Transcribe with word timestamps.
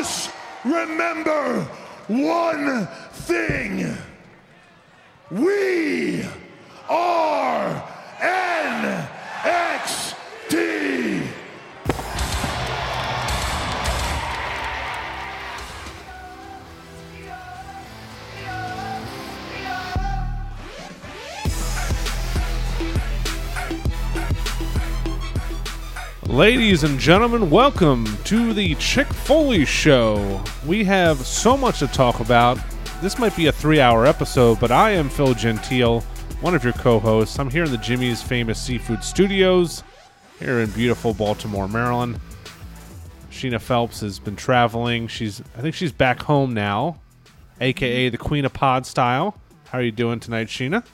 Just 0.00 0.32
remember 0.64 1.60
one 2.08 2.86
thing. 3.28 3.94
We 5.30 6.24
are 6.88 7.84
NXT. 8.18 9.99
Ladies 26.30 26.84
and 26.84 26.96
gentlemen, 26.96 27.50
welcome 27.50 28.06
to 28.22 28.54
the 28.54 28.76
Chick 28.76 29.08
Foley 29.08 29.64
Show. 29.64 30.40
We 30.64 30.84
have 30.84 31.18
so 31.26 31.56
much 31.56 31.80
to 31.80 31.88
talk 31.88 32.20
about. 32.20 32.56
This 33.02 33.18
might 33.18 33.34
be 33.34 33.48
a 33.48 33.52
three 33.52 33.80
hour 33.80 34.06
episode, 34.06 34.60
but 34.60 34.70
I 34.70 34.92
am 34.92 35.08
Phil 35.08 35.34
Gentile, 35.34 36.02
one 36.40 36.54
of 36.54 36.62
your 36.62 36.72
co 36.74 37.00
hosts. 37.00 37.36
I'm 37.40 37.50
here 37.50 37.64
in 37.64 37.72
the 37.72 37.78
Jimmy's 37.78 38.22
Famous 38.22 38.62
Seafood 38.62 39.02
Studios 39.02 39.82
here 40.38 40.60
in 40.60 40.70
beautiful 40.70 41.14
Baltimore, 41.14 41.66
Maryland. 41.66 42.20
Sheena 43.32 43.60
Phelps 43.60 44.00
has 44.00 44.20
been 44.20 44.36
traveling. 44.36 45.08
She's, 45.08 45.42
I 45.58 45.62
think 45.62 45.74
she's 45.74 45.92
back 45.92 46.22
home 46.22 46.54
now, 46.54 47.00
aka 47.60 48.08
the 48.08 48.18
Queen 48.18 48.44
of 48.44 48.52
Pod 48.52 48.86
style. 48.86 49.36
How 49.64 49.78
are 49.78 49.82
you 49.82 49.90
doing 49.90 50.20
tonight, 50.20 50.46
Sheena? 50.46 50.84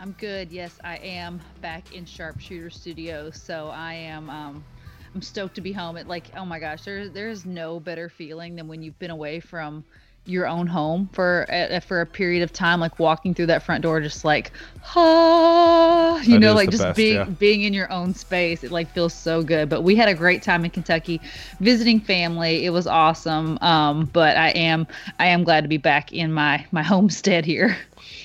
I'm 0.00 0.16
good. 0.18 0.50
Yes, 0.50 0.80
I 0.82 0.96
am 0.96 1.40
back 1.60 1.94
in 1.94 2.06
Sharpshooter 2.06 2.70
Studios. 2.70 3.40
So 3.40 3.68
I 3.68 3.94
am 3.94 4.28
um 4.30 4.64
I'm 5.14 5.22
stoked 5.22 5.54
to 5.56 5.60
be 5.60 5.72
home. 5.72 5.96
It 5.96 6.06
like 6.08 6.30
oh 6.36 6.44
my 6.44 6.58
gosh, 6.58 6.84
there 6.84 7.08
there's 7.08 7.44
no 7.44 7.80
better 7.80 8.08
feeling 8.08 8.56
than 8.56 8.68
when 8.68 8.82
you've 8.82 8.98
been 8.98 9.10
away 9.10 9.40
from 9.40 9.84
your 10.26 10.46
own 10.46 10.66
home 10.66 11.08
for 11.12 11.46
uh, 11.50 11.80
for 11.80 12.02
a 12.02 12.06
period 12.06 12.42
of 12.42 12.52
time 12.52 12.78
like 12.78 12.98
walking 12.98 13.34
through 13.34 13.46
that 13.46 13.62
front 13.62 13.82
door 13.82 14.00
just 14.00 14.22
like 14.22 14.52
ah 14.94 16.20
you 16.20 16.34
That 16.34 16.40
know 16.40 16.52
like 16.54 16.70
just 16.70 16.82
best, 16.82 16.96
being 16.96 17.14
yeah. 17.14 17.24
being 17.24 17.62
in 17.62 17.72
your 17.72 17.90
own 17.90 18.14
space 18.14 18.62
it 18.62 18.70
like 18.70 18.92
feels 18.92 19.14
so 19.14 19.42
good 19.42 19.70
but 19.70 19.80
we 19.82 19.96
had 19.96 20.10
a 20.10 20.14
great 20.14 20.42
time 20.42 20.62
in 20.64 20.70
Kentucky 20.70 21.22
visiting 21.60 22.00
family 22.00 22.66
it 22.66 22.70
was 22.70 22.86
awesome 22.86 23.58
um 23.62 24.04
but 24.12 24.36
I 24.36 24.50
am 24.50 24.86
I 25.18 25.26
am 25.28 25.42
glad 25.42 25.62
to 25.62 25.68
be 25.68 25.78
back 25.78 26.12
in 26.12 26.32
my 26.32 26.66
my 26.70 26.82
homestead 26.92 27.46
here 27.46 27.76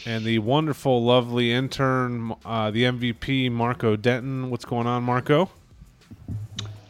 and 0.05 0.23
the 0.23 0.39
wonderful, 0.39 1.03
lovely 1.03 1.52
intern, 1.52 2.36
uh, 2.45 2.70
the 2.72 2.83
MVP, 2.83 3.52
Marco 3.52 3.95
Denton. 3.95 4.49
What's 4.49 4.64
going 4.64 4.88
on, 4.88 5.03
Marco? 5.03 5.49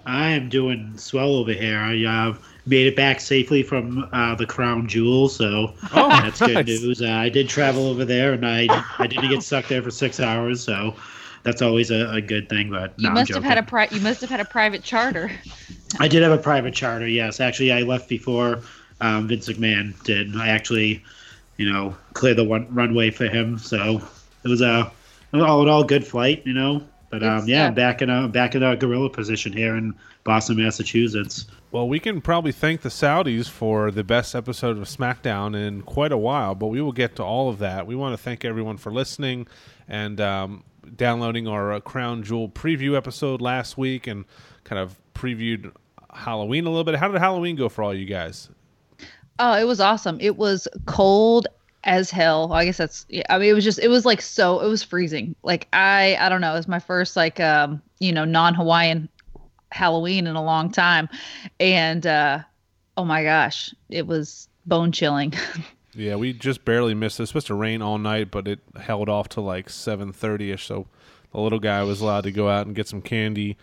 I 0.05 0.29
am 0.31 0.49
doing 0.49 0.97
swell 0.97 1.35
over 1.35 1.51
here. 1.51 1.79
I 1.79 2.03
uh, 2.05 2.35
made 2.65 2.87
it 2.87 2.95
back 2.95 3.19
safely 3.19 3.63
from 3.63 4.07
uh, 4.11 4.35
the 4.35 4.45
Crown 4.45 4.87
Jewel, 4.87 5.29
so 5.29 5.73
Oh, 5.93 6.09
that's 6.21 6.39
good 6.39 6.65
news. 6.65 7.01
Uh, 7.01 7.07
I 7.09 7.29
did 7.29 7.49
travel 7.49 7.87
over 7.87 8.05
there, 8.05 8.33
and 8.33 8.45
I 8.45 8.67
I 8.99 9.07
didn't 9.07 9.29
get 9.29 9.43
stuck 9.43 9.67
there 9.67 9.81
for 9.81 9.91
six 9.91 10.19
hours, 10.19 10.63
so 10.63 10.95
that's 11.43 11.61
always 11.61 11.91
a, 11.91 12.09
a 12.11 12.21
good 12.21 12.49
thing. 12.49 12.69
But 12.69 12.93
you 12.97 13.03
no, 13.03 13.09
I'm 13.09 13.15
must 13.15 13.33
have 13.33 13.43
had 13.43 13.57
a 13.57 13.63
pri- 13.63 13.89
you 13.91 14.01
must 14.01 14.21
have 14.21 14.29
had 14.29 14.39
a 14.39 14.45
private 14.45 14.83
charter 14.83 15.31
I 15.99 16.07
did 16.07 16.23
have 16.23 16.31
a 16.31 16.37
private 16.41 16.73
charter. 16.73 17.07
Yes, 17.07 17.39
actually, 17.39 17.71
I 17.71 17.81
left 17.81 18.09
before 18.09 18.61
um, 19.01 19.27
Vince 19.27 19.47
McMahon 19.49 20.01
did. 20.03 20.35
I 20.35 20.49
actually, 20.49 21.03
you 21.57 21.71
know, 21.71 21.95
cleared 22.13 22.37
the 22.37 22.43
one, 22.43 22.67
runway 22.73 23.11
for 23.11 23.27
him, 23.27 23.57
so 23.57 24.01
it 24.43 24.47
was 24.49 24.61
a 24.61 24.91
all 25.33 25.61
in 25.63 25.69
all 25.69 25.83
good 25.83 26.05
flight, 26.05 26.43
you 26.45 26.53
know. 26.53 26.83
But 27.17 27.25
um, 27.25 27.47
yeah, 27.47 27.67
uh, 27.67 27.71
back 27.71 28.01
in 28.01 28.09
a 28.09 28.27
back 28.27 28.55
in 28.55 28.63
a 28.63 28.75
gorilla 28.75 29.09
position 29.09 29.53
here 29.53 29.77
in 29.77 29.95
Boston, 30.25 30.57
Massachusetts. 30.57 31.45
Well, 31.71 31.87
we 31.87 31.97
can 31.97 32.19
probably 32.19 32.51
thank 32.51 32.81
the 32.81 32.89
Saudis 32.89 33.47
for 33.47 33.89
the 33.89 34.03
best 34.03 34.35
episode 34.35 34.77
of 34.77 34.83
SmackDown 34.83 35.55
in 35.55 35.81
quite 35.83 36.11
a 36.11 36.17
while, 36.17 36.55
but 36.55 36.67
we 36.67 36.81
will 36.81 36.91
get 36.91 37.15
to 37.15 37.23
all 37.23 37.47
of 37.47 37.59
that. 37.59 37.87
We 37.87 37.95
want 37.95 38.17
to 38.17 38.21
thank 38.21 38.43
everyone 38.43 38.75
for 38.75 38.91
listening 38.91 39.47
and 39.87 40.19
um, 40.19 40.65
downloading 40.97 41.47
our 41.47 41.71
uh, 41.71 41.79
Crown 41.79 42.21
Jewel 42.21 42.49
preview 42.49 42.97
episode 42.97 43.39
last 43.39 43.77
week 43.77 44.07
and 44.07 44.25
kind 44.65 44.79
of 44.79 44.99
previewed 45.13 45.71
Halloween 46.13 46.65
a 46.65 46.69
little 46.69 46.83
bit. 46.83 46.95
How 46.95 47.07
did 47.07 47.21
Halloween 47.21 47.55
go 47.55 47.69
for 47.69 47.81
all 47.81 47.93
you 47.93 48.05
guys? 48.05 48.49
Oh, 49.39 49.53
it 49.53 49.63
was 49.63 49.79
awesome. 49.79 50.17
It 50.19 50.35
was 50.35 50.67
cold 50.85 51.47
as 51.85 52.09
hell. 52.11 52.51
I 52.51 52.65
guess 52.65 52.77
that's 52.77 53.05
yeah, 53.09 53.23
I 53.29 53.37
mean 53.37 53.49
it 53.49 53.53
was 53.53 53.63
just 53.63 53.79
it 53.79 53.87
was 53.87 54.05
like 54.05 54.21
so 54.21 54.59
it 54.59 54.67
was 54.67 54.83
freezing. 54.83 55.35
Like 55.43 55.67
I 55.73 56.17
I 56.19 56.29
don't 56.29 56.41
know, 56.41 56.53
it 56.53 56.57
was 56.57 56.67
my 56.67 56.79
first 56.79 57.15
like 57.15 57.39
um, 57.39 57.81
you 57.99 58.11
know, 58.11 58.25
non-Hawaiian 58.25 59.07
Halloween 59.71 60.27
in 60.27 60.35
a 60.35 60.43
long 60.43 60.71
time. 60.71 61.07
And 61.59 62.05
uh 62.05 62.39
oh 62.97 63.05
my 63.05 63.23
gosh, 63.23 63.73
it 63.89 64.07
was 64.07 64.49
bone 64.65 64.91
chilling. 64.91 65.33
Yeah, 65.97 66.17
we 66.17 66.33
just 66.33 66.65
barely 66.65 66.93
missed 66.93 67.19
it. 67.19 67.23
Was 67.23 67.29
supposed 67.29 67.47
to 67.47 67.55
rain 67.55 67.81
all 67.81 67.97
night, 67.97 68.29
but 68.29 68.49
it 68.49 68.59
held 68.77 69.07
off 69.07 69.29
to 69.29 69.41
like 69.41 69.69
7.30ish, 69.69 70.59
so 70.59 70.87
the 71.31 71.39
little 71.39 71.59
guy 71.59 71.83
was 71.83 72.01
allowed 72.01 72.25
to 72.25 72.31
go 72.31 72.49
out 72.49 72.67
and 72.67 72.75
get 72.75 72.89
some 72.89 73.01
candy. 73.01 73.55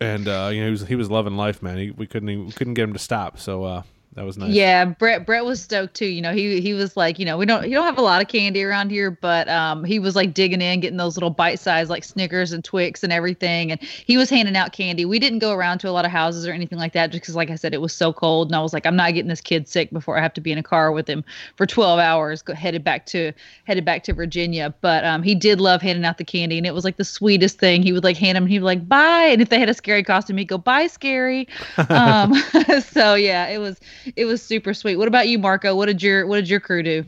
And, 0.00 0.26
uh, 0.26 0.50
you 0.52 0.60
know, 0.60 0.66
he 0.66 0.70
was, 0.72 0.86
he 0.88 0.94
was 0.96 1.10
loving 1.10 1.36
life, 1.36 1.62
man. 1.62 1.78
He, 1.78 1.90
we 1.92 2.08
couldn't 2.08 2.46
we 2.46 2.52
couldn't 2.52 2.74
get 2.74 2.84
him 2.84 2.92
to 2.92 2.98
stop, 2.98 3.38
so 3.38 3.62
uh, 3.62 3.82
that 4.18 4.24
was 4.24 4.36
nice. 4.36 4.50
Yeah, 4.50 4.84
Brett 4.84 5.24
Brett 5.24 5.44
was 5.44 5.62
stoked 5.62 5.94
too. 5.94 6.06
You 6.06 6.20
know, 6.20 6.32
he 6.32 6.60
he 6.60 6.74
was 6.74 6.96
like, 6.96 7.20
you 7.20 7.24
know, 7.24 7.38
we 7.38 7.46
don't 7.46 7.68
you 7.68 7.74
don't 7.74 7.84
have 7.84 7.98
a 7.98 8.02
lot 8.02 8.20
of 8.20 8.26
candy 8.26 8.64
around 8.64 8.90
here, 8.90 9.12
but 9.12 9.48
um 9.48 9.84
he 9.84 10.00
was 10.00 10.16
like 10.16 10.34
digging 10.34 10.60
in, 10.60 10.80
getting 10.80 10.96
those 10.96 11.16
little 11.16 11.30
bite 11.30 11.60
size 11.60 11.88
like 11.88 12.02
Snickers 12.02 12.50
and 12.50 12.64
Twix 12.64 13.04
and 13.04 13.12
everything, 13.12 13.70
and 13.70 13.80
he 13.80 14.16
was 14.16 14.28
handing 14.28 14.56
out 14.56 14.72
candy. 14.72 15.04
We 15.04 15.20
didn't 15.20 15.38
go 15.38 15.52
around 15.52 15.78
to 15.78 15.88
a 15.88 15.92
lot 15.92 16.04
of 16.04 16.10
houses 16.10 16.48
or 16.48 16.52
anything 16.52 16.80
like 16.80 16.94
that, 16.94 17.12
just 17.12 17.22
because, 17.22 17.36
like 17.36 17.48
I 17.50 17.54
said, 17.54 17.74
it 17.74 17.80
was 17.80 17.92
so 17.92 18.12
cold, 18.12 18.48
and 18.48 18.56
I 18.56 18.60
was 18.60 18.72
like, 18.72 18.86
I'm 18.86 18.96
not 18.96 19.14
getting 19.14 19.28
this 19.28 19.40
kid 19.40 19.68
sick 19.68 19.92
before 19.92 20.18
I 20.18 20.20
have 20.20 20.34
to 20.34 20.40
be 20.40 20.50
in 20.50 20.58
a 20.58 20.64
car 20.64 20.90
with 20.90 21.08
him 21.08 21.24
for 21.54 21.64
12 21.64 22.00
hours, 22.00 22.42
go, 22.42 22.54
headed 22.54 22.82
back 22.82 23.06
to 23.06 23.32
headed 23.66 23.84
back 23.84 24.02
to 24.04 24.12
Virginia. 24.12 24.74
But 24.80 25.04
um 25.04 25.22
he 25.22 25.36
did 25.36 25.60
love 25.60 25.80
handing 25.80 26.04
out 26.04 26.18
the 26.18 26.24
candy, 26.24 26.58
and 26.58 26.66
it 26.66 26.74
was 26.74 26.82
like 26.82 26.96
the 26.96 27.04
sweetest 27.04 27.60
thing. 27.60 27.84
He 27.84 27.92
would 27.92 28.02
like 28.02 28.16
hand 28.16 28.36
him, 28.36 28.46
he'd 28.46 28.58
be 28.58 28.64
like, 28.64 28.88
bye, 28.88 29.28
and 29.30 29.40
if 29.40 29.48
they 29.48 29.60
had 29.60 29.70
a 29.70 29.74
scary 29.74 30.02
costume, 30.02 30.38
he'd 30.38 30.46
go, 30.46 30.58
bye, 30.58 30.88
scary. 30.88 31.46
Um, 31.90 32.34
so 32.82 33.14
yeah, 33.14 33.46
it 33.48 33.58
was 33.58 33.78
it 34.16 34.24
was 34.24 34.42
super 34.42 34.74
sweet. 34.74 34.96
What 34.96 35.08
about 35.08 35.28
you, 35.28 35.38
Marco? 35.38 35.74
What 35.74 35.86
did 35.86 36.02
your 36.02 36.26
what 36.26 36.36
did 36.36 36.48
your 36.48 36.60
crew 36.60 36.82
do? 36.82 37.04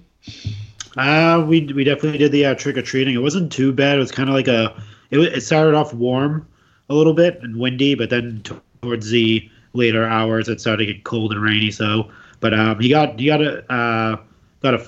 Uh, 0.97 1.45
we 1.47 1.73
we 1.73 1.85
definitely 1.85 2.19
did 2.19 2.33
the 2.33 2.47
uh, 2.47 2.55
trick 2.55 2.77
or 2.77 2.83
treating. 2.83 3.15
It 3.15 3.23
wasn't 3.23 3.53
too 3.53 3.73
bad. 3.73 3.97
It 3.97 4.01
was 4.01 4.13
kind 4.13 4.29
of 4.29 4.35
like 4.35 4.49
a. 4.49 4.81
It, 5.11 5.19
it 5.19 5.41
started 5.43 5.75
off 5.75 5.93
warm 5.93 6.47
a 6.89 6.95
little 6.95 7.15
bit 7.15 7.41
and 7.43 7.59
windy, 7.59 7.95
but 7.95 8.11
then 8.11 8.43
towards 8.83 9.11
the 9.11 9.49
later 9.73 10.05
hours 10.05 10.49
it 10.49 10.61
started 10.61 10.87
to 10.87 10.93
get 10.93 11.05
cold 11.05 11.33
and 11.33 11.43
rainy. 11.43 11.71
So, 11.71 12.11
but 12.41 12.55
um, 12.55 12.81
he 12.81 12.89
got 12.89 13.19
he 13.19 13.27
got 13.27 13.41
a 13.41 13.73
uh, 13.73 14.17
got 14.63 14.75
a 14.75 14.87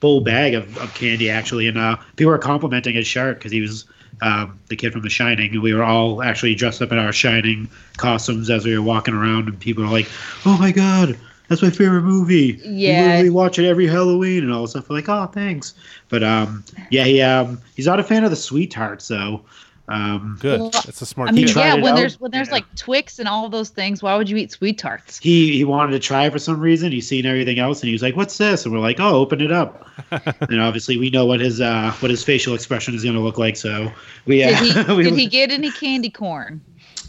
full 0.00 0.20
bag 0.20 0.54
of, 0.54 0.76
of 0.78 0.92
candy 0.94 1.30
actually, 1.30 1.68
and 1.68 1.78
uh, 1.78 1.96
people 2.16 2.30
were 2.30 2.38
complimenting 2.38 2.94
his 2.94 3.06
shirt 3.06 3.38
because 3.38 3.52
he 3.52 3.60
was 3.60 3.86
um, 4.20 4.58
the 4.68 4.76
kid 4.76 4.92
from 4.92 5.02
The 5.02 5.10
Shining, 5.10 5.60
we 5.60 5.74
were 5.74 5.82
all 5.82 6.22
actually 6.22 6.54
dressed 6.54 6.82
up 6.82 6.92
in 6.92 6.98
our 6.98 7.12
Shining 7.12 7.68
costumes 7.96 8.50
as 8.50 8.64
we 8.64 8.76
were 8.76 8.84
walking 8.84 9.14
around, 9.14 9.48
and 9.48 9.58
people 9.58 9.84
were 9.84 9.90
like, 9.90 10.08
"Oh 10.44 10.56
my 10.58 10.70
god." 10.70 11.18
That's 11.48 11.60
my 11.62 11.70
favorite 11.70 12.02
movie. 12.02 12.52
We 12.64 12.68
Yeah. 12.68 13.02
literally 13.06 13.30
watch 13.30 13.58
it 13.58 13.66
every 13.68 13.86
Halloween 13.86 14.42
and 14.42 14.52
all 14.52 14.62
this 14.62 14.70
stuff. 14.70 14.88
We're 14.88 14.96
like, 14.96 15.08
oh, 15.08 15.26
thanks. 15.26 15.74
But 16.08 16.22
um, 16.22 16.64
yeah, 16.90 17.04
he 17.04 17.20
um, 17.20 17.60
he's 17.76 17.86
not 17.86 18.00
a 18.00 18.04
fan 18.04 18.24
of 18.24 18.30
the 18.30 18.36
sweet 18.36 18.70
tarts, 18.70 19.04
so 19.04 19.42
um, 19.88 20.38
Good. 20.40 20.60
Well, 20.60 20.70
It's 20.86 21.02
a 21.02 21.06
smart 21.06 21.28
I 21.28 21.32
mean, 21.32 21.48
yeah, 21.48 21.74
when 21.74 21.86
out? 21.92 21.96
there's 21.96 22.18
when 22.20 22.30
there's 22.30 22.48
Yeah. 22.48 22.54
like 22.54 22.74
Twix 22.76 23.18
and 23.18 23.28
all 23.28 23.48
those 23.50 23.68
things, 23.68 24.02
why 24.02 24.16
would 24.16 24.30
you 24.30 24.36
eat 24.38 24.50
sweet 24.52 24.78
tarts? 24.78 25.18
he 25.18 25.56
he 25.56 25.64
wanted 25.64 25.92
to 25.92 25.98
try 25.98 26.24
it 26.24 26.32
for 26.32 26.38
some 26.38 26.58
reason. 26.60 26.92
He's 26.92 27.06
seen 27.08 27.26
everything 27.26 27.58
else, 27.58 27.80
and 27.82 27.88
he 27.88 27.92
was 27.92 28.00
like, 28.02 28.16
"What's 28.16 28.38
this?" 28.38 28.64
And 28.64 28.72
we're 28.72 28.80
like, 28.80 29.00
"Oh, 29.00 29.16
open 29.16 29.40
it 29.42 29.52
up." 29.52 29.86
and 30.48 30.60
obviously, 30.60 30.96
we 30.96 31.10
know 31.10 31.26
what 31.26 31.40
his 31.40 31.60
uh, 31.60 31.92
what 32.00 32.10
his 32.10 32.22
facial 32.24 32.54
expression 32.54 32.94
is 32.94 33.02
going 33.02 33.16
to 33.16 33.20
look 33.20 33.36
like. 33.36 33.56
So 33.56 33.90
we 34.24 34.38
Did 34.38 34.54
uh, 34.54 34.84
he 34.86 34.94
we 34.96 35.02
did 35.02 35.14
he 35.18 35.26
get 35.26 35.50
any 35.50 35.70
candy 35.72 36.08
corn? 36.10 36.62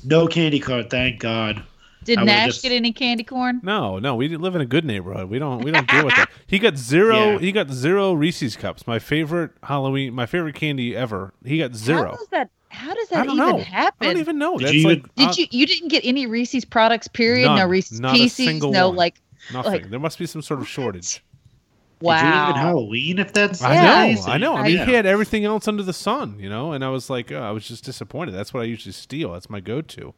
no 0.04 0.28
candy 0.28 0.60
corn, 0.60 0.90
thank 0.90 1.20
God. 1.20 1.64
Did 2.06 2.20
I 2.20 2.24
Nash 2.24 2.48
just- 2.48 2.64
get 2.64 2.72
any 2.72 2.92
candy 2.92 3.24
corn? 3.24 3.60
No, 3.64 4.00
no, 4.00 4.16
we 4.16 4.36
live 4.36 4.56
in 4.56 4.62
a 4.62 4.66
good 4.66 4.86
neighborhood. 4.86 5.30
We 5.30 5.40
don't 5.40 5.64
we 5.64 5.72
don't 5.72 5.88
deal 5.90 6.06
with 6.06 6.16
that. 6.16 6.30
He 6.48 6.60
got 6.60 6.78
zero. 6.78 7.32
Yeah. 7.34 7.40
He 7.40 7.52
got 7.52 7.70
zero 7.72 8.14
Reese's 8.14 8.56
cups. 8.56 8.86
My 8.86 9.00
favorite 9.00 9.52
Halloween, 9.64 10.14
my 10.14 10.26
favorite 10.26 10.56
candy 10.56 10.96
ever. 10.96 11.34
He 11.44 11.58
got 11.60 11.74
zero. 11.76 11.98
How 11.98 12.04
zero. 12.04 12.18
does 12.18 12.28
that 12.30 12.50
how 12.70 12.94
does 12.94 13.08
that 13.10 13.26
even 13.26 13.38
know. 13.38 13.58
happen? 13.60 14.08
I 14.08 14.14
don't 14.14 14.20
even 14.20 14.38
know. 14.40 14.58
Did 14.58 14.68
That's 14.68 14.76
you 14.76 14.88
like 14.88 14.98
even- 15.00 15.10
Did 15.16 15.28
uh, 15.30 15.34
you 15.38 15.48
you 15.52 15.66
didn't 15.68 15.88
get 15.90 16.04
any 16.06 16.26
Reese's 16.28 16.66
products? 16.66 17.08
Period. 17.08 17.46
None. 17.48 17.58
No 17.60 17.68
Reese's 17.68 18.00
Not 18.00 18.16
a 18.16 18.18
Pieces. 18.18 18.36
single 18.46 18.72
No 18.72 18.88
one. 18.90 18.98
like 18.98 19.22
nothing? 19.52 19.72
like- 19.72 19.90
there 19.90 20.00
must 20.00 20.18
be 20.20 20.26
some 20.26 20.42
sort 20.42 20.60
of 20.60 20.68
shortage. 20.68 21.24
Did 22.02 22.10
you 22.10 22.18
even 22.18 22.26
wow. 22.28 22.54
Halloween? 22.56 23.20
If 23.20 23.32
that's 23.32 23.62
I 23.62 23.74
Yeah. 23.76 24.16
know. 24.16 24.22
I 24.34 24.38
know. 24.38 24.56
I 24.56 24.64
mean, 24.64 24.76
Yeah. 24.78 24.86
he 24.86 24.92
had 24.94 25.06
everything 25.06 25.46
else 25.46 25.68
under 25.70 25.84
the 25.84 25.94
sun, 25.94 26.36
you 26.38 26.50
know. 26.50 26.74
And 26.74 26.84
I 26.84 26.90
was 26.90 27.10
like, 27.10 27.32
uh, 27.32 27.36
I 27.38 27.52
was 27.52 27.66
just 27.66 27.86
disappointed. 27.86 28.34
That's 28.34 28.54
what 28.54 28.62
I 28.62 28.66
usually 28.66 28.92
steal. 28.92 29.32
That's 29.34 29.50
my 29.50 29.62
go-to. 29.62 30.14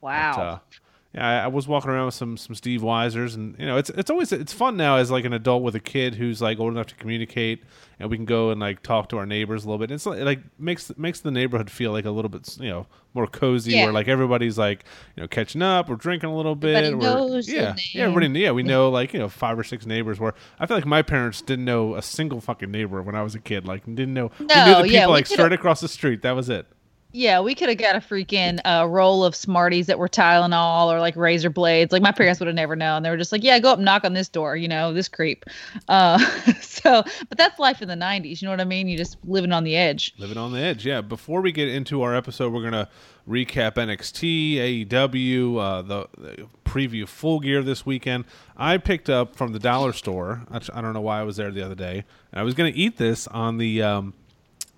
Wow. 0.00 0.32
But, 0.34 0.40
uh, 0.42 0.58
yeah, 0.70 0.78
I, 1.16 1.38
I 1.40 1.46
was 1.48 1.66
walking 1.66 1.90
around 1.90 2.06
with 2.06 2.14
some 2.14 2.36
some 2.36 2.54
Steve 2.54 2.82
Weisers, 2.82 3.34
and 3.34 3.58
you 3.58 3.66
know, 3.66 3.76
it's 3.76 3.90
it's 3.90 4.10
always 4.10 4.30
it's 4.30 4.52
fun 4.52 4.76
now 4.76 4.96
as 4.96 5.10
like 5.10 5.24
an 5.24 5.32
adult 5.32 5.64
with 5.64 5.74
a 5.74 5.80
kid 5.80 6.14
who's 6.14 6.40
like 6.40 6.60
old 6.60 6.72
enough 6.72 6.86
to 6.86 6.94
communicate, 6.94 7.64
and 7.98 8.08
we 8.08 8.16
can 8.16 8.26
go 8.26 8.50
and 8.50 8.60
like 8.60 8.80
talk 8.84 9.08
to 9.08 9.18
our 9.18 9.26
neighbors 9.26 9.64
a 9.64 9.68
little 9.68 9.78
bit. 9.84 9.90
It's 9.90 10.06
like, 10.06 10.20
it, 10.20 10.24
like 10.24 10.40
makes 10.56 10.96
makes 10.96 11.18
the 11.18 11.32
neighborhood 11.32 11.68
feel 11.68 11.90
like 11.90 12.04
a 12.04 12.12
little 12.12 12.28
bit 12.28 12.56
you 12.60 12.68
know 12.68 12.86
more 13.12 13.26
cozy, 13.26 13.72
Yeah. 13.72 13.84
where 13.86 13.92
like 13.92 14.06
everybody's 14.06 14.56
like 14.56 14.84
you 15.16 15.22
know 15.22 15.26
catching 15.26 15.62
up 15.62 15.90
or 15.90 15.96
drinking 15.96 16.30
a 16.30 16.36
little 16.36 16.54
bit. 16.54 16.84
Everybody 16.84 17.06
or, 17.08 17.28
knows 17.28 17.48
your 17.48 17.60
yeah, 17.60 17.76
yeah, 17.92 18.02
everybody 18.04 18.28
yeah 18.38 18.52
we 18.52 18.62
know 18.62 18.88
like 18.88 19.12
you 19.12 19.18
know 19.18 19.28
five 19.28 19.58
or 19.58 19.64
six 19.64 19.86
neighbors. 19.86 20.20
Where 20.20 20.34
I 20.60 20.66
feel 20.66 20.76
like 20.76 20.86
my 20.86 21.02
parents 21.02 21.42
didn't 21.42 21.64
know 21.64 21.96
a 21.96 22.02
single 22.02 22.40
fucking 22.40 22.70
neighbor 22.70 23.02
when 23.02 23.16
I 23.16 23.22
was 23.24 23.34
a 23.34 23.40
kid. 23.40 23.66
Like 23.66 23.84
didn't 23.84 24.14
know 24.14 24.30
we 24.38 24.46
knew 24.46 24.54
No, 24.54 24.64
the 24.78 24.82
people 24.84 24.86
yeah, 24.92 25.06
like 25.06 25.26
straight 25.26 25.52
across 25.52 25.80
the 25.80 25.88
street. 25.88 26.22
That 26.22 26.36
was 26.36 26.48
it. 26.48 26.66
Yeah, 27.12 27.40
we 27.40 27.56
could 27.56 27.68
have 27.68 27.78
got 27.78 27.96
a 27.96 27.98
freaking 27.98 28.60
uh, 28.64 28.86
roll 28.86 29.24
of 29.24 29.34
Smarties 29.34 29.86
that 29.86 29.98
were 29.98 30.08
Tylenol 30.08 30.92
or 30.92 31.00
like 31.00 31.16
razor 31.16 31.50
blades. 31.50 31.92
Like 31.92 32.02
my 32.02 32.12
parents 32.12 32.38
would 32.38 32.46
have 32.46 32.54
never 32.54 32.76
known. 32.76 33.02
They 33.02 33.10
were 33.10 33.16
just 33.16 33.32
like, 33.32 33.42
"Yeah, 33.42 33.58
go 33.58 33.72
up, 33.72 33.78
knock 33.80 34.04
on 34.04 34.12
this 34.12 34.28
door." 34.28 34.56
You 34.56 34.68
know, 34.68 34.92
this 34.92 35.08
creep. 35.08 35.44
Uh, 35.88 36.18
so, 36.60 37.02
but 37.28 37.36
that's 37.36 37.58
life 37.58 37.82
in 37.82 37.88
the 37.88 37.94
'90s. 37.94 38.40
You 38.40 38.46
know 38.46 38.52
what 38.52 38.60
I 38.60 38.64
mean? 38.64 38.86
You 38.86 38.96
just 38.96 39.16
living 39.24 39.50
on 39.50 39.64
the 39.64 39.76
edge. 39.76 40.14
Living 40.18 40.38
on 40.38 40.52
the 40.52 40.60
edge, 40.60 40.86
yeah. 40.86 41.00
Before 41.00 41.40
we 41.40 41.50
get 41.50 41.68
into 41.68 42.02
our 42.02 42.14
episode, 42.14 42.52
we're 42.52 42.62
gonna 42.62 42.88
recap 43.28 43.72
NXT, 43.74 44.86
AEW, 44.86 45.58
uh, 45.60 45.82
the, 45.82 46.08
the 46.16 46.46
preview 46.64 47.06
Full 47.08 47.40
Gear 47.40 47.62
this 47.62 47.84
weekend. 47.84 48.24
I 48.56 48.78
picked 48.78 49.10
up 49.10 49.36
from 49.36 49.52
the 49.52 49.58
dollar 49.58 49.92
store. 49.92 50.42
I, 50.50 50.60
I 50.72 50.80
don't 50.80 50.94
know 50.94 51.00
why 51.00 51.20
I 51.20 51.22
was 51.24 51.36
there 51.36 51.50
the 51.50 51.62
other 51.62 51.74
day. 51.74 52.04
And 52.32 52.40
I 52.40 52.44
was 52.44 52.54
gonna 52.54 52.72
eat 52.72 52.98
this 52.98 53.26
on 53.28 53.58
the 53.58 53.82
um, 53.82 54.14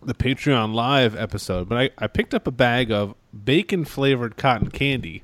the 0.04 0.14
Patreon 0.14 0.74
live 0.74 1.16
episode, 1.16 1.68
but 1.68 1.78
I, 1.78 1.90
I 1.98 2.06
picked 2.06 2.34
up 2.34 2.46
a 2.46 2.50
bag 2.50 2.90
of 2.90 3.14
bacon 3.44 3.84
flavored 3.84 4.36
cotton 4.36 4.70
candy. 4.70 5.22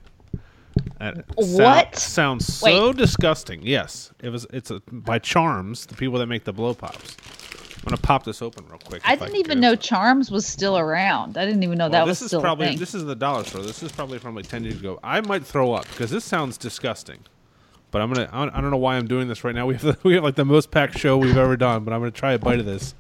That 0.99 1.25
What? 1.37 1.97
sounds 1.97 2.47
so 2.47 2.89
Wait. 2.89 2.97
disgusting. 2.97 3.63
Yes, 3.63 4.13
it 4.21 4.31
was. 4.31 4.47
It's 4.53 4.71
a, 4.71 4.81
by 4.91 5.19
Charms, 5.19 5.87
the 5.87 5.95
people 5.95 6.19
that 6.21 6.27
make 6.27 6.45
the 6.45 6.53
blow 6.53 6.75
pops. 6.75 7.17
I'm 7.77 7.83
gonna 7.91 7.97
pop 8.03 8.25
this 8.25 8.43
open 8.43 8.67
real 8.69 8.79
quick. 8.79 9.03
I 9.05 9.15
didn't 9.15 9.29
can 9.29 9.37
even 9.37 9.61
know 9.61 9.75
Charms 9.77 10.31
was 10.31 10.45
still 10.47 10.77
around. 10.79 11.37
I 11.39 11.45
didn't 11.47 11.63
even 11.63 11.79
know 11.79 11.85
Well, 11.89 12.05
that 12.05 12.11
this 12.11 12.19
was 12.21 12.23
is 12.23 12.31
still 12.31 12.41
probably 12.41 12.75
this 12.77 12.95
is 12.95 13.05
the 13.05 13.15
dollar 13.15 13.45
store. 13.45 13.63
This 13.63 13.83
is 13.83 13.93
probably 13.93 14.19
from 14.19 14.35
like 14.35 14.47
ten 14.49 14.65
years 14.65 14.79
ago. 14.81 14.99
I 15.03 15.21
might 15.21 15.45
throw 15.45 15.73
up 15.73 15.89
because 15.89 16.11
this 16.11 16.25
sounds 16.25 16.59
disgusting. 16.59 17.21
But 17.91 18.03
I'm 18.03 18.13
gonna. 18.13 18.29
I 18.33 18.45
don't- 18.45 18.55
I 18.55 18.61
don't 18.61 18.71
know 18.71 18.77
why 18.77 18.97
I'm 18.97 19.07
doing 19.07 19.29
this 19.29 19.45
right 19.45 19.55
now. 19.55 19.67
We 19.67 19.75
have 19.75 19.83
the, 19.83 19.99
we 20.09 20.15
have 20.15 20.25
like 20.25 20.35
the 20.35 20.45
most 20.45 20.71
packed 20.71 20.99
show 20.99 21.17
we've 21.17 21.37
ever 21.39 21.57
done. 21.57 21.85
But 21.85 21.95
I'm 21.95 22.01
gonna 22.01 22.11
try 22.11 22.33
a 22.33 22.39
bite 22.39 22.59
of 22.61 22.67
this. 22.67 22.95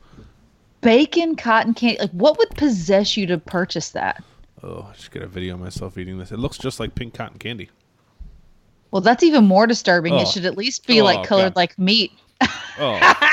Bacon 0.80 1.34
cotton 1.36 1.74
candy. 1.74 1.98
Like, 2.00 2.10
what 2.12 2.38
would 2.38 2.50
possess 2.50 3.16
you 3.16 3.26
to 3.26 3.38
purchase 3.38 3.90
that? 3.90 4.22
Oh, 4.62 4.88
I 4.90 4.96
should 4.96 5.12
get 5.12 5.22
a 5.22 5.26
video 5.28 5.54
of 5.54 5.60
myself 5.60 5.98
eating 5.98 6.18
this. 6.18 6.32
It 6.32 6.38
looks 6.38 6.58
just 6.58 6.80
like 6.80 6.94
pink 6.94 7.14
cotton 7.14 7.38
candy. 7.38 7.70
Well, 8.90 9.02
that's 9.02 9.22
even 9.22 9.44
more 9.44 9.66
disturbing. 9.66 10.14
Oh. 10.14 10.20
It 10.20 10.28
should 10.28 10.46
at 10.46 10.56
least 10.56 10.86
be 10.86 11.00
Oh, 11.00 11.04
like 11.04 11.26
colored 11.26 11.54
God. 11.54 11.56
like 11.56 11.78
meat. 11.78 12.12
Oh, 12.78 13.28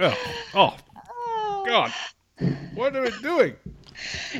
oh, 0.00 0.16
oh, 0.54 1.64
God! 1.66 1.92
What 2.74 2.94
are 2.96 3.02
we 3.02 3.10
doing? 3.22 3.54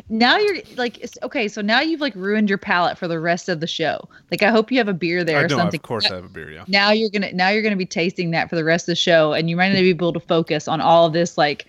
Now 0.08 0.38
you're 0.38 0.58
like, 0.76 1.06
okay, 1.22 1.46
so 1.46 1.60
now 1.60 1.80
you've 1.80 2.00
like 2.00 2.14
ruined 2.16 2.48
your 2.48 2.58
palate 2.58 2.98
for 2.98 3.06
the 3.06 3.20
rest 3.20 3.48
of 3.48 3.60
the 3.60 3.66
show. 3.66 4.08
Like, 4.30 4.42
I 4.42 4.50
hope 4.50 4.72
you 4.72 4.78
have 4.78 4.88
a 4.88 4.94
beer 4.94 5.22
there 5.24 5.38
I 5.38 5.42
or 5.44 5.48
know, 5.48 5.56
something. 5.58 5.78
of 5.78 5.82
course, 5.82 6.10
I 6.10 6.16
have 6.16 6.24
a 6.24 6.28
beer. 6.28 6.50
Yeah. 6.50 6.64
now 6.68 6.90
you're 6.90 7.10
gonna 7.10 7.32
now 7.32 7.50
you're 7.50 7.62
gonna 7.62 7.76
be 7.76 7.86
tasting 7.86 8.32
that 8.32 8.50
for 8.50 8.56
the 8.56 8.64
rest 8.64 8.84
of 8.84 8.92
the 8.92 8.96
show, 8.96 9.32
and 9.32 9.48
you 9.48 9.56
might 9.56 9.68
not 9.68 9.76
be 9.80 9.90
able 9.90 10.12
to 10.12 10.20
focus 10.20 10.66
on 10.68 10.80
all 10.80 11.06
of 11.06 11.12
this 11.12 11.38
like 11.38 11.66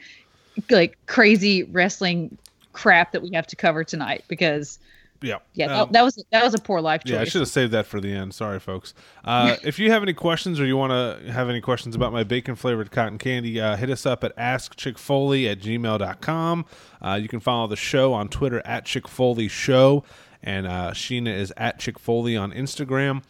like 0.69 0.97
crazy 1.07 1.63
wrestling 1.63 2.37
crap 2.73 3.11
that 3.11 3.21
we 3.21 3.29
have 3.33 3.47
to 3.47 3.55
cover 3.55 3.83
tonight 3.83 4.23
because 4.27 4.79
Yeah. 5.21 5.37
yeah, 5.53 5.65
Um, 5.67 5.71
that, 5.71 5.91
that 5.93 6.03
was 6.03 6.25
that 6.31 6.43
was 6.43 6.53
a 6.53 6.57
poor 6.57 6.81
life 6.81 7.03
choice. 7.03 7.13
Yeah, 7.13 7.21
I 7.21 7.25
should 7.25 7.41
have 7.41 7.47
saved 7.49 7.71
that 7.71 7.85
for 7.85 8.01
the 8.01 8.11
end. 8.11 8.33
Sorry, 8.33 8.59
folks. 8.59 8.93
Uh, 9.23 9.55
if 9.63 9.79
you 9.79 9.91
have 9.91 10.03
any 10.03 10.13
questions 10.13 10.59
or 10.59 10.65
you 10.65 10.75
want 10.75 10.91
to 10.91 11.31
have 11.31 11.49
any 11.49 11.61
questions 11.61 11.95
about 11.95 12.11
my 12.11 12.23
bacon 12.23 12.55
flavored 12.55 12.91
cotton 12.91 13.17
candy, 13.17 13.59
uh, 13.61 13.75
hit 13.77 13.89
us 13.89 14.05
up 14.05 14.23
at 14.23 14.35
askchickfoley 14.37 15.49
at 15.51 15.59
gmail.com. 15.59 16.65
Uh, 17.01 17.19
you 17.21 17.27
can 17.27 17.39
follow 17.39 17.67
the 17.67 17.75
show 17.75 18.13
on 18.13 18.27
Twitter 18.27 18.61
at 18.65 18.85
Chick 18.85 19.07
Foley 19.07 19.47
Show, 19.47 20.03
and 20.41 20.65
uh, 20.67 20.91
Sheena 20.91 21.33
is 21.33 21.53
at 21.57 21.79
Chick 21.79 21.99
Foley 21.99 22.35
on 22.35 22.51
Instagram. 22.51 23.23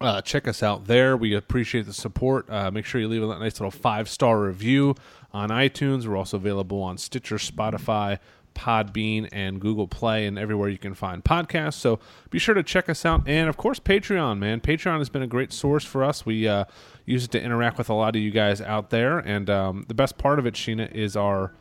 Uh, 0.00 0.22
check 0.22 0.48
us 0.48 0.62
out 0.62 0.86
there. 0.86 1.14
We 1.16 1.34
appreciate 1.34 1.84
the 1.84 1.92
support. 1.92 2.48
Uh, 2.48 2.70
make 2.70 2.86
sure 2.86 3.00
you 3.00 3.06
leave 3.08 3.22
a 3.22 3.38
nice 3.38 3.60
little 3.60 3.70
five 3.70 4.08
star 4.08 4.40
review 4.40 4.94
on 5.32 5.50
iTunes. 5.50 6.06
We're 6.06 6.16
also 6.16 6.36
available 6.36 6.82
on 6.82 6.98
Stitcher, 6.98 7.36
Spotify, 7.36 8.18
Podbean, 8.54 9.28
and 9.32 9.60
Google 9.60 9.86
Play, 9.88 10.26
and 10.26 10.38
everywhere 10.38 10.68
you 10.68 10.78
can 10.78 10.94
find 10.94 11.24
podcasts. 11.24 11.74
So 11.74 12.00
be 12.30 12.38
sure 12.38 12.54
to 12.54 12.62
check 12.62 12.88
us 12.88 13.04
out. 13.04 13.22
And 13.26 13.48
of 13.48 13.56
course, 13.56 13.78
Patreon, 13.78 14.38
man. 14.38 14.60
Patreon 14.60 14.98
has 14.98 15.08
been 15.08 15.22
a 15.22 15.26
great 15.26 15.52
source 15.52 15.84
for 15.84 16.04
us. 16.04 16.26
We 16.26 16.48
uh, 16.48 16.64
use 17.06 17.24
it 17.24 17.30
to 17.32 17.42
interact 17.42 17.78
with 17.78 17.88
a 17.88 17.94
lot 17.94 18.16
of 18.16 18.22
you 18.22 18.30
guys 18.30 18.60
out 18.60 18.90
there. 18.90 19.18
And 19.18 19.48
um, 19.48 19.84
the 19.88 19.94
best 19.94 20.18
part 20.18 20.38
of 20.38 20.46
it, 20.46 20.54
Sheena, 20.54 20.90
is 20.92 21.16
our 21.16 21.52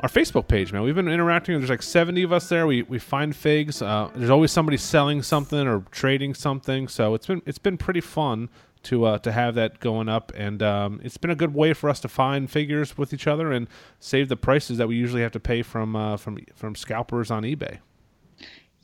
our 0.00 0.08
Facebook 0.08 0.48
page, 0.48 0.70
man. 0.72 0.82
We've 0.82 0.94
been 0.94 1.08
interacting. 1.08 1.56
There's 1.58 1.70
like 1.70 1.82
70 1.82 2.24
of 2.24 2.32
us 2.32 2.48
there. 2.48 2.66
We 2.66 2.82
we 2.82 2.98
find 2.98 3.34
figs. 3.34 3.80
Uh, 3.80 4.10
there's 4.14 4.30
always 4.30 4.52
somebody 4.52 4.76
selling 4.76 5.22
something 5.22 5.66
or 5.66 5.80
trading 5.90 6.34
something. 6.34 6.88
So 6.88 7.14
it's 7.14 7.26
been 7.26 7.42
it's 7.46 7.58
been 7.58 7.78
pretty 7.78 8.00
fun 8.00 8.50
to 8.84 9.04
uh, 9.04 9.18
to 9.18 9.32
have 9.32 9.54
that 9.54 9.80
going 9.80 10.08
up, 10.08 10.32
and 10.34 10.62
um, 10.62 11.00
it's 11.02 11.16
been 11.16 11.30
a 11.30 11.36
good 11.36 11.54
way 11.54 11.72
for 11.72 11.90
us 11.90 12.00
to 12.00 12.08
find 12.08 12.50
figures 12.50 12.96
with 12.96 13.12
each 13.12 13.26
other 13.26 13.52
and 13.52 13.68
save 14.00 14.28
the 14.28 14.36
prices 14.36 14.78
that 14.78 14.88
we 14.88 14.96
usually 14.96 15.22
have 15.22 15.32
to 15.32 15.40
pay 15.40 15.62
from 15.62 15.96
uh, 15.96 16.16
from 16.16 16.38
from 16.54 16.74
scalpers 16.74 17.30
on 17.30 17.42
eBay. 17.42 17.78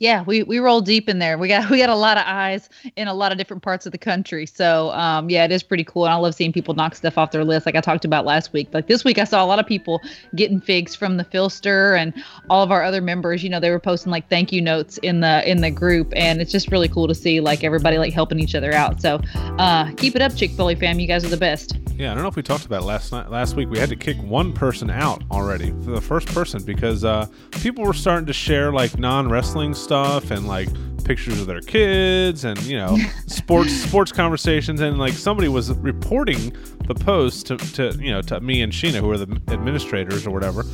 Yeah, 0.01 0.23
we 0.23 0.41
we 0.41 0.57
roll 0.57 0.81
deep 0.81 1.07
in 1.07 1.19
there. 1.19 1.37
We 1.37 1.47
got 1.47 1.69
we 1.69 1.77
got 1.77 1.89
a 1.89 1.95
lot 1.95 2.17
of 2.17 2.23
eyes 2.25 2.69
in 2.95 3.07
a 3.07 3.13
lot 3.13 3.31
of 3.31 3.37
different 3.37 3.61
parts 3.61 3.85
of 3.85 3.91
the 3.91 3.99
country. 3.99 4.47
So 4.47 4.89
um, 4.91 5.29
yeah, 5.29 5.45
it 5.45 5.51
is 5.51 5.61
pretty 5.61 5.83
cool. 5.83 6.05
And 6.05 6.13
I 6.13 6.17
love 6.17 6.33
seeing 6.33 6.51
people 6.51 6.73
knock 6.73 6.95
stuff 6.95 7.19
off 7.19 7.29
their 7.29 7.45
list, 7.45 7.67
like 7.67 7.75
I 7.75 7.81
talked 7.81 8.03
about 8.03 8.25
last 8.25 8.51
week. 8.51 8.69
Like 8.73 8.87
this 8.87 9.03
week, 9.03 9.19
I 9.19 9.25
saw 9.25 9.45
a 9.45 9.45
lot 9.45 9.59
of 9.59 9.67
people 9.67 10.01
getting 10.35 10.59
figs 10.59 10.95
from 10.95 11.17
the 11.17 11.23
Philster 11.23 11.95
and 11.99 12.15
all 12.49 12.63
of 12.63 12.71
our 12.71 12.81
other 12.81 12.99
members. 12.99 13.43
You 13.43 13.51
know, 13.51 13.59
they 13.59 13.69
were 13.69 13.79
posting 13.79 14.11
like 14.11 14.27
thank 14.27 14.51
you 14.51 14.59
notes 14.59 14.97
in 15.03 15.19
the 15.19 15.47
in 15.49 15.61
the 15.61 15.69
group, 15.69 16.11
and 16.15 16.41
it's 16.41 16.51
just 16.51 16.71
really 16.71 16.87
cool 16.87 17.07
to 17.07 17.15
see 17.15 17.39
like 17.39 17.63
everybody 17.63 17.99
like 17.99 18.11
helping 18.11 18.39
each 18.39 18.55
other 18.55 18.73
out. 18.73 18.99
So 19.01 19.21
uh, 19.59 19.91
keep 19.97 20.15
it 20.15 20.23
up, 20.23 20.35
Chick 20.35 20.49
Fil 20.51 20.71
A 20.71 20.75
fam. 20.75 20.99
You 20.99 21.05
guys 21.07 21.23
are 21.23 21.29
the 21.29 21.37
best. 21.37 21.80
Yeah, 22.01 22.09
I 22.09 22.13
don't 22.15 22.23
know 22.23 22.29
if 22.29 22.35
we 22.35 22.41
talked 22.41 22.65
about 22.65 22.81
it 22.81 22.85
last 22.85 23.11
night. 23.11 23.29
Last 23.29 23.55
week, 23.55 23.69
we 23.69 23.77
had 23.77 23.89
to 23.89 23.95
kick 23.95 24.17
one 24.17 24.53
person 24.53 24.89
out 24.89 25.21
already 25.29 25.69
for 25.83 25.91
the 25.91 26.01
first 26.01 26.27
person 26.29 26.63
because 26.63 27.05
uh, 27.05 27.27
people 27.51 27.83
were 27.85 27.93
starting 27.93 28.25
to 28.25 28.33
share 28.33 28.71
like 28.71 28.97
non 28.97 29.29
wrestling 29.29 29.75
stuff 29.75 30.31
and 30.31 30.47
like 30.47 30.67
pictures 31.03 31.39
of 31.39 31.45
their 31.45 31.61
kids 31.61 32.43
and 32.43 32.59
you 32.63 32.75
know 32.75 32.97
sports 33.27 33.71
sports 33.71 34.11
conversations 34.11 34.81
and 34.81 34.97
like 34.97 35.13
somebody 35.13 35.47
was 35.47 35.71
reporting 35.73 36.51
the 36.87 36.95
post 36.95 37.45
to, 37.45 37.57
to 37.57 37.95
you 37.99 38.09
know 38.09 38.23
to 38.23 38.41
me 38.41 38.63
and 38.63 38.73
Sheena 38.73 38.99
who 38.99 39.11
are 39.11 39.17
the 39.19 39.39
administrators 39.49 40.25
or 40.25 40.31
whatever 40.31 40.65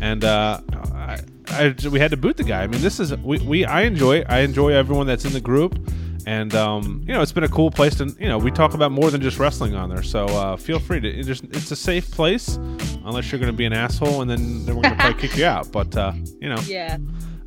and 0.00 0.22
uh, 0.22 0.60
I, 0.94 1.18
I 1.48 1.74
we 1.90 1.98
had 1.98 2.12
to 2.12 2.16
boot 2.16 2.36
the 2.36 2.44
guy. 2.44 2.62
I 2.62 2.68
mean, 2.68 2.80
this 2.80 3.00
is 3.00 3.12
we, 3.16 3.38
we 3.38 3.64
I 3.64 3.82
enjoy 3.82 4.22
I 4.28 4.40
enjoy 4.40 4.68
everyone 4.70 5.08
that's 5.08 5.24
in 5.24 5.32
the 5.32 5.40
group 5.40 5.80
and 6.26 6.54
um, 6.54 7.02
you 7.06 7.14
know 7.14 7.22
it's 7.22 7.32
been 7.32 7.44
a 7.44 7.48
cool 7.48 7.70
place 7.70 7.94
to 7.94 8.14
you 8.18 8.28
know 8.28 8.36
we 8.36 8.50
talk 8.50 8.74
about 8.74 8.92
more 8.92 9.10
than 9.10 9.22
just 9.22 9.38
wrestling 9.38 9.74
on 9.74 9.88
there. 9.88 10.02
So 10.02 10.26
uh, 10.26 10.56
feel 10.56 10.78
free 10.78 11.00
to 11.00 11.08
it 11.08 11.22
just, 11.22 11.44
it's 11.44 11.70
a 11.70 11.76
safe 11.76 12.10
place 12.10 12.56
unless 13.04 13.30
you're 13.30 13.38
going 13.38 13.52
to 13.52 13.56
be 13.56 13.64
an 13.64 13.72
asshole 13.72 14.22
and 14.22 14.30
then, 14.30 14.66
then 14.66 14.74
we're 14.74 14.82
going 14.82 14.96
to 14.96 15.00
probably 15.00 15.20
kick 15.20 15.36
you 15.36 15.46
out. 15.46 15.70
But 15.72 15.96
uh, 15.96 16.12
you 16.40 16.48
know. 16.48 16.58
Yeah. 16.66 16.98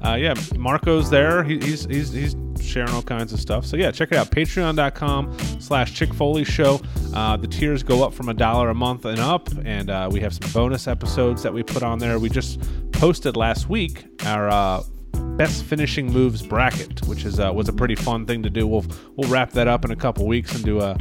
uh, 0.04 0.16
yeah 0.16 0.34
marco's 0.56 1.10
there. 1.10 1.44
He, 1.44 1.60
he's, 1.60 1.84
he's 1.86 2.12
he's 2.14 2.36
sharing 2.62 2.90
all 2.92 3.02
kinds 3.02 3.34
of 3.34 3.40
stuff. 3.42 3.66
So 3.66 3.76
yeah 3.76 3.92
check 3.92 4.12
it 4.14 4.18
out. 4.18 4.32
Patreon.com 4.32 5.38
slash 5.60 5.94
chick 5.94 6.14
foley 6.14 6.46
show. 6.46 6.80
Uh, 7.14 7.36
the 7.36 7.48
tiers 7.48 7.84
go 7.84 8.06
up 8.06 8.14
from 8.14 8.30
a 8.30 8.34
dollar 8.34 8.70
a 8.70 8.76
month 8.76 9.04
and 9.04 9.20
up. 9.20 9.50
And 9.66 9.90
uh, 9.90 10.08
we 10.10 10.22
have 10.22 10.34
some 10.34 10.52
bonus 10.54 10.88
episodes 10.88 11.44
that 11.44 11.54
we 11.54 11.64
put 11.64 11.84
on 11.84 12.00
there. 12.00 12.18
We 12.18 12.30
just 12.30 12.62
posted 12.94 13.36
last 13.36 13.68
week 13.68 14.06
our 14.26 14.48
uh, 14.50 14.84
best 15.40 15.64
finishing 15.64 16.12
moves 16.12 16.42
bracket, 16.42 17.02
which 17.08 17.24
is 17.24 17.40
uh, 17.40 17.50
was 17.56 17.70
a 17.70 17.74
pretty 17.74 17.96
fun 17.96 18.26
thing 18.26 18.44
to 18.44 18.50
do. 18.50 18.68
We'll 18.68 18.84
we'll 19.16 19.30
wrap 19.30 19.52
that 19.52 19.70
up 19.70 19.86
in 19.86 19.92
a 19.92 19.96
couple 19.96 20.28
weeks 20.28 20.54
and 20.54 20.66
do 20.66 20.82
a 20.82 20.98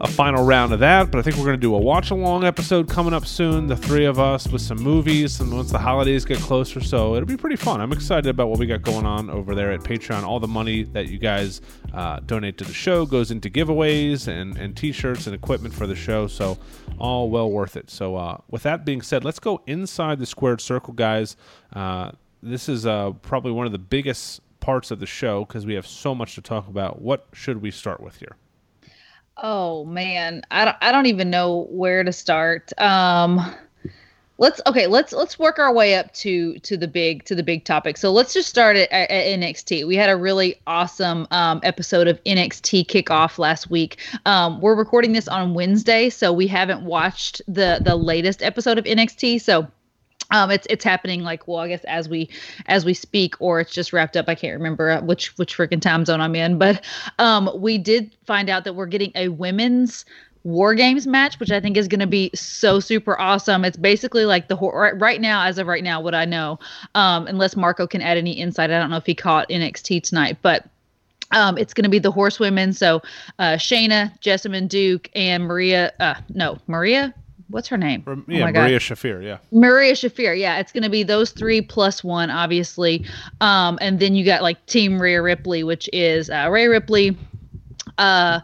a 0.00 0.08
final 0.08 0.44
round 0.44 0.72
of 0.72 0.80
that. 0.80 1.12
But 1.12 1.20
I 1.20 1.22
think 1.22 1.36
we're 1.36 1.44
going 1.44 1.56
to 1.56 1.60
do 1.60 1.76
a 1.76 1.78
watch 1.78 2.10
along 2.10 2.42
episode 2.42 2.88
coming 2.88 3.14
up 3.14 3.26
soon. 3.26 3.68
The 3.68 3.76
three 3.76 4.06
of 4.06 4.18
us 4.18 4.48
with 4.48 4.60
some 4.60 4.78
movies, 4.78 5.38
and 5.40 5.54
once 5.54 5.70
the 5.70 5.78
holidays 5.78 6.24
get 6.24 6.38
closer, 6.38 6.80
so 6.80 7.14
it'll 7.14 7.28
be 7.28 7.36
pretty 7.36 7.54
fun. 7.54 7.80
I'm 7.80 7.92
excited 7.92 8.26
about 8.26 8.48
what 8.48 8.58
we 8.58 8.66
got 8.66 8.82
going 8.82 9.06
on 9.06 9.30
over 9.30 9.54
there 9.54 9.70
at 9.70 9.82
Patreon. 9.82 10.24
All 10.24 10.40
the 10.40 10.48
money 10.48 10.82
that 10.82 11.06
you 11.06 11.18
guys 11.18 11.60
uh, 11.94 12.18
donate 12.26 12.58
to 12.58 12.64
the 12.64 12.72
show 12.72 13.06
goes 13.06 13.30
into 13.30 13.48
giveaways 13.48 14.26
and 14.26 14.56
and 14.56 14.76
t-shirts 14.76 15.28
and 15.28 15.34
equipment 15.34 15.72
for 15.72 15.86
the 15.86 15.94
show. 15.94 16.26
So 16.26 16.58
all 16.98 17.30
well 17.30 17.48
worth 17.48 17.76
it. 17.76 17.88
So 17.88 18.16
uh, 18.16 18.38
with 18.50 18.64
that 18.64 18.84
being 18.84 19.00
said, 19.00 19.24
let's 19.24 19.38
go 19.38 19.62
inside 19.68 20.18
the 20.18 20.26
squared 20.26 20.60
circle, 20.60 20.92
guys. 20.92 21.36
Uh, 21.72 22.10
this 22.42 22.68
is 22.68 22.86
uh, 22.86 23.12
probably 23.22 23.52
one 23.52 23.66
of 23.66 23.72
the 23.72 23.78
biggest 23.78 24.40
parts 24.60 24.90
of 24.90 25.00
the 25.00 25.06
show 25.06 25.44
because 25.44 25.66
we 25.66 25.74
have 25.74 25.86
so 25.86 26.14
much 26.14 26.34
to 26.34 26.42
talk 26.42 26.68
about. 26.68 27.00
What 27.00 27.26
should 27.32 27.62
we 27.62 27.70
start 27.70 28.00
with 28.00 28.16
here? 28.16 28.36
Oh 29.36 29.84
man, 29.84 30.42
I 30.50 30.64
don't, 30.66 30.76
I 30.80 30.92
don't 30.92 31.06
even 31.06 31.30
know 31.30 31.66
where 31.70 32.04
to 32.04 32.12
start. 32.12 32.78
Um, 32.78 33.54
let's 34.40 34.58
okay 34.66 34.86
let's 34.86 35.12
let's 35.12 35.38
work 35.38 35.58
our 35.58 35.72
way 35.72 35.94
up 35.94 36.12
to 36.14 36.58
to 36.60 36.76
the 36.76 36.88
big 36.88 37.22
to 37.24 37.34
the 37.34 37.42
big 37.42 37.62
topic 37.62 37.98
so 37.98 38.10
let's 38.10 38.32
just 38.32 38.48
start 38.48 38.74
at, 38.74 38.90
at 38.90 39.10
nxt 39.10 39.86
we 39.86 39.94
had 39.94 40.08
a 40.08 40.16
really 40.16 40.58
awesome 40.66 41.28
um, 41.30 41.60
episode 41.62 42.08
of 42.08 42.22
nxt 42.24 42.86
kickoff 42.86 43.38
last 43.38 43.70
week 43.70 43.98
um, 44.24 44.58
we're 44.62 44.74
recording 44.74 45.12
this 45.12 45.28
on 45.28 45.52
wednesday 45.52 46.08
so 46.08 46.32
we 46.32 46.46
haven't 46.46 46.82
watched 46.82 47.42
the 47.46 47.80
the 47.84 47.94
latest 47.94 48.42
episode 48.42 48.78
of 48.78 48.84
nxt 48.86 49.42
so 49.42 49.68
um, 50.30 50.50
it's 50.50 50.66
it's 50.70 50.84
happening 50.84 51.22
like 51.22 51.46
well, 51.46 51.58
I 51.58 51.68
guess 51.68 51.84
as 51.84 52.08
we 52.08 52.28
as 52.66 52.84
we 52.84 52.94
speak, 52.94 53.34
or 53.40 53.60
it's 53.60 53.72
just 53.72 53.92
wrapped 53.92 54.16
up. 54.16 54.28
I 54.28 54.34
can't 54.34 54.54
remember 54.54 55.00
which 55.00 55.36
which 55.38 55.56
freaking 55.56 55.80
time 55.80 56.04
zone 56.04 56.20
I'm 56.20 56.34
in, 56.34 56.58
but 56.58 56.84
um, 57.18 57.50
we 57.54 57.78
did 57.78 58.14
find 58.26 58.48
out 58.48 58.64
that 58.64 58.74
we're 58.74 58.86
getting 58.86 59.12
a 59.14 59.28
women's 59.28 60.04
war 60.42 60.74
games 60.74 61.06
match 61.06 61.38
which 61.38 61.50
i 61.50 61.60
think 61.60 61.76
is 61.76 61.86
going 61.86 62.00
to 62.00 62.06
be 62.06 62.30
so 62.34 62.80
super 62.80 63.20
awesome 63.20 63.62
it's 63.62 63.76
basically 63.76 64.24
like 64.24 64.48
the 64.48 64.56
right, 64.56 64.98
right 64.98 65.20
now 65.20 65.44
as 65.44 65.58
of 65.58 65.66
right 65.66 65.84
now 65.84 66.00
what 66.00 66.14
i 66.14 66.24
know 66.24 66.58
um 66.94 67.26
unless 67.26 67.56
marco 67.56 67.86
can 67.86 68.00
add 68.00 68.16
any 68.16 68.32
insight 68.32 68.70
i 68.70 68.78
don't 68.78 68.88
know 68.88 68.96
if 68.96 69.04
he 69.04 69.14
caught 69.14 69.46
nxt 69.50 70.02
tonight 70.02 70.38
but 70.40 70.66
um, 71.32 71.58
it's 71.58 71.74
going 71.74 71.84
to 71.84 71.90
be 71.90 71.98
the 71.98 72.10
horsewomen. 72.10 72.72
So 72.72 73.02
uh, 73.38 73.52
Shayna, 73.52 74.18
Jessamyn 74.20 74.68
Duke, 74.68 75.08
and 75.14 75.44
Maria. 75.44 75.92
Uh, 76.00 76.14
no, 76.30 76.58
Maria. 76.66 77.14
What's 77.50 77.68
her 77.68 77.76
name? 77.76 78.04
Oh 78.06 78.22
yeah, 78.28 78.46
oh 78.48 78.52
Marina 78.52 78.78
Shafir. 78.78 79.22
Yeah. 79.22 79.38
Marina 79.50 79.94
Shafir. 79.94 80.38
Yeah, 80.38 80.58
it's 80.58 80.72
going 80.72 80.84
to 80.84 80.90
be 80.90 81.02
those 81.02 81.30
three 81.30 81.60
plus 81.60 82.04
one, 82.04 82.30
obviously. 82.30 83.04
Um, 83.40 83.78
and 83.80 83.98
then 83.98 84.14
you 84.14 84.24
got 84.24 84.42
like 84.42 84.64
Team 84.66 85.00
Rhea 85.00 85.20
Ripley, 85.20 85.64
which 85.64 85.88
is 85.92 86.30
uh, 86.30 86.48
Rhea 86.50 86.70
Ripley, 86.70 87.16
uh, 87.98 88.40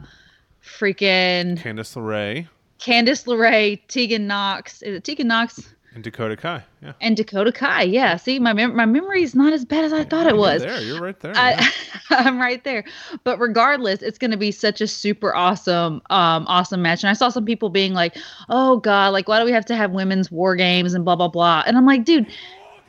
freaking 0.62 1.58
Candice 1.58 1.96
LeRae. 1.96 2.48
Candice 2.78 3.26
LeRae, 3.26 3.80
Tegan 3.88 4.26
Nox. 4.26 4.82
Is 4.82 4.96
it 4.96 5.04
Tegan 5.04 5.28
Nox? 5.28 5.74
And 5.96 6.04
Dakota 6.04 6.36
Kai, 6.36 6.62
yeah. 6.82 6.92
And 7.00 7.16
Dakota 7.16 7.50
Kai, 7.50 7.84
yeah. 7.84 8.16
See, 8.16 8.38
my 8.38 8.52
mem- 8.52 8.76
my 8.76 8.84
memory 8.84 9.22
is 9.22 9.34
not 9.34 9.54
as 9.54 9.64
bad 9.64 9.82
as 9.82 9.94
I 9.94 10.04
thought 10.04 10.26
it 10.26 10.36
was. 10.36 10.62
You're 10.62 10.72
there, 10.72 10.82
you're 10.82 11.00
right 11.00 11.18
there. 11.20 11.32
I, 11.34 11.52
yeah. 11.52 11.70
I'm 12.10 12.38
right 12.38 12.62
there. 12.64 12.84
But 13.24 13.38
regardless, 13.38 14.02
it's 14.02 14.18
going 14.18 14.30
to 14.30 14.36
be 14.36 14.50
such 14.50 14.82
a 14.82 14.86
super 14.86 15.34
awesome, 15.34 16.02
um, 16.10 16.44
awesome 16.48 16.82
match. 16.82 17.02
And 17.02 17.08
I 17.08 17.14
saw 17.14 17.30
some 17.30 17.46
people 17.46 17.70
being 17.70 17.94
like, 17.94 18.14
"Oh 18.50 18.76
God, 18.76 19.14
like 19.14 19.26
why 19.26 19.38
do 19.38 19.46
we 19.46 19.52
have 19.52 19.64
to 19.64 19.74
have 19.74 19.90
women's 19.92 20.30
war 20.30 20.54
games 20.54 20.92
and 20.92 21.02
blah 21.02 21.16
blah 21.16 21.28
blah?" 21.28 21.62
And 21.66 21.78
I'm 21.78 21.86
like, 21.86 22.04
dude, 22.04 22.26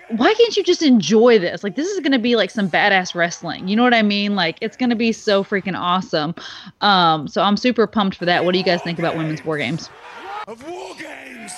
why 0.10 0.34
can't 0.34 0.58
you 0.58 0.64
just 0.66 0.82
enjoy 0.82 1.40
this? 1.40 1.64
Like 1.64 1.78
this 1.78 1.88
is 1.88 2.02
going 2.02 2.12
to 2.12 2.20
be 2.20 2.36
like 2.36 2.50
some 2.50 2.70
badass 2.70 3.16
wrestling. 3.16 3.70
You 3.70 3.78
know 3.78 3.84
what 3.84 3.94
I 3.94 4.02
mean? 4.02 4.36
Like 4.36 4.58
it's 4.60 4.76
going 4.76 4.90
to 4.90 4.98
be 4.98 5.14
so 5.14 5.46
freaking 5.46 5.80
awesome. 5.80 6.36
Um, 6.82 7.30
so 7.30 7.42
I'm 7.42 7.56
super 7.56 7.88
pumped 7.88 8.18
for 8.18 8.26
that. 8.26 8.44
What 8.44 8.52
do 8.52 8.58
you 8.58 8.66
guys 8.66 8.82
think 8.82 9.00
about 9.00 9.16
women's 9.16 9.46
war 9.46 9.58
games? 9.58 9.90
Of 10.46 10.62
war 10.68 10.94
games. 11.00 11.54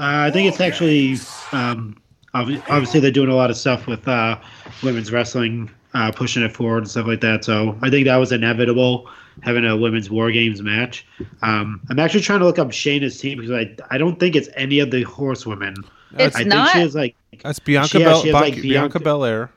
Uh, 0.00 0.24
I 0.26 0.30
think 0.30 0.48
it's 0.48 0.60
actually 0.60 1.18
um, 1.52 1.94
obviously 2.32 3.00
they're 3.00 3.10
doing 3.10 3.28
a 3.28 3.34
lot 3.34 3.50
of 3.50 3.56
stuff 3.58 3.86
with 3.86 4.08
uh, 4.08 4.38
women's 4.82 5.12
wrestling, 5.12 5.70
uh, 5.92 6.10
pushing 6.10 6.42
it 6.42 6.56
forward 6.56 6.78
and 6.78 6.90
stuff 6.90 7.06
like 7.06 7.20
that. 7.20 7.44
So 7.44 7.76
I 7.82 7.90
think 7.90 8.06
that 8.06 8.16
was 8.16 8.32
inevitable 8.32 9.10
having 9.42 9.66
a 9.66 9.76
women's 9.76 10.10
war 10.10 10.30
games 10.30 10.62
match. 10.62 11.06
Um, 11.42 11.82
I'm 11.90 11.98
actually 11.98 12.22
trying 12.22 12.38
to 12.38 12.46
look 12.46 12.58
up 12.58 12.68
Shayna's 12.68 13.18
team 13.18 13.38
because 13.38 13.52
I 13.52 13.76
I 13.94 13.98
don't 13.98 14.18
think 14.18 14.36
it's 14.36 14.48
any 14.56 14.78
of 14.78 14.90
the 14.90 15.02
horsewomen. 15.02 15.74
It's 16.18 16.34
I 16.34 16.44
not. 16.44 16.68
think 16.68 16.72
she 16.72 16.78
has 16.80 16.94
like 16.94 17.16
that's 17.42 17.58
Bianca 17.58 17.88
she, 17.88 17.98
Bel- 17.98 18.22
she 18.22 18.28
has, 18.28 18.34
like, 18.34 18.54
Bianca, 18.54 18.68
Bianca 18.68 19.00
Belair. 19.00 19.50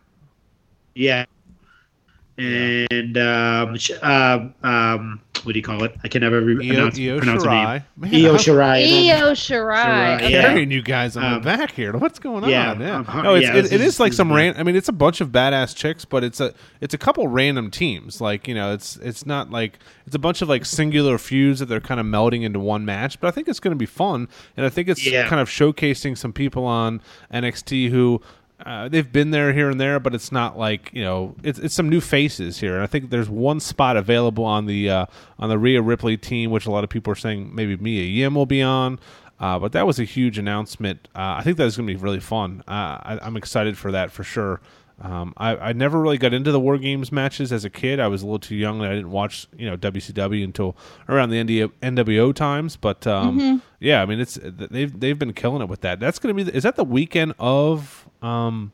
Yeah, 0.94 1.26
and 2.38 3.18
um, 3.18 3.78
uh, 4.02 4.40
um, 4.64 5.22
what 5.44 5.54
do 5.54 5.60
you 5.60 5.64
call 5.64 5.84
it? 5.84 5.96
I 6.04 6.08
can 6.08 6.22
never 6.22 6.42
re- 6.42 6.56
Io, 6.68 6.74
pronounce, 6.74 6.98
Io 7.00 7.18
pronounce 7.20 7.44
her 7.44 7.50
Shirai. 7.50 7.84
name. 7.98 8.26
Io 8.26 8.34
Shirai. 8.36 9.10
Io 9.10 9.32
Shirai. 9.34 10.18
Shirai, 10.20 10.30
yeah. 10.30 10.42
Carrying 10.42 10.72
you 10.72 10.82
guys 10.82 11.18
on 11.18 11.24
Um, 11.24 11.34
the 11.34 11.40
back 11.42 11.72
here. 11.72 11.92
What's 11.98 12.20
going 12.20 12.48
yeah, 12.50 12.72
on? 12.72 12.80
Yeah, 12.82 13.04
um, 13.08 13.24
no, 13.24 13.36
it's, 13.36 13.46
yeah, 13.46 13.56
it, 13.56 13.62
this 13.64 13.72
it 13.72 13.82
is- 13.82 13.88
is 13.96 14.00
like 14.00 14.14
some 14.14 14.30
bad. 14.30 14.36
ran. 14.36 14.56
I 14.58 14.64
mean, 14.64 14.76
it's 14.76 14.90
a 14.90 14.94
bunch 14.94 15.22
of 15.22 15.30
badass 15.30 15.76
chicks, 15.76 16.06
but 16.06 16.24
it's 16.24 16.40
a 16.40 16.54
it's 16.82 16.94
a 16.94 16.98
couple 16.98 17.28
random 17.28 17.70
teams. 17.70 18.22
Like 18.22 18.48
you 18.48 18.56
know, 18.56 18.74
it's 18.74 18.96
it's 18.98 19.26
not 19.26 19.52
like 19.52 19.80
it's 20.08 20.16
a 20.16 20.20
bunch 20.20 20.42
of 20.42 20.50
like 20.50 20.66
singular 20.66 21.18
feuds 21.18 21.60
that 21.60 21.68
they're 21.68 21.82
kind 21.82 22.00
of 22.00 22.06
melding 22.06 22.44
into 22.44 22.60
one 22.60 22.86
match. 22.86 23.20
But 23.20 23.28
I 23.28 23.32
think 23.32 23.48
it's 23.48 23.60
going 23.60 23.74
to 23.76 23.80
be 23.80 23.86
fun, 23.86 24.28
and 24.58 24.66
I 24.66 24.70
think 24.70 24.88
it's 24.88 25.06
Yeah. 25.06 25.28
kind 25.28 25.42
of 25.42 25.50
showcasing 25.50 26.18
some 26.18 26.34
people 26.34 26.66
on 26.66 27.02
NXT 27.34 27.90
who. 27.90 28.22
Uh, 28.66 28.88
they've 28.88 29.12
been 29.12 29.32
there 29.32 29.52
here 29.52 29.70
and 29.70 29.80
there, 29.80 30.00
but 30.00 30.16
it's 30.16 30.32
not 30.32 30.58
like 30.58 30.90
you 30.94 31.04
know 31.04 31.36
it's 31.44 31.60
it's 31.60 31.76
some 31.76 31.90
new 31.90 32.00
faces 32.00 32.60
here. 32.60 32.76
And 32.76 32.84
I 32.84 32.88
think 32.88 33.10
there's 33.10 33.30
one 33.30 33.60
spot 33.60 33.98
available 33.98 34.46
on 34.46 34.66
the 34.66 34.90
uh, 34.90 35.06
on 35.38 35.50
the 35.50 35.58
Rhea 35.58 35.82
Ripley 35.82 36.18
team, 36.18 36.50
which 36.52 36.66
a 36.66 36.72
lot 36.72 36.84
of 36.84 36.90
people 36.90 37.12
are 37.12 37.18
saying 37.18 37.54
maybe 37.54 37.76
Mia 37.78 38.04
Yim 38.04 38.36
will 38.36 38.46
be 38.46 38.62
on. 38.62 39.00
Uh, 39.40 39.60
but 39.60 39.74
that 39.74 39.86
was 39.86 40.00
a 40.00 40.06
huge 40.06 40.38
announcement. 40.38 41.10
Uh, 41.14 41.36
I 41.38 41.42
think 41.44 41.58
that 41.58 41.66
is 41.66 41.76
going 41.76 41.88
to 41.88 41.94
be 41.94 42.00
really 42.00 42.22
fun. 42.22 42.64
Uh, 42.68 42.72
I, 42.72 43.20
I'm 43.22 43.36
excited 43.36 43.78
for 43.78 43.92
that 43.92 44.12
for 44.12 44.24
sure. 44.24 44.62
Um, 45.02 45.34
I, 45.36 45.58
I 45.58 45.74
never 45.74 46.00
really 46.00 46.18
got 46.18 46.34
into 46.34 46.52
the 46.52 46.60
War 46.60 46.78
Games 46.78 47.12
matches 47.12 47.52
as 47.52 47.66
a 47.66 47.70
kid. 47.70 48.00
I 48.00 48.08
was 48.08 48.22
a 48.22 48.26
little 48.26 48.40
too 48.40 48.56
young 48.56 48.80
and 48.80 48.90
I 48.90 48.96
didn't 48.96 49.12
watch 49.12 49.48
you 49.58 49.70
know 49.70 49.76
WCW 49.76 50.44
until 50.44 50.78
around 51.10 51.30
the 51.30 51.44
NDO, 51.44 51.72
NWO 51.82 52.34
times. 52.34 52.78
But 52.78 53.06
um, 53.06 53.62
yeah, 53.80 54.02
I 54.02 54.06
mean 54.06 54.22
it's 54.22 54.40
they've 54.42 54.98
they've 54.98 55.20
been 55.20 55.34
killing 55.34 55.62
it 55.62 55.68
with 55.68 55.82
that. 55.82 56.00
That's 56.00 56.20
going 56.20 56.34
to 56.34 56.44
be 56.44 56.50
the, 56.50 56.56
is 56.56 56.64
that 56.64 56.76
the 56.76 56.86
weekend 56.86 57.34
of 57.38 58.03
um, 58.24 58.72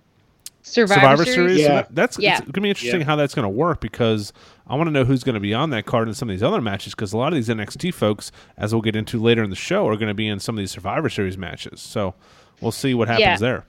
Survivor, 0.62 1.00
Survivor 1.02 1.26
Series. 1.26 1.36
Series. 1.36 1.60
Yeah. 1.62 1.82
So 1.84 1.88
that's 1.92 2.20
Yeah. 2.20 2.32
it's 2.34 2.42
going 2.42 2.54
to 2.54 2.62
be 2.62 2.70
interesting 2.70 3.00
Yeah. 3.02 3.06
how 3.06 3.16
that's 3.16 3.34
going 3.34 3.44
to 3.44 3.50
work 3.50 3.82
because 3.82 4.32
I 4.68 4.76
want 4.76 4.88
to 4.88 4.92
know 4.92 5.04
who's 5.04 5.24
going 5.24 5.34
to 5.34 5.40
be 5.40 5.54
on 5.54 5.72
that 5.72 5.86
card 5.86 6.08
in 6.08 6.14
some 6.14 6.30
of 6.30 6.34
these 6.34 6.44
other 6.44 6.62
matches 6.62 6.94
because 6.94 7.12
a 7.14 7.18
lot 7.18 7.30
of 7.34 7.36
these 7.36 7.50
NXT 7.50 7.94
folks, 7.94 8.32
as 8.58 8.74
we'll 8.74 8.82
get 8.84 8.96
into 8.96 9.20
later 9.20 9.42
in 9.44 9.50
the 9.50 9.56
show, 9.56 9.88
are 9.88 9.96
going 9.96 10.10
to 10.10 10.14
be 10.14 10.28
in 10.28 10.40
some 10.40 10.56
of 10.56 10.60
these 10.60 10.72
Survivor 10.72 11.10
Series 11.10 11.38
matches. 11.38 11.82
So 11.82 12.14
we'll 12.62 12.72
see 12.72 12.94
what 12.94 13.08
happens 13.08 13.24
Yeah. 13.26 13.38
there. 13.38 13.66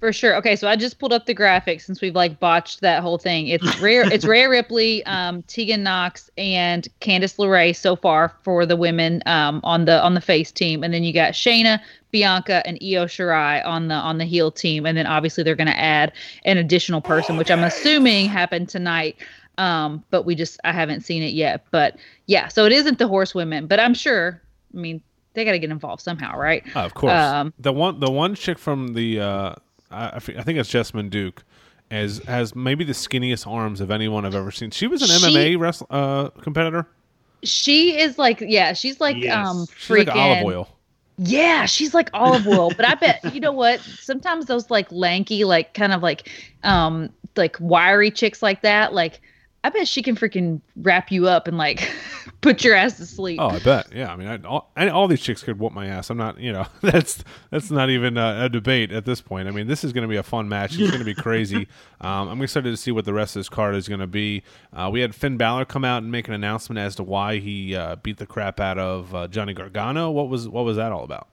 For 0.00 0.12
sure. 0.12 0.36
Okay, 0.36 0.54
so 0.54 0.68
I 0.68 0.76
just 0.76 1.00
pulled 1.00 1.12
up 1.12 1.26
the 1.26 1.34
graphics 1.34 1.80
since 1.80 2.00
we've 2.00 2.14
like 2.14 2.38
botched 2.38 2.82
that 2.82 3.02
whole 3.02 3.18
thing. 3.18 3.48
It's 3.48 3.78
rare. 3.80 4.02
it's 4.12 4.24
Rhea 4.24 4.48
Ripley, 4.48 5.04
um, 5.06 5.42
Tegan 5.48 5.82
Nox, 5.82 6.30
and 6.38 6.86
Candice 7.00 7.36
LeRae 7.36 7.74
so 7.74 7.96
far 7.96 8.32
for 8.44 8.64
the 8.64 8.76
women 8.76 9.24
um, 9.26 9.60
on 9.64 9.86
the 9.86 10.00
on 10.00 10.14
the 10.14 10.20
face 10.20 10.52
team, 10.52 10.84
and 10.84 10.94
then 10.94 11.02
you 11.02 11.12
got 11.12 11.32
Shayna, 11.32 11.80
Bianca, 12.10 12.66
and 12.66 12.78
Io 12.82 13.04
Shirai 13.06 13.64
on 13.66 13.88
the 13.88 13.94
on 13.94 14.18
the 14.18 14.24
heel 14.24 14.50
team, 14.50 14.86
and 14.86 14.96
then 14.96 15.06
obviously 15.06 15.44
they're 15.44 15.54
going 15.56 15.68
to 15.68 15.78
add 15.78 16.12
an 16.44 16.56
additional 16.58 17.00
person, 17.00 17.36
which 17.36 17.50
I'm 17.50 17.62
assuming 17.64 18.28
happened 18.28 18.68
tonight. 18.68 19.16
Um, 19.58 20.04
but 20.10 20.22
we 20.22 20.34
just 20.34 20.58
I 20.64 20.72
haven't 20.72 21.00
seen 21.02 21.22
it 21.22 21.32
yet. 21.34 21.64
But 21.70 21.96
yeah, 22.26 22.48
so 22.48 22.64
it 22.64 22.72
isn't 22.72 22.98
the 22.98 23.08
horsewomen, 23.08 23.66
but 23.66 23.80
I'm 23.80 23.94
sure. 23.94 24.40
I 24.74 24.76
mean, 24.78 25.02
they 25.34 25.44
got 25.44 25.52
to 25.52 25.58
get 25.58 25.70
involved 25.70 26.02
somehow, 26.02 26.36
right? 26.38 26.62
Oh, 26.74 26.80
of 26.84 26.94
course. 26.94 27.12
Um, 27.12 27.52
the 27.58 27.72
one 27.72 28.00
the 28.00 28.10
one 28.10 28.34
chick 28.34 28.58
from 28.58 28.94
the 28.94 29.20
uh, 29.20 29.54
I, 29.90 30.08
I 30.16 30.18
think 30.20 30.58
it's 30.58 30.70
Jessamyn 30.70 31.10
Duke. 31.10 31.42
As 31.90 32.18
has 32.26 32.54
maybe 32.54 32.84
the 32.84 32.92
skinniest 32.92 33.46
arms 33.46 33.80
of 33.80 33.90
anyone 33.90 34.26
I've 34.26 34.34
ever 34.34 34.50
seen. 34.50 34.70
She 34.70 34.86
was 34.86 35.00
an 35.00 35.08
She- 35.08 35.34
MMA 35.34 35.58
wrestler 35.58 35.86
uh, 35.90 36.28
competitor. 36.42 36.86
She 37.44 37.98
is 37.98 38.18
like, 38.18 38.40
yeah, 38.40 38.72
she's 38.74 39.00
like 39.00 39.16
Yes. 39.16 39.46
um 39.46 39.66
She's 39.78 39.96
freaking 39.96 40.06
like 40.08 40.16
olive 40.16 40.44
oil. 40.44 40.68
Yeah, 41.18 41.66
she's 41.66 41.94
like 41.94 42.10
olive 42.14 42.46
oil. 42.46 42.70
but 42.76 42.86
I 42.86 42.94
bet 42.94 43.34
you 43.34 43.40
know 43.40 43.52
what? 43.52 43.80
Sometimes 43.98 44.46
those 44.46 44.70
like 44.70 44.90
lanky, 44.92 45.44
like 45.44 45.74
kind 45.74 45.92
of 45.92 46.02
like 46.02 46.30
um 46.62 47.10
like 47.36 47.56
wiry 47.60 48.10
chicks 48.10 48.42
like 48.42 48.62
that, 48.62 48.94
like 48.94 49.20
I 49.64 49.70
bet 49.70 49.88
she 49.88 50.02
can 50.02 50.14
freaking 50.14 50.60
wrap 50.76 51.10
you 51.10 51.26
up 51.26 51.48
and 51.48 51.58
like 51.58 51.90
put 52.42 52.62
your 52.62 52.74
ass 52.74 52.96
to 52.98 53.06
sleep. 53.06 53.40
Oh, 53.40 53.48
I 53.48 53.58
bet. 53.58 53.92
Yeah, 53.92 54.12
I 54.12 54.16
mean, 54.16 54.28
I, 54.28 54.40
all, 54.46 54.70
I, 54.76 54.88
all 54.88 55.08
these 55.08 55.20
chicks 55.20 55.42
could 55.42 55.58
whoop 55.58 55.72
my 55.72 55.86
ass. 55.86 56.10
I'm 56.10 56.16
not, 56.16 56.38
you 56.38 56.52
know, 56.52 56.66
that's 56.80 57.24
that's 57.50 57.70
not 57.70 57.90
even 57.90 58.16
a, 58.16 58.44
a 58.44 58.48
debate 58.48 58.92
at 58.92 59.04
this 59.04 59.20
point. 59.20 59.48
I 59.48 59.50
mean, 59.50 59.66
this 59.66 59.82
is 59.82 59.92
going 59.92 60.02
to 60.02 60.08
be 60.08 60.16
a 60.16 60.22
fun 60.22 60.48
match. 60.48 60.78
It's 60.78 60.90
going 60.90 61.00
to 61.00 61.04
be 61.04 61.14
crazy. 61.22 61.66
Um, 62.00 62.28
I'm 62.28 62.40
excited 62.40 62.70
to 62.70 62.76
see 62.76 62.92
what 62.92 63.04
the 63.04 63.12
rest 63.12 63.34
of 63.34 63.40
this 63.40 63.48
card 63.48 63.74
is 63.74 63.88
going 63.88 64.00
to 64.00 64.06
be. 64.06 64.44
Uh, 64.72 64.88
we 64.92 65.00
had 65.00 65.14
Finn 65.14 65.36
Balor 65.36 65.64
come 65.64 65.84
out 65.84 66.02
and 66.02 66.12
make 66.12 66.28
an 66.28 66.34
announcement 66.34 66.78
as 66.78 66.94
to 66.96 67.02
why 67.02 67.38
he 67.38 67.74
uh, 67.74 67.96
beat 67.96 68.18
the 68.18 68.26
crap 68.26 68.60
out 68.60 68.78
of 68.78 69.12
uh, 69.14 69.26
Johnny 69.26 69.54
Gargano. 69.54 70.10
What 70.10 70.28
was 70.28 70.48
what 70.48 70.64
was 70.64 70.76
that 70.76 70.92
all 70.92 71.02
about? 71.02 71.28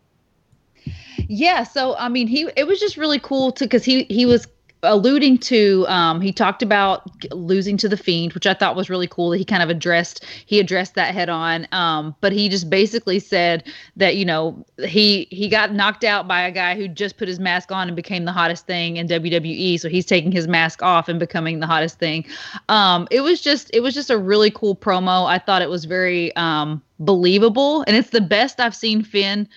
Yeah, 1.17 1.63
so 1.63 1.96
I 1.96 2.10
mean, 2.10 2.27
he 2.27 2.50
it 2.58 2.65
was 2.65 2.79
just 2.79 2.98
really 2.98 3.20
cool 3.20 3.51
to 3.53 3.65
because 3.65 3.84
he 3.84 4.03
he 4.05 4.25
was 4.25 4.48
alluding 4.86 5.38
to 5.38 5.86
um 5.88 6.22
he 6.22 6.32
talked 6.32 6.62
about 6.62 7.10
losing 7.34 7.77
to 7.77 7.89
the 7.89 7.98
fiend 7.98 8.34
which 8.34 8.46
i 8.46 8.54
thought 8.54 8.75
was 8.75 8.89
really 8.89 9.08
cool 9.08 9.30
that 9.30 9.38
he 9.38 9.46
kind 9.46 9.63
of 9.63 9.70
addressed 9.70 10.25
he 10.46 10.60
addressed 10.60 10.96
that 10.96 11.13
head 11.13 11.30
on. 11.30 11.68
Um 11.72 12.15
but 12.22 12.32
he 12.32 12.50
just 12.50 12.70
basically 12.70 13.20
said 13.20 13.63
that 13.96 14.15
you 14.15 14.25
know 14.25 14.65
he 14.86 15.27
he 15.32 15.50
got 15.50 15.74
knocked 15.74 16.04
out 16.04 16.27
by 16.27 16.42
a 16.42 16.51
guy 16.51 16.75
who 16.75 16.88
just 16.88 17.18
put 17.18 17.27
his 17.27 17.39
mask 17.39 17.72
on 17.72 17.88
and 17.88 17.96
became 17.96 18.25
the 18.25 18.32
hottest 18.32 18.65
thing 18.65 18.98
in 18.98 19.08
wwe 19.08 19.80
so 19.80 19.89
he's 19.89 20.06
taking 20.06 20.32
his 20.32 20.48
mask 20.48 20.82
off 20.82 21.10
and 21.10 21.20
becoming 21.20 21.60
the 21.60 21.68
hottest 21.68 22.00
thing. 22.00 22.25
Um 22.70 23.08
it 23.12 23.22
was 23.22 23.42
just 23.42 23.70
it 23.74 23.82
was 23.82 23.94
just 23.94 24.10
a 24.10 24.18
really 24.18 24.51
cool 24.51 24.75
promo. 24.75 25.25
I 25.27 25.39
thought 25.39 25.62
it 25.62 25.70
was 25.70 25.86
very 25.86 26.36
um 26.36 26.82
believable. 27.00 27.84
And 27.88 27.96
it's 27.96 28.12
the 28.12 28.22
best 28.22 28.60
i've 28.60 28.75
seen 28.75 29.04
finn 29.04 29.48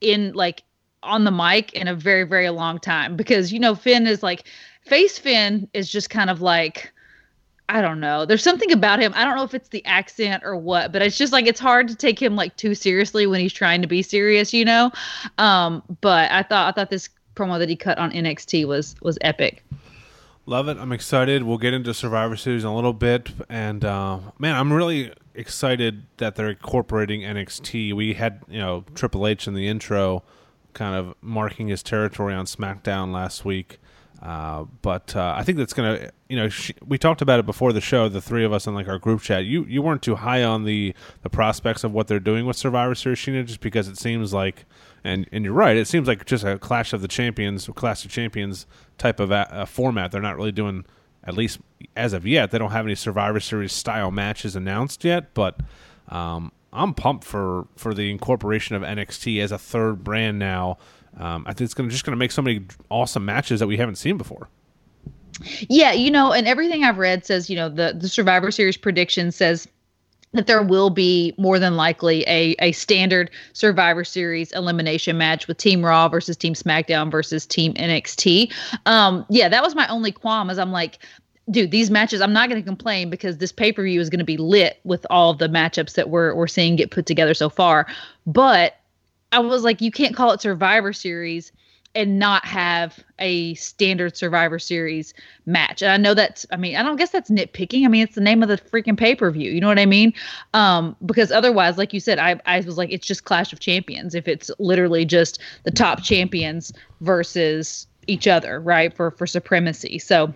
in 0.00 0.32
like 0.32 0.62
on 1.02 1.24
the 1.24 1.30
mic 1.30 1.72
in 1.72 1.88
a 1.88 1.94
very 1.94 2.24
very 2.24 2.50
long 2.50 2.78
time 2.78 3.16
because 3.16 3.52
you 3.52 3.58
know 3.58 3.74
Finn 3.74 4.06
is 4.06 4.22
like 4.22 4.44
face 4.82 5.18
Finn 5.18 5.68
is 5.72 5.90
just 5.90 6.10
kind 6.10 6.30
of 6.30 6.40
like 6.40 6.92
I 7.70 7.80
don't 7.82 8.00
know. 8.00 8.26
There's 8.26 8.42
something 8.42 8.72
about 8.72 8.98
him. 8.98 9.12
I 9.14 9.24
don't 9.24 9.36
know 9.36 9.44
if 9.44 9.54
it's 9.54 9.68
the 9.68 9.84
accent 9.86 10.42
or 10.44 10.56
what, 10.56 10.90
but 10.90 11.02
it's 11.02 11.16
just 11.16 11.32
like 11.32 11.46
it's 11.46 11.60
hard 11.60 11.86
to 11.86 11.94
take 11.94 12.20
him 12.20 12.34
like 12.34 12.56
too 12.56 12.74
seriously 12.74 13.28
when 13.28 13.38
he's 13.38 13.52
trying 13.52 13.80
to 13.80 13.86
be 13.86 14.02
serious, 14.02 14.52
you 14.52 14.64
know. 14.64 14.90
Um, 15.38 15.80
but 16.00 16.32
I 16.32 16.42
thought 16.42 16.68
I 16.68 16.72
thought 16.72 16.90
this 16.90 17.08
promo 17.36 17.60
that 17.60 17.68
he 17.68 17.76
cut 17.76 17.96
on 17.98 18.10
NXT 18.10 18.66
was 18.66 18.96
was 19.02 19.18
epic. 19.20 19.64
Love 20.46 20.66
it. 20.66 20.78
I'm 20.78 20.90
excited. 20.90 21.44
We'll 21.44 21.58
get 21.58 21.72
into 21.72 21.94
Survivor 21.94 22.34
Series 22.34 22.64
in 22.64 22.70
a 22.70 22.74
little 22.74 22.92
bit, 22.92 23.28
and 23.48 23.84
uh, 23.84 24.18
man, 24.40 24.56
I'm 24.56 24.72
really 24.72 25.12
excited 25.34 26.06
that 26.16 26.34
they're 26.34 26.50
incorporating 26.50 27.20
NXT. 27.20 27.94
We 27.94 28.14
had 28.14 28.42
you 28.48 28.58
know 28.58 28.84
Triple 28.96 29.28
H 29.28 29.46
in 29.46 29.54
the 29.54 29.68
intro, 29.68 30.24
kind 30.74 30.94
of 30.94 31.14
marking 31.20 31.68
his 31.68 31.82
territory 31.82 32.34
on 32.34 32.46
SmackDown 32.46 33.12
last 33.12 33.44
week. 33.44 33.78
Uh, 34.22 34.64
but 34.82 35.16
uh, 35.16 35.34
I 35.36 35.44
think 35.44 35.56
that's 35.56 35.72
gonna, 35.72 36.10
you 36.28 36.36
know, 36.36 36.48
we 36.86 36.98
talked 36.98 37.22
about 37.22 37.40
it 37.40 37.46
before 37.46 37.72
the 37.72 37.80
show. 37.80 38.08
The 38.08 38.20
three 38.20 38.44
of 38.44 38.52
us 38.52 38.66
in 38.66 38.74
like 38.74 38.86
our 38.86 38.98
group 38.98 39.22
chat. 39.22 39.46
You 39.46 39.64
you 39.64 39.80
weren't 39.80 40.02
too 40.02 40.16
high 40.16 40.44
on 40.44 40.64
the 40.64 40.94
the 41.22 41.30
prospects 41.30 41.84
of 41.84 41.92
what 41.92 42.06
they're 42.06 42.20
doing 42.20 42.44
with 42.44 42.56
Survivor 42.56 42.94
Series, 42.94 43.18
Sheena, 43.18 43.46
just 43.46 43.60
because 43.60 43.88
it 43.88 43.96
seems 43.96 44.34
like, 44.34 44.66
and 45.04 45.26
and 45.32 45.42
you're 45.42 45.54
right, 45.54 45.74
it 45.74 45.88
seems 45.88 46.06
like 46.06 46.26
just 46.26 46.44
a 46.44 46.58
Clash 46.58 46.92
of 46.92 47.00
the 47.00 47.08
Champions, 47.08 47.66
Clash 47.74 48.04
of 48.04 48.10
Champions 48.10 48.66
type 48.98 49.20
of 49.20 49.30
a, 49.30 49.48
a 49.52 49.66
format. 49.66 50.12
They're 50.12 50.20
not 50.20 50.36
really 50.36 50.52
doing, 50.52 50.84
at 51.24 51.34
least 51.34 51.58
as 51.96 52.12
of 52.12 52.26
yet, 52.26 52.50
they 52.50 52.58
don't 52.58 52.72
have 52.72 52.84
any 52.84 52.94
Survivor 52.96 53.40
Series 53.40 53.72
style 53.72 54.10
matches 54.10 54.54
announced 54.54 55.02
yet. 55.02 55.32
But 55.32 55.60
um, 56.10 56.52
I'm 56.72 56.94
pumped 56.94 57.24
for 57.24 57.66
for 57.76 57.94
the 57.94 58.10
incorporation 58.10 58.76
of 58.76 58.82
NXT 58.82 59.42
as 59.42 59.52
a 59.52 59.58
third 59.58 60.04
brand 60.04 60.38
now. 60.38 60.78
Um, 61.16 61.44
I 61.46 61.52
think 61.52 61.66
it's 61.66 61.74
gonna 61.74 61.90
just 61.90 62.04
going 62.04 62.12
to 62.12 62.18
make 62.18 62.30
so 62.30 62.42
many 62.42 62.64
awesome 62.88 63.24
matches 63.24 63.60
that 63.60 63.66
we 63.66 63.76
haven't 63.76 63.96
seen 63.96 64.16
before. 64.16 64.48
Yeah, 65.68 65.92
you 65.92 66.10
know, 66.10 66.32
and 66.32 66.46
everything 66.46 66.84
I've 66.84 66.98
read 66.98 67.24
says, 67.24 67.50
you 67.50 67.56
know, 67.56 67.68
the 67.68 67.96
the 67.98 68.08
Survivor 68.08 68.50
Series 68.50 68.76
prediction 68.76 69.32
says 69.32 69.66
that 70.32 70.46
there 70.46 70.62
will 70.62 70.90
be 70.90 71.34
more 71.38 71.58
than 71.58 71.76
likely 71.76 72.22
a 72.28 72.54
a 72.60 72.72
standard 72.72 73.30
Survivor 73.52 74.04
Series 74.04 74.52
elimination 74.52 75.18
match 75.18 75.48
with 75.48 75.56
Team 75.56 75.84
Raw 75.84 76.08
versus 76.08 76.36
Team 76.36 76.54
SmackDown 76.54 77.10
versus 77.10 77.46
Team 77.46 77.74
NXT. 77.74 78.52
Um, 78.86 79.24
yeah, 79.28 79.48
that 79.48 79.62
was 79.62 79.74
my 79.74 79.88
only 79.88 80.12
qualm. 80.12 80.50
As 80.50 80.58
I'm 80.58 80.72
like, 80.72 80.98
dude, 81.50 81.70
these 81.70 81.90
matches, 81.90 82.20
I'm 82.20 82.32
not 82.32 82.48
going 82.48 82.60
to 82.60 82.66
complain 82.66 83.10
because 83.10 83.38
this 83.38 83.52
pay 83.52 83.72
per 83.72 83.82
view 83.82 84.00
is 84.00 84.10
going 84.10 84.18
to 84.20 84.24
be 84.24 84.36
lit 84.36 84.80
with 84.84 85.06
all 85.10 85.34
the 85.34 85.48
matchups 85.48 85.94
that 85.94 86.10
we're 86.10 86.34
we're 86.34 86.46
seeing 86.46 86.76
get 86.76 86.90
put 86.90 87.06
together 87.06 87.34
so 87.34 87.48
far. 87.48 87.86
But 88.26 88.76
I 89.32 89.38
was 89.38 89.62
like, 89.64 89.80
you 89.80 89.90
can't 89.90 90.14
call 90.14 90.32
it 90.32 90.40
Survivor 90.40 90.92
Series 90.92 91.52
and 91.94 92.20
not 92.20 92.44
have 92.44 93.00
a 93.18 93.54
standard 93.54 94.16
Survivor 94.16 94.58
Series 94.58 95.12
match. 95.46 95.82
And 95.82 95.90
I 95.90 95.96
know 95.96 96.14
that's, 96.14 96.46
I 96.52 96.56
mean, 96.56 96.76
I 96.76 96.82
don't 96.84 96.96
guess 96.96 97.10
that's 97.10 97.30
nitpicking. 97.30 97.84
I 97.84 97.88
mean, 97.88 98.02
it's 98.02 98.14
the 98.14 98.20
name 98.20 98.42
of 98.42 98.48
the 98.48 98.58
freaking 98.58 98.96
pay 98.96 99.14
per 99.14 99.30
view. 99.30 99.50
You 99.50 99.60
know 99.60 99.66
what 99.66 99.78
I 99.78 99.86
mean? 99.86 100.12
Um, 100.54 100.94
because 101.04 101.32
otherwise, 101.32 101.78
like 101.78 101.92
you 101.92 102.00
said, 102.00 102.18
I, 102.18 102.40
I 102.46 102.60
was 102.60 102.78
like, 102.78 102.92
it's 102.92 103.06
just 103.06 103.24
Clash 103.24 103.52
of 103.52 103.58
Champions. 103.58 104.14
If 104.14 104.28
it's 104.28 104.50
literally 104.58 105.04
just 105.04 105.40
the 105.64 105.72
top 105.72 106.02
champions 106.02 106.72
versus 107.00 107.86
each 108.06 108.28
other, 108.28 108.60
right? 108.60 108.94
For 108.94 109.10
for 109.10 109.26
supremacy. 109.26 109.98
So 109.98 110.32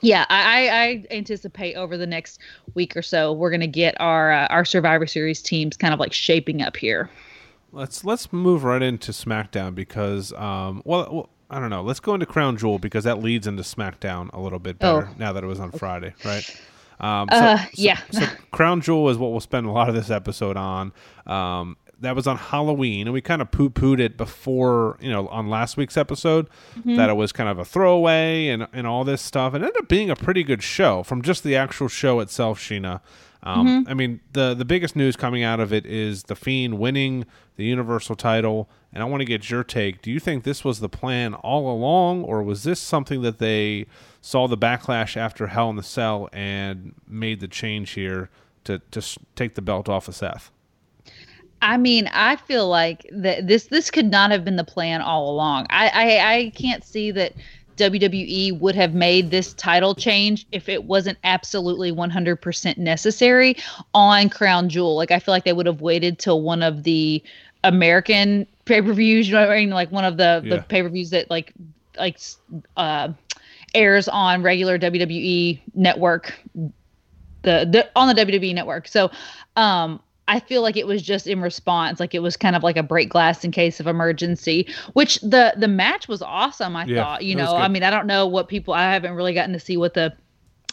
yeah, 0.00 0.24
I, 0.28 0.68
I 0.68 1.04
anticipate 1.14 1.74
over 1.74 1.96
the 1.96 2.06
next 2.06 2.38
week 2.74 2.96
or 2.96 3.02
so 3.02 3.32
we're 3.32 3.50
gonna 3.50 3.66
get 3.66 3.94
our 4.00 4.32
uh, 4.32 4.46
our 4.50 4.64
Survivor 4.64 5.06
Series 5.06 5.42
teams 5.42 5.76
kind 5.76 5.92
of 5.94 6.00
like 6.00 6.12
shaping 6.12 6.62
up 6.62 6.76
here. 6.76 7.10
Let's 7.72 8.04
let's 8.04 8.32
move 8.32 8.64
right 8.64 8.82
into 8.82 9.12
SmackDown 9.12 9.74
because 9.74 10.32
um 10.34 10.82
well, 10.84 11.08
well 11.10 11.28
I 11.50 11.60
don't 11.60 11.70
know. 11.70 11.82
Let's 11.82 12.00
go 12.00 12.12
into 12.14 12.26
Crown 12.26 12.56
Jewel 12.58 12.78
because 12.78 13.04
that 13.04 13.22
leads 13.22 13.46
into 13.46 13.62
SmackDown 13.62 14.28
a 14.34 14.40
little 14.40 14.58
bit 14.58 14.78
better 14.78 15.08
Oh. 15.10 15.14
now 15.18 15.32
that 15.32 15.42
it 15.42 15.46
was 15.46 15.60
on 15.60 15.70
Friday, 15.72 16.14
right? 16.24 16.44
Um, 17.00 17.28
so, 17.30 17.36
Uh, 17.38 17.56
so- 17.58 17.64
yeah. 17.74 17.98
So, 18.10 18.26
Crown 18.50 18.80
Jewel 18.82 19.08
is 19.08 19.16
what 19.16 19.30
we'll 19.30 19.40
spend 19.40 19.66
a 19.66 19.70
lot 19.70 19.88
of 19.88 19.94
this 19.94 20.10
episode 20.10 20.56
on. 20.58 20.92
Um, 21.26 21.76
that 22.00 22.14
was 22.14 22.26
on 22.26 22.36
Halloween, 22.36 23.06
and 23.06 23.12
we 23.14 23.20
kind 23.20 23.42
of 23.42 23.50
poo 23.50 23.70
pooed 23.70 23.98
it 24.00 24.16
before, 24.16 24.96
you 25.00 25.10
know, 25.10 25.26
on 25.28 25.48
last 25.48 25.76
week's 25.76 25.96
episode 25.96 26.48
Mm-hmm. 26.78 26.96
that 26.96 27.10
it 27.10 27.14
was 27.14 27.32
kind 27.32 27.48
of 27.48 27.58
a 27.58 27.64
throwaway 27.64 28.48
and 28.48 28.66
and 28.72 28.86
all 28.86 29.04
this 29.04 29.20
stuff. 29.22 29.52
It 29.54 29.62
ended 29.62 29.76
up 29.78 29.88
being 29.88 30.10
a 30.10 30.16
pretty 30.16 30.42
good 30.44 30.62
show 30.62 31.02
from 31.02 31.22
just 31.22 31.42
the 31.44 31.56
actual 31.56 31.88
show 31.88 32.20
itself, 32.20 32.60
Sheena. 32.60 33.00
Um, 33.42 33.66
Mm-hmm. 33.66 33.88
I 33.90 33.94
mean, 33.94 34.20
the 34.32 34.54
the 34.54 34.64
biggest 34.64 34.96
news 34.96 35.16
coming 35.16 35.42
out 35.42 35.60
of 35.60 35.72
it 35.72 35.86
is 35.86 36.24
the 36.24 36.34
Fiend 36.36 36.78
winning 36.78 37.24
the 37.56 37.64
Universal 37.64 38.16
title, 38.16 38.68
and 38.92 39.02
I 39.02 39.06
want 39.06 39.20
to 39.20 39.24
get 39.24 39.48
your 39.50 39.64
take. 39.64 40.00
Do 40.02 40.10
you 40.12 40.20
think 40.20 40.44
this 40.44 40.64
was 40.64 40.78
the 40.80 40.88
plan 40.88 41.34
all 41.34 41.72
along, 41.72 42.22
or 42.24 42.42
was 42.42 42.62
this 42.64 42.78
something 42.80 43.22
that 43.22 43.38
they 43.38 43.86
saw 44.20 44.46
the 44.48 44.58
backlash 44.58 45.16
after 45.16 45.48
Hell 45.48 45.70
in 45.70 45.76
the 45.76 45.82
Cell 45.82 46.28
and 46.32 46.94
made 47.08 47.40
the 47.40 47.48
change 47.48 47.90
here 47.90 48.28
to 48.64 48.80
to 48.92 49.02
take 49.34 49.54
the 49.54 49.62
belt 49.62 49.88
off 49.88 50.06
of 50.08 50.14
Seth? 50.14 50.50
I 51.60 51.76
mean, 51.76 52.08
I 52.12 52.36
feel 52.36 52.68
like 52.68 53.04
that 53.12 53.46
this 53.46 53.66
this 53.66 53.90
could 53.90 54.10
not 54.10 54.30
have 54.30 54.44
been 54.44 54.56
the 54.56 54.64
plan 54.64 55.00
all 55.00 55.30
along. 55.30 55.66
I 55.70 55.88
I, 55.88 56.34
I 56.34 56.50
can't 56.54 56.84
see 56.84 57.10
that 57.12 57.34
WWE 57.76 58.58
would 58.58 58.74
have 58.74 58.94
made 58.94 59.30
this 59.30 59.54
title 59.54 59.94
change 59.94 60.46
if 60.52 60.68
it 60.68 60.84
wasn't 60.84 61.18
absolutely 61.24 61.92
100% 61.92 62.76
necessary 62.78 63.56
on 63.94 64.28
Crown 64.28 64.68
Jewel. 64.68 64.96
Like 64.96 65.10
I 65.10 65.18
feel 65.18 65.32
like 65.32 65.44
they 65.44 65.52
would 65.52 65.66
have 65.66 65.80
waited 65.80 66.18
till 66.18 66.42
one 66.42 66.62
of 66.62 66.84
the 66.84 67.22
American 67.64 68.46
pay-per-views, 68.64 69.28
you 69.28 69.34
know 69.34 69.40
what 69.46 69.50
I 69.52 69.60
mean? 69.60 69.70
Like 69.70 69.90
one 69.92 70.04
of 70.04 70.16
the 70.16 70.44
Yeah. 70.44 70.58
the 70.58 70.60
pay-per-views 70.60 71.10
that 71.10 71.30
like 71.30 71.52
like 71.98 72.18
uh 72.76 73.08
airs 73.74 74.08
on 74.08 74.42
regular 74.42 74.78
WWE 74.78 75.60
network 75.74 76.38
the, 77.42 77.68
the 77.70 77.88
on 77.96 78.08
the 78.08 78.14
WWE 78.14 78.54
network. 78.54 78.88
So 78.88 79.10
um 79.56 80.00
I 80.28 80.40
feel 80.40 80.62
like 80.62 80.76
it 80.76 80.86
was 80.86 81.02
just 81.02 81.26
in 81.26 81.40
response, 81.40 82.00
like 82.00 82.14
it 82.14 82.20
was 82.20 82.36
kind 82.36 82.54
of 82.54 82.62
like 82.62 82.76
a 82.76 82.82
break 82.82 83.08
glass 83.10 83.44
in 83.44 83.50
case 83.50 83.80
of 83.80 83.86
emergency. 83.88 84.68
Which 84.92 85.20
the 85.22 85.54
the 85.56 85.68
match 85.68 86.08
was 86.08 86.22
awesome. 86.22 86.76
I 86.76 86.84
Yeah, 86.84 86.94
thought, 86.94 87.24
you 87.24 87.34
know, 87.34 87.56
I 87.56 87.68
mean, 87.68 87.82
I 87.82 87.90
don't 87.90 88.06
know 88.06 88.26
what 88.26 88.48
people. 88.48 88.74
I 88.74 88.92
haven't 88.92 89.14
really 89.14 89.34
gotten 89.34 89.52
to 89.54 89.60
see 89.60 89.76
what 89.76 89.94
the. 89.94 90.14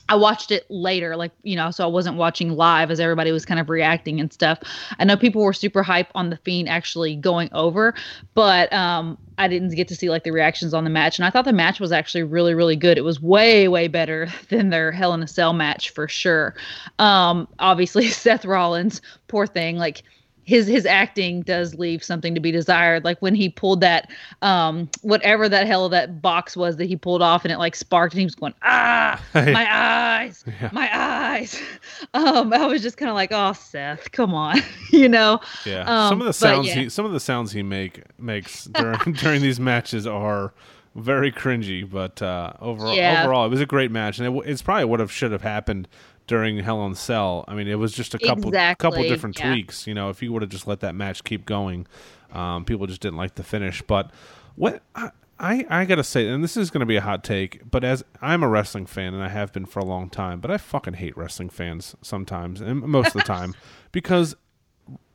I 0.07 0.15
watched 0.15 0.51
it 0.51 0.65
later, 0.69 1.15
like 1.15 1.31
you 1.43 1.55
know, 1.55 1.71
so 1.71 1.83
I 1.83 1.87
wasn't 1.87 2.17
watching 2.17 2.51
live 2.51 2.91
as 2.91 2.99
everybody 2.99 3.31
was 3.31 3.45
kind 3.45 3.59
of 3.59 3.69
reacting 3.69 4.19
and 4.19 4.31
stuff. 4.31 4.59
I 4.99 5.03
know 5.03 5.17
people 5.17 5.41
were 5.41 5.53
super 5.53 5.81
hype 5.81 6.09
on 6.13 6.29
the 6.29 6.37
Fiend 6.37 6.69
actually 6.69 7.15
going 7.15 7.49
over, 7.53 7.95
but 8.35 8.71
um, 8.71 9.17
I 9.37 9.47
didn't 9.47 9.69
get 9.69 9.87
to 9.87 9.95
see 9.95 10.09
like 10.09 10.23
the 10.23 10.31
reactions 10.31 10.73
on 10.73 10.83
the 10.83 10.89
match, 10.89 11.17
and 11.17 11.25
I 11.25 11.31
thought 11.31 11.45
the 11.45 11.53
match 11.53 11.79
was 11.79 11.91
actually 11.91 12.23
really, 12.23 12.53
really 12.53 12.75
good. 12.75 12.97
It 12.97 13.03
was 13.03 13.21
way, 13.21 13.67
way 13.67 13.87
better 13.87 14.27
than 14.49 14.69
their 14.69 14.91
Hell 14.91 15.13
in 15.13 15.23
a 15.23 15.27
Cell 15.27 15.53
match 15.53 15.89
for 15.89 16.07
sure. 16.07 16.55
Um, 16.99 17.47
obviously, 17.59 18.07
Seth 18.09 18.45
Rollins, 18.45 19.01
poor 19.27 19.47
thing, 19.47 19.77
like 19.77 20.03
his 20.45 20.67
his 20.67 20.85
acting 20.85 21.41
does 21.41 21.75
leave 21.75 22.03
something 22.03 22.33
to 22.35 22.39
be 22.39 22.51
desired. 22.51 23.03
Like 23.03 23.19
when 23.21 23.35
he 23.35 23.49
pulled 23.49 23.81
that 23.81 24.09
um 24.41 24.89
whatever 25.01 25.49
that 25.49 25.67
hell 25.67 25.89
that 25.89 26.21
box 26.21 26.55
was 26.55 26.77
that 26.77 26.85
he 26.85 26.95
pulled 26.95 27.21
off 27.21 27.43
and 27.43 27.51
it 27.51 27.57
like 27.57 27.75
sparked 27.75 28.13
and 28.13 28.19
he 28.19 28.25
was 28.25 28.35
going 28.35 28.53
ah 28.63 29.21
my 29.33 29.67
eyes 29.69 30.43
my 30.71 30.89
eyes. 30.93 31.59
Um, 32.13 32.53
I 32.53 32.65
was 32.65 32.81
just 32.81 32.97
kind 32.97 33.09
of 33.09 33.15
like 33.15 33.31
oh 33.31 33.53
Seth, 33.53 34.11
come 34.11 34.33
on, 34.33 34.57
you 34.91 35.09
know. 35.09 35.39
Yeah, 35.65 35.81
Um, 35.81 36.09
some 36.09 36.21
of 36.21 36.27
the 36.27 36.33
sounds 36.33 36.67
yeah. 36.67 36.75
he 36.75 36.89
some 36.89 37.05
of 37.05 37.11
the 37.11 37.19
sounds 37.19 37.51
he 37.51 37.63
make 37.63 38.03
makes 38.19 38.65
during 38.65 39.13
during 39.13 39.41
these 39.41 39.59
matches 39.59 40.05
are 40.07 40.53
very 40.95 41.31
cringy. 41.31 41.89
But 41.89 42.21
uh, 42.21 42.53
overall, 42.61 42.95
Yeah. 42.95 43.23
overall, 43.23 43.45
it 43.45 43.49
was 43.49 43.61
a 43.61 43.65
great 43.65 43.91
match, 43.91 44.19
and 44.19 44.37
it, 44.37 44.43
it's 44.47 44.61
probably 44.61 44.85
what 44.85 44.99
have 44.99 45.11
should 45.11 45.31
have 45.31 45.41
happened 45.41 45.87
during 46.27 46.57
Hell 46.59 46.85
in 46.85 46.93
a 46.93 46.95
Cell. 46.95 47.45
I 47.47 47.55
mean, 47.55 47.67
it 47.67 47.75
was 47.75 47.93
just 47.93 48.13
a 48.13 48.19
couple 48.19 48.51
couple 48.51 49.03
different 49.03 49.37
yeah. 49.39 49.51
tweaks. 49.51 49.87
You 49.87 49.93
know, 49.93 50.09
if 50.09 50.21
you 50.21 50.31
would 50.33 50.41
have 50.41 50.51
just 50.51 50.67
let 50.67 50.79
that 50.81 50.95
match 50.95 51.23
keep 51.23 51.45
going, 51.45 51.87
um, 52.31 52.65
people 52.65 52.87
just 52.87 53.01
didn't 53.01 53.17
like 53.17 53.35
the 53.35 53.43
finish. 53.43 53.81
But 53.81 54.11
what 54.55 54.81
I 54.95 55.11
I, 55.37 55.65
I 55.69 55.85
gotta 55.85 56.03
say, 56.03 56.27
and 56.29 56.43
this 56.43 56.55
is 56.55 56.69
gonna 56.69 56.85
be 56.85 56.95
a 56.95 57.01
hot 57.01 57.23
take, 57.23 57.69
but 57.69 57.83
as 57.83 58.03
I'm 58.21 58.41
a 58.41 58.47
wrestling 58.47 58.85
fan 58.85 59.13
and 59.13 59.21
I 59.21 59.29
have 59.29 59.51
been 59.51 59.65
for 59.65 59.79
a 59.79 59.85
long 59.85 60.09
time, 60.09 60.39
but 60.39 60.49
I 60.49 60.57
fucking 60.57 60.95
hate 60.95 61.17
wrestling 61.17 61.49
fans 61.49 61.95
sometimes 62.01 62.61
and 62.61 62.81
most 62.81 63.07
of 63.07 63.13
the 63.13 63.21
time 63.21 63.53
because 63.91 64.35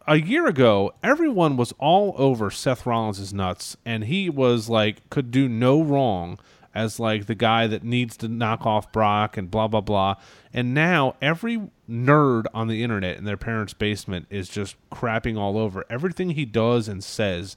a 0.06 0.16
year 0.16 0.46
ago, 0.46 0.92
everyone 1.02 1.56
was 1.56 1.72
all 1.78 2.14
over 2.18 2.50
Seth 2.50 2.84
Rollins' 2.84 3.32
nuts, 3.32 3.76
and 3.84 4.04
he 4.04 4.28
was 4.28 4.68
like, 4.68 5.08
could 5.08 5.30
do 5.30 5.48
no 5.48 5.80
wrong 5.80 6.38
as 6.74 7.00
like 7.00 7.26
the 7.26 7.34
guy 7.34 7.66
that 7.66 7.82
needs 7.82 8.16
to 8.18 8.28
knock 8.28 8.64
off 8.66 8.92
Brock 8.92 9.36
and 9.36 9.50
blah 9.50 9.68
blah 9.68 9.80
blah. 9.80 10.14
And 10.52 10.72
now 10.74 11.16
every 11.20 11.60
nerd 11.88 12.44
on 12.54 12.68
the 12.68 12.82
internet 12.82 13.16
in 13.16 13.24
their 13.24 13.36
parents' 13.36 13.72
basement 13.74 14.26
is 14.30 14.48
just 14.48 14.76
crapping 14.90 15.36
all 15.38 15.58
over 15.58 15.84
everything 15.90 16.30
he 16.30 16.44
does 16.44 16.88
and 16.88 17.02
says, 17.02 17.56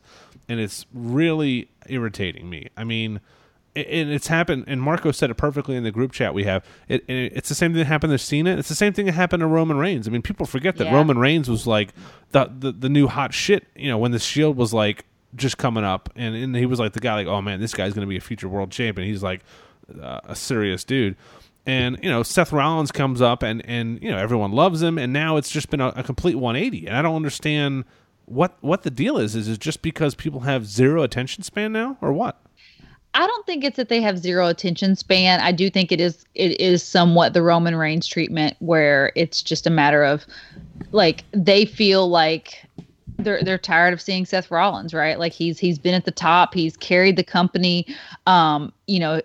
and 0.50 0.60
it's 0.60 0.86
really 0.94 1.70
irritating 1.88 2.50
me. 2.50 2.70
I 2.76 2.84
mean, 2.84 3.20
and 3.76 4.12
it's 4.12 4.28
happened 4.28 4.66
and 4.68 4.80
marco 4.84 5.12
said 5.12 5.32
it 5.32 5.34
perfectly 5.34 5.76
in 5.76 5.84
the 5.84 5.90
group 5.90 6.12
chat 6.12 6.32
we 6.36 6.44
have 6.44 6.64
it, 6.88 7.04
and 7.08 7.18
it's 7.34 7.50
the 7.50 7.56
same 7.56 7.72
thing 7.72 7.80
that 7.80 7.86
happened 7.86 8.12
to 8.12 8.20
cena 8.20 8.56
it's 8.56 8.70
the 8.70 8.76
same 8.76 8.94
thing 8.94 9.08
that 9.08 9.14
happened 9.14 9.42
to 9.42 9.48
roman 9.48 9.78
reigns 9.80 10.08
i 10.08 10.12
mean 10.12 10.22
people 10.22 10.46
forget 10.46 10.76
that 10.78 10.86
Yeah. 10.86 10.94
roman 10.94 11.18
reigns 11.18 11.50
was 11.50 11.66
like 11.66 11.92
the, 12.34 12.52
the 12.56 12.72
the 12.72 12.88
new 12.88 13.08
hot 13.08 13.34
shit 13.34 13.66
you 13.76 13.90
know 13.90 13.98
when 13.98 14.12
the 14.12 14.20
shield 14.20 14.58
was 14.58 14.76
like 14.76 15.06
just 15.36 15.58
coming 15.58 15.84
up 15.84 16.10
and, 16.16 16.36
and 16.36 16.56
he 16.56 16.66
was 16.66 16.80
like 16.80 16.94
the 16.94 17.00
guy 17.00 17.16
like 17.16 17.28
oh 17.28 17.42
man 17.42 17.60
this 17.60 17.74
guy's 17.74 17.94
going 17.94 18.06
to 18.06 18.10
be 18.10 18.18
a 18.18 18.22
future 18.22 18.48
world 18.48 18.72
champion. 18.72 19.08
He's 19.08 19.24
like 19.24 19.42
uh, 20.02 20.20
a 20.26 20.36
serious 20.36 20.84
dude. 20.84 21.16
And 21.66 21.98
you 22.02 22.10
know 22.10 22.24
Seth 22.24 22.52
Rollins 22.52 22.92
comes 22.92 23.22
up 23.22 23.44
and 23.44 23.66
and 23.66 24.02
you 24.02 24.12
know 24.12 24.18
everyone 24.18 24.52
loves 24.52 24.82
him 24.82 24.98
and 24.98 25.14
now 25.14 25.38
it's 25.38 25.50
just 25.50 25.70
been 25.70 25.82
a, 25.82 25.90
a, 25.90 26.04
complete 26.04 26.36
180 26.36 26.88
and 26.88 26.98
I 26.98 27.02
don't 27.02 27.16
understand 27.16 27.86
what 28.26 28.58
what 28.62 28.84
the 28.84 28.92
deal 28.92 29.18
is. 29.18 29.36
Is 29.36 29.48
it 29.48 29.60
just 29.60 29.82
because 29.82 30.16
people 30.16 30.42
have 30.42 30.66
zero 30.66 31.04
attention 31.04 31.44
span 31.44 31.72
now 31.72 31.98
or 32.02 32.12
what? 32.12 32.40
I 33.16 33.28
don't 33.28 33.46
think 33.46 33.64
it's 33.64 33.78
that 33.78 33.90
they 33.90 34.02
have 34.02 34.18
zero 34.18 34.48
attention 34.48 34.96
span. 34.96 35.40
I 35.40 35.52
do 35.52 35.70
think 35.70 35.92
it 35.92 36.02
is 36.02 36.26
it 36.36 36.60
is 36.60 36.82
somewhat 36.82 37.34
the 37.34 37.44
Roman 37.44 37.76
Reigns 37.76 38.08
treatment 38.08 38.56
where 38.60 39.12
it's 39.16 39.44
just 39.44 39.68
a 39.68 39.70
matter 39.70 40.04
of 40.04 40.26
like 40.92 41.24
they 41.32 41.66
feel 41.66 42.10
like 42.10 42.66
they're 43.18 43.44
they're 43.44 43.58
tired 43.58 43.94
of 43.94 44.02
seeing 44.02 44.26
Seth 44.26 44.52
Rollins, 44.52 44.94
right? 44.94 45.20
Like 45.20 45.34
he's 45.34 45.60
he's 45.60 45.80
been 45.80 45.94
at 45.94 46.06
the 46.06 46.12
top, 46.12 46.54
he's 46.54 46.78
carried 46.78 47.16
the 47.16 47.24
company. 47.24 47.86
Um, 48.28 48.74
you 48.88 49.00
know, 49.00 49.22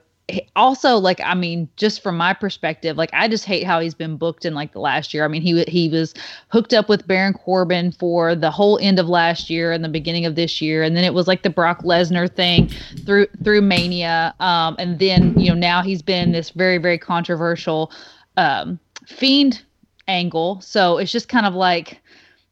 also 0.56 0.96
like 0.96 1.20
i 1.22 1.34
mean 1.34 1.68
just 1.76 2.02
from 2.02 2.16
my 2.16 2.34
perspective 2.34 2.98
like 2.98 3.08
i 3.14 3.26
just 3.26 3.46
hate 3.46 3.64
how 3.64 3.80
he's 3.80 3.94
been 3.94 4.16
booked 4.16 4.44
in 4.44 4.54
like 4.54 4.72
the 4.72 4.80
last 4.80 5.14
year. 5.14 5.24
I 5.24 5.28
mean 5.28 5.40
he 5.40 5.64
he 5.64 5.88
was 5.88 6.12
hooked 6.48 6.74
up 6.74 6.88
with 6.88 7.06
baron 7.06 7.32
corbin 7.32 7.92
for 7.92 8.34
the 8.34 8.50
whole 8.50 8.78
end 8.82 8.98
of 8.98 9.08
last 9.08 9.48
year 9.48 9.72
and 9.72 9.82
the 9.82 9.88
beginning 9.88 10.26
of 10.26 10.34
this 10.34 10.60
year. 10.60 10.82
And 10.82 10.96
then 10.96 11.04
it 11.04 11.14
was 11.14 11.26
like 11.26 11.42
the 11.42 11.50
brock 11.50 11.82
lesnar 11.82 12.30
thing 12.30 12.68
through 13.06 13.26
through 13.42 13.62
mania. 13.62 14.34
Um 14.38 14.76
and 14.78 14.98
then 14.98 15.34
you 15.38 15.48
know 15.48 15.58
now 15.58 15.82
he's 15.82 16.02
been 16.02 16.32
this 16.32 16.50
very 16.50 16.76
very 16.76 16.98
controversial 16.98 17.90
um 18.36 18.78
fiend 19.06 19.62
angle. 20.08 20.60
So 20.60 20.98
it's 20.98 21.12
just 21.12 21.30
kind 21.30 21.46
of 21.46 21.54
like 21.54 22.02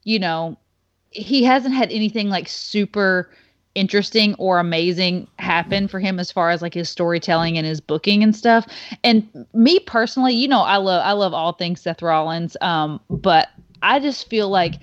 you 0.05 0.19
know 0.19 0.57
he 1.17 1.43
hasn't 1.45 1.75
had 1.75 1.91
anything 1.91 2.29
like 2.29 2.49
super 2.49 3.31
interesting 3.75 4.35
or 4.39 4.59
amazing 4.59 5.29
happen 5.39 5.87
for 5.87 6.01
him 6.01 6.19
as 6.19 6.33
far 6.33 6.51
as 6.51 6.63
like 6.63 6.75
his 6.75 6.89
storytelling 6.89 7.59
and 7.59 7.67
his 7.67 7.81
booking 7.81 8.23
and 8.23 8.35
stuff. 8.35 8.67
And 9.05 9.47
me 9.53 9.79
personally, 9.81 10.33
you 10.35 10.49
know, 10.49 10.63
I 10.63 10.77
love 10.77 11.03
I 11.05 11.13
love 11.13 11.35
all 11.35 11.53
things 11.53 11.83
Seth 11.83 12.03
Rollins, 12.03 12.57
um, 12.61 13.01
but 13.11 13.49
I 13.83 14.01
just 14.01 14.29
feel 14.29 14.49
like 14.49 14.75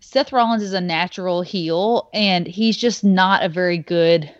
Seth 0.00 0.32
Rollins 0.32 0.62
is 0.62 0.72
a 0.72 0.80
natural 0.80 1.42
heel 1.42 2.08
and 2.12 2.46
he's 2.46 2.76
just 2.76 3.04
not 3.04 3.44
a 3.44 3.48
very 3.48 3.78
good 3.78 4.32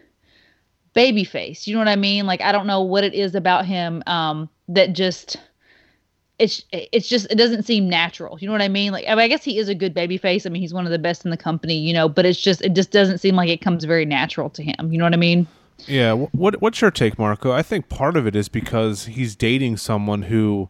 baby 0.95 1.25
face. 1.25 1.67
You 1.67 1.75
know 1.75 1.81
what 1.81 1.89
I 1.89 1.97
mean? 1.97 2.27
Like 2.27 2.41
I 2.41 2.53
don't 2.53 2.67
know 2.67 2.83
what 2.83 3.05
it 3.05 3.15
is 3.15 3.35
about 3.35 3.67
him 3.67 4.03
um, 4.07 4.49
that 4.69 4.95
just 4.95 5.37
it's 6.43 6.65
it's 6.73 7.09
just 7.09 7.31
it 7.31 7.37
doesn't 7.37 7.63
seem 7.63 7.89
natural. 7.89 8.37
You 8.41 8.49
know 8.49 8.53
what 8.53 8.63
I 8.63 8.69
mean? 8.69 8.93
Like 8.93 9.05
I, 9.07 9.11
mean, 9.11 9.21
I 9.21 9.29
guess 9.29 9.45
he 9.45 9.59
is 9.59 9.69
a 9.69 9.77
good 9.77 9.95
baby 9.95 10.19
face. 10.19 10.45
I 10.45 10.49
mean, 10.49 10.61
he's 10.61 10.75
one 10.75 10.85
of 10.87 10.91
the 10.91 10.99
best 10.99 11.25
in 11.25 11.31
the 11.31 11.37
company, 11.37 11.77
you 11.77 11.93
know, 11.93 12.09
but 12.09 12.27
it's 12.27 12.41
just 12.41 12.63
it 12.63 12.75
just 12.75 12.91
doesn't 12.91 13.19
seem 13.19 13.37
like 13.37 13.49
it 13.49 13.61
comes 13.61 13.85
very 13.85 14.05
natural 14.05 14.51
to 14.51 14.63
him. 14.63 14.93
You 14.93 14.99
know 14.99 15.05
what 15.05 15.15
I 15.15 15.19
mean? 15.19 15.47
Yeah. 15.87 16.15
What 16.15 16.61
what's 16.61 16.81
your 16.81 16.91
take, 16.91 17.17
Marco? 17.17 17.53
I 17.53 17.63
think 17.63 17.89
part 17.89 18.17
of 18.17 18.27
it 18.27 18.35
is 18.35 18.49
because 18.49 19.07
he's 19.07 19.37
dating 19.37 19.77
someone 19.77 20.23
who, 20.23 20.69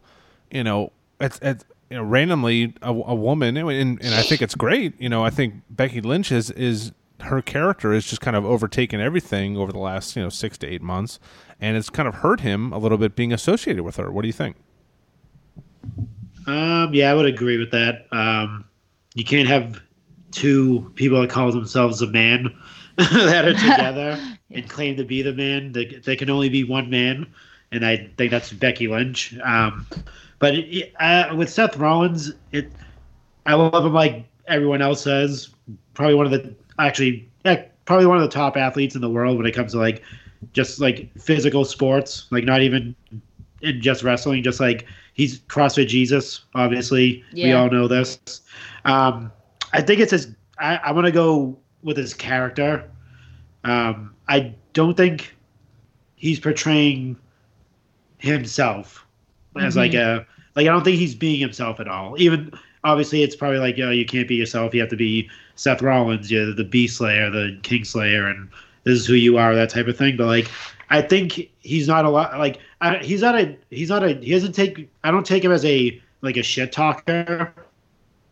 you 0.51 0.63
know, 0.63 0.91
it's, 1.19 1.39
it's 1.41 1.65
you 1.89 1.97
know, 1.97 2.03
randomly 2.03 2.75
a, 2.83 2.91
a 2.91 3.15
woman, 3.15 3.57
and, 3.57 3.99
and 4.01 4.13
I 4.13 4.21
think 4.21 4.43
it's 4.43 4.55
great. 4.55 4.93
You 5.01 5.09
know, 5.09 5.25
I 5.25 5.31
think 5.31 5.55
Becky 5.71 6.01
Lynch 6.01 6.31
is 6.31 6.51
is 6.51 6.91
her 7.21 7.41
character 7.41 7.93
is 7.93 8.05
just 8.05 8.21
kind 8.21 8.35
of 8.35 8.45
overtaken 8.45 8.99
everything 8.99 9.57
over 9.57 9.71
the 9.71 9.79
last 9.79 10.15
you 10.15 10.21
know 10.21 10.29
six 10.29 10.55
to 10.59 10.67
eight 10.67 10.83
months, 10.83 11.19
and 11.59 11.75
it's 11.77 11.89
kind 11.89 12.07
of 12.07 12.15
hurt 12.15 12.41
him 12.41 12.71
a 12.71 12.77
little 12.77 12.99
bit 12.99 13.15
being 13.15 13.33
associated 13.33 13.83
with 13.83 13.95
her. 13.95 14.11
What 14.11 14.21
do 14.21 14.27
you 14.27 14.33
think? 14.33 14.55
Um, 16.45 16.93
yeah, 16.93 17.11
I 17.11 17.13
would 17.13 17.25
agree 17.25 17.57
with 17.57 17.71
that. 17.71 18.07
Um, 18.11 18.65
you 19.15 19.23
can't 19.23 19.47
have 19.47 19.81
two 20.31 20.91
people 20.95 21.21
that 21.21 21.29
call 21.29 21.51
themselves 21.51 22.01
a 22.01 22.07
man 22.07 22.53
that 22.97 23.45
are 23.45 23.53
together 23.53 24.19
and 24.51 24.69
claim 24.69 24.97
to 24.97 25.03
be 25.03 25.21
the 25.21 25.33
man. 25.33 25.71
They, 25.71 25.85
they 25.85 26.15
can 26.15 26.29
only 26.29 26.49
be 26.49 26.63
one 26.63 26.89
man, 26.89 27.27
and 27.71 27.85
I 27.85 28.09
think 28.17 28.31
that's 28.31 28.51
Becky 28.51 28.87
Lynch. 28.87 29.37
Um, 29.43 29.87
but 30.39 30.55
it, 30.55 30.93
uh, 30.99 31.33
with 31.35 31.49
Seth 31.49 31.77
Rollins, 31.77 32.31
it 32.51 32.71
I 33.45 33.53
love 33.53 33.85
him 33.85 33.93
like 33.93 34.25
everyone 34.47 34.81
else 34.81 35.01
says. 35.01 35.49
Probably 35.93 36.15
one 36.15 36.25
of 36.25 36.31
the 36.31 36.53
actually, 36.79 37.29
yeah, 37.45 37.63
probably 37.85 38.05
one 38.05 38.17
of 38.17 38.23
the 38.23 38.29
top 38.29 38.57
athletes 38.57 38.95
in 38.95 39.01
the 39.01 39.09
world 39.09 39.37
when 39.37 39.45
it 39.45 39.53
comes 39.53 39.71
to 39.73 39.77
like 39.77 40.03
just 40.51 40.79
like 40.79 41.09
physical 41.19 41.65
sports, 41.65 42.27
like 42.31 42.43
not 42.43 42.61
even 42.61 42.95
in 43.61 43.81
just 43.81 44.03
wrestling, 44.03 44.43
just 44.43 44.59
like 44.59 44.85
he's 45.13 45.39
CrossFit 45.41 45.87
Jesus. 45.87 46.43
Obviously, 46.55 47.23
yeah. 47.31 47.45
we 47.45 47.53
all 47.53 47.69
know 47.69 47.87
this. 47.87 48.19
Um, 48.85 49.31
I 49.71 49.81
think 49.81 49.99
it's 49.99 50.11
his. 50.11 50.35
I, 50.59 50.77
I 50.77 50.91
want 50.91 51.05
to 51.05 51.11
go 51.11 51.57
with 51.83 51.97
his 51.97 52.13
character. 52.13 52.89
Um, 53.63 54.13
I 54.27 54.53
don't 54.73 54.95
think 54.95 55.35
he's 56.15 56.39
portraying 56.39 57.17
himself 58.17 59.05
mm-hmm. 59.55 59.65
as 59.65 59.75
like 59.75 59.91
mm-hmm. 59.91 60.21
a 60.21 60.25
like. 60.55 60.67
I 60.67 60.71
don't 60.71 60.83
think 60.83 60.97
he's 60.97 61.15
being 61.15 61.39
himself 61.39 61.79
at 61.79 61.87
all. 61.87 62.15
Even 62.19 62.51
obviously, 62.83 63.23
it's 63.23 63.35
probably 63.35 63.59
like 63.59 63.77
you, 63.77 63.85
know, 63.85 63.91
you 63.91 64.05
can't 64.05 64.27
be 64.27 64.35
yourself. 64.35 64.73
You 64.73 64.81
have 64.81 64.89
to 64.89 64.97
be 64.97 65.29
Seth 65.55 65.81
Rollins, 65.81 66.31
you 66.31 66.45
know, 66.45 66.53
the 66.53 66.63
Beast 66.63 66.97
Slayer, 66.97 67.29
the 67.29 67.57
King 67.63 67.83
Slayer, 67.85 68.27
and 68.27 68.49
this 68.83 68.99
is 68.99 69.05
who 69.05 69.13
you 69.13 69.37
are, 69.37 69.55
that 69.55 69.69
type 69.69 69.87
of 69.87 69.97
thing. 69.97 70.17
But 70.17 70.27
like, 70.27 70.49
I 70.89 71.01
think 71.01 71.49
he's 71.59 71.87
not 71.87 72.05
a 72.05 72.09
lot 72.09 72.37
like 72.37 72.59
I, 72.83 72.97
he's 72.97 73.21
not 73.21 73.39
a 73.39 73.57
he's 73.69 73.89
not 73.89 74.03
a 74.03 74.13
he 74.15 74.31
doesn't 74.31 74.51
take 74.51 74.89
I 75.05 75.11
don't 75.11 75.25
take 75.25 75.43
him 75.43 75.53
as 75.53 75.63
a 75.63 76.01
like 76.21 76.35
a 76.35 76.43
shit 76.43 76.73
talker 76.73 77.53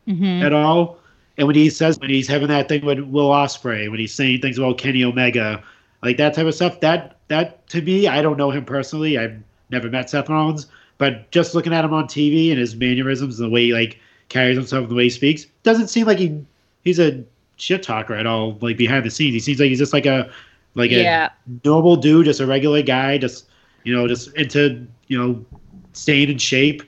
mm-hmm. 0.08 0.44
at 0.44 0.52
all. 0.52 0.98
And 1.38 1.48
when 1.48 1.56
he 1.56 1.70
says 1.70 1.98
when 2.00 2.10
he's 2.10 2.28
having 2.28 2.50
that 2.50 2.68
thing 2.68 2.86
with 2.86 3.00
Will 3.00 3.30
Ospreay, 3.30 3.90
when 3.90 4.00
he's 4.00 4.14
saying 4.14 4.42
things 4.42 4.58
about 4.58 4.78
Kenny 4.78 5.06
Omega, 5.06 5.64
like 6.04 6.18
that 6.18 6.34
type 6.34 6.46
of 6.46 6.54
stuff, 6.54 6.82
that 6.82 7.18
that 7.30 7.66
to 7.70 7.82
me, 7.82 8.10
I 8.10 8.22
don't 8.22 8.38
know 8.38 8.52
him 8.52 8.66
personally. 8.66 9.18
I've 9.18 9.42
never 9.70 9.90
met 9.90 10.10
Seth 10.10 10.28
Rollins, 10.28 10.68
but 10.98 11.32
just 11.32 11.56
looking 11.56 11.74
at 11.74 11.86
him 11.86 11.94
on 11.94 12.06
TV 12.06 12.50
and 12.50 12.60
his 12.60 12.76
mannerisms 12.76 13.40
and 13.40 13.50
the 13.50 13.54
way 13.54 13.68
he 13.68 13.74
like 13.74 14.00
carries 14.28 14.58
himself 14.58 14.84
and 14.84 14.92
the 14.92 14.96
way 14.96 15.06
he 15.06 15.10
speaks, 15.10 15.46
doesn't 15.64 15.88
seem 15.88 16.08
like 16.08 16.20
he 16.20 16.44
he's 16.84 17.00
a 17.00 17.24
shit 17.56 17.84
talker 17.84 18.16
at 18.16 18.28
all. 18.28 18.58
Like 18.60 18.76
behind 18.76 19.06
the 19.06 19.12
scenes, 19.12 19.34
he 19.34 19.40
seems 19.40 19.62
like 19.62 19.70
he's 19.70 19.80
just 19.80 19.94
like 19.94 20.06
a 20.06 20.30
like 20.76 20.92
yeah. 20.92 21.30
a 21.30 21.68
normal 21.68 21.96
dude, 21.96 22.26
just 22.26 22.42
a 22.42 22.46
regular 22.46 22.82
guy, 22.82 23.18
just 23.18 23.46
you 23.84 23.96
know, 23.96 24.08
just 24.08 24.36
into 24.36 24.88
you 25.08 25.18
know, 25.18 25.46
staying 25.94 26.30
in 26.30 26.38
shape. 26.38 26.84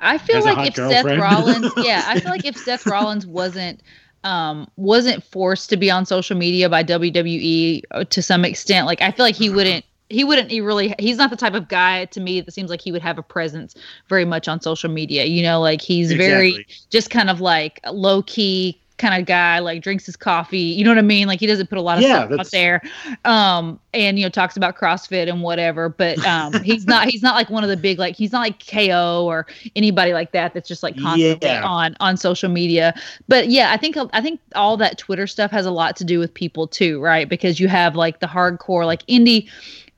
I 0.00 0.18
feel 0.18 0.44
like 0.44 0.68
if 0.68 0.74
girlfriend. 0.74 1.20
Seth 1.20 1.32
Rollins, 1.32 1.72
yeah, 1.78 2.04
I 2.06 2.20
feel 2.20 2.30
like 2.30 2.44
if 2.44 2.56
Seth 2.56 2.86
Rollins 2.86 3.26
wasn't 3.26 3.80
um 4.24 4.68
wasn't 4.76 5.22
forced 5.22 5.70
to 5.70 5.76
be 5.76 5.90
on 5.90 6.04
social 6.04 6.36
media 6.36 6.68
by 6.68 6.82
WWE 6.84 7.82
uh, 7.90 8.04
to 8.04 8.22
some 8.22 8.44
extent, 8.44 8.86
like 8.86 9.02
I 9.02 9.10
feel 9.10 9.24
like 9.24 9.36
he 9.36 9.50
wouldn't 9.50 9.84
he 10.10 10.24
wouldn't 10.24 10.50
he 10.50 10.60
really 10.60 10.94
he's 10.98 11.16
not 11.16 11.30
the 11.30 11.36
type 11.36 11.54
of 11.54 11.68
guy 11.68 12.06
to 12.06 12.20
me 12.20 12.40
that 12.40 12.52
seems 12.52 12.70
like 12.70 12.80
he 12.80 12.92
would 12.92 13.02
have 13.02 13.18
a 13.18 13.22
presence 13.22 13.74
very 14.08 14.24
much 14.24 14.48
on 14.48 14.60
social 14.60 14.90
media 14.90 15.24
you 15.24 15.42
know 15.42 15.60
like 15.60 15.80
he's 15.80 16.10
exactly. 16.10 16.50
very 16.50 16.66
just 16.90 17.10
kind 17.10 17.28
of 17.28 17.40
like 17.40 17.80
low 17.90 18.22
key 18.22 18.80
kind 18.98 19.20
of 19.20 19.26
guy, 19.26 19.58
like 19.60 19.82
drinks 19.82 20.06
his 20.06 20.16
coffee. 20.16 20.58
You 20.58 20.84
know 20.84 20.90
what 20.90 20.98
I 20.98 21.02
mean? 21.02 21.26
Like 21.26 21.40
he 21.40 21.46
doesn't 21.46 21.68
put 21.68 21.78
a 21.78 21.82
lot 21.82 21.98
of 21.98 22.02
yeah, 22.02 22.26
stuff 22.26 22.40
out 22.40 22.50
there. 22.50 22.82
Um, 23.24 23.80
and 23.94 24.18
you 24.18 24.24
know, 24.24 24.28
talks 24.28 24.56
about 24.56 24.76
CrossFit 24.76 25.28
and 25.28 25.42
whatever. 25.42 25.88
But 25.88 26.24
um, 26.26 26.52
he's 26.62 26.86
not 26.86 27.08
he's 27.08 27.22
not 27.22 27.34
like 27.34 27.48
one 27.50 27.64
of 27.64 27.70
the 27.70 27.76
big 27.76 27.98
like 27.98 28.16
he's 28.16 28.32
not 28.32 28.40
like 28.40 28.66
KO 28.66 29.24
or 29.24 29.46
anybody 29.76 30.12
like 30.12 30.32
that 30.32 30.54
that's 30.54 30.68
just 30.68 30.82
like 30.82 30.96
constantly 30.98 31.48
yeah. 31.48 31.62
on 31.64 31.96
on 32.00 32.16
social 32.16 32.50
media. 32.50 32.94
But 33.28 33.48
yeah, 33.48 33.72
I 33.72 33.76
think 33.76 33.96
I 34.12 34.20
think 34.20 34.40
all 34.54 34.76
that 34.76 34.98
Twitter 34.98 35.26
stuff 35.26 35.50
has 35.50 35.66
a 35.66 35.70
lot 35.70 35.96
to 35.96 36.04
do 36.04 36.18
with 36.18 36.34
people 36.34 36.66
too, 36.66 37.00
right? 37.00 37.28
Because 37.28 37.60
you 37.60 37.68
have 37.68 37.96
like 37.96 38.20
the 38.20 38.26
hardcore 38.26 38.84
like 38.84 39.06
indie 39.06 39.48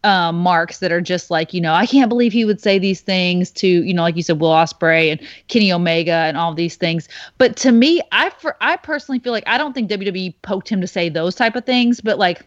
um, 0.04 0.38
marks 0.38 0.78
that 0.78 0.92
are 0.92 1.00
just 1.00 1.30
like, 1.30 1.52
you 1.52 1.60
know, 1.60 1.74
I 1.74 1.86
can't 1.86 2.08
believe 2.08 2.32
he 2.32 2.44
would 2.44 2.60
say 2.60 2.78
these 2.78 3.00
things 3.00 3.50
to, 3.52 3.66
you 3.66 3.92
know, 3.92 4.02
like 4.02 4.16
you 4.16 4.22
said, 4.22 4.40
Will 4.40 4.50
Ospreay 4.50 5.10
and 5.10 5.20
Kenny 5.48 5.72
Omega 5.72 6.12
and 6.12 6.36
all 6.36 6.54
these 6.54 6.76
things. 6.76 7.08
But 7.38 7.56
to 7.58 7.72
me, 7.72 8.00
I 8.12 8.30
for, 8.30 8.56
I 8.60 8.76
personally 8.76 9.18
feel 9.18 9.32
like 9.32 9.44
I 9.46 9.58
don't 9.58 9.72
think 9.72 9.90
WWE 9.90 10.34
poked 10.42 10.68
him 10.68 10.80
to 10.80 10.86
say 10.86 11.08
those 11.08 11.34
type 11.34 11.56
of 11.56 11.64
things, 11.64 12.00
but 12.00 12.18
like 12.18 12.42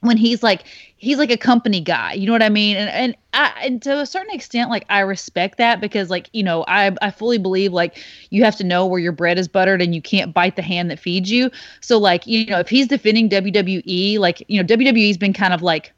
when 0.00 0.16
he's 0.16 0.42
like 0.42 0.64
he's 0.96 1.18
like 1.18 1.30
a 1.30 1.36
company 1.36 1.80
guy 1.80 2.12
you 2.12 2.26
know 2.26 2.32
what 2.32 2.42
i 2.42 2.48
mean 2.48 2.76
and 2.76 2.90
and, 2.90 3.16
I, 3.32 3.52
and 3.62 3.82
to 3.82 4.00
a 4.00 4.06
certain 4.06 4.34
extent 4.34 4.70
like 4.70 4.84
i 4.90 5.00
respect 5.00 5.58
that 5.58 5.80
because 5.80 6.10
like 6.10 6.28
you 6.32 6.42
know 6.42 6.64
i 6.68 6.94
i 7.00 7.10
fully 7.10 7.38
believe 7.38 7.72
like 7.72 7.96
you 8.30 8.44
have 8.44 8.56
to 8.56 8.64
know 8.64 8.86
where 8.86 9.00
your 9.00 9.12
bread 9.12 9.38
is 9.38 9.48
buttered 9.48 9.80
and 9.80 9.94
you 9.94 10.02
can't 10.02 10.34
bite 10.34 10.56
the 10.56 10.62
hand 10.62 10.90
that 10.90 10.98
feeds 10.98 11.30
you 11.30 11.50
so 11.80 11.98
like 11.98 12.26
you 12.26 12.46
know 12.46 12.58
if 12.58 12.68
he's 12.68 12.86
defending 12.86 13.28
wwe 13.28 14.18
like 14.18 14.44
you 14.48 14.62
know 14.62 14.76
wwe's 14.76 15.16
been 15.16 15.32
kind 15.32 15.54
of 15.54 15.62
like 15.62 15.92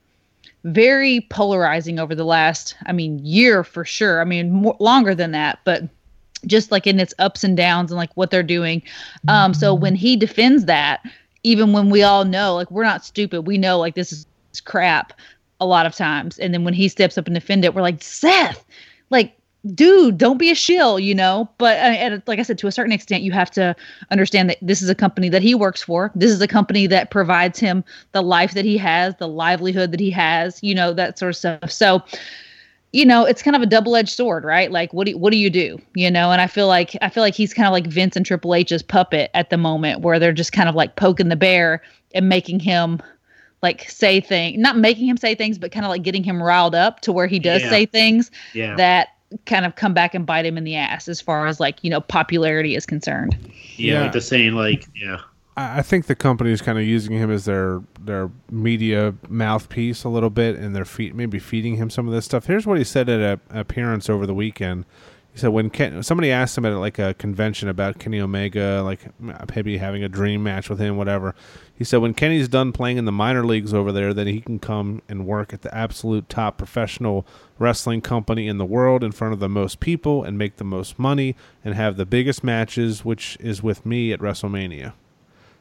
very 0.65 1.27
polarizing 1.31 1.99
over 1.99 2.15
the 2.15 2.25
last, 2.25 2.77
I 2.87 2.93
mean, 2.93 3.25
year 3.25 3.65
for 3.65 3.85
sure. 3.85 4.21
I 4.21 4.25
mean, 4.25 4.51
more, 4.51 4.77
longer 4.81 5.15
than 5.15 5.33
that, 5.33 5.61
but 5.65 5.85
just 6.47 6.71
like 6.71 6.87
in 6.87 7.01
its 7.01 7.15
ups 7.19 7.45
and 7.45 7.57
downs 7.57 7.91
and 7.91 7.99
like 7.99 8.15
what 8.15 8.31
they're 8.31 8.43
doing. 8.43 8.83
Um, 9.29 9.55
so 9.55 9.75
when 9.75 9.95
he 9.95 10.17
defends 10.17 10.65
that, 10.67 11.01
even 11.43 11.73
when 11.73 11.91
we 11.91 12.03
all 12.03 12.25
know, 12.25 12.55
like 12.55 12.71
we're 12.71 12.85
not 12.85 13.05
stupid, 13.05 13.43
we 13.43 13.59
know 13.59 13.79
like 13.79 13.95
this 13.95 14.13
is 14.13 14.27
crap 14.65 15.13
a 15.61 15.67
lot 15.67 15.87
of 15.87 15.95
times. 15.95 16.39
And 16.39 16.53
then 16.55 16.65
when 16.65 16.75
he 16.75 16.89
steps 16.89 17.19
up 17.19 17.27
and 17.27 17.35
defend 17.35 17.65
it, 17.65 17.75
we're 17.75 17.83
like, 17.83 18.03
Seth, 18.03 18.65
like 19.11 19.38
dude, 19.75 20.19
don't 20.19 20.39
be 20.39 20.51
a 20.51 20.55
shill, 20.55 20.99
you 20.99 21.15
know. 21.15 21.49
But 21.59 21.77
uh, 21.79 21.97
and 21.97 22.23
like 22.27 22.39
I 22.39 22.43
said, 22.43 22.59
to 22.59 22.67
a 22.67 22.73
certain 22.73 22.93
extent, 22.93 23.23
you 23.23 23.33
have 23.33 23.51
to 23.53 23.75
understand 24.11 24.51
that 24.51 24.59
this 24.63 24.83
is 24.83 24.89
a 24.89 24.95
company 24.95 25.29
that 25.29 25.43
he 25.43 25.55
works 25.55 25.83
for. 25.83 26.11
This 26.15 26.31
is 26.31 26.41
a 26.41 26.49
company 26.49 26.87
that 26.87 27.11
provides 27.11 27.59
him 27.59 27.85
the 28.13 28.23
life 28.23 28.55
that 28.55 28.65
he 28.65 28.79
has, 28.79 29.15
the 29.17 29.29
livelihood 29.29 29.93
that 29.93 30.01
he 30.01 30.11
has, 30.11 30.63
you 30.63 30.75
know, 30.75 30.93
that 30.95 31.19
sort 31.19 31.31
of 31.31 31.37
stuff. 31.37 31.71
So 31.71 32.03
you 32.93 33.05
know, 33.05 33.27
it's 33.27 33.43
kind 33.43 33.55
of 33.55 33.61
a 33.61 33.67
double-edged 33.67 34.09
sword, 34.09 34.45
right? 34.45 34.73
Like, 34.73 34.95
what 34.95 35.07
do 35.07 35.19
what 35.19 35.31
do 35.31 35.37
you 35.37 35.51
do? 35.51 35.79
You 35.95 36.11
know, 36.11 36.31
and 36.33 36.41
I 36.41 36.47
feel 36.47 36.69
like 36.69 36.97
I 37.03 37.11
feel 37.11 37.23
like 37.23 37.35
he's 37.35 37.53
kind 37.53 37.67
of 37.67 37.73
like 37.73 37.87
Vince 37.87 38.17
and 38.17 38.25
Triple 38.25 38.55
H's 38.55 38.83
puppet 38.83 39.31
at 39.35 39.51
the 39.51 39.59
moment, 39.59 40.01
where 40.01 40.19
they're 40.19 40.33
just 40.33 40.53
kind 40.53 40.69
of 40.71 40.75
like 40.75 40.97
poking 40.97 41.29
the 41.29 41.37
bear 41.37 41.83
and 42.15 42.31
making 42.31 42.61
him 42.61 43.01
like 43.63 43.89
say 43.91 44.21
things, 44.21 44.57
not 44.59 44.79
making 44.79 45.07
him 45.07 45.19
say 45.19 45.35
things, 45.35 45.59
but 45.59 45.71
kind 45.71 45.85
of 45.85 45.91
like 45.91 46.03
getting 46.03 46.23
him 46.25 46.43
riled 46.43 46.75
up 46.75 47.01
to 47.01 47.13
where 47.13 47.27
he 47.27 47.39
does 47.39 47.61
Yeah. 47.63 47.71
say 47.71 47.87
things 47.87 48.31
Yeah. 48.55 48.77
that 48.77 49.09
kind 49.47 49.67
of 49.67 49.77
come 49.77 49.93
back 49.95 50.15
and 50.15 50.25
bite 50.25 50.47
him 50.47 50.57
in 50.57 50.65
the 50.65 50.75
ass 50.77 51.09
as 51.09 51.21
far 51.21 51.47
as 51.47 51.61
like 51.61 51.83
you 51.83 51.91
know 51.91 52.01
popularity 52.01 52.75
is 52.75 52.87
concerned. 52.87 53.37
yeah, 53.77 53.95
Yeah. 53.95 54.03
like 54.03 54.13
the 54.13 54.21
saying, 54.21 54.53
like, 54.55 54.87
yeah. 54.95 55.19
I 55.57 55.79
I 55.79 55.83
think 55.83 56.07
the 56.07 56.15
company 56.15 56.51
is 56.53 56.63
kind 56.63 56.79
of 56.79 56.85
using 56.85 57.17
him 57.17 57.31
as 57.31 57.45
their 57.45 57.83
their 58.01 58.31
media 58.51 59.15
mouthpiece 59.29 60.05
a 60.05 60.09
little 60.09 60.31
bit, 60.31 60.57
and 60.57 60.75
they're 60.75 60.85
fe- 60.85 61.13
maybe 61.13 61.39
feeding 61.39 61.77
him 61.77 61.91
some 61.91 62.07
of 62.09 62.15
this 62.15 62.25
stuff. 62.25 62.47
Here's 62.47 62.67
what 62.67 62.79
he 62.79 62.85
said 62.85 63.09
at 63.09 63.21
a, 63.21 63.41
an 63.53 63.59
appearance 63.59 64.09
over 64.09 64.27
the 64.27 64.35
weekend. 64.35 64.85
Said 65.39 65.51
when 65.51 65.71
Ken, 65.71 66.03
somebody 66.03 66.33
asked 66.33 66.59
him 66.59 66.65
at 66.65 66.75
like 66.79 66.99
a 66.99 67.15
convention 67.15 67.69
about 67.69 68.01
Kenny 68.01 68.19
Omega, 68.21 68.83
like 68.85 69.07
maybe 69.55 69.79
having 69.79 70.03
a 70.03 70.09
dream 70.09 70.43
match 70.43 70.69
with 70.69 70.81
him, 70.81 70.97
whatever. 70.97 71.33
He 71.77 71.85
said 71.85 71.99
when 71.99 72.13
Kenny's 72.13 72.49
done 72.49 72.73
playing 72.73 72.97
in 72.97 73.05
the 73.05 73.13
minor 73.13 73.47
leagues 73.47 73.73
over 73.73 73.93
there, 73.93 74.13
that 74.13 74.27
he 74.27 74.41
can 74.41 74.59
come 74.59 75.01
and 75.09 75.27
work 75.27 75.53
at 75.53 75.63
the 75.63 75.73
absolute 75.73 76.29
top 76.29 76.59
professional 76.59 77.25
wrestling 77.57 78.01
company 78.01 78.49
in 78.49 78.59
the 78.59 78.65
world 78.65 79.05
in 79.05 79.13
front 79.13 79.33
of 79.33 79.39
the 79.39 79.49
most 79.49 79.79
people 79.79 80.25
and 80.25 80.37
make 80.37 80.57
the 80.57 80.65
most 80.65 80.99
money 80.99 81.37
and 81.65 81.77
have 81.77 81.97
the 81.97 82.07
biggest 82.07 82.43
matches, 82.43 83.05
which 83.05 83.37
is 83.39 83.63
with 83.63 83.87
me 83.87 84.13
at 84.13 84.19
WrestleMania. 84.19 84.93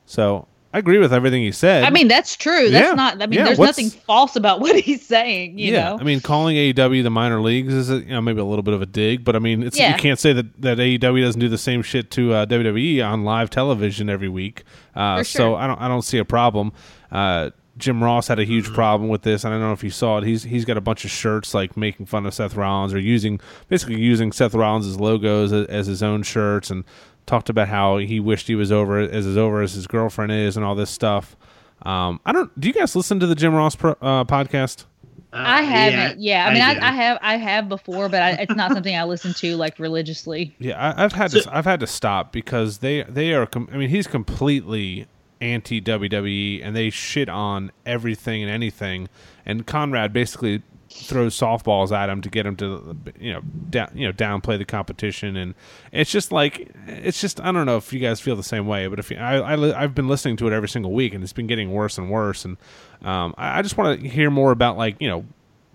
So 0.08 0.48
I 0.73 0.80
agree 0.80 0.97
with 0.97 1.13
everything 1.13 1.41
he 1.43 1.51
said. 1.51 1.84
I 1.86 1.89
mean, 1.89 2.08
that's 2.08 2.36
true. 2.36 2.69
That's 2.69 2.89
Yeah. 2.89 2.93
not. 2.93 3.21
I 3.21 3.25
mean, 3.25 3.39
Yeah, 3.39 3.45
there's 3.45 3.58
what's- 3.58 3.77
nothing 3.77 3.89
false 4.06 4.36
about 4.36 4.60
what 4.62 4.75
he's 4.80 5.06
saying. 5.06 5.58
You 5.58 5.71
yeah, 5.73 5.89
know. 5.91 5.97
I 5.99 6.03
mean, 6.03 6.19
calling 6.19 6.58
AEW 6.58 7.03
the 7.03 7.10
minor 7.10 7.39
leagues 7.41 7.73
is 7.73 7.89
a, 7.89 7.97
you 7.97 8.08
know 8.10 8.21
maybe 8.21 8.39
a 8.41 8.45
little 8.45 8.63
bit 8.63 8.73
of 8.73 8.82
a 8.82 8.86
dig, 8.86 9.23
but 9.23 9.36
I 9.36 9.39
mean, 9.39 9.63
it's 9.63 9.80
Yeah. 9.80 9.93
you 9.95 10.01
can't 10.01 10.19
say 10.19 10.34
that 10.34 10.62
that 10.62 10.77
AEW 10.80 11.21
doesn't 11.21 11.39
do 11.39 11.49
the 11.49 11.58
same 11.58 11.82
shit 11.82 12.12
to 12.12 12.34
uh, 12.34 12.45
WWE 12.45 13.01
on 13.01 13.23
live 13.23 13.49
television 13.49 14.10
every 14.10 14.30
week. 14.30 14.63
Uh, 14.95 15.19
For 15.19 15.23
So. 15.23 15.56
I 15.56 15.67
don't 15.67 15.80
I 15.82 15.88
don't 15.88 16.01
see 16.03 16.17
a 16.17 16.25
problem. 16.25 16.73
Uh, 17.12 17.51
Jim 17.77 18.03
Ross 18.03 18.27
had 18.27 18.39
a 18.39 18.43
huge 18.43 18.73
problem 18.73 19.08
with 19.08 19.21
this. 19.21 19.43
And 19.43 19.53
I 19.53 19.58
don't 19.58 19.67
know 19.67 19.73
if 19.73 19.84
you 19.84 19.91
saw 19.91 20.17
it. 20.17 20.23
He's 20.23 20.41
he's 20.43 20.65
got 20.65 20.77
a 20.77 20.82
bunch 20.82 21.06
of 21.06 21.12
shirts 21.12 21.53
like 21.53 21.77
making 21.77 22.08
fun 22.08 22.25
of 22.25 22.34
Seth 22.34 22.56
Rollins 22.56 22.91
or 22.93 22.99
using 22.99 23.39
basically 23.69 23.99
using 24.01 24.32
Seth 24.32 24.56
Rollins' 24.56 24.99
logos 24.99 25.53
as, 25.53 25.67
as 25.67 25.86
his 25.88 26.01
own 26.03 26.23
shirts 26.23 26.71
and 26.71 26.84
talked 27.28 27.50
about 27.50 27.68
how 27.68 27.98
he 27.98 28.20
wished 28.20 28.48
he 28.48 28.56
was 28.56 28.72
over 28.72 28.98
as 28.98 29.28
as 29.28 29.38
over 29.38 29.62
as 29.62 29.74
his 29.74 29.86
girlfriend 29.86 30.32
is 30.32 30.58
and 30.58 30.66
all 30.66 30.74
this 30.74 30.90
stuff. 30.90 31.36
Um, 31.84 32.20
I 32.26 32.32
don't. 32.32 32.60
Do 32.60 32.68
you 32.68 32.74
guys 32.74 32.96
listen 32.96 33.20
to 33.20 33.28
the 33.28 33.36
Jim 33.36 33.54
Ross 33.54 33.76
pro, 33.76 33.92
uh, 34.02 34.24
podcast? 34.24 34.86
Uh, 35.32 35.44
I 35.46 35.62
haven't. 35.62 36.20
Yeah, 36.20 36.48
I 36.48 36.54
mean, 36.54 36.63
I, 36.63 36.74
do. 36.74 36.80
I, 36.82 36.92
have, 36.92 37.20
I 37.22 37.38
have 37.38 37.70
before, 37.70 38.10
but 38.10 38.24
I, 38.24 38.32
it's 38.32 38.56
not 38.56 38.72
something 38.72 38.96
I 38.96 39.04
listen 39.04 39.34
to 39.36 39.56
like 39.58 39.78
religiously. 39.78 40.56
Yeah, 40.60 40.80
I, 40.80 41.04
I've 41.04 41.12
had 41.13 41.32
to 41.32 41.48
I've 41.52 41.66
had 41.66 41.82
to 41.82 41.88
stop 41.88 42.32
because 42.32 42.80
they 42.80 43.04
they 43.04 43.34
are. 43.34 43.46
Com- 43.46 43.70
I 43.72 43.78
mean, 43.78 43.90
he's 43.90 44.08
completely 44.08 45.06
anti 45.40 45.82
WWE, 45.82 46.66
and 46.66 46.76
they 46.76 46.90
shit 46.90 47.30
on 47.30 47.72
everything 47.86 48.42
and 48.42 48.52
anything. 48.52 49.10
And 49.46 49.68
Conrad 49.68 50.13
basically 50.13 50.63
throws 50.89 51.38
softballs 51.38 51.91
at 51.91 52.10
him 52.10 52.21
to 52.21 52.30
get 52.30 52.45
him 52.45 52.56
to 52.56 52.97
you 53.19 53.34
know 53.34 53.41
down 53.69 53.91
you 53.93 54.06
know 54.08 54.13
downplay 54.13 54.58
the 54.58 54.65
competition, 54.65 55.36
and 55.36 55.54
it's 55.91 56.12
just 56.12 56.32
like 56.32 56.71
it's 56.88 57.19
just 57.19 57.41
I 57.41 57.52
don't 57.52 57.65
know 57.65 57.78
if 57.78 57.91
you 57.91 58.00
guys 58.00 58.19
feel 58.19 58.36
the 58.36 58.43
same 58.43 58.67
way, 58.67 58.88
but 58.88 59.00
if 59.00 59.12
you, 59.12 59.17
I, 59.17 59.56
I 59.56 59.84
I've 59.84 59.95
been 59.95 60.08
listening 60.08 60.38
to 60.38 60.47
it 60.47 60.54
every 60.54 60.69
single 60.69 60.91
week, 60.91 61.13
and 61.13 61.23
it's 61.23 61.34
been 61.34 61.47
getting 61.47 61.71
worse 61.71 61.97
and 61.97 62.10
worse, 62.10 62.45
and 62.45 62.58
um, 63.04 63.34
I, 63.38 63.60
I 63.60 63.62
just 63.62 63.78
want 63.78 64.02
to 64.02 64.08
hear 64.08 64.30
more 64.30 64.52
about 64.52 64.78
like 64.78 64.95
you 65.00 65.10
know 65.10 65.26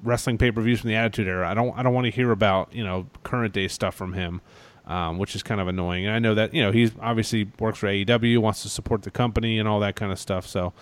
wrestling 0.03 0.39
pay 0.39 0.51
per 0.51 0.61
views 0.61 0.81
from 0.81 0.89
the 0.89 0.97
Attitude 0.97 1.29
Era. 1.29 1.49
I 1.49 1.55
don't 1.55 1.77
I 1.79 1.83
don't 1.83 1.95
want 1.95 2.07
to 2.07 2.11
hear 2.11 2.31
about 2.31 2.75
you 2.75 2.85
know 2.85 3.07
current 3.23 3.53
day 3.53 3.69
stuff 3.69 3.95
from 3.95 4.15
him, 4.15 4.41
um, 4.87 5.19
which 5.19 5.37
is 5.37 5.43
kind 5.43 5.61
of 5.61 5.69
annoying. 5.69 6.07
And 6.07 6.15
I 6.15 6.19
know 6.19 6.35
that 6.35 6.55
you 6.55 6.63
know 6.63 6.73
he's 6.73 6.93
obviously 7.01 7.51
works 7.59 7.79
for 7.79 7.87
AEW, 7.87 8.39
wants 8.39 8.63
to 8.63 8.69
support 8.69 9.03
the 9.03 9.11
company 9.11 9.59
and 9.59 9.69
all 9.69 9.81
that 9.81 9.97
kind 9.97 10.11
of 10.11 10.19
stuff. 10.19 10.47
So 10.47 10.73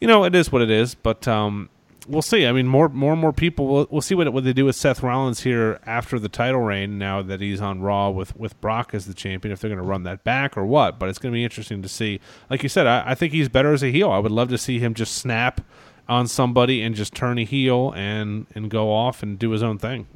you 0.00 0.08
know 0.08 0.24
it 0.24 0.34
is 0.34 0.50
what 0.50 0.62
it 0.62 0.70
is. 0.70 0.94
But 0.94 1.28
um, 1.28 1.70
we'll 2.08 2.22
see. 2.22 2.46
I 2.46 2.52
mean, 2.52 2.66
more 2.66 2.88
more 2.88 3.12
and 3.12 3.20
more 3.20 3.32
people. 3.32 3.66
We'll, 3.66 3.86
we'll 3.90 4.02
see 4.02 4.14
what 4.14 4.32
what 4.32 4.44
they 4.44 4.52
do 4.52 4.64
with 4.64 4.76
Seth 4.76 5.02
Rollins 5.02 5.40
here 5.40 5.78
after 5.86 6.18
the 6.18 6.28
title 6.28 6.60
reign. 6.60 6.98
Now 6.98 7.22
that 7.22 7.40
he's 7.40 7.60
on 7.60 7.80
Raw 7.80 8.10
with 8.10 8.36
with 8.36 8.60
Brock 8.60 8.94
as 8.94 9.06
the 9.06 9.14
champion, 9.14 9.52
if 9.52 9.60
they're 9.60 9.68
going 9.68 9.78
to 9.78 9.84
run 9.84 10.02
that 10.04 10.24
back 10.24 10.56
or 10.56 10.64
what. 10.66 10.98
But 10.98 11.08
it's 11.08 11.18
going 11.18 11.32
to 11.32 11.36
be 11.36 11.44
interesting 11.44 11.82
to 11.82 11.88
see. 11.88 12.20
Like 12.50 12.62
you 12.62 12.68
said, 12.68 12.86
I, 12.86 13.10
I 13.10 13.14
think 13.14 13.32
he's 13.32 13.48
better 13.48 13.72
as 13.72 13.82
a 13.82 13.90
heel. 13.90 14.10
I 14.10 14.18
would 14.18 14.32
love 14.32 14.48
to 14.48 14.58
see 14.58 14.78
him 14.78 14.94
just 14.94 15.14
snap 15.14 15.60
on 16.08 16.26
somebody 16.26 16.82
and 16.82 16.94
just 16.94 17.14
turn 17.14 17.38
a 17.38 17.44
heel 17.44 17.92
and 17.94 18.46
and 18.54 18.70
go 18.70 18.92
off 18.92 19.22
and 19.22 19.38
do 19.38 19.50
his 19.50 19.62
own 19.62 19.78
thing. 19.78 20.06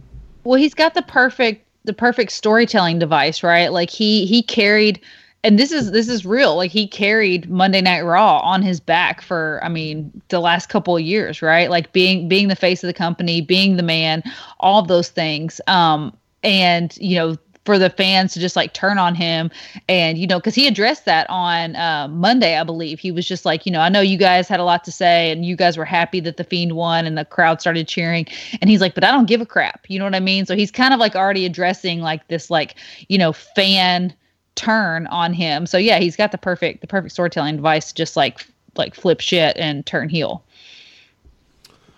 Well, 0.45 0.59
he's 0.59 0.75
got 0.75 0.95
the 0.95 1.03
perfect 1.03 1.67
the 1.85 1.93
perfect 1.93 2.33
storytelling 2.33 2.99
device, 2.99 3.43
right? 3.43 3.73
Like 3.73 3.91
he 3.91 4.27
he 4.27 4.43
carried 4.43 5.01
and 5.45 5.59
this 5.59 5.73
is 5.73 5.91
this 5.91 6.09
is 6.09 6.25
real. 6.25 6.57
Like 6.57 6.71
he 6.71 6.87
carried 6.87 7.51
Monday 7.51 7.81
Night 7.81 8.03
Raw 8.03 8.39
on 8.41 8.63
his 8.63 8.81
back 8.81 9.21
for 9.21 9.61
I 9.63 9.69
mean, 9.69 10.23
the 10.29 10.41
last 10.41 10.69
couple 10.69 10.97
of 10.97 11.03
years, 11.03 11.43
right? 11.43 11.69
Like 11.71 11.93
being 11.93 12.29
being 12.29 12.49
the 12.49 12.57
face 12.57 12.83
of 12.83 12.89
the 12.89 12.95
company, 12.95 13.41
being 13.41 13.77
the 13.77 13.83
man, 13.83 14.23
all 14.61 14.83
those 14.83 15.09
things. 15.09 15.61
Um 15.67 16.17
and 16.45 16.97
you 16.99 17.17
know 17.17 17.37
for 17.65 17.79
the 17.79 17.91
fans 17.91 18.33
to 18.33 18.41
just 18.41 18.57
like 18.57 18.73
turn 18.73 18.99
on 18.99 19.15
him 19.15 19.51
and 19.89 20.19
you 20.19 20.27
know 20.27 20.39
because 20.39 20.55
he 20.55 20.67
addressed 20.67 21.05
that 21.05 21.27
on 21.31 21.77
uh, 21.77 22.09
monday 22.09 22.57
i 22.57 22.65
believe 22.65 22.99
he 22.99 23.13
was 23.13 23.27
just 23.27 23.45
like 23.45 23.65
you 23.65 23.71
know 23.71 23.81
i 23.81 23.89
know 23.89 24.01
you 24.01 24.19
guys 24.19 24.49
had 24.49 24.59
a 24.59 24.65
lot 24.65 24.83
to 24.83 24.91
say 24.91 25.31
and 25.31 25.47
you 25.47 25.55
guys 25.55 25.77
were 25.77 25.85
happy 25.85 26.19
that 26.19 26.37
the 26.37 26.45
fiend 26.45 26.73
won 26.73 27.07
and 27.07 27.17
the 27.17 27.25
crowd 27.25 27.61
started 27.61 27.87
cheering 27.87 28.27
and 28.61 28.69
he's 28.69 28.81
like 28.81 28.95
but 28.95 29.05
i 29.05 29.11
don't 29.11 29.27
give 29.27 29.41
a 29.41 29.47
crap 29.47 29.85
you 29.89 29.99
know 29.99 30.05
what 30.05 30.15
i 30.15 30.21
mean 30.21 30.45
so 30.45 30.57
he's 30.57 30.73
kind 30.73 30.93
of 30.93 30.99
like 30.99 31.15
already 31.15 31.47
addressing 31.47 32.01
like 32.01 32.27
this 32.27 32.51
like 32.51 32.75
you 33.09 33.17
know 33.17 33.33
fan 33.33 34.13
turn 34.55 35.07
on 35.09 35.33
him 35.33 35.67
so 35.67 35.79
yeah 35.79 35.99
he's 35.99 36.17
got 36.17 36.33
the 36.33 36.39
perfect 36.39 36.81
the 36.81 36.87
perfect 36.87 37.13
storytelling 37.13 37.57
device 37.57 37.89
to 37.89 37.95
just 37.95 38.17
like 38.17 38.47
like 38.77 38.95
flip 38.95 39.21
shit 39.21 39.57
and 39.57 39.85
turn 39.87 40.09
heel 40.09 40.45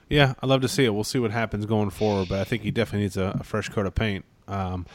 Yeah, 0.09 0.35
I'd 0.43 0.49
love 0.49 0.61
to 0.61 0.69
see 0.69 0.85
it. 0.85 0.95
We'll 0.95 1.05
see 1.05 1.19
what 1.19 1.31
happens 1.31 1.67
going 1.67 1.91
forward, 1.91 2.29
but 2.29 2.39
I 2.41 2.45
think 2.45 2.63
he 2.63 2.71
definitely 2.71 3.05
needs 3.05 3.17
a, 3.17 3.39
a 3.41 3.45
fresh 3.45 3.69
coat 3.69 3.87
of 3.87 3.95
paint. 3.95 4.25
Um, 4.47 4.87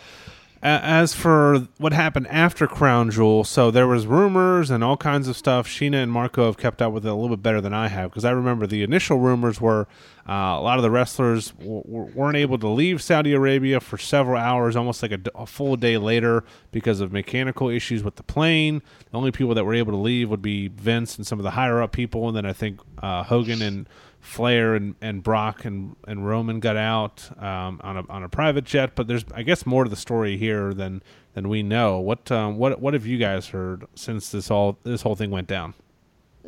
as 0.61 1.13
for 1.13 1.67
what 1.77 1.93
happened 1.93 2.27
after 2.27 2.67
Crown 2.67 3.09
Jewel, 3.11 3.43
so 3.43 3.71
there 3.71 3.87
was 3.87 4.05
rumors 4.05 4.69
and 4.69 4.83
all 4.83 4.97
kinds 4.97 5.27
of 5.27 5.37
stuff. 5.37 5.67
Sheena 5.67 6.03
and 6.03 6.11
Marco 6.11 6.45
have 6.45 6.57
kept 6.57 6.81
up 6.81 6.91
with 6.93 7.05
it 7.05 7.09
a 7.09 7.13
little 7.13 7.35
bit 7.35 7.41
better 7.41 7.61
than 7.61 7.73
I 7.73 7.87
have 7.87 8.11
because 8.11 8.25
I 8.25 8.31
remember 8.31 8.67
the 8.67 8.83
initial 8.83 9.19
rumors 9.19 9.61
were 9.61 9.87
uh, 10.29 10.59
a 10.59 10.61
lot 10.61 10.77
of 10.77 10.83
the 10.83 10.91
wrestlers 10.91 11.49
w- 11.53 11.81
weren't 12.13 12.37
able 12.37 12.59
to 12.59 12.67
leave 12.67 13.01
Saudi 13.01 13.33
Arabia 13.33 13.79
for 13.79 13.97
several 13.97 14.39
hours, 14.39 14.75
almost 14.75 15.01
like 15.01 15.11
a, 15.11 15.17
d- 15.17 15.31
a 15.33 15.47
full 15.47 15.75
day 15.75 15.97
later 15.97 16.43
because 16.71 16.99
of 16.99 17.11
mechanical 17.11 17.67
issues 17.69 18.03
with 18.03 18.15
the 18.15 18.21
plane. 18.23 18.83
The 19.11 19.17
only 19.17 19.31
people 19.31 19.55
that 19.55 19.65
were 19.65 19.73
able 19.73 19.91
to 19.93 19.97
leave 19.97 20.29
would 20.29 20.43
be 20.43 20.67
Vince 20.67 21.17
and 21.17 21.25
some 21.25 21.39
of 21.39 21.43
the 21.43 21.51
higher 21.51 21.81
up 21.81 21.91
people, 21.93 22.27
and 22.27 22.37
then 22.37 22.45
I 22.45 22.53
think 22.53 22.79
uh, 23.01 23.23
Hogan 23.23 23.63
and 23.63 23.89
Flair 24.19 24.75
and, 24.75 24.93
and 25.01 25.23
Brock 25.23 25.65
and, 25.65 25.95
and 26.07 26.27
Roman 26.27 26.59
got 26.59 26.77
out 26.77 27.29
um, 27.41 27.81
on 27.83 27.97
a 27.97 28.03
on 28.09 28.21
a 28.21 28.29
private 28.29 28.65
jet, 28.65 28.91
but 28.93 29.07
there's 29.07 29.25
I 29.33 29.41
guess 29.43 29.65
more 29.65 29.83
to 29.85 29.89
the 29.89 29.95
story 29.95 30.37
here 30.37 30.73
than 30.73 31.01
than 31.33 31.49
we 31.49 31.63
know. 31.63 31.99
What 31.99 32.29
um, 32.31 32.57
what 32.57 32.79
what 32.81 32.93
have 32.93 33.05
you 33.07 33.17
guys 33.17 33.47
heard 33.47 33.85
since 33.95 34.29
this 34.29 34.51
all 34.51 34.77
this 34.83 35.01
whole 35.01 35.15
thing 35.15 35.31
went 35.31 35.47
down? 35.47 35.73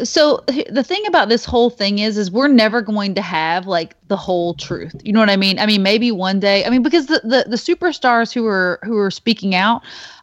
So 0.04 0.44
the 0.70 0.84
thing 0.84 1.06
about 1.06 1.30
this 1.30 1.46
whole 1.46 1.70
thing 1.70 2.00
is 2.00 2.18
is 2.18 2.32
we're 2.32 2.48
never 2.48 2.82
going 2.82 3.14
to 3.16 3.22
have 3.22 3.68
like 3.68 3.96
the 4.08 4.18
whole 4.18 4.54
truth. 4.54 4.96
You 5.04 5.14
know 5.14 5.20
what 5.20 5.30
i 5.30 5.36
mean? 5.36 5.60
I 5.60 5.66
mean 5.66 5.84
maybe 5.84 6.12
one 6.12 6.40
day 6.40 6.66
i 6.66 6.70
mean 6.70 6.82
because 6.82 7.08
the 7.08 7.22
the, 7.24 7.46
the 7.48 7.58
superstars 7.58 8.34
who 8.34 8.46
are 8.48 8.80
who 8.84 8.98
are 8.98 9.12
speaking 9.12 9.54
out 9.54 9.82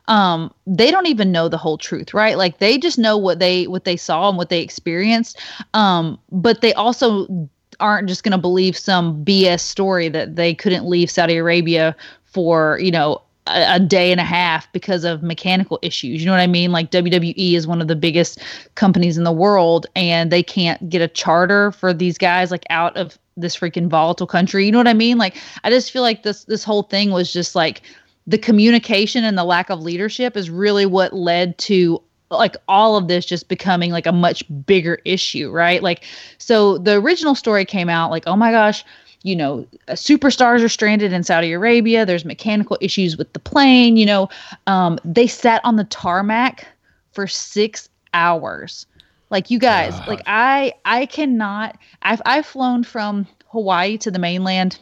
um 0.09 0.53
they 0.67 0.91
don't 0.91 1.07
even 1.07 1.31
know 1.31 1.49
the 1.49 1.59
whole 1.59 1.79
truth 1.79 2.15
right? 2.15 2.39
Like 2.39 2.59
they 2.59 2.79
just 2.79 2.99
know 2.99 3.17
what 3.17 3.39
they 3.39 3.67
what 3.67 3.85
they 3.85 3.97
saw 3.97 4.29
and 4.29 4.39
what 4.39 4.49
they 4.49 4.61
experienced. 4.61 5.39
Um 5.75 6.19
but 6.33 6.61
they 6.61 6.73
also 6.75 7.49
aren't 7.81 8.09
just 8.09 8.25
going 8.25 8.33
to 8.33 8.39
believe 8.39 8.77
some 8.77 9.25
bs 9.25 9.61
story 9.61 10.09
that 10.09 10.35
they 10.35 10.53
couldn't 10.53 10.85
leave 10.85 11.09
saudi 11.09 11.37
arabia 11.37 11.95
for 12.25 12.77
you 12.81 12.91
know 12.91 13.23
a, 13.49 13.81
day 13.81 14.13
and 14.13 14.21
a 14.21 14.25
half 14.25 14.71
because 14.73 15.05
of 15.05 15.23
mechanical 15.23 15.79
issues. 15.83 16.21
You 16.21 16.27
know 16.27 16.33
what 16.33 16.41
I 16.41 16.47
mean? 16.47 16.73
Like 16.73 16.91
WWE 16.91 17.55
is 17.55 17.67
one 17.67 17.81
of 17.81 17.89
the 17.89 17.97
biggest 17.97 18.41
companies 18.75 19.19
in 19.19 19.25
the 19.25 19.33
world 19.33 19.87
and 19.97 20.31
they 20.31 20.43
can't 20.43 20.89
get 20.89 21.03
a 21.03 21.09
charter 21.09 21.73
for 21.73 21.93
these 21.93 22.19
guys 22.19 22.51
like 22.51 22.65
out 22.71 22.97
of 22.97 23.19
this 23.37 23.57
freaking 23.57 23.89
volatile 23.89 24.27
country. 24.27 24.67
You 24.67 24.73
know 24.73 24.79
what 24.79 24.89
I 24.89 24.95
mean? 24.95 25.19
Like 25.19 25.37
I 25.65 25.71
just 25.71 25.91
feel 25.91 26.03
like 26.03 26.23
this 26.23 26.45
this 26.45 26.65
whole 26.65 26.83
thing 26.83 27.11
was 27.11 27.33
just 27.33 27.55
like 27.55 27.83
the 28.27 28.39
communication 28.39 29.25
and 29.25 29.39
the 29.39 29.45
lack 29.45 29.71
of 29.71 29.81
leadership 29.81 30.37
is 30.37 30.51
really 30.51 30.87
what 30.87 31.13
led 31.13 31.57
to 31.59 32.03
like 32.31 32.57
all 32.69 32.97
of 32.97 33.09
this 33.09 33.25
just 33.25 33.49
becoming 33.49 33.91
like 33.91 34.07
a 34.07 34.13
much 34.13 34.45
bigger 34.67 35.01
issue, 35.05 35.51
right? 35.51 35.83
Like 35.83 36.05
so 36.37 36.79
the 36.79 36.95
original 36.95 37.35
story 37.35 37.65
came 37.65 37.89
out 37.89 38.11
like, 38.11 38.25
"Oh 38.27 38.37
my 38.37 38.51
gosh, 38.51 38.85
you 39.23 39.35
know, 39.35 39.67
uh, 39.89 39.93
superstars 39.93 40.65
are 40.65 40.69
stranded 40.69 41.13
in 41.13 41.25
Saudi 41.25 41.53
Arabia. 41.53 42.07
There's 42.07 42.25
mechanical 42.25 42.79
issues 42.81 43.17
with 43.17 43.33
the 43.33 43.39
plane. 43.39 43.97
You 43.97 44.07
know, 44.07 44.29
um, 44.67 44.99
they 45.05 45.27
sat 45.27 45.61
on 45.65 45.77
the 45.77 45.85
tarmac 45.85 46.67
for 47.13 47.27
six 47.27 47.89
hours. 48.15 48.87
Like 49.31 49.51
you 49.51 49.59
guys, 49.59 50.01
like 50.07 50.23
I, 50.27 50.73
I 50.85 51.07
cannot. 51.07 51.77
I've 52.03 52.23
I've 52.25 52.47
flown 52.47 52.85
from 52.85 53.27
Hawaii 53.49 53.99
to 53.99 54.11
the 54.11 54.19
mainland 54.19 54.79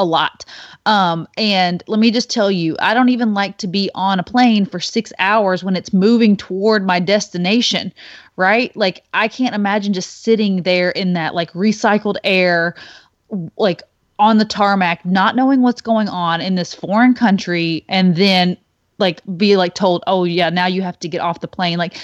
a 0.00 0.04
lot. 0.04 0.44
Um, 0.86 1.28
and 1.36 1.84
let 1.86 2.00
me 2.00 2.10
just 2.10 2.30
tell 2.30 2.50
you, 2.50 2.74
I 2.80 2.94
don't 2.94 3.10
even 3.10 3.34
like 3.34 3.58
to 3.58 3.68
be 3.68 3.90
on 3.94 4.18
a 4.18 4.24
plane 4.24 4.64
for 4.64 4.80
six 4.80 5.12
hours 5.18 5.62
when 5.62 5.76
it's 5.76 5.92
moving 5.92 6.36
toward 6.36 6.86
my 6.86 6.98
destination, 6.98 7.92
right? 8.36 8.74
Like, 8.74 9.04
I 9.12 9.28
can't 9.28 9.54
imagine 9.54 9.92
just 9.92 10.22
sitting 10.22 10.62
there 10.62 10.90
in 10.90 11.12
that 11.12 11.34
like 11.34 11.52
recycled 11.52 12.16
air, 12.24 12.74
like 13.56 13.82
on 14.18 14.38
the 14.38 14.44
tarmac, 14.44 15.04
not 15.04 15.36
knowing 15.36 15.62
what's 15.62 15.80
going 15.80 16.08
on 16.08 16.40
in 16.40 16.54
this 16.54 16.74
foreign 16.74 17.14
country, 17.14 17.84
and 17.88 18.16
then 18.16 18.56
like 18.98 19.22
be 19.36 19.56
like 19.56 19.74
told, 19.74 20.02
oh, 20.06 20.24
yeah, 20.24 20.50
now 20.50 20.66
you 20.66 20.82
have 20.82 20.98
to 21.00 21.08
get 21.08 21.20
off 21.20 21.40
the 21.40 21.48
plane. 21.48 21.78
Like, 21.78 21.98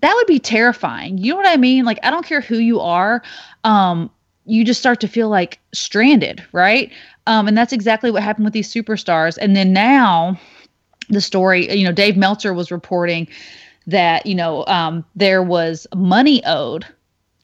that 0.00 0.14
would 0.14 0.26
be 0.26 0.38
terrifying. 0.38 1.18
You 1.18 1.32
know 1.32 1.36
what 1.36 1.48
I 1.48 1.56
mean? 1.56 1.84
Like, 1.84 1.98
I 2.02 2.10
don't 2.10 2.24
care 2.24 2.40
who 2.40 2.58
you 2.58 2.80
are. 2.80 3.22
Um, 3.64 4.10
you 4.46 4.64
just 4.64 4.80
start 4.80 5.00
to 5.00 5.08
feel 5.08 5.28
like 5.28 5.58
stranded, 5.72 6.42
right? 6.52 6.90
Um, 7.26 7.48
and 7.48 7.58
that's 7.58 7.72
exactly 7.72 8.10
what 8.10 8.22
happened 8.22 8.44
with 8.44 8.54
these 8.54 8.72
superstars. 8.72 9.36
And 9.40 9.54
then 9.54 9.72
now, 9.72 10.38
the 11.08 11.20
story, 11.20 11.70
you 11.76 11.84
know, 11.84 11.92
Dave 11.92 12.16
Meltzer 12.16 12.54
was 12.54 12.70
reporting 12.70 13.28
that 13.86 14.24
you 14.26 14.34
know 14.34 14.64
um, 14.66 15.04
there 15.14 15.42
was 15.42 15.86
money 15.94 16.42
owed 16.44 16.86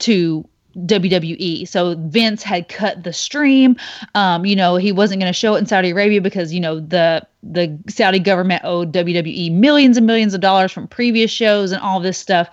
to 0.01 0.49
WWE. 0.85 1.67
So 1.67 1.97
Vince 1.99 2.43
had 2.43 2.69
cut 2.69 3.03
the 3.03 3.13
stream. 3.13 3.77
Um, 4.15 4.45
you 4.45 4.55
know, 4.55 4.77
he 4.77 4.93
wasn't 4.93 5.21
going 5.21 5.33
to 5.33 5.39
show 5.39 5.55
it 5.55 5.59
in 5.59 5.67
Saudi 5.67 5.91
Arabia 5.91 6.21
because 6.21 6.53
you 6.53 6.61
know 6.61 6.81
the 6.81 7.27
the 7.43 7.79
Saudi 7.89 8.19
government 8.19 8.63
owed 8.65 8.93
WWE 8.93 9.53
millions 9.53 9.97
and 9.97 10.07
millions 10.07 10.35
of 10.35 10.41
dollars 10.41 10.73
from 10.73 10.89
previous 10.89 11.31
shows 11.31 11.73
and 11.73 11.81
all 11.81 12.01
this 12.01 12.19
stuff. 12.19 12.51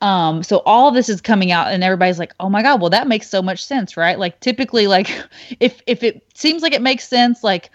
Um, 0.00 0.42
so 0.42 0.62
all 0.66 0.90
this 0.90 1.08
is 1.08 1.20
coming 1.20 1.52
out, 1.52 1.72
and 1.72 1.82
everybody's 1.84 2.18
like, 2.18 2.32
"Oh 2.40 2.48
my 2.48 2.62
god!" 2.62 2.80
Well, 2.80 2.90
that 2.90 3.08
makes 3.08 3.28
so 3.28 3.42
much 3.42 3.64
sense, 3.64 3.96
right? 3.96 4.18
Like 4.18 4.40
typically, 4.40 4.86
like 4.86 5.10
if 5.60 5.82
if 5.86 6.02
it 6.02 6.22
seems 6.34 6.62
like 6.62 6.72
it 6.72 6.82
makes 6.82 7.06
sense, 7.06 7.44
like 7.44 7.70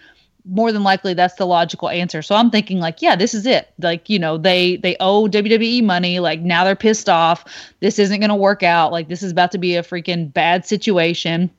more 0.45 0.71
than 0.71 0.83
likely 0.83 1.13
that's 1.13 1.35
the 1.35 1.45
logical 1.45 1.89
answer. 1.89 2.21
So 2.21 2.35
I'm 2.35 2.49
thinking 2.49 2.79
like, 2.79 3.01
yeah, 3.01 3.15
this 3.15 3.33
is 3.33 3.45
it. 3.45 3.71
Like, 3.79 4.09
you 4.09 4.19
know, 4.19 4.37
they 4.37 4.77
they 4.77 4.95
owe 4.99 5.27
WWE 5.27 5.83
money, 5.83 6.19
like 6.19 6.41
now 6.41 6.63
they're 6.63 6.75
pissed 6.75 7.09
off. 7.09 7.45
This 7.79 7.99
isn't 7.99 8.19
going 8.19 8.29
to 8.29 8.35
work 8.35 8.63
out. 8.63 8.91
Like 8.91 9.07
this 9.07 9.23
is 9.23 9.31
about 9.31 9.51
to 9.51 9.57
be 9.57 9.75
a 9.75 9.83
freaking 9.83 10.31
bad 10.31 10.65
situation. 10.65 11.49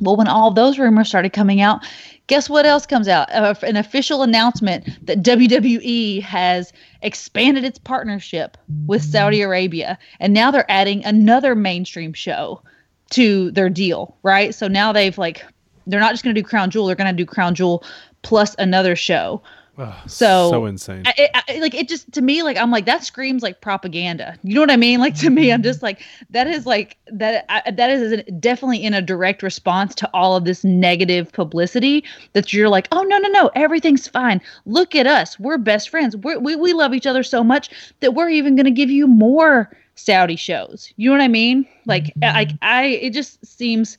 Well, 0.00 0.16
when 0.16 0.28
all 0.28 0.52
those 0.52 0.78
rumors 0.78 1.08
started 1.08 1.32
coming 1.32 1.60
out, 1.60 1.84
guess 2.28 2.48
what 2.48 2.66
else 2.66 2.86
comes 2.86 3.08
out? 3.08 3.32
Uh, 3.32 3.54
an 3.62 3.76
official 3.76 4.22
announcement 4.22 4.86
that 5.06 5.22
WWE 5.22 6.22
has 6.22 6.72
expanded 7.02 7.64
its 7.64 7.78
partnership 7.78 8.56
with 8.86 9.02
Saudi 9.02 9.40
Arabia 9.40 9.98
and 10.20 10.32
now 10.32 10.50
they're 10.50 10.70
adding 10.70 11.04
another 11.04 11.54
mainstream 11.54 12.12
show 12.12 12.62
to 13.10 13.50
their 13.52 13.70
deal, 13.70 14.16
right? 14.22 14.54
So 14.54 14.68
now 14.68 14.92
they've 14.92 15.16
like 15.16 15.44
they're 15.88 16.00
not 16.00 16.12
just 16.12 16.22
going 16.22 16.34
to 16.34 16.40
do 16.40 16.46
Crown 16.46 16.70
Jewel, 16.70 16.86
they're 16.86 16.96
going 16.96 17.14
to 17.14 17.16
do 17.16 17.26
Crown 17.26 17.54
Jewel 17.54 17.82
plus 18.22 18.54
another 18.58 18.96
show. 18.96 19.42
Oh, 19.80 19.96
so 20.08 20.50
so 20.50 20.66
insane. 20.66 21.04
I, 21.06 21.30
I, 21.48 21.58
like 21.60 21.72
it 21.72 21.88
just 21.88 22.10
to 22.12 22.20
me 22.20 22.42
like 22.42 22.56
I'm 22.56 22.72
like 22.72 22.84
that 22.86 23.04
screams 23.04 23.44
like 23.44 23.60
propaganda. 23.60 24.36
You 24.42 24.56
know 24.56 24.60
what 24.60 24.72
I 24.72 24.76
mean? 24.76 24.98
Like 24.98 25.14
to 25.20 25.30
me, 25.30 25.52
I'm 25.52 25.58
mm-hmm. 25.58 25.64
just 25.64 25.84
like 25.84 26.02
that 26.30 26.48
is 26.48 26.66
like 26.66 26.96
that 27.06 27.44
I, 27.48 27.70
that 27.70 27.88
is 27.88 28.24
definitely 28.40 28.82
in 28.82 28.92
a 28.92 29.00
direct 29.00 29.40
response 29.40 29.94
to 29.96 30.10
all 30.12 30.34
of 30.34 30.44
this 30.44 30.64
negative 30.64 31.32
publicity 31.32 32.02
that 32.32 32.52
you're 32.52 32.68
like, 32.68 32.88
oh 32.90 33.04
no 33.04 33.18
no 33.18 33.28
no, 33.28 33.52
everything's 33.54 34.08
fine. 34.08 34.40
Look 34.66 34.96
at 34.96 35.06
us, 35.06 35.38
we're 35.38 35.58
best 35.58 35.90
friends. 35.90 36.16
We're, 36.16 36.40
we 36.40 36.56
we 36.56 36.72
love 36.72 36.92
each 36.92 37.06
other 37.06 37.22
so 37.22 37.44
much 37.44 37.70
that 38.00 38.14
we're 38.14 38.30
even 38.30 38.56
going 38.56 38.64
to 38.64 38.72
give 38.72 38.90
you 38.90 39.06
more 39.06 39.70
Saudi 39.94 40.36
shows. 40.36 40.92
You 40.96 41.08
know 41.08 41.18
what 41.18 41.22
I 41.22 41.28
mean? 41.28 41.68
Like 41.86 42.06
mm-hmm. 42.16 42.36
I 42.36 42.58
I 42.62 42.84
it 42.86 43.10
just 43.12 43.46
seems 43.46 43.96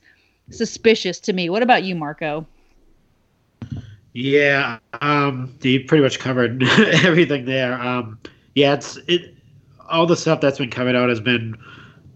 suspicious 0.51 1.21
to 1.21 1.31
me. 1.31 1.49
What 1.49 1.63
about 1.63 1.83
you, 1.83 1.95
Marco? 1.95 2.45
Yeah, 4.19 4.79
um, 4.99 5.55
you 5.61 5.85
pretty 5.85 6.03
much 6.03 6.19
covered 6.19 6.61
everything 7.03 7.45
there. 7.45 7.79
Um, 7.79 8.19
yeah, 8.53 8.73
it's 8.73 8.97
it. 9.07 9.33
All 9.89 10.05
the 10.05 10.17
stuff 10.17 10.41
that's 10.41 10.57
been 10.57 10.69
coming 10.69 10.95
out 10.95 11.07
has 11.07 11.21
been, 11.21 11.55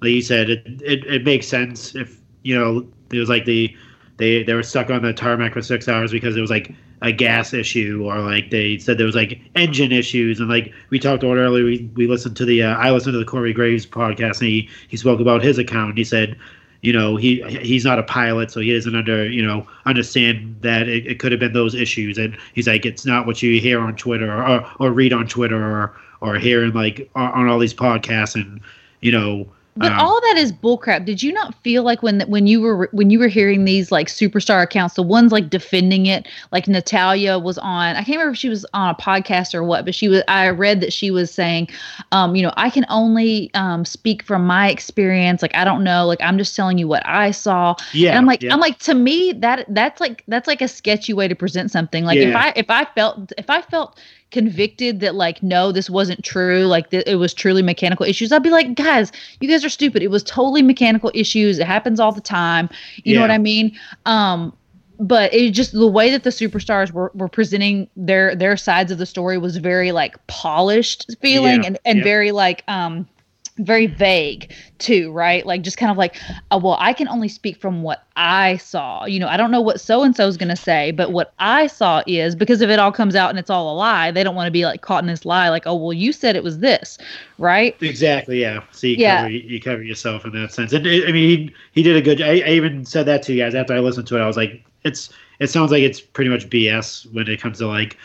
like 0.01 0.11
you 0.11 0.21
said, 0.21 0.49
it 0.49 0.65
it, 0.81 1.05
it 1.05 1.23
makes 1.23 1.47
sense. 1.47 1.95
If 1.95 2.19
you 2.43 2.59
know, 2.59 2.85
it 3.13 3.19
was 3.19 3.29
like 3.29 3.45
the 3.45 3.73
they 4.17 4.43
they 4.43 4.53
were 4.53 4.63
stuck 4.63 4.89
on 4.89 5.01
the 5.01 5.13
tarmac 5.13 5.53
for 5.53 5.61
six 5.61 5.87
hours 5.87 6.11
because 6.11 6.35
it 6.35 6.41
was 6.41 6.49
like 6.49 6.73
a 7.01 7.13
gas 7.13 7.53
issue, 7.53 8.03
or 8.05 8.19
like 8.19 8.49
they 8.49 8.77
said 8.79 8.97
there 8.97 9.05
was 9.05 9.15
like 9.15 9.39
engine 9.55 9.93
issues, 9.93 10.41
and 10.41 10.49
like 10.49 10.73
we 10.89 10.99
talked 10.99 11.23
about 11.23 11.37
earlier, 11.37 11.63
we, 11.63 11.89
we 11.95 12.05
listened 12.07 12.35
to 12.35 12.45
the 12.45 12.63
uh, 12.63 12.75
I 12.75 12.91
listened 12.91 13.13
to 13.13 13.19
the 13.19 13.25
Corey 13.25 13.53
Graves 13.53 13.85
podcast, 13.85 14.41
and 14.41 14.49
he 14.49 14.69
he 14.89 14.97
spoke 14.97 15.21
about 15.21 15.41
his 15.41 15.57
account. 15.57 15.91
And 15.91 15.97
he 15.97 16.03
said 16.03 16.37
you 16.83 16.93
know 16.93 17.15
he 17.15 17.41
he's 17.61 17.85
not 17.85 17.97
a 17.97 18.03
pilot 18.03 18.51
so 18.51 18.59
he 18.59 18.73
doesn't 18.73 18.95
under 18.95 19.27
you 19.27 19.43
know 19.43 19.65
understand 19.85 20.55
that 20.61 20.87
it, 20.87 21.07
it 21.07 21.19
could 21.19 21.31
have 21.31 21.39
been 21.39 21.53
those 21.53 21.73
issues. 21.73 22.17
And 22.17 22.37
he's 22.53 22.67
like 22.67 22.85
it's 22.85 23.05
not 23.05 23.25
what 23.25 23.41
you 23.41 23.59
hear 23.59 23.79
on 23.79 23.95
twitter 23.95 24.31
or 24.31 24.69
or 24.79 24.91
read 24.91 25.13
on 25.13 25.27
twitter 25.27 25.57
or 25.57 25.95
or 26.21 26.35
hear 26.35 26.63
in 26.63 26.73
like 26.73 27.09
on 27.15 27.47
all 27.47 27.57
these 27.57 27.73
podcasts 27.73 28.35
and 28.35 28.61
you 29.01 29.11
know 29.11 29.47
but 29.75 29.91
um, 29.91 29.99
all 29.99 30.21
that 30.21 30.37
is 30.37 30.51
bullcrap. 30.51 31.05
Did 31.05 31.23
you 31.23 31.33
not 31.33 31.55
feel 31.63 31.83
like 31.83 32.03
when 32.03 32.21
when 32.21 32.45
you 32.45 32.61
were 32.61 32.89
when 32.91 33.09
you 33.09 33.17
were 33.17 33.27
hearing 33.27 33.65
these 33.65 33.91
like 33.91 34.07
superstar 34.07 34.61
accounts, 34.61 34.95
the 34.95 35.03
ones 35.03 35.31
like 35.31 35.49
defending 35.49 36.05
it, 36.05 36.27
like 36.51 36.67
Natalya 36.67 37.39
was 37.39 37.57
on. 37.57 37.95
I 37.95 38.03
can't 38.03 38.09
remember 38.09 38.33
if 38.33 38.37
she 38.37 38.49
was 38.49 38.65
on 38.73 38.89
a 38.89 38.95
podcast 38.95 39.55
or 39.55 39.63
what, 39.63 39.85
but 39.85 39.95
she 39.95 40.07
was. 40.07 40.21
I 40.27 40.49
read 40.49 40.79
that 40.81 40.93
she 40.93 41.09
was 41.09 41.31
saying, 41.31 41.69
um, 42.11 42.35
you 42.35 42.43
know, 42.43 42.53
I 42.55 42.69
can 42.69 42.85
only 42.89 43.49
um, 43.55 43.83
speak 43.83 44.21
from 44.23 44.45
my 44.45 44.69
experience. 44.69 45.41
Like 45.41 45.55
I 45.55 45.63
don't 45.65 45.83
know. 45.83 46.05
Like 46.05 46.21
I'm 46.21 46.37
just 46.37 46.55
telling 46.55 46.77
you 46.77 46.87
what 46.87 47.01
I 47.07 47.31
saw. 47.31 47.75
Yeah. 47.93 48.09
And 48.09 48.19
I'm 48.19 48.25
like, 48.27 48.43
yeah. 48.43 48.53
I'm 48.53 48.59
like 48.59 48.77
to 48.79 48.93
me 48.93 49.33
that 49.33 49.65
that's 49.69 49.99
like 49.99 50.23
that's 50.27 50.47
like 50.47 50.61
a 50.61 50.67
sketchy 50.67 51.13
way 51.13 51.27
to 51.27 51.35
present 51.35 51.71
something. 51.71 52.05
Like 52.05 52.19
if 52.19 52.35
I 52.35 52.53
if 52.55 52.69
I 52.69 52.85
felt 52.85 53.31
if 53.39 53.49
I 53.49 53.61
felt 53.61 53.99
convicted 54.33 54.99
that 54.99 55.15
like 55.15 55.41
no 55.41 55.71
this 55.71 55.89
wasn't 55.89 56.21
true 56.25 56.65
like 56.65 56.89
th- 56.89 57.05
it 57.07 57.15
was 57.15 57.33
truly 57.33 57.61
mechanical 57.61 58.05
issues 58.05 58.31
i'd 58.33 58.43
be 58.43 58.49
like 58.49 58.75
guys 58.75 59.11
you 59.39 59.47
guys 59.47 59.63
are 59.63 59.69
stupid. 59.69 60.01
It 60.03 60.09
was 60.09 60.23
totally 60.23 60.61
mechanical 60.61 61.11
issues. 61.13 61.59
It 61.59 61.67
happens 61.67 61.99
all 61.99 62.11
the 62.11 62.21
time. 62.21 62.69
You 63.03 63.15
know 63.15 63.21
what 63.21 63.31
i 63.31 63.37
mean? 63.37 63.77
Um 64.05 64.53
but 64.99 65.33
it 65.33 65.51
just 65.51 65.71
the 65.73 65.87
way 65.87 66.11
that 66.11 66.23
the 66.23 66.29
superstars 66.29 66.91
were, 66.91 67.11
were 67.15 67.27
presenting 67.29 67.89
their 67.95 68.35
their 68.35 68.57
sides 68.57 68.91
of 68.91 68.97
the 68.97 69.05
story 69.05 69.37
was 69.37 69.57
very 69.57 69.91
like 69.91 70.15
polished 70.27 71.15
feeling 71.21 71.63
Yeah, 71.63 71.67
and, 71.67 71.79
and 71.85 71.97
yeah. 71.99 72.03
very 72.03 72.31
like 72.31 72.63
um 72.67 73.07
very 73.57 73.85
vague 73.87 74.51
too 74.79 75.11
right 75.11 75.45
like 75.45 75.61
just 75.61 75.77
kind 75.77 75.91
of 75.91 75.97
like 75.97 76.15
uh, 76.51 76.59
well 76.61 76.75
i 76.79 76.91
can 76.93 77.07
only 77.07 77.27
speak 77.27 77.55
from 77.57 77.83
what 77.83 78.03
i 78.15 78.57
saw 78.57 79.05
you 79.05 79.19
know 79.19 79.27
i 79.27 79.37
don't 79.37 79.51
know 79.51 79.61
what 79.61 79.79
so 79.79 80.03
and 80.03 80.15
so 80.15 80.27
is 80.27 80.37
going 80.37 80.49
to 80.49 80.55
say 80.55 80.91
but 80.91 81.11
what 81.11 81.33
i 81.39 81.67
saw 81.67 82.01
is 82.07 82.35
because 82.35 82.61
if 82.61 82.69
it 82.69 82.79
all 82.79 82.91
comes 82.91 83.15
out 83.15 83.29
and 83.29 83.37
it's 83.39 83.49
all 83.49 83.73
a 83.73 83.75
lie 83.75 84.11
they 84.11 84.23
don't 84.23 84.35
want 84.35 84.47
to 84.47 84.51
be 84.51 84.65
like 84.65 84.81
caught 84.81 85.03
in 85.03 85.07
this 85.07 85.25
lie 85.25 85.49
like 85.49 85.63
oh 85.67 85.75
well 85.75 85.93
you 85.93 86.11
said 86.11 86.35
it 86.35 86.43
was 86.43 86.59
this 86.59 86.97
right 87.37 87.75
Exactly. 87.81 88.41
Yeah. 88.41 88.63
So 88.71 88.87
you 88.87 88.97
Yeah. 88.97 89.27
cover 89.27 89.29
you 89.29 89.59
cover 89.61 89.83
yourself 89.83 90.25
in 90.25 90.31
that 90.33 90.51
sense, 90.53 90.73
and 90.73 90.85
I 90.87 91.11
mean 91.11 91.13
he 91.13 91.55
he 91.73 91.83
did 91.83 91.95
a 91.95 92.01
good. 92.01 92.21
I, 92.21 92.39
I 92.39 92.49
even 92.51 92.85
said 92.85 93.05
that 93.07 93.23
to 93.23 93.33
you 93.33 93.43
guys 93.43 93.55
after 93.55 93.73
I 93.73 93.79
listened 93.79 94.07
to 94.07 94.17
it. 94.17 94.21
I 94.21 94.27
was 94.27 94.37
like, 94.37 94.63
it's 94.83 95.11
it 95.39 95.47
sounds 95.49 95.71
like 95.71 95.83
it's 95.83 95.99
pretty 95.99 96.29
much 96.29 96.49
BS 96.49 97.11
when 97.13 97.27
it 97.27 97.41
comes 97.41 97.59
to 97.59 97.67
like 97.67 97.97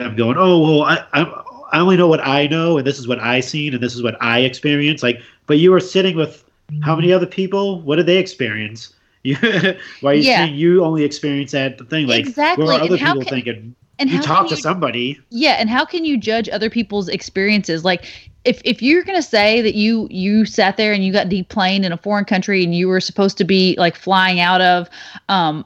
I'm 0.00 0.16
going, 0.16 0.36
oh 0.38 0.60
well, 0.60 0.82
I 0.82 1.04
I, 1.12 1.42
I 1.72 1.80
only 1.80 1.96
know 1.96 2.08
what 2.08 2.20
I 2.26 2.46
know, 2.46 2.78
and 2.78 2.86
this 2.86 2.98
is 2.98 3.08
what 3.08 3.18
I 3.20 3.40
seen, 3.40 3.74
and 3.74 3.82
this 3.82 3.94
is 3.94 4.02
what 4.02 4.16
I 4.22 4.40
experienced. 4.40 5.02
Like, 5.02 5.20
but 5.46 5.58
you 5.58 5.70
were 5.70 5.80
sitting 5.80 6.16
with 6.16 6.44
how 6.82 6.96
many 6.96 7.12
other 7.12 7.26
people? 7.26 7.80
What 7.82 7.96
did 7.96 8.06
they 8.06 8.18
experience? 8.18 8.92
You, 9.22 9.36
why 10.00 10.10
are 10.10 10.14
you 10.14 10.22
Yeah. 10.22 10.46
saying 10.46 10.54
you 10.54 10.84
only 10.84 11.04
experience 11.04 11.52
that 11.52 11.78
thing? 11.90 12.06
Like, 12.06 12.20
Exactly, 12.26 12.64
where 12.64 12.74
are 12.74 12.80
and 12.80 12.88
other 12.88 12.96
how 12.96 13.12
people 13.14 13.22
can- 13.24 13.34
thinking? 13.34 13.74
and 13.98 14.10
you 14.10 14.20
talk 14.20 14.46
to 14.48 14.54
you- 14.54 14.60
somebody. 14.60 15.18
yeah 15.30 15.52
and 15.52 15.70
how 15.70 15.82
can 15.82 16.04
you 16.04 16.18
judge 16.18 16.50
other 16.50 16.68
people's 16.68 17.08
experiences 17.08 17.82
like 17.82 18.04
if 18.44 18.60
if 18.62 18.82
you're 18.82 19.02
going 19.02 19.16
to 19.16 19.22
say 19.26 19.62
that 19.62 19.74
you 19.74 20.06
you 20.10 20.44
sat 20.44 20.76
there 20.76 20.92
and 20.92 21.02
you 21.02 21.10
got 21.14 21.30
deplaned 21.30 21.82
in 21.82 21.92
a 21.92 21.96
foreign 21.96 22.26
country 22.26 22.62
and 22.62 22.74
you 22.74 22.88
were 22.88 23.00
supposed 23.00 23.38
to 23.38 23.44
be 23.44 23.74
like 23.78 23.96
flying 23.96 24.38
out 24.38 24.60
of 24.60 24.90
um 25.30 25.64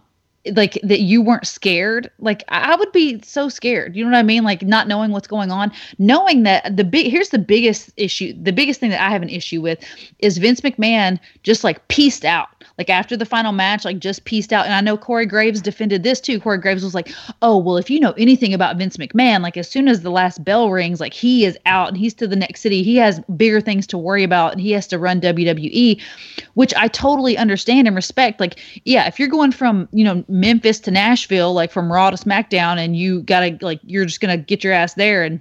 like 0.55 0.79
that 0.83 1.01
you 1.01 1.21
weren't 1.21 1.47
scared? 1.47 2.11
Like 2.19 2.43
i 2.49 2.75
would 2.75 2.93
be 2.93 3.21
so 3.23 3.49
scared 3.49 3.95
you 3.95 4.05
know 4.05 4.11
what 4.11 4.19
i 4.19 4.23
mean? 4.23 4.43
Like 4.43 4.63
not 4.63 4.89
knowing 4.89 5.11
what's 5.11 5.29
going 5.29 5.51
on 5.51 5.71
knowing 5.99 6.45
that 6.45 6.77
the 6.77 6.85
big 6.85 7.11
here's 7.11 7.29
the 7.29 7.39
biggest 7.39 7.91
issue 7.97 8.33
the 8.43 8.53
biggest 8.53 8.81
thing 8.81 8.91
that 8.91 9.01
i 9.01 9.11
have 9.11 9.23
an 9.23 9.29
issue 9.29 9.61
with 9.61 9.79
is 10.19 10.39
vince 10.39 10.61
mcmahon 10.63 11.19
just 11.43 11.65
like 11.65 11.87
pieced 11.89 12.25
out. 12.25 12.49
Like 12.79 12.89
after 12.89 13.17
the 13.17 13.27
final 13.27 13.53
match 13.53 13.85
like 13.85 13.99
just 13.99 14.25
pieced 14.25 14.53
out. 14.53 14.65
And 14.65 14.75
i 14.75 14.81
know 14.81 14.97
corey 14.97 15.27
graves 15.27 15.61
defended 15.61 16.03
this 16.03 16.21
too. 16.21 16.41
Corey 16.41 16.59
graves 16.59 16.83
was 16.83 16.95
like 16.95 17.13
oh 17.43 17.59
well 17.59 17.77
if 17.77 17.91
you 17.91 18.01
know 18.01 18.13
anything 18.13 18.55
about 18.55 18.77
vince 18.77 18.97
mcmahon 18.97 19.43
like 19.43 19.57
as 19.57 19.69
soon 19.69 19.89
as 19.89 20.01
the 20.01 20.11
last 20.11 20.43
bell 20.43 20.71
rings 20.71 21.01
like 21.01 21.13
he 21.13 21.45
is 21.45 21.59
out 21.67 21.89
and 21.89 21.99
he's 21.99 22.15
to 22.15 22.27
the 22.27 22.37
next 22.37 22.63
city. 22.63 22.83
He 22.83 22.97
has 22.97 23.21
bigger 23.37 23.61
things 23.61 23.87
to 23.89 23.99
worry 23.99 24.25
about 24.25 24.53
and 24.53 24.61
he 24.61 24.71
has 24.73 24.87
to 24.89 24.99
run 24.99 25.21
wwe 25.21 26.01
which 26.55 26.73
i 26.77 26.89
totally 26.89 27.37
understand 27.37 27.87
and 27.87 27.95
respect. 27.95 28.41
Like 28.41 28.59
yeah 28.85 29.07
if 29.07 29.19
you're 29.19 29.29
going 29.29 29.53
from 29.53 29.89
you 29.93 30.05
know 30.05 30.25
memphis 30.31 30.81
to 30.81 30.91
nashville 30.91 31.53
like 31.53 31.73
from 31.73 31.93
raw 31.93 32.11
to 32.11 32.17
smackdown 32.17 32.79
and 32.79 32.97
you 32.97 33.23
gotta 33.23 33.59
like 33.61 33.81
you're 33.85 34.05
just 34.05 34.21
gonna 34.21 34.37
get 34.37 34.65
your 34.65 34.73
ass 34.73 34.95
there 34.95 35.23
and 35.23 35.41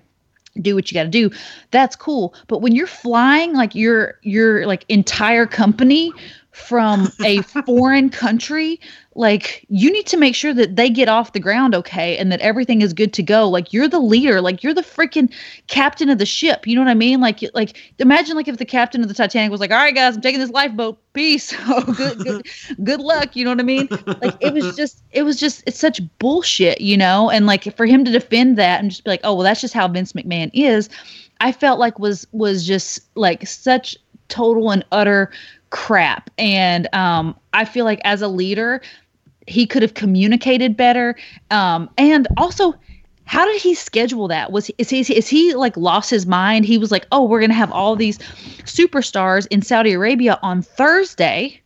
do 0.62 0.76
what 0.76 0.92
you 0.92 0.96
got 0.96 1.04
to 1.04 1.10
do. 1.10 1.32
That's 1.72 1.96
cool. 1.96 2.34
But 2.48 2.60
when 2.60 2.76
you're 2.76 2.88
flying 2.88 3.54
like 3.54 3.76
your 3.76 4.20
your 4.24 4.66
like 4.66 4.86
entire 4.90 5.46
company 5.46 6.12
from 6.52 7.12
a 7.24 7.42
foreign 7.66 8.10
country 8.10 8.80
like 9.20 9.66
you 9.68 9.92
need 9.92 10.08
to 10.08 10.16
make 10.16 10.34
sure 10.34 10.54
that 10.54 10.78
they 10.78 10.90
get 10.90 11.10
off 11.10 11.34
the 11.34 11.42
ground 11.42 11.76
okay 11.76 12.18
and 12.18 12.32
that 12.32 12.40
everything 12.40 12.82
is 12.82 12.94
good 12.94 13.12
to 13.12 13.22
go. 13.22 13.50
Like 13.50 13.74
you're 13.74 13.90
the 13.90 14.00
leader. 14.00 14.40
Like 14.40 14.64
you're 14.64 14.74
the 14.74 14.82
freaking 14.82 15.30
captain 15.68 16.10
of 16.10 16.20
the 16.20 16.26
ship. 16.26 16.66
You 16.66 16.76
know 16.76 16.82
what 16.82 16.90
i 16.90 16.94
mean? 16.94 17.20
Like 17.20 17.42
like 17.54 17.94
imagine 18.00 18.38
like 18.38 18.48
if 18.48 18.58
the 18.58 18.66
captain 18.66 19.02
of 19.02 19.10
the 19.10 19.14
titanic 19.14 19.52
was 19.52 19.60
like 19.60 19.72
all 19.72 19.78
right 19.78 19.94
guys 19.94 20.16
i'm 20.16 20.22
taking 20.22 20.40
this 20.40 20.52
lifeboat. 20.52 20.98
Peace. 21.12 21.54
Oh 21.68 21.84
good 21.84 22.20
good 22.20 22.48
good 22.82 23.02
luck. 23.02 23.36
You 23.36 23.44
know 23.44 23.52
what 23.52 23.60
i 23.60 23.64
mean? 23.64 23.90
Like 24.22 24.38
it 24.40 24.54
was 24.54 24.78
just 24.78 25.04
it 25.12 25.24
was 25.24 25.38
just 25.38 25.64
it's 25.68 25.78
such 25.78 26.00
bullshit 26.20 26.80
you 26.80 26.96
know? 26.96 27.30
And 27.30 27.46
like 27.46 27.76
for 27.76 27.86
him 27.86 28.06
to 28.06 28.12
defend 28.12 28.58
that 28.58 28.80
and 28.80 28.90
just 28.90 29.04
be 29.04 29.10
like 29.10 29.22
oh 29.26 29.34
well 29.34 29.44
that's 29.44 29.60
just 29.60 29.74
how 29.74 29.86
vince 29.90 30.14
mcmahon 30.14 30.50
is 30.54 30.88
i 31.42 31.52
felt 31.52 31.78
like 31.78 32.00
was 32.00 32.26
was 32.32 32.66
just 32.66 33.02
like 33.16 33.46
such 33.46 33.98
total 34.30 34.72
and 34.72 34.86
utter 34.94 35.30
crap. 35.72 36.30
And 36.38 36.88
um 36.94 37.38
i 37.52 37.66
feel 37.66 37.84
like 37.84 38.00
as 38.06 38.22
a 38.22 38.30
leader 38.30 38.82
he 39.50 39.66
could 39.66 39.82
have 39.82 39.94
communicated 39.96 40.78
better 40.78 41.16
um 41.52 41.90
and 41.98 42.28
also 42.38 42.74
how 43.26 43.46
did 43.46 43.62
he 43.62 43.74
schedule 43.76 44.28
that 44.28 44.52
was 44.52 44.72
is 44.78 44.90
he 44.90 45.00
is 45.02 45.28
he 45.28 45.54
like 45.56 45.76
lost 45.78 46.10
his 46.10 46.26
mind 46.26 46.66
he 46.66 46.78
was 46.78 46.92
like 46.92 47.06
oh 47.12 47.24
we're 47.26 47.42
gonna 47.42 47.54
have 47.54 47.72
all 47.72 47.96
these 47.96 48.18
superstars 48.66 49.48
in 49.50 49.62
saudi 49.62 49.94
arabia 49.94 50.38
on 50.44 50.62
thursday 50.62 51.60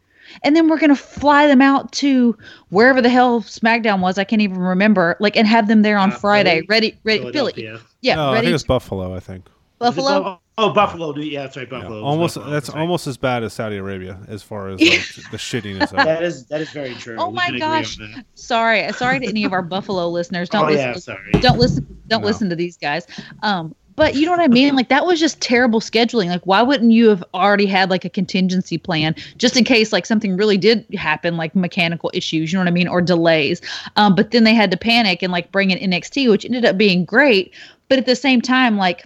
and 0.43 0.55
then 0.55 0.67
we're 0.67 0.79
gonna 0.79 0.95
fly 0.95 1.47
them 1.47 1.61
out 1.61 1.91
to 1.91 2.35
wherever 2.69 3.01
the 3.01 3.09
hell 3.09 3.41
smackdown 3.41 3.99
was 3.99 4.17
i 4.17 4.23
can't 4.23 4.41
even 4.41 4.57
remember 4.57 5.15
like 5.19 5.35
and 5.37 5.47
have 5.47 5.67
them 5.67 5.81
there 5.81 5.97
on 5.97 6.11
Uh, 6.11 6.17
friday 6.17 6.55
Philly? 6.61 6.65
ready 6.69 6.99
ready 7.03 7.19
philly 7.19 7.31
Philadelphia. 7.53 7.79
yeah 8.01 8.15
Oh, 8.19 8.29
I 8.29 8.33
ready 8.35 8.47
think 8.47 8.55
it's 8.55 8.63
Buffalo. 8.63 9.15
I 9.15 9.19
think. 9.19 9.45
Buffalo 9.79 10.39
Oh, 10.55 10.71
Buffalo. 10.71 11.17
Yeah, 11.17 11.41
that's 11.41 11.57
right. 11.57 11.67
Buffalo. 11.67 11.97
It 11.97 12.01
was 12.01 12.07
almost. 12.11 12.35
Buffalo, 12.35 12.53
That's 12.53 12.69
right. 12.69 12.79
almost 12.79 13.07
as 13.07 13.17
bad 13.17 13.41
as 13.41 13.53
Saudi 13.53 13.77
Arabia 13.77 14.19
as 14.27 14.43
far 14.43 14.67
as 14.67 14.79
like, 14.79 14.89
the 15.31 15.37
shittiness 15.37 15.91
of 15.91 15.93
it. 15.93 16.05
That 16.05 16.21
is 16.21 16.45
that 16.45 16.61
is 16.61 16.69
very 16.69 16.93
true. 16.93 17.15
Oh 17.17 17.29
We 17.29 17.33
my 17.37 17.45
can 17.47 17.55
agree 17.55 17.65
on 17.65 17.81
gosh. 17.81 17.97
sorry 18.35 18.93
sorry 18.93 19.19
to 19.21 19.25
any 19.27 19.45
of 19.45 19.51
our 19.51 19.63
buffalo 19.63 20.07
listeners 20.09 20.49
don't 20.49 20.65
Oh 20.65 20.67
listen 20.67 20.87
yeah, 20.89 20.93
to 20.93 21.01
sorry. 21.01 21.31
don't 21.41 21.57
listen 21.57 21.87
don't 22.07 22.21
No. 22.21 22.27
listen 22.27 22.49
to 22.51 22.55
these 22.55 22.77
guys 22.77 23.07
um 23.41 23.73
but 23.95 24.13
you 24.13 24.25
know 24.27 24.31
what 24.31 24.41
i 24.41 24.47
mean 24.47 24.75
like 24.75 24.89
that 24.89 25.05
was 25.07 25.19
just 25.19 25.41
terrible 25.41 25.79
scheduling 25.79 26.27
like 26.27 26.43
why 26.45 26.61
wouldn't 26.61 26.91
you 26.91 27.09
have 27.09 27.23
already 27.33 27.65
had 27.65 27.89
like 27.89 28.05
a 28.05 28.09
contingency 28.09 28.77
plan 28.77 29.15
just 29.39 29.57
in 29.57 29.63
case 29.63 29.91
like 29.91 30.05
something 30.05 30.37
really 30.37 30.57
did 30.57 30.85
happen 30.93 31.35
like 31.35 31.55
mechanical 31.55 32.11
issues 32.13 32.51
you 32.53 32.57
know 32.59 32.61
what 32.63 32.67
i 32.67 32.71
mean 32.71 32.87
or 32.87 33.01
delays 33.01 33.59
um 33.95 34.13
but 34.13 34.29
then 34.31 34.43
they 34.43 34.53
had 34.53 34.69
to 34.69 34.77
panic 34.77 35.23
and 35.23 35.31
like 35.31 35.51
bring 35.51 35.71
in 35.71 35.91
nxt 35.91 36.29
which 36.29 36.45
ended 36.45 36.63
up 36.63 36.77
being 36.77 37.03
great 37.05 37.51
but 37.89 37.97
at 37.97 38.05
the 38.05 38.15
same 38.15 38.39
time 38.41 38.77
like 38.77 39.05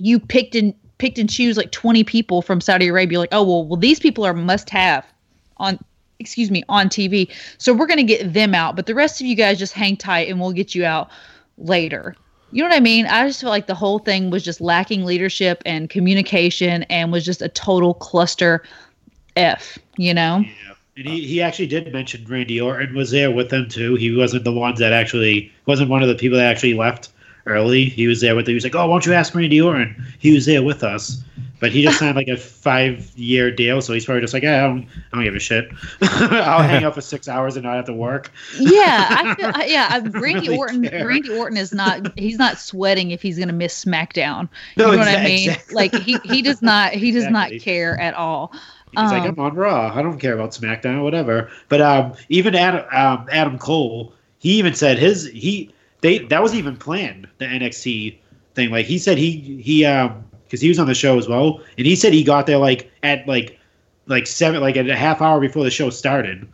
you 0.00 0.18
picked 0.18 0.54
and 0.54 0.74
picked 0.98 1.18
and 1.18 1.30
choose 1.30 1.56
like 1.56 1.70
20 1.70 2.02
people 2.04 2.42
from 2.42 2.60
saudi 2.60 2.88
arabia 2.88 3.18
like 3.18 3.28
oh 3.32 3.42
well 3.42 3.64
well 3.64 3.78
these 3.78 4.00
people 4.00 4.24
are 4.24 4.34
must 4.34 4.68
have 4.70 5.06
on 5.58 5.78
excuse 6.18 6.50
me 6.50 6.64
on 6.68 6.88
tv 6.88 7.30
so 7.58 7.72
we're 7.72 7.86
going 7.86 7.98
to 7.98 8.02
get 8.02 8.32
them 8.32 8.54
out 8.54 8.74
but 8.74 8.86
the 8.86 8.94
rest 8.94 9.20
of 9.20 9.26
you 9.26 9.36
guys 9.36 9.58
just 9.58 9.72
hang 9.72 9.96
tight 9.96 10.28
and 10.28 10.40
we'll 10.40 10.52
get 10.52 10.74
you 10.74 10.84
out 10.84 11.10
later. 11.58 12.16
You 12.50 12.62
know 12.62 12.70
what 12.70 12.76
i 12.76 12.80
mean? 12.80 13.06
I 13.06 13.26
just 13.26 13.40
feel 13.40 13.50
like 13.50 13.66
the 13.66 13.74
whole 13.74 13.98
thing 13.98 14.30
was 14.30 14.42
just 14.42 14.60
lacking 14.60 15.04
leadership 15.04 15.62
and 15.66 15.90
communication 15.90 16.84
and 16.84 17.12
was 17.12 17.24
just 17.24 17.42
a 17.42 17.48
total 17.48 17.94
cluster 17.94 18.62
f 19.36 19.78
you 19.96 20.14
know? 20.14 20.38
Yeah. 20.38 20.74
And 20.96 21.06
he, 21.06 21.26
he 21.26 21.42
actually 21.42 21.68
did 21.68 21.92
mention 21.92 22.24
Randy 22.24 22.60
Orton 22.60 22.96
was 22.96 23.12
there 23.12 23.30
with 23.30 23.50
them 23.50 23.68
too. 23.68 23.94
He 23.94 24.12
wasn't 24.14 24.44
the 24.44 24.52
ones 24.52 24.80
that 24.80 24.92
actually 24.92 25.52
wasn't 25.66 25.90
one 25.90 26.02
of 26.02 26.08
the 26.08 26.14
people 26.14 26.38
that 26.38 26.50
actually 26.50 26.74
left 26.74 27.10
early. 27.48 27.86
He 27.86 28.06
was 28.06 28.20
there 28.20 28.36
with. 28.36 28.46
He 28.46 28.54
was 28.54 28.64
like, 28.64 28.74
"Oh, 28.74 28.86
won't 28.88 29.06
you 29.06 29.12
ask 29.12 29.34
Randy 29.34 29.60
Orton?" 29.60 29.94
He 30.18 30.32
was 30.32 30.46
there 30.46 30.62
with 30.62 30.82
us, 30.84 31.22
but 31.60 31.70
he 31.72 31.82
just 31.82 31.98
signed 31.98 32.16
like 32.16 32.28
a 32.28 32.36
five 32.36 33.10
year 33.16 33.50
deal, 33.50 33.80
so 33.80 33.92
he's 33.92 34.04
probably 34.04 34.20
just 34.20 34.34
like, 34.34 34.42
"Yeah, 34.42 34.64
I 34.64 34.66
don't, 34.68 34.86
I 35.12 35.16
don't 35.16 35.24
give 35.24 35.34
a 35.34 35.38
shit. 35.40 35.68
I'll 36.02 36.62
hang 36.62 36.84
out 36.84 36.94
for 36.94 37.00
six 37.00 37.28
hours 37.28 37.56
and 37.56 37.64
not 37.64 37.76
have 37.76 37.86
to 37.86 37.92
work." 37.94 38.30
yeah 38.58 39.06
i 39.10 39.34
feel 39.38 39.50
I, 39.54 39.64
yeah 39.66 39.86
I, 39.90 39.98
randy 40.00 40.48
really 40.48 40.56
orton 40.56 40.82
care. 40.88 41.06
randy 41.06 41.36
orton 41.36 41.56
is 41.56 41.72
not 41.72 42.18
he's 42.18 42.38
not 42.38 42.58
sweating 42.58 43.10
if 43.10 43.22
he's 43.22 43.36
going 43.36 43.48
to 43.48 43.54
miss 43.54 43.84
smackdown 43.84 44.48
No, 44.76 44.86
you 44.86 44.92
know 44.92 44.98
what 44.98 45.08
i 45.08 45.22
mean 45.24 45.50
exactly. 45.50 45.74
like 45.74 45.94
he 45.94 46.18
he 46.24 46.42
does 46.42 46.62
not 46.62 46.92
he 46.92 47.10
does 47.12 47.24
Exactly. 47.24 47.56
not 47.56 47.62
care 47.62 47.98
at 48.00 48.14
all 48.14 48.52
He's 48.92 49.10
like, 49.12 49.22
Um, 49.24 49.28
I'm 49.28 49.38
on 49.40 49.54
Raw. 49.54 49.92
I 49.94 50.00
don't 50.00 50.18
care 50.18 50.32
about 50.32 50.52
SmackDown, 50.52 51.02
whatever. 51.02 51.50
But 51.68 51.82
um, 51.82 52.14
even 52.30 52.54
Adam, 52.54 52.86
um, 52.90 53.28
Adam 53.30 53.58
Cole, 53.58 54.14
he 54.38 54.52
even 54.58 54.72
said 54.74 54.98
his 54.98 55.26
he 55.28 55.70
they 56.00 56.18
that 56.18 56.42
was 56.42 56.54
even 56.54 56.76
planned 56.76 57.28
the 57.38 57.44
NXT 57.46 58.16
thing. 58.54 58.70
Like 58.70 58.86
he 58.86 58.98
said 58.98 59.18
he 59.18 59.60
he 59.62 59.84
um 59.84 60.24
because 60.44 60.60
he 60.60 60.68
was 60.68 60.78
on 60.78 60.86
the 60.86 60.94
show 60.94 61.18
as 61.18 61.28
well, 61.28 61.60
and 61.76 61.86
he 61.86 61.94
said 61.96 62.12
he 62.12 62.24
got 62.24 62.46
there 62.46 62.58
like 62.58 62.90
at 63.02 63.26
like 63.26 63.58
like 64.06 64.26
seven 64.26 64.60
like 64.60 64.76
at 64.76 64.88
a 64.88 64.96
half 64.96 65.20
hour 65.20 65.40
before 65.40 65.64
the 65.64 65.70
show 65.70 65.90
started, 65.90 66.48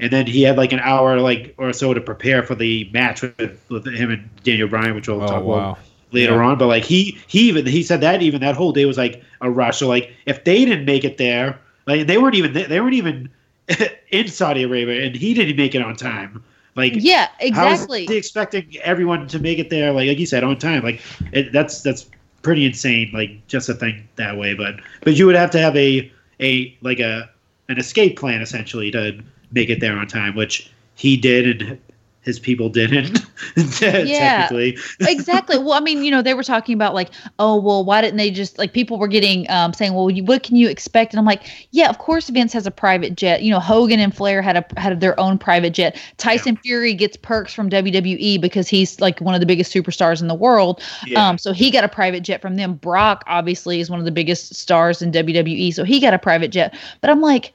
and 0.00 0.10
then 0.12 0.26
he 0.26 0.42
had 0.42 0.56
like 0.56 0.72
an 0.72 0.80
hour 0.80 1.18
like 1.20 1.54
or 1.58 1.72
so 1.72 1.94
to 1.94 2.00
prepare 2.00 2.42
for 2.42 2.54
the 2.54 2.88
match 2.92 3.22
with, 3.22 3.64
with 3.68 3.86
him 3.86 4.10
and 4.10 4.28
Daniel 4.42 4.68
Bryan, 4.68 4.94
which 4.94 5.08
we'll 5.08 5.22
Oh 5.22 5.26
talk 5.26 5.42
about 5.44 5.78
later 6.12 6.34
Yeah. 6.34 6.44
on. 6.44 6.58
But 6.58 6.66
like 6.68 6.84
he 6.84 7.18
he 7.26 7.48
even 7.48 7.66
he 7.66 7.82
said 7.82 8.00
that 8.00 8.22
even 8.22 8.40
that 8.40 8.56
whole 8.56 8.72
day 8.72 8.84
was 8.86 8.98
like 8.98 9.22
a 9.40 9.50
rush. 9.50 9.78
So 9.78 9.88
like 9.88 10.12
if 10.26 10.44
they 10.44 10.64
didn't 10.64 10.84
make 10.86 11.04
it 11.04 11.18
there, 11.18 11.58
like 11.86 12.06
they 12.06 12.18
weren't 12.18 12.34
even 12.36 12.52
they 12.52 12.80
weren't 12.80 12.94
even 12.94 13.28
in 14.10 14.28
Saudi 14.28 14.62
Arabia, 14.62 15.04
and 15.04 15.14
he 15.14 15.34
didn't 15.34 15.56
make 15.56 15.74
it 15.74 15.82
on 15.82 15.96
time. 15.96 16.42
Like 16.76 16.94
yeah 16.96 17.28
exactly 17.38 18.06
expecting 18.08 18.76
everyone 18.82 19.28
to 19.28 19.38
make 19.38 19.58
it 19.58 19.70
there? 19.70 19.92
Like 19.92 20.08
like 20.08 20.18
you 20.18 20.26
said 20.26 20.42
on 20.42 20.58
time. 20.58 20.82
Like 20.82 21.00
it, 21.32 21.52
that's 21.52 21.82
that's 21.82 22.08
pretty 22.42 22.64
insane. 22.64 23.10
Like 23.12 23.46
just 23.46 23.68
a 23.68 23.74
thing 23.74 24.08
that 24.16 24.36
way, 24.36 24.54
but 24.54 24.76
but 25.02 25.14
you 25.14 25.26
would 25.26 25.36
have 25.36 25.50
to 25.52 25.58
have 25.58 25.76
a 25.76 26.10
a 26.40 26.76
like 26.82 27.00
a 27.00 27.30
an 27.68 27.78
escape 27.78 28.18
plan 28.18 28.42
essentially 28.42 28.90
to 28.90 29.20
make 29.52 29.70
it 29.70 29.80
there 29.80 29.96
on 29.96 30.06
time, 30.06 30.34
which 30.34 30.70
he 30.96 31.16
did 31.16 31.62
and 31.62 31.78
his 32.24 32.38
people 32.38 32.68
didn't. 32.68 33.20
Yeah. 33.56 34.46
technically. 34.46 34.78
exactly. 35.00 35.58
Well, 35.58 35.74
I 35.74 35.80
mean, 35.80 36.02
you 36.02 36.10
know, 36.10 36.22
they 36.22 36.34
were 36.34 36.42
talking 36.42 36.74
about 36.74 36.94
like, 36.94 37.10
oh, 37.38 37.60
well, 37.60 37.84
why 37.84 38.00
didn't 38.00 38.16
they 38.16 38.30
just 38.30 38.58
like 38.58 38.72
people 38.72 38.98
were 38.98 39.08
getting 39.08 39.48
um, 39.50 39.72
saying, 39.72 39.92
well, 39.94 40.10
you, 40.10 40.24
what 40.24 40.42
can 40.42 40.56
you 40.56 40.68
expect? 40.68 41.12
And 41.12 41.20
I'm 41.20 41.26
like, 41.26 41.42
yeah, 41.70 41.88
of 41.90 41.98
course, 41.98 42.28
Vince 42.30 42.52
has 42.52 42.66
a 42.66 42.70
private 42.70 43.16
jet. 43.16 43.42
You 43.42 43.50
know, 43.50 43.60
Hogan 43.60 44.00
and 44.00 44.16
Flair 44.16 44.40
had 44.40 44.56
a 44.56 44.80
had 44.80 45.00
their 45.00 45.18
own 45.20 45.38
private 45.38 45.70
jet. 45.70 46.00
Tyson 46.16 46.56
Fury 46.56 46.94
gets 46.94 47.16
perks 47.16 47.52
from 47.52 47.68
WWE 47.68 48.40
because 48.40 48.66
he's 48.66 49.00
like 49.00 49.20
one 49.20 49.34
of 49.34 49.40
the 49.40 49.46
biggest 49.46 49.72
superstars 49.72 50.20
in 50.20 50.28
the 50.28 50.34
world. 50.34 50.82
Yeah. 51.06 51.28
Um, 51.28 51.38
so 51.38 51.52
he 51.52 51.70
got 51.70 51.84
a 51.84 51.88
private 51.88 52.22
jet 52.22 52.40
from 52.40 52.56
them. 52.56 52.74
Brock 52.74 53.24
obviously 53.26 53.80
is 53.80 53.90
one 53.90 53.98
of 53.98 54.04
the 54.04 54.12
biggest 54.12 54.54
stars 54.54 55.02
in 55.02 55.12
WWE, 55.12 55.74
so 55.74 55.84
he 55.84 56.00
got 56.00 56.14
a 56.14 56.18
private 56.18 56.50
jet. 56.50 56.74
But 57.00 57.10
I'm 57.10 57.20
like, 57.20 57.52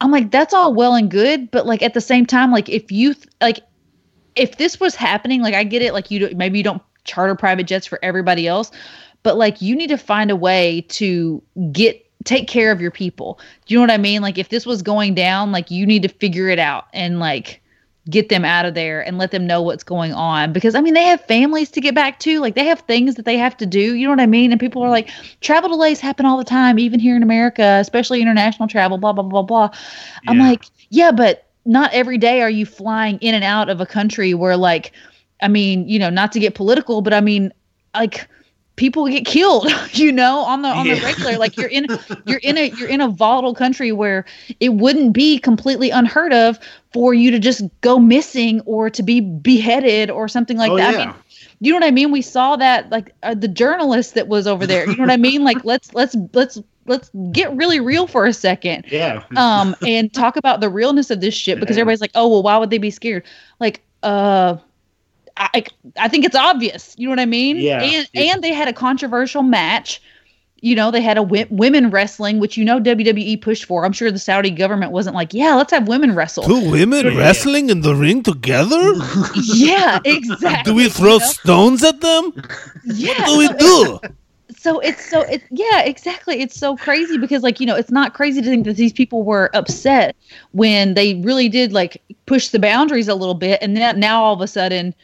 I'm 0.00 0.10
like, 0.10 0.30
that's 0.30 0.52
all 0.52 0.74
well 0.74 0.94
and 0.94 1.10
good, 1.10 1.50
but 1.50 1.66
like 1.66 1.82
at 1.82 1.94
the 1.94 2.00
same 2.00 2.26
time, 2.26 2.50
like 2.50 2.68
if 2.68 2.92
you 2.92 3.14
th- 3.14 3.28
like 3.40 3.60
if 4.36 4.58
this 4.58 4.78
was 4.78 4.94
happening, 4.94 5.42
like 5.42 5.54
I 5.54 5.64
get 5.64 5.82
it, 5.82 5.92
like 5.92 6.10
you 6.10 6.28
do, 6.28 6.34
maybe 6.36 6.58
you 6.58 6.64
don't 6.64 6.82
charter 7.04 7.34
private 7.34 7.66
jets 7.66 7.86
for 7.86 7.98
everybody 8.02 8.46
else, 8.46 8.70
but 9.22 9.36
like 9.36 9.60
you 9.60 9.74
need 9.74 9.88
to 9.88 9.98
find 9.98 10.30
a 10.30 10.36
way 10.36 10.84
to 10.88 11.42
get 11.72 12.02
take 12.24 12.48
care 12.48 12.72
of 12.72 12.80
your 12.80 12.90
people. 12.90 13.38
Do 13.64 13.74
you 13.74 13.78
know 13.78 13.84
what 13.84 13.90
I 13.90 13.98
mean? 13.98 14.20
Like 14.20 14.36
if 14.36 14.48
this 14.50 14.66
was 14.66 14.82
going 14.82 15.14
down, 15.14 15.52
like 15.52 15.70
you 15.70 15.86
need 15.86 16.02
to 16.02 16.08
figure 16.08 16.48
it 16.48 16.58
out 16.58 16.86
and 16.92 17.18
like 17.18 17.62
get 18.08 18.28
them 18.28 18.44
out 18.44 18.64
of 18.64 18.74
there 18.74 19.04
and 19.04 19.18
let 19.18 19.32
them 19.32 19.46
know 19.46 19.60
what's 19.60 19.82
going 19.82 20.12
on 20.12 20.52
because 20.52 20.76
I 20.76 20.80
mean 20.80 20.94
they 20.94 21.02
have 21.02 21.20
families 21.22 21.70
to 21.70 21.80
get 21.80 21.94
back 21.94 22.20
to, 22.20 22.40
like 22.40 22.54
they 22.54 22.64
have 22.64 22.80
things 22.80 23.14
that 23.16 23.24
they 23.24 23.36
have 23.36 23.56
to 23.56 23.66
do, 23.66 23.94
you 23.94 24.06
know 24.06 24.12
what 24.12 24.20
I 24.20 24.26
mean? 24.26 24.52
And 24.52 24.60
people 24.60 24.82
are 24.82 24.90
like 24.90 25.10
travel 25.40 25.70
delays 25.70 25.98
happen 25.98 26.26
all 26.26 26.36
the 26.36 26.44
time 26.44 26.78
even 26.78 27.00
here 27.00 27.16
in 27.16 27.22
America, 27.22 27.78
especially 27.80 28.20
international 28.20 28.68
travel, 28.68 28.98
blah 28.98 29.12
blah 29.12 29.24
blah 29.24 29.42
blah. 29.42 29.70
I'm 30.28 30.38
like, 30.38 30.66
yeah, 30.90 31.10
but 31.10 31.45
not 31.66 31.92
every 31.92 32.18
day 32.18 32.42
are 32.42 32.50
you 32.50 32.64
flying 32.66 33.18
in 33.18 33.34
and 33.34 33.44
out 33.44 33.68
of 33.68 33.80
a 33.80 33.86
country 33.86 34.34
where 34.34 34.56
like 34.56 34.92
I 35.42 35.48
mean, 35.48 35.88
you 35.88 35.98
know, 35.98 36.08
not 36.10 36.32
to 36.32 36.40
get 36.40 36.54
political, 36.54 37.02
but 37.02 37.12
I 37.12 37.20
mean 37.20 37.52
like 37.94 38.28
people 38.76 39.06
get 39.08 39.24
killed, 39.26 39.70
you 39.92 40.12
know, 40.12 40.38
on 40.40 40.62
the 40.62 40.68
on 40.68 40.88
the 40.88 40.94
regular. 41.00 41.36
Like 41.38 41.56
you're 41.56 41.68
in 41.68 41.86
you're 42.26 42.38
in 42.38 42.56
a 42.58 42.68
you're 42.70 42.88
in 42.88 43.00
a 43.00 43.08
volatile 43.08 43.54
country 43.54 43.92
where 43.92 44.24
it 44.60 44.74
wouldn't 44.74 45.12
be 45.12 45.38
completely 45.38 45.90
unheard 45.90 46.32
of 46.32 46.58
for 46.92 47.14
you 47.14 47.30
to 47.30 47.38
just 47.38 47.62
go 47.80 47.98
missing 47.98 48.60
or 48.62 48.88
to 48.90 49.02
be 49.02 49.20
beheaded 49.20 50.10
or 50.10 50.28
something 50.28 50.56
like 50.56 50.72
Oh, 50.72 50.76
that. 50.76 50.94
I 50.94 50.98
yeah. 50.98 51.06
mean, 51.06 51.14
you 51.60 51.72
know 51.72 51.76
what 51.78 51.86
I 51.86 51.90
mean? 51.90 52.12
We 52.12 52.22
saw 52.22 52.56
that 52.56 52.90
like 52.90 53.14
uh, 53.22 53.34
the 53.34 53.48
journalist 53.48 54.14
that 54.14 54.28
was 54.28 54.46
over 54.46 54.66
there. 54.66 54.86
You 54.88 54.96
know 54.96 55.02
what 55.04 55.10
I 55.10 55.16
mean? 55.16 55.44
Like 55.44 55.64
let's 55.64 55.92
let's 55.94 56.16
let's 56.32 56.58
let's 56.86 57.10
get 57.32 57.54
really 57.56 57.80
real 57.80 58.06
for 58.06 58.26
a 58.26 58.32
second 58.32 58.84
Yeah. 58.90 59.22
um 59.36 59.74
and 59.86 60.12
talk 60.12 60.36
about 60.36 60.60
the 60.60 60.68
realness 60.68 61.10
of 61.10 61.20
this 61.20 61.34
shit 61.34 61.60
because 61.60 61.76
Yeah. 61.76 61.82
everybody's 61.82 62.00
like 62.00 62.12
oh 62.14 62.28
well 62.28 62.42
why 62.42 62.56
would 62.58 62.70
they 62.70 62.78
be 62.78 62.90
scared 62.90 63.24
like 63.60 63.82
uh 64.02 64.56
i 65.36 65.64
i 65.98 66.08
think 66.08 66.24
it's 66.24 66.36
obvious 66.36 66.94
you 66.98 67.06
know 67.06 67.12
what 67.12 67.20
i 67.20 67.26
mean 67.26 67.56
Yeah. 67.56 67.82
and 67.82 68.08
Yeah. 68.12 68.32
and 68.34 68.42
they 68.44 68.52
had 68.52 68.68
a 68.68 68.72
controversial 68.72 69.42
match 69.42 70.00
you 70.62 70.74
know 70.74 70.90
they 70.90 71.02
had 71.02 71.18
a 71.18 71.22
women 71.22 71.90
wrestling 71.90 72.40
which 72.40 72.56
you 72.56 72.64
know 72.64 72.80
wwe 72.80 73.40
pushed 73.42 73.64
for 73.66 73.84
i'm 73.84 73.92
sure 73.92 74.10
the 74.10 74.18
saudi 74.18 74.50
government 74.50 74.90
wasn't 74.92 75.14
like 75.14 75.34
yeah 75.34 75.54
let's 75.54 75.70
have 75.70 75.86
women 75.86 76.14
wrestle 76.14 76.44
Two 76.44 76.70
women 76.70 77.04
Yeah. 77.06 77.18
wrestling 77.18 77.68
in 77.68 77.82
the 77.82 77.94
ring 77.94 78.22
together? 78.22 78.94
yeah 79.34 79.98
exactly 80.04 80.72
Do 80.72 80.74
we 80.76 80.88
throw 80.88 81.14
you 81.14 81.18
know? 81.20 81.26
stones 81.26 81.84
at 81.84 82.00
them? 82.00 82.32
yeah 82.84 83.12
What 83.12 83.26
do 83.26 83.38
we 83.38 83.48
do? 83.48 84.00
so 84.54 84.78
it's 84.80 85.08
so 85.10 85.22
it 85.22 85.42
yeah 85.50 85.82
exactly. 85.82 86.40
It's 86.40 86.56
so 86.56 86.76
crazy 86.76 87.18
because 87.18 87.42
like 87.42 87.60
you 87.60 87.66
know 87.66 87.74
it's 87.76 87.90
not 87.90 88.14
crazy 88.14 88.40
to 88.42 88.46
think 88.48 88.64
that 88.66 88.76
these 88.76 88.92
people 88.92 89.22
were 89.22 89.50
upset 89.54 90.14
when 90.52 90.94
they 90.94 91.14
really 91.16 91.48
did 91.48 91.72
like 91.72 92.02
push 92.26 92.48
the 92.48 92.58
boundaries 92.58 93.08
a 93.08 93.14
little 93.14 93.34
bit. 93.34 93.58
And 93.62 93.76
then 93.76 93.98
now 94.00 94.22
all 94.22 94.34
of 94.34 94.40
a 94.40 94.46
sudden 94.48 94.94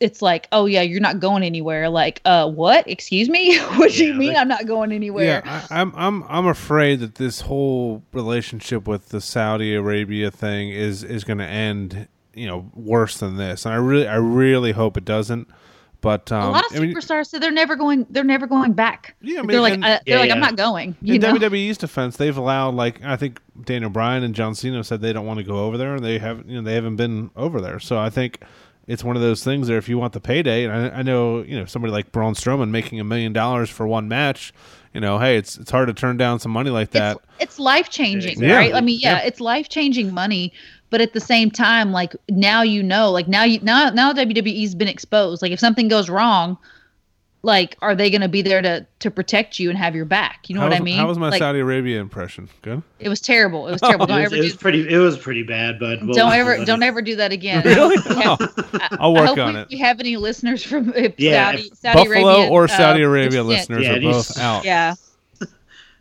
it's 0.00 0.20
like 0.20 0.48
oh 0.50 0.66
yeah 0.66 0.82
you're 0.82 1.00
not 1.00 1.20
going 1.20 1.44
anywhere. 1.44 1.88
Like 1.88 2.20
uh 2.24 2.50
what? 2.50 2.88
Excuse 2.88 3.28
me? 3.28 3.56
What 3.76 3.92
do 3.92 4.04
you 4.04 4.12
Yeah, 4.12 4.18
mean 4.18 4.28
like- 4.30 4.36
i'm 4.38 4.48
not 4.48 4.66
going 4.66 4.90
anywhere? 4.92 5.42
Yeah, 5.44 5.64
I, 5.70 5.80
I'm 5.80 5.92
I'm 5.94 6.24
I'm 6.28 6.46
afraid 6.46 7.00
that 7.00 7.14
this 7.16 7.42
whole 7.42 8.02
relationship 8.12 8.88
with 8.88 9.10
the 9.10 9.20
Saudi 9.20 9.74
Arabia 9.74 10.30
thing 10.30 10.70
is 10.70 11.04
is 11.04 11.22
going 11.24 11.38
to 11.38 11.46
end, 11.46 12.08
you 12.34 12.46
know, 12.48 12.68
worse 12.74 13.18
than 13.18 13.36
this. 13.36 13.64
And 13.64 13.74
I 13.74 13.76
really 13.76 14.08
I 14.08 14.16
really 14.16 14.72
hope 14.72 14.96
it 14.96 15.04
doesn't. 15.04 15.48
But 16.02 16.30
um, 16.30 16.42
a 16.42 16.50
lot 16.50 16.64
of 16.70 16.76
I 16.76 16.80
mean, 16.80 16.94
superstars 16.94 17.28
said 17.28 17.40
they're 17.40 17.50
never 17.50 17.74
going 17.76 18.06
they're 18.10 18.24
never 18.24 18.46
going 18.46 18.74
back 18.74 19.14
Yeah, 19.22 19.40
I 19.40 19.46
they're 19.46 19.60
like 19.60 19.74
and- 19.74 19.84
uh, 19.84 19.88
they're 20.04 20.16
Yeah, 20.16 20.18
like 20.20 20.28
yeah. 20.28 20.34
i'm 20.34 20.40
not 20.40 20.56
going 20.56 20.94
you 21.00 21.14
in 21.14 21.20
know 21.22 21.32
WWE's 21.34 21.78
defense, 21.78 22.16
they've 22.18 22.36
allowed 22.36 22.74
like 22.74 23.02
I 23.02 23.16
think 23.16 23.40
Daniel 23.64 23.88
Bryan 23.90 24.22
and 24.24 24.34
John 24.34 24.54
Cena 24.54 24.84
said 24.84 25.00
they 25.00 25.12
don't 25.14 25.26
want 25.26 25.38
to 25.38 25.44
go 25.44 25.64
over 25.64 25.78
there, 25.78 25.94
and 25.94 26.04
they 26.04 26.18
have 26.18 26.44
you 26.46 26.56
know 26.56 26.62
they 26.62 26.74
haven't 26.74 26.96
been 26.96 27.30
over 27.36 27.60
there. 27.60 27.78
So 27.80 27.98
I 27.98 28.10
think 28.10 28.42
it's 28.88 29.04
one 29.04 29.14
of 29.14 29.22
those 29.22 29.44
things 29.44 29.68
there. 29.68 29.78
If 29.78 29.88
you 29.88 29.96
want 29.96 30.12
the 30.12 30.20
payday, 30.20 30.64
and 30.64 30.72
I, 30.92 30.98
I 30.98 31.02
know 31.02 31.42
you 31.42 31.56
know 31.58 31.64
somebody 31.66 31.92
like 31.92 32.10
Braun 32.12 32.34
Strowman 32.34 32.70
making 32.70 32.98
a 33.00 33.04
million 33.04 33.32
dollars 33.32 33.70
for 33.70 33.86
one 33.86 34.08
match, 34.08 34.52
you 34.92 35.00
know, 35.00 35.18
hey, 35.20 35.36
it's 35.36 35.56
it's 35.56 35.70
hard 35.70 35.86
to 35.88 35.94
turn 35.94 36.16
down 36.16 36.40
some 36.40 36.50
money 36.50 36.70
like 36.70 36.90
that. 36.90 37.16
it's, 37.38 37.52
it's 37.52 37.58
life 37.60 37.90
changing 37.90 38.42
Yeah. 38.42 38.56
right 38.56 38.74
i 38.74 38.80
mean 38.80 38.98
yeah, 39.00 39.18
Yeah. 39.18 39.26
it's 39.26 39.40
life 39.40 39.68
changing 39.68 40.12
money 40.12 40.52
but 40.92 41.00
at 41.00 41.12
the 41.14 41.18
same 41.20 41.50
time 41.50 41.90
like 41.90 42.14
now 42.28 42.62
you 42.62 42.82
know 42.82 43.10
like 43.10 43.26
now 43.26 43.42
you 43.42 43.58
now 43.62 43.90
now 43.90 44.12
wwe's 44.12 44.74
been 44.76 44.86
exposed 44.88 45.42
like 45.42 45.50
if 45.50 45.58
something 45.58 45.88
goes 45.88 46.08
wrong 46.08 46.56
like 47.42 47.76
are 47.82 47.96
they 47.96 48.08
going 48.08 48.20
to 48.20 48.28
be 48.28 48.40
there 48.42 48.62
to 48.62 48.86
to 49.00 49.10
protect 49.10 49.58
you 49.58 49.68
and 49.68 49.76
have 49.76 49.96
your 49.96 50.04
back 50.04 50.48
you 50.48 50.54
know 50.54 50.60
how 50.60 50.66
what 50.66 50.72
was, 50.74 50.80
i 50.80 50.84
mean 50.84 50.96
How 50.98 51.08
was 51.08 51.18
my 51.18 51.30
like, 51.30 51.40
Saudi 51.40 51.58
Arabia 51.58 51.98
impression? 52.00 52.48
Good. 52.62 52.82
it 53.00 53.08
was 53.08 53.20
terrible 53.20 53.66
it 53.66 53.72
was 53.72 53.80
terrible 53.88 54.06
don't 54.06 54.20
It 54.20 54.24
was, 54.24 54.32
ever 54.32 54.36
it 54.36 54.44
was 54.44 54.52
do 54.52 54.58
pretty. 54.58 54.88
It 54.88 54.98
was 54.98 55.18
pretty 55.18 55.42
bad, 55.42 55.80
but 55.80 56.00
we'll- 56.04 56.12
don't 56.14 56.32
ever 56.32 56.64
don't 56.64 56.82
ever 56.84 57.02
do 57.02 57.16
that 57.16 57.32
again 57.32 57.62
Really? 57.64 57.96
Yeah. 58.14 58.36
Oh, 58.38 58.78
I'll 59.00 59.12
work 59.14 59.22
I 59.22 59.26
hope 59.26 59.38
on 59.38 59.54
we, 59.54 59.60
it. 59.60 59.68
we 59.70 59.78
have 59.78 59.98
any 59.98 60.16
listeners 60.16 60.62
from 60.62 60.92
Yeah, 61.18 61.50
Saudi, 61.52 61.62
if- 61.68 61.78
Saudi 61.78 61.98
Buffalo 61.98 62.28
Arabian, 62.28 62.52
or 62.52 62.64
uh, 62.64 62.68
Saudi 62.68 63.02
Arabia 63.02 63.30
descent. 63.42 63.48
listeners 63.48 63.84
Yeah, 63.86 63.92
are 63.94 64.00
both 64.00 64.38
out. 64.38 64.64
yeah 64.64 64.94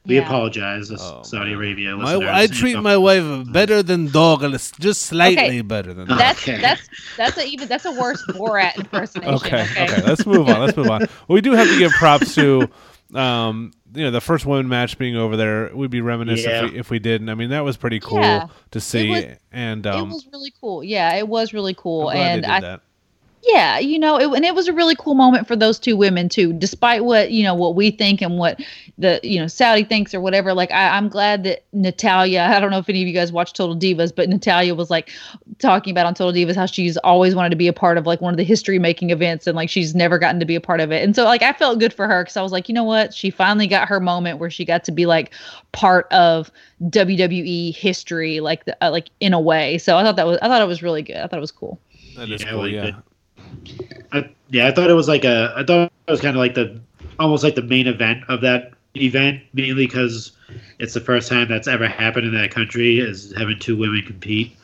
We 0.05 0.15
Yeah. 0.15 0.21
apologize, 0.23 0.91
Oh, 0.91 1.21
Saudi 1.23 1.53
Arabia 1.53 1.95
My. 1.95 2.15
I 2.15 2.47
treat 2.47 2.75
my 2.79 2.97
wife 2.97 3.23
better 3.51 3.83
than 3.83 4.07
Douglas, 4.09 4.71
just 4.79 5.03
slightly 5.03 5.43
Okay. 5.43 5.61
better 5.61 5.93
than 5.93 6.07
that's 6.17 6.41
Okay. 6.41 6.59
that's 6.59 6.89
that's 7.17 7.37
a 7.37 7.45
even 7.45 7.67
that's 7.67 7.85
a 7.85 7.91
worse 7.91 8.23
Borat 8.29 8.77
impersonation 8.77 9.35
Okay, 9.35 9.61
okay, 9.63 9.83
okay, 9.83 10.01
let's 10.01 10.25
move 10.25 10.49
on. 10.49 10.59
Let's 10.59 10.75
move 10.75 10.89
on. 10.89 11.01
Well, 11.01 11.35
we 11.35 11.41
do 11.41 11.51
have 11.53 11.67
to 11.67 11.77
give 11.77 11.91
props 11.91 12.33
to, 12.35 12.67
um, 13.13 13.73
you 13.93 14.03
know, 14.03 14.09
the 14.11 14.21
first 14.21 14.45
women 14.45 14.67
match 14.69 14.97
being 14.97 15.15
over 15.17 15.37
there. 15.37 15.69
We'd 15.75 15.91
be 15.91 16.01
remiss 16.01 16.43
Yeah. 16.45 16.65
if, 16.65 16.71
we, 16.71 16.79
if 16.79 16.89
we 16.89 16.97
didn't. 16.99 17.29
I 17.29 17.35
mean, 17.35 17.51
that 17.51 17.63
was 17.63 17.77
pretty 17.77 17.99
cool 17.99 18.21
Yeah. 18.21 18.47
to 18.71 18.79
see, 18.81 19.09
was- 19.09 19.25
and 19.51 19.85
it 19.85 19.93
um, 19.93 20.09
was 20.09 20.25
really 20.33 20.51
cool. 20.59 20.83
Yeah, 20.83 21.13
it 21.15 21.27
was 21.27 21.53
really 21.53 21.75
cool, 21.75 22.07
I'm 22.09 22.15
glad 22.15 22.25
and 22.35 22.43
they 22.43 22.47
did 22.47 22.53
I 22.53 22.59
that. 22.61 22.81
Yeah, 23.43 23.79
you 23.79 23.97
know, 23.97 24.19
it, 24.19 24.35
and 24.35 24.45
it 24.45 24.53
was 24.53 24.67
a 24.67 24.73
really 24.73 24.95
cool 24.95 25.15
moment 25.15 25.47
for 25.47 25.55
those 25.55 25.79
two 25.79 25.97
women 25.97 26.29
too. 26.29 26.53
Despite 26.53 27.05
what 27.05 27.31
you 27.31 27.43
know, 27.43 27.55
what 27.55 27.75
we 27.75 27.89
think 27.89 28.21
and 28.21 28.37
what 28.37 28.59
the 28.99 29.19
you 29.23 29.39
know 29.39 29.47
Saudi 29.47 29.83
thinks 29.83 30.13
or 30.13 30.21
whatever. 30.21 30.53
Like, 30.53 30.71
I, 30.71 30.89
I'm 30.95 31.09
glad 31.09 31.43
that 31.45 31.63
Natalya. 31.73 32.43
I 32.43 32.59
don't 32.59 32.69
know 32.69 32.77
if 32.77 32.87
any 32.87 33.01
of 33.01 33.07
you 33.07 33.13
guys 33.15 33.31
watch 33.31 33.53
Total 33.53 33.75
Divas, 33.75 34.13
but 34.15 34.29
Natalya 34.29 34.75
was 34.75 34.91
like 34.91 35.09
talking 35.57 35.89
about 35.89 36.05
on 36.05 36.13
Total 36.13 36.31
Divas 36.31 36.55
how 36.55 36.67
she's 36.67 36.97
always 36.97 37.33
wanted 37.33 37.49
to 37.49 37.55
be 37.55 37.67
a 37.67 37.73
part 37.73 37.97
of 37.97 38.05
like 38.05 38.21
one 38.21 38.31
of 38.31 38.37
the 38.37 38.43
history 38.43 38.77
making 38.77 39.09
events, 39.09 39.47
and 39.47 39.55
like 39.55 39.69
she's 39.69 39.95
never 39.95 40.19
gotten 40.19 40.39
to 40.39 40.45
be 40.45 40.55
a 40.55 40.61
part 40.61 40.79
of 40.79 40.91
it. 40.91 41.03
And 41.03 41.15
so 41.15 41.23
like 41.23 41.41
I 41.41 41.53
felt 41.53 41.79
good 41.79 41.93
for 41.93 42.07
her 42.07 42.23
because 42.23 42.37
I 42.37 42.43
was 42.43 42.51
like, 42.51 42.69
you 42.69 42.75
know 42.75 42.83
what, 42.83 43.11
she 43.11 43.31
finally 43.31 43.65
got 43.65 43.87
her 43.87 43.99
moment 43.99 44.37
where 44.37 44.51
she 44.51 44.65
got 44.65 44.83
to 44.83 44.91
be 44.91 45.07
like 45.07 45.33
part 45.71 46.05
of 46.11 46.51
WWE 46.83 47.75
history, 47.75 48.39
like 48.39 48.65
the, 48.65 48.77
uh, 48.85 48.91
like 48.91 49.09
in 49.19 49.33
a 49.33 49.39
way. 49.39 49.79
So 49.79 49.97
I 49.97 50.03
thought 50.03 50.15
that 50.17 50.27
was 50.27 50.37
I 50.43 50.47
thought 50.47 50.61
it 50.61 50.67
was 50.67 50.83
really 50.83 51.01
good. 51.01 51.17
I 51.17 51.25
thought 51.27 51.37
it 51.37 51.41
was 51.41 51.51
cool. 51.51 51.79
That 52.17 52.29
is 52.29 52.41
Yeah, 52.41 52.51
cool. 52.51 52.59
liked 52.59 52.73
Yeah, 52.73 52.87
it. 52.87 52.95
I, 54.11 54.29
yeah, 54.49 54.67
I 54.67 54.71
thought 54.71 54.89
it 54.89 54.93
was 54.93 55.07
like 55.07 55.23
a. 55.23 55.53
I 55.55 55.63
thought 55.63 55.91
it 56.07 56.11
was 56.11 56.21
kind 56.21 56.35
of 56.35 56.39
like 56.39 56.55
the 56.55 56.79
almost 57.19 57.43
like 57.43 57.55
the 57.55 57.61
main 57.61 57.87
event 57.87 58.23
of 58.27 58.41
that 58.41 58.73
event, 58.95 59.41
mainly 59.53 59.85
because 59.85 60.33
it's 60.79 60.93
the 60.93 60.99
first 60.99 61.29
time 61.29 61.47
that's 61.47 61.67
ever 61.67 61.87
happened 61.87 62.27
in 62.27 62.33
that 62.33 62.51
country 62.51 62.99
is 62.99 63.33
having 63.37 63.57
two 63.59 63.77
women 63.77 64.01
compete. 64.03 64.55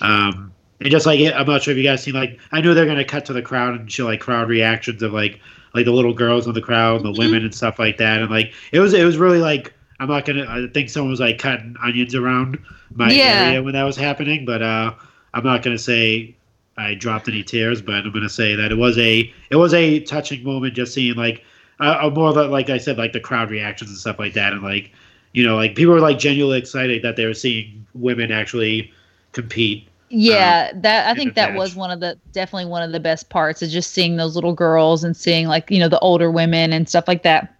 Um, 0.00 0.52
and 0.80 0.90
just 0.90 1.06
like 1.06 1.20
I'm 1.34 1.46
not 1.46 1.62
sure 1.62 1.72
if 1.72 1.78
you 1.78 1.84
guys 1.84 2.02
seen 2.02 2.14
like 2.14 2.38
I 2.52 2.60
know 2.60 2.74
they're 2.74 2.86
gonna 2.86 3.04
cut 3.04 3.24
to 3.26 3.32
the 3.32 3.42
crowd 3.42 3.78
and 3.78 3.90
show 3.90 4.04
like 4.04 4.20
crowd 4.20 4.48
reactions 4.48 5.02
of 5.02 5.12
like 5.12 5.40
like 5.74 5.84
the 5.84 5.92
little 5.92 6.12
girls 6.12 6.46
in 6.46 6.54
the 6.54 6.60
crowd, 6.60 7.02
and 7.04 7.14
the 7.14 7.18
women 7.18 7.44
and 7.44 7.54
stuff 7.54 7.78
like 7.78 7.96
that, 7.98 8.20
and 8.20 8.30
like 8.30 8.52
it 8.72 8.80
was 8.80 8.92
it 8.94 9.04
was 9.04 9.16
really 9.16 9.38
like 9.38 9.72
I'm 10.00 10.08
not 10.08 10.24
gonna. 10.24 10.44
I 10.48 10.66
think 10.72 10.90
someone 10.90 11.10
was 11.10 11.20
like 11.20 11.38
cutting 11.38 11.76
onions 11.82 12.14
around 12.14 12.58
my 12.94 13.10
Yeah. 13.12 13.44
area 13.46 13.62
when 13.62 13.74
that 13.74 13.84
was 13.84 13.96
happening, 13.96 14.44
but 14.44 14.60
uh, 14.62 14.92
I'm 15.34 15.44
not 15.44 15.62
gonna 15.62 15.78
say 15.78 16.34
I 16.76 16.94
dropped 16.94 17.28
any 17.28 17.42
tears, 17.42 17.82
but 17.82 17.94
I'm 17.94 18.12
gonna 18.12 18.28
say 18.28 18.54
that 18.54 18.72
it 18.72 18.76
was 18.76 18.96
a 18.98 19.32
it 19.50 19.56
was 19.56 19.74
a 19.74 20.00
touching 20.00 20.42
moment 20.44 20.74
just 20.74 20.94
seeing 20.94 21.16
like 21.16 21.44
uh, 21.80 21.98
uh, 22.02 22.10
more 22.10 22.32
the, 22.32 22.44
like 22.44 22.70
I 22.70 22.78
said 22.78 22.98
like 22.98 23.12
the 23.12 23.20
crowd 23.20 23.50
reactions 23.50 23.90
and 23.90 23.98
stuff 23.98 24.18
like 24.18 24.34
that, 24.34 24.52
and 24.52 24.62
like 24.62 24.92
you 25.32 25.44
know 25.44 25.56
like 25.56 25.74
people 25.74 25.92
were 25.94 26.00
like 26.00 26.18
genuinely 26.18 26.58
excited 26.58 27.02
that 27.02 27.16
they 27.16 27.26
were 27.26 27.34
seeing 27.34 27.86
women 27.94 28.32
actually 28.32 28.92
compete. 29.32 29.88
Yeah, 30.08 30.70
that 30.74 31.08
I 31.08 31.14
think 31.14 31.34
that 31.34 31.50
match. 31.52 31.58
was 31.58 31.74
one 31.74 31.90
of 31.90 32.00
the 32.00 32.18
definitely 32.32 32.66
one 32.66 32.82
of 32.82 32.92
the 32.92 33.00
best 33.00 33.30
parts 33.30 33.62
is 33.62 33.72
just 33.72 33.92
seeing 33.92 34.16
those 34.16 34.34
little 34.34 34.52
girls 34.52 35.04
and 35.04 35.16
seeing 35.16 35.48
like 35.48 35.70
you 35.70 35.78
know 35.78 35.88
the 35.88 35.98
older 36.00 36.30
women 36.30 36.72
and 36.72 36.88
stuff 36.88 37.08
like 37.08 37.22
that. 37.22 37.54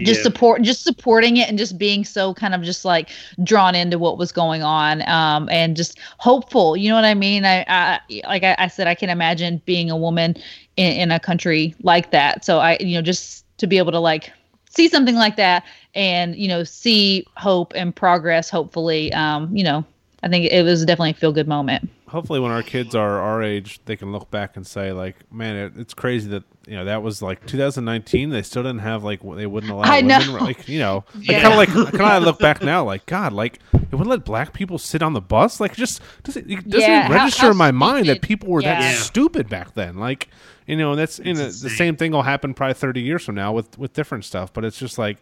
Just 0.00 0.20
Yeah. 0.20 0.22
support, 0.22 0.62
just 0.62 0.82
supporting 0.82 1.36
it, 1.36 1.48
and 1.48 1.58
just 1.58 1.78
being 1.78 2.04
so 2.04 2.32
kind 2.34 2.54
of 2.54 2.62
just 2.62 2.84
like 2.84 3.10
drawn 3.44 3.74
into 3.74 3.98
what 3.98 4.18
was 4.18 4.32
going 4.32 4.62
on, 4.62 5.06
um, 5.08 5.48
and 5.50 5.76
just 5.76 5.98
hopeful. 6.18 6.76
You 6.76 6.88
know 6.88 6.96
what 6.96 7.04
I 7.04 7.14
mean? 7.14 7.44
I, 7.44 7.64
I 7.68 8.00
like 8.26 8.42
I, 8.42 8.56
I 8.58 8.68
said, 8.68 8.86
I 8.86 8.94
can 8.94 9.10
imagine 9.10 9.60
being 9.66 9.90
a 9.90 9.96
woman 9.96 10.34
in, 10.76 10.92
in 10.92 11.10
a 11.12 11.20
country 11.20 11.74
like 11.82 12.10
that. 12.10 12.44
So 12.44 12.58
I, 12.58 12.78
you 12.80 12.94
know, 12.96 13.02
just 13.02 13.44
to 13.58 13.66
be 13.66 13.78
able 13.78 13.92
to 13.92 14.00
like 14.00 14.32
see 14.70 14.88
something 14.88 15.14
like 15.14 15.36
that 15.36 15.62
and 15.94 16.34
you 16.36 16.48
know 16.48 16.64
see 16.64 17.26
hope 17.36 17.72
and 17.76 17.94
progress. 17.94 18.48
Hopefully, 18.50 19.12
um, 19.12 19.54
you 19.54 19.62
know, 19.62 19.84
I 20.22 20.28
think 20.28 20.50
it 20.50 20.62
was 20.62 20.84
definitely 20.84 21.10
a 21.10 21.14
feel 21.14 21.32
good 21.32 21.48
moment. 21.48 21.88
Hopefully 22.12 22.38
when 22.38 22.50
our 22.52 22.62
kids 22.62 22.94
are 22.94 23.20
our 23.20 23.42
age 23.42 23.80
they 23.86 23.96
can 23.96 24.12
look 24.12 24.30
back 24.30 24.56
and 24.56 24.66
say 24.66 24.92
like 24.92 25.16
man 25.32 25.56
it, 25.56 25.72
it's 25.76 25.94
crazy 25.94 26.28
that 26.28 26.44
you 26.66 26.76
know 26.76 26.84
that 26.84 27.02
was 27.02 27.20
like 27.22 27.44
2019 27.46 28.30
they 28.30 28.42
still 28.42 28.62
didn't 28.62 28.78
have 28.80 29.02
like 29.02 29.20
they 29.36 29.46
wouldn't 29.46 29.72
allow 29.72 29.82
I 29.82 30.00
women 30.02 30.26
know. 30.32 30.38
like 30.38 30.68
you 30.68 30.78
know 30.78 31.04
Yeah. 31.18 31.42
kind 31.42 31.52
of 31.52 31.58
like 31.58 31.92
kind 31.92 32.16
of 32.18 32.22
look 32.22 32.38
back 32.38 32.62
now 32.62 32.84
like 32.84 33.06
god 33.06 33.32
like 33.32 33.58
it 33.72 33.90
wouldn't 33.92 34.08
let 34.10 34.24
black 34.24 34.52
people 34.52 34.78
sit 34.78 35.02
on 35.02 35.12
the 35.12 35.20
bus 35.20 35.58
like 35.58 35.74
just 35.74 36.00
does 36.22 36.36
it, 36.36 36.48
it 36.50 36.68
doesn't 36.68 36.88
Yeah, 36.88 37.06
even 37.06 37.12
how- 37.16 37.24
register 37.24 37.42
how 37.46 37.50
in 37.50 37.56
my 37.56 37.72
mind 37.72 38.06
that 38.08 38.22
people 38.22 38.48
were 38.50 38.62
that 38.62 38.80
Yeah. 38.80 38.92
stupid 38.92 39.48
back 39.48 39.74
then 39.74 39.96
like 39.96 40.28
you 40.66 40.76
know 40.76 40.90
and 40.92 41.00
that's 41.00 41.18
you 41.18 41.34
know, 41.34 41.46
the 41.46 41.70
same 41.70 41.96
thing 41.96 42.12
will 42.12 42.22
happen 42.22 42.54
probably 42.54 42.74
30 42.74 43.00
years 43.00 43.24
from 43.24 43.34
now 43.34 43.52
with 43.52 43.76
with 43.78 43.92
different 43.94 44.24
stuff 44.24 44.52
but 44.52 44.64
it's 44.64 44.78
just 44.78 44.98
like 44.98 45.16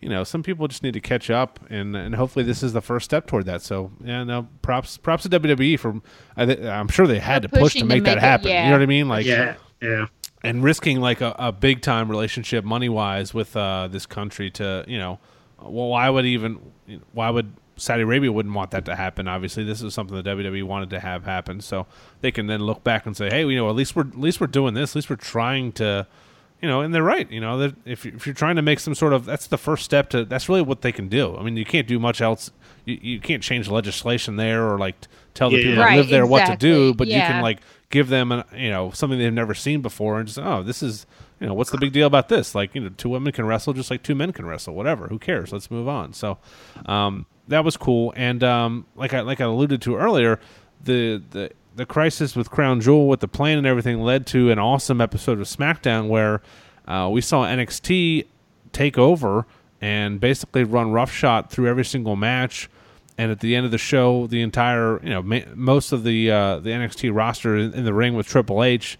you 0.00 0.08
know 0.08 0.24
some 0.24 0.42
people 0.42 0.68
just 0.68 0.82
need 0.82 0.94
to 0.94 1.00
catch 1.00 1.30
up 1.30 1.58
and 1.70 1.96
and 1.96 2.14
hopefully 2.14 2.44
this 2.44 2.62
is 2.62 2.72
the 2.72 2.82
first 2.82 3.04
step 3.04 3.26
toward 3.26 3.46
that. 3.46 3.62
So 3.62 3.90
yeah 4.04 4.24
no 4.24 4.46
props 4.62 4.98
props 4.98 5.22
to 5.24 5.28
WWE 5.30 5.78
for 5.78 6.00
I 6.36 6.46
th- 6.46 6.60
I'm 6.60 6.88
sure 6.88 7.06
they 7.06 7.18
had 7.18 7.42
to 7.42 7.48
They're 7.48 7.62
push 7.62 7.72
to 7.72 7.78
pushing 7.80 7.88
to 7.88 7.94
make 7.94 8.04
that 8.04 8.16
make 8.16 8.18
it- 8.18 8.26
happen. 8.26 8.48
You 8.50 8.54
know 8.70 8.72
what 8.72 8.82
I 8.82 8.86
mean? 8.86 9.08
Like 9.08 9.26
yeah, 9.26 9.54
yeah. 9.80 10.06
and 10.42 10.62
risking 10.62 11.00
like 11.00 11.20
a, 11.20 11.34
a 11.38 11.52
big 11.52 11.80
time 11.82 12.08
relationship 12.10 12.64
money 12.64 12.88
wise 12.88 13.32
with 13.34 13.56
uh, 13.56 13.88
this 13.90 14.06
country 14.06 14.50
to 14.52 14.84
you 14.86 14.98
know 14.98 15.18
well 15.60 15.88
why 15.88 16.08
would 16.10 16.26
even 16.26 16.60
why 17.12 17.30
would 17.30 17.52
Saudi 17.78 18.02
Arabia 18.02 18.32
wouldn't 18.32 18.54
want 18.54 18.70
that 18.70 18.84
to 18.86 18.96
happen? 18.96 19.28
Obviously 19.28 19.64
this 19.64 19.82
is 19.82 19.92
something 19.94 20.16
the 20.16 20.22
WWE 20.22 20.62
wanted 20.64 20.90
to 20.90 21.00
have 21.00 21.24
happen. 21.24 21.60
So 21.60 21.86
they 22.20 22.30
can 22.30 22.46
then 22.46 22.60
look 22.62 22.84
back 22.84 23.06
and 23.06 23.16
say 23.16 23.28
hey 23.30 23.46
you 23.46 23.56
know 23.56 23.68
at 23.68 23.74
least 23.74 23.96
we're 23.96 24.06
at 24.06 24.18
least 24.18 24.40
we're 24.40 24.46
doing 24.46 24.74
this. 24.74 24.92
At 24.92 24.96
least 24.96 25.10
we're 25.10 25.16
trying 25.16 25.72
to 25.72 26.06
you 26.66 26.72
know 26.72 26.80
and 26.80 26.92
they're 26.92 27.02
right 27.16 27.30
you 27.30 27.40
know 27.40 27.58
that 27.58 27.76
if, 27.84 28.04
you- 28.04 28.12
if 28.16 28.26
you're 28.26 28.34
trying 28.34 28.56
to 28.56 28.62
make 28.62 28.80
some 28.80 28.94
sort 28.94 29.12
of 29.12 29.24
that's 29.24 29.46
the 29.46 29.56
first 29.58 29.84
step 29.84 30.10
to 30.10 30.24
that's 30.24 30.48
really 30.48 30.62
what 30.62 30.80
they 30.82 30.90
can 30.90 31.08
do. 31.08 31.36
I 31.36 31.42
mean 31.44 31.56
you 31.56 31.64
can't 31.64 31.86
do 31.86 31.98
much 32.00 32.20
else. 32.20 32.50
You, 32.84 32.98
you 33.00 33.20
can't 33.20 33.42
change 33.42 33.68
legislation 33.68 34.34
there 34.36 34.68
or 34.68 34.76
like 34.78 34.96
tell 35.34 35.48
the 35.50 35.58
Yeah, 35.58 35.62
people 35.62 35.78
yeah. 35.78 35.90
that 35.90 35.96
live 35.96 36.08
there 36.08 36.26
what 36.26 36.46
to 36.46 36.56
do 36.56 36.88
exactly. 36.88 36.92
but 36.98 37.06
you 37.08 37.20
can 37.20 37.40
like 37.42 37.58
give 37.90 38.08
them 38.08 38.32
an, 38.32 38.42
you 38.56 38.70
know 38.70 38.90
something 38.90 39.16
they've 39.18 39.32
never 39.32 39.54
seen 39.54 39.80
before 39.82 40.18
and 40.18 40.26
just 40.26 40.38
oh 40.40 40.62
this 40.64 40.82
is 40.82 41.06
you 41.40 41.46
know 41.46 41.54
what's 41.54 41.70
the 41.70 41.78
big 41.78 41.92
deal 41.92 42.06
about 42.06 42.28
this? 42.28 42.54
Like 42.54 42.74
you 42.74 42.80
know 42.80 42.88
two 42.96 43.10
women 43.10 43.30
can 43.32 43.46
wrestle 43.46 43.72
just 43.74 43.90
like 43.90 44.02
two 44.02 44.14
men 44.16 44.32
can 44.32 44.44
wrestle 44.46 44.74
whatever 44.74 45.06
who 45.08 45.18
cares? 45.18 45.52
Let's 45.52 45.70
move 45.70 45.86
on. 45.86 46.14
So 46.14 46.38
um, 46.86 47.26
that 47.48 47.62
was 47.64 47.76
cool. 47.76 48.12
And 48.16 48.42
um, 48.42 48.86
like 48.96 49.12
I 49.14 49.20
like 49.20 49.40
I 49.40 49.44
alluded 49.44 49.80
to 49.82 49.96
earlier 49.96 50.40
the 50.82 51.22
the 51.30 51.50
the 51.76 51.86
crisis 51.86 52.34
with 52.34 52.50
Crown 52.50 52.80
Jewel 52.80 53.06
with 53.06 53.20
the 53.20 53.28
plan 53.28 53.58
and 53.58 53.66
everything 53.66 54.00
led 54.00 54.26
to 54.28 54.50
an 54.50 54.58
awesome 54.58 55.00
episode 55.00 55.38
of 55.38 55.46
SmackDown 55.46 56.08
where 56.08 56.40
uh, 56.88 57.08
we 57.12 57.20
saw 57.20 57.44
NXT 57.44 58.26
take 58.72 58.96
over 58.96 59.46
and 59.80 60.18
basically 60.18 60.64
run 60.64 60.90
roughshod 60.90 61.50
through 61.50 61.68
every 61.68 61.84
single 61.84 62.16
match. 62.16 62.70
And 63.18 63.30
at 63.30 63.40
the 63.40 63.54
end 63.54 63.66
of 63.66 63.72
the 63.72 63.78
show, 63.78 64.26
the 64.26 64.40
entire 64.42 65.02
you 65.02 65.10
know 65.10 65.22
ma- 65.22 65.40
most 65.54 65.92
of 65.92 66.02
the 66.02 66.30
uh, 66.30 66.58
the 66.60 66.70
NXT 66.70 67.14
roster 67.14 67.56
in, 67.56 67.72
in 67.74 67.84
the 67.84 67.94
ring 67.94 68.14
with 68.14 68.26
Triple 68.26 68.64
H 68.64 68.98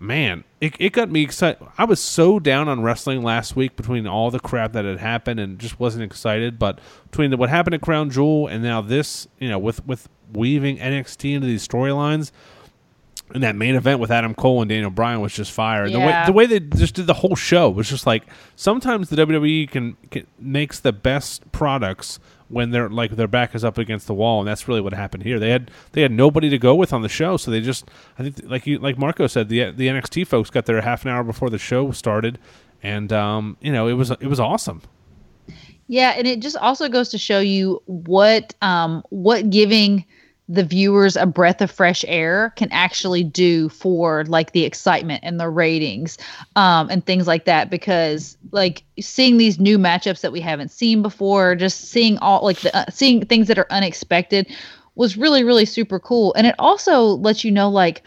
man, 0.00 0.44
it, 0.60 0.74
it 0.80 0.92
got 0.92 1.10
me 1.10 1.22
excited. 1.22 1.64
I 1.76 1.84
was 1.84 2.00
so 2.00 2.40
down 2.40 2.68
on 2.68 2.82
wrestling 2.82 3.22
last 3.22 3.54
week 3.54 3.76
between 3.76 4.06
all 4.06 4.30
the 4.30 4.40
crap 4.40 4.72
that 4.72 4.84
had 4.84 4.98
happened 4.98 5.38
and 5.38 5.58
just 5.58 5.78
wasn't 5.78 6.04
excited. 6.04 6.58
But 6.58 6.80
between 7.10 7.30
the, 7.30 7.36
what 7.36 7.50
happened 7.50 7.74
at 7.74 7.82
Crown 7.82 8.10
Jewel 8.10 8.48
and 8.48 8.62
now 8.62 8.80
this, 8.80 9.28
you 9.38 9.48
know, 9.48 9.58
with 9.58 9.86
with 9.86 10.08
weaving 10.32 10.78
NXT 10.78 11.34
into 11.34 11.46
these 11.46 11.66
storylines, 11.66 12.32
and 13.34 13.42
that 13.42 13.54
main 13.54 13.74
event 13.76 14.00
with 14.00 14.10
Adam 14.10 14.34
Cole 14.34 14.62
and 14.62 14.68
Daniel 14.68 14.90
Bryan 14.90 15.20
was 15.20 15.32
just 15.34 15.52
fire. 15.52 15.84
And 15.84 15.92
Yeah. 15.92 15.98
The 15.98 16.06
way 16.06 16.46
the 16.48 16.54
way 16.54 16.58
they 16.58 16.76
just 16.76 16.94
did 16.94 17.06
the 17.06 17.14
whole 17.14 17.36
show 17.36 17.68
was 17.68 17.88
just 17.88 18.06
like 18.06 18.24
sometimes 18.56 19.10
the 19.10 19.16
WWE 19.16 19.70
can, 19.70 19.96
can 20.10 20.26
makes 20.38 20.80
the 20.80 20.92
best 20.92 21.50
products 21.52 22.18
when 22.50 22.70
they're 22.70 22.88
like 22.90 23.12
their 23.12 23.28
back 23.28 23.54
is 23.54 23.64
up 23.64 23.78
against 23.78 24.06
the 24.06 24.14
wall, 24.14 24.40
and 24.40 24.48
that's 24.48 24.68
really 24.68 24.80
what 24.80 24.92
happened 24.92 25.22
here. 25.22 25.38
They 25.38 25.50
had 25.50 25.70
they 25.92 26.02
had 26.02 26.12
nobody 26.12 26.50
to 26.50 26.58
go 26.58 26.74
with 26.74 26.92
on 26.92 27.02
the 27.02 27.08
show, 27.08 27.36
so 27.36 27.50
they 27.50 27.60
just 27.60 27.88
I 28.18 28.24
think 28.24 28.50
like 28.50 28.66
you 28.66 28.78
like 28.78 28.98
Marco 28.98 29.26
said 29.26 29.48
the 29.48 29.70
the 29.70 29.88
NXT 29.88 30.26
folks 30.26 30.50
got 30.50 30.66
there 30.66 30.80
half 30.80 31.04
an 31.04 31.10
hour 31.10 31.22
before 31.24 31.48
the 31.48 31.58
show 31.58 31.92
started, 31.92 32.38
and 32.82 33.12
um, 33.12 33.56
you 33.60 33.72
know 33.72 33.86
it 33.86 33.94
was 33.94 34.10
it 34.10 34.26
was 34.26 34.40
awesome. 34.40 34.82
Yeah, 35.86 36.14
and 36.16 36.26
it 36.26 36.40
just 36.40 36.56
also 36.56 36.88
goes 36.88 37.08
to 37.10 37.18
show 37.18 37.40
you 37.40 37.82
what 37.86 38.54
um 38.62 39.02
what 39.10 39.50
giving 39.50 40.04
the 40.50 40.64
viewers 40.64 41.16
a 41.16 41.26
breath 41.26 41.62
of 41.62 41.70
fresh 41.70 42.04
air 42.08 42.52
can 42.56 42.68
actually 42.72 43.22
do 43.22 43.68
for 43.68 44.24
like 44.24 44.50
the 44.50 44.64
excitement 44.64 45.20
and 45.22 45.38
the 45.38 45.48
ratings 45.48 46.18
um 46.56 46.90
and 46.90 47.06
things 47.06 47.28
like 47.28 47.44
that 47.44 47.70
because 47.70 48.36
like 48.50 48.82
seeing 48.98 49.36
these 49.36 49.60
new 49.60 49.78
matchups 49.78 50.22
that 50.22 50.32
we 50.32 50.40
haven't 50.40 50.72
seen 50.72 51.02
before 51.02 51.54
just 51.54 51.88
seeing 51.88 52.18
all 52.18 52.44
like 52.44 52.58
the 52.60 52.76
uh, 52.76 52.84
seeing 52.90 53.24
things 53.24 53.46
that 53.46 53.58
are 53.58 53.66
unexpected 53.70 54.46
was 54.96 55.16
really 55.16 55.44
really 55.44 55.64
super 55.64 56.00
cool 56.00 56.34
and 56.34 56.48
it 56.48 56.54
also 56.58 57.00
lets 57.00 57.44
you 57.44 57.52
know 57.52 57.70
like 57.70 58.02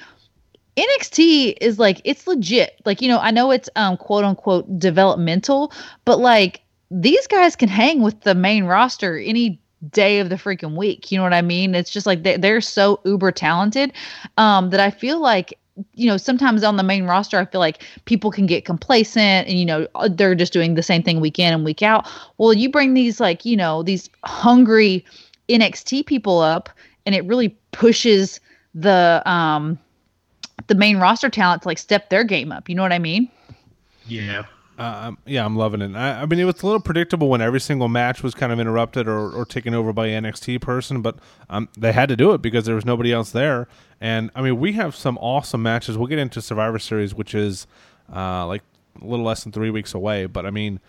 NXT 0.76 1.56
is 1.62 1.78
like 1.78 2.02
it's 2.04 2.26
legit. 2.26 2.82
Like, 2.84 3.00
you 3.00 3.08
know, 3.08 3.20
I 3.20 3.30
know 3.30 3.52
it's 3.52 3.70
um 3.76 3.96
quote 3.96 4.24
unquote 4.24 4.80
developmental, 4.80 5.72
but 6.04 6.18
like 6.18 6.64
these 6.90 7.28
guys 7.28 7.56
can 7.56 7.70
hang 7.70 8.02
with 8.02 8.22
the 8.22 8.34
main 8.34 8.64
roster 8.66 9.18
any 9.18 9.62
day 9.90 10.20
of 10.20 10.30
the 10.30 10.36
freaking 10.36 10.76
week. 10.76 11.12
You 11.12 11.18
know 11.18 11.24
what 11.24 11.34
I 11.34 11.42
mean? 11.42 11.76
It's 11.76 11.92
just 11.92 12.06
like 12.06 12.24
they, 12.24 12.38
they're 12.38 12.62
so 12.62 13.00
uber 13.06 13.32
talented 13.32 13.94
um 14.38 14.70
that 14.70 14.80
I 14.80 14.90
feel 14.90 15.20
like 15.20 15.58
you 15.96 16.08
know 16.08 16.18
sometimes 16.18 16.64
on 16.64 16.78
the 16.78 16.84
main 16.84 17.06
roster 17.06 17.40
i 17.40 17.46
feel 17.46 17.60
like 17.60 17.82
people 18.06 18.30
can 18.30 18.46
get 18.46 18.64
complacent 18.64 19.48
and 19.48 19.58
you 19.58 19.66
know 19.66 19.88
they're 20.12 20.36
just 20.36 20.54
doing 20.54 20.76
the 20.76 20.84
same 20.84 21.02
thing 21.02 21.20
week 21.20 21.40
in 21.40 21.52
and 21.52 21.66
week 21.66 21.82
out 21.82 22.08
well 22.38 22.54
you 22.54 22.70
bring 22.70 22.94
these 22.94 23.20
like 23.20 23.44
you 23.44 23.58
know 23.58 23.82
these 23.82 24.08
hungry 24.24 25.04
nxt 25.50 26.06
people 26.06 26.42
up 26.42 26.70
and 27.08 27.16
it 27.16 27.26
really 27.26 27.50
pushes 27.72 28.40
the 28.76 29.20
um 29.26 29.80
the 30.68 30.76
main 30.76 30.98
roster 30.98 31.30
talent 31.30 31.64
to 31.64 31.68
like 31.68 31.78
step 31.78 32.10
their 32.10 32.24
game 32.24 32.52
up. 32.52 32.70
You 32.70 32.76
know 32.76 32.82
what 32.82 32.94
I 32.94 33.00
mean? 33.00 33.30
Yeah. 34.08 34.44
Uh, 34.78 34.82
um, 35.10 35.18
yeah, 35.26 35.46
I'm 35.46 35.56
loving 35.56 35.82
it. 35.82 35.96
I, 35.96 36.22
I 36.22 36.26
mean, 36.26 36.40
it 36.40 36.46
was 36.46 36.62
a 36.64 36.66
little 36.66 36.82
predictable 36.82 37.30
when 37.30 37.42
every 37.42 37.60
single 37.60 37.88
match 37.88 38.24
was 38.24 38.34
kind 38.34 38.52
of 38.52 38.60
interrupted 38.60 39.08
or, 39.08 39.32
or 39.32 39.46
taken 39.46 39.74
over 39.76 39.94
by 39.94 40.08
NXT 40.10 40.62
person, 40.62 41.02
but 41.02 41.18
um, 41.50 41.70
they 41.78 41.92
had 41.92 42.10
to 42.10 42.16
do 42.16 42.34
it 42.34 42.42
because 42.42 42.66
there 42.66 42.74
was 42.76 42.86
nobody 42.86 43.14
else 43.14 43.32
there. 43.32 43.68
And 44.02 44.32
I 44.36 44.42
mean, 44.42 44.60
we 44.60 44.74
have 44.74 44.96
some 44.96 45.18
awesome 45.20 45.62
matches. 45.62 45.98
We'll 45.98 46.08
get 46.08 46.18
into 46.20 46.42
Survivor 46.42 46.80
Series, 46.80 47.14
which 47.14 47.36
is 47.36 47.68
uh, 48.14 48.48
like 48.48 48.64
a 49.02 49.06
little 49.06 49.26
less 49.26 49.44
than 49.44 49.52
three 49.52 49.70
weeks 49.70 49.94
away. 49.94 50.26
But 50.26 50.46
I 50.46 50.50
mean, 50.50 50.80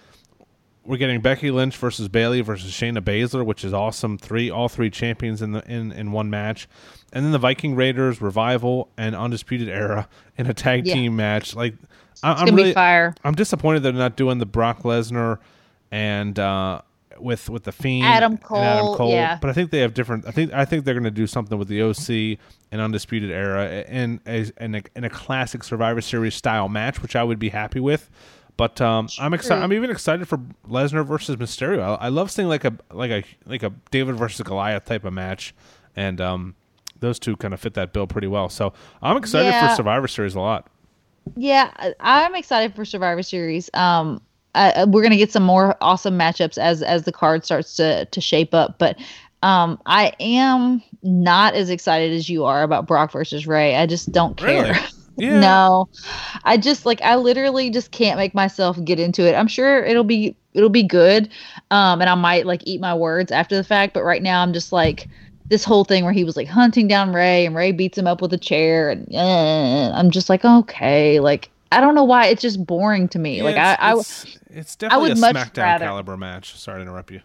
we're 0.86 0.96
getting 0.96 1.20
Becky 1.20 1.50
Lynch 1.50 1.76
versus 1.76 2.08
Bayley 2.08 2.40
versus 2.40 2.70
Shayna 2.72 3.00
Baszler, 3.00 3.44
which 3.44 3.64
is 3.64 3.72
awesome. 3.72 4.18
Three, 4.18 4.50
all 4.50 4.68
three 4.68 4.90
champions 4.90 5.42
in 5.42 5.52
the 5.52 5.62
in, 5.70 5.92
in 5.92 6.10
one 6.12 6.28
match, 6.30 6.68
and 7.12 7.24
then 7.24 7.32
the 7.32 7.38
Viking 7.38 7.74
Raiders 7.74 8.20
Revival 8.20 8.88
and 8.96 9.14
Undisputed 9.14 9.68
Era 9.68 10.08
in 10.36 10.46
a 10.46 10.54
tag 10.54 10.86
Yeah. 10.86 10.94
team 10.94 11.16
match. 11.16 11.54
Like, 11.54 11.74
I, 12.22 12.32
It's 12.32 12.40
I'm 12.40 12.46
gonna 12.46 12.56
really, 12.56 12.70
be 12.70 12.74
fire. 12.74 13.14
I'm 13.24 13.34
disappointed 13.34 13.80
they're 13.80 13.92
not 13.92 14.16
doing 14.16 14.38
the 14.38 14.46
Brock 14.46 14.82
Lesnar 14.82 15.38
and 15.90 16.38
uh, 16.38 16.80
with 17.18 17.48
with 17.48 17.64
the 17.64 17.72
Fiend, 17.72 18.04
Adam 18.06 18.32
and 18.32 18.40
Adam 18.42 18.86
Cole, 18.86 18.96
Cole. 18.96 19.10
yeah. 19.10 19.38
But 19.40 19.50
I 19.50 19.52
think 19.52 19.70
they 19.70 19.80
have 19.80 19.94
different. 19.94 20.26
I 20.26 20.30
think 20.30 20.52
I 20.52 20.64
think 20.64 20.84
they're 20.84 20.94
going 20.94 21.04
to 21.04 21.10
do 21.10 21.26
something 21.26 21.58
with 21.58 21.68
the 21.68 21.82
OC 21.82 22.38
and 22.72 22.80
Undisputed 22.80 23.30
Era 23.30 23.84
in 23.88 24.20
a, 24.26 24.50
in 24.60 24.74
a 24.76 24.82
in 24.96 25.04
a 25.04 25.10
classic 25.10 25.64
Survivor 25.64 26.00
Series 26.00 26.34
style 26.34 26.68
match, 26.68 27.02
which 27.02 27.16
I 27.16 27.24
would 27.24 27.38
be 27.38 27.50
happy 27.50 27.80
with. 27.80 28.10
But 28.56 28.80
um, 28.80 29.08
I'm 29.18 29.34
excited. 29.34 29.62
I'm 29.62 29.72
even 29.72 29.90
excited 29.90 30.28
for 30.28 30.38
Lesnar 30.68 31.04
versus 31.04 31.36
Mysterio. 31.36 31.98
I, 31.98 32.06
I 32.06 32.08
love 32.08 32.30
seeing 32.30 32.48
like 32.48 32.64
a 32.64 32.76
like 32.92 33.10
a 33.10 33.24
like 33.46 33.62
a 33.62 33.72
David 33.90 34.16
versus 34.16 34.40
Goliath 34.42 34.84
type 34.84 35.04
of 35.04 35.12
match, 35.12 35.54
and 35.96 36.20
um, 36.20 36.54
those 37.00 37.18
two 37.18 37.36
kind 37.36 37.52
of 37.52 37.60
fit 37.60 37.74
that 37.74 37.92
bill 37.92 38.06
pretty 38.06 38.28
well. 38.28 38.48
So 38.48 38.72
I'm 39.02 39.16
excited 39.16 39.52
for 39.52 39.74
Survivor 39.74 40.08
Series 40.08 40.34
a 40.34 40.40
lot. 40.40 40.68
Yeah, 41.36 41.70
I'm 42.00 42.34
excited 42.34 42.74
for 42.74 42.84
Survivor 42.84 43.22
Series. 43.22 43.70
Um, 43.74 44.20
I, 44.54 44.84
we're 44.84 45.02
gonna 45.02 45.16
get 45.16 45.32
some 45.32 45.42
more 45.42 45.76
awesome 45.80 46.18
matchups 46.18 46.58
as 46.58 46.82
as 46.82 47.04
the 47.04 47.12
card 47.12 47.44
starts 47.44 47.74
to 47.76 48.04
to 48.06 48.20
shape 48.20 48.54
up. 48.54 48.78
But 48.78 48.98
um, 49.42 49.80
I 49.84 50.12
am 50.20 50.82
not 51.02 51.54
as 51.54 51.70
excited 51.70 52.12
as 52.12 52.28
you 52.30 52.44
are 52.44 52.62
about 52.62 52.86
Brock 52.86 53.12
versus 53.12 53.46
Rey. 53.46 53.76
I 53.76 53.86
just 53.86 54.12
don't 54.12 54.36
care. 54.36 54.64
Really? 54.64 54.78
Yeah. 55.16 55.38
no, 55.38 55.88
I 56.42 56.56
just 56.56 56.84
like 56.86 57.00
I 57.02 57.14
literally 57.14 57.70
just 57.70 57.92
can't 57.92 58.16
make 58.16 58.34
myself 58.34 58.82
get 58.84 58.98
into 58.98 59.22
it. 59.22 59.36
I'm 59.36 59.46
sure 59.46 59.84
it'll 59.84 60.02
be 60.02 60.36
it'll 60.54 60.70
be 60.70 60.82
good, 60.82 61.28
um, 61.70 62.00
and 62.00 62.10
I 62.10 62.16
might 62.16 62.46
like 62.46 62.62
eat 62.66 62.80
my 62.80 62.94
words 62.94 63.30
after 63.30 63.54
the 63.54 63.62
fact. 63.62 63.94
But 63.94 64.02
right 64.02 64.20
now, 64.20 64.42
I'm 64.42 64.52
just 64.52 64.72
like 64.72 65.08
this 65.46 65.64
whole 65.64 65.84
thing 65.84 66.04
where 66.04 66.12
he 66.12 66.24
was 66.24 66.36
like 66.36 66.48
hunting 66.48 66.88
down 66.88 67.12
Rey, 67.12 67.46
and 67.46 67.54
Rey 67.54 67.72
beats 67.72 67.98
him 67.98 68.06
up 68.06 68.20
with 68.22 68.32
a 68.32 68.38
chair, 68.38 68.90
and 68.90 69.06
uh, 69.14 69.92
I'm 69.94 70.10
just 70.10 70.28
like 70.28 70.44
okay, 70.44 71.20
like 71.20 71.50
I 71.72 71.80
don't 71.80 71.94
know 71.94 72.04
why 72.04 72.26
it's 72.26 72.42
just 72.42 72.64
boring 72.64 73.08
to 73.08 73.18
me. 73.18 73.38
Yeah, 73.38 73.42
like 73.44 73.56
it's, 73.56 73.82
I, 73.82 73.90
I 73.90 73.98
it's, 73.98 74.38
it's 74.50 74.76
definitely 74.76 75.08
would 75.10 75.18
a 75.18 75.20
SmackDown 75.20 75.56
rather- 75.62 75.84
caliber 75.84 76.16
match. 76.16 76.56
Sorry 76.58 76.78
to 76.78 76.82
interrupt 76.82 77.10
you. 77.10 77.20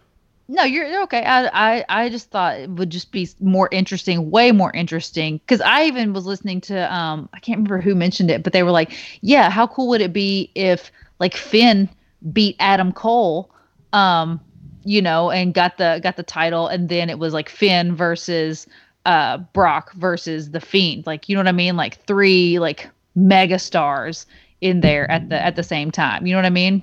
No, 0.52 0.64
you're, 0.64 0.84
you're 0.84 1.02
okay. 1.04 1.22
I, 1.22 1.76
I 1.76 1.84
I 1.88 2.08
just 2.08 2.30
thought 2.32 2.58
it 2.58 2.68
would 2.70 2.90
just 2.90 3.12
be 3.12 3.28
more 3.38 3.68
interesting, 3.70 4.32
way 4.32 4.50
more 4.50 4.72
interesting. 4.72 5.38
Because 5.38 5.60
I 5.60 5.84
even 5.84 6.12
was 6.12 6.26
listening 6.26 6.60
to 6.62 6.92
um 6.92 7.28
I 7.32 7.38
can't 7.38 7.58
remember 7.58 7.80
who 7.80 7.94
mentioned 7.94 8.32
it, 8.32 8.42
but 8.42 8.52
they 8.52 8.64
were 8.64 8.72
like, 8.72 8.92
yeah, 9.20 9.48
how 9.48 9.68
cool 9.68 9.86
would 9.90 10.00
it 10.00 10.12
be 10.12 10.50
if 10.56 10.90
like 11.20 11.34
Finn 11.36 11.88
beat 12.32 12.56
Adam 12.58 12.90
Cole, 12.90 13.52
um, 13.92 14.40
you 14.90 15.00
know, 15.00 15.30
and 15.30 15.54
got 15.54 15.78
the 15.78 16.00
got 16.02 16.16
the 16.16 16.24
title, 16.24 16.66
and 16.66 16.88
then 16.88 17.08
it 17.08 17.20
was 17.20 17.32
like 17.32 17.48
Finn 17.48 17.94
versus 17.94 18.66
uh 19.06 19.38
Brock 19.38 19.92
versus 19.92 20.50
the 20.50 20.60
Fiend, 20.60 21.06
like 21.06 21.28
you 21.28 21.36
know 21.36 21.38
what 21.38 21.46
I 21.48 21.52
mean, 21.52 21.76
like 21.76 22.04
three 22.06 22.58
like 22.58 22.90
mega 23.14 23.60
stars 23.60 24.26
in 24.60 24.80
there 24.80 25.08
at 25.08 25.28
the 25.28 25.40
at 25.40 25.54
the 25.54 25.62
same 25.62 25.92
time. 25.92 26.26
You 26.26 26.32
know 26.32 26.38
what 26.38 26.46
I 26.46 26.50
mean? 26.50 26.82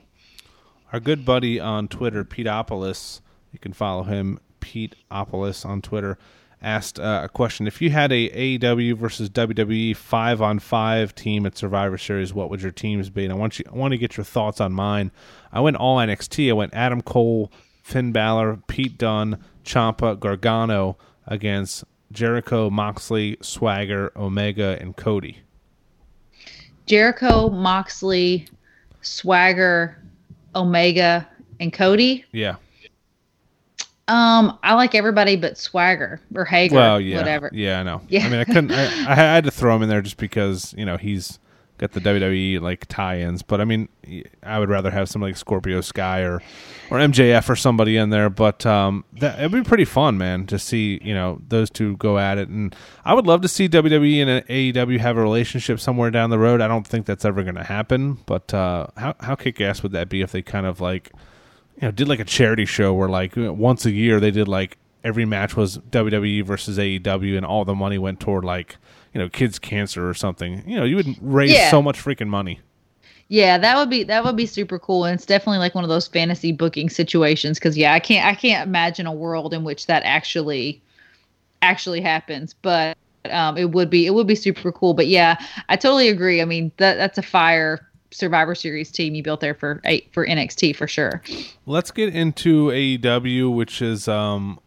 Our 0.94 1.02
good 1.02 1.26
buddy 1.26 1.60
on 1.60 1.90
Twitter, 1.90 2.24
Pete 2.24 2.48
Opolis, 2.48 3.20
you 3.52 3.60
can 3.60 3.74
follow 3.74 4.04
him, 4.04 4.40
Pete 4.62 4.96
Opolis 5.12 5.66
on 5.66 5.82
Twitter, 5.82 6.18
asked 6.62 7.02
uh, 7.02 7.24
a 7.26 7.28
question. 7.28 7.68
If 7.68 7.82
you 7.82 7.90
had 7.90 8.14
a 8.14 8.30
AEW 8.30 8.96
versus 8.96 9.30
WWE 9.30 9.98
five 9.98 10.42
on 10.42 10.60
five 10.60 11.14
team 11.14 11.46
at 11.46 11.58
Survivor 11.58 11.98
Series, 11.98 12.34
what 12.34 12.50
would 12.50 12.62
your 12.62 12.72
teams 12.72 13.10
be? 13.10 13.26
And 13.26 13.34
I 13.34 13.36
want 13.36 13.60
you, 13.60 13.66
I 13.70 13.76
want 13.76 13.92
to 13.92 13.98
get 13.98 14.16
your 14.16 14.24
thoughts 14.24 14.62
on 14.62 14.72
mine. 14.72 15.12
I 15.52 15.60
went 15.60 15.76
all 15.76 15.98
NXT. 15.98 16.50
I 16.50 16.54
went 16.54 16.74
Adam 16.74 17.02
Cole, 17.02 17.52
Finn 17.88 18.12
Balor, 18.12 18.60
Pete 18.68 18.98
Dunne, 18.98 19.42
Ciampa, 19.64 20.20
Gargano 20.20 20.98
against 21.26 21.86
Jericho, 22.12 22.70
Moxley, 22.70 23.38
Swagger, 23.40 24.12
Omega, 24.18 24.78
and 24.82 24.94
Cody. 24.98 25.40
Jericho, 26.86 27.50
Moxley, 27.50 28.50
Swagger, 29.00 29.98
Omega, 30.54 31.30
and 31.62 31.72
Cody. 31.72 32.26
Yeah. 32.34 32.58
Um, 34.10 34.60
I 34.64 34.74
like 34.74 34.94
everybody 34.94 35.38
but 35.38 35.58
Swagger 35.58 36.20
or 36.36 36.44
Hager, 36.44 36.76
Well, 36.76 37.00
yeah, 37.00 37.16
whatever. 37.16 37.50
Yeah, 37.54 37.80
I 37.80 37.84
know. 37.84 38.02
Yeah. 38.10 38.26
I 38.26 38.30
mean, 38.30 38.40
I 38.42 38.44
couldn't. 38.44 38.72
I, 38.74 38.84
I 39.12 39.16
had 39.16 39.46
to 39.46 39.52
throw 39.52 39.74
him 39.74 39.84
in 39.84 39.88
there 39.88 40.02
just 40.02 40.18
because 40.18 40.74
you 40.78 40.84
know 40.84 40.98
he's 40.98 41.40
got 41.78 41.92
the 41.92 42.00
WWE 42.00 42.62
like 42.62 42.86
tie-ins. 42.88 43.42
But 43.42 43.62
I 43.62 43.66
mean, 43.66 43.90
I 44.44 44.60
would 44.60 44.70
rather 44.70 44.92
have 44.92 45.10
somebody 45.10 45.32
like 45.32 45.38
Scorpio 45.38 45.82
Sky 45.82 46.22
or 46.22 46.42
or 46.90 46.98
MJF 46.98 47.50
or 47.50 47.56
somebody 47.56 47.98
in 47.98 48.10
there. 48.10 48.30
But 48.30 48.66
um, 48.66 49.06
that 49.14 49.40
it'd 49.40 49.52
be 49.52 49.64
pretty 49.64 49.86
fun, 49.86 50.18
man, 50.18 50.46
to 50.48 50.60
see 50.60 51.00
you 51.04 51.14
know 51.14 51.42
those 51.48 51.70
two 51.70 51.98
go 51.98 52.18
at 52.18 52.38
it. 52.38 52.50
And 52.50 52.76
I 53.06 53.14
would 53.14 53.28
love 53.28 53.42
to 53.42 53.48
see 53.48 53.70
WWE 53.70 54.26
and 54.26 54.48
AEW 54.48 55.00
have 55.00 55.18
a 55.18 55.22
relationship 55.22 55.80
somewhere 55.80 56.12
down 56.12 56.30
the 56.30 56.40
road. 56.40 56.62
I 56.62 56.68
don't 56.68 56.88
think 56.88 57.06
that's 57.06 57.26
ever 57.26 57.44
going 57.44 57.56
to 57.56 57.64
happen. 57.64 58.20
But 58.26 58.54
uh, 58.54 58.88
how 58.98 59.16
how 59.20 59.36
kick 59.36 59.62
ass 59.62 59.84
would 59.84 59.92
that 59.94 60.10
be 60.10 60.22
if 60.22 60.32
they 60.32 60.42
kind 60.42 60.66
of 60.66 60.82
like 60.82 61.12
you 61.76 61.84
know, 61.84 61.92
did 61.92 62.08
like 62.08 62.20
a 62.20 62.26
charity 62.26 62.66
show 62.66 62.94
where 62.94 63.10
like 63.10 63.34
once 63.36 63.86
a 63.86 63.92
year 63.92 64.20
they 64.20 64.32
did 64.32 64.48
like 64.48 64.78
every 65.04 65.26
match 65.26 65.56
was 65.56 65.78
WWE 65.78 66.44
versus 66.44 66.78
AEW 66.78 67.38
and 67.38 67.46
all 67.46 67.64
the 67.64 67.76
money 67.76 67.98
went 67.98 68.20
toward 68.20 68.44
like, 68.44 68.78
you 69.18 69.24
know, 69.24 69.30
kids 69.30 69.58
cancer 69.58 70.08
or 70.08 70.14
something. 70.14 70.62
You 70.70 70.78
know, 70.78 70.84
you 70.84 70.96
would 70.96 71.16
raise 71.22 71.52
Yeah. 71.52 71.72
so 71.72 71.82
much 71.82 71.98
freaking 71.98 72.28
money. 72.28 72.60
Yeah, 73.30 73.58
that 73.58 73.76
would 73.76 73.90
be 73.90 74.04
that 74.04 74.24
would 74.24 74.36
be 74.36 74.46
super 74.46 74.78
cool, 74.78 75.06
and 75.06 75.16
it's 75.16 75.26
definitely 75.26 75.58
like 75.58 75.74
one 75.74 75.84
of 75.84 75.90
those 75.90 76.08
fantasy 76.08 76.52
booking 76.52 76.88
situations. 76.88 77.58
Because 77.58 77.76
yeah, 77.76 77.94
I 77.94 78.00
can't 78.00 78.26
I 78.28 78.36
can't 78.36 78.68
imagine 78.68 79.08
a 79.08 79.12
world 79.12 79.56
in 79.56 79.64
which 79.64 79.88
that 79.88 80.04
actually 80.06 80.82
actually 81.64 82.00
happens. 82.00 82.54
But 82.54 82.96
um, 83.32 83.58
it 83.58 83.72
would 83.72 83.90
be 83.90 84.06
it 84.06 84.14
would 84.14 84.28
be 84.28 84.36
super 84.36 84.72
cool. 84.72 84.94
But 84.94 85.08
yeah, 85.08 85.44
I 85.68 85.76
totally 85.78 86.10
agree. 86.10 86.40
I 86.40 86.46
mean, 86.46 86.72
that 86.78 86.96
that's 86.96 87.18
a 87.18 87.24
fire 87.24 87.90
Survivor 88.12 88.54
Series 88.54 88.92
team 88.92 89.16
you 89.16 89.24
built 89.24 89.42
there 89.42 89.56
for 89.56 89.82
for 90.12 90.26
NXT 90.28 90.76
for 90.76 90.88
sure. 90.88 91.22
Let's 91.66 91.90
get 91.90 92.14
into 92.16 92.68
AEW, 92.68 93.54
which 93.54 93.82
is 93.82 94.08
um, 94.08 94.60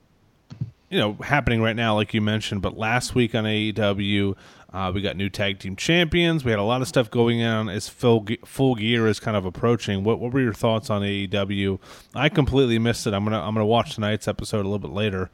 you 0.90 0.98
know 0.98 1.14
happening 1.22 1.62
right 1.62 1.76
now, 1.76 1.94
like 1.94 2.12
you 2.12 2.20
mentioned. 2.20 2.62
But 2.62 2.76
last 2.76 3.14
week 3.14 3.34
on 3.34 3.44
AEW, 3.44 4.36
uh, 4.72 4.92
we 4.94 5.00
got 5.00 5.16
new 5.16 5.28
tag 5.28 5.60
team 5.60 5.76
champions. 5.76 6.44
We 6.44 6.50
had 6.50 6.60
a 6.60 6.64
lot 6.64 6.82
of 6.82 6.88
stuff 6.88 7.10
going 7.10 7.42
on 7.42 7.68
as 7.68 7.88
full 7.88 8.26
full 8.44 8.74
gear 8.74 9.06
is 9.06 9.20
kind 9.20 9.36
of 9.36 9.44
approaching. 9.44 10.04
What 10.04 10.18
what 10.20 10.32
were 10.32 10.40
your 10.40 10.52
thoughts 10.52 10.90
on 10.90 11.02
AEW? 11.02 11.78
I 12.14 12.28
completely 12.28 12.78
missed 12.78 13.06
it. 13.06 13.14
I'm 13.14 13.24
gonna 13.24 13.40
I'm 13.40 13.54
gonna 13.54 13.64
watch 13.64 13.94
tonight's 13.94 14.28
episode 14.28 14.60
a 14.60 14.68
little 14.68 14.78
bit 14.80 14.90
later. 14.90 15.30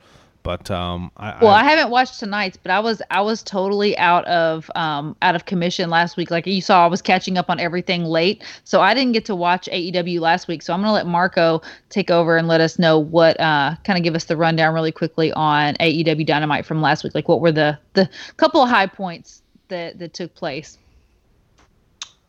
But 0.47 0.71
um, 0.71 1.11
I, 1.17 1.43
well, 1.43 1.51
I, 1.51 1.63
I, 1.63 1.65
haven't 1.65 1.91
watched 1.91 2.21
tonight's, 2.21 2.57
but 2.57 2.71
I 2.71 2.79
was 2.79 3.03
I 3.11 3.21
was 3.21 3.43
totally 3.43 3.99
out 3.99 4.25
of 4.27 4.71
um 4.77 5.17
out 5.21 5.35
of 5.35 5.45
commission 5.45 5.91
last 5.91 6.17
week. 6.17 6.31
Like 6.31 6.47
you 6.47 6.63
saw, 6.63 6.85
I 6.85 6.87
was 6.87 7.03
catching 7.03 7.37
up 7.37 7.51
on 7.51 7.59
everything 7.59 8.05
late, 8.05 8.45
so 8.63 8.81
I 8.81 8.95
didn't 8.95 9.11
get 9.11 9.25
to 9.25 9.35
watch 9.35 9.69
AEW 9.73 10.21
last 10.21 10.47
week. 10.47 10.63
So 10.63 10.73
I'm 10.73 10.83
gonna 10.83 10.93
let 10.93 11.05
Marco 11.05 11.63
take 11.89 12.13
over 12.13 12.37
and 12.37 12.47
let 12.47 12.61
us 12.61 12.79
know 12.79 12.97
what 12.97 13.41
uh 13.41 13.75
kind 13.83 13.99
of 13.99 14.05
give 14.05 14.15
us 14.15 14.27
the 14.27 14.37
rundown 14.37 14.73
really 14.73 14.93
quickly 14.93 15.33
on 15.33 15.75
AEW 15.81 16.25
Dynamite 16.25 16.65
from 16.65 16.81
last 16.81 17.03
week. 17.03 17.17
Like 17.17 17.27
what 17.27 17.41
were 17.41 17.51
the 17.51 17.77
the 17.95 18.09
couple 18.37 18.63
of 18.63 18.69
high 18.69 18.87
points 18.87 19.43
that 19.67 19.99
that 19.99 20.15
took 20.15 20.33
place. 20.37 20.79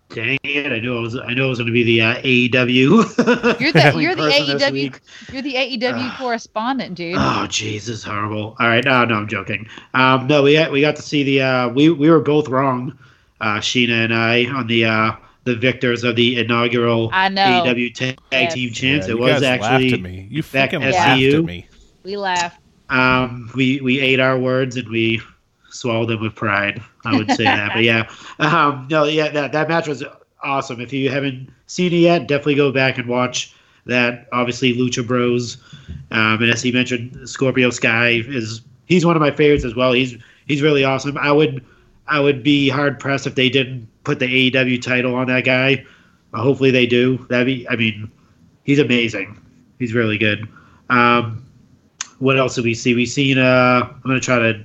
Dang 0.10 0.40
it! 0.44 0.72
I 0.72 0.80
knew 0.80 0.98
it 0.98 1.02
was. 1.02 1.18
I 1.18 1.34
know 1.34 1.48
it 1.48 1.50
was 1.50 1.60
going 1.60 1.68
to 1.68 1.74
be 1.74 1.84
the 1.84 2.02
uh, 2.02 2.16
AEW. 2.22 3.60
You're 3.60 3.74
the 3.74 4.00
you're 4.00 4.16
the 4.16 4.30
AEW 4.30 5.00
you're 5.34 5.42
the 5.42 5.54
AEW 5.56 6.14
uh, 6.14 6.18
correspondent, 6.18 6.96
dude. 6.96 7.16
Oh, 7.18 7.46
Jesus, 7.48 8.04
horrible. 8.04 8.56
All 8.60 8.68
right, 8.68 8.84
no, 8.84 9.04
no, 9.06 9.16
I'm 9.16 9.28
joking. 9.28 9.68
Um, 9.94 10.28
no, 10.28 10.44
we 10.44 10.66
we 10.70 10.82
got 10.82 10.96
to 10.96 11.02
see 11.02 11.24
the. 11.24 11.42
Uh, 11.42 11.70
we 11.70 11.90
we 11.90 12.10
were 12.10 12.22
both 12.22 12.48
wrong, 12.48 12.98
uh, 13.42 13.58
Sheena 13.58 14.06
and 14.06 14.14
I, 14.14 14.46
on 14.46 14.68
the 14.68 14.86
uh, 14.86 15.12
the 15.44 15.56
victors 15.56 16.04
of 16.04 16.16
the 16.16 16.40
inaugural 16.40 17.10
I 17.12 17.30
know. 17.30 17.64
AEW 17.66 17.94
tag 17.94 18.20
yes. 18.32 18.54
team 18.54 18.72
champs. 18.72 19.08
Yeah, 19.08 19.14
it 19.14 19.20
was 19.20 19.44
actually 19.44 19.94
at 19.94 20.02
me. 20.02 20.28
You 20.30 20.44
fucking 20.44 20.82
laughed 20.82 21.22
at 21.22 21.44
me. 21.44 21.68
We 22.04 22.18
laughed. 22.18 22.62
Um, 22.90 23.50
we 23.56 23.82
we 23.82 24.00
ate 24.00 24.20
our 24.20 24.38
words 24.38 24.78
and 24.78 24.88
we 24.90 25.22
swallow 25.80 26.06
them 26.06 26.22
with 26.22 26.36
pride. 26.36 26.82
I 27.06 27.18
would 27.18 27.32
say 27.32 27.44
that. 27.44 27.72
But 27.74 27.84
yeah, 27.84 28.10
um, 28.40 28.88
no, 28.90 29.06
yeah, 29.06 29.30
that 29.30 29.52
that 29.52 29.70
match 29.70 29.88
was 29.88 30.04
awesome. 30.44 30.82
If 30.82 30.94
you 30.94 31.10
haven't 31.10 31.50
seen 31.68 31.94
it 31.94 31.98
yet, 31.98 32.28
definitely 32.28 32.56
go 32.56 32.72
back 32.72 32.98
and 32.98 33.08
watch 33.08 33.54
that. 33.86 34.28
Obviously, 34.32 34.76
Lucha 34.76 35.06
Bros, 35.06 35.58
um, 36.12 36.42
and 36.42 36.52
as 36.52 36.62
he 36.62 36.72
mentioned, 36.72 37.30
Scorpio 37.30 37.70
Sky 37.70 38.24
is 38.28 38.62
he's 38.86 39.06
one 39.06 39.16
of 39.16 39.22
my 39.22 39.32
favorites 39.32 39.66
as 39.66 39.76
well. 39.76 39.94
He's 39.94 40.18
he's 40.48 40.62
really 40.62 40.84
awesome. 40.84 41.18
I 41.18 41.32
would 41.32 41.64
I 42.08 42.20
would 42.20 42.44
be 42.44 42.70
hard 42.70 43.00
pressed 43.00 43.28
if 43.28 43.36
they 43.36 43.50
didn't 43.50 43.88
put 44.04 44.20
the 44.20 44.52
AEW 44.52 44.82
title 44.82 45.16
on 45.16 45.28
that 45.28 45.46
guy. 45.46 45.86
Uh, 46.34 46.42
hopefully 46.42 46.72
they 46.72 46.86
do. 46.86 47.26
That 47.30 47.46
be 47.46 47.68
I 47.70 47.76
mean, 47.76 48.12
he's 48.64 48.80
amazing. 48.80 49.40
He's 49.80 49.94
really 49.94 50.18
good. 50.18 50.48
Um, 50.90 51.44
what 52.20 52.38
else 52.38 52.56
did 52.56 52.64
we 52.64 52.74
see? 52.74 52.96
We 52.96 53.06
seen. 53.06 53.38
Uh, 53.38 53.82
I'm 53.84 54.02
gonna 54.02 54.20
try 54.20 54.40
to 54.40 54.64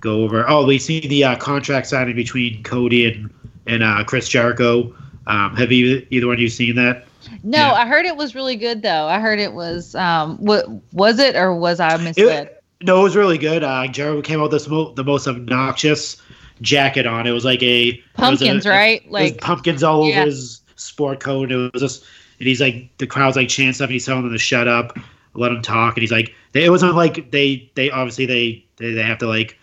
go 0.00 0.22
over. 0.22 0.48
Oh, 0.48 0.66
we 0.66 0.78
see 0.78 1.06
the 1.06 1.24
uh, 1.24 1.36
contract 1.36 1.86
signing 1.86 2.16
between 2.16 2.62
Cody 2.62 3.06
and 3.06 3.30
and 3.66 3.82
uh, 3.82 4.04
Chris 4.04 4.28
Jericho. 4.28 4.94
Um, 5.26 5.54
have 5.56 5.70
you 5.70 6.06
either 6.10 6.26
one 6.26 6.34
of 6.34 6.40
you 6.40 6.48
seen 6.48 6.74
that? 6.76 7.06
No, 7.42 7.58
yeah. 7.58 7.72
I 7.72 7.86
heard 7.86 8.06
it 8.06 8.16
was 8.16 8.34
really 8.34 8.56
good 8.56 8.82
though. 8.82 9.06
I 9.06 9.20
heard 9.20 9.38
it 9.38 9.52
was 9.52 9.94
um, 9.94 10.38
what 10.38 10.66
was 10.92 11.18
it 11.18 11.36
or 11.36 11.54
was 11.54 11.80
I 11.80 11.96
misled? 11.98 12.46
It, 12.46 12.62
no, 12.80 13.00
it 13.00 13.02
was 13.02 13.16
really 13.16 13.38
good. 13.38 13.62
Uh, 13.62 13.86
Jericho 13.88 14.22
came 14.22 14.40
out 14.40 14.44
with 14.44 14.52
this 14.52 14.68
mo- 14.68 14.92
the 14.94 15.04
most 15.04 15.26
obnoxious 15.26 16.22
jacket 16.60 17.06
on. 17.06 17.26
It 17.26 17.32
was 17.32 17.44
like 17.44 17.62
a 17.62 17.96
pumpkins, 18.14 18.66
a, 18.66 18.70
right? 18.70 19.10
like 19.10 19.40
pumpkins 19.40 19.82
all 19.82 20.08
yeah. 20.08 20.20
over 20.20 20.26
his 20.26 20.60
sport 20.76 21.20
coat. 21.20 21.50
It 21.50 21.72
was 21.72 21.82
just, 21.82 22.04
and 22.38 22.48
he's 22.48 22.60
like 22.60 22.88
the 22.98 23.06
crowd's 23.06 23.36
like 23.36 23.48
chanting 23.48 23.74
stuff. 23.74 23.86
And 23.86 23.94
he's 23.94 24.06
telling 24.06 24.22
them 24.22 24.32
to 24.32 24.38
shut 24.38 24.68
up, 24.68 24.96
let 25.34 25.52
him 25.52 25.60
talk. 25.60 25.96
And 25.96 26.02
he's 26.02 26.12
like, 26.12 26.32
they, 26.52 26.64
it 26.64 26.70
wasn't 26.70 26.94
like 26.94 27.30
they 27.30 27.70
they 27.74 27.90
obviously 27.90 28.26
they 28.26 28.64
they, 28.76 28.92
they 28.92 29.02
have 29.02 29.18
to 29.18 29.26
like 29.26 29.58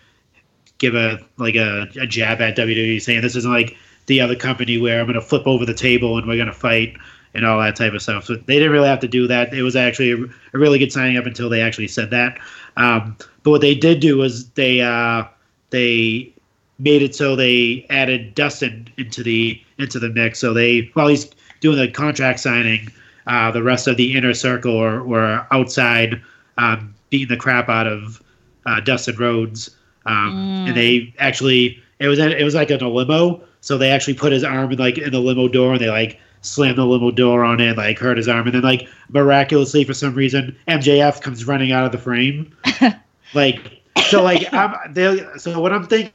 give 0.78 0.94
a 0.94 1.18
like 1.36 1.54
a, 1.54 1.88
a 2.00 2.06
jab 2.06 2.40
at 2.40 2.56
WWE, 2.56 3.00
saying 3.00 3.22
this 3.22 3.36
isn't 3.36 3.50
like 3.50 3.76
the 4.06 4.20
other 4.20 4.36
company 4.36 4.78
where 4.78 5.00
I'm 5.00 5.06
going 5.06 5.14
to 5.14 5.20
flip 5.20 5.46
over 5.46 5.66
the 5.66 5.74
table 5.74 6.16
and 6.18 6.26
we're 6.26 6.36
going 6.36 6.46
to 6.46 6.52
fight 6.52 6.96
and 7.34 7.44
all 7.44 7.60
that 7.60 7.76
type 7.76 7.92
of 7.92 8.02
stuff. 8.02 8.24
So 8.24 8.36
they 8.36 8.54
didn't 8.54 8.72
really 8.72 8.88
have 8.88 9.00
to 9.00 9.08
do 9.08 9.26
that. 9.26 9.52
It 9.52 9.62
was 9.62 9.76
actually 9.76 10.12
a, 10.12 10.16
a 10.54 10.58
really 10.58 10.78
good 10.78 10.92
signing 10.92 11.18
up 11.18 11.26
until 11.26 11.48
they 11.48 11.60
actually 11.60 11.88
said 11.88 12.10
that. 12.10 12.38
Um, 12.76 13.16
but 13.42 13.50
what 13.50 13.60
they 13.60 13.74
did 13.74 14.00
do 14.00 14.16
was 14.16 14.48
they 14.50 14.80
uh, 14.80 15.24
they 15.70 16.32
made 16.78 17.02
it 17.02 17.14
so 17.14 17.36
they 17.36 17.86
added 17.90 18.34
Dustin 18.34 18.88
into 18.96 19.22
the 19.22 19.60
into 19.78 19.98
the 19.98 20.08
mix. 20.08 20.38
So 20.38 20.52
they 20.52 20.90
while 20.94 21.08
he's 21.08 21.30
doing 21.60 21.78
the 21.78 21.90
contract 21.90 22.40
signing, 22.40 22.88
uh, 23.26 23.50
the 23.50 23.62
rest 23.62 23.86
of 23.86 23.96
the 23.96 24.16
inner 24.16 24.34
circle 24.34 24.78
were, 24.78 25.02
were 25.02 25.46
outside 25.50 26.20
um, 26.58 26.94
beating 27.10 27.28
the 27.28 27.36
crap 27.36 27.68
out 27.68 27.86
of 27.86 28.22
uh, 28.66 28.80
Dustin 28.80 29.16
Rhodes. 29.16 29.70
Um, 30.06 30.64
mm. 30.66 30.68
And 30.68 30.76
they 30.76 31.14
actually 31.18 31.82
it 31.98 32.08
was 32.08 32.18
it 32.18 32.44
was 32.44 32.54
like 32.54 32.70
in 32.70 32.82
a 32.82 32.88
limo, 32.88 33.42
so 33.60 33.78
they 33.78 33.90
actually 33.90 34.14
put 34.14 34.32
his 34.32 34.44
arm 34.44 34.72
in 34.72 34.78
like 34.78 34.98
in 34.98 35.12
the 35.12 35.20
limo 35.20 35.48
door, 35.48 35.72
and 35.72 35.80
they 35.80 35.88
like 35.88 36.20
slammed 36.42 36.78
the 36.78 36.84
limo 36.84 37.10
door 37.10 37.44
on 37.44 37.60
it, 37.60 37.76
like 37.76 37.98
hurt 37.98 38.16
his 38.16 38.28
arm, 38.28 38.46
and 38.46 38.54
then 38.54 38.62
like 38.62 38.88
miraculously 39.08 39.84
for 39.84 39.94
some 39.94 40.14
reason 40.14 40.56
MJF 40.68 41.20
comes 41.20 41.46
running 41.46 41.72
out 41.72 41.84
of 41.84 41.92
the 41.92 41.98
frame, 41.98 42.54
like 43.34 43.82
so 44.08 44.22
like 44.22 44.52
I'm 44.52 44.92
they 44.92 45.24
so 45.38 45.58
what 45.60 45.72
I'm 45.72 45.86
thinking 45.86 46.12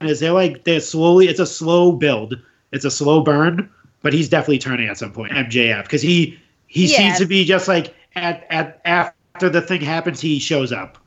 is 0.00 0.20
they're 0.20 0.32
like 0.32 0.64
they're 0.64 0.80
slowly 0.80 1.28
it's 1.28 1.40
a 1.40 1.46
slow 1.46 1.92
build, 1.92 2.34
it's 2.72 2.84
a 2.84 2.90
slow 2.90 3.22
burn, 3.22 3.70
but 4.02 4.12
he's 4.12 4.28
definitely 4.28 4.58
turning 4.58 4.88
at 4.88 4.98
some 4.98 5.12
point 5.12 5.32
MJF 5.32 5.84
because 5.84 6.02
he 6.02 6.38
he 6.66 6.86
yes. 6.86 6.96
seems 6.96 7.18
to 7.18 7.26
be 7.26 7.44
just 7.44 7.68
like 7.68 7.94
at 8.16 8.44
at 8.50 8.80
after 8.84 9.48
the 9.48 9.62
thing 9.62 9.80
happens 9.80 10.20
he 10.20 10.38
shows 10.38 10.72
up 10.72 10.98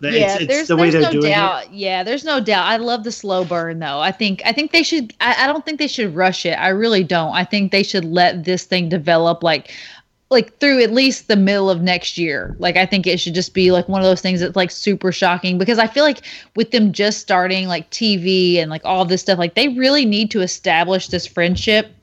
yeah, 0.00 0.34
it's, 0.34 0.42
it's 0.42 0.46
there's, 0.46 0.68
the 0.68 0.76
there's 0.76 0.94
no 1.14 1.20
doubt. 1.20 1.64
It. 1.66 1.72
Yeah, 1.72 2.02
there's 2.02 2.24
no 2.24 2.40
doubt. 2.40 2.66
I 2.66 2.76
love 2.76 3.04
the 3.04 3.12
slow 3.12 3.44
burn 3.44 3.78
though. 3.78 4.00
I 4.00 4.12
think 4.12 4.42
I 4.44 4.52
think 4.52 4.72
they 4.72 4.82
should. 4.82 5.14
I, 5.20 5.44
I 5.44 5.46
don't 5.46 5.64
think 5.64 5.78
they 5.78 5.88
should 5.88 6.14
rush 6.14 6.46
it. 6.46 6.54
I 6.54 6.68
really 6.68 7.04
don't. 7.04 7.34
I 7.34 7.44
think 7.44 7.72
they 7.72 7.82
should 7.82 8.04
let 8.04 8.44
this 8.44 8.64
thing 8.64 8.88
develop 8.88 9.42
like 9.42 9.70
like 10.30 10.58
through 10.58 10.82
at 10.82 10.92
least 10.92 11.28
the 11.28 11.36
middle 11.36 11.70
of 11.70 11.80
next 11.80 12.18
year. 12.18 12.54
Like 12.58 12.76
I 12.76 12.84
think 12.84 13.06
it 13.06 13.18
should 13.18 13.34
just 13.34 13.54
be 13.54 13.70
like 13.70 13.88
one 13.88 14.00
of 14.00 14.06
those 14.06 14.20
things 14.20 14.40
that's 14.40 14.56
like 14.56 14.70
super 14.70 15.10
shocking 15.10 15.58
because 15.58 15.78
I 15.78 15.86
feel 15.86 16.04
like 16.04 16.22
with 16.54 16.70
them 16.70 16.92
just 16.92 17.20
starting 17.20 17.66
like 17.66 17.90
TV 17.90 18.56
and 18.56 18.70
like 18.70 18.82
all 18.84 19.04
this 19.04 19.22
stuff, 19.22 19.38
like 19.38 19.54
they 19.54 19.68
really 19.68 20.04
need 20.04 20.30
to 20.32 20.42
establish 20.42 21.08
this 21.08 21.26
friendship 21.26 21.94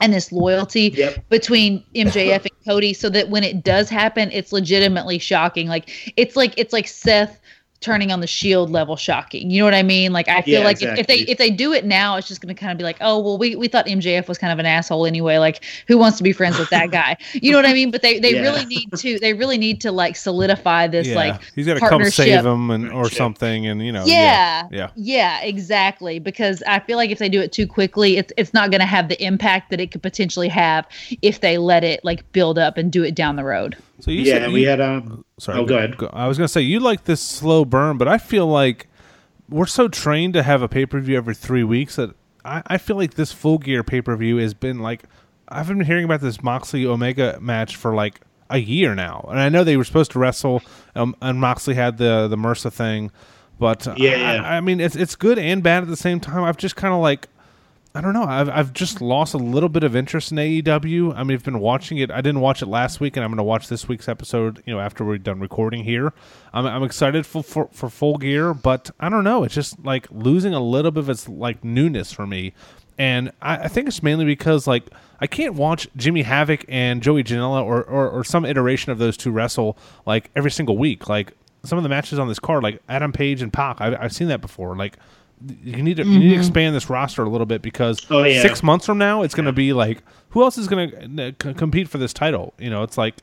and 0.00 0.12
this 0.12 0.32
loyalty 0.32 0.92
yep. 0.94 1.28
between 1.28 1.84
MJF 1.94 2.40
and 2.42 2.64
Cody 2.66 2.92
so 2.92 3.08
that 3.10 3.30
when 3.30 3.44
it 3.44 3.64
does 3.64 3.88
happen, 3.88 4.30
it's 4.32 4.52
legitimately 4.52 5.18
shocking. 5.18 5.68
Like 5.68 6.12
it's 6.16 6.36
like 6.36 6.54
it's 6.56 6.72
like 6.72 6.88
Seth 6.88 7.40
turning 7.80 8.12
on 8.12 8.20
the 8.20 8.26
shield 8.26 8.70
level 8.70 8.96
shocking. 8.96 9.50
You 9.50 9.60
know 9.60 9.64
what 9.64 9.74
I 9.74 9.82
mean? 9.82 10.12
Like 10.12 10.28
I 10.28 10.42
feel 10.42 10.60
yeah, 10.60 10.64
like 10.64 10.76
exactly. 10.76 11.00
if, 11.00 11.00
if, 11.00 11.06
they 11.06 11.32
if 11.32 11.38
they 11.38 11.50
do 11.50 11.72
it 11.72 11.84
now, 11.84 12.16
it's 12.16 12.28
just 12.28 12.40
going 12.40 12.54
to 12.54 12.58
kind 12.58 12.72
of 12.72 12.78
be 12.78 12.84
like, 12.84 12.96
oh 13.00 13.18
well, 13.18 13.38
we, 13.38 13.56
we 13.56 13.68
thought 13.68 13.86
MJF 13.86 14.28
was 14.28 14.38
kind 14.38 14.52
of 14.52 14.58
an 14.58 14.66
asshole 14.66 15.06
anyway. 15.06 15.38
Like 15.38 15.64
who 15.88 15.98
wants 15.98 16.16
to 16.18 16.24
be 16.24 16.32
friends 16.32 16.58
with 16.58 16.70
that 16.70 16.90
guy? 16.90 17.16
You 17.46 17.52
know 17.52 17.58
what 17.58 17.66
I 17.66 17.74
mean? 17.74 17.90
But 17.90 18.02
they 18.02 18.18
they 18.18 18.34
yeah. 18.34 18.40
really 18.40 18.64
need 18.64 18.90
to 18.96 19.18
they 19.18 19.34
really 19.34 19.58
need 19.58 19.80
to 19.82 19.92
like 19.92 20.16
solidify 20.16 20.86
this 20.86 21.06
yeah. 21.06 21.14
like 21.14 21.40
he's 21.54 21.66
got 21.66 21.74
to 21.74 21.80
come 21.80 22.04
save 22.06 22.44
him 22.44 22.70
and 22.70 22.90
or 22.90 23.10
something 23.10 23.66
and 23.66 23.84
you 23.84 23.92
know 23.92 24.04
yeah 24.04 24.66
yeah 24.70 24.90
yeah 24.96 25.40
exactly 25.42 26.18
because 26.18 26.62
I 26.66 26.80
feel 26.80 26.96
like 26.96 27.10
if 27.10 27.18
they 27.18 27.28
do 27.28 27.40
it 27.40 27.52
too 27.52 27.66
quickly, 27.66 28.16
it's 28.16 28.32
it's 28.36 28.54
not 28.54 28.70
going 28.70 28.80
to 28.80 28.86
have 28.86 29.08
the 29.08 29.22
impact 29.22 29.70
that 29.70 29.80
it 29.80 29.90
could 29.92 30.02
potentially 30.02 30.48
have 30.48 30.86
if 31.22 31.40
they 31.40 31.58
let 31.58 31.84
it 31.84 32.04
like 32.04 32.30
build 32.32 32.58
up 32.58 32.78
and 32.78 32.90
do 32.90 33.02
it 33.02 33.14
down 33.14 33.36
the 33.36 33.44
road. 33.44 33.76
So 34.00 34.10
you 34.10 34.22
yeah, 34.22 34.40
said, 34.40 34.52
we 34.52 34.64
had 34.64 34.80
um. 34.80 35.24
Sorry, 35.38 35.58
oh, 35.58 35.64
go 35.64 35.76
ahead. 35.76 35.96
I 36.12 36.28
was 36.28 36.38
gonna 36.38 36.48
say 36.48 36.60
you 36.60 36.80
like 36.80 37.04
this 37.04 37.20
slow 37.20 37.64
burn, 37.64 37.98
but 37.98 38.08
I 38.08 38.18
feel 38.18 38.46
like 38.46 38.88
we're 39.48 39.66
so 39.66 39.88
trained 39.88 40.34
to 40.34 40.42
have 40.42 40.62
a 40.62 40.68
pay 40.68 40.86
per 40.86 41.00
view 41.00 41.16
every 41.16 41.34
three 41.34 41.64
weeks 41.64 41.96
that 41.96 42.10
I, 42.44 42.62
I 42.66 42.78
feel 42.78 42.96
like 42.96 43.14
this 43.14 43.32
full 43.32 43.58
gear 43.58 43.82
pay 43.82 44.00
per 44.00 44.16
view 44.16 44.36
has 44.36 44.54
been 44.54 44.80
like 44.80 45.04
I've 45.48 45.68
been 45.68 45.80
hearing 45.80 46.04
about 46.04 46.20
this 46.20 46.42
Moxley 46.42 46.86
Omega 46.86 47.38
match 47.40 47.76
for 47.76 47.94
like 47.94 48.20
a 48.50 48.58
year 48.58 48.94
now, 48.94 49.26
and 49.30 49.40
I 49.40 49.48
know 49.48 49.64
they 49.64 49.76
were 49.76 49.84
supposed 49.84 50.12
to 50.12 50.18
wrestle, 50.18 50.62
um, 50.94 51.16
and 51.22 51.40
Moxley 51.40 51.74
had 51.74 51.98
the 51.98 52.28
the 52.28 52.36
MRSA 52.36 52.72
thing, 52.72 53.10
but 53.58 53.86
yeah, 53.98 54.16
yeah. 54.16 54.42
I, 54.42 54.56
I 54.56 54.60
mean 54.60 54.80
it's 54.80 54.96
it's 54.96 55.16
good 55.16 55.38
and 55.38 55.62
bad 55.62 55.82
at 55.82 55.88
the 55.88 55.96
same 55.96 56.20
time. 56.20 56.44
I've 56.44 56.56
just 56.56 56.76
kind 56.76 56.92
of 56.92 57.00
like 57.00 57.28
I 57.96 58.02
don't 58.02 58.12
know. 58.12 58.24
I've 58.24 58.50
I've 58.50 58.72
just 58.74 59.00
lost 59.00 59.32
a 59.32 59.38
little 59.38 59.70
bit 59.70 59.82
of 59.82 59.96
interest 59.96 60.30
in 60.30 60.36
AEW. 60.36 61.14
I 61.16 61.24
mean, 61.24 61.34
I've 61.34 61.44
been 61.44 61.60
watching 61.60 61.96
it. 61.96 62.10
I 62.10 62.20
didn't 62.20 62.40
watch 62.40 62.60
it 62.60 62.66
last 62.66 63.00
week, 63.00 63.16
and 63.16 63.24
I'm 63.24 63.30
going 63.30 63.38
to 63.38 63.42
watch 63.42 63.68
this 63.68 63.88
week's 63.88 64.06
episode. 64.06 64.62
You 64.66 64.74
know, 64.74 64.80
after 64.80 65.02
we're 65.02 65.16
done 65.16 65.40
recording 65.40 65.82
here, 65.82 66.12
I'm 66.52 66.66
I'm 66.66 66.82
excited 66.82 67.24
for, 67.24 67.42
for 67.42 67.68
for 67.72 67.88
full 67.88 68.18
gear, 68.18 68.52
but 68.52 68.90
I 69.00 69.08
don't 69.08 69.24
know. 69.24 69.44
It's 69.44 69.54
just 69.54 69.82
like 69.82 70.08
losing 70.10 70.52
a 70.52 70.60
little 70.60 70.90
bit 70.90 71.00
of 71.04 71.08
its 71.08 71.26
like 71.26 71.64
newness 71.64 72.12
for 72.12 72.26
me, 72.26 72.52
and 72.98 73.32
I, 73.40 73.56
I 73.56 73.68
think 73.68 73.88
it's 73.88 74.02
mainly 74.02 74.26
because 74.26 74.66
like 74.66 74.84
I 75.20 75.26
can't 75.26 75.54
watch 75.54 75.88
Jimmy 75.96 76.20
Havoc 76.20 76.66
and 76.68 77.02
Joey 77.02 77.24
Janela 77.24 77.64
or, 77.64 77.82
or 77.82 78.10
or 78.10 78.24
some 78.24 78.44
iteration 78.44 78.92
of 78.92 78.98
those 78.98 79.16
two 79.16 79.30
wrestle 79.30 79.78
like 80.04 80.30
every 80.36 80.50
single 80.50 80.76
week. 80.76 81.08
Like 81.08 81.32
some 81.64 81.78
of 81.78 81.82
the 81.82 81.88
matches 81.88 82.18
on 82.18 82.28
this 82.28 82.38
card, 82.38 82.62
like 82.62 82.82
Adam 82.90 83.12
Page 83.12 83.40
and 83.40 83.50
Pac. 83.50 83.80
I've, 83.80 83.96
I've 83.98 84.12
seen 84.12 84.28
that 84.28 84.42
before. 84.42 84.76
Like 84.76 84.98
you 85.62 85.82
need 85.82 85.98
to 85.98 86.04
you 86.04 86.18
need 86.18 86.28
to 86.28 86.34
mm-hmm. 86.34 86.38
expand 86.38 86.74
this 86.74 86.88
roster 86.88 87.22
a 87.22 87.28
little 87.28 87.46
bit 87.46 87.62
because 87.62 88.00
Oh, 88.10 88.22
yeah. 88.22 88.40
six 88.42 88.62
months 88.62 88.86
from 88.86 88.98
now 88.98 89.22
it's 89.22 89.34
going 89.34 89.46
to 89.46 89.52
be 89.52 89.72
like 89.72 90.02
who 90.30 90.42
else 90.42 90.58
is 90.58 90.68
going 90.68 90.90
to 91.16 91.34
c- 91.42 91.54
compete 91.54 91.88
for 91.88 91.98
this 91.98 92.12
title? 92.12 92.54
You 92.58 92.70
know, 92.70 92.82
it's 92.82 92.98
like 92.98 93.16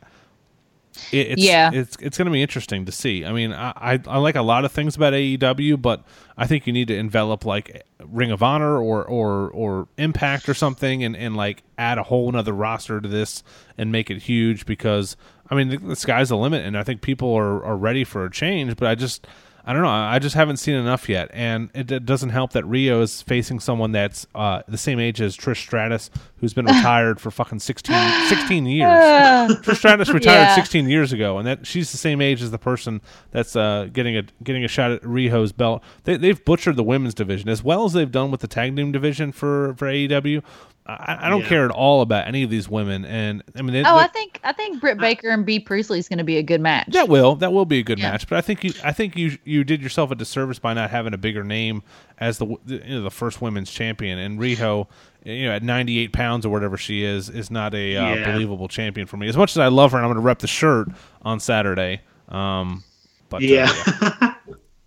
it, 1.12 1.32
it's, 1.32 1.42
Yeah. 1.42 1.72
it's 1.74 1.98
it's 2.00 2.18
going 2.18 2.26
to 2.28 2.32
be 2.32 2.42
interesting 2.42 2.86
to 2.86 2.92
see. 2.92 3.26
I 3.26 3.32
mean, 3.32 3.52
I, 3.52 3.74
I 3.76 4.00
I 4.08 4.18
like 4.20 4.36
a 4.36 4.42
lot 4.42 4.64
of 4.64 4.72
things 4.72 4.96
about 4.96 5.14
AEW, 5.14 5.82
but 5.82 6.04
I 6.38 6.46
think 6.46 6.68
you 6.68 6.74
need 6.74 6.88
to 6.90 6.96
envelop 6.96 7.46
like 7.46 7.84
Ring 8.06 8.32
of 8.32 8.44
Honor 8.44 8.78
or 8.78 9.04
or 9.04 9.50
or 9.50 9.88
Impact 9.98 10.48
or 10.48 10.54
something, 10.54 11.04
and 11.04 11.16
and 11.16 11.36
like 11.36 11.64
add 11.78 11.98
a 11.98 12.04
whole 12.04 12.30
another 12.30 12.54
roster 12.54 13.02
to 13.02 13.08
this 13.08 13.44
and 13.78 13.92
make 13.92 14.12
it 14.12 14.24
huge 14.24 14.66
because 14.66 15.18
I 15.50 15.56
mean 15.56 15.70
the, 15.70 15.78
the 15.78 15.96
sky's 15.96 16.30
the 16.30 16.38
limit, 16.38 16.64
and 16.66 16.78
I 16.78 16.84
think 16.84 17.02
people 17.02 17.34
are 17.34 17.64
are 17.64 17.78
ready 17.78 18.04
for 18.04 18.26
a 18.26 18.32
change, 18.32 18.76
but 18.76 18.88
I 18.88 18.96
just. 18.96 19.28
I 19.66 19.72
don't 19.72 19.82
know. 19.82 19.88
I 19.88 20.20
just 20.20 20.36
haven't 20.36 20.58
seen 20.58 20.76
enough 20.76 21.08
yet, 21.08 21.30
and 21.34 21.70
it, 21.74 21.90
it 21.90 22.06
doesn't 22.06 22.32
help 22.32 22.52
that 22.52 22.66
Riho 22.66 23.02
is 23.02 23.22
facing 23.22 23.62
someone 23.62 23.94
that's 23.94 24.28
uh, 24.36 24.62
the 24.68 24.78
same 24.78 25.00
age 25.00 25.22
as 25.22 25.38
Trish 25.38 25.58
Stratus, 25.58 26.10
who's 26.38 26.54
been 26.54 26.66
retired 26.76 27.22
for 27.22 27.32
fucking 27.32 27.60
16, 27.60 27.96
16 28.28 28.66
years. 28.66 28.90
Trish 29.62 29.78
Stratus 29.78 30.10
retired 30.10 30.48
Yeah. 30.50 30.56
16 30.56 30.90
years 30.90 31.14
ago, 31.14 31.38
and 31.38 31.48
that 31.48 31.66
she's 31.66 31.92
the 31.94 31.98
same 31.98 32.20
age 32.20 32.42
as 32.42 32.52
the 32.52 32.58
person 32.58 33.00
that's 33.32 33.56
uh, 33.56 33.88
getting 33.94 34.18
a 34.18 34.24
getting 34.44 34.66
a 34.66 34.68
shot 34.68 34.92
at 34.92 35.02
Riho's 35.04 35.54
belt. 35.54 35.82
They, 36.04 36.18
they've 36.18 36.44
butchered 36.44 36.76
the 36.76 36.84
women's 36.84 37.14
division 37.14 37.48
as 37.48 37.64
well 37.64 37.86
as 37.86 37.94
they've 37.94 38.12
done 38.12 38.32
with 38.32 38.42
the 38.42 38.48
tag 38.48 38.76
team 38.76 38.92
division 38.92 39.32
for 39.32 39.76
for 39.76 39.88
AEW. 39.88 40.44
I, 40.86 41.28
I 41.28 41.30
don't 41.30 41.42
Yeah. 41.44 41.48
care 41.48 41.66
at 41.66 41.72
all 41.72 42.02
about 42.02 42.28
any 42.28 42.44
of 42.44 42.50
these 42.50 42.68
women, 42.68 43.06
and 43.06 43.42
I 43.56 43.62
mean, 43.62 43.72
they, 43.72 43.84
Oh, 43.86 43.96
I 43.96 44.08
think 44.08 44.40
I 44.44 44.52
think 44.52 44.82
Britt 44.82 44.98
Baker 44.98 45.30
and 45.30 45.46
Bea 45.46 45.60
Priestley 45.62 45.98
is 45.98 46.10
going 46.10 46.18
to 46.18 46.26
be 46.26 46.38
a 46.38 46.44
good 46.44 46.60
match. 46.60 46.88
that 46.92 47.08
will 47.08 47.36
that 47.38 47.54
will 47.54 47.64
be 47.66 47.80
a 47.80 47.84
good 47.84 48.00
Yeah. 48.00 48.12
match, 48.12 48.28
but 48.28 48.38
I 48.38 48.42
think 48.42 48.64
you 48.66 48.74
I 48.84 48.92
think 48.92 49.16
you 49.16 49.38
you 49.46 49.64
did 49.64 49.82
yourself 49.82 50.12
a 50.12 50.16
disservice 50.16 50.60
by 50.60 50.74
not 50.74 50.90
having 50.90 51.14
a 51.14 51.18
bigger 51.18 51.44
name 51.44 51.84
as 52.20 52.38
the, 52.38 52.48
the 52.66 52.76
you 52.86 52.96
know 52.96 53.02
the 53.02 53.12
first 53.12 53.42
women's 53.42 53.72
champion. 53.72 54.20
And 54.20 54.40
Riho, 54.40 54.88
you 55.24 55.46
know, 55.46 55.52
at 55.54 55.64
98 55.64 56.12
pounds 56.12 56.46
or 56.46 56.50
whatever 56.50 56.76
she 56.78 57.04
is, 57.06 57.30
is 57.30 57.50
not 57.50 57.74
a 57.74 57.96
uh, 57.96 58.16
Yeah. 58.16 58.32
believable 58.34 58.68
champion 58.68 59.08
for 59.08 59.16
me. 59.16 59.30
As 59.30 59.38
much 59.38 59.52
as 59.52 59.60
I 59.60 59.68
love 59.70 59.92
her, 59.94 59.98
and 59.98 60.06
I'm 60.06 60.10
going 60.10 60.22
to 60.22 60.26
rep 60.26 60.40
the 60.40 60.48
shirt 60.48 60.90
on 61.22 61.40
Saturday. 61.40 62.02
Um, 62.28 62.84
but 63.30 63.42
uh, 63.42 64.33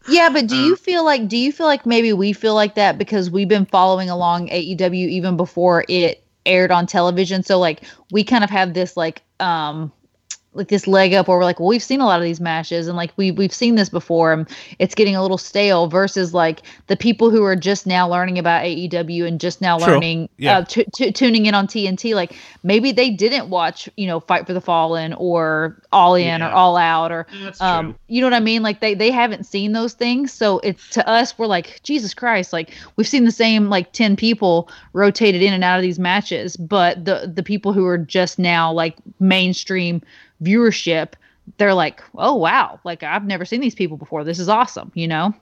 Yeah. 0.07 0.30
But 0.30 0.46
do 0.46 0.57
Uh. 0.57 0.61
you 0.61 0.76
feel 0.76 1.04
like 1.04 1.28
do 1.28 1.36
you 1.36 1.52
feel 1.52 1.66
like 1.66 1.86
maybe 1.86 2.12
we 2.12 2.32
feel 2.32 2.54
like 2.54 2.74
that 2.76 2.98
because 2.98 3.30
we've 3.30 3.48
been 3.48 3.66
following 3.66 4.11
along 4.11 4.48
AEW 4.50 5.09
even 5.09 5.36
before 5.36 5.84
it 5.88 6.22
aired 6.44 6.70
on 6.70 6.86
television? 6.86 7.42
So 7.42 7.59
like 7.59 7.82
we 8.11 8.24
kind 8.24 8.44
of 8.44 8.50
have 8.50 8.74
this 8.74 8.96
like 8.96 9.22
um 9.40 9.92
like 10.57 10.68
this 10.68 10.86
leg 10.86 11.12
up 11.14 11.28
where 11.28 11.36
we're 11.38 11.44
like, 11.44 11.61
well, 11.61 11.68
we've 11.68 11.82
seen 11.82 12.00
a 12.00 12.04
lot 12.07 12.18
of 12.18 12.24
these 12.24 12.40
matches 12.40 12.88
and 12.88 12.96
like 12.96 13.12
we 13.16 13.30
we've 13.30 13.52
seen 13.54 13.74
this 13.74 13.88
before 13.88 14.32
and 14.32 14.48
it's 14.78 14.94
getting 14.94 15.14
a 15.16 15.22
little 15.22 15.38
stale 15.38 15.86
versus 15.86 16.32
like 16.34 16.62
the 16.86 16.96
people 16.96 17.30
who 17.30 17.42
are 17.44 17.57
just 17.57 17.86
now 17.86 18.09
learning 18.09 18.38
about 18.38 18.64
AEW 18.64 19.26
and 19.26 19.40
just 19.40 19.61
now 19.61 19.78
True. 19.78 19.94
learning 19.94 20.28
Yeah. 20.38 20.59
uh, 20.59 20.64
t- 20.64 20.86
t- 20.94 21.12
tuning 21.12 21.46
in 21.46 21.54
on 21.54 21.66
TNT 21.66 22.14
like 22.14 22.34
maybe 22.62 22.92
they 22.92 23.11
didn't 23.11 23.48
watch, 23.50 23.88
you 23.96 24.07
know, 24.07 24.20
Fight 24.20 24.46
for 24.46 24.52
the 24.52 24.61
Fallen 24.61 25.12
or 25.14 25.80
All 25.92 26.14
In 26.14 26.42
or 26.42 26.48
All 26.50 26.76
Out 26.76 27.12
or 27.12 27.26
That's 27.42 27.61
um 27.61 27.86
true. 27.92 27.94
you 28.09 28.20
know 28.20 28.26
what 28.26 28.34
i 28.34 28.40
mean 28.40 28.62
like 28.62 28.80
they 28.80 28.94
they 28.94 29.11
haven't 29.11 29.44
seen 29.44 29.72
those 29.72 29.92
things 29.94 30.32
so 30.32 30.59
it's 30.61 30.88
to 30.90 31.07
us 31.09 31.38
we're 31.38 31.46
like 31.46 31.80
jesus 31.82 32.14
christ 32.14 32.52
like 32.52 32.72
we've 32.96 33.07
seen 33.09 33.24
the 33.24 33.30
same 33.30 33.68
like 33.68 33.92
10 33.92 34.16
people 34.16 34.68
rotated 34.92 35.42
in 35.42 35.52
and 35.52 35.62
out 35.64 35.76
of 35.76 35.82
these 35.82 35.98
matches 35.98 36.57
but 36.57 37.04
the 37.04 37.30
the 37.34 37.42
people 37.42 37.72
who 37.72 37.84
are 37.86 37.98
just 37.98 38.38
now 38.38 38.72
like 38.72 38.96
mainstream 39.20 40.00
viewership 40.43 41.12
they're 41.59 41.74
like 41.74 42.03
oh 42.16 42.34
wow 42.34 42.80
like 42.84 43.03
i've 43.03 43.24
never 43.24 43.45
seen 43.45 43.61
these 43.61 43.74
people 43.74 43.97
before 43.97 44.24
this 44.24 44.39
is 44.39 44.49
awesome 44.49 44.91
you 44.95 45.07
know 45.09 45.32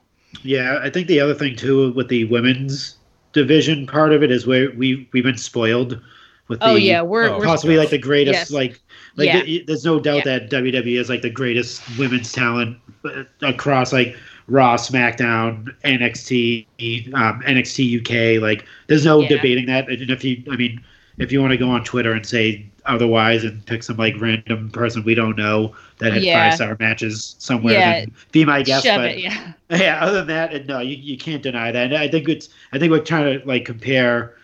Yeah, 0.43 0.79
I 0.83 0.89
think 0.89 1.07
the 1.07 1.19
other 1.19 1.33
thing 1.33 1.55
too 1.55 1.93
with 1.93 2.09
the 2.09 2.25
women's 2.25 2.97
division 3.33 3.87
part 3.87 4.13
of 4.13 4.23
it 4.23 4.31
is 4.31 4.45
where 4.47 4.71
we 4.71 5.09
we've 5.13 5.23
been 5.23 5.37
spoiled 5.37 5.99
with 6.47 6.63
the 6.63 6.67
oh 6.67 6.75
yeah 6.75 7.01
we're, 7.01 7.29
oh, 7.29 7.37
we're 7.37 7.43
possibly 7.45 7.77
like 7.77 7.89
the 7.89 7.97
greatest 7.97 8.49
Yes. 8.49 8.51
like 8.51 8.81
like 9.17 9.27
Yeah. 9.27 9.41
th- 9.43 9.65
there's 9.65 9.85
no 9.85 9.99
doubt 9.99 10.23
that 10.25 10.49
WWE 10.49 10.99
is 10.99 11.09
like 11.09 11.21
the 11.21 11.29
greatest 11.29 11.89
women's 11.97 12.31
talent 12.31 12.77
uh, 13.03 13.23
across 13.41 13.91
like 13.93 14.15
Raw, 14.47 14.75
SmackDown, 14.77 15.69
NXT, 15.83 16.67
um, 17.15 17.41
NXT 17.41 17.97
UK. 17.99 18.41
Like 18.41 18.65
there's 18.87 19.05
no 19.05 19.21
Yeah. 19.21 19.27
debating 19.27 19.65
that. 19.67 19.89
And 19.89 20.09
if 20.11 20.23
you, 20.23 20.43
I 20.51 20.55
mean, 20.55 20.83
if 21.17 21.31
you 21.31 21.41
want 21.41 21.51
to 21.51 21.57
go 21.57 21.69
on 21.69 21.83
Twitter 21.83 22.11
and 22.11 22.25
say 22.25 22.71
otherwise 22.87 23.43
and 23.43 23.65
pick 23.65 23.83
some 23.83 23.97
like 23.97 24.19
random 24.19 24.69
person 24.71 25.03
we 25.03 25.15
don't 25.15 25.37
know 25.37 25.73
that 25.99 26.13
had 26.13 26.23
Yeah. 26.23 26.49
five 26.49 26.55
star 26.55 26.77
matches 26.79 27.35
somewhere, 27.39 27.73
Yeah. 27.73 27.99
then 28.01 28.11
be 28.31 28.45
my 28.45 28.61
guest. 28.61 28.85
shove 28.85 28.97
but 29.01 29.11
it 29.11 29.19
yeah 29.19 29.53
yeah, 29.71 29.99
other 30.03 30.19
than 30.19 30.27
that, 30.27 30.53
and 30.53 30.67
no, 30.67 30.79
you, 30.79 30.95
you 30.95 31.17
can't 31.17 31.41
deny 31.41 31.71
that. 31.71 31.85
And 31.87 31.95
I 31.97 32.07
think 32.07 32.29
it's 32.29 32.49
I 32.71 32.77
think 32.79 32.91
we're 32.91 32.99
trying 32.99 33.39
to 33.39 33.47
like 33.47 33.65
compare 33.65 34.35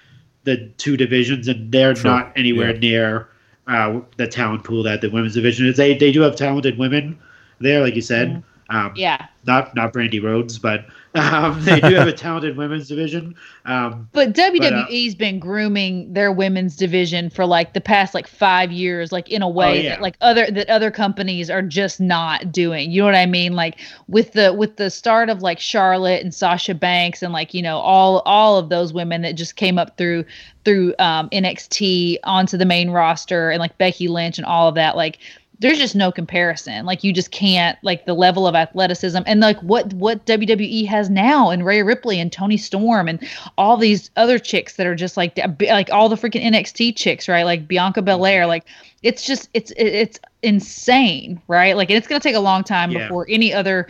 the 0.46 0.58
two 0.78 0.98
divisions, 0.98 1.48
and 1.48 1.72
they're 1.72 1.94
True. 1.94 2.10
not 2.10 2.32
anywhere 2.36 2.74
Yeah. 2.74 2.80
near 2.80 3.28
uh, 3.68 4.00
the 4.18 4.28
talent 4.28 4.64
pool 4.64 4.82
that 4.84 5.02
the 5.02 5.10
women's 5.10 5.36
division 5.36 5.68
is. 5.68 5.78
They 5.78 5.94
they 5.96 6.12
do 6.12 6.22
have 6.22 6.36
talented 6.36 6.78
women 6.80 7.18
there, 7.60 7.82
like 7.82 7.96
you 7.96 8.02
said. 8.02 8.42
Um, 8.72 8.94
yeah 8.96 9.28
Not 9.46 9.76
not 9.76 9.94
Brandi 9.94 10.22
Rhodes, 10.24 10.58
but 10.60 10.86
um, 11.14 11.62
they 11.66 11.82
do 11.82 11.94
have 11.96 12.08
a 12.08 12.14
talented 12.26 12.56
women's 12.56 12.88
division. 12.88 13.36
Um, 13.66 14.08
But 14.14 14.30
uh, 14.30 14.44
WWE's 14.50 15.14
been 15.14 15.40
grooming 15.40 16.14
their 16.14 16.32
women's 16.32 16.78
division 16.78 17.30
for 17.30 17.46
like 17.46 17.74
the 17.74 17.82
past 17.82 18.14
like 18.14 18.28
five 18.28 18.72
years, 18.72 19.12
like 19.12 19.30
in 19.30 19.42
a 19.42 19.50
way 19.50 19.70
Oh, 19.70 19.74
yeah. 19.74 19.90
that 19.90 20.02
like 20.02 20.16
other 20.22 20.50
that 20.52 20.70
other 20.70 20.90
companies 20.90 21.50
are 21.50 21.62
just 21.62 22.00
not 22.00 22.52
doing. 22.54 22.92
You 22.92 23.02
know 23.02 23.08
what 23.08 23.16
I 23.16 23.26
mean? 23.26 23.54
Like 23.56 23.78
with 24.08 24.32
the 24.34 24.54
with 24.54 24.78
the 24.78 24.90
start 24.90 25.30
of 25.30 25.42
like 25.42 25.60
Charlotte 25.60 26.24
and 26.24 26.34
Sasha 26.34 26.74
Banks 26.74 27.22
and 27.22 27.34
like 27.34 27.54
you 27.54 27.62
know 27.62 27.80
all 27.80 28.20
all 28.26 28.58
of 28.58 28.70
those 28.70 28.94
women 28.94 29.22
that 29.24 29.34
just 29.36 29.58
came 29.58 29.78
up 29.78 29.98
through 29.98 30.24
through 30.64 30.94
um, 31.00 31.28
NXT 31.32 32.18
onto 32.24 32.56
the 32.56 32.66
main 32.66 32.92
roster 32.92 33.50
and 33.50 33.60
like 33.60 33.78
Becky 33.80 34.08
Lynch 34.08 34.38
and 34.38 34.46
all 34.46 34.68
of 34.70 34.76
that. 34.76 34.96
Like 34.96 35.18
there's 35.62 35.78
just 35.78 35.96
no 35.96 36.12
comparison. 36.12 36.86
Like 36.86 37.04
you 37.04 37.14
just 37.14 37.30
can't 37.32 37.78
like 37.84 38.06
the 38.06 38.14
level 38.16 38.48
of 38.48 38.56
athleticism 38.56 39.20
and 39.26 39.40
like 39.40 39.60
what 39.62 39.94
what 39.94 40.26
WWE 40.26 40.86
has 40.88 41.10
now 41.10 41.52
and 41.52 41.64
Rhea 41.66 41.86
Ripley 41.86 42.20
and 42.20 42.32
Toni 42.32 42.58
Storm 42.58 43.08
and 43.08 43.26
all 43.58 43.78
these 43.78 44.10
other 44.18 44.40
chicks 44.40 44.76
that 44.76 44.88
are 44.88 44.96
just 44.96 45.18
like 45.18 45.40
like 45.62 45.90
all 45.92 46.10
the 46.10 46.16
freaking 46.16 46.44
NXT 46.44 46.96
chicks, 46.98 47.30
right? 47.30 47.44
Like 47.44 47.68
Bianca 47.68 48.02
Belair, 48.02 48.48
like 48.48 48.66
it's 49.04 49.24
just 49.26 49.50
it's 49.54 49.72
it's 49.78 50.20
insane, 50.42 51.42
right? 51.48 51.78
Like 51.78 51.90
and 51.90 51.98
it's 51.98 52.08
going 52.08 52.20
to 52.20 52.28
take 52.28 52.36
a 52.36 52.40
long 52.40 52.64
time 52.64 52.92
Yeah. 52.92 53.04
before 53.04 53.26
any 53.30 53.54
other 53.54 53.88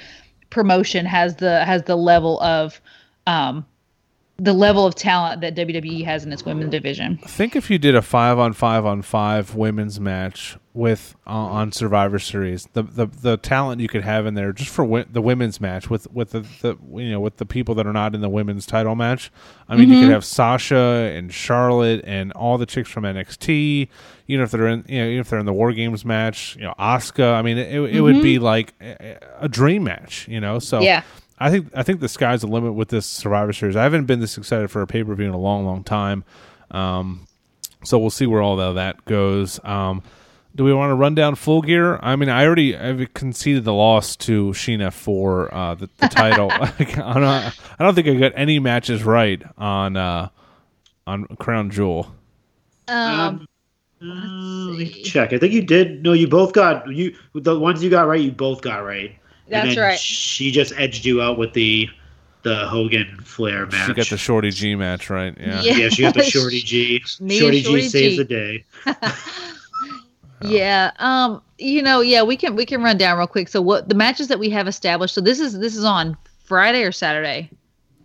promotion 0.49 1.05
has 1.05 1.37
the 1.37 1.63
has 1.63 1.83
the 1.83 1.95
level 1.95 2.39
of 2.41 2.81
um 3.27 3.65
the 4.37 4.53
level 4.53 4.85
of 4.87 4.95
talent 4.95 5.39
that 5.41 5.55
WWE 5.55 6.03
has 6.03 6.25
in 6.25 6.33
its 6.33 6.43
women's 6.43 6.71
division. 6.71 7.19
I 7.23 7.27
think 7.27 7.55
if 7.55 7.69
you 7.69 7.77
did 7.77 7.95
a 7.95 8.01
five 8.01 8.39
on 8.39 8.53
five 8.53 8.85
on 8.85 9.03
five 9.03 9.55
women's 9.55 9.99
match 9.99 10.57
with 10.73 11.15
uh, 11.27 11.31
on 11.31 11.71
Survivor 11.71 12.17
Series, 12.17 12.67
the, 12.73 12.83
the 12.83 13.05
the 13.07 13.37
talent 13.37 13.81
you 13.81 13.87
could 13.89 14.03
have 14.03 14.25
in 14.25 14.35
there 14.35 14.53
just 14.53 14.69
for 14.69 14.83
wi- 14.83 15.05
the 15.11 15.21
women's 15.21 15.59
match 15.59 15.89
with 15.89 16.09
with 16.13 16.31
the, 16.31 16.41
the 16.61 16.77
you 16.93 17.11
know 17.11 17.19
with 17.19 17.37
the 17.37 17.45
people 17.45 17.75
that 17.75 17.85
are 17.85 17.93
not 17.93 18.15
in 18.15 18.21
the 18.21 18.29
women's 18.29 18.65
title 18.65 18.95
match. 18.95 19.31
I 19.67 19.75
mean, 19.75 19.89
you 19.89 20.01
could 20.01 20.11
have 20.11 20.23
Sasha 20.25 21.11
and 21.13 21.33
Charlotte 21.33 22.01
and 22.05 22.31
all 22.33 22.57
the 22.57 22.65
chicks 22.65 22.89
from 22.89 23.03
NXT. 23.03 23.89
You 24.27 24.37
know, 24.37 24.43
if 24.43 24.51
they're 24.51 24.67
in 24.67 24.85
you 24.87 25.03
know 25.15 25.19
if 25.19 25.29
they're 25.29 25.39
in 25.39 25.45
the 25.45 25.53
War 25.53 25.73
Games 25.73 26.05
match, 26.05 26.55
you 26.55 26.63
know, 26.63 26.73
Asuka. 26.79 27.33
I 27.33 27.41
mean, 27.41 27.57
it, 27.57 27.73
it 27.73 27.99
would 28.01 28.21
be 28.21 28.39
like 28.39 28.73
a, 28.81 29.17
a 29.41 29.49
dream 29.49 29.83
match. 29.83 30.27
You 30.27 30.39
know, 30.39 30.59
so 30.59 30.79
Yeah. 30.81 31.03
I 31.37 31.49
think 31.49 31.69
I 31.75 31.83
think 31.83 31.99
the 32.01 32.07
sky's 32.09 32.41
the 32.41 32.47
limit 32.47 32.75
with 32.75 32.89
this 32.89 33.05
Survivor 33.05 33.51
Series. 33.51 33.75
I 33.75 33.83
haven't 33.83 34.05
been 34.05 34.19
this 34.19 34.37
excited 34.37 34.69
for 34.71 34.81
a 34.81 34.87
pay 34.87 35.03
per 35.03 35.13
view 35.15 35.25
in 35.25 35.33
a 35.33 35.39
long, 35.39 35.65
long 35.65 35.83
time. 35.83 36.23
Um, 36.69 37.27
so 37.83 37.97
we'll 37.97 38.11
see 38.11 38.27
where 38.27 38.41
all 38.41 38.59
of 38.59 38.75
that 38.75 39.03
goes. 39.05 39.59
Um, 39.63 40.03
do 40.55 40.63
we 40.63 40.73
want 40.73 40.91
to 40.91 40.95
run 40.95 41.15
down 41.15 41.35
full 41.35 41.61
gear? 41.61 41.97
I 42.01 42.15
mean, 42.15 42.29
I 42.29 42.45
already 42.45 42.75
I've 42.75 43.13
conceded 43.13 43.63
the 43.63 43.73
loss 43.73 44.15
to 44.17 44.49
Sheena 44.49 44.91
for 44.91 45.53
uh, 45.53 45.75
the, 45.75 45.89
the 45.99 46.07
title. 46.07 46.51
I, 46.53 46.65
don't, 46.69 47.23
I 47.23 47.53
don't 47.79 47.95
think 47.95 48.07
I 48.07 48.15
got 48.15 48.33
any 48.35 48.59
matches 48.59 49.03
right 49.03 49.41
on 49.57 49.95
uh, 49.95 50.29
on 51.07 51.25
Crown 51.39 51.69
Jewel. 51.69 52.13
Um, 52.87 53.47
uh, 54.01 54.05
let 54.05 54.79
me 54.79 54.91
see. 54.91 55.03
check. 55.03 55.31
I 55.31 55.37
think 55.37 55.53
you 55.53 55.61
did. 55.61 56.03
No, 56.03 56.13
you 56.13 56.27
both 56.27 56.53
got 56.53 56.87
you. 56.91 57.15
The 57.33 57.57
ones 57.57 57.83
you 57.83 57.89
got 57.89 58.07
right, 58.07 58.19
you 58.19 58.31
both 58.31 58.61
got 58.61 58.79
right. 58.79 59.11
And 59.45 59.53
That's 59.53 59.75
then 59.75 59.83
right. 59.83 59.99
She 59.99 60.51
just 60.51 60.73
edged 60.75 61.05
you 61.05 61.21
out 61.21 61.37
with 61.37 61.53
the 61.53 61.87
the 62.43 62.67
Hogan 62.67 63.19
Flair 63.23 63.67
match. 63.67 63.87
She 63.87 63.93
got 63.93 64.09
the 64.09 64.17
Shorty 64.17 64.51
G 64.51 64.75
match 64.75 65.09
right. 65.09 65.35
Yeah. 65.39 65.61
Yeah. 65.61 65.73
yeah, 65.73 65.89
she 65.89 66.01
got 66.01 66.15
the 66.15 66.23
Shorty 66.23 66.61
G. 66.61 66.99
Shorty, 66.99 67.37
Shorty 67.37 67.61
G 67.61 67.81
saves 67.87 68.15
G. 68.15 68.17
the 68.17 68.25
day. 68.25 68.65
Yeah. 70.43 70.91
Um, 70.99 71.41
you 71.57 71.81
know, 71.81 72.01
yeah, 72.01 72.23
we 72.23 72.35
can 72.35 72.55
we 72.55 72.65
can 72.65 72.81
run 72.81 72.97
down 72.97 73.17
real 73.17 73.27
quick. 73.27 73.47
So 73.47 73.61
what 73.61 73.89
the 73.89 73.95
matches 73.95 74.27
that 74.29 74.39
we 74.39 74.49
have 74.49 74.67
established. 74.67 75.13
So 75.13 75.21
this 75.21 75.39
is 75.39 75.59
this 75.59 75.75
is 75.75 75.83
on 75.83 76.17
Friday 76.43 76.83
or 76.83 76.91
Saturday? 76.91 77.49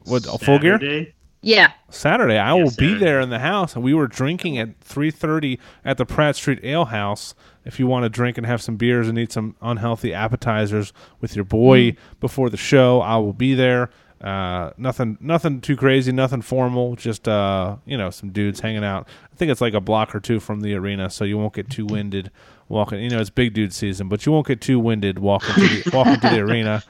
What 0.04 0.26
a 0.26 0.38
full 0.38 0.58
gear? 0.58 1.06
Yeah. 1.42 1.72
Saturday. 1.90 2.38
I 2.38 2.54
will 2.54 2.72
be 2.76 2.94
there 2.94 3.20
in 3.20 3.30
the 3.30 3.38
house, 3.38 3.74
and 3.74 3.84
we 3.84 3.94
were 3.94 4.06
drinking 4.06 4.58
at 4.58 4.80
three 4.80 5.10
thirty 5.10 5.58
at 5.84 5.96
the 5.96 6.06
Pratt 6.06 6.36
Street 6.36 6.60
Ale 6.62 6.86
House, 6.86 7.34
if 7.66 7.80
you 7.80 7.88
want 7.88 8.04
to 8.04 8.08
drink 8.08 8.38
and 8.38 8.46
have 8.46 8.62
some 8.62 8.76
beers 8.76 9.08
and 9.08 9.18
eat 9.18 9.32
some 9.32 9.56
unhealthy 9.60 10.14
appetizers 10.14 10.92
with 11.20 11.34
your 11.34 11.44
boy 11.44 11.96
before 12.20 12.48
the 12.48 12.56
show, 12.56 13.00
I 13.00 13.16
will 13.16 13.32
be 13.32 13.54
there. 13.54 13.90
Uh, 14.20 14.70
nothing, 14.78 15.18
nothing 15.20 15.60
too 15.60 15.76
crazy, 15.76 16.10
nothing 16.10 16.40
formal. 16.40 16.96
Just 16.96 17.28
uh, 17.28 17.76
you 17.84 17.98
know, 17.98 18.10
some 18.10 18.30
dudes 18.30 18.60
hanging 18.60 18.84
out. 18.84 19.06
I 19.32 19.36
think 19.36 19.50
it's 19.50 19.60
like 19.60 19.74
a 19.74 19.80
block 19.80 20.14
or 20.14 20.20
two 20.20 20.40
from 20.40 20.60
the 20.62 20.74
arena, 20.74 21.10
so 21.10 21.24
you 21.24 21.36
won't 21.36 21.52
get 21.52 21.68
too 21.68 21.84
winded 21.84 22.30
walking. 22.68 23.00
You 23.02 23.10
know, 23.10 23.20
it's 23.20 23.28
big 23.30 23.52
dude 23.52 23.74
season, 23.74 24.08
but 24.08 24.24
you 24.24 24.32
won't 24.32 24.46
get 24.46 24.60
too 24.62 24.80
winded 24.80 25.18
walking 25.18 25.54
to 25.54 25.60
the, 25.60 25.90
walking 25.96 26.18
to 26.20 26.28
the 26.30 26.40
arena. 26.40 26.82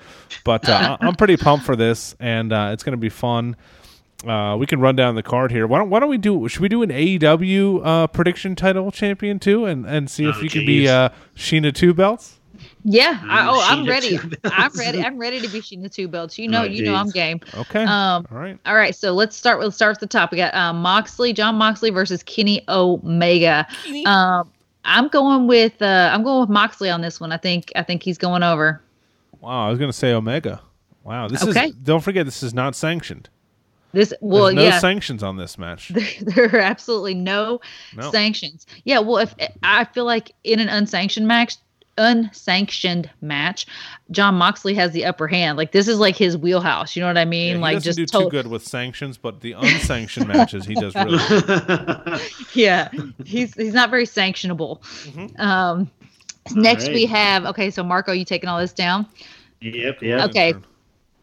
But 0.45 0.69
uh, 0.69 0.97
I'm 1.01 1.17
pretty 1.17 1.37
pumped 1.37 1.67
for 1.67 1.75
this, 1.75 2.15
and 2.21 2.53
uh, 2.53 2.71
it's 2.73 2.85
going 2.85 2.93
to 2.93 2.97
be 3.01 3.09
fun. 3.09 3.57
Uh, 4.27 4.57
we 4.59 4.67
can 4.67 4.81
run 4.81 4.97
down 4.97 5.15
the 5.15 5.23
card 5.23 5.51
here. 5.51 5.67
Why 5.67 5.79
don't 5.79 5.91
Why 5.91 5.99
don't 6.01 6.09
we 6.09 6.19
do? 6.19 6.49
Should 6.49 6.61
we 6.63 6.69
do 6.69 6.83
an 6.83 6.91
AEW 6.91 7.81
uh, 7.85 8.07
prediction 8.07 8.55
title 8.55 8.91
champion 8.93 9.39
too, 9.41 9.65
and 9.67 9.85
and 9.85 10.09
see 10.09 10.27
if 10.29 10.37
Oh, 10.37 10.41
you 10.41 10.49
can 10.49 10.65
be 10.65 10.89
uh, 10.89 11.11
Sheena 11.37 11.75
two 11.75 11.93
belts? 11.93 12.36
Yeah. 12.89 13.21
I, 13.29 13.49
oh, 13.49 13.61
I'm 13.63 13.85
ready. 13.85 14.17
I'm 14.45 14.71
ready. 14.79 15.03
I'm 15.03 15.19
ready 15.19 15.41
to 15.41 15.49
be 15.49 15.61
Sheena 15.61 15.93
two 15.93 16.07
belts. 16.07 16.39
You 16.39 16.47
know, 16.47 16.61
Oh, 16.61 16.65
you 16.65 16.85
know, 16.85 16.95
I'm 16.95 17.11
game. 17.11 17.41
Okay. 17.53 17.83
Um, 17.83 18.27
All 18.31 18.39
right. 18.39 18.57
All 18.65 18.77
right, 18.77 18.95
so 18.95 19.13
let's 19.13 19.35
start. 19.37 19.59
Let's 19.61 19.75
start 19.75 19.97
at 19.97 20.01
the 20.01 20.07
top. 20.07 20.31
We 20.31 20.39
got 20.39 20.55
um, 20.55 20.81
Moxley, 20.83 21.33
Jon 21.33 21.57
Moxley 21.57 21.91
versus 21.91 22.23
Kenny 22.23 22.63
Omega. 22.69 23.67
Um, 24.07 24.53
I'm 24.85 25.09
going 25.09 25.49
with 25.49 25.83
uh, 25.83 26.11
I'm 26.13 26.23
going 26.23 26.41
with 26.43 26.49
Moxley 26.49 26.89
on 26.89 27.01
this 27.01 27.21
one. 27.21 27.33
I 27.33 27.39
think 27.39 27.73
I 27.75 27.83
think 27.83 28.05
he's 28.05 28.19
going 28.19 28.45
over. 28.45 28.81
Wow, 29.41 29.67
I 29.67 29.71
was 29.71 29.79
going 29.81 29.91
to 29.91 29.97
say 29.97 30.13
Omega. 30.13 30.61
Wow, 31.03 31.27
this 31.29 31.43
Okay. 31.43 31.67
is. 31.67 31.75
Don't 31.75 32.03
forget, 32.05 32.25
this 32.25 32.43
is 32.45 32.55
not 32.55 32.77
sanctioned. 32.77 33.29
This 33.93 34.11
There's 34.11 34.21
well, 34.21 34.53
no 34.53 34.63
yeah, 34.63 34.79
sanctions 34.79 35.23
on 35.23 35.37
this 35.37 35.57
match. 35.59 35.89
there 36.21 36.47
are 36.55 36.61
absolutely 36.61 37.15
no, 37.15 37.61
No. 37.97 38.11
sanctions. 38.11 38.67
Yeah, 38.85 38.99
well, 39.01 39.19
if 39.19 39.35
I 39.63 39.85
feel 39.85 40.05
like 40.05 40.33
in 40.45 40.61
an 40.61 40.69
unsanctioned 40.69 41.27
match, 41.27 41.57
unsanctioned 41.99 43.11
match, 43.21 43.67
Jon 44.11 44.35
Moxley 44.35 44.75
has 44.75 44.93
the 44.93 45.05
upper 45.05 45.27
hand. 45.29 45.57
Like 45.59 45.73
this 45.73 45.89
is 45.89 45.99
like 45.99 46.17
his 46.17 46.37
wheelhouse. 46.37 46.95
You 46.97 47.01
know 47.01 47.09
what 47.09 47.17
I 47.19 47.23
Yeah, 47.23 47.25
mean? 47.25 47.57
he 47.57 47.61
like 47.63 47.77
doesn't 47.77 47.97
just 47.97 48.13
do 48.13 48.19
too 48.25 48.31
good 48.31 48.47
with 48.47 48.63
sanctions, 48.67 49.17
but 49.19 49.41
the 49.41 49.53
unsanctioned 49.53 50.29
matches 50.29 50.65
he 50.67 50.75
does 50.75 50.95
really. 50.95 51.17
well. 51.31 52.21
yeah 52.55 52.89
he's 53.25 53.55
he's 53.55 53.75
not 53.75 53.91
very 53.91 54.07
sanctionable 54.07 54.81
Mm-hmm. 55.07 55.41
um 55.41 55.91
next 56.55 56.87
right. 56.87 56.95
we 56.95 57.07
have 57.07 57.45
okay 57.47 57.71
so 57.71 57.83
marco 57.83 58.13
you 58.13 58.25
taking 58.25 58.49
all 58.49 58.59
this 58.61 58.73
down 58.73 59.07
yep, 59.61 60.01
yep. 60.03 60.29
Okay. 60.31 60.55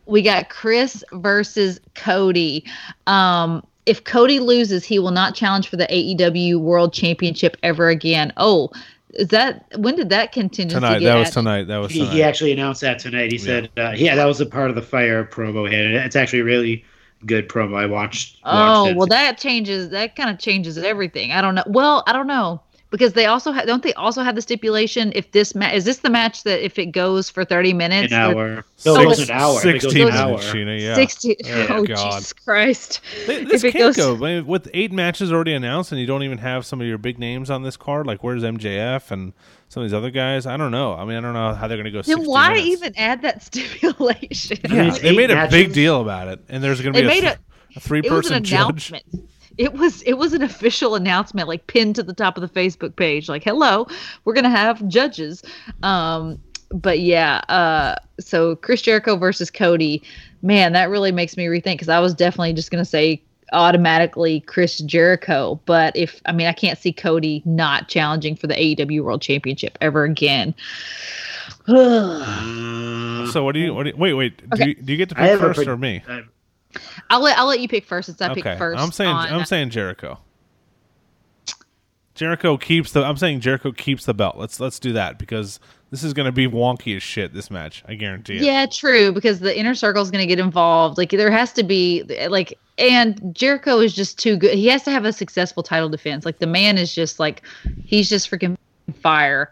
we 0.05 0.21
got 0.21 0.49
chris 0.49 1.03
versus 1.13 1.79
cody 1.95 2.65
um 3.07 3.65
if 3.85 4.03
cody 4.03 4.39
loses 4.39 4.83
he 4.83 4.99
will 4.99 5.11
not 5.11 5.33
challenge 5.35 5.67
for 5.69 5.77
the 5.77 5.87
aew 5.87 6.59
world 6.59 6.93
championship 6.93 7.55
ever 7.63 7.87
again 7.89 8.33
oh 8.37 8.69
is 9.13 9.27
that 9.29 9.65
when 9.77 9.95
did 9.95 10.09
that 10.09 10.31
continue? 10.31 10.73
Tonight, 10.73 10.99
get 10.99 11.05
that 11.13 11.19
was 11.19 11.29
tonight. 11.31 11.67
That 11.67 11.77
was 11.77 11.91
He, 11.91 11.99
tonight. 11.99 12.13
he 12.13 12.23
actually 12.23 12.51
announced 12.51 12.81
that 12.81 12.99
tonight. 12.99 13.31
He 13.31 13.37
said, 13.37 13.69
uh, 13.77 13.93
"Yeah, 13.95 14.15
that 14.15 14.25
was 14.25 14.41
a 14.41 14.45
part 14.45 14.69
of 14.69 14.75
the 14.75 14.81
fire 14.81 15.23
promo. 15.23 15.69
He 15.69 15.75
had. 15.75 15.85
It's 16.05 16.15
actually 16.15 16.39
a 16.39 16.45
really 16.45 16.83
good 17.25 17.47
promo. 17.47 17.77
I 17.77 17.85
watched. 17.85 18.39
Oh 18.43 18.83
watched 18.83 18.91
it. 18.91 18.97
well, 18.97 19.07
that 19.07 19.37
changes. 19.37 19.89
That 19.89 20.15
kind 20.15 20.29
of 20.29 20.39
changes 20.39 20.77
everything. 20.77 21.31
I 21.31 21.41
don't 21.41 21.55
know. 21.55 21.63
Well, 21.67 22.03
I 22.07 22.13
don't 22.13 22.27
know 22.27 22.61
because 22.93 23.11
they 23.13 23.25
also 23.25 23.51
ha- 23.51 23.65
don't 23.65 23.83
they 23.83 23.93
also 23.95 24.21
have 24.21 24.35
the 24.35 24.41
stipulation 24.41 25.11
if 25.15 25.31
this 25.31 25.53
ma- 25.55 25.69
is 25.71 25.83
this 25.83 25.97
the 25.97 26.09
match 26.09 26.43
that 26.43 26.63
if 26.63 26.79
it 26.79 26.87
goes 26.93 27.29
for 27.29 27.43
thirty 27.43 27.73
minutes, 27.73 28.13
an 28.13 28.19
hour. 28.19 28.63
So 28.77 28.93
No, 28.95 29.01
it 29.01 29.07
was 29.07 29.19
it's 29.19 29.29
an 29.29 29.35
hour. 29.35 29.57
If 29.59 29.65
it 29.65 29.71
goes 29.73 29.81
Sixteen 29.81 30.07
an 30.07 30.13
hour. 30.13 30.37
Sheena. 30.37 30.79
Yeah. 30.79 30.93
60 30.95 31.35
Oh, 31.45 31.65
oh 31.69 31.83
God. 31.85 32.11
jesus 32.13 32.31
christ 32.33 33.01
Th- 33.25 33.47
This 33.47 33.63
if 33.63 33.69
it 33.69 33.71
can't 33.77 33.95
goes 33.95 33.97
go 33.97 34.15
I 34.25 34.35
mean, 34.35 34.45
with 34.45 34.69
eight 34.73 34.91
matches 34.93 35.33
already 35.33 35.53
announced, 35.53 35.91
and 35.91 35.99
you 35.99 36.07
don't 36.07 36.23
even 36.23 36.37
have 36.37 36.65
some 36.65 36.79
of 36.79 36.87
your 36.87 36.97
big 36.97 37.17
names 37.19 37.49
on 37.49 37.63
this 37.63 37.75
card. 37.75 38.05
Like, 38.07 38.23
where's 38.23 38.43
MJF 38.43 39.11
and 39.11 39.33
some 39.69 39.83
of 39.83 39.89
these 39.89 39.93
other 39.93 40.11
guys? 40.11 40.45
I 40.45 40.55
don't 40.55 40.71
know. 40.71 40.93
I 40.93 41.03
mean, 41.03 41.17
I 41.17 41.21
don't 41.21 41.33
know 41.33 41.53
how 41.55 41.67
they're 41.67 41.77
going 41.77 41.85
to 41.85 41.91
go. 41.91 42.01
then 42.03 42.23
why 42.25 42.49
minutes. 42.53 42.67
even 42.67 42.93
add 42.97 43.21
that 43.23 43.41
stipulation 43.47 44.57
Yeah, 44.69 44.91
they 44.91 45.09
eight 45.09 45.17
made 45.17 45.31
a 45.31 45.47
big 45.49 45.73
deal 45.73 45.99
about 46.01 46.27
it, 46.27 46.39
and 46.47 46.63
there's 46.63 46.79
going 46.81 46.93
to 46.93 47.01
be 47.01 47.07
a, 47.07 47.09
th- 47.11 47.23
a 47.23 47.27
it 47.27 47.35
was 47.35 47.75
an 47.75 47.81
three-person 47.81 48.43
judge. 48.43 48.91
announcement 48.91 49.29
it 49.57 49.73
was 49.73 50.01
it 50.03 50.13
was 50.13 50.33
an 50.33 50.41
official 50.41 50.95
announcement 50.95 51.47
like 51.47 51.67
pinned 51.67 51.95
to 51.95 52.03
the 52.03 52.13
top 52.13 52.37
of 52.37 52.41
the 52.41 52.59
facebook 52.59 52.95
page 52.95 53.29
like 53.29 53.43
hello 53.43 53.87
we're 54.25 54.33
gonna 54.33 54.49
have 54.49 54.85
judges 54.87 55.43
um 55.83 56.39
but 56.71 56.99
yeah 56.99 57.37
uh 57.49 57.95
so 58.19 58.55
chris 58.57 58.81
jericho 58.81 59.15
versus 59.15 59.51
cody 59.51 60.01
man 60.41 60.73
that 60.73 60.89
really 60.89 61.11
makes 61.11 61.37
me 61.37 61.45
rethink 61.45 61.73
because 61.75 61.89
i 61.89 61.99
was 61.99 62.13
definitely 62.13 62.53
just 62.53 62.71
gonna 62.71 62.85
say 62.85 63.21
automatically 63.51 64.39
chris 64.41 64.79
jericho 64.79 65.59
but 65.65 65.95
if 65.95 66.21
i 66.25 66.31
mean 66.31 66.47
i 66.47 66.53
can't 66.53 66.79
see 66.79 66.91
cody 66.91 67.41
not 67.45 67.87
challenging 67.87 68.35
for 68.35 68.47
the 68.47 68.55
aew 68.55 69.03
world 69.03 69.21
championship 69.21 69.77
ever 69.81 70.03
again 70.03 70.55
Uh, 71.67 73.27
So 73.31 73.43
what 73.43 73.53
do 73.53 73.59
you? 73.59 73.73
What 73.73 73.83
do 73.83 73.89
you 73.89 73.95
wait, 73.97 74.13
wait. 74.13 74.49
Do, 74.49 74.67
you, 74.67 74.75
do 74.75 74.91
you 74.91 74.97
get 74.97 75.09
to 75.09 75.15
pick 75.15 75.39
first 75.39 75.59
pred- 75.61 75.67
or 75.67 75.77
me? 75.77 76.03
I- 76.07 76.23
i'll 77.09 77.21
let 77.21 77.37
i'll 77.37 77.47
let 77.47 77.59
you 77.59 77.67
pick 77.67 77.85
first 77.85 78.07
since 78.07 78.21
i 78.21 78.29
okay, 78.31 78.41
picked 78.41 78.57
first 78.57 78.81
I'm 78.81 78.91
saying 78.91 79.09
on- 79.09 79.33
I'm 79.33 79.45
saying 79.45 79.69
Jericho. 79.69 80.19
Jericho 82.15 82.57
keeps 82.57 82.91
the. 82.91 83.03
I'm 83.03 83.17
saying 83.17 83.39
Jericho 83.39 83.71
keeps 83.71 84.05
the 84.05 84.13
belt. 84.13 84.37
Let's 84.37 84.59
let's 84.59 84.79
do 84.79 84.93
that 84.93 85.17
because 85.17 85.59
this 85.89 86.03
is 86.03 86.13
going 86.13 86.27
to 86.27 86.31
be 86.31 86.47
wonky 86.47 86.95
as 86.95 87.01
shit. 87.01 87.33
This 87.33 87.49
match, 87.49 87.83
I 87.87 87.95
guarantee 87.95 88.35
it. 88.35 88.43
Yeah, 88.43 88.65
true. 88.67 89.11
Because 89.11 89.39
the 89.39 89.57
inner 89.57 89.73
circle 89.73 90.01
is 90.01 90.11
going 90.11 90.21
to 90.21 90.27
get 90.27 90.39
involved. 90.39 90.97
Like 90.97 91.09
there 91.09 91.31
has 91.31 91.53
to 91.53 91.63
be 91.63 92.03
like, 92.29 92.57
and 92.77 93.35
Jericho 93.35 93.79
is 93.79 93.93
just 93.93 94.19
too 94.19 94.37
good. 94.37 94.53
He 94.55 94.67
has 94.67 94.83
to 94.83 94.91
have 94.91 95.05
a 95.05 95.13
successful 95.13 95.63
title 95.63 95.89
defense. 95.89 96.23
Like 96.25 96.37
the 96.37 96.47
man 96.47 96.77
is 96.77 96.93
just 96.93 97.19
like, 97.19 97.41
he's 97.83 98.09
just 98.09 98.29
freaking 98.29 98.57
fire 99.01 99.51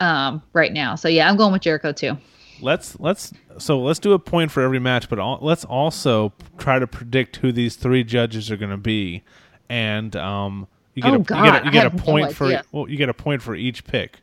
um, 0.00 0.42
right 0.52 0.72
now. 0.72 0.94
So 0.94 1.08
yeah, 1.08 1.30
I'm 1.30 1.36
going 1.36 1.52
with 1.52 1.62
Jericho 1.62 1.92
too. 1.92 2.16
Let's 2.62 2.98
let's 3.00 3.32
so 3.58 3.80
let's 3.80 3.98
do 3.98 4.12
a 4.12 4.18
point 4.18 4.50
for 4.50 4.62
every 4.62 4.78
match, 4.78 5.08
but 5.08 5.18
all, 5.18 5.38
let's 5.42 5.64
also 5.64 6.32
try 6.58 6.78
to 6.78 6.86
predict 6.86 7.36
who 7.36 7.52
these 7.52 7.76
three 7.76 8.04
judges 8.04 8.50
are 8.50 8.56
going 8.56 8.70
to 8.70 8.76
be, 8.76 9.22
and 9.68 10.14
um, 10.16 10.66
you 10.94 11.02
get 11.02 11.12
Oh, 11.12 11.16
a 11.16 11.18
God, 11.20 11.44
you 11.44 11.50
get 11.50 11.62
a, 11.62 11.64
you 11.66 11.70
get 11.72 11.86
a 11.86 11.90
have 11.90 11.94
no 11.98 12.02
point 12.04 12.32
for 12.34 12.44
idea. 12.46 12.64
well, 12.72 12.88
you 12.88 12.96
get 12.96 13.08
a 13.08 13.14
point 13.14 13.42
for 13.42 13.54
each 13.54 13.84
pick. 13.84 14.18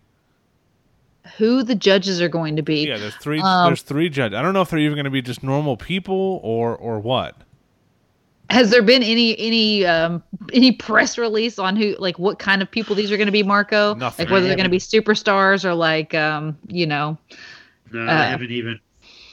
Who 1.38 1.64
the 1.64 1.76
judges 1.76 2.22
are 2.22 2.30
going 2.30 2.56
to 2.56 2.62
be? 2.64 2.88
Yeah, 2.88 2.98
there's 2.98 3.16
three. 3.16 3.40
Um, 3.40 3.68
there's 3.68 3.82
three 3.84 4.10
judges. 4.10 4.36
I 4.38 4.42
don't 4.42 4.54
know 4.54 4.62
if 4.62 4.70
they're 4.70 4.80
even 4.80 4.96
going 4.96 5.06
to 5.06 5.12
be 5.12 5.22
just 5.22 5.44
normal 5.44 5.78
people 5.78 6.40
or 6.44 6.76
or 6.76 7.00
what. 7.00 7.36
Has 8.50 8.72
there 8.72 8.82
been 8.82 9.04
any 9.04 9.38
any 9.38 9.86
um 9.86 10.24
any 10.54 10.72
press 10.72 11.20
release 11.20 11.60
on 11.60 11.76
who 11.76 11.96
like 12.00 12.18
what 12.18 12.40
kind 12.40 12.64
of 12.64 12.72
people 12.72 12.96
these 12.96 13.12
are 13.12 13.18
going 13.18 13.28
to 13.28 13.32
be, 13.32 13.44
Marco? 13.44 13.94
Nothing. 13.94 14.26
Like 14.26 14.34
whether 14.34 14.48
they're 14.48 14.56
going 14.56 14.64
to 14.64 14.72
be 14.72 14.80
superstars 14.80 15.66
or 15.66 15.76
like 15.76 16.16
um 16.16 16.58
you 16.68 16.88
know. 16.88 17.18
No, 17.92 18.06
Uh, 18.06 18.12
I 18.12 18.26
haven't 18.26 18.52
even 18.52 18.80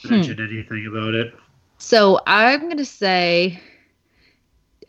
mentioned 0.09 0.39
anything 0.39 0.87
about 0.89 1.13
it. 1.13 1.33
So 1.77 2.19
I'm 2.25 2.61
going 2.61 2.77
to 2.77 2.85
say 2.85 3.59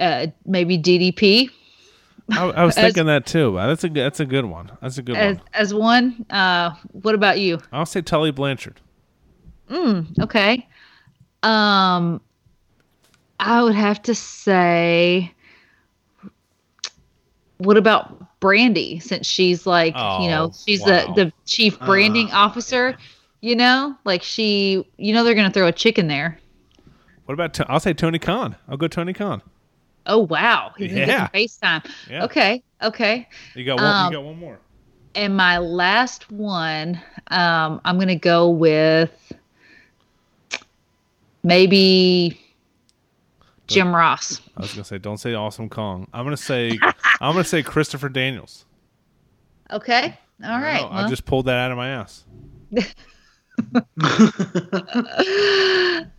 uh 0.00 0.28
maybe 0.46 0.78
DDP. 0.78 1.50
I, 2.30 2.44
I 2.48 2.64
was 2.64 2.76
As- 2.78 2.84
thinking 2.84 3.06
that 3.06 3.26
too. 3.26 3.54
That's 3.56 3.84
a 3.84 3.88
good- 3.88 4.04
that's 4.04 4.20
a 4.20 4.26
good 4.26 4.44
one. 4.44 4.70
That's 4.80 4.98
a 4.98 5.02
good 5.02 5.16
as, 5.16 5.36
one. 5.36 5.44
as 5.54 5.74
one. 5.74 6.26
Uh, 6.30 6.70
what 6.92 7.14
about 7.14 7.38
you? 7.40 7.58
I'll 7.72 7.86
say 7.86 8.00
Tully 8.02 8.30
Blanchard. 8.30 8.80
Mm, 9.70 10.18
Okay. 10.22 10.66
Um, 11.42 12.20
I 13.40 13.62
would 13.62 13.74
have 13.76 14.02
to 14.02 14.14
say, 14.14 15.32
what 17.58 17.76
about 17.76 18.40
Brandi? 18.40 19.02
Since 19.02 19.26
she's 19.26 19.66
like, 19.66 19.94
you 19.94 20.28
know, 20.28 20.50
Oh, 20.50 20.54
she's 20.66 20.80
wow. 20.80 21.12
the 21.14 21.24
the 21.24 21.32
chief 21.44 21.78
branding 21.80 22.28
Ah. 22.32 22.46
officer. 22.46 22.96
You 23.41 23.55
know, 23.55 23.97
like 24.05 24.22
she, 24.22 24.84
you 24.97 25.12
know, 25.12 25.22
they're 25.22 25.34
gonna 25.34 25.51
throw 25.53 25.66
a 25.66 25.72
chicken 25.72 26.09
there. 26.09 26.39
What 27.26 27.34
about? 27.34 27.59
I'll 27.70 27.80
say 27.80 27.93
Tony 27.93 28.18
Khan. 28.18 28.57
I'll 28.68 28.76
go 28.76 28.89
Tony 28.89 29.12
Khan. 29.12 29.43
Oh 30.07 30.18
wow, 30.18 30.72
he's 30.76 30.93
Yeah. 30.93 31.28
FaceTime. 31.28 31.89
Yeah. 32.11 32.24
Okay, 32.24 32.62
okay. 32.82 33.28
You 33.55 33.64
got 33.64 33.76
one. 33.76 33.84
Um, 33.84 34.07
you 34.07 34.18
got 34.18 34.24
one 34.24 34.39
more. 34.39 34.59
And 35.14 35.36
my 35.36 35.59
last 35.59 36.30
one, 36.30 37.01
um, 37.28 37.80
I'm 37.84 37.99
gonna 37.99 38.16
go 38.16 38.49
with 38.49 39.32
maybe 41.43 42.41
Jim 43.66 43.95
Ross. 43.95 44.41
I 44.57 44.62
was 44.62 44.72
gonna 44.72 44.84
say, 44.84 44.99
don't 44.99 45.18
say 45.18 45.34
Awesome 45.34 45.68
Kong. 45.68 46.09
I'm 46.12 46.24
gonna 46.24 46.36
say, 46.36 46.78
I'm 47.20 47.34
gonna 47.34 47.45
say 47.45 47.62
Christopher 47.62 48.09
Daniels. 48.09 48.64
Okay, 49.70 50.18
all 50.43 50.61
right. 50.62 50.80
I 50.80 50.89
right. 50.89 51.05
I 51.05 51.09
just 51.11 51.26
pulled 51.26 51.45
that 51.45 51.59
out 51.59 51.70
of 51.70 51.76
my 51.76 51.91
ass. 51.91 52.24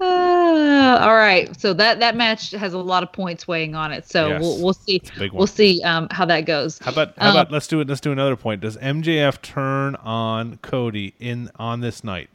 uh, 0.01 0.97
all 1.01 1.15
right. 1.15 1.49
So 1.59 1.73
that 1.73 1.99
that 1.99 2.15
match 2.15 2.51
has 2.51 2.73
a 2.73 2.77
lot 2.77 3.03
of 3.03 3.11
points 3.11 3.47
weighing 3.47 3.75
on 3.75 3.91
it. 3.91 4.07
So 4.09 4.27
Yes. 4.29 4.41
we'll 4.41 4.63
we'll 4.63 4.73
see 4.73 5.01
a 5.15 5.19
big 5.19 5.31
one. 5.31 5.37
we'll 5.39 5.47
see 5.47 5.81
um, 5.83 6.07
how 6.11 6.25
that 6.25 6.41
goes. 6.45 6.79
How 6.79 6.91
about? 6.91 7.17
How 7.17 7.29
Um, 7.29 7.35
about? 7.35 7.51
Let's 7.51 7.67
do 7.67 7.79
it. 7.81 7.87
Let's 7.87 8.01
do 8.01 8.11
another 8.11 8.35
point. 8.35 8.61
Does 8.61 8.77
MJF 8.77 9.41
turn 9.41 9.95
on 9.97 10.57
Cody 10.61 11.13
in 11.19 11.49
on 11.57 11.81
this 11.81 12.03
night? 12.03 12.29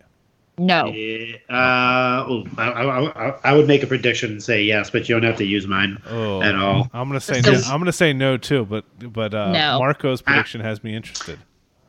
No. 0.57 0.86
Yeah, 0.86 1.34
uh, 1.50 2.24
oh, 2.28 2.44
I, 2.57 2.62
I, 2.70 3.28
I, 3.28 3.34
I 3.42 3.57
would 3.57 3.66
make 3.66 3.82
a 3.82 3.88
prediction 3.88 4.30
and 4.30 4.40
say 4.42 4.62
yes, 4.62 4.88
but 4.88 5.09
you 5.09 5.16
don't 5.16 5.24
have 5.24 5.36
to 5.38 5.44
use 5.44 5.66
mine 5.66 5.98
Oh, 6.09 6.40
at 6.42 6.55
all. 6.55 6.88
I'm 6.92 7.09
gonna 7.09 7.18
say. 7.20 7.42
So- 7.42 7.50
no, 7.50 7.61
I'm 7.66 7.80
gonna 7.80 7.90
say 7.90 8.12
no 8.12 8.36
too. 8.36 8.64
But 8.64 8.84
but 9.12 9.34
uh, 9.34 9.50
No. 9.50 9.78
Marco's 9.80 10.22
prediction 10.22 10.61
has 10.61 10.84
me 10.84 10.94
interested. 10.94 11.40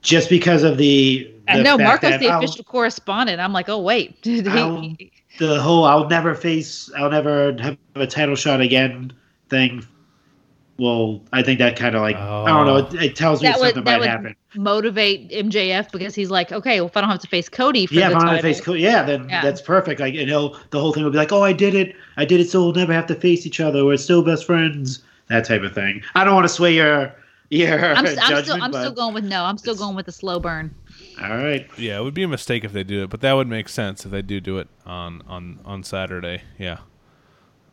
Just 0.05 0.29
because 0.29 0.63
of 0.63 0.77
the. 0.77 1.31
I 1.47 1.57
the 1.57 1.63
fact 1.65 1.79
Marco's 1.81 2.09
that 2.11 2.19
the 2.21 2.29
I'll- 2.29 2.43
official 2.43 2.63
correspondent. 2.63 3.39
I'm 3.41 3.53
like, 3.53 3.67
oh 3.69 3.79
wait, 3.81 4.21
did 4.21 4.47
he? 4.97 5.11
the 5.37 5.61
whole 5.61 5.83
"I'll 5.83 6.07
never 6.07 6.33
face, 6.33 6.89
I'll 6.97 7.09
never 7.11 7.55
have 7.59 7.77
a 7.95 8.07
title 8.07 8.35
shot 8.35 8.61
again" 8.61 9.11
thing. 9.49 9.85
Well, 10.77 11.21
I 11.31 11.41
think 11.41 11.59
that 11.59 11.77
kind 11.77 11.95
of 11.95 12.01
like 12.01 12.17
I 12.17 12.47
don't 12.47 12.65
know. 12.65 12.77
It, 12.77 12.93
it 13.11 13.15
tells 13.15 13.41
me 13.41 13.47
That 13.47 13.59
would 13.59 13.67
something 13.75 13.83
that 13.85 13.91
might 13.91 13.99
would 13.99 14.09
happen. 14.09 14.35
motivate 14.55 15.31
MJF 15.31 15.89
because 15.91 16.13
he's 16.13 16.29
like, 16.29 16.51
okay, 16.51 16.81
well, 16.81 16.87
if 16.87 16.97
I 16.97 17.01
don't 17.01 17.09
have 17.09 17.21
to 17.21 17.27
face 17.29 17.47
Cody 17.47 17.85
for 17.85 17.93
Yeah, 17.93 18.09
the 18.09 18.11
if 18.11 18.15
I'm 18.15 18.21
title, 18.23 18.29
gonna 18.41 18.41
face, 18.41 18.59
Co- 18.61 18.73
yeah, 18.73 19.03
then 19.03 19.29
Yeah. 19.29 19.41
that's 19.41 19.61
perfect. 19.61 20.01
Like, 20.01 20.13
you 20.13 20.25
know, 20.25 20.57
the 20.71 20.79
whole 20.81 20.91
thing 20.91 21.05
will 21.05 21.11
be 21.11 21.17
like, 21.17 21.31
"Oh, 21.31 21.41
I 21.43 21.53
did 21.53 21.75
it, 21.75 21.95
I 22.17 22.25
did 22.25 22.41
it, 22.41 22.49
so 22.49 22.61
we'll 22.61 22.73
never 22.73 22.91
have 22.91 23.05
to 23.07 23.15
face 23.15 23.45
each 23.45 23.61
other. 23.61 23.85
We're 23.85 23.95
still 23.97 24.21
best 24.21 24.45
friends." 24.45 25.01
That 25.27 25.45
type 25.45 25.63
of 25.63 25.73
thing. 25.73 26.01
I 26.13 26.23
don't 26.25 26.35
want 26.35 26.45
to 26.45 26.53
sway 26.53 26.75
your 26.75 27.11
your 27.49 27.95
I'm, 27.95 28.05
judgment, 28.05 28.19
I'm 28.21 28.43
still 28.43 28.63
I'm 28.63 28.71
but 28.71 28.81
still 28.81 28.91
going 28.91 29.13
with 29.13 29.23
no. 29.25 29.43
I'm 29.43 29.57
still 29.57 29.75
going 29.75 29.95
with 29.95 30.05
the 30.05 30.11
slow 30.11 30.39
burn. 30.39 30.73
all 31.21 31.29
right. 31.29 31.69
Yeah, 31.77 31.99
it 31.99 32.03
would 32.03 32.13
be 32.13 32.23
a 32.23 32.27
mistake 32.27 32.63
if 32.63 32.73
they 32.73 32.83
do 32.83 33.03
it, 33.03 33.09
but 33.09 33.21
that 33.21 33.33
would 33.33 33.47
make 33.47 33.69
sense 33.69 34.05
if 34.05 34.11
they 34.11 34.21
do 34.21 34.39
do 34.39 34.57
it 34.57 34.67
on 34.85 35.21
on 35.27 35.59
on 35.65 35.83
Saturday. 35.83 36.41
Yeah. 36.57 36.79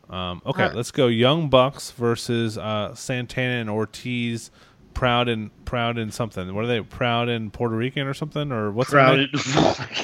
Um, 0.09 0.41
okay, 0.45 0.63
Alright. 0.63 0.75
let's 0.75 0.91
go. 0.91 1.07
Young 1.07 1.49
Bucks 1.49 1.91
versus 1.91 2.57
uh, 2.57 2.93
Santana 2.93 3.61
and 3.61 3.69
Ortiz. 3.69 4.51
Proud 4.93 5.27
and 5.27 5.49
proud 5.65 5.97
in 5.97 6.11
something. 6.11 6.53
What 6.53 6.63
are 6.65 6.67
they? 6.67 6.81
Proud 6.81 7.27
in 7.29 7.49
Puerto 7.49 7.75
Rican 7.75 8.05
or 8.07 8.13
something? 8.13 8.51
Or 8.51 8.71
what's 8.71 8.91
their 8.91 9.01
Proud. 9.01 9.17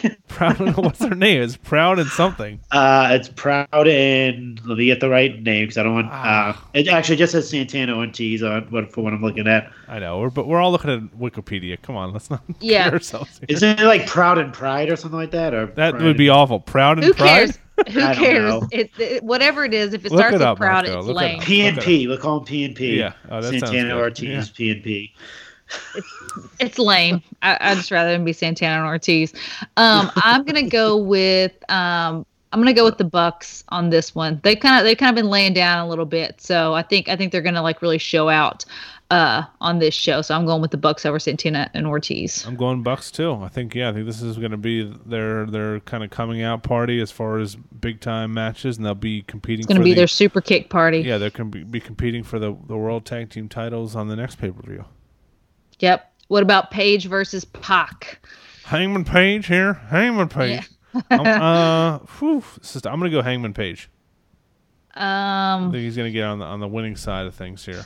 name? 0.04 0.16
Proud. 0.28 0.60
what's 0.78 1.00
their 1.00 1.16
name? 1.16 1.42
It's 1.42 1.58
proud 1.58 2.00
and 2.00 2.10
something. 2.10 2.60
uh, 2.72 3.10
it's 3.12 3.30
proud 3.30 3.68
and 3.88 4.60
let 4.66 4.78
me 4.78 4.86
get 4.86 5.00
the 5.00 5.10
right 5.10 5.42
name 5.42 5.64
because 5.64 5.78
I 5.78 5.84
don't 5.84 5.94
want. 5.94 6.08
Ah. 6.12 6.58
Uh, 6.64 6.68
it 6.74 6.88
actually 6.88 7.18
just 7.18 7.32
says 7.34 7.50
Santana 7.50 7.96
Ortiz 7.96 8.42
on 8.44 8.64
what 8.72 8.92
for 8.92 9.04
what 9.04 9.14
I'm 9.14 9.22
looking 9.22 9.48
at. 9.48 9.72
I 9.88 10.00
know, 10.00 10.20
we're, 10.20 10.30
but 10.30 10.48
we're 10.48 10.60
all 10.62 10.72
looking 10.72 10.90
at 10.92 11.00
Wikipedia. 11.20 11.82
Come 11.82 11.96
on, 11.96 12.14
let's 12.14 12.30
not 12.30 12.42
Yeah. 12.60 12.84
kid 12.86 12.94
ourselves. 12.94 13.38
Here. 13.40 13.46
Isn't 13.50 13.80
it 13.80 13.86
like 13.86 14.08
Proud 14.08 14.38
and 14.38 14.52
Pride 14.54 14.90
or 14.90 14.96
something 14.96 15.20
like 15.20 15.32
that? 15.32 15.54
Or 15.54 15.68
That 15.68 15.92
Pride 15.92 16.04
would 16.04 16.18
be 16.18 16.30
awful. 16.30 16.60
Proud 16.60 16.98
and 16.98 17.06
Who 17.06 17.14
pride. 17.14 17.28
cares? 17.28 17.60
Who 17.94 18.00
cares? 18.14 18.50
know. 18.50 18.68
It, 18.72 18.92
it, 19.00 19.24
whatever 19.24 19.64
it 19.66 19.74
is, 19.74 19.94
if 19.94 20.06
it 20.06 20.12
Look 20.12 20.20
starts 20.20 20.36
it 20.36 20.40
with 20.40 20.48
up, 20.48 20.58
proud, 20.58 20.86
Marco. 20.86 21.00
it's 21.00 21.08
Look 21.08 21.18
lame. 21.18 21.40
up. 21.40 21.46
P 21.46 21.62
and 21.68 21.78
Okay. 21.78 21.86
P. 21.86 22.08
We'll 22.08 22.18
call 22.18 22.40
him 22.40 22.46
P 22.46 22.66
and 22.66 22.76
P. 22.76 22.98
Yeah. 23.00 23.14
Oh, 23.30 23.42
that 23.42 23.50
sounds 23.50 23.60
Santana 23.62 23.90
good. 23.96 24.02
Ortiz. 24.02 24.24
Yeah. 24.50 24.54
P 24.56 24.72
and 24.72 24.84
P. 24.84 25.14
It's 26.60 26.80
lame. 26.80 27.22
I, 27.42 27.58
I'd 27.62 27.78
just 27.78 27.92
rather 27.92 28.12
than 28.12 28.26
be 28.26 28.34
Santana 28.34 28.78
and 28.78 28.86
Ortiz. 28.88 29.34
Um, 29.78 30.12
I'm 30.18 30.44
gonna 30.44 30.68
go 30.68 30.98
with 31.04 31.52
um, 31.70 32.26
I'm 32.52 32.60
gonna 32.60 32.74
go 32.74 32.84
with 32.86 32.98
the 32.98 33.04
Bucks 33.04 33.64
on 33.70 33.90
this 33.90 34.16
one. 34.16 34.40
They 34.44 34.56
kind 34.56 34.80
of 34.80 34.84
they've 34.86 34.98
kind 34.98 35.10
of 35.12 35.16
been 35.22 35.30
laying 35.30 35.54
down 35.54 35.86
a 35.86 35.88
little 35.90 36.06
bit, 36.06 36.42
so 36.42 36.74
I 36.74 36.82
think 36.82 37.08
I 37.10 37.16
think 37.16 37.32
they're 37.32 37.42
gonna 37.42 37.62
like 37.62 37.82
really 37.82 37.98
show 38.00 38.30
out 38.30 38.66
uh, 39.12 39.44
on 39.60 39.80
this 39.80 39.94
show. 39.96 40.22
So 40.22 40.36
I'm 40.36 40.46
going 40.46 40.62
with 40.62 40.72
the 40.72 40.78
Bucks 40.78 41.06
over 41.06 41.20
Santana 41.20 41.70
and 41.74 41.88
Ortiz. 41.88 42.46
I'm 42.46 42.56
going 42.56 42.84
Bucks 42.84 43.10
too. 43.12 43.34
I 43.34 43.48
think 43.48 43.74
yeah, 43.76 43.90
I 43.90 43.94
think 43.94 44.06
this 44.06 44.22
is 44.22 44.38
going 44.38 44.52
to 44.52 44.58
be 44.58 44.84
their 45.06 45.46
their 45.46 45.80
kind 45.82 46.04
of 46.04 46.10
coming 46.10 46.42
out 46.44 46.64
party 46.64 47.02
as 47.02 47.12
far 47.12 47.40
as 47.40 47.56
big 47.56 48.02
time 48.02 48.34
matches, 48.34 48.78
and 48.78 48.86
they'll 48.86 48.94
be 48.96 49.22
competing. 49.24 49.60
It's 49.62 49.68
gonna 49.68 49.80
for 49.80 49.84
be 49.86 49.92
the, 49.92 49.98
their 50.02 50.08
super 50.08 50.42
kick 50.42 50.70
party. 50.70 51.00
yeah, 51.00 51.18
they're 51.18 51.30
going 51.32 51.52
to 51.52 51.66
be, 51.66 51.80
competing 51.80 52.24
for 52.24 52.40
the 52.40 52.56
the 52.68 52.78
world 52.78 53.06
tag 53.06 53.30
team 53.30 53.50
titles 53.50 53.96
on 53.96 54.08
the 54.08 54.16
next 54.16 54.36
pay 54.38 54.52
per 54.52 54.62
view. 54.62 54.86
Yep. 55.80 56.06
What 56.28 56.44
about 56.44 56.70
Page 56.70 57.06
versus 57.08 57.46
Pac? 57.46 58.20
Hangman 58.66 59.04
Page 59.06 59.48
here, 59.48 59.74
Hangman 59.74 60.30
Page. 60.30 60.70
um, 60.94 61.02
uh, 61.26 61.98
whew, 62.20 62.44
sister, 62.62 62.88
I'm 62.90 63.00
going 63.00 63.10
to 63.10 63.18
go 63.18 63.24
Hangman 63.24 63.54
Page. 63.56 63.90
I 64.94 65.54
Um, 65.56 65.72
think 65.72 65.84
he's 65.84 65.96
going 65.96 66.08
to 66.08 66.12
get 66.12 66.26
on 66.26 66.38
the 66.40 66.46
on 66.46 66.60
the 66.60 66.68
winning 66.68 66.96
side 66.96 67.26
of 67.26 67.34
things 67.34 67.66
here. 67.66 67.84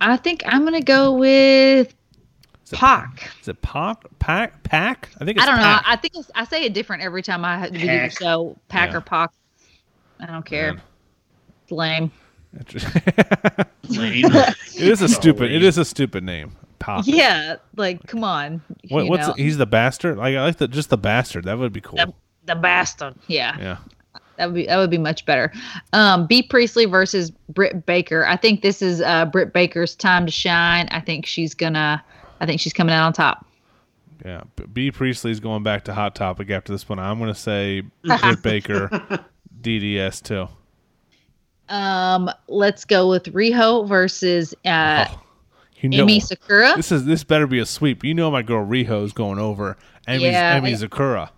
I 0.00 0.16
think 0.16 0.42
I'm 0.46 0.64
gonna 0.64 0.82
go 0.82 1.12
with 1.12 1.94
Is 2.64 2.72
it, 2.72 2.76
Pac. 2.78 3.30
is 3.40 3.48
it 3.48 3.62
Pac? 3.62 4.04
Pac? 4.18 4.62
Pac? 4.62 5.10
I 5.20 5.24
think 5.24 5.38
it's 5.38 5.46
I 5.46 5.50
don't 5.50 5.56
know. 5.56 5.62
Pac. 5.62 5.84
I 5.86 5.96
think 5.96 6.16
it's, 6.16 6.30
I 6.34 6.44
say 6.44 6.64
it 6.64 6.74
different 6.74 7.02
every 7.02 7.22
time 7.22 7.44
I 7.44 7.68
do 7.68 7.78
the 7.78 8.10
show. 8.10 8.56
Pac 8.68 8.90
Yeah. 8.90 8.96
or 8.98 9.00
Pac. 9.00 9.30
I 10.20 10.26
don't 10.26 10.44
care. 10.44 10.74
Man. 10.74 10.82
It's 11.62 11.72
lame. 11.72 12.12
Lame. 13.88 14.24
it 14.24 14.88
is 14.88 15.02
a 15.02 15.08
stupid. 15.08 15.50
It 15.50 15.54
lame. 15.54 15.62
is 15.64 15.78
a 15.78 15.84
stupid 15.84 16.24
name. 16.24 16.52
Pac. 16.78 17.06
Yeah, 17.06 17.56
like 17.76 18.06
come 18.06 18.22
on. 18.22 18.62
What, 18.88 19.08
what's 19.08 19.28
know, 19.28 19.34
he's 19.34 19.56
the 19.56 19.66
bastard? 19.66 20.18
Like 20.18 20.36
I 20.36 20.42
like 20.42 20.58
the 20.58 20.68
just 20.68 20.90
the 20.90 20.98
bastard. 20.98 21.44
That 21.44 21.58
would 21.58 21.72
be 21.72 21.80
cool. 21.80 21.96
the, 21.96 22.12
the 22.44 22.54
bastard. 22.54 23.14
Yeah, 23.26 23.56
yeah. 23.58 23.76
That 24.38 24.46
would 24.46 24.54
be 24.54 24.66
that 24.66 24.76
would 24.76 24.90
be 24.90 24.98
much 24.98 25.24
better. 25.26 25.52
Um, 25.92 26.26
Bea 26.26 26.42
Priestley 26.42 26.84
versus 26.86 27.30
Britt 27.48 27.86
Baker. 27.86 28.26
I 28.26 28.36
think 28.36 28.62
this 28.62 28.82
is 28.82 29.00
uh, 29.00 29.26
Britt 29.26 29.52
Baker's 29.52 29.94
time 29.94 30.26
to 30.26 30.32
shine. 30.32 30.88
I 30.90 31.00
think 31.00 31.26
she's 31.26 31.54
gonna. 31.54 32.02
I 32.40 32.46
think 32.46 32.60
she's 32.60 32.72
coming 32.74 32.94
out 32.94 33.06
on 33.06 33.12
top. 33.12 33.46
Yeah, 34.24 34.42
B- 34.56 34.64
Bea 34.72 34.90
Priestley's 34.90 35.40
going 35.40 35.62
back 35.62 35.84
to 35.84 35.94
Hot 35.94 36.14
Topic 36.14 36.50
after 36.50 36.72
this 36.72 36.88
one. 36.88 36.98
I'm 36.98 37.18
going 37.18 37.32
to 37.32 37.38
say 37.38 37.82
Britt 38.02 38.42
Baker, 38.42 38.88
DDS 39.62 40.22
too. 40.22 40.48
Um, 41.68 42.30
let's 42.48 42.84
go 42.84 43.08
with 43.08 43.24
Riho 43.32 43.86
versus 43.88 44.54
uh, 44.64 45.06
Oh, 45.10 45.22
you 45.80 45.88
know, 45.90 46.06
Emi 46.06 46.22
Sakura. 46.22 46.74
this 46.76 46.92
is 46.92 47.04
this 47.04 47.24
better 47.24 47.46
be 47.46 47.58
a 47.58 47.66
sweep. 47.66 48.04
You 48.04 48.14
know 48.14 48.30
my 48.30 48.42
girl 48.42 48.64
Riho's 48.64 49.12
going 49.12 49.38
over. 49.38 49.76
Emi's, 50.06 50.22
Yeah, 50.22 50.60
Emi 50.60 50.68
I- 50.68 50.86
Zakura 50.86 51.30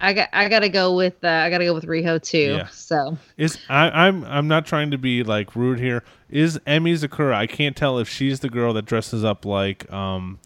I 0.00 0.12
got 0.12 0.28
I 0.32 0.48
gotta 0.48 0.68
go 0.68 0.94
with 0.94 1.22
uh, 1.24 1.28
I 1.28 1.48
gotta 1.50 1.64
go 1.64 1.72
with 1.74 1.84
Riho 1.84 2.22
too. 2.22 2.56
Yeah. 2.56 2.66
So 2.68 3.16
is. 3.38 3.58
I, 3.68 3.88
I'm 4.06 4.24
I'm 4.24 4.46
not 4.48 4.66
trying 4.66 4.90
to 4.90 4.98
be 4.98 5.22
like 5.22 5.56
rude 5.56 5.78
here. 5.78 6.02
Is 6.28 6.60
Emmy 6.66 6.92
Zakura? 6.94 7.34
I 7.34 7.46
can't 7.46 7.74
tell 7.76 7.98
if 7.98 8.08
she's 8.08 8.40
the 8.40 8.50
girl 8.50 8.72
that 8.74 8.84
dresses 8.84 9.24
up 9.24 9.44
like. 9.46 9.90
Um, 9.92 10.38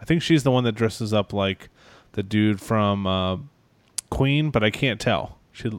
I 0.00 0.04
think 0.04 0.22
she's 0.22 0.42
the 0.42 0.50
one 0.50 0.64
that 0.64 0.72
dresses 0.72 1.12
up 1.14 1.32
like 1.32 1.68
the 2.12 2.22
dude 2.22 2.60
from 2.60 3.06
uh, 3.06 3.36
Queen, 4.10 4.50
but 4.50 4.62
I 4.62 4.70
can't 4.70 5.00
tell. 5.00 5.38
She 5.52 5.70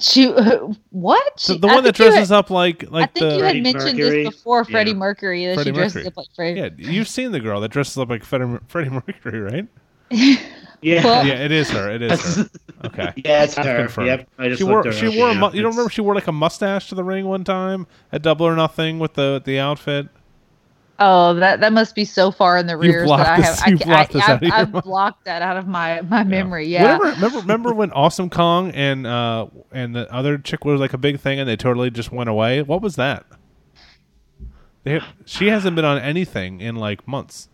she 0.00 0.26
what? 0.90 1.36
the, 1.36 1.40
She- 1.54 1.58
the 1.58 1.66
one 1.66 1.84
that 1.84 1.94
dresses 1.94 2.28
had- 2.28 2.36
up 2.36 2.50
like 2.50 2.84
I 2.84 2.88
like 2.88 3.14
think 3.14 3.20
the 3.20 3.26
you 3.26 3.32
had 3.34 3.40
Freddie 3.40 3.60
mentioned 3.62 3.98
Mercury. 3.98 4.24
this 4.24 4.34
before, 4.36 4.64
Freddie 4.64 4.90
Yeah. 4.90 4.96
Mercury, 4.96 5.46
that 5.46 5.54
Freddie 5.54 5.70
she 5.70 5.74
dresses 5.74 5.94
Mercury. 5.96 6.06
up 6.08 6.16
like 6.16 6.26
Freddie. 6.34 6.60
Yeah, 6.82 6.90
you've 6.90 7.08
seen 7.08 7.32
the 7.32 7.40
girl 7.40 7.60
that 7.60 7.68
dresses 7.70 7.96
up 7.98 8.08
like 8.08 8.24
Freddie, 8.24 8.58
Freddie 8.68 8.90
Mercury, 9.06 9.40
right? 9.40 9.66
Yeah. 10.80 11.04
Well- 11.04 11.26
Yeah, 11.26 11.34
it 11.34 11.50
is 11.52 11.70
her. 11.70 11.90
It 11.90 12.02
is 12.02 12.36
her. 12.36 12.48
Okay. 12.84 13.12
yeah, 13.16 13.42
it's 13.42 13.56
her. 13.56 13.78
confirmed. 13.78 14.06
Yep. 14.06 14.28
I 14.38 14.48
just 14.50 14.58
She 14.58 14.64
wore 14.64 14.84
her 14.84 14.92
she 14.92 15.08
up, 15.08 15.14
wore 15.16 15.30
a 15.30 15.34
yeah. 15.34 15.40
mu- 15.40 15.50
you 15.52 15.62
don't 15.62 15.72
remember 15.72 15.90
she 15.90 16.00
wore 16.00 16.14
like 16.14 16.28
a 16.28 16.32
mustache 16.32 16.88
to 16.90 16.94
the 16.94 17.02
ring 17.02 17.26
one 17.26 17.42
time 17.42 17.88
at 18.12 18.22
Double 18.22 18.46
or 18.46 18.54
Nothing 18.54 19.00
with 19.00 19.14
the 19.14 19.42
the 19.44 19.58
outfit. 19.58 20.06
Oh, 21.00 21.34
that 21.34 21.58
that 21.58 21.72
must 21.72 21.96
be 21.96 22.04
so 22.04 22.30
far 22.30 22.56
in 22.56 22.68
the 22.68 22.76
rears 22.76 23.06
blocked 23.06 23.24
that 23.24 23.38
I 23.38 23.42
have. 23.42 23.56
you 23.58 23.74
I, 23.74 23.78
can, 23.78 23.88
blocked 23.88 24.10
I, 24.10 24.12
this 24.12 24.22
out 24.22 24.30
I, 24.30 24.34
of 24.34 24.42
your 24.42 24.52
I've 24.54 24.72
mind. 24.72 24.84
blocked 24.84 25.24
that 25.24 25.42
out 25.42 25.56
of 25.56 25.66
my 25.66 26.02
my 26.02 26.22
memory. 26.22 26.68
Yeah. 26.68 26.98
Whatever, 26.98 27.14
remember 27.16 27.38
remember 27.40 27.74
when 27.74 27.90
Awesome 27.90 28.30
Kong 28.30 28.70
and 28.70 29.08
uh 29.08 29.48
and 29.72 29.96
the 29.96 30.12
other 30.14 30.38
chick 30.38 30.64
was 30.64 30.78
like 30.78 30.92
a 30.92 30.98
big 30.98 31.18
thing 31.18 31.40
and 31.40 31.48
they 31.48 31.56
totally 31.56 31.90
just 31.90 32.12
went 32.12 32.30
away? 32.30 32.62
What 32.62 32.80
was 32.80 32.94
that? 32.94 33.26
They, 34.84 35.00
she 35.24 35.48
hasn't 35.48 35.74
been 35.74 35.84
on 35.84 35.98
anything 35.98 36.60
in 36.60 36.76
like 36.76 37.06
months. 37.08 37.48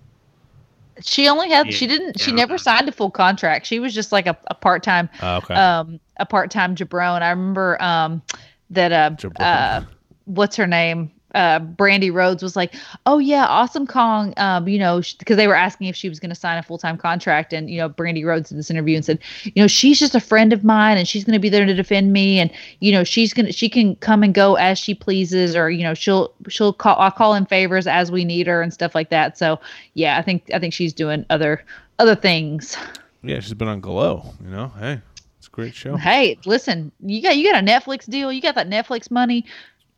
She 1.01 1.29
only 1.29 1.51
had. 1.51 1.67
Yeah, 1.67 1.73
She 1.73 1.87
didn't. 1.87 2.21
She 2.21 2.31
yeah. 2.31 2.37
never 2.37 2.59
signed 2.59 2.89
a 2.89 2.93
full 2.93 3.11
contract. 3.11 3.67
She 3.67 3.81
was 3.81 3.95
just 3.95 4.13
like 4.13 4.27
a, 4.27 4.37
a 4.49 4.55
part 4.55 4.83
time. 4.83 5.09
Uh, 5.23 5.39
okay. 5.39 5.55
Um, 5.55 6.01
a 6.19 6.27
part 6.27 6.51
time 6.51 6.77
jabron. 6.77 7.23
I 7.23 7.31
remember 7.31 7.83
um 7.83 8.23
that 8.71 8.93
uh, 8.93 9.29
uh 9.43 9.83
what's 10.25 10.57
her 10.57 10.67
name 10.67 11.11
uh 11.35 11.61
Brandi 11.61 12.13
Rhodes 12.13 12.43
was 12.43 12.57
like, 12.57 12.75
"Oh 13.07 13.19
yeah, 13.19 13.47
Awesome 13.47 13.87
Kong 13.87 14.33
um 14.37 14.69
you 14.69 14.79
know 14.79 15.03
because 15.19 15.37
they 15.37 15.47
were 15.47 15.55
asking 15.55 15.89
if 15.89 15.97
she 15.97 16.09
was 16.09 16.21
going 16.21 16.31
to 16.31 16.37
sign 16.37 16.59
a 16.59 16.63
full-time 16.63 16.97
contract 16.97 17.53
and 17.53 17.69
you 17.69 17.79
know 17.79 17.89
Brandi 17.89 18.25
Rhodes 18.25 18.49
did 18.49 18.59
this 18.59 18.71
interview 18.71 18.97
and 18.97 19.05
said, 19.05 19.19
"You 19.45 19.63
know, 19.63 19.67
she's 19.67 19.99
just 19.99 20.15
a 20.15 20.21
friend 20.21 20.53
of 20.53 20.65
mine 20.65 20.97
and 20.97 21.07
she's 21.07 21.25
going 21.25 21.35
to 21.35 21.39
be 21.39 21.49
there 21.49 21.67
to 21.67 21.75
defend 21.75 22.13
me 22.13 22.39
and 22.39 22.51
you 22.81 22.93
know, 22.93 23.05
she's 23.05 23.33
going 23.35 23.47
to 23.47 23.53
she 23.53 23.69
can 23.69 23.97
come 23.97 24.23
and 24.23 24.35
go 24.35 24.55
as 24.55 24.79
she 24.79 24.95
pleases 24.95 25.57
or 25.57 25.71
you 25.71 25.83
know, 25.83 25.95
she'll 25.95 26.33
she'll 26.49 26.73
call 26.73 26.97
I'll 26.99 27.11
call 27.11 27.35
in 27.35 27.47
favors 27.47 27.87
as 27.87 28.11
we 28.11 28.25
need 28.25 28.47
her 28.47 28.63
and 28.63 28.73
stuff 28.73 28.95
like 28.95 29.11
that." 29.11 29.37
So, 29.39 29.61
yeah, 29.95 30.19
I 30.19 30.23
think 30.23 30.51
I 30.55 30.59
think 30.59 30.75
she's 30.75 30.93
doing 30.93 31.25
other 31.31 31.65
other 31.99 32.15
things. 32.15 32.77
yeah, 33.23 33.41
she's 33.41 33.55
been 33.55 33.69
on 33.69 33.81
Glow. 33.81 34.25
You 34.43 34.51
know, 34.51 34.73
hey, 34.79 35.01
it's 35.39 35.47
a 35.47 35.51
great 35.51 35.75
show. 35.75 35.97
Hey, 35.97 36.39
listen, 36.45 36.93
you 37.01 37.23
got 37.23 37.37
you 37.37 37.51
got 37.51 37.63
a 37.63 37.67
Netflix 37.67 38.09
deal. 38.09 38.33
You 38.33 38.41
got 38.41 38.55
that 38.55 38.69
Netflix 38.69 39.11
money. 39.11 39.45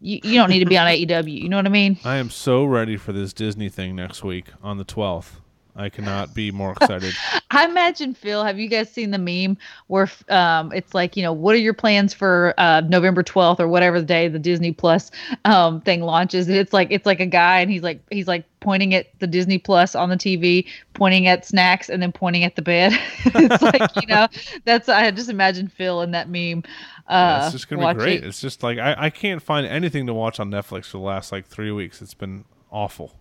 You, 0.00 0.20
you 0.22 0.34
don't 0.34 0.50
need 0.50 0.60
to 0.60 0.66
be 0.66 0.76
on 0.78 0.86
AEW. 0.88 1.42
You 1.42 1.48
know 1.48 1.56
what 1.56 1.66
I 1.66 1.70
mean? 1.70 1.98
I 2.04 2.16
am 2.16 2.30
so 2.30 2.64
ready 2.64 2.96
for 2.96 3.12
this 3.12 3.32
Disney 3.32 3.68
thing 3.68 3.96
next 3.96 4.22
week 4.22 4.46
on 4.62 4.78
the 4.78 4.84
12th. 4.84 5.40
I 5.76 5.88
cannot 5.88 6.34
be 6.34 6.50
more 6.50 6.72
excited. 6.80 7.14
I 7.50 7.66
imagine 7.66 8.14
Phil. 8.14 8.42
Have 8.42 8.58
you 8.58 8.68
guys 8.68 8.90
seen 8.90 9.10
the 9.10 9.18
meme 9.18 9.58
where 9.88 10.10
um, 10.28 10.72
it's 10.72 10.94
like, 10.94 11.16
you 11.16 11.22
know, 11.22 11.32
what 11.32 11.54
are 11.54 11.58
your 11.58 11.74
plans 11.74 12.14
for 12.14 12.54
uh, 12.58 12.80
November 12.82 13.22
twelfth 13.22 13.60
or 13.60 13.68
whatever 13.68 14.00
the 14.00 14.06
day 14.06 14.28
the 14.28 14.38
Disney 14.38 14.72
Plus 14.72 15.10
um, 15.44 15.80
thing 15.82 16.02
launches? 16.02 16.48
And 16.48 16.56
it's 16.56 16.72
like 16.72 16.88
it's 16.90 17.06
like 17.06 17.20
a 17.20 17.26
guy 17.26 17.60
and 17.60 17.70
he's 17.70 17.82
like 17.82 18.00
he's 18.10 18.26
like 18.26 18.44
pointing 18.60 18.94
at 18.94 19.06
the 19.20 19.26
Disney 19.26 19.58
Plus 19.58 19.94
on 19.94 20.08
the 20.08 20.16
TV, 20.16 20.66
pointing 20.94 21.26
at 21.26 21.46
snacks, 21.46 21.88
and 21.88 22.02
then 22.02 22.12
pointing 22.12 22.42
at 22.44 22.56
the 22.56 22.62
bed. 22.62 22.92
it's 23.24 23.62
like 23.62 23.90
you 24.00 24.06
know 24.06 24.26
that's 24.64 24.88
I 24.88 25.10
just 25.10 25.28
imagine 25.30 25.68
Phil 25.68 26.02
in 26.02 26.10
that 26.12 26.28
meme. 26.28 26.62
Uh, 27.08 27.12
Yeah, 27.12 27.44
it's 27.44 27.52
just 27.52 27.68
gonna 27.68 27.94
be 27.94 27.98
great. 27.98 28.24
It's 28.24 28.40
just 28.40 28.62
like 28.62 28.78
I, 28.78 28.94
I 28.98 29.10
can't 29.10 29.42
find 29.42 29.66
anything 29.66 30.06
to 30.06 30.14
watch 30.14 30.40
on 30.40 30.50
Netflix 30.50 30.86
for 30.86 30.98
the 30.98 31.04
last 31.04 31.32
like 31.32 31.46
three 31.46 31.70
weeks. 31.70 32.02
It's 32.02 32.14
been 32.14 32.44
awful. 32.70 33.12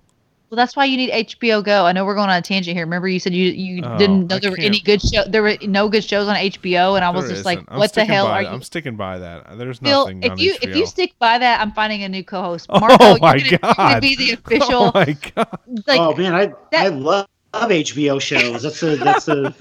Well, 0.50 0.58
that's 0.58 0.76
why 0.76 0.86
you 0.86 0.96
need 0.96 1.10
HBO 1.12 1.64
Go. 1.64 1.86
I 1.86 1.92
know 1.92 2.06
we're 2.06 2.16
going 2.16 2.30
on 2.30 2.38
a 2.38 2.42
tangent 2.42 2.78
here. 2.78 2.86
Remember, 2.86 3.08
you 3.08 3.20
said 3.20 3.34
you 3.34 3.52
you 3.52 3.82
Oh, 3.84 3.98
didn't 3.98 4.28
know 4.28 4.36
I 4.36 4.40
there 4.40 4.52
were 4.52 4.58
can't- 4.58 4.68
any 4.68 4.80
good 4.80 5.02
show. 5.02 5.24
There 5.28 5.42
were 5.42 5.58
no 5.64 5.90
good 5.90 6.04
shows 6.04 6.28
on 6.28 6.36
HBO, 6.36 6.96
and 6.96 7.04
I 7.04 7.10
was 7.10 7.26
There 7.26 7.34
just 7.36 7.46
like, 7.46 7.58
isn't. 7.60 7.72
I'm 7.72 7.80
"What 7.80 7.94
the 7.94 8.06
hell 8.06 8.28
are 8.28 8.42
you?" 8.42 8.48
I'm 8.48 8.62
sticking 8.62 8.96
by 8.96 9.18
that. 9.20 9.58
There's 9.58 9.80
Phil, 9.80 10.02
nothing 10.06 10.24
if 10.24 10.32
on 10.34 10.38
you 10.38 10.54
HBO. 10.54 10.70
if 10.70 10.76
you 10.76 10.86
stick 10.86 11.14
by 11.20 11.38
that, 11.40 11.62
I'm 11.62 11.72
finding 11.72 12.04
a 12.04 12.10
new 12.10 12.24
co-host. 12.24 12.68
Oh 12.70 12.80
Marco, 12.80 13.18
my 13.20 13.36
you're, 13.36 13.58
gonna, 13.58 13.74
you're 13.78 13.86
God. 13.90 14.02
be 14.02 14.16
the 14.16 14.32
official. 14.46 14.84
oh 14.84 14.92
my 14.94 15.18
god, 15.36 15.60
like, 15.88 16.00
oh 16.00 16.16
man, 16.16 16.36
I 16.36 16.46
that- 16.72 16.86
I 16.86 16.88
love, 16.90 17.28
love 17.54 17.72
HBO 17.72 18.22
shows. 18.22 18.62
That's 18.64 18.82
a 18.84 18.96
that's 18.98 19.28
a. 19.28 19.46
it's 19.48 19.60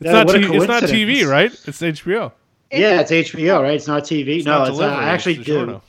Yeah, 0.00 0.12
not 0.12 0.26
what 0.26 0.36
a 0.36 0.38
TV, 0.40 0.54
it's 0.56 0.66
not 0.66 0.82
TV, 0.82 1.26
right? 1.30 1.52
It's 1.52 1.80
HBO. 1.80 2.32
Yeah, 2.72 3.00
it's 3.00 3.12
HBO, 3.12 3.62
right? 3.62 3.74
It's 3.74 3.86
not 3.86 4.02
TV. 4.02 4.38
It's 4.38 4.46
no, 4.46 4.58
not 4.58 4.68
it's 4.68 4.78
uh, 4.78 4.82
delivery, 4.82 5.04
I 5.04 5.08
actually 5.10 5.34
it's 5.36 5.44
do. 5.46 5.80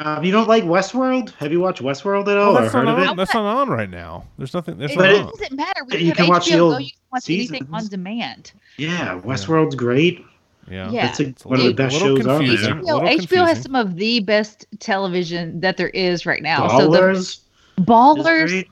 DiGiorno. 0.00 0.16
Um, 0.18 0.24
you 0.24 0.32
don't 0.32 0.48
like 0.48 0.64
Westworld? 0.64 1.34
Have 1.34 1.52
you 1.52 1.60
watched 1.60 1.82
Westworld 1.82 2.28
at 2.28 2.36
all 2.38 2.56
Oh, 2.56 2.62
or 2.64 2.68
heard 2.68 2.84
not 2.84 2.98
of 2.98 3.06
on. 3.08 3.12
it? 3.12 3.16
That's 3.16 3.34
not 3.34 3.44
on 3.44 3.68
right 3.68 3.90
now. 3.90 4.24
There's 4.38 4.54
nothing. 4.54 4.78
That's 4.78 4.92
it, 4.92 4.96
not 4.96 5.02
But 5.04 5.14
on. 5.16 5.26
doesn't 5.38 5.56
matter. 5.56 5.84
When 5.84 6.00
You 6.00 6.06
you, 6.06 6.12
can 6.12 6.24
have 6.26 6.28
watch 6.28 6.46
HBO 6.46 6.50
the 6.50 6.56
Go, 6.56 6.72
old 6.72 6.82
you 6.82 6.90
can 6.90 6.98
watch 7.12 7.30
anything 7.30 7.60
seasons. 7.66 7.68
on 7.84 7.86
demand. 7.88 8.52
Yeah, 8.76 9.20
Westworld's 9.24 9.74
great. 9.74 10.24
Yeah, 10.70 10.90
Yeah. 10.90 11.08
It's 11.10 11.20
a, 11.20 11.26
It's 11.28 11.44
a 11.44 11.48
one 11.48 11.58
of 11.60 11.66
the 11.66 11.72
best 11.74 11.96
shows 11.98 12.26
on 12.26 12.46
there. 12.46 12.56
HBO, 12.56 13.18
HBO 13.18 13.46
has 13.46 13.62
some 13.62 13.74
of 13.74 13.96
the 13.96 14.20
best 14.20 14.66
television 14.78 15.60
that 15.60 15.76
there 15.76 15.88
is 15.90 16.26
right 16.26 16.42
now. 16.42 16.68
So 16.78 16.88
the 16.88 16.98
Ballers. 16.98 17.16
is 17.16 17.40
Ballers, 17.80 18.48
great. 18.48 18.68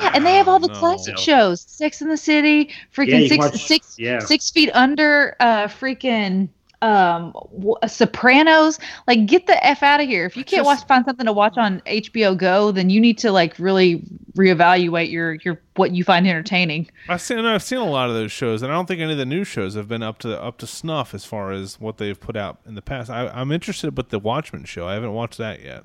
yeah, 0.00 0.12
and 0.14 0.24
they 0.24 0.36
have 0.36 0.48
all 0.48 0.58
the 0.58 0.68
No. 0.68 0.74
classic 0.74 1.18
shows: 1.18 1.60
Sex 1.60 2.00
in 2.00 2.08
the 2.08 2.16
City, 2.16 2.70
freaking 2.96 3.22
you 3.24 3.28
can 3.28 3.28
six, 3.28 3.44
watch- 3.44 3.66
six, 3.66 3.94
yeah. 3.98 4.20
six 4.20 4.50
feet 4.50 4.70
under, 4.72 5.36
uh, 5.40 5.64
freaking 5.66 6.48
um, 6.84 7.32
w- 7.52 7.74
Sopranos. 7.86 8.78
Like, 9.06 9.26
get 9.26 9.46
the 9.46 9.64
f 9.64 9.82
out 9.82 10.00
of 10.00 10.06
here! 10.06 10.24
If 10.26 10.36
you 10.36 10.44
can't 10.44 10.64
Just- 10.64 10.80
watch, 10.80 10.86
find 10.88 11.04
something 11.04 11.26
to 11.26 11.32
watch 11.32 11.56
on 11.56 11.80
HBO 11.86 12.36
Go, 12.36 12.70
then 12.72 12.90
you 12.90 13.00
need 13.00 13.18
to 13.18 13.32
like 13.32 13.58
really 13.58 14.02
reevaluate 14.36 15.10
your 15.10 15.34
your 15.44 15.60
what 15.76 15.92
you 15.92 16.04
find 16.04 16.26
entertaining. 16.26 16.88
I've 17.08 17.20
seen. 17.20 17.38
I've 17.44 17.62
seen 17.62 17.78
a 17.78 17.84
lot 17.84 18.08
of 18.08 18.14
those 18.14 18.32
shows, 18.32 18.62
and 18.62 18.70
I 18.70 18.74
don't 18.74 18.86
think 18.86 19.00
any 19.00 19.12
of 19.12 19.18
the 19.18 19.26
new 19.26 19.44
shows 19.44 19.74
have 19.74 19.88
been 19.88 20.02
up 20.02 20.18
to 20.20 20.40
up 20.40 20.58
to 20.58 20.66
snuff 20.66 21.14
as 21.14 21.24
far 21.24 21.52
as 21.52 21.80
what 21.80 21.98
they've 21.98 22.18
put 22.18 22.36
out 22.36 22.58
in 22.66 22.74
the 22.74 22.82
past. 22.82 23.10
I, 23.10 23.28
I'm 23.28 23.50
interested 23.50 23.94
but 23.94 24.10
the 24.10 24.18
Watchmen 24.18 24.64
show. 24.64 24.86
I 24.86 24.94
haven't 24.94 25.12
watched 25.12 25.38
that 25.38 25.62
yet. 25.62 25.84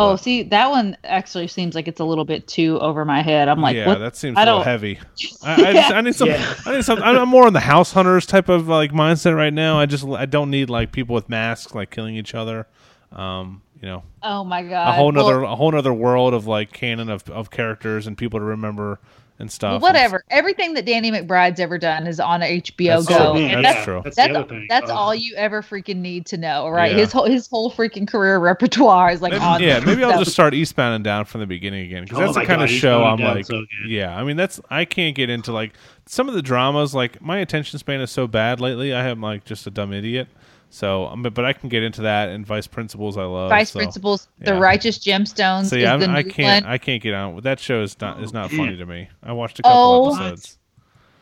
Oh, 0.00 0.12
But- 0.12 0.16
see, 0.20 0.42
that 0.44 0.70
one 0.70 0.96
actually 1.04 1.48
seems 1.48 1.74
like 1.74 1.88
it's 1.88 1.98
a 2.00 2.04
little 2.04 2.24
bit 2.24 2.46
too 2.46 2.78
over 2.80 3.04
my 3.04 3.20
head. 3.22 3.48
I'm 3.48 3.60
like, 3.60 3.74
yeah, 3.76 3.86
what? 3.86 3.98
that 3.98 4.16
seems 4.16 4.36
I 4.38 4.42
a 4.42 4.44
little 4.44 4.58
don't- 4.60 4.66
heavy. 4.66 4.98
I, 5.42 5.54
I, 5.54 5.72
just, 5.72 5.90
I 5.92 6.00
need 6.02 6.14
some. 6.14 6.28
Yeah. 6.28 6.54
I 6.66 6.76
need 6.76 6.84
some. 6.84 7.02
I'm 7.02 7.28
more 7.28 7.46
on 7.46 7.52
the 7.52 7.60
house 7.60 7.92
hunters 7.92 8.24
type 8.26 8.48
of 8.48 8.68
like 8.68 8.92
mindset 8.92 9.34
right 9.36 9.52
now. 9.52 9.78
I 9.78 9.86
just 9.86 10.04
I 10.06 10.26
don't 10.26 10.50
need 10.50 10.70
like 10.70 10.92
people 10.92 11.14
with 11.14 11.28
masks 11.28 11.74
like 11.74 11.90
killing 11.90 12.14
each 12.16 12.34
other. 12.34 12.66
Um, 13.12 13.62
you 13.80 13.88
know, 13.88 14.02
Oh 14.22 14.44
my 14.44 14.62
god! 14.62 14.88
a 14.88 14.92
whole 14.92 15.12
Well- 15.12 15.44
a 15.52 15.56
whole 15.56 15.72
nother 15.72 15.92
world 15.94 16.34
of 16.34 16.46
like 16.46 16.72
canon 16.72 17.08
of 17.08 17.28
of 17.30 17.50
characters 17.50 18.06
and 18.06 18.16
people 18.18 18.38
to 18.40 18.44
remember 18.44 19.00
and 19.40 19.50
stuff. 19.50 19.80
Well, 19.80 19.92
whatever. 19.92 20.24
Everything 20.30 20.74
that 20.74 20.84
Danny 20.84 21.10
McBride's 21.10 21.60
ever 21.60 21.78
done 21.78 22.06
is 22.06 22.18
on 22.18 22.40
HBO 22.40 22.96
That's 22.96 23.06
Go. 23.08 23.32
true. 23.34 23.40
and 23.42 23.64
that's 23.64 23.74
that's 23.76 23.84
true. 23.84 24.00
That's, 24.02 24.16
that's, 24.16 24.32
the 24.32 24.38
other 24.40 24.48
thing. 24.48 24.66
that's 24.68 24.90
Oh. 24.90 24.94
all 24.94 25.14
you 25.14 25.34
ever 25.36 25.62
freaking 25.62 25.96
need 25.98 26.26
to 26.26 26.36
know, 26.36 26.68
right? 26.68 26.92
Yeah. 26.92 26.98
His 26.98 27.12
whole 27.12 27.24
his 27.26 27.46
whole 27.46 27.70
freaking 27.70 28.06
career 28.08 28.38
repertoire 28.38 29.10
is 29.12 29.22
like 29.22 29.32
Maybe- 29.32 29.44
on. 29.44 29.62
yeah, 29.62 29.80
maybe 29.80 30.02
I'll 30.04 30.18
just 30.18 30.32
start 30.32 30.54
Eastbound 30.54 30.94
and 30.96 31.04
Down 31.04 31.24
from 31.24 31.40
the 31.40 31.46
beginning 31.46 31.86
again 31.86 32.04
because 32.04 32.18
Oh 32.18 32.20
that's 32.22 32.34
the 32.34 32.40
kind 32.44 32.58
God, 32.60 32.64
of 32.64 32.70
show 32.70 33.04
I'm 33.04 33.18
like. 33.20 33.46
so 33.46 33.64
yeah, 33.86 34.16
I 34.16 34.24
mean 34.24 34.36
that's 34.36 34.60
I 34.70 34.84
can't 34.84 35.14
get 35.14 35.30
into 35.30 35.52
like 35.52 35.72
some 36.06 36.28
of 36.28 36.34
the 36.34 36.42
dramas. 36.42 36.94
Like 36.94 37.20
my 37.22 37.38
attention 37.38 37.78
span 37.78 38.00
is 38.00 38.10
so 38.10 38.26
bad 38.26 38.60
lately. 38.60 38.92
I 38.92 39.06
am 39.08 39.20
like 39.20 39.44
just 39.44 39.66
a 39.66 39.70
dumb 39.70 39.92
idiot. 39.92 40.28
So, 40.70 41.06
um, 41.06 41.22
but, 41.22 41.32
but 41.34 41.44
I 41.44 41.52
can 41.54 41.68
get 41.68 41.82
into 41.82 42.02
that 42.02 42.28
and 42.28 42.46
Vice 42.46 42.66
Principals. 42.66 43.16
I 43.16 43.24
love 43.24 43.48
Vice 43.48 43.70
so. 43.70 43.78
Principals, 43.78 44.28
The. 44.38 44.54
Righteous 44.54 44.98
Gemstones 44.98 45.66
So 45.66 45.76
is 45.76 45.82
yeah, 45.82 45.96
the 45.96 46.04
I'm, 46.06 46.10
I 46.14 46.22
new 46.22 46.30
can't. 46.30 46.64
one. 46.64 46.72
I 46.72 46.78
can't 46.78 47.02
get 47.02 47.14
on. 47.14 47.40
That 47.40 47.58
show 47.58 47.82
is 47.82 47.98
not 48.00 48.22
is 48.22 48.32
not 48.32 48.50
funny 48.50 48.76
to 48.76 48.84
me. 48.86 49.08
I 49.22 49.32
watched 49.32 49.58
a 49.58 49.62
couple 49.62 49.78
Oh. 49.78 50.14
episodes. 50.14 50.58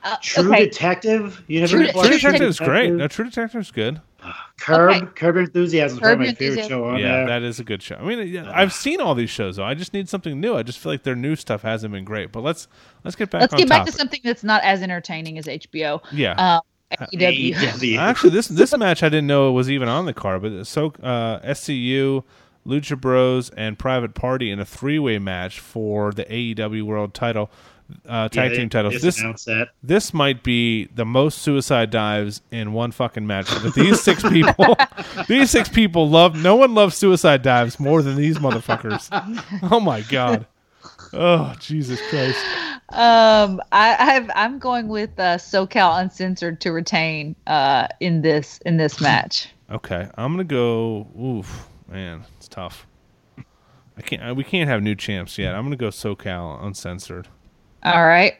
Uh, 0.02 0.16
True 0.22 0.52
okay, 0.52 0.64
Detective. 0.66 1.42
You 1.48 1.60
never 1.60 1.76
True- 1.78 1.86
True 1.92 2.02
True 2.02 2.10
Detective 2.10 2.48
is 2.48 2.58
great. 2.58 2.68
Detective? 2.82 2.96
No, 2.98 3.08
True 3.08 3.24
Detective 3.24 3.60
is 3.60 3.70
good. 3.70 4.00
Curb. 4.60 4.90
Okay. 4.90 5.06
Curb 5.14 5.36
Enthusiasm 5.36 5.98
is 5.98 6.00
Curb 6.02 6.08
probably 6.18 6.26
my 6.28 6.34
favorite 6.34 6.66
show 6.66 6.84
on 6.84 6.98
yeah, 6.98 7.08
there. 7.08 7.26
that 7.28 7.42
is 7.42 7.60
a 7.60 7.64
good 7.64 7.82
show. 7.82 7.96
I 7.96 8.02
mean, 8.04 8.26
yeah, 8.28 8.50
I've 8.52 8.72
seen 8.72 9.00
all 9.00 9.14
these 9.14 9.30
shows 9.30 9.56
though. 9.56 9.64
I 9.64 9.74
just 9.74 9.92
need 9.92 10.08
something 10.08 10.40
new. 10.40 10.56
I 10.56 10.62
just 10.62 10.78
feel 10.78 10.90
like 10.92 11.02
their 11.04 11.14
new 11.16 11.36
stuff 11.36 11.62
hasn't 11.62 11.92
been 11.92 12.04
great. 12.04 12.32
But 12.32 12.42
let's 12.42 12.66
let's 13.04 13.14
get 13.16 13.30
back. 13.30 13.42
let's 13.42 13.52
on 13.52 13.58
get 13.58 13.68
back 13.68 13.78
topic. 13.80 13.92
to 13.92 13.98
something 13.98 14.20
that's 14.24 14.42
not 14.44 14.62
as 14.64 14.82
entertaining 14.82 15.38
as 15.38 15.46
HBO. 15.46 16.00
Yeah. 16.12 16.32
Um, 16.32 16.60
AEW. 16.92 17.54
AEW. 17.54 17.98
Actually, 17.98 18.30
this 18.30 18.48
this 18.48 18.76
match 18.76 19.02
I 19.02 19.08
didn't 19.08 19.26
know 19.26 19.52
was 19.52 19.70
even 19.70 19.88
on 19.88 20.06
the 20.06 20.14
card, 20.14 20.42
but 20.42 20.66
so 20.66 20.92
uh, 21.02 21.40
SCU, 21.40 22.22
Lucha 22.66 23.00
Bros, 23.00 23.50
and 23.50 23.78
Private 23.78 24.14
Party 24.14 24.50
in 24.50 24.60
a 24.60 24.64
three 24.64 24.98
way 24.98 25.18
match 25.18 25.60
for 25.60 26.12
the 26.12 26.24
AEW 26.24 26.82
World 26.84 27.12
Title, 27.14 27.50
uh, 28.08 28.28
tag 28.28 28.52
Yeah, 28.52 28.58
team 28.58 28.68
they 28.68 28.70
titles. 28.70 29.02
This 29.02 29.20
announced 29.20 29.46
that. 29.46 29.68
this 29.82 30.14
might 30.14 30.42
be 30.42 30.86
the 30.94 31.04
most 31.04 31.38
suicide 31.38 31.90
dives 31.90 32.40
in 32.50 32.72
one 32.72 32.92
fucking 32.92 33.26
match. 33.26 33.48
But 33.62 33.74
these 33.74 34.00
six 34.00 34.22
people, 34.22 34.76
these 35.28 35.50
six 35.50 35.68
people 35.68 36.08
love. 36.08 36.36
No 36.40 36.56
one 36.56 36.74
loves 36.74 36.96
suicide 36.96 37.42
dives 37.42 37.80
more 37.80 38.02
than 38.02 38.16
these 38.16 38.38
motherfuckers. 38.38 39.08
Oh 39.70 39.80
my 39.80 40.02
god. 40.02 40.46
Oh 41.12 41.54
Jesus 41.58 42.00
Christ. 42.10 42.38
Um, 42.90 43.60
I, 43.72 43.96
I've, 43.98 44.30
I'm 44.34 44.58
going 44.58 44.88
with 44.88 45.10
uh, 45.18 45.36
SoCal 45.38 46.00
Uncensored 46.00 46.60
to 46.60 46.70
retain 46.70 47.34
uh, 47.46 47.88
in 48.00 48.22
this 48.22 48.58
in 48.64 48.76
this 48.76 49.00
match. 49.00 49.48
Okay, 49.70 50.08
I'm 50.16 50.32
gonna 50.32 50.44
go. 50.44 51.08
Oof, 51.20 51.68
man, 51.88 52.24
it's 52.36 52.46
tough. 52.48 52.86
I 53.98 54.02
can't. 54.02 54.30
uh, 54.30 54.34
We 54.34 54.44
can't 54.44 54.68
have 54.68 54.82
new 54.82 54.94
champs 54.94 55.36
yet. 55.38 55.54
I'm 55.54 55.64
gonna 55.64 55.76
go 55.76 55.88
SoCal 55.88 56.62
uncensored. 56.64 57.26
All 57.82 58.06
right. 58.06 58.34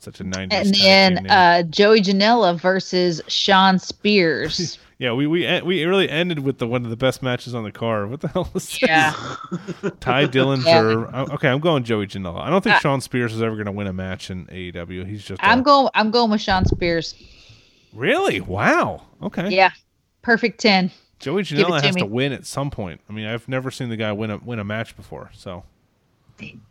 Such 0.00 0.20
a 0.20 0.24
'90s. 0.24 0.52
And 0.52 0.74
then 0.74 1.30
uh, 1.30 1.62
Joey 1.64 2.00
Janela 2.00 2.58
versus 2.58 3.20
Shawn 3.28 3.78
Spears. 3.78 4.78
yeah, 5.00 5.12
we 5.12 5.26
we 5.26 5.60
we 5.62 5.82
really 5.86 6.08
ended 6.10 6.40
with 6.40 6.58
the 6.58 6.66
one 6.68 6.84
of 6.84 6.90
the 6.90 6.96
best 6.96 7.22
matches 7.22 7.54
on 7.54 7.64
the 7.64 7.72
card. 7.72 8.10
What 8.10 8.20
the 8.20 8.28
hell 8.34 8.44
is 8.54 8.68
this? 8.68 8.82
yeah. 8.82 9.12
Ty 10.00 10.26
Dillinger. 10.26 11.10
Uh, 11.12 11.26
Okay, 11.34 11.48
I'm 11.48 11.58
going 11.60 11.84
Joey 11.84 12.06
Janela. 12.06 12.40
I 12.42 12.50
don't 12.50 12.62
think 12.62 12.76
Uh, 12.76 12.80
Shawn 12.80 13.00
Spears 13.00 13.32
is 13.34 13.40
ever 13.42 13.56
gonna 13.56 13.72
win 13.72 13.86
a 13.86 13.92
match 13.94 14.30
in 14.30 14.44
AEW. 14.46 15.06
He's 15.06 15.24
just. 15.24 15.40
I'm 15.42 15.60
a- 15.60 15.62
going 15.62 15.88
I'm 15.94 16.10
going 16.10 16.30
with 16.30 16.42
Shawn 16.42 16.66
Spears. 16.66 17.14
Really? 17.94 18.40
Wow. 18.42 19.02
Okay. 19.22 19.48
Yeah. 19.48 19.70
Perfect 20.22 20.60
10. 20.60 20.90
Joey 21.18 21.42
Janela 21.42 21.80
to 21.80 21.86
has 21.86 21.94
me. 21.94 22.02
to 22.02 22.06
win 22.06 22.32
at 22.32 22.46
some 22.46 22.70
point. 22.70 23.00
I 23.08 23.12
mean, 23.12 23.26
I've 23.26 23.48
never 23.48 23.70
seen 23.70 23.88
the 23.88 23.96
guy 23.96 24.12
win 24.12 24.30
a 24.30 24.36
win 24.36 24.58
a 24.58 24.64
match 24.64 24.96
before. 24.96 25.30
So 25.34 25.64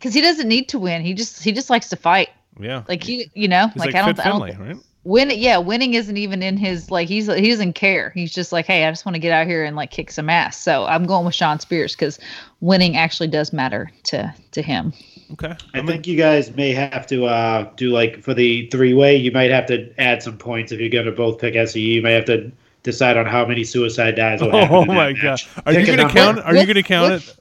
Cuz 0.00 0.14
he 0.14 0.20
doesn't 0.20 0.48
need 0.48 0.68
to 0.70 0.78
win. 0.78 1.02
He 1.02 1.14
just 1.14 1.42
he 1.42 1.50
just 1.52 1.68
likes 1.68 1.88
to 1.90 1.96
fight. 1.96 2.28
yeah. 2.60 2.84
Like 2.88 3.02
he 3.02 3.28
you 3.34 3.48
know, 3.48 3.66
He's 3.68 3.80
like, 3.80 3.92
like, 3.94 4.02
I 4.02 4.06
don't 4.06 4.16
Fit 4.16 4.26
I 4.26 4.28
don't 4.30 4.68
right? 4.68 4.76
Win 5.04 5.30
yeah, 5.30 5.56
winning 5.56 5.94
isn't 5.94 6.16
even 6.18 6.42
in 6.42 6.58
his 6.58 6.90
like 6.90 7.08
he's 7.08 7.26
he 7.26 7.48
doesn't 7.48 7.72
care. 7.72 8.10
He's 8.10 8.32
just 8.32 8.52
like, 8.52 8.66
"Hey, 8.66 8.84
I 8.84 8.90
just 8.90 9.06
want 9.06 9.14
to 9.14 9.18
get 9.20 9.32
out 9.32 9.46
here 9.46 9.64
and 9.64 9.74
like 9.74 9.90
kick 9.90 10.10
some 10.10 10.28
ass." 10.28 10.60
So, 10.60 10.84
I'm 10.84 11.06
going 11.06 11.24
with 11.24 11.34
Shawn 11.34 11.58
Spears 11.58 11.96
cuz 11.96 12.18
winning 12.60 12.96
actually 12.96 13.28
does 13.28 13.52
matter 13.52 13.90
to 14.04 14.34
to 14.52 14.60
him. 14.60 14.92
Okay. 15.32 15.56
I 15.74 15.78
I'm 15.78 15.86
think 15.86 16.06
you 16.06 16.16
guys 16.16 16.54
may 16.54 16.72
have 16.72 17.06
to 17.06 17.26
uh, 17.26 17.70
do 17.76 17.90
like 17.90 18.20
for 18.22 18.34
the 18.34 18.66
three 18.66 18.92
way. 18.92 19.16
You 19.16 19.32
might 19.32 19.50
have 19.50 19.66
to 19.66 19.90
add 19.98 20.22
some 20.22 20.36
points 20.36 20.72
if 20.72 20.80
you're 20.80 20.90
going 20.90 21.06
to 21.06 21.12
both 21.12 21.38
pick 21.38 21.54
SE. 21.54 21.80
You 21.80 22.02
may 22.02 22.12
have 22.12 22.24
to 22.26 22.50
decide 22.82 23.16
on 23.16 23.26
how 23.26 23.46
many 23.46 23.64
suicide 23.64 24.16
dives. 24.16 24.42
Will 24.42 24.50
happen 24.50 24.76
Oh 24.76 24.84
my 24.84 25.12
match. 25.12 25.22
god! 25.22 25.40
Are 25.66 25.72
you 25.72 25.86
Pick 25.86 25.94
a 25.94 25.96
gonna 25.96 26.12
count? 26.12 26.40
Are 26.40 26.54
you 26.54 26.66
gonna 26.66 26.82
count 26.82 27.12
it? 27.14 27.36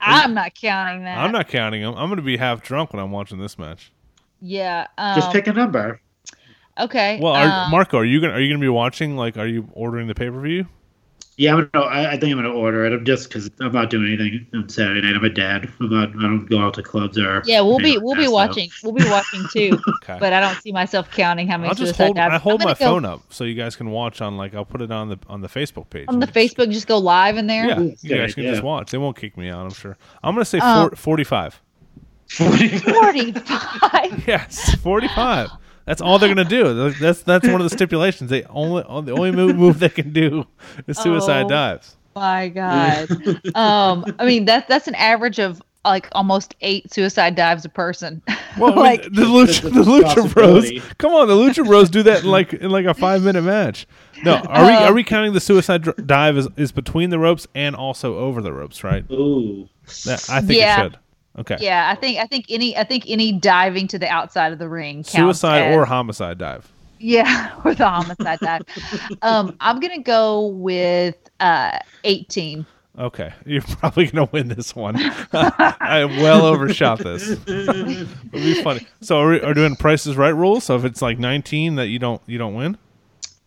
I'm 0.00 0.34
not 0.34 0.54
counting 0.54 1.04
that. 1.04 1.18
I'm 1.18 1.32
not 1.32 1.48
counting 1.48 1.82
them. 1.82 1.94
I'm 1.96 2.08
gonna 2.08 2.22
be 2.22 2.36
half 2.36 2.62
drunk 2.62 2.92
when 2.92 3.02
I'm 3.02 3.10
watching 3.10 3.38
this 3.38 3.58
match. 3.58 3.92
Yeah. 4.40 4.86
Um, 4.96 5.16
Just 5.16 5.32
pick 5.32 5.46
a 5.46 5.52
number. 5.52 6.00
Okay. 6.84 7.18
Well, 7.20 7.34
are, 7.34 7.64
um, 7.64 7.70
Marco, 7.70 7.98
are 7.98 8.04
you 8.04 8.20
gonna 8.20 8.34
are 8.34 8.40
you 8.40 8.48
gonna 8.52 8.60
be 8.60 8.68
watching? 8.68 9.16
Like, 9.16 9.36
are 9.36 9.46
you 9.46 9.68
ordering 9.72 10.06
the 10.08 10.14
pay 10.14 10.30
per 10.30 10.40
view? 10.40 10.66
Yeah, 11.36 11.54
I'm 11.54 11.70
gonna, 11.72 11.86
I, 11.86 12.00
I 12.08 12.10
think 12.18 12.24
I'm 12.32 12.42
going 12.42 12.44
to 12.44 12.50
order 12.50 12.84
it. 12.84 12.92
I'm 12.92 13.02
just 13.06 13.28
because 13.30 13.50
I'm 13.60 13.72
not 13.72 13.88
doing 13.88 14.08
anything 14.08 14.46
on 14.52 14.68
Saturday 14.68 15.00
night. 15.00 15.16
I'm 15.16 15.24
a 15.24 15.30
dad. 15.30 15.72
I'm 15.80 15.88
not. 15.88 16.10
I 16.10 16.12
don't 16.22 16.44
go 16.44 16.58
out 16.58 16.74
to 16.74 16.82
clubs 16.82 17.16
or. 17.16 17.40
Yeah, 17.46 17.62
we'll 17.62 17.78
be 17.78 17.96
we'll 17.96 18.14
be 18.14 18.22
that, 18.24 18.26
so- 18.26 18.32
watching. 18.32 18.68
We'll 18.82 18.92
be 18.92 19.04
watching 19.08 19.44
too. 19.50 19.78
Okay. 20.02 20.18
but 20.20 20.34
I 20.34 20.40
don't 20.40 20.60
see 20.60 20.70
myself 20.70 21.10
counting 21.10 21.48
how 21.48 21.56
many 21.56 21.70
I'll 21.70 21.74
just 21.74 21.96
hold. 21.96 22.16
dives. 22.16 22.34
I 22.34 22.36
hold 22.38 22.60
I'm 22.60 22.66
my 22.66 22.74
gonna 22.74 22.78
go 22.78 22.84
phone 22.94 23.04
up 23.06 23.22
so 23.32 23.44
you 23.44 23.54
guys 23.54 23.74
can 23.74 23.90
watch 23.90 24.20
on. 24.20 24.36
Like, 24.36 24.54
I'll 24.54 24.66
put 24.66 24.82
it 24.82 24.90
on 24.90 25.08
the 25.08 25.18
on 25.28 25.40
the 25.40 25.48
Facebook 25.48 25.88
page. 25.88 26.08
on 26.08 26.18
the 26.20 26.26
And- 26.26 26.34
Facebook. 26.34 26.70
Just 26.72 26.86
go 26.86 26.98
live 26.98 27.38
in 27.38 27.46
there. 27.46 27.66
Yeah, 27.68 27.80
Ooh, 27.80 27.96
you 28.02 28.16
guys 28.16 28.34
can 28.34 28.42
idea. 28.42 28.52
just 28.52 28.62
watch. 28.62 28.90
They 28.90 28.98
won't 28.98 29.16
kick 29.16 29.38
me 29.38 29.48
out. 29.48 29.64
I'm 29.64 29.72
sure. 29.72 29.96
I'm 30.22 30.34
gonna 30.34 30.44
say 30.44 30.58
Um, 30.58 30.90
four, 30.90 30.96
45. 30.96 31.60
Forty-five. 32.30 34.24
Yes, 34.26 34.74
45. 34.76 35.48
That's 35.86 36.00
all 36.00 36.18
they're 36.18 36.28
gonna 36.32 36.44
do. 36.48 36.90
That's 36.92 37.22
that's 37.22 37.46
one 37.46 37.60
of 37.60 37.68
the 37.68 37.74
stipulations. 37.76 38.30
They 38.30 38.44
only 38.44 38.82
the 38.82 39.12
only 39.12 39.32
move, 39.32 39.56
move 39.56 39.78
they 39.80 39.88
can 39.88 40.12
do 40.12 40.46
is 40.86 40.98
suicide 40.98 41.46
Oh. 41.46 41.48
dives. 41.48 41.96
My 42.14 42.48
God. 42.48 43.08
um, 43.54 44.04
I 44.18 44.26
mean 44.26 44.44
that 44.46 44.68
that's 44.68 44.88
an 44.88 44.94
average 44.96 45.38
of 45.38 45.62
like 45.84 46.08
almost 46.12 46.54
eight 46.60 46.92
suicide 46.92 47.34
dives 47.34 47.64
a 47.64 47.68
person. 47.70 48.20
Well, 48.58 48.72
I 48.72 48.74
mean, 48.74 48.76
like 48.84 49.02
the 49.04 49.22
Lucha, 49.22 49.62
the 49.62 49.82
Lucha 49.82 50.32
Bros. 50.34 50.70
Come 50.98 51.12
on, 51.14 51.26
the 51.28 51.34
Lucha 51.34 51.64
Bros 51.66 51.88
do 51.88 52.02
that 52.02 52.22
in 52.24 52.30
like 52.30 52.52
in 52.52 52.70
like 52.70 52.84
a 52.86 52.92
five 52.94 53.22
minute 53.22 53.42
match. 53.42 53.86
No, 54.22 54.34
are 54.36 54.66
we 54.66 54.72
Uh, 54.72 54.80
are 54.88 54.92
we 54.92 55.02
counting 55.02 55.32
the 55.32 55.40
suicide 55.40 55.82
dive 56.06 56.36
as 56.36 56.46
is 56.58 56.70
between 56.72 57.08
the 57.10 57.18
ropes 57.18 57.46
and 57.54 57.74
also 57.74 58.18
over 58.18 58.42
the 58.42 58.52
ropes? 58.52 58.84
Right. 58.84 59.10
Ooh. 59.10 59.68
That, 60.04 60.28
I 60.30 60.40
think 60.40 60.58
Yeah. 60.60 60.80
it 60.80 60.82
should. 60.92 60.98
Okay. 61.38 61.56
Yeah, 61.60 61.88
I 61.90 61.94
think 61.94 62.18
I 62.18 62.26
think 62.26 62.46
any 62.48 62.76
I 62.76 62.84
think 62.84 63.04
any 63.08 63.32
diving 63.32 63.86
to 63.88 63.98
the 63.98 64.08
outside 64.08 64.52
of 64.52 64.58
the 64.58 64.68
ring 64.68 64.96
counts 64.98 65.12
Suicide 65.12 65.62
as- 65.62 65.76
or 65.76 65.84
homicide 65.84 66.38
dive. 66.38 66.70
yeah, 66.98 67.54
or 67.64 67.74
the 67.74 67.88
homicide 67.88 68.38
dive. 68.40 68.62
um, 69.22 69.56
I'm 69.60 69.78
gonna 69.80 70.02
go 70.02 70.46
with 70.48 71.16
uh 71.38 71.78
18. 72.04 72.66
Okay, 72.98 73.32
you're 73.46 73.62
probably 73.62 74.06
gonna 74.08 74.28
win 74.32 74.48
this 74.48 74.74
one. 74.74 74.96
I 75.32 76.04
well 76.20 76.44
overshot 76.44 76.98
this. 76.98 77.28
It'll 77.46 78.04
be 78.32 78.62
funny. 78.62 78.86
So 79.00 79.20
are 79.20 79.30
we 79.30 79.40
are 79.40 79.54
doing 79.54 79.76
prices 79.76 80.16
right 80.16 80.30
rules? 80.34 80.64
So 80.64 80.74
if 80.76 80.84
it's 80.84 81.00
like 81.00 81.18
19 81.18 81.76
that 81.76 81.86
you 81.86 81.98
don't 82.00 82.20
you 82.26 82.36
don't 82.38 82.54
win. 82.54 82.76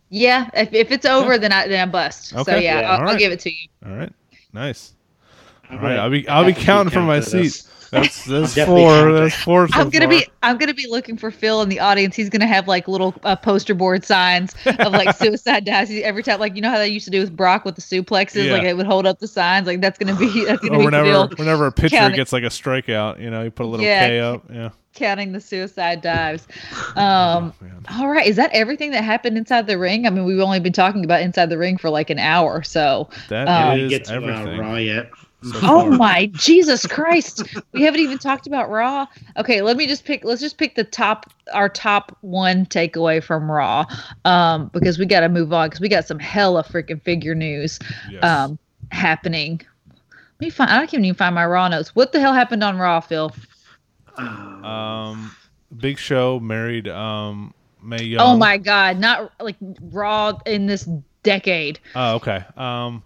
Yeah, 0.09 0.49
if, 0.53 0.71
if 0.73 0.91
it's 0.91 1.05
over, 1.05 1.37
then 1.37 1.51
I 1.51 1.67
then 1.67 1.87
I 1.87 1.91
bust. 1.91 2.29
So 2.29 2.39
Okay. 2.39 2.63
yeah, 2.63 2.79
Yeah, 2.79 2.87
I'll, 2.91 2.97
alright. 2.99 3.11
I'll 3.13 3.17
give 3.19 3.31
it 3.33 3.41
to 3.41 3.49
you. 3.51 3.67
All 3.85 3.91
right, 3.95 4.13
nice. 4.53 4.93
All 5.69 5.77
right, 5.79 5.97
I'll 5.99 6.09
be 6.09 6.27
I'll 6.29 6.45
be 6.45 6.53
counting 6.53 6.93
from 6.93 7.05
my 7.07 7.19
count 7.19 7.31
this. 7.31 7.59
seat. 7.61 7.69
That's 7.93 8.25
that's 8.27 8.55
definitely 8.55 8.83
four. 8.83 9.11
That's 9.13 9.35
four. 9.35 9.67
So 9.69 9.79
I'm 9.79 9.89
gonna 9.89 10.05
far. 10.05 10.09
be 10.19 10.25
I'm 10.41 10.57
gonna 10.57 10.73
be 10.73 10.87
looking 10.87 11.15
for 11.17 11.31
Phil 11.31 11.61
in 11.61 11.69
the 11.69 11.79
audience. 11.79 12.15
He's 12.15 12.29
gonna 12.29 12.47
have 12.47 12.67
like 12.67 12.87
little 12.87 13.13
uh, 13.23 13.35
poster 13.35 13.73
board 13.73 14.03
signs 14.03 14.53
of 14.65 14.91
like 14.93 15.15
suicide 15.17 15.65
dives 15.65 15.91
every 15.91 16.23
time. 16.23 16.39
Like 16.39 16.55
you 16.55 16.61
know 16.61 16.69
how 16.69 16.77
they 16.77 16.87
used 16.89 17.05
to 17.05 17.11
do 17.11 17.19
with 17.19 17.35
Brock 17.35 17.65
with 17.65 17.75
the 17.75 17.81
suplexes. 17.81 18.45
Yeah. 18.45 18.53
Like 18.53 18.63
it 18.63 18.75
would 18.75 18.85
hold 18.87 19.05
up 19.05 19.19
the 19.19 19.27
signs. 19.27 19.67
Like 19.67 19.81
that's 19.81 19.97
gonna 19.97 20.15
be 20.15 20.45
that's 20.45 20.61
gonna 20.61 20.75
Or 20.75 20.79
be 20.79 20.85
whenever 20.85 21.05
Phil 21.05 21.29
whenever 21.37 21.67
a 21.67 21.71
pitcher 21.71 21.97
counting. 21.97 22.15
gets 22.17 22.33
like 22.33 22.43
a 22.43 22.47
strikeout, 22.47 23.21
you 23.21 23.29
know, 23.29 23.43
you 23.43 23.51
put 23.51 23.65
a 23.65 23.69
little 23.69 23.85
Yeah. 23.85 24.07
K 24.07 24.19
up. 24.19 24.43
Yeah. 24.51 24.69
counting 24.95 25.31
the 25.31 25.41
suicide 25.41 26.01
dives. 26.01 26.47
Um, 26.95 27.53
Oh, 27.89 27.99
all 28.01 28.07
right, 28.09 28.25
is 28.27 28.35
that 28.37 28.49
everything 28.53 28.91
that 28.91 29.03
happened 29.03 29.37
inside 29.37 29.67
the 29.67 29.77
ring? 29.77 30.05
I 30.07 30.09
mean, 30.09 30.23
we've 30.25 30.39
only 30.39 30.59
been 30.59 30.71
talking 30.73 31.03
about 31.03 31.21
inside 31.21 31.49
the 31.49 31.57
ring 31.57 31.77
for 31.77 31.89
like 31.89 32.09
an 32.09 32.19
hour, 32.19 32.63
so. 32.63 33.09
That 33.29 33.47
Um, 33.47 33.79
is 33.79 33.89
get 33.89 34.05
to 34.05 34.13
uh, 34.13 34.15
everything. 34.15 34.59
Raw 34.59 34.75
yet. 34.75 35.09
So 35.43 35.59
Oh 35.63 35.89
my 35.89 36.27
Jesus 36.27 36.87
Christ! 36.87 37.43
We 37.73 37.81
haven't 37.81 37.99
even 37.99 38.17
talked 38.17 38.47
about 38.47 38.69
Raw. 38.69 39.07
Okay, 39.37 39.61
let 39.61 39.75
me 39.75 39.87
just 39.87 40.05
pick. 40.05 40.23
Let's 40.23 40.39
just 40.39 40.57
pick 40.57 40.75
the 40.75 40.83
top, 40.85 41.29
our 41.53 41.67
top 41.67 42.15
one 42.21 42.65
takeaway 42.65 43.21
from 43.21 43.51
Raw, 43.51 43.85
um, 44.25 44.69
because 44.73 44.97
we 44.97 45.05
got 45.05 45.19
to 45.21 45.29
move 45.29 45.51
on 45.51 45.67
because 45.67 45.81
we 45.81 45.89
got 45.89 46.05
some 46.07 46.19
hella 46.19 46.63
freaking 46.63 47.01
figure 47.01 47.35
news, 47.35 47.77
Yes. 48.09 48.23
um, 48.23 48.57
happening. 48.91 49.61
Let 50.39 50.39
me 50.39 50.49
find. 50.49 50.71
I 50.71 50.85
can't 50.85 51.03
even 51.03 51.15
find 51.15 51.35
my 51.35 51.45
Raw 51.45 51.67
notes. 51.67 51.93
What 51.95 52.13
the 52.13 52.19
hell 52.19 52.33
happened 52.33 52.63
on 52.63 52.77
Raw, 52.77 53.01
Phil? 53.01 53.33
Um, 54.17 55.35
Big 55.77 55.97
Show 55.97 56.39
married 56.39 56.87
um 56.87 57.53
Mae 57.81 58.03
Young. 58.03 58.21
Oh 58.21 58.37
my 58.37 58.57
God! 58.57 58.97
Not 58.97 59.31
like 59.41 59.57
Raw 59.91 60.39
in 60.45 60.67
this 60.67 60.87
decade. 61.23 61.79
Oh, 61.95 62.15
okay. 62.15 62.43
Um, 62.55 63.03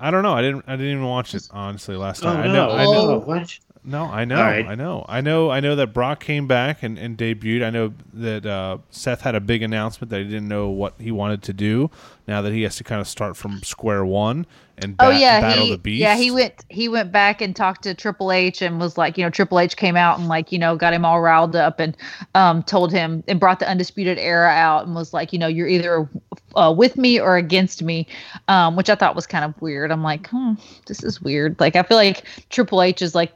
I 0.00 0.10
don't 0.10 0.22
know. 0.22 0.32
I 0.32 0.40
didn't. 0.42 0.64
I 0.66 0.72
didn't 0.76 0.92
even 0.92 1.04
watch 1.04 1.34
it 1.34 1.46
honestly 1.50 1.94
last 1.96 2.24
oh 2.24 2.32
time. 2.32 2.50
no! 2.50 2.50
I 2.50 2.52
know. 2.52 2.70
I 2.70 2.84
know. 2.84 3.10
Oh, 3.10 3.18
what? 3.18 3.58
No, 3.82 4.04
I 4.04 4.26
know. 4.26 4.36
All 4.36 4.42
right. 4.42 4.66
I 4.66 4.74
know. 4.74 5.06
I 5.08 5.20
know. 5.22 5.50
I 5.50 5.60
know 5.60 5.74
that 5.76 5.94
Brock 5.94 6.20
came 6.20 6.46
back 6.46 6.82
and, 6.82 6.98
and 6.98 7.16
debuted. 7.16 7.64
I 7.64 7.70
know 7.70 7.94
that 8.12 8.44
uh, 8.44 8.78
Seth 8.90 9.22
had 9.22 9.34
a 9.34 9.40
big 9.40 9.62
announcement 9.62 10.10
that 10.10 10.18
he 10.18 10.24
didn't 10.24 10.48
know 10.48 10.68
what 10.68 10.94
he 10.98 11.10
wanted 11.10 11.42
to 11.44 11.52
do. 11.54 11.90
Now 12.28 12.42
that 12.42 12.52
he 12.52 12.62
has 12.62 12.76
to 12.76 12.84
kind 12.84 13.00
of 13.00 13.08
start 13.08 13.36
from 13.36 13.62
square 13.62 14.04
one 14.04 14.46
and 14.78 14.96
Oh 14.98 15.10
yeah, 15.10 15.40
battle 15.40 15.64
he 15.64 15.70
the 15.72 15.78
beast. 15.78 16.00
yeah 16.00 16.16
he 16.16 16.30
went 16.30 16.64
he 16.68 16.88
went 16.88 17.10
back 17.10 17.40
and 17.40 17.56
talked 17.56 17.82
to 17.82 17.94
Triple 17.94 18.30
H 18.32 18.62
and 18.62 18.78
was 18.78 18.96
like, 18.96 19.18
you 19.18 19.24
know, 19.24 19.30
Triple 19.30 19.58
H 19.58 19.76
came 19.76 19.96
out 19.96 20.18
and 20.18 20.28
like 20.28 20.52
you 20.52 20.58
know 20.58 20.76
got 20.76 20.92
him 20.92 21.04
all 21.04 21.20
riled 21.20 21.56
up 21.56 21.80
and 21.80 21.96
um 22.34 22.62
told 22.62 22.92
him 22.92 23.24
and 23.28 23.40
brought 23.40 23.58
the 23.58 23.68
Undisputed 23.68 24.18
Era 24.18 24.50
out 24.50 24.86
and 24.86 24.94
was 24.94 25.12
like, 25.12 25.32
you 25.32 25.38
know, 25.38 25.48
you're 25.48 25.66
either 25.68 26.08
uh, 26.54 26.72
with 26.76 26.96
me 26.96 27.18
or 27.20 27.36
against 27.36 27.82
me, 27.82 28.06
um, 28.48 28.76
which 28.76 28.90
I 28.90 28.94
thought 28.94 29.16
was 29.16 29.26
kind 29.26 29.44
of 29.44 29.60
weird. 29.60 29.90
I'm 29.90 30.02
like, 30.02 30.28
hmm, 30.28 30.52
this 30.86 31.02
is 31.02 31.20
weird. 31.20 31.58
Like 31.58 31.76
I 31.76 31.82
feel 31.82 31.96
like 31.96 32.24
Triple 32.50 32.82
H 32.82 33.02
is 33.02 33.14
like. 33.14 33.32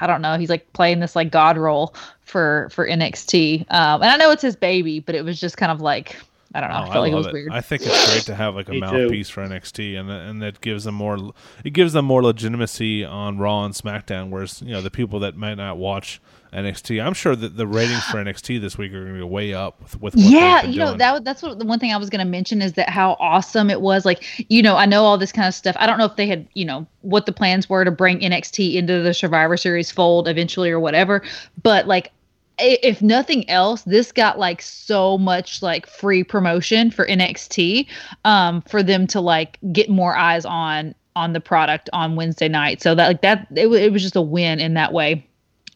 I 0.00 0.06
don't 0.06 0.22
know. 0.22 0.36
He's 0.38 0.50
like 0.50 0.72
playing 0.72 1.00
this 1.00 1.14
like 1.14 1.30
God 1.30 1.56
role 1.58 1.94
for 2.22 2.68
for 2.70 2.86
NXT, 2.86 3.70
um, 3.70 4.02
and 4.02 4.10
I 4.10 4.16
know 4.16 4.30
it's 4.30 4.42
his 4.42 4.56
baby, 4.56 5.00
but 5.00 5.14
it 5.14 5.24
was 5.24 5.40
just 5.40 5.56
kind 5.56 5.70
of 5.70 5.80
like 5.80 6.16
I 6.54 6.60
don't 6.60 6.70
know. 6.70 6.76
Oh, 6.76 6.82
I 6.82 6.92
felt 6.92 7.02
like 7.02 7.12
it 7.12 7.16
love 7.16 7.24
was 7.26 7.32
weird. 7.32 7.52
I 7.52 7.60
think 7.60 7.82
it's 7.82 8.12
great 8.12 8.22
to 8.26 8.34
have 8.34 8.54
like 8.54 8.68
a 8.68 8.72
Me 8.72 8.80
too. 8.80 8.86
mouthpiece 8.86 9.28
for 9.28 9.44
NXT, 9.46 9.98
and 9.98 10.10
and 10.10 10.40
that 10.40 10.60
gives 10.60 10.84
them 10.84 10.94
more. 10.94 11.18
It 11.64 11.70
gives 11.70 11.92
them 11.92 12.04
more 12.04 12.22
legitimacy 12.22 13.04
on 13.04 13.38
Raw 13.38 13.64
and 13.64 13.74
SmackDown. 13.74 14.30
Whereas 14.30 14.62
you 14.62 14.72
know 14.72 14.80
the 14.80 14.90
people 14.90 15.18
that 15.20 15.36
might 15.36 15.56
not 15.56 15.78
watch 15.78 16.20
NXT, 16.54 17.04
I'm 17.04 17.14
sure 17.14 17.34
that 17.34 17.56
the 17.56 17.66
ratings 17.66 18.04
for 18.04 18.18
NXT 18.18 18.60
this 18.60 18.78
week 18.78 18.92
are 18.92 19.00
going 19.00 19.14
to 19.14 19.18
be 19.18 19.22
way 19.24 19.52
up 19.52 19.80
with, 19.82 20.00
with 20.00 20.14
yeah 20.14 20.62
you 20.62 20.78
know 20.78 20.88
doing. 20.88 20.98
that 20.98 21.24
that's 21.24 21.42
what 21.42 21.58
the 21.58 21.64
one 21.64 21.80
thing 21.80 21.92
i 21.92 21.96
was 21.96 22.08
going 22.08 22.24
to 22.24 22.30
mention 22.30 22.62
is 22.62 22.74
that 22.74 22.88
how 22.88 23.16
awesome 23.18 23.70
it 23.70 23.80
was. 23.80 24.04
Like 24.04 24.24
you 24.50 24.62
know 24.62 24.76
i 24.76 24.86
know 24.86 25.04
all 25.04 25.18
this 25.18 25.32
kind 25.32 25.48
of 25.48 25.54
stuff. 25.54 25.76
I 25.78 25.86
don't 25.86 25.98
know 25.98 26.04
if 26.04 26.16
they 26.16 26.26
had 26.26 26.46
you 26.54 26.64
know 26.64 26.86
what 27.02 27.26
the 27.26 27.32
plans 27.32 27.68
were 27.68 27.84
to 27.84 27.90
bring 27.90 28.20
nxt 28.20 28.74
into 28.74 29.02
the 29.02 29.12
survivor 29.12 29.56
series 29.56 29.90
fold 29.90 30.28
eventually 30.28 30.70
or 30.70 30.80
whatever 30.80 31.22
but 31.62 31.86
like 31.86 32.12
if 32.58 33.02
nothing 33.02 33.48
else 33.50 33.82
this 33.82 34.12
got 34.12 34.38
like 34.38 34.62
so 34.62 35.18
much 35.18 35.60
like 35.60 35.86
free 35.86 36.22
promotion 36.22 36.90
for 36.90 37.06
nxt 37.06 37.86
um 38.24 38.62
for 38.62 38.82
them 38.82 39.06
to 39.06 39.20
like 39.20 39.58
get 39.72 39.90
more 39.90 40.16
eyes 40.16 40.44
on 40.44 40.94
on 41.16 41.32
the 41.32 41.40
product 41.40 41.90
on 41.92 42.16
wednesday 42.16 42.48
night. 42.48 42.80
So 42.80 42.94
that 42.94 43.06
like 43.06 43.22
that 43.22 43.48
it, 43.54 43.66
it 43.66 43.92
was 43.92 44.02
just 44.02 44.16
a 44.16 44.22
win 44.22 44.60
in 44.60 44.74
that 44.74 44.92
way 44.92 45.26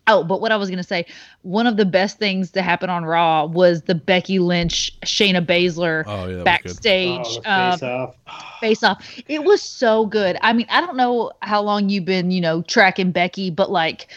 Oh, 0.09 0.25
but 0.25 0.41
what 0.41 0.51
I 0.53 0.57
was 0.57 0.71
gonna 0.71 0.83
say, 0.83 1.07
one 1.43 1.67
of 1.67 1.77
the 1.77 1.85
best 1.85 2.19
things 2.19 2.51
to 2.53 2.63
happen 2.63 2.89
on 2.91 3.05
Raw 3.05 3.45
was 3.45 3.83
the 3.83 3.95
Becky 3.95 4.39
Lynch, 4.39 4.99
Shayna 5.03 5.45
Baszler 5.45 6.05
Oh, 6.07 6.27
yeah, 6.27 6.43
that 6.43 6.65
was 6.65 6.79
good. 6.79 6.83
backstage 6.83 7.39
Oh, 7.45 7.51
um, 7.51 7.73
face 7.73 7.83
off. 7.83 8.15
face 8.61 8.83
off. 8.83 9.23
It 9.29 9.45
was 9.45 9.63
so 9.63 10.07
good. 10.07 10.39
I 10.43 10.53
mean, 10.55 10.67
I 10.71 10.81
don't 10.81 10.97
know 10.97 11.33
how 11.43 11.63
long 11.63 11.89
you've 11.91 12.05
been, 12.07 12.31
you 12.31 12.41
know, 12.41 12.63
tracking 12.63 13.13
Becky, 13.13 13.51
but 13.51 13.71
like 13.71 14.09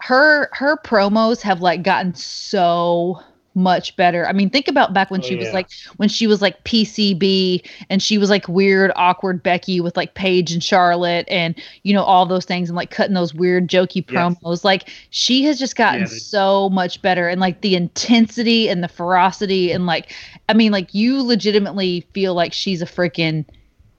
her 0.00 0.48
her 0.52 0.76
promos 0.78 1.40
have 1.42 1.60
like 1.60 1.82
gotten 1.82 2.14
so 2.14 3.20
much 3.54 3.94
better. 3.96 4.26
I 4.26 4.32
mean, 4.32 4.50
think 4.50 4.68
about 4.68 4.92
back 4.92 5.10
when 5.10 5.20
Oh, 5.20 5.24
she 5.24 5.36
was 5.36 5.46
yeah. 5.46 5.52
like 5.52 5.68
when 5.96 6.08
she 6.08 6.26
was 6.26 6.42
like 6.42 6.62
PCB 6.64 7.64
and 7.88 8.02
she 8.02 8.18
was 8.18 8.30
like 8.30 8.48
weird, 8.48 8.90
awkward 8.96 9.42
Becky 9.42 9.80
with 9.80 9.96
like 9.96 10.14
Paige 10.14 10.52
and 10.52 10.62
Charlotte 10.62 11.26
and 11.30 11.54
you 11.82 11.94
know 11.94 12.02
all 12.02 12.26
those 12.26 12.44
things 12.44 12.68
and 12.68 12.76
like 12.76 12.90
cutting 12.90 13.14
those 13.14 13.34
weird 13.34 13.68
jokey 13.68 14.04
promos. 14.04 14.64
Like 14.64 14.90
she 15.10 15.42
has 15.44 15.58
just 15.58 15.76
gotten 15.76 16.00
Yeah, 16.00 16.06
they- 16.08 16.18
so 16.18 16.68
much 16.70 17.00
better 17.02 17.28
and 17.28 17.40
like 17.40 17.60
the 17.60 17.74
intensity 17.76 18.68
and 18.68 18.82
the 18.82 18.88
ferocity 18.88 19.70
and 19.72 19.86
like 19.86 20.12
I 20.48 20.54
mean 20.54 20.72
like 20.72 20.94
you 20.94 21.22
legitimately 21.22 22.06
feel 22.12 22.34
like 22.34 22.52
she's 22.52 22.82
a 22.82 22.86
freaking 22.86 23.44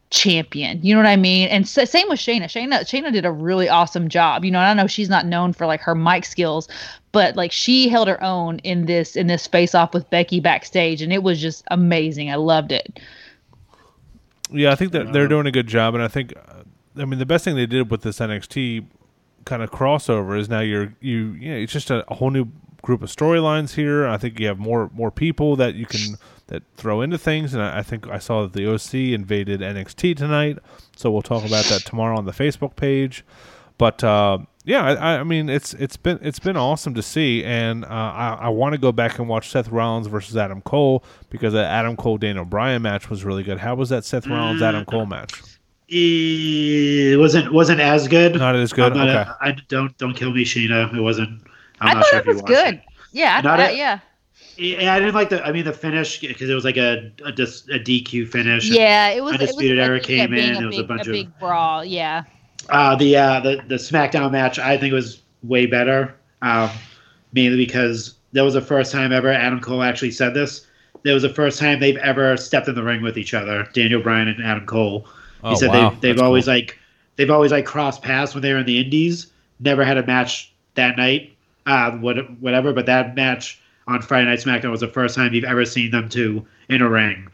champion. 0.10 0.80
You 0.82 0.94
know 0.94 1.02
what 1.02 1.10
I 1.10 1.16
mean? 1.16 1.48
And 1.50 1.64
s 1.66 1.90
same 1.90 2.08
with 2.10 2.20
Shayna. 2.20 2.46
Shayna 2.46 2.82
Shayna 2.82 3.12
did 3.12 3.26
a 3.26 3.32
really 3.32 3.70
awesome 3.70 4.10
job. 4.10 4.46
You 4.46 4.52
know, 4.52 4.60
and 4.60 4.68
I 4.68 4.82
know 4.82 4.88
she's 4.88 5.10
not 5.10 5.26
known 5.26 5.54
for 5.54 5.66
like 5.66 5.82
her 5.82 5.96
mic 5.96 6.26
skills, 6.26 6.68
but 7.12 7.36
like 7.36 7.52
she 7.52 7.90
held 7.90 8.08
her 8.08 8.22
own 8.24 8.60
in 8.60 8.86
this 8.86 9.16
in 9.16 9.28
this 9.28 9.48
face 9.48 9.76
off 9.76 9.94
with 9.94 10.10
Becky 10.10 10.40
backstage 10.40 11.02
and 11.02 11.12
it 11.12 11.24
was 11.24 11.42
just 11.42 11.64
amazing. 11.72 12.32
I 12.32 12.36
loved 12.36 12.72
it. 12.72 13.00
Yeah, 14.52 14.72
I 14.72 14.76
think 14.76 14.92
that 14.92 15.12
they're 15.12 15.28
doing 15.28 15.48
a 15.48 15.52
good 15.52 15.68
job, 15.68 15.96
and 15.96 16.04
I 16.04 16.08
think, 16.08 16.34
uh, 16.36 16.64
I 16.98 17.06
mean, 17.06 17.18
the 17.18 17.26
best 17.26 17.44
thing 17.44 17.56
they 17.56 17.66
did 17.66 17.90
with 17.90 18.04
this 18.04 18.20
NXT 18.20 18.86
kind 19.46 19.64
of 19.64 19.72
crossover 19.72 20.40
is 20.40 20.50
now 20.50 20.60
you're 20.60 20.94
you 21.02 21.34
you 21.34 21.52
know 21.52 21.58
it's 21.58 21.72
just 21.72 21.92
a, 21.92 22.04
a 22.12 22.16
whole 22.16 22.32
new 22.32 22.48
group 22.82 23.02
of 23.02 23.10
storylines 23.10 23.74
here. 23.74 24.08
I 24.08 24.18
think 24.18 24.40
you 24.40 24.48
have 24.48 24.60
more 24.60 24.90
more 24.94 25.12
people 25.12 25.56
that 25.56 25.76
you 25.76 25.86
can 25.86 26.18
that 26.48 26.64
throw 26.78 27.02
into 27.02 27.18
things, 27.18 27.54
and 27.54 27.64
I, 27.64 27.80
I 27.80 27.84
think 27.84 28.08
I 28.08 28.20
saw 28.20 28.44
that 28.44 28.54
the 28.54 28.72
OC 28.72 28.94
invaded 29.14 29.62
NXT 29.62 30.16
tonight, 30.18 30.60
so 30.96 31.10
we'll 31.12 31.22
talk 31.22 31.46
about 31.46 31.66
that 31.66 31.82
tomorrow 31.86 32.18
on 32.18 32.26
the 32.26 32.32
Facebook 32.32 32.76
page. 32.76 33.24
But 33.78 34.04
uh, 34.04 34.38
yeah, 34.64 34.84
I, 34.86 35.20
I 35.20 35.24
mean 35.24 35.50
it's 35.50 35.74
it's 35.74 35.98
been 35.98 36.18
it's 36.22 36.40
been 36.40 36.56
awesome 36.56 36.94
to 36.94 37.02
see, 37.02 37.44
and 37.44 37.84
uh, 37.84 37.88
I, 37.90 38.38
I 38.44 38.50
want 38.50 38.74
to 38.74 38.78
go 38.78 38.92
back 38.92 39.20
and 39.20 39.28
watch 39.28 39.50
Seth 39.50 39.70
Rollins 39.70 40.08
versus 40.08 40.38
Adam 40.38 40.62
Cole 40.62 41.04
because 41.30 41.52
that 41.54 41.66
Adam 41.66 41.98
Cole 41.98 42.18
Daniel 42.18 42.46
Bryan 42.46 42.82
match 42.82 43.10
was 43.10 43.26
really 43.26 43.44
good. 43.44 43.58
How 43.58 43.76
was 43.76 43.90
that 43.90 44.06
Seth 44.06 44.28
Rollins 44.28 44.62
Adam 44.62 44.86
Cole 44.86 45.06
match? 45.06 45.42
It 45.90 47.18
wasn't 47.20 47.52
wasn't 47.54 47.80
as 47.80 48.08
good. 48.08 48.36
Not 48.36 48.56
as 48.56 48.72
good. 48.74 48.92
I'm 48.94 48.98
not 48.98 49.10
Okay. 49.10 49.30
a- 49.30 49.38
I 49.42 49.58
don't 49.68 49.98
don't 49.98 50.14
kill 50.14 50.32
me, 50.32 50.44
Sheena. 50.46 50.96
It 50.96 51.02
wasn't. 51.02 51.42
I'm 51.82 51.90
i 51.90 51.94
not 51.94 52.04
thought 52.04 52.10
sure 52.12 52.20
it 52.20 52.22
if 52.22 52.26
you 52.28 52.34
was 52.34 52.42
watched 52.44 52.54
good. 52.54 52.74
it. 52.76 52.82
Yeah, 53.12 53.38
I, 53.38 53.42
Not 53.42 53.60
I- 53.60 53.70
a- 53.72 53.78
yeah. 53.78 54.00
Yeah, 54.58 54.94
I 54.94 55.00
didn't 55.00 55.16
like 55.16 55.30
the. 55.30 55.44
I 55.46 55.52
mean, 55.52 55.66
the 55.66 55.74
finish 55.74 56.20
because 56.20 56.50
it 56.50 56.54
was 56.54 56.64
like 56.66 56.78
a 56.78 57.12
a, 57.26 57.32
dis- 57.32 57.68
a 57.70 57.80
DQ 57.80 58.30
finish. 58.30 58.70
Yeah, 58.70 59.10
it 59.10 59.24
was 59.24 59.34
it 59.36 59.42
was 59.42 59.50
Undisputed 59.50 59.80
Era 59.80 60.00
came 60.00 60.34
in, 60.34 60.64
it 60.64 60.66
was 60.66 60.78
a 60.80 60.84
bunch 60.84 61.08
a 61.08 61.10
of- 61.10 61.14
big 61.14 61.40
brawl. 61.40 61.84
Yeah. 61.84 62.24
Uh, 62.70 62.96
the 62.96 63.16
uh, 63.16 63.40
the 63.42 63.62
the 63.68 63.76
SmackDown 63.76 64.32
match 64.32 64.58
I 64.58 64.78
think 64.78 64.94
was 64.94 65.22
way 65.44 65.66
better, 65.66 66.16
um, 66.42 66.70
mainly 67.34 67.58
because 67.58 68.16
that 68.34 68.42
was 68.44 68.54
the 68.56 68.62
first 68.62 68.92
time 68.92 69.12
ever 69.12 69.30
Adam 69.32 69.60
Cole 69.60 69.84
actually 69.84 70.12
said 70.12 70.34
this. 70.34 70.66
That 71.04 71.14
was 71.14 71.22
the 71.24 71.30
first 71.30 71.60
time 71.60 71.80
they've 71.80 71.98
ever 71.98 72.36
stepped 72.38 72.68
in 72.68 72.74
the 72.74 72.82
ring 72.82 73.04
with 73.04 73.18
each 73.18 73.36
other, 73.36 73.68
Daniel 73.74 74.02
Bryan 74.02 74.28
and 74.28 74.44
Adam 74.44 74.66
Cole. 74.66 75.02
He 75.44 75.50
Oh, 75.50 75.54
said 75.56 75.70
wow. 75.70 75.90
they've 75.92 76.02
they've 76.02 76.16
That's 76.16 76.24
always 76.26 76.46
cool. 76.46 76.54
like 76.56 76.80
they've 77.18 77.30
always 77.30 77.52
like 77.52 77.66
crossed 77.66 78.02
paths 78.02 78.34
when 78.34 78.42
they 78.42 78.52
were 78.54 78.60
in 78.60 78.66
the 78.66 78.80
Indies. 78.80 79.28
Never 79.60 79.86
had 79.86 79.98
a 79.98 80.06
match 80.08 80.52
that 80.74 80.98
night, 80.98 81.36
uh, 81.68 81.92
what, 81.92 82.18
whatever. 82.42 82.74
But 82.74 82.88
that 82.88 83.16
match 83.16 83.62
on 83.88 84.02
Friday 84.02 84.26
Night 84.28 84.40
SmackDown 84.40 84.72
was 84.72 84.82
the 84.82 84.88
first 84.88 85.16
time 85.16 85.34
you've 85.34 85.44
ever 85.44 85.66
seen 85.66 85.92
them 85.92 86.10
two 86.10 86.46
in 86.70 86.82
a 86.82 86.90
ring. 86.90 87.28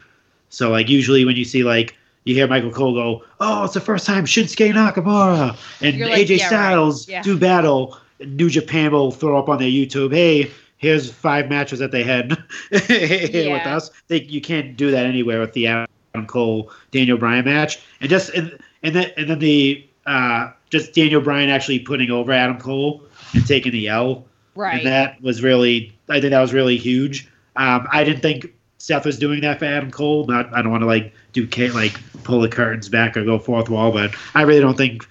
So 0.50 0.70
like 0.70 0.88
usually 0.88 1.24
when 1.24 1.36
you 1.36 1.44
see 1.44 1.62
like 1.64 1.96
you 2.24 2.34
hear 2.34 2.46
Michael 2.46 2.70
Cole 2.70 2.94
go, 2.94 3.24
"Oh, 3.40 3.64
it's 3.64 3.74
the 3.74 3.80
first 3.80 4.06
time 4.06 4.26
Shinsuke 4.26 4.72
Nakamura 4.72 5.56
and 5.80 5.96
You're 5.96 6.08
like, 6.08 6.26
AJ 6.26 6.38
yeah, 6.38 6.44
right. 6.44 6.48
Styles 6.48 7.08
Yeah. 7.08 7.22
do 7.22 7.38
battle." 7.38 7.96
New 8.20 8.48
Japan 8.48 8.92
will 8.92 9.10
throw 9.10 9.36
up 9.36 9.48
on 9.48 9.58
their 9.58 9.68
YouTube, 9.68 10.12
hey, 10.14 10.48
here's 10.76 11.10
five 11.10 11.48
matches 11.48 11.80
that 11.80 11.90
they 11.90 12.04
had 12.04 12.30
here 12.70 13.52
with 13.52 13.66
us. 13.66 13.90
They, 14.06 14.22
you 14.22 14.40
can't 14.40 14.76
do 14.76 14.92
that 14.92 15.06
anywhere 15.06 15.40
with 15.40 15.54
the 15.54 15.66
Adam 15.66 16.26
Cole 16.28 16.70
Daniel 16.92 17.18
Bryan 17.18 17.44
match, 17.44 17.80
and 18.00 18.08
just 18.08 18.30
and, 18.34 18.56
and 18.84 18.94
then 18.94 19.10
and 19.16 19.28
then 19.28 19.40
the 19.40 19.84
uh, 20.06 20.50
just 20.70 20.94
Daniel 20.94 21.20
Bryan 21.20 21.50
actually 21.50 21.80
putting 21.80 22.10
over 22.12 22.30
Adam 22.30 22.58
Cole 22.58 23.02
and 23.34 23.44
taking 23.44 23.72
the 23.72 23.88
L, 23.88 24.24
Right. 24.54 24.76
and 24.76 24.86
that 24.86 25.20
was 25.20 25.42
really 25.42 25.92
I 26.12 26.20
think 26.20 26.30
that 26.30 26.40
was 26.40 26.52
really 26.52 26.76
huge. 26.76 27.28
Um, 27.56 27.86
I 27.90 28.04
didn't 28.04 28.20
think 28.22 28.46
Seth 28.78 29.04
was 29.04 29.18
doing 29.18 29.40
that 29.42 29.58
for 29.58 29.64
Adam 29.64 29.90
Cole. 29.90 30.26
Not 30.26 30.52
I 30.54 30.62
don't 30.62 30.70
want 30.70 30.82
to 30.82 30.86
like 30.86 31.12
do 31.32 31.48
like 31.72 31.98
pull 32.24 32.40
the 32.40 32.48
curtains 32.48 32.88
back 32.88 33.16
or 33.16 33.24
go 33.24 33.38
fourth 33.38 33.68
wall, 33.68 33.92
but 33.92 34.14
I 34.34 34.42
really 34.42 34.60
don't 34.60 34.76
think 34.76 35.06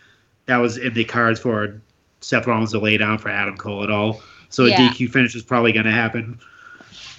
that 0.45 0.57
was 0.57 0.78
in 0.78 0.94
the 0.94 1.03
cards 1.03 1.40
for 1.40 1.82
Seth 2.22 2.48
Rollins 2.48 2.72
to 2.72 2.80
lay 2.80 2.98
down 2.98 3.18
for 3.18 3.30
Adam 3.30 3.57
Cole 3.57 3.84
at 3.84 3.90
all. 3.91 4.22
So 4.49 4.65
Yeah. 4.65 4.76
a 4.76 4.90
DQ 4.90 5.11
finish 5.11 5.36
is 5.36 5.44
probably 5.44 5.72
going 5.72 5.86
to 5.86 5.91
happen. 5.91 6.40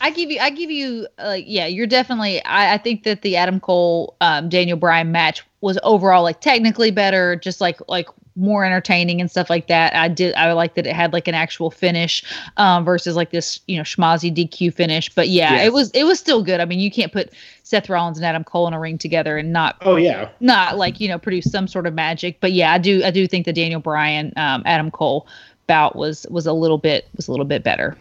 I 0.00 0.10
give 0.10 0.30
you, 0.30 0.40
I 0.40 0.50
give 0.50 0.70
you, 0.70 1.06
like, 1.18 1.44
yeah, 1.46 1.66
you're 1.66 1.86
definitely. 1.86 2.44
I, 2.44 2.74
I 2.74 2.78
think 2.78 3.04
that 3.04 3.22
the 3.22 3.36
Adam 3.36 3.60
Cole, 3.60 4.16
um, 4.20 4.48
Daniel 4.48 4.76
Bryan 4.76 5.12
match 5.12 5.44
was 5.60 5.78
overall 5.84 6.24
like 6.24 6.40
technically 6.40 6.90
better, 6.90 7.36
just 7.36 7.60
like 7.60 7.78
like 7.88 8.08
more 8.36 8.64
entertaining 8.64 9.20
and 9.20 9.30
stuff 9.30 9.50
like 9.50 9.66
that. 9.68 9.94
I 9.94 10.08
did, 10.08 10.34
I 10.34 10.52
like 10.52 10.74
that 10.74 10.86
it 10.86 10.94
had 10.94 11.12
like 11.12 11.28
an 11.28 11.34
actual 11.34 11.70
finish, 11.70 12.22
um, 12.56 12.84
versus 12.84 13.14
like 13.16 13.30
this, 13.30 13.60
you 13.66 13.76
know, 13.76 13.82
schmozzy 13.82 14.34
DQ 14.34 14.72
finish. 14.74 15.08
But 15.14 15.28
yeah, 15.28 15.52
Yes. 15.54 15.66
it 15.66 15.72
was 15.72 15.90
it 15.90 16.04
was 16.04 16.18
still 16.18 16.42
good. 16.42 16.60
I 16.60 16.64
mean, 16.64 16.78
you 16.80 16.90
can't 16.90 17.12
put 17.12 17.30
Seth 17.62 17.88
Rollins 17.88 18.16
and 18.18 18.24
Adam 18.24 18.44
Cole 18.44 18.66
in 18.66 18.72
a 18.74 18.80
ring 18.80 18.98
together 18.98 19.36
and 19.38 19.52
not 19.52 19.76
Oh 19.82 19.96
yeah, 19.96 20.28
not 20.40 20.76
like 20.78 21.00
you 21.00 21.08
know 21.08 21.18
produce 21.18 21.50
some 21.50 21.68
sort 21.68 21.86
of 21.86 21.94
magic. 21.94 22.40
But 22.40 22.52
yeah, 22.52 22.72
I 22.72 22.78
do, 22.78 23.02
I 23.04 23.10
do 23.10 23.26
think 23.26 23.44
the 23.46 23.52
Daniel 23.52 23.80
Bryan, 23.80 24.32
um, 24.36 24.62
Adam 24.66 24.90
Cole 24.90 25.26
bout 25.66 25.94
was 25.96 26.26
was 26.30 26.46
a 26.46 26.52
little 26.52 26.78
bit 26.78 27.08
was 27.16 27.28
a 27.28 27.30
little 27.30 27.46
bit 27.46 27.62
better. 27.62 27.96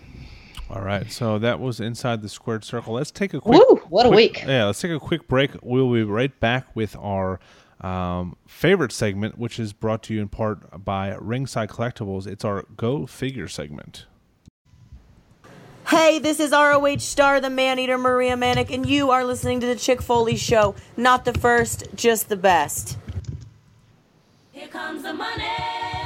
All 0.70 0.82
right, 0.82 1.12
so 1.12 1.38
that 1.40 1.60
was 1.60 1.82
inside 1.82 2.22
the 2.22 2.30
squared 2.30 2.64
circle. 2.64 2.94
Let's 2.94 3.12
take 3.12 3.34
a 3.34 3.42
quick. 3.42 3.60
Woo! 3.60 3.82
What 3.90 4.06
a 4.06 4.10
quick- 4.10 4.36
week. 4.36 4.44
Yeah, 4.48 4.68
let's 4.68 4.80
take 4.80 4.92
a 4.92 5.00
quick 5.02 5.28
break. 5.28 5.52
We'll 5.62 5.92
be 5.92 6.04
right 6.04 6.38
back 6.40 6.74
with 6.74 6.96
our 6.96 7.42
um, 7.82 8.36
favorite 8.48 8.92
segment, 8.92 9.38
which 9.38 9.60
is 9.60 9.74
brought 9.74 10.04
to 10.04 10.14
you 10.14 10.22
in 10.22 10.30
part 10.30 10.84
by 10.84 11.16
Ringside 11.20 11.70
Collectibles. 11.70 12.28
It's 12.28 12.46
our 12.46 12.66
Go 12.78 13.06
Figure 13.06 13.48
segment. 13.48 14.06
Hey, 15.88 16.20
this 16.20 16.40
is 16.40 16.52
ROH 16.52 16.98
star, 17.00 17.42
the 17.42 17.50
man 17.50 17.78
eater 17.80 17.98
Maria 17.98 18.38
Manic, 18.38 18.72
and 18.72 18.86
you 18.86 19.12
are 19.12 19.26
listening 19.26 19.60
to 19.60 19.68
the 19.68 19.76
Chick 19.76 20.02
Foley 20.02 20.38
Show. 20.38 20.76
Not 20.96 21.26
the 21.26 21.34
first, 21.34 21.84
just 21.96 22.30
the 22.30 22.38
best. 22.38 22.98
Here 24.54 24.68
comes 24.68 25.04
the 25.04 25.14
money. 25.14 25.44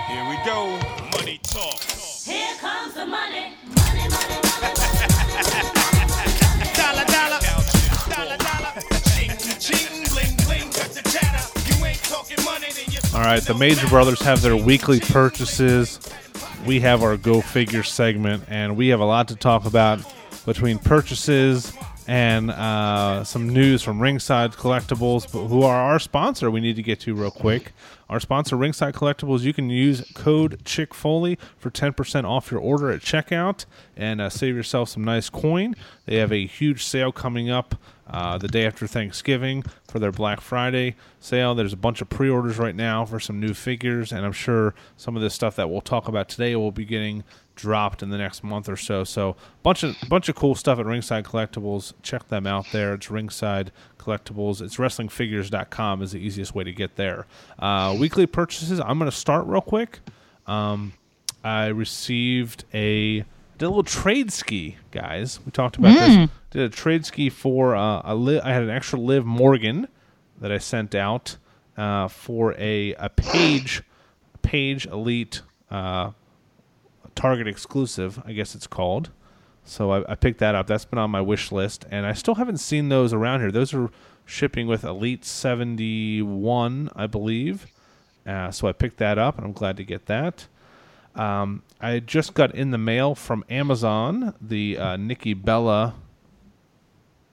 Here 0.08 0.28
we 0.30 0.38
go. 0.46 0.80
Money 1.12 1.40
talk. 1.44 1.80
Here 1.82 2.56
comes 2.58 2.94
the 2.96 3.06
money. 3.06 3.54
Money, 3.76 4.08
money, 4.10 4.40
money. 4.42 4.74
Dollar, 6.74 7.06
dollar. 7.06 7.40
Dollar, 8.10 8.38
dollar. 8.38 8.72
Ching, 9.14 9.60
ching, 9.60 9.95
All 13.14 13.22
right, 13.22 13.42
the 13.42 13.56
Major 13.58 13.88
Brothers 13.88 14.22
have 14.22 14.42
their 14.42 14.58
weekly 14.58 15.00
purchases. 15.00 16.00
We 16.66 16.82
have 16.82 17.04
our 17.04 17.16
Go 17.16 17.42
Figure 17.42 17.84
segment, 17.84 18.44
and 18.50 18.76
we 18.76 18.90
have 18.90 19.00
a 19.00 19.06
lot 19.06 19.28
to 19.30 19.36
talk 19.36 19.66
about 19.66 20.00
between 20.46 20.80
purchases 20.80 21.72
and 22.08 22.52
uh, 22.52 23.24
some 23.24 23.50
news 23.50 23.82
from 23.82 24.00
Ringside 24.00 24.52
Collectibles, 24.52 25.30
who 25.32 25.64
are 25.64 25.76
our 25.76 25.98
sponsor. 25.98 26.52
We 26.52 26.60
need 26.60 26.76
to 26.76 26.84
get 26.84 27.00
to 27.02 27.16
real 27.16 27.32
quick. 27.32 27.72
Our 28.10 28.20
sponsor, 28.20 28.56
Ringside 28.56 28.94
Collectibles. 28.94 29.42
You 29.42 29.54
can 29.54 29.70
use 29.70 30.04
code 30.14 30.64
Chick 30.66 30.94
Foley 30.94 31.40
for 31.58 31.70
ten 31.70 31.94
percent 31.94 32.28
off 32.28 32.52
your 32.52 32.60
order 32.60 32.92
at 32.92 33.02
checkout 33.02 33.66
and 33.96 34.22
uh, 34.22 34.30
save 34.30 34.56
yourself 34.56 34.90
some 34.90 35.04
nice 35.04 35.30
coin. 35.30 35.76
They 36.06 36.18
have 36.18 36.32
a 36.32 36.46
huge 36.46 36.84
sale 36.84 37.12
coming 37.12 37.50
up 37.50 37.76
uh, 38.08 38.38
the 38.38 38.48
day 38.48 38.66
after 38.66 38.88
Thanksgiving 38.88 39.64
for 39.88 40.00
their 40.00 40.12
Black 40.12 40.42
Friday 40.42 40.96
sale. 41.20 41.56
There's 41.56 41.74
a 41.74 41.78
bunch 41.78 42.02
of 42.02 42.10
pre-orders 42.10 42.58
right 42.58 42.76
now 42.76 43.06
for 43.06 43.20
some 43.20 43.40
new 43.40 43.54
figures, 43.54 44.12
and 44.12 44.26
I'm 44.26 44.32
sure 44.32 44.76
some 44.98 45.16
of 45.16 45.22
this 45.22 45.34
stuff 45.34 45.56
that 45.56 45.70
we'll 45.70 45.82
talk 45.82 46.08
about 46.08 46.30
today 46.30 46.56
will 46.56 46.72
be 46.72 46.86
getting 46.86 47.24
dropped 47.56 48.04
in 48.04 48.10
the 48.10 48.18
next 48.18 48.44
month 48.44 48.68
or 48.70 48.76
so. 48.78 49.04
So, 49.04 49.30
a 49.30 49.36
bunch 49.64 49.84
of 49.84 49.96
bunch 50.08 50.30
of 50.30 50.36
cool 50.36 50.56
stuff 50.56 50.78
at 50.78 50.86
Ringside 50.86 51.24
Collectibles. 51.24 51.94
Check 52.04 52.28
them 52.28 52.46
out 52.46 52.68
there. 52.72 52.94
It's 52.94 53.10
Ringside 53.10 53.72
Collectibles. 53.98 54.62
It's 54.62 54.78
WrestlingFigures.com 54.78 56.02
is 56.02 56.12
the 56.12 56.20
easiest 56.20 56.54
way 56.54 56.64
to 56.64 56.72
get 56.72 56.96
there. 56.96 57.26
Uh, 57.58 57.96
weekly 58.00 58.26
purchases. 58.28 58.80
I'm 58.80 59.00
going 59.00 59.10
to 59.10 59.18
start 59.18 59.48
real 59.48 59.62
quick. 59.62 60.00
Um, 60.46 60.94
I 61.44 61.68
received 61.68 62.66
a 62.74 63.24
did 63.58 63.66
a 63.66 63.70
little 63.70 63.84
trade 63.84 64.32
ski, 64.32 64.78
guys. 64.92 65.40
We 65.46 65.52
talked 65.52 65.78
about 65.78 65.94
this. 65.94 66.30
Did 66.52 66.62
a 66.64 66.70
trade 66.70 67.06
ski 67.06 67.30
for 67.30 67.76
uh, 67.76 68.02
a 68.04 68.16
li- 68.16 68.40
I 68.42 68.54
had 68.54 68.64
an 68.64 68.70
extra 68.70 69.00
Liv 69.00 69.26
Morgan 69.26 69.88
that 70.40 70.52
I 70.52 70.58
sent 70.58 70.94
out 70.96 71.38
uh, 71.78 72.08
for 72.08 72.54
a 72.58 72.94
a 72.96 73.10
Paige 73.10 73.84
Paige 74.42 74.86
elite 74.88 75.42
uh, 75.72 76.12
Target 77.16 77.48
exclusive, 77.48 78.22
I 78.26 78.34
guess 78.34 78.56
it's 78.56 78.68
called. 78.68 79.10
So 79.64 79.92
I, 79.92 80.12
I 80.12 80.16
picked 80.16 80.40
that 80.40 80.54
up. 80.54 80.68
That's 80.68 80.86
been 80.86 81.00
on 81.00 81.10
my 81.10 81.22
wish 81.22 81.52
list, 81.52 81.86
and 81.90 82.06
I 82.06 82.14
still 82.14 82.36
haven't 82.36 82.58
seen 82.58 82.90
those 82.90 83.14
around 83.14 83.40
here. 83.40 83.52
Those 83.52 83.74
are 83.74 83.90
shipping 84.26 84.68
with 84.68 84.84
Elite 84.84 85.26
seventy 85.26 86.22
one, 86.22 86.90
I 86.96 87.08
believe. 87.08 87.68
Uh, 88.28 88.52
so 88.52 88.68
I 88.68 88.74
picked 88.74 88.98
that 88.98 89.18
up, 89.18 89.38
and 89.38 89.46
I'm 89.46 89.54
glad 89.54 89.78
to 89.78 89.84
get 89.84 90.06
that. 90.08 90.48
Um, 91.16 91.64
I 91.80 92.00
just 92.00 92.34
got 92.34 92.54
in 92.56 92.72
the 92.72 92.78
mail 92.78 93.16
from 93.16 93.46
Amazon 93.50 94.34
the 94.42 94.78
uh, 94.78 94.98
Nikki 94.98 95.34
Bella 95.34 95.96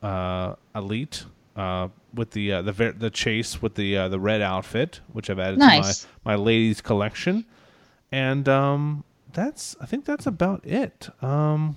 uh, 0.02 0.54
Elite 0.74 1.24
uh, 1.56 1.88
with 2.14 2.30
the 2.32 2.52
uh, 2.52 2.62
the 2.62 2.72
ver- 2.72 2.92
the 2.92 3.10
chase 3.10 3.60
with 3.62 3.74
the 3.74 3.96
uh, 3.96 4.08
the 4.08 4.20
red 4.20 4.40
outfit, 4.40 5.00
which 5.12 5.30
I've 5.30 5.38
added 5.38 5.58
Nice. 5.58 6.02
to 6.02 6.08
my 6.24 6.32
my 6.32 6.42
ladies 6.42 6.80
collection, 6.80 7.44
and 8.10 8.48
um, 8.48 9.04
that's 9.32 9.76
I 9.80 9.86
think 9.86 10.04
that's 10.04 10.26
about 10.26 10.64
it. 10.66 11.08
Um, 11.22 11.76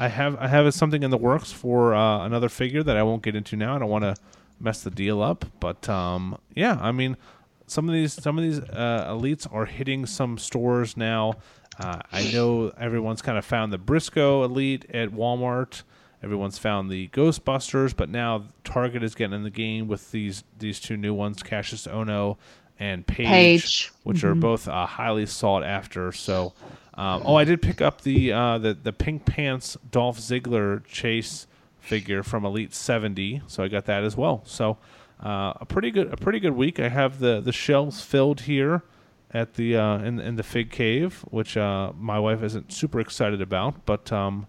I 0.00 0.08
have 0.08 0.36
I 0.38 0.48
have 0.48 0.72
something 0.74 1.02
in 1.02 1.10
the 1.10 1.18
works 1.18 1.52
for 1.52 1.94
uh, 1.94 2.24
another 2.24 2.48
figure 2.48 2.82
that 2.82 2.96
I 2.96 3.02
won't 3.02 3.22
get 3.22 3.36
into 3.36 3.56
now. 3.56 3.76
I 3.76 3.78
don't 3.78 3.90
want 3.90 4.04
to 4.04 4.16
mess 4.60 4.82
the 4.82 4.90
deal 4.90 5.22
up, 5.22 5.44
but 5.60 5.88
um, 5.88 6.38
yeah, 6.54 6.78
I 6.80 6.92
mean, 6.92 7.16
some 7.72 7.88
of 7.88 7.94
these 7.94 8.12
some 8.12 8.38
of 8.38 8.44
these 8.44 8.58
uh, 8.58 9.06
elites 9.08 9.52
are 9.52 9.64
hitting 9.64 10.06
some 10.06 10.38
stores 10.38 10.96
now. 10.96 11.34
Uh, 11.78 12.00
I 12.12 12.30
know 12.32 12.68
everyone's 12.78 13.22
kind 13.22 13.38
of 13.38 13.44
found 13.44 13.72
the 13.72 13.78
Briscoe 13.78 14.44
Elite 14.44 14.84
at 14.92 15.10
Walmart. 15.10 15.82
Everyone's 16.22 16.58
found 16.58 16.90
the 16.90 17.08
Ghostbusters, 17.08 17.96
but 17.96 18.08
now 18.08 18.44
Target 18.62 19.02
is 19.02 19.14
getting 19.14 19.34
in 19.34 19.42
the 19.42 19.50
game 19.50 19.88
with 19.88 20.12
these 20.12 20.44
these 20.58 20.78
two 20.78 20.96
new 20.96 21.14
ones, 21.14 21.42
Kassius 21.42 21.90
Ohno 21.90 22.36
and 22.78 23.06
Paige, 23.06 23.28
Paige. 23.28 23.92
which 24.02 24.22
are 24.24 24.34
both 24.34 24.68
uh, 24.68 24.86
highly 24.86 25.26
sought 25.26 25.64
after. 25.64 26.12
So, 26.12 26.52
um, 26.94 27.22
oh, 27.24 27.36
I 27.36 27.44
did 27.44 27.62
pick 27.62 27.80
up 27.80 28.02
the 28.02 28.32
uh, 28.32 28.58
the 28.58 28.74
the 28.74 28.92
pink 28.92 29.24
pants 29.24 29.76
Dolph 29.90 30.18
Ziggler 30.18 30.84
chase 30.84 31.46
figure 31.80 32.22
from 32.22 32.44
Elite 32.44 32.72
70, 32.72 33.42
so 33.48 33.64
I 33.64 33.68
got 33.68 33.86
that 33.86 34.04
as 34.04 34.16
well. 34.16 34.42
So, 34.44 34.78
uh, 35.22 35.52
a 35.60 35.66
pretty 35.66 35.90
good 35.90 36.12
a 36.12 36.16
pretty 36.16 36.40
good 36.40 36.52
week. 36.54 36.80
I 36.80 36.88
have 36.88 37.18
the 37.18 37.40
the 37.40 37.52
shelves 37.52 38.02
filled 38.02 38.42
here 38.42 38.82
at 39.32 39.54
the 39.54 39.76
uh, 39.76 39.98
in 39.98 40.18
in 40.18 40.36
the 40.36 40.42
Fig 40.42 40.70
Cave, 40.70 41.24
which 41.30 41.56
uh, 41.56 41.92
my 41.96 42.18
wife 42.18 42.42
isn't 42.42 42.72
super 42.72 43.00
excited 43.00 43.40
about, 43.40 43.86
but 43.86 44.12
um, 44.12 44.46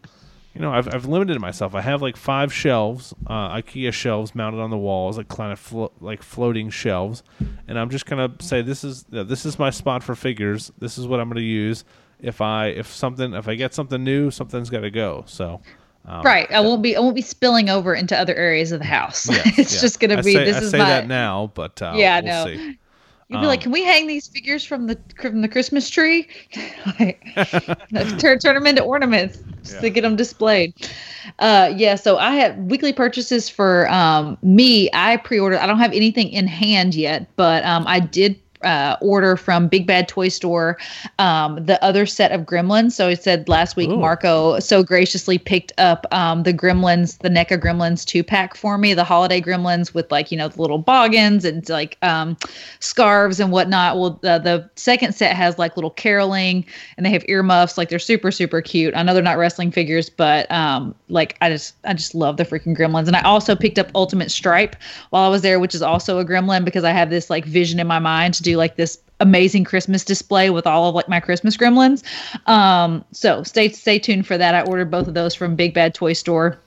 you 0.53 0.61
know, 0.61 0.71
I've 0.71 0.93
I've 0.93 1.05
limited 1.05 1.39
myself. 1.39 1.75
I 1.75 1.81
have 1.81 2.01
like 2.01 2.17
five 2.17 2.53
shelves, 2.53 3.13
uh, 3.27 3.55
IKEA 3.55 3.93
shelves 3.93 4.35
mounted 4.35 4.59
on 4.59 4.69
the 4.69 4.77
walls, 4.77 5.17
like 5.17 5.27
kind 5.27 5.51
of 5.51 5.59
flo- 5.59 5.91
like 5.99 6.21
floating 6.21 6.69
shelves, 6.69 7.23
and 7.67 7.79
I'm 7.79 7.89
just 7.89 8.05
gonna 8.05 8.33
say 8.39 8.61
this 8.61 8.83
is 8.83 9.03
this 9.03 9.45
is 9.45 9.57
my 9.59 9.69
spot 9.69 10.03
for 10.03 10.15
figures. 10.15 10.71
This 10.79 10.97
is 10.97 11.07
what 11.07 11.19
I'm 11.19 11.29
gonna 11.29 11.41
use. 11.41 11.85
If 12.19 12.41
I 12.41 12.67
if 12.67 12.87
something 12.87 13.33
if 13.33 13.47
I 13.47 13.55
get 13.55 13.73
something 13.73 14.03
new, 14.03 14.31
something's 14.31 14.69
got 14.69 14.81
to 14.81 14.91
go. 14.91 15.23
So. 15.27 15.61
Um, 16.05 16.23
Right. 16.23 16.51
I 16.51 16.59
won't 16.61 16.81
be 16.81 16.95
I 16.95 16.99
won't 16.99 17.15
be 17.15 17.21
spilling 17.21 17.69
over 17.69 17.93
into 17.93 18.17
other 18.17 18.35
areas 18.35 18.71
of 18.71 18.79
the 18.79 18.85
house. 18.85 19.29
yes, 19.29 19.57
it's 19.57 19.79
yeah. 19.79 19.79
just 19.79 19.99
gonna 19.99 20.17
be 20.17 20.37
say, 20.37 20.39
this 20.39 20.57
I 20.57 20.61
is 20.61 20.73
say 20.73 20.77
my 20.77 20.85
that 20.85 21.07
now, 21.07 21.51
but 21.55 21.81
uh, 21.81 22.05
Yeah, 22.05 22.19
we'll 22.19 22.31
no. 22.31 22.47
see. 22.47 22.61
You'd 23.29 23.39
be 23.41 23.47
like, 23.47 23.59
Um, 23.59 23.61
"Can 23.61 23.71
we 23.71 23.83
hang 23.83 24.07
these 24.07 24.27
figures 24.27 24.63
from 24.65 24.87
the 24.87 24.99
from 25.19 25.41
the 25.41 25.49
Christmas 25.49 25.89
tree? 25.89 26.27
Like, 26.99 27.23
turn 28.19 28.39
turn 28.39 28.55
them 28.55 28.67
into 28.67 28.83
ornaments 28.83 29.43
just 29.63 29.79
to 29.81 29.89
get 29.89 30.01
them 30.01 30.15
displayed." 30.15 30.73
Uh, 31.39 31.71
yeah. 31.75 31.95
So 31.95 32.17
I 32.17 32.35
have 32.35 32.57
weekly 32.57 32.93
purchases 32.93 33.49
for 33.49 33.89
um 33.89 34.37
me. 34.43 34.89
I 34.93 35.17
pre-ordered. 35.17 35.59
I 35.59 35.67
don't 35.67 35.79
have 35.79 35.93
anything 35.93 36.29
in 36.29 36.47
hand 36.47 36.95
yet, 36.95 37.35
but 37.37 37.63
um 37.65 37.85
I 37.87 37.99
did 37.99 38.39
uh, 38.63 38.97
order 39.01 39.37
from 39.37 39.67
Big 39.67 39.87
Bad 39.87 40.07
Toy 40.07 40.29
Store 40.29 40.77
um, 41.19 41.63
the 41.65 41.83
other 41.83 42.05
set 42.05 42.31
of 42.31 42.41
Gremlins. 42.41 42.93
So 42.93 43.09
he 43.09 43.15
said 43.15 43.47
last 43.49 43.75
week 43.75 43.89
Ooh. 43.89 43.97
Marco 43.97 44.59
so 44.59 44.83
graciously 44.83 45.37
picked 45.37 45.73
up 45.77 46.05
um, 46.11 46.43
the 46.43 46.53
Gremlins, 46.53 47.19
the 47.19 47.29
NECA 47.29 47.59
Gremlins 47.59 48.05
two 48.05 48.23
pack 48.23 48.55
for 48.55 48.77
me, 48.77 48.93
the 48.93 49.03
holiday 49.03 49.41
Gremlins 49.41 49.93
with 49.93 50.11
like 50.11 50.31
you 50.31 50.37
know 50.37 50.47
the 50.47 50.61
little 50.61 50.77
boggins 50.77 51.45
and 51.45 51.67
like 51.69 51.97
um, 52.01 52.37
scarves 52.79 53.39
and 53.39 53.51
whatnot. 53.51 53.97
Well, 53.97 54.19
the, 54.21 54.39
the 54.39 54.69
second 54.75 55.13
set 55.13 55.35
has 55.35 55.57
like 55.57 55.75
little 55.77 55.91
caroling 55.91 56.65
and 56.97 57.05
they 57.05 57.11
have 57.11 57.25
earmuffs. 57.27 57.77
Like 57.77 57.89
they're 57.89 57.99
super 57.99 58.31
super 58.31 58.61
cute. 58.61 58.95
I 58.95 59.03
know 59.03 59.13
they're 59.13 59.23
not 59.23 59.37
wrestling 59.37 59.71
figures, 59.71 60.09
but 60.09 60.51
um, 60.51 60.95
like 61.09 61.37
I 61.41 61.49
just 61.49 61.75
I 61.83 61.93
just 61.93 62.15
love 62.15 62.37
the 62.37 62.45
freaking 62.45 62.77
Gremlins. 62.77 63.07
And 63.07 63.15
I 63.15 63.21
also 63.21 63.55
picked 63.55 63.79
up 63.79 63.89
Ultimate 63.95 64.31
Stripe 64.31 64.75
while 65.09 65.23
I 65.23 65.29
was 65.29 65.41
there, 65.41 65.59
which 65.59 65.75
is 65.75 65.81
also 65.81 66.19
a 66.19 66.25
Gremlin 66.25 66.65
because 66.65 66.83
I 66.83 66.91
have 66.91 67.09
this 67.09 67.29
like 67.29 67.45
vision 67.45 67.79
in 67.79 67.87
my 67.87 67.99
mind 67.99 68.33
to 68.35 68.43
do 68.43 68.52
like 68.55 68.75
this 68.75 68.97
amazing 69.19 69.63
Christmas 69.63 70.03
display 70.03 70.49
with 70.49 70.67
all 70.67 70.89
of 70.89 70.95
like 70.95 71.07
my 71.07 71.19
Christmas 71.19 71.55
gremlins. 71.55 72.03
Um, 72.47 73.05
so 73.11 73.43
stay 73.43 73.69
stay 73.69 73.99
tuned 73.99 74.27
for 74.27 74.37
that. 74.37 74.53
I 74.55 74.61
ordered 74.63 74.91
both 74.91 75.07
of 75.07 75.13
those 75.13 75.33
from 75.35 75.55
Big 75.55 75.73
Bad 75.73 75.93
Toy 75.93 76.13
Store. 76.13 76.57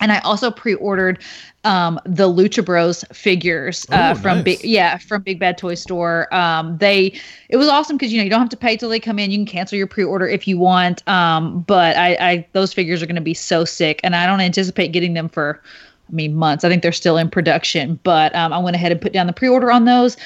And 0.00 0.10
I 0.10 0.18
also 0.20 0.50
pre-ordered 0.50 1.22
um, 1.62 2.00
the 2.04 2.28
Lucha 2.28 2.64
Bros 2.64 3.04
figures 3.12 3.86
uh, 3.92 4.14
Oh, 4.16 4.20
from 4.20 4.38
nice. 4.38 4.44
Big 4.44 4.64
yeah 4.64 4.98
from 4.98 5.22
Big 5.22 5.38
Bad 5.38 5.56
Toy 5.58 5.74
Store. 5.76 6.32
Um, 6.34 6.76
they 6.78 7.14
it 7.50 7.56
was 7.56 7.68
awesome 7.68 7.96
because 7.98 8.12
you 8.12 8.18
know 8.18 8.24
you 8.24 8.30
don't 8.30 8.40
have 8.40 8.48
to 8.48 8.56
pay 8.56 8.76
till 8.76 8.88
they 8.88 8.98
come 8.98 9.20
in. 9.20 9.30
You 9.30 9.38
can 9.38 9.46
cancel 9.46 9.78
your 9.78 9.86
pre-order 9.86 10.26
if 10.26 10.48
you 10.48 10.58
want. 10.58 11.06
Um, 11.08 11.60
but 11.60 11.96
I, 11.96 12.16
I 12.20 12.46
those 12.52 12.72
figures 12.72 13.00
are 13.00 13.06
going 13.06 13.14
to 13.14 13.22
be 13.22 13.34
so 13.34 13.64
sick, 13.64 14.00
and 14.02 14.16
I 14.16 14.26
don't 14.26 14.40
anticipate 14.40 14.88
getting 14.88 15.14
them 15.14 15.28
for 15.28 15.60
I 16.08 16.12
mean 16.12 16.34
months. 16.34 16.64
I 16.64 16.68
think 16.68 16.82
they're 16.82 16.90
still 16.90 17.16
in 17.16 17.30
production, 17.30 18.00
but 18.02 18.34
um, 18.34 18.52
I 18.52 18.58
went 18.58 18.74
ahead 18.74 18.90
and 18.90 19.00
put 19.00 19.12
down 19.12 19.28
the 19.28 19.32
pre-order 19.32 19.70
on 19.70 19.84
those. 19.84 20.16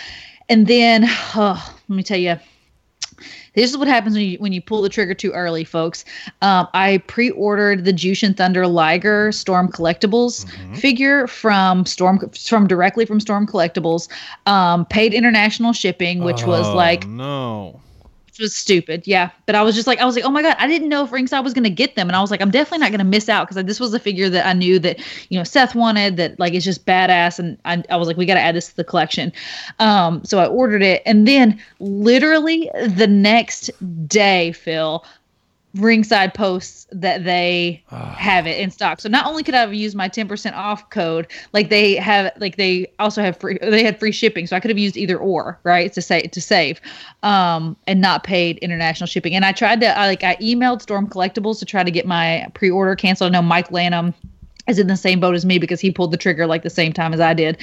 And 0.49 0.67
then, 0.67 1.05
oh, 1.35 1.75
let 1.89 1.97
me 1.97 2.03
tell 2.03 2.19
you, 2.19 2.37
this 3.55 3.71
is 3.71 3.79
what 3.79 3.89
happens 3.89 4.15
when 4.15 4.25
you 4.25 4.39
when 4.39 4.53
you 4.53 4.61
pull 4.61 4.83
the 4.83 4.91
trigger 4.91 5.15
too 5.15 5.33
early, 5.33 5.65
folks. 5.65 6.05
Um, 6.43 6.69
I 6.75 6.99
pre-ordered 7.07 7.87
the 7.87 7.93
Jushin 7.93 8.37
Thunder 8.37 8.67
Liger 8.67 9.33
Storm 9.33 9.73
Collectibles 9.73 10.45
figure 10.77 11.27
from 11.27 11.87
Storm 11.87 12.31
from 12.31 12.67
directly 12.67 13.07
from 13.07 13.19
Storm 13.19 13.47
Collectibles. 13.47 14.09
Um, 14.45 14.85
paid 14.85 15.15
international 15.15 15.73
shipping, 15.73 16.21
which 16.23 16.45
was 16.45 16.67
Oh, 16.67 16.77
like 16.77 17.07
no. 17.07 17.81
Was 18.39 18.55
stupid. 18.55 19.07
Yeah, 19.07 19.31
but 19.47 19.55
I 19.55 19.63
was 19.63 19.75
just 19.75 19.87
like, 19.87 19.99
I 19.99 20.05
was 20.05 20.17
like, 20.17 20.25
oh 20.25 20.31
my 20.31 20.43
god, 20.43 20.57
I 20.59 20.67
didn't 20.67 20.89
know 20.89 21.05
if 21.05 21.13
Ringside 21.13 21.43
was 21.45 21.55
to 21.65 21.71
get 21.71 21.95
them, 21.97 22.09
and 22.09 22.17
I 22.17 22.21
was 22.21 22.31
like, 22.31 22.41
I'm 22.41 22.51
definitely 22.51 22.79
not 22.79 22.91
to 22.99 23.05
miss 23.05 23.29
out 23.29 23.49
because 23.49 23.63
this 23.65 23.81
was 23.81 23.95
a 23.95 23.99
figure 23.99 24.29
that 24.29 24.47
I 24.47 24.53
knew 24.53 24.79
that 24.81 24.99
you 25.31 25.39
know 25.39 25.45
Seth 25.45 25.75
wanted, 25.75 26.17
that 26.17 26.39
like 26.39 26.55
it's 26.55 26.65
just 26.65 26.87
badass, 26.87 27.39
and 27.39 27.59
I, 27.65 27.83
I 27.91 27.97
was 27.97 28.09
like, 28.09 28.17
we 28.17 28.27
got 28.27 28.35
to 28.35 28.41
add 28.41 28.55
this 28.55 28.69
to 28.69 28.77
the 28.77 28.85
collection. 28.85 29.33
Um, 29.79 30.25
so 30.25 30.39
I 30.39 30.47
ordered 30.47 30.83
it, 30.83 31.03
and 31.07 31.27
then 31.27 31.61
literally 31.81 32.71
the 32.89 33.07
next 33.07 33.71
day, 34.09 34.53
Phil. 34.53 35.05
Ringside 35.79 36.35
posts 36.35 36.87
that 36.91 37.25
they 37.25 37.83
have 37.91 38.47
it 38.47 38.59
in 38.59 38.71
stock. 38.71 39.01
So 39.01 39.09
not 39.09 39.27
only 39.27 39.43
could 39.43 39.55
I 39.55 39.61
have 39.61 39.75
used 39.75 39.97
my 39.97 40.09
10% 40.09 40.55
off 40.55 40.89
code, 40.91 41.27
like 41.53 41.71
they 41.71 41.97
have 41.97 42.33
like 42.39 42.57
they 42.57 42.93
also 42.99 43.23
have 43.23 43.37
free 43.37 43.59
they 43.61 43.85
had 43.85 43.99
free 43.99 44.13
shipping. 44.13 44.47
So 44.47 44.57
I 44.57 44.61
could 44.61 44.71
have 44.71 44.79
used 44.79 44.97
either 44.97 45.19
or, 45.19 45.59
right? 45.65 45.93
To 45.93 46.03
say 46.03 46.23
to 46.23 46.41
save. 46.41 46.81
Um 47.23 47.77
and 47.87 48.01
not 48.01 48.25
paid 48.25 48.59
international 48.59 49.07
shipping. 49.07 49.35
And 49.35 49.45
I 49.45 49.53
tried 49.53 49.81
to 49.81 49.99
I 49.99 50.07
like 50.07 50.25
I 50.25 50.37
emailed 50.37 50.83
Storm 50.83 51.09
Collectibles 51.09 51.59
to 51.61 51.65
try 51.65 51.85
to 51.85 51.91
get 51.91 52.07
my 52.07 52.47
pre-order 52.55 52.97
canceled. 52.97 53.31
I 53.31 53.33
know 53.33 53.43
Mike 53.43 53.71
Lanham 53.71 54.15
is 54.67 54.79
in 54.79 54.87
the 54.89 54.97
same 54.97 55.21
boat 55.21 55.35
as 55.35 55.45
me 55.45 55.59
because 55.59 55.81
he 55.81 55.91
pulled 55.91 56.11
the 56.13 56.17
trigger 56.17 56.47
like 56.47 56.63
the 56.63 56.71
same 56.71 56.93
time 56.93 57.13
as 57.13 57.21
I 57.21 57.35
did. 57.35 57.59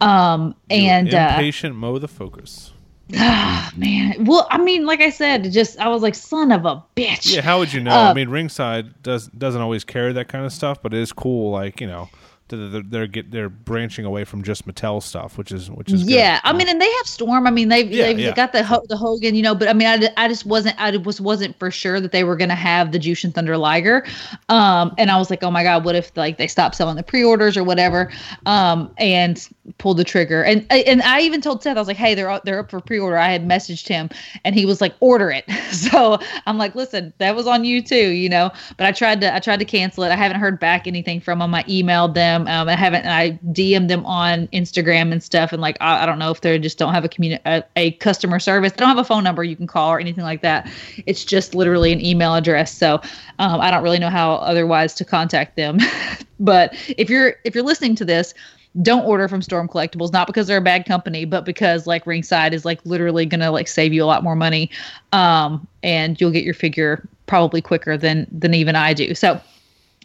Um 0.00 0.54
and 0.70 1.14
uh 1.14 1.34
impatient 1.36 1.76
mow 1.76 1.98
the 1.98 2.08
focus. 2.08 2.71
Man, 3.12 4.24
well, 4.24 4.46
I 4.50 4.58
mean, 4.58 4.86
like 4.86 5.00
I 5.00 5.10
said, 5.10 5.52
just 5.52 5.78
I 5.78 5.88
was 5.88 6.02
like, 6.02 6.14
son 6.14 6.50
of 6.50 6.64
a 6.64 6.82
bitch. 6.96 7.34
Yeah, 7.34 7.42
how 7.42 7.58
would 7.58 7.72
you 7.72 7.80
know? 7.80 7.90
Uh, 7.90 8.10
I 8.10 8.14
mean, 8.14 8.30
ringside 8.30 9.02
does 9.02 9.26
doesn't 9.28 9.60
always 9.60 9.84
carry 9.84 10.12
that 10.14 10.28
kind 10.28 10.46
of 10.46 10.52
stuff, 10.52 10.82
but 10.82 10.94
it 10.94 11.00
is 11.00 11.12
cool. 11.12 11.50
Like 11.50 11.80
you 11.80 11.86
know, 11.86 12.08
they're, 12.56 12.82
they're, 12.82 13.06
get 13.06 13.30
they're 13.30 13.48
branching 13.48 14.04
away 14.04 14.24
from 14.24 14.42
just 14.42 14.66
Mattel 14.66 15.02
stuff, 15.02 15.38
which 15.38 15.52
is 15.52 15.70
which 15.70 15.92
is 15.92 16.04
good. 16.04 16.12
Yeah, 16.12 16.40
I 16.44 16.52
mean, 16.52 16.68
and 16.68 16.80
they 16.80 16.90
have 16.90 17.06
Storm. 17.06 17.46
I 17.46 17.50
mean, 17.50 17.68
they've 17.68 17.90
Yeah, 17.90 18.04
they've 18.06 18.18
yeah. 18.18 18.34
got 18.34 18.52
the 18.52 18.62
Ho- 18.62 18.84
the 18.88 18.96
Hogan, 18.96 19.34
you 19.34 19.42
know. 19.42 19.54
But 19.54 19.68
I 19.68 19.72
mean, 19.72 19.88
I, 19.88 20.08
I 20.16 20.28
just 20.28 20.46
wasn't 20.46 20.80
I 20.80 20.96
was 20.96 21.20
wasn't 21.20 21.58
for 21.58 21.70
sure 21.70 22.00
that 22.00 22.12
they 22.12 22.24
were 22.24 22.36
gonna 22.36 22.54
have 22.54 22.92
the 22.92 22.98
Jushin 22.98 23.34
Thunder 23.34 23.56
Liger, 23.56 24.04
um, 24.48 24.94
and 24.98 25.10
I 25.10 25.18
was 25.18 25.30
like, 25.30 25.42
oh 25.42 25.50
my 25.50 25.62
god, 25.62 25.84
what 25.84 25.94
if 25.94 26.10
like 26.16 26.38
they 26.38 26.46
stop 26.46 26.74
selling 26.74 26.96
the 26.96 27.02
pre-orders 27.02 27.56
or 27.56 27.64
whatever, 27.64 28.10
um, 28.46 28.92
and 28.98 29.48
pulled 29.78 29.96
the 29.96 30.04
trigger. 30.04 30.42
And 30.44 30.66
and 30.70 31.02
I 31.02 31.20
even 31.20 31.40
told 31.40 31.62
Seth, 31.62 31.76
I 31.76 31.80
was 31.80 31.88
like, 31.88 31.96
hey, 31.96 32.14
they're 32.14 32.30
up- 32.30 32.44
they're 32.44 32.60
up 32.60 32.70
for 32.70 32.80
pre-order. 32.80 33.16
I 33.16 33.30
had 33.30 33.46
messaged 33.46 33.88
him, 33.88 34.10
and 34.44 34.54
he 34.54 34.66
was 34.66 34.80
like, 34.80 34.94
order 35.00 35.30
it. 35.30 35.44
so 35.72 36.18
I'm 36.46 36.58
like, 36.58 36.74
listen, 36.74 37.12
that 37.18 37.34
was 37.34 37.46
on 37.46 37.64
you 37.64 37.82
too, 37.82 38.10
you 38.10 38.28
know. 38.28 38.50
But 38.76 38.86
I 38.86 38.92
tried 38.92 39.20
to 39.22 39.34
I 39.34 39.38
tried 39.38 39.58
to 39.58 39.64
cancel 39.64 40.04
it. 40.04 40.10
I 40.10 40.16
haven't 40.16 40.40
heard 40.40 40.58
back 40.58 40.86
anything 40.86 41.20
from 41.20 41.38
them. 41.38 41.54
I 41.54 41.62
emailed 41.64 42.14
them. 42.14 42.41
Um, 42.48 42.68
I 42.68 42.76
haven't. 42.76 43.06
I 43.06 43.32
DM'd 43.52 43.88
them 43.88 44.04
on 44.06 44.48
Instagram 44.48 45.12
and 45.12 45.22
stuff. 45.22 45.52
And 45.52 45.60
like, 45.60 45.76
I, 45.80 46.02
I 46.02 46.06
don't 46.06 46.18
know 46.18 46.30
if 46.30 46.40
they 46.40 46.58
just 46.58 46.78
don't 46.78 46.94
have 46.94 47.04
a 47.04 47.08
communi- 47.08 47.40
a, 47.44 47.64
a 47.76 47.92
customer 47.92 48.38
service. 48.38 48.72
They 48.72 48.78
don't 48.78 48.88
have 48.88 48.98
a 48.98 49.04
phone 49.04 49.24
number 49.24 49.44
you 49.44 49.56
can 49.56 49.66
call 49.66 49.90
or 49.90 50.00
anything 50.00 50.24
like 50.24 50.42
that. 50.42 50.70
It's 51.06 51.24
just 51.24 51.54
literally 51.54 51.92
an 51.92 52.04
email 52.04 52.34
address. 52.34 52.76
So 52.76 53.00
um, 53.38 53.60
I 53.60 53.70
don't 53.70 53.82
really 53.82 53.98
know 53.98 54.10
how 54.10 54.34
otherwise 54.34 54.94
to 54.94 55.04
contact 55.04 55.56
them. 55.56 55.78
but 56.40 56.74
if 56.96 57.08
you're 57.10 57.36
if 57.44 57.54
you're 57.54 57.64
listening 57.64 57.94
to 57.96 58.04
this 58.04 58.34
don't 58.80 59.04
order 59.04 59.28
from 59.28 59.42
Storm 59.42 59.68
Collectibles, 59.68 60.12
not 60.12 60.26
because 60.26 60.46
they're 60.46 60.56
a 60.56 60.62
bad 60.62 60.86
company, 60.86 61.26
but 61.26 61.44
because 61.44 61.86
like 61.86 62.06
Ringside 62.06 62.54
is 62.54 62.64
like 62.64 62.80
literally 62.86 63.26
gonna 63.26 63.50
like 63.50 63.68
save 63.68 63.92
you 63.92 64.02
a 64.02 64.06
lot 64.06 64.22
more 64.22 64.34
money, 64.34 64.70
um, 65.12 65.66
and 65.82 66.18
you'll 66.18 66.30
get 66.30 66.42
your 66.42 66.54
figure 66.54 67.06
probably 67.26 67.60
quicker 67.60 67.98
than 67.98 68.26
than 68.32 68.54
even 68.54 68.74
I 68.74 68.94
do. 68.94 69.14
So 69.14 69.40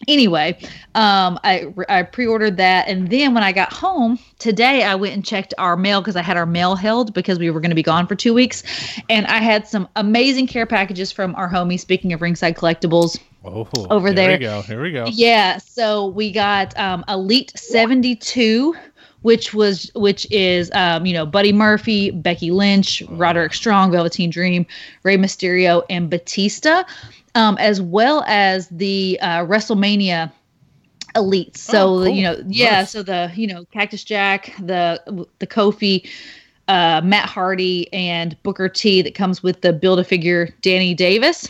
anyway, 0.08 0.58
um, 0.96 1.40
I 1.44 1.74
I 1.90 2.04
pre-ordered 2.04 2.58
that, 2.58 2.88
and 2.88 3.10
then 3.10 3.34
when 3.34 3.44
I 3.44 3.52
got 3.52 3.72
home 3.74 4.20
today, 4.40 4.84
I 4.84 4.96
went 4.96 5.14
and 5.14 5.26
checked 5.26 5.54
our 5.58 5.76
mail 5.78 6.02
because 6.02 6.16
I 6.16 6.22
had 6.22 6.38
our 6.38 6.46
mail 6.46 6.76
held 6.76 7.14
because 7.14 7.40
we 7.40 7.50
were 7.50 7.60
going 7.60 7.72
to 7.72 7.76
be 7.76 7.84
gone 7.84 8.08
for 8.08 8.16
two 8.16 8.34
weeks, 8.34 8.64
and 9.10 9.26
I 9.28 9.38
had 9.38 9.68
some 9.68 9.88
amazing 9.96 10.48
care 10.48 10.66
packages 10.66 11.12
from 11.12 11.36
our 11.36 11.50
homie. 11.50 11.80
Speaking 11.80 12.14
of 12.14 12.22
Ringside 12.22 12.56
Collectibles, 12.56 13.20
Oh, 13.46 13.66
over 13.90 14.08
here 14.08 14.16
there. 14.16 14.32
we 14.32 14.38
go. 14.40 14.62
Here 14.62 14.82
we 14.82 14.92
go. 14.92 15.06
yeah, 15.10 15.58
so 15.58 16.08
we 16.08 16.32
got 16.34 16.78
um, 16.78 17.06
Elite 17.08 17.54
72, 17.56 18.76
which 19.22 19.54
was 19.54 19.90
which 19.96 20.28
is 20.32 20.70
um, 20.74 21.06
you 21.06 21.14
know 21.14 21.26
Buddy 21.26 21.54
Murphy, 21.54 22.12
Becky 22.12 22.52
Lynch, 22.52 23.02
Roderick 23.10 23.54
Strong, 23.54 23.92
Velveteen 23.92 24.30
Dream, 24.30 24.66
Rey 25.04 25.18
Mysterio, 25.18 25.84
and 25.90 26.10
Batista, 26.10 26.84
um, 27.38 27.58
as 27.60 27.80
well 27.82 28.24
as 28.28 28.68
the 28.70 29.18
uh, 29.22 29.46
WrestleMania 29.46 30.32
elites. 31.16 31.58
So 31.58 31.78
Oh, 31.84 31.98
cool. 32.06 32.08
you 32.10 32.24
know, 32.24 32.42
yeah, 32.48 32.80
Nice. 32.82 32.92
so 32.92 33.04
the 33.04 33.32
you 33.36 33.48
know 33.48 33.66
Cactus 33.72 34.04
Jack, 34.04 34.54
the 34.60 35.26
the 35.40 35.48
Kofi. 35.48 36.08
Uh, 36.70 37.00
Matt 37.02 37.30
Hardy 37.30 37.88
and 37.94 38.36
Booker 38.44 38.68
T 38.68 39.02
that 39.02 39.16
comes 39.16 39.42
with 39.42 39.62
the 39.62 39.72
Build 39.72 40.00
a 40.00 40.04
Figure 40.04 40.50
Danny 40.62 40.94
Davis. 40.94 41.48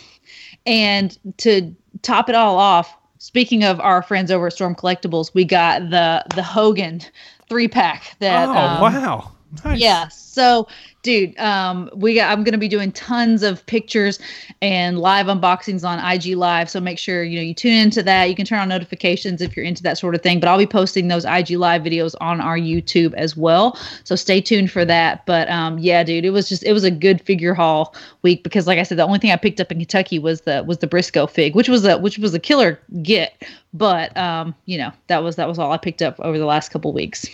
And 0.67 1.17
to 1.39 1.73
top 2.03 2.29
it 2.29 2.35
all 2.35 2.59
off, 2.59 2.95
speaking 3.17 3.63
of 3.63 3.79
our 3.79 4.03
friends 4.03 4.29
over 4.29 4.45
at 4.45 4.53
Storm 4.53 4.75
Collectibles, 4.75 5.33
we 5.33 5.43
got 5.43 5.89
the 5.89 6.23
the 6.35 6.43
Hogan 6.43 7.01
three 7.49 7.67
pack 7.67 8.15
that 8.19 8.47
oh 8.47 8.51
um, 8.51 8.79
wow! 8.79 9.31
Nice. 9.63 9.79
yeah. 9.79 10.07
So, 10.09 10.67
dude, 11.03 11.37
um, 11.39 11.89
we 11.95 12.15
got, 12.15 12.31
I'm 12.31 12.43
going 12.43 12.51
to 12.51 12.59
be 12.59 12.67
doing 12.67 12.91
tons 12.91 13.43
of 13.43 13.65
pictures 13.65 14.19
and 14.61 14.99
live 14.99 15.27
unboxings 15.27 15.87
on 15.87 15.99
IG 15.99 16.35
Live. 16.35 16.69
So 16.69 16.79
make 16.79 16.99
sure 16.99 17.23
you 17.23 17.37
know 17.37 17.41
you 17.41 17.53
tune 17.53 17.73
into 17.73 18.03
that. 18.03 18.25
You 18.25 18.35
can 18.35 18.45
turn 18.45 18.59
on 18.59 18.69
notifications 18.69 19.41
if 19.41 19.55
you're 19.55 19.65
into 19.65 19.81
that 19.83 19.97
sort 19.97 20.15
of 20.15 20.21
thing. 20.21 20.39
But 20.39 20.49
I'll 20.49 20.57
be 20.57 20.67
posting 20.67 21.07
those 21.07 21.25
IG 21.25 21.51
Live 21.51 21.81
videos 21.81 22.13
on 22.19 22.41
our 22.41 22.57
YouTube 22.57 23.13
as 23.13 23.37
well. 23.37 23.79
So 24.03 24.15
stay 24.15 24.41
tuned 24.41 24.69
for 24.69 24.83
that. 24.85 25.25
But 25.25 25.49
um, 25.49 25.79
yeah, 25.79 26.03
dude, 26.03 26.25
it 26.25 26.31
was 26.31 26.49
just 26.49 26.63
it 26.63 26.73
was 26.73 26.83
a 26.83 26.91
good 26.91 27.21
figure 27.21 27.53
haul 27.53 27.95
week 28.21 28.43
because, 28.43 28.67
like 28.67 28.79
I 28.79 28.83
said, 28.83 28.97
the 28.97 29.05
only 29.05 29.19
thing 29.19 29.31
I 29.31 29.37
picked 29.37 29.61
up 29.61 29.71
in 29.71 29.79
Kentucky 29.79 30.19
was 30.19 30.41
the 30.41 30.63
was 30.67 30.79
the 30.79 30.87
Briscoe 30.87 31.25
fig, 31.25 31.55
which 31.55 31.69
was 31.69 31.85
a 31.85 31.97
which 31.97 32.17
was 32.17 32.33
a 32.33 32.39
killer 32.39 32.79
get. 33.01 33.43
But 33.73 34.15
um, 34.17 34.53
you 34.65 34.77
know 34.77 34.91
that 35.07 35.23
was 35.23 35.37
that 35.37 35.47
was 35.47 35.57
all 35.57 35.71
I 35.71 35.77
picked 35.77 36.01
up 36.01 36.19
over 36.19 36.37
the 36.37 36.45
last 36.45 36.69
couple 36.69 36.91
weeks. 36.91 37.27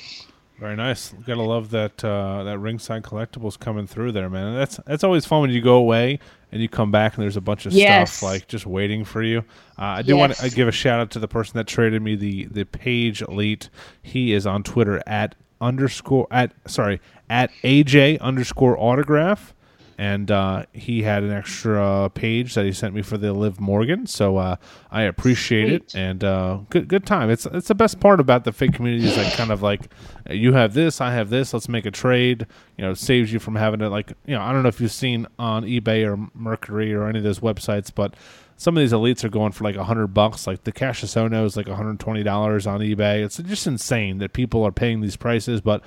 Very 0.63 0.77
nice. 0.77 1.13
Gotta 1.27 1.41
love 1.41 1.71
that 1.71 2.01
uh, 2.05 2.43
that 2.45 2.57
ringside 2.57 3.03
collectibles 3.03 3.59
coming 3.59 3.85
through 3.85 4.13
there, 4.13 4.29
man. 4.29 4.55
That's 4.55 4.79
that's 4.85 5.03
always 5.03 5.25
fun 5.25 5.41
when 5.41 5.49
you 5.49 5.59
go 5.59 5.75
away 5.75 6.19
and 6.53 6.61
you 6.61 6.69
come 6.69 6.89
back 6.89 7.15
and 7.17 7.21
there's 7.23 7.35
a 7.35 7.41
bunch 7.41 7.65
of 7.65 7.73
Yes. 7.73 8.13
stuff 8.13 8.23
like 8.31 8.47
just 8.47 8.65
waiting 8.65 9.03
for 9.03 9.21
you. 9.21 9.39
Uh, 9.77 9.81
I 9.99 10.01
do 10.03 10.15
want 10.15 10.35
to 10.35 10.49
give 10.49 10.69
a 10.69 10.71
shout 10.71 11.01
out 11.01 11.11
to 11.11 11.19
the 11.19 11.27
person 11.27 11.57
that 11.57 11.67
traded 11.67 12.01
me 12.01 12.15
the 12.15 12.45
the 12.45 12.63
Paige 12.63 13.21
elite. 13.23 13.69
He 14.01 14.31
is 14.31 14.47
on 14.47 14.63
Twitter 14.63 15.03
at 15.05 15.35
underscore 15.59 16.27
at 16.31 16.53
sorry 16.65 17.01
at 17.29 17.51
AJ 17.65 18.21
underscore 18.21 18.79
autograph. 18.79 19.53
And 19.97 20.31
uh, 20.31 20.65
he 20.73 21.03
had 21.03 21.23
an 21.23 21.31
extra 21.31 22.09
Paige 22.13 22.55
that 22.55 22.65
he 22.65 22.71
sent 22.71 22.95
me 22.95 23.01
for 23.01 23.17
the 23.17 23.31
Liv 23.31 23.59
Morgan. 23.59 24.07
So 24.07 24.37
uh, 24.37 24.55
I 24.91 25.03
appreciate 25.03 25.71
it, 25.71 25.95
and 25.95 26.23
uh, 26.23 26.61
good 26.69 26.87
good 26.87 27.05
time. 27.05 27.29
It's 27.29 27.45
it's 27.45 27.67
the 27.67 27.75
best 27.75 27.99
part 27.99 28.19
about 28.19 28.43
the 28.43 28.51
fig 28.51 28.73
community 28.73 29.07
is 29.07 29.17
like 29.17 29.33
kind 29.33 29.51
of 29.51 29.61
like 29.61 29.91
you 30.29 30.53
have 30.53 30.73
this, 30.73 30.99
I 30.99 31.13
have 31.13 31.29
this. 31.29 31.53
Let's 31.53 31.69
make 31.69 31.85
a 31.85 31.91
trade. 31.91 32.47
You 32.77 32.85
know, 32.85 32.91
it 32.91 32.97
saves 32.97 33.31
you 33.31 33.39
from 33.39 33.55
having 33.55 33.79
to 33.81 33.89
like 33.89 34.13
you 34.25 34.35
know 34.35 34.41
I 34.41 34.51
don't 34.51 34.63
know 34.63 34.69
if 34.69 34.81
you've 34.81 34.91
seen 34.91 35.27
on 35.37 35.63
eBay 35.63 36.05
or 36.05 36.17
Mercari 36.37 36.93
or 36.93 37.07
any 37.07 37.19
of 37.19 37.23
those 37.23 37.39
websites, 37.39 37.91
but 37.93 38.15
some 38.55 38.77
of 38.77 38.81
these 38.81 38.93
elites 38.93 39.23
are 39.23 39.29
going 39.29 39.51
for 39.51 39.63
like 39.63 39.75
a 39.75 39.83
hundred 39.83 40.07
bucks. 40.07 40.47
Like 40.47 40.63
the 40.63 40.71
Kassius 40.71 41.15
Ohno 41.15 41.45
is 41.45 41.57
like 41.57 41.67
one 41.67 41.75
hundred 41.75 41.99
twenty 41.99 42.23
dollars 42.23 42.65
on 42.65 42.79
eBay. 42.79 43.23
It's 43.23 43.37
just 43.37 43.67
insane 43.67 44.19
that 44.19 44.33
people 44.33 44.63
are 44.63 44.71
paying 44.71 45.01
these 45.01 45.17
prices, 45.17 45.61
but 45.61 45.83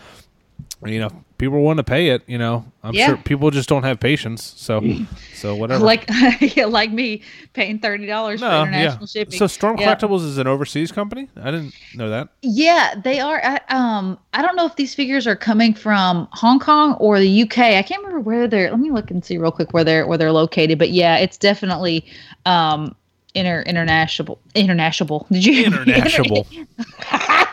you 0.84 0.98
know 1.00 1.10
people 1.38 1.60
want 1.62 1.78
to 1.78 1.84
pay 1.84 2.08
it. 2.08 2.22
You 2.26 2.38
know, 2.38 2.64
I'm 2.82 2.94
Yeah. 2.94 3.06
sure 3.06 3.16
people 3.18 3.50
just 3.50 3.68
don't 3.68 3.82
have 3.82 4.00
patience. 4.00 4.54
So, 4.56 4.82
so 5.34 5.54
whatever. 5.54 5.84
Like 5.84 6.08
yeah, 6.40 6.66
like 6.66 6.92
me 6.92 7.22
paying 7.52 7.78
thirty 7.78 8.06
dollars 8.06 8.40
for 8.40 8.46
no, 8.46 8.62
yeah. 8.64 8.68
international 8.68 9.06
shipping. 9.06 9.38
So 9.38 9.46
Storm 9.46 9.78
Yeah. 9.78 9.94
Collectibles 9.94 10.24
is 10.24 10.38
an 10.38 10.46
overseas 10.46 10.92
company. 10.92 11.28
I 11.36 11.50
didn't 11.50 11.74
know 11.94 12.10
that. 12.10 12.28
Yeah, 12.42 12.94
they 13.02 13.20
are. 13.20 13.40
I, 13.42 13.60
um, 13.68 14.18
I 14.32 14.42
don't 14.42 14.56
know 14.56 14.66
if 14.66 14.76
these 14.76 14.94
figures 14.94 15.26
are 15.26 15.36
coming 15.36 15.74
from 15.74 16.28
Hong 16.32 16.58
Kong 16.58 16.94
or 16.94 17.18
the 17.18 17.42
UK. 17.42 17.58
I 17.58 17.82
can't 17.82 18.02
remember 18.02 18.20
where 18.20 18.46
they're. 18.48 18.70
Let 18.70 18.80
me 18.80 18.90
look 18.90 19.10
and 19.10 19.24
see 19.24 19.38
real 19.38 19.52
quick 19.52 19.72
where 19.72 19.84
they're 19.84 20.06
where 20.06 20.18
they're 20.18 20.32
located. 20.32 20.78
But 20.78 20.90
yeah, 20.90 21.16
it's 21.16 21.36
definitely 21.36 22.06
um 22.44 22.94
inter 23.34 23.62
international 23.62 24.38
international. 24.54 25.26
Did 25.30 25.44
you 25.44 25.64
International. 25.66 26.46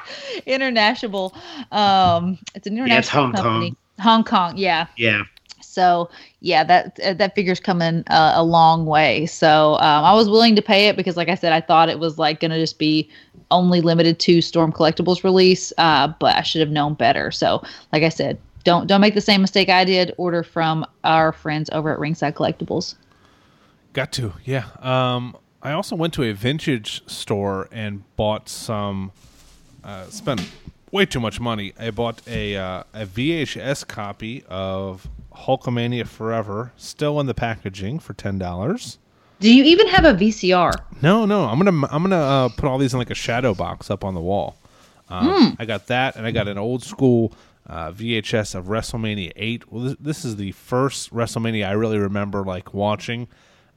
international? 0.45 1.35
Um, 1.71 2.37
it's 2.55 2.67
an 2.67 2.73
international 2.73 2.87
Yeah, 2.87 2.99
it's 2.99 3.09
Hong 3.09 3.33
company. 3.33 3.69
Kong. 3.71 3.77
Hong 3.99 4.23
Kong, 4.23 4.57
yeah. 4.57 4.87
Yeah. 4.97 5.23
So 5.61 6.09
yeah, 6.41 6.63
that 6.65 6.99
uh, 6.99 7.13
that 7.15 7.33
figure's 7.33 7.59
coming 7.59 8.03
uh, 8.07 8.33
a 8.35 8.43
long 8.43 8.85
way. 8.85 9.25
So 9.25 9.73
um, 9.75 10.03
I 10.03 10.13
was 10.13 10.29
willing 10.29 10.55
to 10.55 10.61
pay 10.61 10.87
it 10.87 10.95
because, 10.95 11.17
like 11.17 11.29
I 11.29 11.35
said, 11.35 11.51
I 11.51 11.61
thought 11.61 11.89
it 11.89 11.97
was 11.99 12.19
like 12.19 12.39
gonna 12.39 12.59
just 12.59 12.77
be 12.77 13.09
only 13.49 13.81
limited 13.81 14.19
to 14.19 14.41
Storm 14.41 14.71
Collectibles 14.71 15.23
release. 15.23 15.73
Uh, 15.79 16.13
but 16.19 16.35
I 16.35 16.43
should 16.43 16.61
have 16.61 16.69
known 16.69 16.93
better. 16.93 17.31
So 17.31 17.63
like 17.91 18.03
I 18.03 18.09
said, 18.09 18.37
don't 18.63 18.85
don't 18.87 19.01
make 19.01 19.15
the 19.15 19.21
same 19.21 19.41
mistake 19.41 19.69
I 19.69 19.83
did. 19.83 20.13
Order 20.17 20.43
from 20.43 20.85
our 21.03 21.31
friends 21.31 21.69
over 21.73 21.91
at 21.91 21.99
Ringside 21.99 22.35
Collectibles. 22.35 22.95
Got 23.93 24.11
to, 24.13 24.33
yeah. 24.43 24.65
Um, 24.79 25.35
I 25.61 25.71
also 25.71 25.95
went 25.95 26.13
to 26.15 26.23
a 26.23 26.33
vintage 26.33 27.07
store 27.09 27.67
and 27.71 28.03
bought 28.15 28.47
some. 28.49 29.11
Uh, 29.83 30.05
spent 30.05 30.49
way 30.91 31.05
too 31.05 31.19
much 31.19 31.39
money. 31.39 31.73
I 31.77 31.91
bought 31.91 32.21
a 32.27 32.55
uh, 32.55 32.83
a 32.93 33.05
VHS 33.05 33.87
copy 33.87 34.43
of 34.47 35.07
Hulkamania 35.35 36.07
Forever, 36.07 36.71
still 36.77 37.19
in 37.19 37.25
the 37.25 37.33
packaging 37.33 37.99
for 37.99 38.13
ten 38.13 38.37
dollars. 38.37 38.97
Do 39.39 39.53
you 39.53 39.63
even 39.65 39.87
have 39.89 40.05
a 40.05 40.13
VCR? 40.13 40.71
No, 41.01 41.25
no, 41.25 41.45
I'm 41.45 41.59
gonna 41.59 41.87
I'm 41.91 42.03
gonna 42.03 42.15
uh, 42.15 42.49
put 42.49 42.65
all 42.65 42.77
these 42.77 42.93
in 42.93 42.99
like 42.99 43.09
a 43.09 43.15
shadow 43.15 43.53
box 43.53 43.91
up 43.91 44.05
on 44.05 44.13
the 44.13 44.21
wall. 44.21 44.55
Um, 45.09 45.57
I 45.59 45.65
got 45.65 45.87
that, 45.87 46.15
and 46.15 46.25
I 46.25 46.31
got 46.31 46.47
an 46.47 46.57
old 46.57 46.81
school 46.81 47.33
uh, 47.67 47.91
VHS 47.91 48.55
of 48.55 48.65
WrestleMania 48.65 49.33
eight. 49.35 49.71
Well, 49.71 49.83
this, 49.83 49.95
this 49.99 50.25
is 50.25 50.37
the 50.37 50.53
first 50.53 51.13
WrestleMania 51.13 51.67
I 51.67 51.73
really 51.73 51.97
remember 51.99 52.43
like 52.43 52.73
watching. 52.73 53.27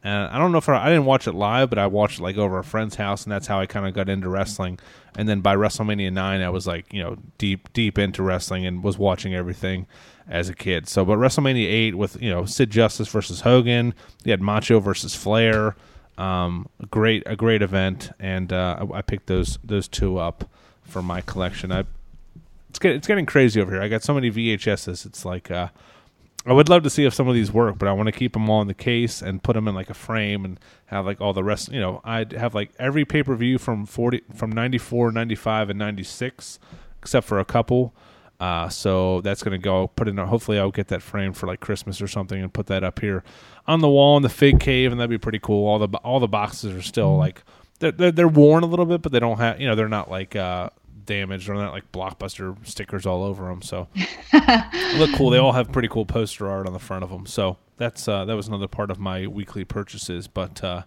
And 0.03 0.29
I 0.29 0.39
don't 0.39 0.53
know 0.53 0.59
if 0.59 0.69
I, 0.69 0.87
I 0.87 0.89
didn't 0.89 1.07
watch 1.07 1.27
it 1.27 1.33
live, 1.33 1.71
but 1.71 1.79
I 1.79 1.87
watched 1.87 2.21
it 2.21 2.23
like 2.23 2.37
over 2.37 2.59
a 2.59 2.65
friend's 2.65 2.95
house, 2.97 3.25
and 3.25 3.33
that's 3.33 3.47
how 3.47 3.61
I 3.61 3.67
kind 3.67 3.87
of 3.87 3.95
got 3.95 4.09
into 4.09 4.29
wrestling. 4.29 4.79
And 5.17 5.29
then 5.29 5.41
by 5.41 5.57
WrestleMania 5.57 6.13
nine, 6.13 6.43
I 6.43 6.51
was 6.51 6.67
like, 6.67 6.93
you 6.93 7.03
know, 7.03 7.17
deep 7.39 7.73
deep 7.73 7.99
into 7.99 8.23
wrestling 8.23 8.67
and 8.67 8.85
was 8.85 8.99
watching 8.99 9.35
everything 9.35 9.87
as 10.29 10.49
a 10.49 10.55
kid. 10.55 10.89
So, 10.89 11.05
but 11.05 11.19
WrestleMania 11.19 11.67
eight 11.67 11.95
with 11.95 12.21
you 12.21 12.31
know 12.31 12.45
Sid 12.45 12.71
Justice 12.71 13.09
versus 13.09 13.41
Hogan, 13.41 13.95
you 14.25 14.31
had 14.31 14.41
Macho 14.41 14.81
versus 14.81 15.15
Flair, 15.15 15.77
um, 16.19 16.69
great 16.91 17.23
a 17.27 17.37
great 17.37 17.63
event, 17.63 18.11
and 18.19 18.53
uh, 18.53 18.87
I, 18.93 18.99
I 18.99 19.03
picked 19.03 19.27
those 19.27 19.59
those 19.65 19.89
two 19.89 20.19
up 20.19 20.49
for 20.83 21.03
my 21.03 21.21
collection. 21.21 21.73
I 21.73 21.85
it's 22.71 22.79
get, 22.79 22.95
it's 22.95 23.07
getting 23.07 23.27
crazy 23.27 23.61
over 23.61 23.73
here. 23.73 23.83
I 23.83 23.89
got 23.89 24.03
so 24.03 24.13
many 24.13 24.31
VHSs. 24.31 25.07
It's 25.07 25.25
like 25.25 25.51
uh, 25.51 25.69
I 26.47 26.53
would 26.53 26.69
love 26.69 26.85
to 26.85 26.91
see 26.91 27.05
if 27.05 27.13
some 27.13 27.27
of 27.29 27.35
these 27.35 27.51
work, 27.51 27.77
but 27.79 27.89
I 27.89 27.93
want 27.93 28.07
to 28.07 28.13
keep 28.13 28.35
them 28.35 28.49
all 28.49 28.63
in 28.63 28.69
the 28.69 28.75
case 28.75 29.21
and 29.21 29.43
put 29.43 29.55
them 29.55 29.67
in 29.67 29.75
like 29.75 29.91
a 29.91 29.95
frame 29.95 30.45
and 30.45 30.61
have 30.87 31.05
like 31.05 31.21
all 31.21 31.33
the 31.33 31.43
rest. 31.43 31.73
You 31.73 31.81
know, 31.81 32.01
I'd 32.05 32.33
have 32.33 32.55
like 32.55 32.71
every 32.79 33.05
pay 33.05 33.23
per 33.23 33.35
view 33.35 33.59
from 33.59 33.85
forty 33.85 34.23
from 34.35 34.53
94, 34.53 35.11
95, 35.11 35.71
and 35.71 35.79
ninety 35.79 36.05
six, 36.05 36.59
except 37.01 37.27
for 37.27 37.41
a 37.41 37.45
couple. 37.45 37.95
Uh, 38.39 38.69
so 38.69 39.23
that's 39.23 39.43
gonna 39.43 39.59
go 39.59 39.89
put 39.89 40.07
in. 40.09 40.17
Hopefully, 40.19 40.59
I'll 40.59 40.71
get 40.71 40.89
that 40.89 41.03
frame 41.03 41.33
for 41.33 41.47
like 41.47 41.61
Christmas 41.61 42.01
or 42.01 42.07
something 42.07 42.41
and 42.41 42.53
put 42.53 42.67
that 42.67 42.85
up 42.85 43.01
here 43.01 43.25
on 43.67 43.81
the 43.81 43.89
wall 43.89 44.17
in 44.17 44.23
the 44.23 44.29
fig 44.29 44.61
cave, 44.61 44.93
and 44.93 45.01
that'd 45.01 45.11
be 45.11 45.19
pretty 45.19 45.41
cool. 45.41 45.67
All 45.67 45.79
the 45.79 45.89
all 45.99 46.21
the 46.21 46.29
boxes 46.29 46.73
are 46.73 46.83
still 46.83 47.17
like 47.17 47.43
they're, 47.81 47.93
they're 47.93 48.13
they're 48.13 48.29
worn 48.29 48.63
a 48.63 48.67
little 48.67 48.87
bit, 48.87 49.03
but 49.03 49.11
they 49.11 49.21
don't 49.21 49.39
have 49.39 49.61
you 49.61 49.67
know 49.67 49.75
they're 49.75 49.89
not 49.89 50.11
like 50.11 50.37
uh, 50.37 50.71
damaged 51.07 51.49
or 51.49 51.55
not 51.55 51.73
like 51.73 51.91
blockbuster 51.93 52.55
stickers 52.67 53.07
all 53.07 53.23
over 53.25 53.47
them. 53.47 53.63
So 53.63 53.89
look 54.97 55.15
cool. 55.15 55.31
They 55.31 55.39
all 55.39 55.53
have 55.53 55.73
pretty 55.73 55.89
cool 55.89 56.05
poster 56.07 56.49
art 56.51 56.67
on 56.67 56.73
the 56.73 56.79
front 56.79 57.05
of 57.05 57.11
them. 57.11 57.27
So 57.27 57.57
that's 57.79 58.07
uh, 58.09 58.25
that 58.25 58.35
was 58.35 58.49
another 58.49 58.69
part 58.69 58.91
of 58.91 58.99
my 58.99 59.27
weekly 59.27 59.65
purchases. 59.65 60.29
But 60.29 60.63
uh, 60.65 60.83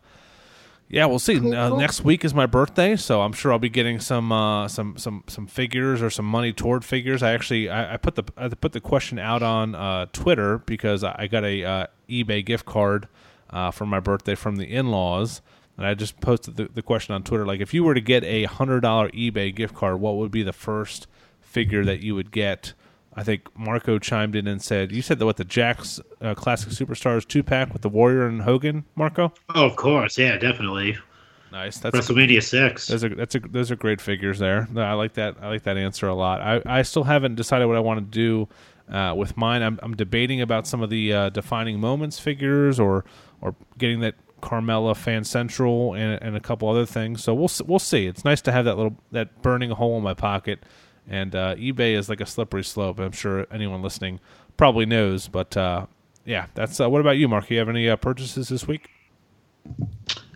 yeah, 0.88 1.06
we'll 1.06 1.20
see. 1.20 1.38
uh, 1.38 1.76
Next 1.78 2.04
week 2.04 2.26
is 2.26 2.34
my 2.34 2.46
birthday, 2.48 2.96
so 2.96 3.22
I'm 3.22 3.34
sure 3.34 3.52
I'll 3.52 3.60
be 3.60 3.70
getting 3.70 4.00
some 4.00 4.32
uh, 4.32 4.68
some 4.68 4.98
some 4.98 5.24
some 5.28 5.46
figures 5.48 6.02
or 6.02 6.10
some 6.10 6.26
money 6.26 6.52
toward 6.52 6.84
figures. 6.84 7.22
I 7.22 7.32
actually 7.34 7.70
I, 7.70 7.94
I 7.94 7.98
put 7.98 8.16
the 8.16 8.24
I 8.38 8.50
put 8.50 8.72
the 8.72 8.82
question 8.82 9.20
out 9.20 9.44
on 9.44 9.76
uh, 9.76 10.08
Twitter 10.14 10.58
because 10.60 11.04
I 11.04 11.28
got 11.28 11.44
a 11.46 11.64
uh, 11.64 11.88
eBay 12.10 12.44
gift 12.44 12.66
card 12.66 13.08
uh, 13.52 13.70
for 13.72 13.86
my 13.86 14.00
birthday 14.00 14.36
from 14.36 14.56
the 14.56 14.66
in-laws. 14.66 15.42
And 15.80 15.88
I 15.88 15.94
just 15.94 16.20
posted 16.20 16.58
the, 16.58 16.68
the 16.68 16.82
question 16.82 17.16
on 17.16 17.24
Twitter, 17.24 17.46
like 17.46 17.62
if 17.62 17.74
you 17.74 17.86
were 17.86 17.94
to 17.94 18.02
get 18.02 18.26
a 18.26 18.44
hundred 18.44 18.82
dollar 18.82 19.10
eBay 19.12 19.56
gift 19.56 19.76
card, 19.76 20.02
what 20.02 20.18
would 20.18 20.30
be 20.30 20.44
the 20.44 20.52
first 20.52 21.08
figure 21.40 21.86
that 21.86 22.02
you 22.02 22.16
would 22.16 22.32
get? 22.32 22.74
I 23.14 23.24
think 23.24 23.48
Marco 23.58 23.98
chimed 23.98 24.36
in 24.36 24.46
and 24.46 24.62
said, 24.62 24.92
"You 24.92 25.02
said 25.02 25.20
that 25.20 25.26
what 25.26 25.38
the 25.38 25.46
Jakks 25.46 26.02
uh, 26.22 26.36
Classic 26.36 26.70
Superstars 26.74 27.26
two 27.26 27.44
pack 27.44 27.72
with 27.72 27.82
the 27.82 27.88
Warrior 27.88 28.28
and 28.28 28.42
Hogan, 28.42 28.84
Marco." 28.96 29.34
Oh, 29.56 29.66
of 29.66 29.78
course. 29.78 30.18
Yeah, 30.18 30.38
definitely. 30.38 30.98
Nice. 31.50 31.80
That's 31.80 31.96
WrestleMania 31.96 32.44
six. 32.44 32.88
those 32.88 33.06
are 33.06 33.16
that's 33.16 33.36
a, 33.36 33.40
those 33.40 33.72
are 33.72 33.78
great 33.78 34.02
figures 34.02 34.38
there. 34.38 34.68
I 34.76 34.94
like 34.94 35.14
that. 35.14 35.38
I 35.42 35.48
like 35.48 35.64
that 35.64 35.78
answer 35.78 36.10
a 36.10 36.14
lot. 36.14 36.42
I, 36.42 36.62
I 36.66 36.82
still 36.82 37.06
haven't 37.06 37.36
decided 37.36 37.68
what 37.68 37.78
I 37.78 37.80
want 37.80 38.00
to 38.00 38.06
do 38.06 38.50
uh, 38.94 39.14
with 39.16 39.38
mine. 39.38 39.64
I'm, 39.64 39.80
I'm 39.82 39.96
debating 39.96 40.42
about 40.42 40.68
some 40.68 40.82
of 40.82 40.90
the 40.90 41.14
uh, 41.14 41.30
defining 41.30 41.80
moments 41.80 42.20
figures 42.20 42.82
or 42.82 43.06
or 43.40 43.56
getting 43.78 44.02
that 44.02 44.16
Carmella 44.42 44.96
Fan 44.96 45.24
Central 45.24 45.94
and, 45.94 46.22
and 46.22 46.36
a 46.36 46.40
couple 46.40 46.70
other 46.70 46.86
things. 46.86 47.24
So 47.24 47.34
we'll 47.34 47.52
we'll 47.66 47.80
see. 47.80 48.08
It's 48.08 48.26
nice 48.26 48.42
to 48.42 48.52
have 48.52 48.66
that 48.66 48.78
little 48.78 48.98
that 49.12 49.42
burning 49.42 49.72
hole 49.72 49.98
in 49.98 50.04
my 50.04 50.14
pocket. 50.14 50.60
And 51.08 51.36
uh, 51.36 51.56
eBay 51.56 51.94
is 51.94 52.08
like 52.08 52.22
a 52.22 52.26
slippery 52.26 52.64
slope. 52.64 53.00
I'm 53.00 53.12
sure 53.12 53.48
anyone 53.52 53.82
listening 53.82 54.20
probably 54.58 54.86
knows. 54.86 55.28
But 55.28 55.58
uh, 55.58 55.88
yeah, 56.26 56.48
that's 56.54 56.80
uh, 56.80 56.90
what 56.90 57.02
about 57.02 57.18
you, 57.18 57.28
Mark? 57.28 57.50
You 57.50 57.58
have 57.60 57.70
any 57.70 57.90
uh, 57.90 57.96
purchases 57.96 58.50
this 58.50 58.68
week? 58.68 58.90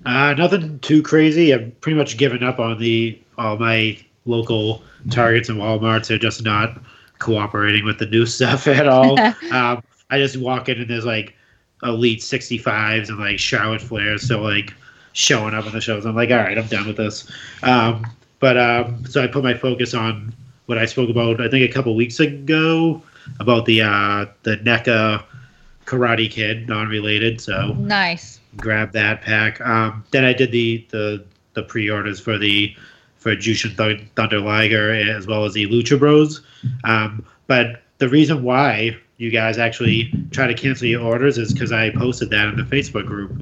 Uh, 0.05 0.33
nothing 0.33 0.79
too 0.79 1.01
crazy. 1.01 1.53
I've 1.53 1.79
pretty 1.81 1.97
much 1.97 2.17
given 2.17 2.43
up 2.43 2.59
on 2.59 2.79
the 2.79 3.19
all 3.37 3.57
my 3.57 3.97
local 4.25 4.83
Targets 5.09 5.49
and 5.49 5.59
WalMarts. 5.59 6.07
They're 6.07 6.17
just 6.17 6.43
not 6.43 6.81
cooperating 7.19 7.85
with 7.85 7.99
the 7.99 8.05
new 8.05 8.25
stuff 8.27 8.67
at 8.67 8.87
all. 8.87 9.19
um, 9.51 9.83
I 10.09 10.19
just 10.19 10.37
walk 10.37 10.69
in 10.69 10.79
and 10.79 10.89
there's 10.89 11.05
like 11.05 11.35
Elite 11.83 12.19
65s 12.19 13.09
and 13.09 13.19
like 13.19 13.39
Charlotte 13.39 13.81
Flairs, 13.81 14.21
so 14.21 14.41
like 14.41 14.73
showing 15.13 15.53
up 15.53 15.65
on 15.65 15.71
the 15.73 15.81
shows. 15.81 16.05
I'm 16.05 16.15
like, 16.15 16.31
all 16.31 16.37
right, 16.37 16.57
I'm 16.57 16.67
done 16.67 16.87
with 16.87 16.97
this. 16.97 17.29
Um, 17.61 18.05
but 18.39 18.57
um, 18.57 19.05
so 19.05 19.23
I 19.23 19.27
put 19.27 19.43
my 19.43 19.53
focus 19.53 19.93
on 19.93 20.33
what 20.65 20.77
I 20.77 20.85
spoke 20.85 21.09
about. 21.09 21.39
I 21.41 21.49
think 21.49 21.69
a 21.69 21.73
couple 21.73 21.95
weeks 21.95 22.19
ago 22.19 23.01
about 23.39 23.65
the 23.65 23.81
uh, 23.81 24.25
the 24.43 24.57
NECA 24.57 25.23
Karate 25.85 26.29
Kid, 26.29 26.67
non-related. 26.67 27.39
So 27.41 27.73
Nice. 27.73 28.39
grab 28.57 28.91
that 28.93 29.21
pack. 29.21 29.61
Um, 29.61 30.03
then 30.11 30.25
I 30.25 30.33
did 30.33 30.51
the 30.51 30.85
the 30.89 31.23
the 31.53 31.63
pre-orders 31.63 32.19
for 32.19 32.37
the 32.37 32.75
for 33.17 33.35
Jushin 33.35 33.75
Thun- 33.75 34.09
Thunder 34.15 34.39
Liger 34.39 34.91
as 34.91 35.27
well 35.27 35.45
as 35.45 35.53
the 35.53 35.67
Lucha 35.67 35.97
Bros. 35.97 36.41
Um, 36.83 37.25
but 37.47 37.81
the 37.99 38.09
reason 38.09 38.43
why 38.43 38.97
you 39.23 39.31
guys 39.31 39.57
actually 39.57 40.11
try 40.31 40.47
to 40.47 40.53
cancel 40.53 40.85
your 40.85 41.01
orders 41.01 41.37
is 41.37 41.53
because 41.53 41.71
I 41.71 41.91
posted 41.91 42.29
that 42.31 42.47
in 42.49 42.57
the 42.57 42.63
Facebook 42.63 43.05
group. 43.05 43.41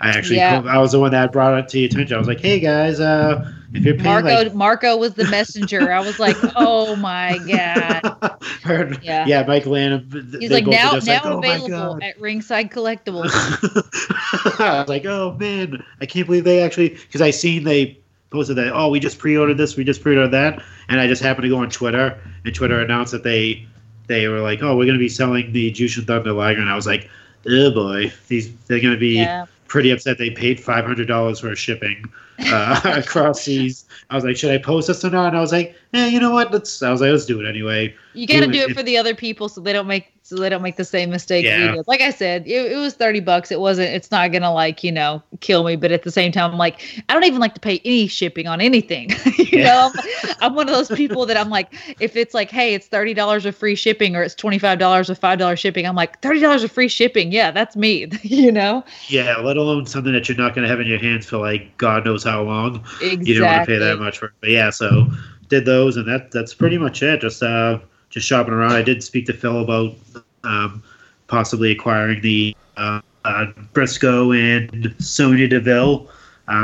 I 0.00 0.10
actually 0.10 0.36
Yeah. 0.36 0.62
I 0.68 0.76
was 0.78 0.92
the 0.92 1.00
one 1.00 1.12
that 1.12 1.32
brought 1.32 1.58
it 1.58 1.68
to 1.68 1.78
your 1.78 1.86
attention. 1.86 2.14
I 2.14 2.18
was 2.18 2.28
like, 2.28 2.40
hey 2.40 2.60
guys, 2.60 3.00
uh, 3.00 3.50
if 3.72 3.82
you're 3.84 3.94
paying 3.94 4.04
Marco 4.04 4.28
like 4.28 4.54
Marco 4.54 4.96
was 4.98 5.14
the 5.14 5.24
messenger. 5.28 5.90
I 5.90 6.00
was 6.00 6.18
like, 6.18 6.36
oh 6.56 6.96
my 6.96 7.38
god. 7.48 8.38
Or- 8.68 8.92
Yeah. 9.02 9.24
yeah, 9.26 9.44
Mike 9.46 9.64
Lanham. 9.66 10.06
He's 10.38 10.50
like 10.50 10.66
now 10.66 10.92
now 10.92 10.92
like, 10.92 11.24
"Oh 11.24 11.38
available 11.38 11.98
at 12.02 12.20
Ringside 12.20 12.70
Collectibles. 12.70 13.30
I 14.60 14.80
was 14.80 14.88
like, 14.88 15.06
oh 15.06 15.34
man, 15.40 15.82
I 16.00 16.06
can't 16.06 16.26
believe 16.26 16.44
they 16.44 16.60
actually 16.62 16.90
because 16.90 17.22
I 17.22 17.30
seen 17.30 17.64
they 17.64 17.98
posted 18.30 18.56
that. 18.56 18.72
Oh, 18.74 18.88
we 18.90 19.00
just 19.00 19.18
pre-ordered 19.18 19.56
this, 19.56 19.76
we 19.76 19.84
just 19.84 20.02
pre-ordered 20.02 20.28
that, 20.32 20.62
and 20.88 21.00
I 21.00 21.06
just 21.06 21.22
happened 21.22 21.44
to 21.44 21.48
go 21.48 21.58
on 21.58 21.70
Twitter, 21.70 22.18
and 22.44 22.54
Twitter 22.54 22.80
announced 22.80 23.12
that 23.12 23.22
they 23.24 23.66
they 24.06 24.28
were 24.28 24.40
like, 24.40 24.62
oh, 24.62 24.76
we're 24.76 24.86
gonna 24.86 24.98
be 24.98 25.08
selling 25.08 25.52
the 25.52 25.70
Jushin 25.72 26.06
Thunder 26.06 26.32
Liger, 26.32 26.60
and 26.60 26.70
I 26.70 26.76
was 26.76 26.86
like, 26.86 27.08
oh 27.48 27.70
boy, 27.70 28.12
these 28.28 28.54
they're 28.66 28.80
going 28.80 28.94
to 28.94 29.00
be 29.00 29.16
Yeah. 29.16 29.46
pretty 29.66 29.90
upset. 29.90 30.18
They 30.18 30.30
paid 30.30 30.60
five 30.60 30.84
hundred 30.84 31.08
dollars 31.08 31.40
for 31.40 31.54
shipping 31.56 32.04
uh, 32.46 32.80
across 33.04 33.44
these. 33.44 33.84
I 34.10 34.14
was 34.14 34.24
like, 34.24 34.36
should 34.36 34.50
I 34.52 34.58
post 34.58 34.88
this 34.88 35.04
or 35.04 35.10
not? 35.10 35.28
And 35.28 35.36
I 35.36 35.40
was 35.40 35.50
like, 35.52 35.74
eh, 35.92 36.06
you 36.06 36.20
know 36.20 36.30
what? 36.30 36.52
Let's. 36.52 36.82
I 36.82 36.90
was 36.90 37.00
like, 37.00 37.10
let's 37.10 37.26
do 37.26 37.40
it 37.40 37.48
anyway. 37.48 37.94
You 38.14 38.26
got 38.26 38.40
to 38.40 38.46
do 38.46 38.60
it 38.60 38.70
it- 38.70 38.76
for 38.76 38.82
the 38.82 38.96
other 38.96 39.14
people 39.14 39.48
so 39.48 39.60
they 39.60 39.72
don't 39.72 39.86
make 39.88 40.11
so 40.36 40.40
they 40.42 40.48
don't 40.48 40.62
make 40.62 40.76
the 40.76 40.84
same 40.84 41.10
mistake 41.10 41.44
Yeah. 41.44 41.70
we 41.70 41.76
did. 41.76 41.88
Like 41.88 42.00
I 42.00 42.10
said, 42.10 42.46
it, 42.46 42.72
it 42.72 42.76
was 42.76 42.94
thirty 42.94 43.20
bucks. 43.20 43.50
It 43.52 43.60
wasn't. 43.60 43.90
It's 43.90 44.10
not 44.10 44.32
gonna 44.32 44.52
like 44.52 44.82
you 44.82 44.90
know 44.92 45.22
kill 45.40 45.64
me, 45.64 45.76
but 45.76 45.92
at 45.92 46.02
the 46.02 46.10
same 46.10 46.32
time, 46.32 46.52
I'm 46.52 46.58
like 46.58 46.80
I 47.08 47.14
don't 47.14 47.24
even 47.24 47.40
like 47.40 47.54
to 47.54 47.60
pay 47.60 47.80
any 47.84 48.06
shipping 48.06 48.46
on 48.46 48.60
anything. 48.60 49.10
you 49.38 49.58
Yeah. 49.60 49.64
know, 49.64 49.92
I'm, 49.94 50.34
I'm 50.40 50.54
one 50.54 50.68
of 50.68 50.74
those 50.74 50.88
people 50.96 51.26
that 51.26 51.36
I'm 51.36 51.50
like, 51.50 51.72
if 52.00 52.16
it's 52.16 52.34
like, 52.34 52.50
hey, 52.50 52.74
it's 52.74 52.86
thirty 52.86 53.14
dollars 53.14 53.44
of 53.46 53.54
free 53.56 53.74
shipping 53.74 54.16
or 54.16 54.22
it's 54.22 54.34
twenty 54.34 54.58
five 54.58 54.78
dollars 54.78 55.10
of 55.10 55.18
five 55.18 55.38
dollars 55.38 55.58
shipping, 55.60 55.86
I'm 55.86 55.94
like 55.96 56.20
thirty 56.22 56.40
dollars 56.40 56.64
of 56.64 56.72
free 56.72 56.88
shipping. 56.88 57.32
Yeah, 57.32 57.50
that's 57.50 57.76
me. 57.76 58.08
you 58.22 58.50
know, 58.52 58.84
Yeah, 59.08 59.36
let 59.36 59.56
alone 59.56 59.86
something 59.86 60.12
that 60.12 60.28
you're 60.28 60.38
not 60.38 60.54
going 60.54 60.62
to 60.62 60.68
have 60.68 60.80
in 60.80 60.86
your 60.86 60.98
hands 60.98 61.26
for 61.26 61.38
like 61.38 61.76
God 61.78 62.04
knows 62.04 62.24
how 62.24 62.42
long. 62.42 62.76
exactly. 63.02 63.26
You 63.26 63.38
don't 63.38 63.46
want 63.48 63.64
to 63.64 63.66
pay 63.66 63.78
that 63.78 63.98
much 63.98 64.18
for 64.18 64.26
it. 64.26 64.32
But 64.40 64.50
yeah, 64.50 64.70
so 64.70 65.06
did 65.48 65.64
those, 65.66 65.96
and 65.96 66.08
that 66.08 66.30
that's 66.30 66.54
pretty 66.54 66.78
much 66.78 67.02
it. 67.02 67.20
Just 67.20 67.42
uh, 67.42 67.78
just 68.12 68.26
shopping 68.28 68.54
around. 68.54 68.72
I 68.72 68.82
did 68.82 69.02
speak 69.02 69.26
to 69.26 69.32
Phil 69.32 69.60
about 69.60 69.94
um, 70.44 70.82
possibly 71.26 71.72
acquiring 71.72 72.20
the 72.20 72.54
uh, 72.76 73.00
uh, 73.24 73.46
Briscoe 73.72 74.32
and 74.32 74.94
Sonya 74.98 75.48
Deville 75.48 76.08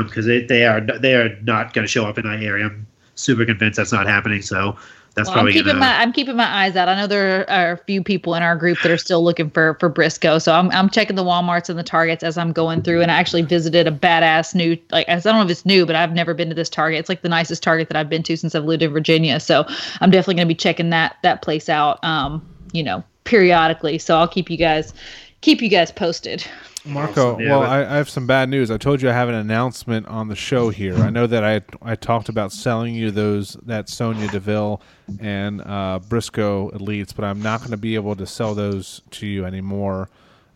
because 0.03 0.25
they 0.25 0.41
they 0.43 0.65
are 0.65 0.79
they 0.79 1.15
are 1.15 1.35
not 1.41 1.73
going 1.73 1.83
to 1.83 1.91
show 1.91 2.05
up 2.05 2.17
in 2.17 2.25
that 2.25 2.43
area. 2.43 2.67
I'm 2.67 2.85
super 3.15 3.45
convinced 3.45 3.77
that's 3.77 3.91
not 3.91 4.07
happening. 4.07 4.41
So 4.41 4.77
that's 5.19 5.29
Well, 5.29 5.39
I'm 5.39 5.47
keeping 5.51 5.65
gonna. 5.67 5.79
my 5.79 5.99
I'm 5.99 6.11
keeping 6.13 6.35
my 6.35 6.47
eyes 6.47 6.75
out. 6.75 6.89
I 6.89 6.95
know 6.95 7.07
there 7.07 7.49
are 7.49 7.73
a 7.73 7.77
few 7.77 8.03
people 8.03 8.35
in 8.35 8.43
our 8.43 8.55
group 8.55 8.79
that 8.81 8.91
are 8.91 8.97
still 8.97 9.23
looking 9.23 9.49
for 9.49 9.75
for 9.79 9.89
Briscoe, 9.89 10.39
so 10.39 10.53
I'm 10.53 10.71
I'm 10.71 10.89
checking 10.89 11.15
the 11.15 11.23
WalMarts 11.23 11.69
and 11.69 11.77
the 11.77 11.83
Targets 11.83 12.23
as 12.23 12.37
I'm 12.37 12.51
going 12.51 12.81
through. 12.81 13.01
And 13.01 13.11
I 13.11 13.15
actually 13.15 13.43
visited 13.43 13.87
a 13.87 13.91
badass 13.91 14.55
new 14.55 14.77
like 14.91 15.07
I 15.09 15.15
don't 15.19 15.35
know 15.35 15.43
if 15.43 15.49
it's 15.49 15.65
new, 15.65 15.85
but 15.85 15.95
I've 15.95 16.13
never 16.13 16.33
been 16.33 16.49
to 16.49 16.55
this 16.55 16.69
Target. 16.69 16.99
It's 16.99 17.09
like 17.09 17.21
the 17.21 17.29
nicest 17.29 17.61
Target 17.63 17.89
that 17.89 17.97
I've 17.97 18.09
been 18.09 18.23
to 18.23 18.37
since 18.37 18.55
I've 18.55 18.65
lived 18.65 18.83
in 18.83 18.91
Virginia. 18.91 19.39
So 19.39 19.65
I'm 20.01 20.11
definitely 20.11 20.35
going 20.35 20.47
to 20.47 20.53
be 20.53 20.55
checking 20.55 20.89
that 20.91 21.17
that 21.23 21.41
place 21.41 21.69
out. 21.69 22.03
Um, 22.03 22.45
you 22.71 22.83
know, 22.83 23.03
periodically. 23.23 23.97
So 23.97 24.17
I'll 24.17 24.27
keep 24.27 24.49
you 24.49 24.57
guys 24.57 24.93
keep 25.41 25.61
you 25.61 25.69
guys 25.69 25.91
posted. 25.91 26.45
Marco, 26.85 27.33
Awesome. 27.33 27.41
Yeah, 27.41 27.49
well, 27.51 27.59
but- 27.61 27.69
I, 27.69 27.93
I 27.93 27.97
have 27.97 28.09
some 28.09 28.25
bad 28.25 28.49
news. 28.49 28.71
I 28.71 28.77
told 28.77 29.01
you 29.01 29.09
I 29.09 29.13
have 29.13 29.29
an 29.29 29.35
announcement 29.35 30.07
on 30.07 30.27
the 30.29 30.35
show 30.35 30.69
here. 30.69 30.95
I 30.97 31.09
know 31.09 31.27
that 31.27 31.43
I 31.43 31.61
I 31.81 31.95
talked 31.95 32.29
about 32.29 32.51
selling 32.51 32.95
you 32.95 33.11
those 33.11 33.53
that 33.65 33.89
Sonya 33.89 34.27
Deville 34.29 34.81
and 35.19 35.61
uh, 35.61 35.99
Briscoe 36.07 36.69
elites, 36.71 37.13
but 37.15 37.25
I'm 37.25 37.41
not 37.41 37.59
going 37.59 37.71
to 37.71 37.77
be 37.77 37.95
able 37.95 38.15
to 38.15 38.25
sell 38.25 38.55
those 38.55 39.01
to 39.11 39.27
you 39.27 39.45
anymore. 39.45 40.09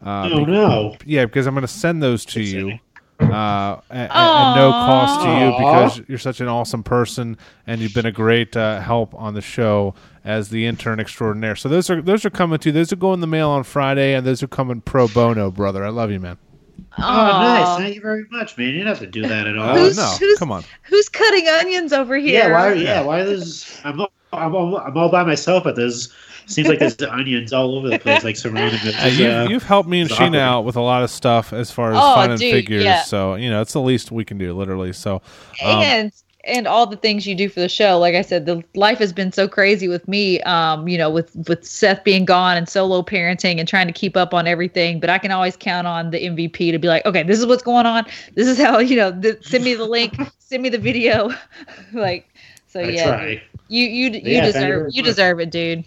Uh, 0.05 0.29
oh 0.31 0.45
be- 0.45 0.51
no! 0.51 0.95
yeah, 1.05 1.25
because 1.25 1.45
I'm 1.47 1.53
going 1.53 1.61
to 1.61 1.67
send 1.67 2.01
those 2.01 2.25
to 2.25 2.41
you 2.41 2.79
uh, 3.31 3.81
at, 3.89 4.09
at 4.11 4.55
no 4.55 4.71
cost 4.71 5.21
to 5.25 5.29
you 5.29 5.51
because 5.57 6.09
you're 6.09 6.17
such 6.17 6.41
an 6.41 6.47
awesome 6.47 6.83
person 6.83 7.37
and 7.67 7.81
you've 7.81 7.93
been 7.93 8.05
a 8.05 8.11
great 8.11 8.55
uh, 8.57 8.79
help 8.81 9.13
on 9.15 9.33
the 9.33 9.41
show 9.41 9.93
as 10.25 10.49
the 10.49 10.65
intern 10.65 10.99
extraordinaire. 10.99 11.55
So 11.55 11.69
those 11.69 11.89
are 11.89 12.01
those 12.01 12.25
are 12.25 12.29
coming 12.29 12.59
to 12.59 12.69
you. 12.69 12.73
Those 12.73 12.91
are 12.93 12.97
going 12.97 13.15
in 13.15 13.21
the 13.21 13.27
mail 13.27 13.49
on 13.49 13.63
Friday, 13.63 14.13
and 14.13 14.25
those 14.25 14.41
are 14.43 14.47
coming 14.47 14.81
pro 14.81 15.07
bono, 15.07 15.51
brother. 15.51 15.83
I 15.85 15.89
love 15.89 16.11
you, 16.11 16.19
man. 16.19 16.37
Oh, 16.97 17.01
nice! 17.01 17.77
Thank 17.79 17.95
you 17.95 18.01
very 18.01 18.25
much, 18.31 18.57
man. 18.57 18.67
You 18.67 18.73
didn't 18.73 18.87
have 18.87 18.99
to 18.99 19.07
do 19.07 19.23
that 19.23 19.47
at 19.47 19.57
all. 19.57 19.69
Oh 19.71 19.79
Who's- 19.79 19.97
no, 19.97 20.05
who's- 20.19 20.39
come 20.39 20.51
on. 20.51 20.63
Who's 20.83 21.09
cutting 21.09 21.47
onions 21.47 21.91
over 21.93 22.15
here? 22.17 22.49
Yeah, 22.49 22.51
why? 22.51 22.73
Yeah, 22.73 23.01
why? 23.01 23.19
is? 23.21 23.79
I'm 23.83 23.99
all, 24.01 24.11
I'm 24.31 24.55
all, 24.55 24.77
I'm 24.77 24.95
all 24.97 25.09
by 25.09 25.23
myself, 25.23 25.63
but 25.63 25.75
there's 25.75 26.13
seems 26.47 26.67
like 26.69 26.79
there's 26.79 27.01
onions 27.01 27.53
all 27.53 27.75
over 27.75 27.89
the 27.89 27.97
place, 27.97 28.23
like 28.23 28.37
surrounding 28.37 28.81
it. 28.85 28.95
Uh, 29.01 29.07
you, 29.07 29.27
Uh, 29.27 29.49
you've 29.49 29.63
helped 29.63 29.89
me 29.89 30.01
and 30.01 30.09
it's 30.09 30.19
Sheena 30.19 30.37
awkward. 30.37 30.39
out 30.39 30.65
with 30.65 30.75
a 30.75 30.81
lot 30.81 31.03
of 31.03 31.09
stuff 31.09 31.53
as 31.53 31.71
far 31.71 31.93
as 31.93 32.07
Oh, 32.07 32.09
finding 32.09 32.39
dude, 32.39 32.41
figures. 32.41 32.73
yeah. 32.75 33.01
So 33.01 33.35
you 33.35 33.49
know, 33.49 33.61
it's 33.61 33.73
the 33.73 33.81
least 33.81 34.11
we 34.11 34.25
can 34.25 34.37
do, 34.37 34.53
literally. 34.53 34.93
So 34.93 35.21
um, 35.59 35.97
and 35.97 36.11
and 36.45 36.67
all 36.67 36.85
the 36.85 36.97
things 36.97 37.25
you 37.25 37.35
do 37.35 37.47
for 37.47 37.61
the 37.61 37.69
show 37.69 37.97
like 37.97 38.15
i 38.15 38.21
said 38.21 38.45
the 38.45 38.61
life 38.75 38.97
has 38.97 39.13
been 39.13 39.31
so 39.31 39.47
crazy 39.47 39.87
with 39.87 40.05
me 40.09 40.41
um 40.41 40.87
you 40.89 40.97
know 40.97 41.09
with 41.09 41.33
with 41.47 41.63
seth 41.65 42.03
being 42.03 42.25
gone 42.25 42.57
and 42.57 42.67
solo 42.67 43.01
parenting 43.01 43.59
and 43.59 43.67
trying 43.67 43.87
to 43.87 43.93
keep 43.93 44.17
up 44.17 44.33
on 44.33 44.45
everything 44.45 44.99
but 44.99 45.09
i 45.09 45.17
can 45.17 45.31
always 45.31 45.55
count 45.55 45.87
on 45.87 46.11
the 46.11 46.19
mvp 46.19 46.71
to 46.71 46.77
be 46.77 46.87
like 46.87 47.05
okay 47.05 47.23
this 47.23 47.39
is 47.39 47.45
what's 47.45 47.63
going 47.63 47.85
on 47.85 48.05
this 48.35 48.47
is 48.47 48.57
how 48.59 48.77
you 48.79 48.95
know 48.95 49.17
th- 49.21 49.41
send 49.43 49.63
me 49.63 49.73
the 49.73 49.85
link 49.85 50.15
send 50.39 50.61
me 50.61 50.69
the 50.69 50.77
video 50.77 51.29
like 51.93 52.29
so 52.67 52.81
I 52.83 52.91
yeah 52.91 52.91
try. 52.91 53.41
you 53.69 53.85
you 53.87 54.09
you 54.11 54.41
Yeah, 54.41 54.41
deserve 54.41 54.83
you 54.89 55.01
deserve 55.01 55.39
it 55.39 55.49
dude 55.49 55.85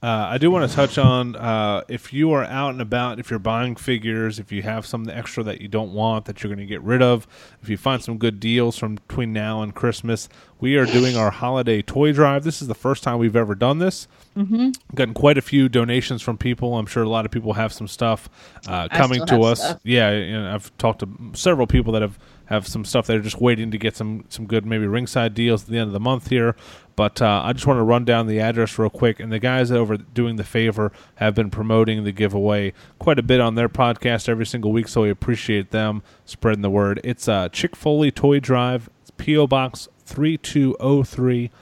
Uh, 0.00 0.28
I 0.30 0.38
do 0.38 0.48
want 0.52 0.70
to 0.70 0.76
touch 0.76 0.96
on 0.96 1.34
uh, 1.34 1.82
if 1.88 2.12
you 2.12 2.30
are 2.30 2.44
out 2.44 2.70
and 2.70 2.80
about, 2.80 3.18
if 3.18 3.30
you're 3.30 3.40
buying 3.40 3.74
figures, 3.74 4.38
if 4.38 4.52
you 4.52 4.62
have 4.62 4.86
something 4.86 5.12
extra 5.12 5.42
that 5.42 5.60
you 5.60 5.66
don't 5.66 5.92
want 5.92 6.26
that 6.26 6.40
you're 6.40 6.54
going 6.54 6.64
to 6.64 6.66
get 6.66 6.80
rid 6.82 7.02
of, 7.02 7.26
if 7.62 7.68
you 7.68 7.76
find 7.76 8.00
some 8.00 8.16
good 8.16 8.38
deals 8.38 8.78
from 8.78 8.94
between 8.94 9.32
now 9.32 9.60
and 9.60 9.74
Christmas, 9.74 10.28
we 10.60 10.76
are 10.76 10.86
doing 10.86 11.16
our 11.16 11.32
holiday 11.32 11.82
toy 11.82 12.12
drive. 12.12 12.44
This 12.44 12.62
is 12.62 12.68
the 12.68 12.76
first 12.76 13.02
time 13.02 13.18
we've 13.18 13.34
ever 13.34 13.56
done 13.56 13.80
this. 13.80 14.06
Mm-hmm. 14.36 14.70
Gotten 14.94 15.14
quite 15.14 15.36
a 15.36 15.42
few 15.42 15.68
donations 15.68 16.22
from 16.22 16.38
people. 16.38 16.78
I'm 16.78 16.86
sure 16.86 17.02
a 17.02 17.08
lot 17.08 17.24
of 17.24 17.32
people 17.32 17.54
have 17.54 17.72
some 17.72 17.88
stuff 17.88 18.28
uh, 18.68 18.86
coming 18.92 19.26
to 19.26 19.42
us. 19.42 19.58
stuff. 19.58 19.80
Yeah, 19.82 20.10
and 20.10 20.46
I've 20.46 20.76
talked 20.78 21.00
to 21.00 21.08
several 21.32 21.66
people 21.66 21.92
that 21.94 22.02
have 22.02 22.18
have 22.46 22.66
some 22.66 22.84
stuff 22.84 23.06
that 23.06 23.16
are 23.16 23.20
just 23.20 23.40
waiting 23.40 23.70
to 23.72 23.78
get 23.78 23.94
some 23.96 24.24
some 24.28 24.46
good 24.46 24.64
maybe 24.64 24.86
ringside 24.86 25.34
deals 25.34 25.64
at 25.64 25.68
the 25.68 25.78
end 25.78 25.88
of 25.88 25.92
the 25.92 26.00
month 26.00 26.28
here. 26.28 26.56
But 26.98 27.22
uh, 27.22 27.42
I 27.44 27.52
just 27.52 27.64
want 27.64 27.78
to 27.78 27.84
run 27.84 28.04
down 28.04 28.26
the 28.26 28.40
address 28.40 28.76
real 28.76 28.90
quick. 28.90 29.20
And 29.20 29.30
the 29.30 29.38
guys 29.38 29.70
over 29.70 29.96
doing 29.96 30.34
the 30.34 30.42
favor 30.42 30.90
have 31.14 31.32
been 31.32 31.48
promoting 31.48 32.02
the 32.02 32.10
giveaway 32.10 32.72
quite 32.98 33.20
a 33.20 33.22
bit 33.22 33.38
on 33.40 33.54
their 33.54 33.68
podcast 33.68 34.28
every 34.28 34.44
single 34.44 34.72
week, 34.72 34.88
so 34.88 35.02
we 35.02 35.10
appreciate 35.10 35.70
them 35.70 36.02
spreading 36.24 36.62
the 36.62 36.68
word. 36.68 37.00
It's 37.04 37.28
uh, 37.28 37.50
Chick 37.50 37.76
Foley 37.76 38.10
Toy 38.10 38.40
Drive, 38.40 38.90
PO 39.16 39.46
Box 39.46 39.88
three 40.04 40.36
two 40.36 40.76
zero 40.82 41.04
three. 41.04 41.52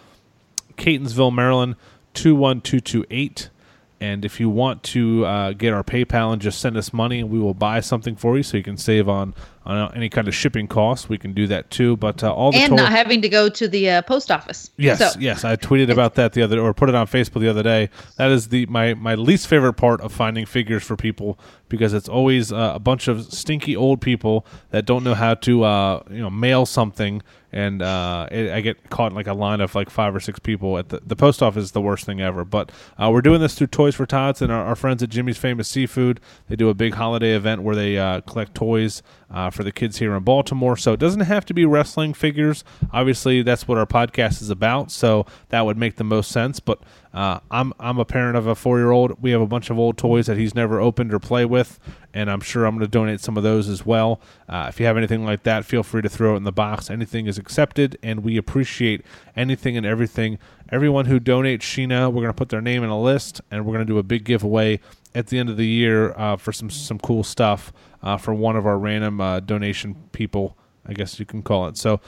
Catonsville, 0.79 1.35
Maryland, 1.35 1.77
21228. 2.15 3.51
And 3.99 4.27
if 4.27 4.39
you 4.39 4.51
want 4.51 4.83
to 4.85 5.25
uh, 5.25 5.53
get 5.53 5.73
our 5.73 5.83
PayPal 5.83 6.33
and 6.33 6.43
just 6.43 6.61
send 6.61 6.77
us 6.77 6.93
money, 6.93 7.25
we 7.25 7.39
will 7.39 7.55
buy 7.55 7.81
something 7.81 8.15
for 8.15 8.37
you 8.37 8.43
so 8.43 8.59
you 8.59 8.63
can 8.63 8.77
save 8.77 9.09
on, 9.09 9.35
on 9.65 9.95
any 9.95 10.11
kind 10.11 10.29
of 10.29 10.35
shipping 10.35 10.69
costs. 10.69 11.09
We 11.09 11.17
can 11.17 11.33
do 11.33 11.47
that 11.47 11.71
too. 11.71 11.97
But 11.97 12.23
uh, 12.23 12.31
all 12.33 12.53
the 12.53 12.59
and 12.59 12.71
total- 12.71 12.85
not 12.85 12.93
having 12.93 13.23
to 13.23 13.29
go 13.31 13.49
to 13.49 13.67
the 13.67 13.89
uh, 13.89 14.03
post 14.03 14.31
office 14.31 14.71
Yes, 14.77 14.99
so, 14.99 15.19
yes, 15.19 15.45
I 15.45 15.57
tweeted 15.57 15.89
about 15.91 16.15
that 16.17 16.35
the 16.35 16.43
other 16.43 16.61
or 16.61 16.75
put 16.75 16.91
it 16.91 16.95
on 16.95 17.07
Facebook 17.07 17.41
the 17.41 17.49
other 17.49 17.63
day. 17.63 17.89
That 18.17 18.31
is 18.31 18.49
the 18.49 18.67
my 18.67 18.93
my 18.93 19.15
least 19.15 19.47
favorite 19.47 19.75
part 19.75 20.03
of 20.03 20.13
finding 20.13 20.45
figures 20.45 20.83
for 20.83 20.97
people 20.97 21.39
because 21.69 21.95
it's 21.95 22.09
always 22.09 22.53
uh, 22.53 22.73
a 22.75 22.79
bunch 22.79 23.09
of 23.09 23.33
stinky 23.33 23.75
old 23.75 24.03
people 24.03 24.47
that 24.71 24.85
don't 24.85 25.05
know 25.05 25.15
how 25.15 25.35
to 25.35 25.65
uh, 25.65 26.03
you 26.11 26.21
know 26.21 26.31
mail 26.31 26.67
something, 26.67 27.23
and 27.57 27.81
uh, 27.81 28.29
it, 28.31 28.53
I 28.53 28.61
get 28.61 28.91
caught 28.91 29.13
in 29.13 29.17
like 29.17 29.27
a 29.27 29.33
line 29.33 29.63
of 29.63 29.75
like 29.75 29.89
five 29.89 30.15
or 30.15 30.21
six 30.21 30.39
people 30.39 30.77
at 30.77 30.91
the 30.91 31.01
the 31.05 31.17
post 31.17 31.43
office 31.43 31.65
is 31.65 31.73
the 31.73 31.81
worst 31.81 32.05
thing 32.05 32.21
ever. 32.21 32.45
But 32.45 32.71
uh, 32.99 33.11
we're 33.11 33.23
doing 33.23 33.41
this 33.41 33.55
through 33.55 33.69
Toys 33.69 33.95
for 33.95 34.05
Tots 34.05 34.43
and 34.43 34.53
our, 34.53 34.63
our 34.67 34.77
friends 34.77 35.03
at 35.03 35.09
Jimmy's 35.09 35.39
Famous 35.39 35.67
Seafood. 35.67 36.21
They 36.49 36.57
do 36.57 36.69
a 36.69 36.75
big 36.75 36.95
holiday 36.95 37.35
event 37.35 37.63
where 37.63 37.75
they 37.75 37.97
uh, 37.97 38.21
collect 38.21 38.55
toys 38.55 39.03
uh, 39.31 39.49
for 39.49 39.65
the 39.65 39.73
kids 39.73 39.97
here 39.97 40.15
in 40.15 40.23
Baltimore. 40.23 40.77
So 40.77 40.93
it 40.93 41.01
doesn't 41.01 41.23
have 41.23 41.47
to 41.47 41.55
be 41.55 41.65
wrestling 41.65 42.13
figures. 42.13 42.63
Obviously, 42.93 43.41
that's 43.43 43.67
what 43.67 43.79
our 43.79 43.87
podcast 43.87 44.43
is 44.43 44.51
about. 44.51 44.91
So 44.91 45.25
that 45.49 45.65
would 45.65 45.79
make 45.79 45.97
the 45.97 46.05
most 46.05 46.31
sense. 46.31 46.61
But 46.61 46.83
uh, 47.17 47.41
I'm 47.51 47.73
I'm 47.81 47.99
a 47.99 48.05
parent 48.05 48.37
of 48.37 48.47
a 48.47 48.55
four 48.55 48.79
year 48.79 48.91
old. 48.91 49.23
We 49.23 49.31
have 49.31 49.41
a 49.41 49.47
bunch 49.47 49.71
of 49.71 49.79
old 49.79 49.97
toys 49.97 50.27
that 50.27 50.37
he's 50.37 50.55
never 50.55 50.79
opened 50.79 51.15
or 51.15 51.19
play 51.19 51.47
with, 51.47 51.79
and 52.13 52.31
I'm 52.31 52.43
sure 52.43 52.67
I'm 52.67 52.75
going 52.75 52.85
to 52.85 52.91
donate 52.91 53.21
some 53.21 53.39
of 53.39 53.43
those 53.43 53.71
as 53.71 53.87
well. 53.87 54.21
Uh, 54.47 54.67
if 54.69 54.79
you 54.79 54.85
have 54.85 54.99
anything 54.99 55.25
like 55.25 55.43
that, 55.45 55.65
feel 55.65 55.83
free 55.83 56.03
to 56.03 56.11
throw 56.11 56.35
it 56.35 56.37
in 56.37 56.45
the 56.45 56.53
box. 56.53 56.91
Anything 56.91 57.27
is 57.27 57.39
accepted, 57.39 57.97
and 58.03 58.23
we 58.23 58.37
appreciate 58.37 59.01
anything 59.35 59.79
and 59.79 59.87
everything. 59.87 60.39
Everyone 60.71 61.07
who 61.07 61.19
donates 61.19 61.61
Sheena, 61.61 62.09
we're 62.09 62.21
going 62.21 62.27
to 62.27 62.35
put 62.35 62.51
their 62.51 62.61
name 62.61 62.85
in 62.85 62.91
a 62.91 63.01
list, 63.01 63.41
and 63.51 63.65
we're 63.65 63.73
going 63.73 63.87
to 63.87 63.91
do 63.91 63.97
a 63.97 64.03
big 64.03 64.25
giveaway 64.25 64.79
at 65.15 65.29
the 65.29 65.39
end 65.39 65.49
of 65.49 65.57
the 65.57 65.67
year 65.67 66.13
uh, 66.19 66.37
for 66.37 66.53
some 66.53 66.69
some 66.69 66.99
cool 66.99 67.25
stuff 67.25 67.73
uh, 68.03 68.19
for 68.19 68.35
one 68.35 68.57
of 68.57 68.67
our 68.67 68.79
random 68.79 69.23
uh, 69.23 69.41
donation 69.41 69.95
people. 70.13 70.55
I 70.89 70.93
guess 70.93 71.19
you 71.19 71.27
can 71.27 71.43
call 71.43 71.69
it. 71.69 71.77
So 71.77 72.01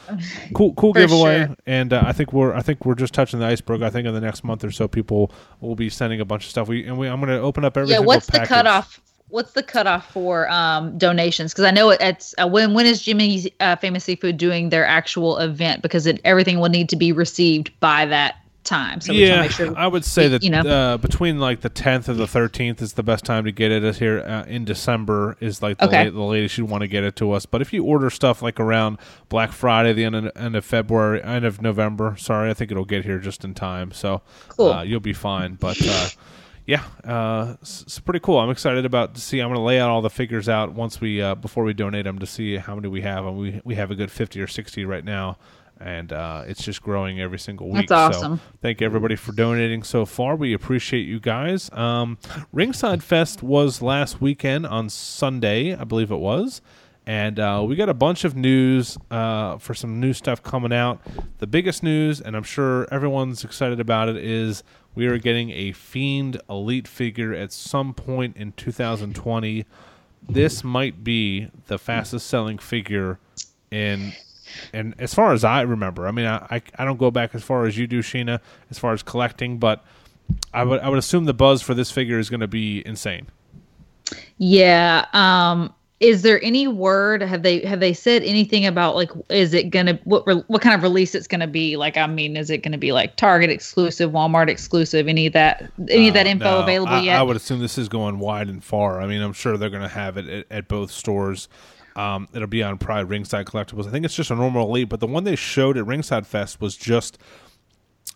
cool, 0.55 0.75
cool 0.75 0.93
giveaway, 0.93 1.47
sure. 1.47 1.57
and 1.67 1.93
uh, 1.93 2.03
I 2.05 2.13
think 2.13 2.33
we're 2.33 2.55
I 2.55 2.63
think 2.63 2.85
we're 2.85 2.95
just 2.95 3.15
touching 3.15 3.41
the 3.41 3.47
iceberg. 3.47 3.83
I 3.83 3.91
think 3.91 4.07
in 4.07 4.15
the 4.15 4.21
next 4.21 4.45
month 4.45 4.65
or 4.65 4.71
so, 4.71 4.89
people 4.89 5.33
will 5.61 5.77
be 5.77 5.91
sending 5.91 6.21
a 6.21 6.25
bunch 6.25 6.45
of 6.45 6.51
stuff. 6.51 6.69
We 6.69 6.85
and 6.85 6.99
we 6.99 7.09
I'm 7.09 7.21
going 7.21 7.31
to 7.31 7.41
open 7.41 7.65
up 7.65 7.77
every 7.77 7.91
yeah 7.91 7.99
what's 7.99 8.27
the 8.27 8.33
package. 8.33 8.49
cutoff 8.49 9.01
what's 9.29 9.53
the 9.53 9.63
cutoff 9.63 10.11
for 10.11 10.51
um 10.51 10.97
donations 10.97 11.53
because 11.53 11.65
i 11.65 11.71
know 11.71 11.91
it's 11.91 12.35
uh, 12.39 12.47
when 12.47 12.73
when 12.73 12.87
is 12.87 13.03
jimmy's 13.03 13.47
uh, 13.61 13.77
famous 13.77 14.05
seafood 14.05 14.39
doing 14.39 14.71
their 14.71 14.87
actual 14.87 15.37
event 15.39 15.83
because 15.83 16.07
it, 16.07 16.21
everything 16.25 16.61
will 16.61 16.71
need 16.71 16.89
to 16.89 16.97
be 16.97 17.13
received 17.13 17.71
by 17.81 18.07
that 18.07 18.37
time 18.69 19.01
so 19.01 19.13
we 19.13 19.25
yeah, 19.27 19.49
sure 19.49 19.77
I 19.77 19.87
would 19.87 20.05
say 20.05 20.29
that 20.29 20.43
you 20.43 20.51
know. 20.51 20.61
uh, 20.61 20.97
between 20.99 21.41
like 21.41 21.63
the 21.63 21.71
10th 21.71 22.09
and 22.09 22.19
the 22.19 22.27
13th 22.27 22.83
is 22.83 22.93
the 22.93 23.03
best 23.03 23.25
time 23.25 23.45
to 23.45 23.53
get 23.53 23.73
it. 23.73 23.83
Is 23.83 23.99
here 23.99 24.21
uh, 24.21 24.45
in 24.45 24.65
December 24.65 25.37
is 25.41 25.63
like 25.63 25.79
the, 25.79 25.87
Okay. 25.87 26.05
late, 26.05 26.13
the 26.15 26.21
latest 26.23 26.59
you'd 26.59 26.69
want 26.69 26.83
to 26.83 26.89
get 26.89 27.03
it 27.05 27.17
to 27.17 27.33
us. 27.33 27.47
But 27.47 27.63
if 27.63 27.73
you 27.73 27.83
order 27.85 28.11
stuff 28.11 28.43
like 28.43 28.61
around 28.61 28.99
Black 29.29 29.53
Friday, 29.53 29.93
the 29.95 30.05
end 30.05 30.15
of, 30.17 30.31
end 30.37 30.55
of 30.57 30.65
February, 30.65 31.23
end 31.23 31.45
of 31.45 31.63
November, 31.63 32.15
sorry, 32.19 32.51
I 32.51 32.55
think 32.55 32.71
it'll 32.71 32.85
get 32.85 33.05
here 33.05 33.19
just 33.19 33.45
in 33.45 33.55
time. 33.55 33.91
So 33.93 34.21
Cool. 34.51 34.73
uh, 34.73 34.83
you'll 34.83 35.01
be 35.01 35.13
fine. 35.15 35.55
But 35.55 35.79
uh, 35.89 36.09
yeah, 36.67 36.83
uh, 37.05 37.55
it's, 37.63 37.83
it's 37.83 37.99
pretty 38.01 38.21
cool. 38.21 38.39
I'm 38.39 38.51
excited 38.51 38.85
about 38.85 39.15
to 39.15 39.21
see. 39.23 39.41
I'm 39.41 39.49
going 39.49 39.57
to 39.59 39.63
lay 39.65 39.81
out 39.81 39.89
all 39.89 40.03
the 40.03 40.11
figures 40.11 40.49
out 40.49 40.75
once 40.75 41.01
we 41.01 41.23
uh, 41.23 41.35
before 41.35 41.65
we 41.65 41.73
donate 41.73 42.05
them 42.05 42.19
to 42.19 42.27
see 42.27 42.57
how 42.59 42.75
many 42.75 42.89
we 42.89 43.01
have, 43.01 43.25
and 43.25 43.39
we 43.39 43.61
we 43.65 43.77
have 43.77 43.91
a 43.91 43.95
good 43.95 44.11
50 44.11 44.39
or 44.43 44.47
60 44.47 44.85
right 44.85 45.05
now, 45.05 45.39
and 45.81 46.13
uh, 46.13 46.45
it's 46.47 46.63
just 46.63 46.83
growing 46.83 47.21
every 47.21 47.39
single 47.39 47.69
week. 47.69 47.89
That's 47.89 48.17
awesome. 48.17 48.39
So 48.39 48.43
thank 48.63 48.83
everybody 48.83 49.17
for 49.17 49.33
donating 49.33 49.83
so 49.83 50.05
far. 50.05 50.37
We 50.37 50.53
appreciate 50.53 51.07
you 51.07 51.21
guys. 51.21 51.71
Um, 51.73 52.19
Ringside 52.53 53.03
Fest 53.03 53.43
was 53.43 53.81
last 53.83 54.21
weekend 54.21 54.67
on 54.67 54.89
Sunday, 54.89 55.75
I 55.75 55.85
believe 55.85 56.11
it 56.11 56.17
was. 56.17 56.61
And 57.07 57.41
uh, 57.41 57.65
we 57.67 57.75
got 57.75 57.89
a 57.89 57.95
bunch 57.95 58.25
of 58.25 58.37
news 58.37 58.99
uh, 59.11 59.57
for 59.57 59.73
some 59.73 59.99
new 59.99 60.13
stuff 60.13 60.43
coming 60.43 60.75
out. 60.75 61.01
The 61.39 61.47
biggest 61.47 61.83
news, 61.83 62.21
and 62.21 62.37
I'm 62.37 62.43
sure 62.43 62.87
everyone's 62.93 63.45
excited 63.45 63.81
about 63.81 64.11
it, 64.11 64.19
is 64.19 64.63
we 64.95 65.07
are 65.07 65.17
getting 65.17 65.49
a 65.51 65.73
Fiend 65.73 66.39
Elite 66.51 66.87
figure 66.87 67.33
at 67.33 67.51
some 67.51 67.95
point 67.95 68.37
in 68.37 68.53
2020. 68.53 69.65
This 70.29 70.63
might 70.63 71.03
be 71.03 71.49
the 71.69 71.79
fastest 71.79 72.27
selling 72.27 72.59
figure 72.59 73.19
in, 73.71 74.13
and 74.73 74.95
as 74.99 75.15
far 75.15 75.33
as 75.33 75.45
I 75.45 75.63
remember, 75.63 76.07
I 76.07 76.11
mean, 76.11 76.27
I, 76.27 76.47
I, 76.51 76.63
I 76.79 76.85
don't 76.85 76.99
go 76.99 77.11
back 77.11 77.35
as 77.35 77.43
far 77.43 77.67
as 77.67 77.77
you 77.77 77.87
do, 77.87 78.01
Sheena, 78.01 78.41
as 78.71 78.79
far 78.79 78.93
as 78.93 79.03
collecting, 79.03 79.59
but 79.59 79.85
I 80.53 80.65
would 80.65 80.81
I 80.81 80.89
would 80.89 80.99
assume 80.99 81.25
the 81.25 81.35
buzz 81.35 81.63
for 81.63 81.75
this 81.75 81.91
figure 81.91 82.19
is 82.19 82.31
going 82.31 82.41
to 82.41 82.49
be 82.49 82.87
insane. 82.87 83.29
Yeah. 84.37 85.07
Um 85.13 85.75
is 86.01 86.23
there 86.23 86.41
any 86.45 86.69
word 86.69 87.23
have 87.23 87.43
they 87.43 87.61
have 87.67 87.81
they 87.81 87.93
said 87.93 88.23
anything 88.23 88.65
about 88.65 88.95
like 88.95 89.11
is 89.31 89.53
it 89.53 89.71
gonna 89.71 89.99
what 90.05 90.25
re, 90.29 90.37
what 90.47 90.63
kind 90.63 90.75
of 90.75 90.83
release 90.83 91.13
it's 91.13 91.27
gonna 91.27 91.47
be 91.47 91.77
like 91.77 91.97
i 91.97 92.07
mean 92.07 92.37
is 92.37 92.51
it 92.51 92.59
gonna 92.59 92.79
be 92.79 92.93
like 92.93 93.17
target 93.17 93.51
exclusive 93.51 94.13
walmart 94.13 94.49
exclusive 94.49 95.09
any 95.09 95.27
of 95.27 95.33
that 95.33 95.69
any 95.89 96.07
of 96.07 96.15
that 96.15 96.27
Uh, 96.27 96.31
info 96.31 96.45
no, 96.45 96.59
available 96.63 96.95
I, 96.95 97.01
yet 97.01 97.19
I 97.19 97.23
would 97.23 97.35
assume 97.35 97.59
this 97.59 97.79
is 97.79 97.89
going 97.89 98.21
wide 98.21 98.49
and 98.49 98.63
far. 98.63 99.01
I 99.01 99.07
mean, 99.07 99.21
I'm 99.21 99.33
sure 99.33 99.57
they're 99.57 99.71
going 99.71 99.83
to 99.83 99.89
have 99.89 100.17
it 100.17 100.29
at, 100.29 100.47
at 100.51 100.69
both 100.69 100.91
stores. 100.91 101.49
Um, 101.99 102.29
it'll 102.33 102.47
be 102.47 102.63
on 102.63 102.79
Pride 102.79 103.09
Ringside 103.09 103.47
Collectibles. 103.47 103.89
I 103.89 103.91
think 103.91 104.05
it's 104.05 104.15
just 104.15 104.31
a 104.31 104.37
normal 104.37 104.69
elite, 104.69 104.89
but 104.89 105.01
the 105.01 105.09
one 105.09 105.25
they 105.25 105.35
showed 105.35 105.77
at 105.77 105.85
Ringside 105.85 106.27
Fest 106.27 106.61
was 106.61 106.77
just 106.77 107.19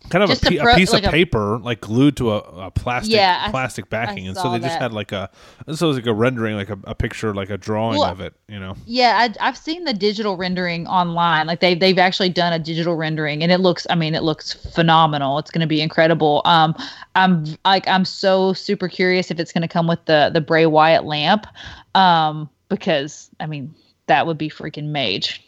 kind 0.08 0.22
of 0.24 0.30
a, 0.30 0.32
a 0.34 0.36
pi- 0.36 0.72
a 0.72 0.76
piece 0.76 0.92
like 0.92 1.02
of 1.02 1.08
a- 1.08 1.12
paper, 1.12 1.58
like 1.58 1.80
glued 1.80 2.16
to 2.16 2.32
a, 2.32 2.38
a 2.38 2.70
plastic 2.70 3.14
Yeah, 3.14 3.50
plastic 3.50 3.88
backing, 3.88 4.24
I 4.24 4.28
and 4.28 4.36
so 4.36 4.50
they 4.52 4.58
just 4.60 4.78
had 4.78 4.92
like 4.92 5.10
a 5.12 5.30
this 5.66 5.80
was 5.80 5.96
like 5.96 6.06
a 6.06 6.12
rendering, 6.12 6.54
like 6.56 6.70
a, 6.70 6.78
a 6.84 6.94
picture, 6.94 7.34
like 7.34 7.50
a 7.50 7.56
drawing 7.56 7.98
Well, 7.98 8.10
of 8.10 8.20
it. 8.20 8.34
You 8.48 8.60
know, 8.60 8.76
yeah 8.86 9.16
I, 9.40 9.48
i've 9.48 9.56
seen 9.56 9.84
the 9.84 9.92
digital 9.94 10.36
rendering 10.36 10.86
online. 10.86 11.46
Like 11.46 11.60
they've, 11.60 11.78
they've 11.78 11.98
actually 11.98 12.28
done 12.28 12.52
a 12.52 12.58
digital 12.58 12.94
rendering 12.94 13.42
and 13.42 13.50
it 13.50 13.58
looks 13.58 13.86
i 13.90 13.94
mean 13.94 14.14
it 14.14 14.22
looks 14.22 14.52
phenomenal. 14.52 15.38
It's 15.38 15.50
going 15.50 15.60
to 15.62 15.66
be 15.66 15.80
incredible. 15.80 16.42
Um 16.44 16.74
i'm 17.16 17.44
like 17.64 17.86
i'm 17.88 18.04
so 18.04 18.52
super 18.52 18.88
curious 18.88 19.30
if 19.30 19.40
it's 19.40 19.52
going 19.52 19.62
to 19.62 19.68
come 19.68 19.86
with 19.86 20.04
the 20.06 20.30
the 20.32 20.40
bray 20.40 20.66
wyatt 20.66 21.04
lamp. 21.04 21.46
Um 21.94 22.48
because 22.76 23.30
i 23.40 23.46
mean 23.46 23.74
that 24.06 24.26
would 24.26 24.38
be 24.38 24.48
freaking 24.50 24.86
mage 24.86 25.42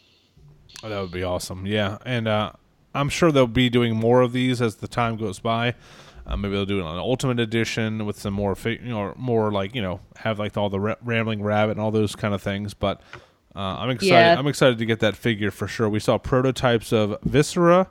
Oh, 0.83 0.89
that 0.89 0.99
would 0.99 1.11
be 1.11 1.23
awesome. 1.23 1.65
Yeah, 1.65 1.97
and 2.05 2.27
uh, 2.27 2.51
I'm 2.93 3.07
sure 3.09 3.31
they'll 3.31 3.47
be 3.47 3.69
doing 3.69 3.95
more 3.95 4.21
of 4.21 4.33
these 4.33 4.61
as 4.61 4.75
the 4.75 4.89
time 4.89 5.15
goes 5.15 5.39
by. 5.39 5.73
Uh, 6.27 6.35
maybe 6.35 6.53
they'll 6.53 6.65
do 6.65 6.81
an 6.81 6.85
ultimate 6.85 7.39
edition 7.39 8.05
with 8.05 8.19
some 8.19 8.33
more, 8.33 8.55
you 8.65 8.79
know, 8.81 9.13
more 9.15 9.51
like 9.53 9.73
you 9.73 9.81
know, 9.81 10.01
have 10.17 10.37
like 10.37 10.57
all 10.57 10.69
the 10.69 10.79
ra- 10.79 10.95
rambling 11.01 11.41
rabbit 11.41 11.71
and 11.71 11.79
all 11.79 11.91
those 11.91 12.13
kind 12.15 12.33
of 12.35 12.41
things. 12.41 12.73
But 12.73 12.99
uh, 13.55 13.59
I'm 13.59 13.89
excited. 13.89 14.13
Yeah. 14.13 14.37
I'm 14.37 14.47
excited 14.47 14.77
to 14.79 14.85
get 14.85 14.99
that 14.99 15.15
figure 15.15 15.49
for 15.49 15.67
sure. 15.67 15.87
We 15.87 15.99
saw 16.01 16.17
prototypes 16.17 16.91
of 16.91 17.17
Viscera, 17.23 17.89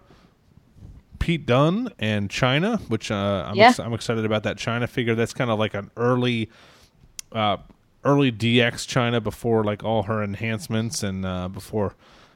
Pete 1.18 1.46
Dunne, 1.46 1.88
and 1.98 2.28
Chyna, 2.28 2.78
which 2.90 3.10
uh, 3.10 3.46
I'm, 3.48 3.56
Yeah. 3.56 3.68
ex- 3.70 3.80
I'm 3.80 3.94
excited 3.94 4.24
about 4.26 4.42
that 4.42 4.58
Chyna 4.58 4.88
figure. 4.88 5.14
That's 5.14 5.32
kind 5.32 5.50
of 5.50 5.58
like 5.58 5.74
an 5.74 5.90
early. 5.96 6.50
Uh, 7.32 7.56
early 8.04 8.30
DX 8.32 8.86
Chyna 8.86 9.22
before 9.22 9.64
like 9.64 9.82
all 9.84 10.04
her 10.04 10.22
enhancements 10.22 11.02
and 11.02 11.24
uh, 11.24 11.48
before 11.48 11.94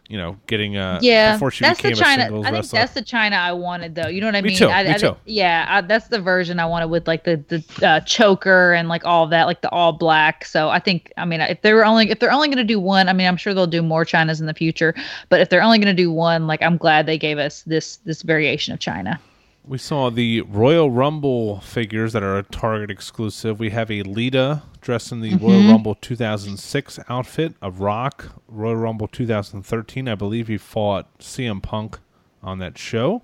you 0.09 0.17
know 0.17 0.37
getting 0.47 0.77
uh 0.77 0.99
yeah 1.03 1.35
before 1.35 1.51
she 1.51 1.65
that's 1.65 1.83
the 1.83 1.91
became 1.91 2.03
a 2.03 2.07
chyna 2.07 2.23
singles 2.23 2.47
i 2.47 2.49
think 2.49 2.63
wrestler. 2.63 2.79
that's 2.79 2.95
the 2.95 3.03
chyna 3.03 3.35
i 3.35 3.53
wanted 3.53 3.95
though 3.95 4.09
you 4.09 4.23
know 4.23 4.27
what 4.27 4.35
i 4.35 4.41
Me 4.41 4.49
mean 4.49 4.59
too, 4.59 4.67
I, 4.67 4.83
me 4.85 4.91
I 4.91 4.95
too. 4.95 5.15
yeah 5.27 5.67
I, 5.69 5.81
that's 5.83 6.09
the 6.09 6.19
version 6.19 6.59
i 6.59 6.65
wanted 6.65 6.87
with 6.89 7.07
like 7.07 7.25
the 7.25 7.37
the 7.49 7.87
uh, 7.87 8.01
choker 8.01 8.73
and 8.73 8.89
like 8.89 9.05
all 9.05 9.27
that 9.27 9.45
like 9.45 9.61
the 9.61 9.69
all 9.69 9.93
black 9.93 10.47
so 10.47 10.71
i 10.71 10.79
think 10.79 11.13
i 11.19 11.27
mean 11.27 11.43
if 11.43 11.61
they 11.61 11.75
were 11.75 11.85
only 11.85 12.11
if 12.11 12.21
they're 12.21 12.33
only 12.33 12.49
going 12.49 12.57
to 12.57 12.65
do 12.65 12.81
one 12.81 13.07
i 13.09 13.13
mean 13.13 13.27
i'm 13.27 13.37
sure 13.37 13.53
they'll 13.53 13.67
do 13.67 13.83
more 13.83 14.07
chynas 14.07 14.41
in 14.41 14.47
the 14.47 14.55
future 14.55 14.95
but 15.29 15.43
if 15.43 15.51
they're 15.51 15.63
only 15.63 15.79
going 15.79 15.95
to 15.95 16.03
do 16.03 16.11
one 16.11 16.47
like 16.47 16.63
i'm 16.63 16.79
glad 16.79 17.05
they 17.05 17.19
gave 17.19 17.37
us 17.37 17.63
this 17.65 17.99
this 17.99 18.23
variation 18.23 18.73
of 18.73 18.81
chyna 18.81 19.19
We 19.69 19.77
saw 19.77 20.09
the 20.09 20.41
Royal 20.43 20.91
Rumble 20.91 21.61
figures 21.61 22.15
that 22.15 22.23
are 22.23 22.39
a 22.39 22.43
Target 22.43 22.91
exclusive. 22.91 23.61
We 23.61 23.69
have 23.69 23.91
a 23.91 24.03
Lita 24.03 24.63
dressed 24.81 25.13
in 25.13 25.21
the 25.21 25.35
Royal 25.37 25.61
Rumble 25.71 25.95
2006 25.95 26.99
outfit, 27.11 27.55
a 27.61 27.71
Rock 27.71 28.33
Royal 28.49 28.77
Rumble 28.77 29.09
2013. 29.09 30.09
I 30.09 30.15
believe 30.15 30.49
he 30.49 30.57
fought 30.57 31.07
CM 31.19 31.63
Punk 31.63 31.99
on 32.43 32.61
that 32.61 32.79
show. 32.79 33.21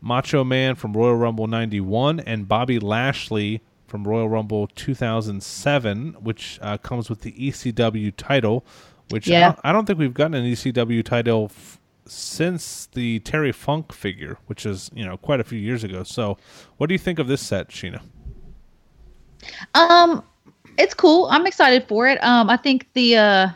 Macho 0.00 0.44
Man 0.44 0.76
from 0.76 0.94
Royal 0.94 1.14
Rumble 1.16 1.46
91 1.46 2.20
and 2.20 2.48
Bobby 2.48 2.78
Lashley 2.78 3.60
from 3.86 4.04
Royal 4.04 4.30
Rumble 4.30 4.68
2007, 4.68 6.14
which 6.20 6.58
uh, 6.62 6.78
comes 6.78 7.10
with 7.10 7.20
the 7.20 7.32
ECW 7.32 8.14
title, 8.16 8.64
which 9.10 9.28
I, 9.28 9.32
don't, 9.48 9.58
I 9.64 9.72
don't 9.72 9.84
think 9.84 9.98
we've 9.98 10.14
gotten 10.14 10.34
an 10.34 10.46
ECW 10.50 11.04
title 11.04 11.50
f- 11.54 11.78
since 12.06 12.86
the 12.86 13.20
Terry 13.20 13.52
Funk 13.52 13.92
figure, 13.92 14.38
which 14.46 14.66
is 14.66 14.90
you 14.94 15.04
know 15.04 15.16
quite 15.16 15.40
a 15.40 15.44
few 15.44 15.58
years 15.58 15.84
ago. 15.84 16.02
So, 16.02 16.38
what 16.76 16.88
do 16.88 16.94
you 16.94 16.98
think 16.98 17.18
of 17.18 17.28
this 17.28 17.40
set, 17.40 17.68
Sheena? 17.68 18.00
Um, 19.74 20.22
it's 20.78 20.94
cool. 20.94 21.26
I'm 21.30 21.46
excited 21.46 21.86
for 21.88 22.08
it. 22.08 22.22
Um, 22.22 22.50
I 22.50 22.56
think 22.56 22.88
the 22.94 23.16
uh, 23.16 23.48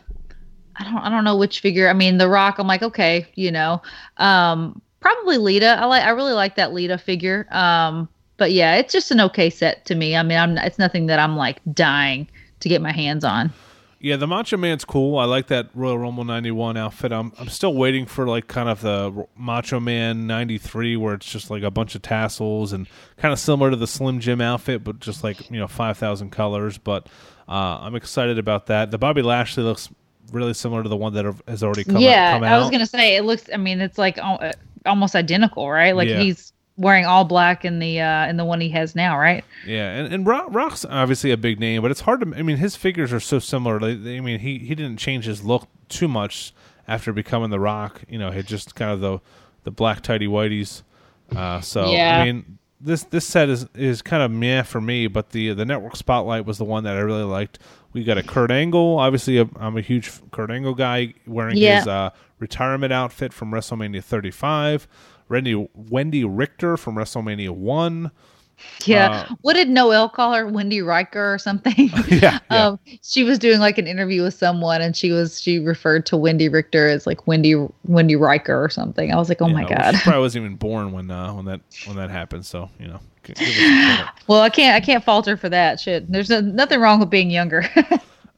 I 0.76 0.84
don't 0.84 0.98
I 0.98 1.08
don't 1.08 1.24
know 1.24 1.36
which 1.36 1.60
figure. 1.60 1.88
I 1.88 1.92
mean, 1.92 2.18
the 2.18 2.28
Rock. 2.28 2.58
I'm 2.58 2.66
like, 2.66 2.82
okay, 2.82 3.26
you 3.34 3.50
know, 3.50 3.82
um, 4.18 4.80
probably 5.00 5.38
Lita. 5.38 5.78
I 5.80 5.86
like 5.86 6.04
I 6.04 6.10
really 6.10 6.32
like 6.34 6.56
that 6.56 6.72
Lita 6.72 6.98
figure. 6.98 7.46
Um, 7.50 8.08
but 8.36 8.52
yeah, 8.52 8.76
it's 8.76 8.92
just 8.92 9.10
an 9.10 9.20
okay 9.20 9.50
set 9.50 9.84
to 9.86 9.94
me. 9.94 10.16
I 10.16 10.22
mean, 10.22 10.38
I'm 10.38 10.58
it's 10.58 10.78
nothing 10.78 11.06
that 11.06 11.18
I'm 11.18 11.36
like 11.36 11.60
dying 11.72 12.28
to 12.60 12.68
get 12.68 12.82
my 12.82 12.92
hands 12.92 13.24
on. 13.24 13.52
Yeah, 13.98 14.16
the 14.16 14.26
Macho 14.26 14.56
Man's 14.58 14.84
cool. 14.84 15.18
I 15.18 15.24
like 15.24 15.46
that 15.46 15.70
Royal 15.74 15.98
Rumble 15.98 16.24
'91 16.24 16.76
outfit. 16.76 17.12
I'm 17.12 17.32
I'm 17.38 17.48
still 17.48 17.74
waiting 17.74 18.04
for 18.06 18.26
like 18.26 18.46
kind 18.46 18.68
of 18.68 18.82
the 18.82 19.26
Macho 19.36 19.80
Man 19.80 20.26
'93, 20.26 20.96
where 20.96 21.14
it's 21.14 21.26
just 21.26 21.50
like 21.50 21.62
a 21.62 21.70
bunch 21.70 21.94
of 21.94 22.02
tassels 22.02 22.72
and 22.72 22.86
kind 23.16 23.32
of 23.32 23.38
similar 23.38 23.70
to 23.70 23.76
the 23.76 23.86
Slim 23.86 24.20
Jim 24.20 24.40
outfit, 24.40 24.84
but 24.84 25.00
just 25.00 25.24
like 25.24 25.50
you 25.50 25.58
know 25.58 25.66
five 25.66 25.96
thousand 25.96 26.30
colors. 26.30 26.76
But 26.78 27.08
uh, 27.48 27.78
I'm 27.80 27.94
excited 27.94 28.38
about 28.38 28.66
that. 28.66 28.90
The 28.90 28.98
Bobby 28.98 29.22
Lashley 29.22 29.62
looks 29.64 29.88
really 30.30 30.54
similar 30.54 30.82
to 30.82 30.88
the 30.88 30.96
one 30.96 31.14
that 31.14 31.24
has 31.48 31.62
already 31.62 31.84
come, 31.84 31.96
yeah, 31.98 32.34
out. 32.36 32.44
I 32.44 32.58
was 32.58 32.70
gonna 32.70 32.86
say 32.86 33.16
it 33.16 33.22
looks. 33.24 33.48
I 33.52 33.56
mean, 33.56 33.80
it's 33.80 33.96
like 33.98 34.18
uh, 34.18 34.52
almost 34.84 35.14
identical, 35.16 35.70
right? 35.70 35.96
Like 35.96 36.08
Yeah. 36.08 36.20
he's 36.20 36.52
wearing 36.76 37.06
all 37.06 37.24
black 37.24 37.64
in 37.64 37.78
the 37.78 38.00
uh 38.00 38.26
in 38.26 38.36
the 38.36 38.44
one 38.44 38.60
he 38.60 38.68
has 38.70 38.94
now, 38.94 39.18
right? 39.18 39.44
Yeah, 39.66 39.90
and, 39.92 40.12
and 40.12 40.26
Rock, 40.26 40.46
Rock's 40.50 40.84
obviously 40.84 41.30
a 41.30 41.36
big 41.36 41.58
name, 41.60 41.82
but 41.82 41.90
it's 41.90 42.00
hard 42.02 42.20
to. 42.20 42.34
I 42.36 42.42
mean, 42.42 42.56
his 42.58 42.76
figures 42.76 43.12
are 43.12 43.20
so 43.20 43.38
similar. 43.38 43.78
They, 43.78 43.94
they- 43.94 44.16
I 44.18 44.20
mean, 44.20 44.40
he 44.40 44.58
he 44.58 44.74
didn't 44.74 44.98
change 44.98 45.24
his 45.24 45.44
look 45.44 45.68
too 45.88 46.08
much 46.08 46.52
after 46.88 47.12
becoming 47.12 47.50
the 47.50 47.60
Rock. 47.60 48.02
You 48.08 48.18
know, 48.18 48.30
he 48.30 48.36
had 48.36 48.46
just 48.46 48.74
kind 48.74 48.90
of 48.90 49.00
the 49.00 49.18
the 49.64 49.70
black 49.70 50.02
tidy 50.02 50.26
whiteys. 50.26 50.82
Uh, 51.34 51.60
so 51.60 51.90
Yeah. 51.90 52.20
I 52.20 52.24
mean, 52.24 52.58
this 52.80 53.02
this 53.04 53.26
set 53.26 53.48
is 53.48 53.66
is 53.74 54.02
kind 54.02 54.22
of 54.22 54.30
meh 54.30 54.62
for 54.62 54.80
me, 54.80 55.06
but 55.06 55.30
the 55.30 55.52
the 55.54 55.64
Network 55.64 55.96
Spotlight 55.96 56.44
was 56.44 56.58
the 56.58 56.64
one 56.64 56.84
that 56.84 56.96
I 56.96 57.00
really 57.00 57.24
liked. 57.24 57.58
We 57.92 58.04
got 58.04 58.18
a 58.18 58.22
Kurt 58.22 58.50
Angle. 58.50 58.98
Obviously, 58.98 59.40
i 59.40 59.46
I'm 59.58 59.76
a 59.76 59.80
huge 59.80 60.12
Kurt 60.30 60.50
Angle 60.50 60.74
guy 60.74 61.14
wearing 61.26 61.56
Yeah. 61.56 61.78
his 61.78 61.88
uh, 61.88 62.10
retirement 62.38 62.92
outfit 62.92 63.32
from 63.32 63.50
WrestleMania 63.50 64.04
35. 64.04 64.86
Wendi 65.30 65.68
Wendi 65.90 66.24
Richter 66.26 66.76
from 66.76 66.96
WrestleMania 66.96 67.50
One. 67.50 68.10
Yeah. 68.84 69.10
Uh, 69.10 69.34
what 69.42 69.54
did 69.54 69.68
Noelle 69.68 70.08
call 70.08 70.32
her? 70.32 70.46
Wendy 70.46 70.80
Riker 70.80 71.34
or 71.34 71.38
something? 71.38 71.90
Yeah, 72.08 72.08
yeah. 72.08 72.38
Um, 72.50 72.78
she 73.02 73.22
was 73.22 73.38
doing 73.38 73.58
like 73.58 73.76
an 73.78 73.86
interview 73.86 74.22
with 74.22 74.34
someone, 74.34 74.80
and 74.80 74.96
she 74.96 75.10
was 75.12 75.40
she 75.40 75.58
referred 75.58 76.06
to 76.06 76.16
Wendi 76.16 76.50
Richter 76.50 76.88
as 76.88 77.06
like 77.06 77.26
Wendy 77.26 77.54
Wendy 77.84 78.16
Riker 78.16 78.62
or 78.62 78.70
something. 78.70 79.12
I 79.12 79.16
was 79.16 79.28
like, 79.28 79.42
oh 79.42 79.48
my 79.48 79.62
know, 79.62 79.68
god. 79.68 79.94
She 79.96 80.02
probably 80.02 80.20
wasn't 80.22 80.44
even 80.44 80.56
born 80.56 80.92
when 80.92 81.10
uh, 81.10 81.34
when 81.34 81.44
that 81.46 81.60
when 81.84 81.96
that 81.96 82.10
happened. 82.10 82.46
So 82.46 82.70
you 82.78 82.88
know, 82.88 83.00
g- 83.24 83.34
give 83.34 83.48
us 83.48 83.54
a 83.56 83.96
credit. 83.96 84.12
Well, 84.28 84.40
I 84.40 84.48
can't 84.48 84.74
I 84.74 84.84
can't 84.84 85.04
falter 85.04 85.36
for 85.36 85.48
that. 85.50 85.80
Shit, 85.80 86.10
there's 86.10 86.30
no, 86.30 86.40
nothing 86.40 86.80
wrong 86.80 87.00
with 87.00 87.10
being 87.10 87.30
younger. 87.30 87.68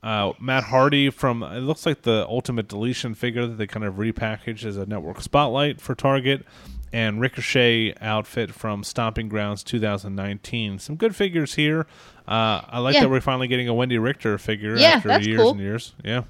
uh, 0.03 0.33
Matt 0.41 0.65
Hardy 0.65 1.11
from 1.11 1.43
it 1.43 1.61
looks 1.61 1.87
like 1.87 2.03
the 2.03 2.27
Ultimate 2.29 2.67
Deletion 2.69 3.15
figure 3.15 3.47
that 3.47 3.57
they 3.57 3.67
kind 3.67 3.85
of 3.85 3.95
repackaged 3.95 4.65
as 4.65 4.77
a 4.77 4.87
Network 4.87 5.21
Spotlight 5.21 5.81
for 5.81 5.95
Target, 5.95 6.45
and 6.93 7.21
Ricochet 7.21 7.95
outfit 8.01 8.55
from 8.55 8.83
Stomping 8.85 9.29
Grounds 9.29 9.63
2019. 9.63 10.79
Some 10.79 10.97
good 10.97 11.15
figures 11.15 11.55
here. 11.55 11.87
Uh, 12.27 12.63
I 12.69 12.79
like 12.81 12.95
Yeah. 12.95 13.03
that 13.03 13.11
we're 13.11 13.21
finally 13.21 13.49
getting 13.49 13.69
a 13.69 13.73
Wendi 13.73 14.01
Richter 14.03 14.37
figure 14.39 14.77
Yeah, 14.77 15.01
after 15.05 15.19
years 15.21 15.41
cool. 15.41 15.51
and 15.53 15.61
years. 15.61 15.95
Yeah. 16.05 16.23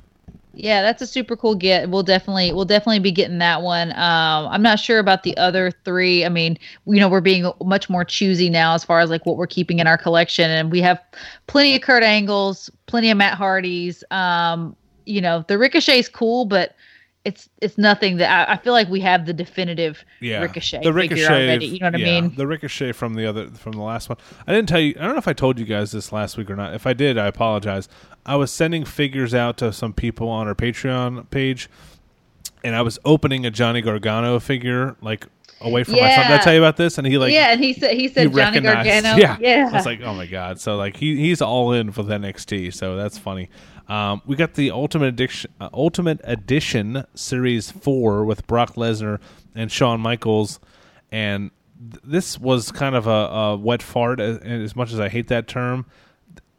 Yeah, 0.55 0.83
that's 0.83 1.01
a 1.03 1.07
super 1.07 1.37
cool 1.37 1.55
get. 1.55 1.89
We'll 1.89 2.03
definitely 2.03 2.53
we'll 2.53 2.65
definitely 2.65 2.99
be 2.99 3.13
getting 3.13 3.39
that 3.39 3.63
one. 3.63 3.93
Um, 3.93 4.49
I'm 4.49 4.63
not 4.63 4.81
sure 4.81 4.99
about 4.99 5.23
the 5.23 5.37
other 5.37 5.71
three. 5.85 6.25
I 6.25 6.29
mean, 6.31 6.59
you 6.87 6.99
know, 6.99 7.09
we're 7.09 7.21
being 7.21 7.49
much 7.65 7.89
more 7.89 8.05
choosy 8.05 8.51
now 8.51 8.75
as 8.75 8.83
far 8.83 8.99
as 8.99 9.09
like 9.09 9.25
what 9.25 9.37
we're 9.37 9.47
keeping 9.47 9.79
in 9.79 9.87
our 9.87 9.99
collection, 9.99 10.51
and 10.51 10.73
we 10.73 10.81
have 10.81 11.01
plenty 11.47 11.77
of 11.77 11.83
Kurt 11.83 12.03
Angles, 12.03 12.71
plenty 12.87 13.09
of 13.11 13.17
Matt 13.19 13.35
Hardys. 13.35 14.03
Um, 14.11 14.75
you 15.07 15.21
know, 15.21 15.45
the 15.47 15.59
Ricochet's 15.59 16.09
cool, 16.09 16.45
but 16.45 16.75
it's 17.29 17.49
it's 17.61 17.77
nothing 17.79 18.17
that 18.17 18.49
I, 18.49 18.55
I 18.55 18.57
feel 18.57 18.73
like 18.73 18.89
we 18.89 19.01
have 19.01 19.27
the 19.27 19.33
definitive 19.33 20.05
Yeah, 20.21 20.41
Ricochet, 20.41 20.83
the 20.83 20.93
ricochet. 20.93 21.27
already. 21.27 21.67
You 21.67 21.79
know 21.81 21.91
what 21.91 22.01
yeah, 22.01 22.07
I 22.17 22.21
mean? 22.21 22.35
The 22.37 22.47
ricochet 22.47 22.93
from 22.93 23.15
the 23.15 23.27
other 23.27 23.49
from 23.51 23.73
the 23.73 23.83
last 23.83 24.09
one. 24.09 24.19
I 24.47 24.53
didn't 24.55 24.69
tell 24.69 24.81
you. 24.81 24.95
I 24.99 25.03
don't 25.03 25.13
know 25.13 25.19
if 25.19 25.29
I 25.29 25.33
told 25.35 25.59
you 25.59 25.65
guys 25.65 25.93
this 25.93 26.11
last 26.13 26.37
week 26.37 26.51
or 26.51 26.57
not. 26.57 26.75
If 26.75 26.87
I 26.87 26.93
did, 26.93 27.19
I 27.19 27.27
apologize. 27.27 27.89
I 28.27 28.37
was 28.37 28.51
sending 28.51 28.85
figures 28.85 29.35
out 29.35 29.57
to 29.59 29.73
some 29.73 29.93
people 29.93 30.29
on 30.29 30.49
our 30.49 30.55
Patreon 30.55 31.31
page, 31.31 31.69
and 32.65 32.75
I 32.75 32.83
was 32.83 32.99
opening 33.05 33.47
a 33.47 33.51
Johnny 33.51 33.81
Gargano 33.81 34.39
figure 34.41 34.97
like 35.01 35.27
away 35.61 35.85
from 35.85 35.95
my 35.95 36.01
son. 36.01 36.09
Did 36.09 36.17
I 36.19 36.31
Yeah. 36.31 36.39
tell 36.39 36.53
you 36.55 36.61
about 36.61 36.77
this? 36.77 36.99
And 36.99 37.07
he 37.07 37.19
like 37.19 37.33
yeah, 37.33 37.53
and 37.53 37.63
he 37.63 37.73
said 37.73 37.93
he 37.93 38.03
he 38.03 38.09
said 38.09 38.33
Johnny 38.33 38.61
Gargano. 38.61 39.17
Yeah, 39.17 39.37
yeah. 39.41 39.69
I 39.73 39.77
was 39.77 39.87
like, 39.87 40.01
oh 40.03 40.15
my 40.15 40.27
god. 40.27 40.61
So 40.61 40.77
like 40.77 40.97
he 40.97 41.17
he's 41.17 41.41
all 41.43 41.73
in 41.73 41.87
with 41.89 41.97
NXT. 42.09 42.73
So 42.75 42.97
that's 42.97 43.19
funny. 43.19 43.49
Um, 43.89 44.21
we 44.27 44.37
got 44.37 44.53
the 44.55 44.71
Ultimate 44.71 45.07
Edition, 45.07 45.51
uh, 45.61 45.71
Ultimate 45.73 46.21
Edition 46.25 47.05
Series 47.15 47.71
Four 47.71 48.25
with 48.27 48.47
Brock 48.47 48.75
Lesnar 48.75 49.19
and 49.55 49.73
Shawn 49.73 49.99
Michaels, 50.01 50.61
and 51.11 51.51
th- 51.91 52.03
this 52.05 52.39
was 52.39 52.71
kind 52.71 52.95
of 52.95 53.07
a, 53.07 53.11
a 53.11 53.57
wet 53.57 53.83
fart. 53.83 54.21
As, 54.21 54.39
as 54.39 54.77
much 54.77 54.93
as 54.93 55.01
I 55.01 55.09
hate 55.09 55.29
that 55.29 55.49
term, 55.49 55.87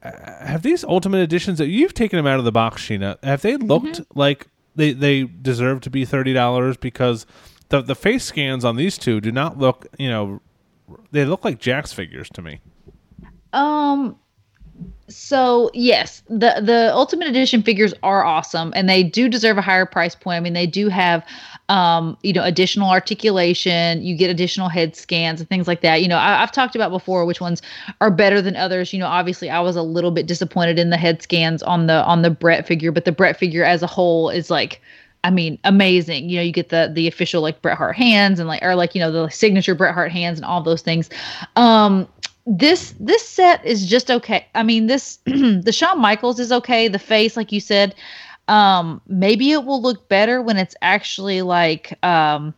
uh, 0.02 0.10
have 0.44 0.64
these 0.64 0.84
Ultimate 0.84 1.20
Editions 1.20 1.60
that 1.60 1.68
you've 1.68 1.94
taken 1.94 2.18
them 2.18 2.26
out 2.26 2.40
of 2.40 2.46
the 2.46 2.52
box, 2.52 2.82
Sheena? 2.82 3.24
Have 3.24 3.44
they 3.44 3.58
looked 3.58 4.02
like 4.16 4.48
they 4.76 4.92
they 4.94 5.24
deserve 5.26 5.82
to 5.82 5.92
be 5.92 6.06
thirty 6.06 6.34
dollars? 6.34 6.78
Because 6.78 7.28
the 7.70 7.82
the 7.82 7.96
face 7.96 8.26
scans 8.26 8.66
on 8.66 8.76
these 8.76 8.98
two 8.98 9.22
do 9.22 9.32
not 9.32 9.58
look, 9.58 9.88
you 9.98 10.10
know, 10.10 10.42
they 11.12 11.26
look 11.26 11.46
like 11.46 11.60
Jakks 11.60 11.94
figures 11.94 12.30
to 12.30 12.42
me. 12.42 12.60
Um 13.54 14.16
so 15.08 15.70
yes, 15.74 16.24
the 16.30 16.62
the 16.62 16.92
Ultimate 16.94 17.28
Edition 17.28 17.64
figures 17.64 17.94
are 18.04 18.24
awesome 18.24 18.72
and 18.76 18.88
they 18.88 19.04
do 19.04 19.28
deserve 19.28 19.58
a 19.58 19.62
higher 19.62 19.86
price 19.86 20.16
point. 20.16 20.38
I 20.38 20.40
mean, 20.40 20.54
they 20.54 20.68
do 20.68 20.90
have 20.90 21.26
um, 21.70 22.18
you 22.24 22.34
know, 22.34 22.44
additional 22.44 22.90
articulation, 22.90 24.02
you 24.02 24.16
get 24.16 24.32
additional 24.32 24.70
head 24.70 24.96
scans 24.96 25.40
and 25.40 25.48
things 25.48 25.68
like 25.68 25.82
that. 25.82 26.02
You 26.02 26.08
know, 26.08 26.18
I, 26.18 26.42
I've 26.42 26.52
talked 26.52 26.76
about 26.76 26.90
before 26.90 27.26
which 27.26 27.40
ones 27.40 27.62
are 28.02 28.10
better 28.10 28.42
than 28.42 28.56
others. 28.56 28.92
You 28.92 29.00
know, 29.00 29.06
obviously 29.06 29.52
I 29.52 29.60
was 29.60 29.76
a 29.76 29.84
little 29.84 30.10
bit 30.10 30.26
disappointed 30.26 30.80
in 30.80 30.90
the 30.90 30.98
head 30.98 31.22
scans 31.22 31.62
on 31.62 31.86
the 31.86 32.04
on 32.06 32.24
the 32.24 32.32
Brett 32.32 32.66
figure, 32.66 32.92
but 32.92 33.06
the 33.06 33.12
Brett 33.12 33.38
figure 33.38 33.64
as 33.64 33.84
a 33.84 33.88
whole 33.88 34.32
is 34.32 34.50
like 34.50 34.82
I 35.24 35.30
mean, 35.32 35.60
amazing. 35.64 36.30
You 36.30 36.38
know, 36.38 36.44
you 36.44 36.52
get 36.52 36.70
the 36.70 36.90
the 36.94 37.08
official 37.08 37.42
like 37.42 37.62
Bret 37.62 37.78
Hart 37.78 37.96
hands 37.96 38.40
and 38.40 38.48
like 38.48 38.64
or 38.64 38.76
like, 38.76 38.96
you 38.96 39.02
know, 39.02 39.12
the 39.12 39.30
signature 39.30 39.76
Bret 39.76 39.94
Hart 39.94 40.12
hands 40.12 40.40
and 40.40 40.46
all 40.46 40.62
those 40.62 40.82
things. 40.82 41.10
Um 41.56 42.08
this 42.46 42.96
this 43.00 43.28
set 43.28 43.64
is 43.66 43.86
just 43.86 44.10
okay. 44.10 44.48
I 44.56 44.64
mean, 44.64 44.88
this 44.88 45.18
the 45.26 45.72
Shawn 45.72 46.00
Michaels 46.00 46.40
is 46.40 46.52
okay. 46.52 46.88
The 46.88 47.00
face, 47.00 47.38
like 47.38 47.52
you 47.52 47.60
said, 47.60 47.96
um, 48.48 49.02
maybe 49.08 49.52
it 49.52 49.66
will 49.66 49.82
look 49.82 50.10
better 50.10 50.42
when 50.42 50.58
it's 50.58 50.76
actually 50.82 51.42
like 51.42 51.98
um 52.04 52.54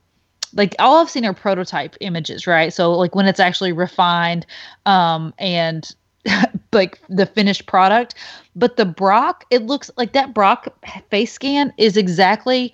like 0.54 0.76
all 0.80 0.98
I've 0.98 1.10
seen 1.10 1.26
are 1.26 1.34
prototype 1.34 1.96
images, 2.00 2.46
right? 2.48 2.74
So 2.74 2.92
like 2.94 3.16
when 3.16 3.26
it's 3.26 3.40
actually 3.40 3.74
refined 3.74 4.46
um 4.86 5.34
and 5.40 5.94
like 6.72 7.00
the 7.10 7.26
finished 7.26 7.66
product. 7.66 8.16
But 8.56 8.78
the 8.78 8.86
Brock, 8.86 9.46
it 9.50 9.64
looks 9.64 9.90
like 9.98 10.14
that 10.14 10.34
Brock 10.34 10.68
face 11.10 11.34
scan 11.34 11.74
is 11.78 11.98
exactly 11.98 12.74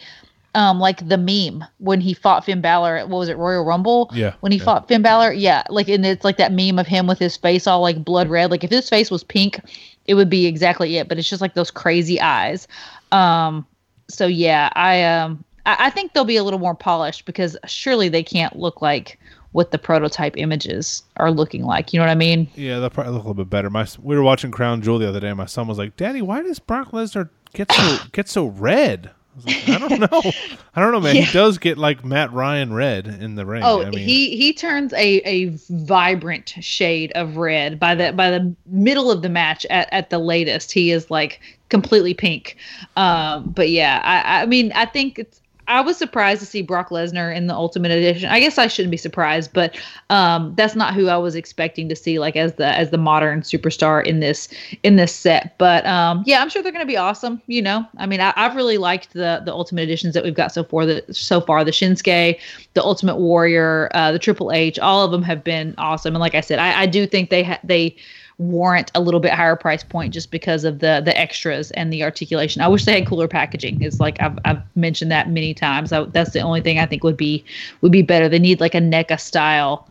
um 0.56 0.80
like 0.80 1.08
the 1.08 1.18
meme 1.18 1.64
when 1.78 2.02
he 2.02 2.14
fought 2.14 2.44
Finn 2.46 2.62
Balor 2.62 2.98
at 2.98 3.10
what 3.10 3.20
was 3.20 3.30
it 3.30 3.38
Royal 3.38 3.64
Rumble? 3.64 4.10
Yeah, 4.14 4.34
When 4.40 4.52
he 4.52 4.58
yeah. 4.58 4.64
fought 4.64 4.88
Finn 4.88 5.02
Balor, 5.02 5.34
yeah, 5.34 5.64
like 5.70 5.88
and 5.88 6.06
it's 6.06 6.24
like 6.24 6.38
that 6.38 6.52
meme 6.52 6.80
of 6.80 6.88
him 6.88 7.06
with 7.08 7.20
his 7.20 7.38
face 7.38 7.68
all 7.68 7.82
like 7.82 8.04
blood 8.04 8.30
red. 8.30 8.50
Like 8.52 8.64
if 8.64 8.72
his 8.72 8.90
face 8.90 9.12
was 9.12 9.24
pink, 9.24 9.60
it 10.06 10.16
would 10.16 10.30
be 10.30 10.46
exactly 10.48 10.98
it. 10.98 11.08
But 11.08 11.18
it's 11.20 11.30
just 11.30 11.42
like 11.42 11.54
those 11.54 11.72
crazy 11.72 12.20
eyes. 12.20 12.68
Um, 13.12 13.66
so 14.10 14.26
yeah, 14.26 14.70
I 14.74 15.04
um 15.04 15.44
I, 15.68 15.76
I 15.88 15.90
think 15.92 16.14
they'll 16.14 16.26
be 16.26 16.38
a 16.38 16.44
little 16.44 16.60
more 16.60 16.76
polished 16.76 17.26
because 17.26 17.56
surely 17.68 18.10
they 18.10 18.24
can't 18.24 18.58
look 18.58 18.82
like 18.82 19.20
what 19.58 19.72
the 19.72 19.78
prototype 19.80 20.38
images 20.38 21.02
are 21.16 21.32
looking 21.32 21.64
like. 21.64 21.92
You 21.92 22.00
know 22.00 22.06
what 22.06 22.12
I 22.12 22.16
mean? 22.16 22.48
Yeah, 22.54 22.78
they'll 22.78 22.92
probably 22.92 23.14
look 23.14 23.24
a 23.24 23.28
little 23.28 23.44
bit 23.44 23.50
better. 23.50 23.72
My 23.72 23.88
we 24.00 24.16
were 24.16 24.22
watching 24.22 24.52
Crown 24.52 24.84
Jewel 24.84 25.00
the 25.00 25.10
other 25.10 25.20
day. 25.20 25.30
and 25.30 25.38
My 25.38 25.48
son 25.48 25.68
was 25.68 25.80
like, 25.80 25.98
"Daddy, 25.98 26.22
why 26.22 26.44
does 26.44 26.60
Brock 26.60 26.92
Lesnar 26.92 27.30
get 27.54 27.72
so 27.72 27.98
get 28.12 28.30
so 28.30 28.46
red?" 28.46 29.10
I, 29.36 29.50
like, 29.50 29.70
I 29.70 29.88
don't 29.88 30.00
know. 30.00 30.32
I 30.76 30.80
don't 30.80 30.92
know, 30.92 31.00
man. 31.00 31.16
Yeah. 31.16 31.24
He 31.24 31.34
does 31.34 31.58
get 31.58 31.80
like 31.80 32.06
Matt 32.06 32.32
Ryan 32.34 32.72
red 32.72 33.08
in 33.08 33.34
the 33.34 33.48
ring. 33.48 33.64
Oh, 33.64 33.82
I 33.82 33.90
mean, 33.90 34.08
he 34.08 34.38
he 34.38 34.54
turns 34.54 34.94
a 34.94 35.28
a 35.28 35.58
vibrant 35.70 36.54
shade 36.60 37.12
of 37.16 37.38
red 37.38 37.80
by 37.80 37.96
the 37.96 38.14
by 38.14 38.30
the 38.30 38.56
middle 38.68 39.10
of 39.10 39.24
the 39.24 39.30
match 39.30 39.66
at 39.72 39.90
at 39.92 40.12
the 40.12 40.20
latest. 40.20 40.72
He 40.72 40.92
is 40.92 41.10
like 41.10 41.42
completely 41.70 42.14
pink. 42.14 42.58
Um, 42.96 43.50
but 43.56 43.72
yeah, 43.72 44.02
I 44.04 44.44
I 44.44 44.46
mean 44.46 44.72
I 44.74 44.86
think 44.86 45.18
it's. 45.18 45.42
I 45.68 45.82
was 45.82 45.98
surprised 45.98 46.40
to 46.40 46.46
see 46.46 46.62
Brock 46.62 46.90
Lesnar 46.90 47.36
in 47.36 47.48
the 47.48 47.54
Ultimate 47.54 47.92
Edition. 47.92 48.30
I 48.30 48.40
guess 48.40 48.58
I 48.58 48.68
shouldn't 48.68 48.92
be 48.92 48.98
surprised, 48.98 49.52
but 49.54 49.78
um, 50.10 50.54
that's 50.56 50.76
not 50.76 50.94
who 50.94 51.08
I 51.08 51.18
was 51.18 51.36
expecting 51.36 51.90
to 51.90 51.96
see, 51.96 52.20
like 52.20 52.36
as 52.36 52.54
the 52.54 52.68
as 52.68 52.92
the 52.92 52.98
modern 52.98 53.42
superstar 53.42 54.06
in 54.06 54.22
this 54.22 54.48
in 54.84 54.96
this 54.96 55.14
set. 55.14 55.58
But 55.58 55.86
um, 55.86 56.24
yeah, 56.26 56.42
I'm 56.42 56.50
sure 56.50 56.64
they're 56.64 56.72
going 56.72 56.86
to 56.86 56.88
be 56.88 56.98
awesome. 56.98 57.42
You 57.48 57.62
know, 57.62 57.86
I 57.98 58.06
mean, 58.06 58.22
I, 58.22 58.34
I've 58.36 58.56
really 58.56 58.78
liked 58.78 59.14
the 59.14 59.42
the 59.44 59.52
Ultimate 59.52 59.84
Editions 59.84 60.14
that 60.14 60.24
we've 60.24 60.34
got 60.34 60.54
so 60.54 60.64
far. 60.64 60.86
The 60.86 61.04
so 61.12 61.42
far 61.42 61.64
the 61.64 61.72
Shinsuke, 61.72 62.40
the 62.74 62.84
Ultimate 62.84 63.18
Warrior, 63.18 63.90
uh, 63.94 64.12
the 64.12 64.20
Triple 64.20 64.52
H, 64.52 64.80
all 64.80 65.04
of 65.04 65.12
them 65.12 65.24
have 65.24 65.44
been 65.44 65.76
awesome. 65.78 66.16
And 66.16 66.22
like 66.22 66.36
I 66.36 66.42
said, 66.42 66.60
I, 66.60 66.84
I 66.84 66.86
do 66.86 67.06
think 67.06 67.30
they 67.30 67.44
ha- 67.44 67.60
they 67.64 67.96
warrant 68.40 68.92
a 68.94 69.00
little 69.00 69.20
bit 69.20 69.34
higher 69.34 69.56
price 69.56 69.84
point 69.84 70.14
just 70.14 70.30
because 70.30 70.64
of 70.64 70.80
the 70.80 71.02
the 71.04 71.18
extras 71.18 71.72
and 71.72 71.92
the 71.92 72.04
articulation. 72.04 72.62
I 72.62 72.68
wish 72.68 72.86
they 72.86 73.00
had 73.00 73.08
cooler 73.08 73.28
packaging. 73.28 73.82
It's 73.82 74.00
like 74.00 74.22
I've 74.22 74.38
I've 74.46 74.62
mentioned 74.76 75.12
that 75.12 75.30
many 75.30 75.54
times. 75.54 75.92
I, 75.92 76.04
that's 76.04 76.32
the 76.32 76.42
only 76.42 76.62
thing 76.62 76.80
I 76.80 76.86
think 76.86 77.04
would 77.04 77.18
be 77.18 77.44
would 77.82 77.92
be 77.92 78.02
better. 78.02 78.30
They 78.30 78.40
need 78.40 78.60
like 78.60 78.76
a 78.76 78.80
NECA 78.80 79.20
style 79.20 79.88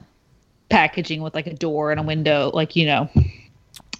packaging 0.69 1.23
with 1.23 1.35
like 1.35 1.47
a 1.47 1.55
door 1.55 1.91
and 1.91 2.01
a 2.01 2.03
window, 2.03 2.51
like 2.55 2.77
you 2.77 2.87
know, 2.87 3.09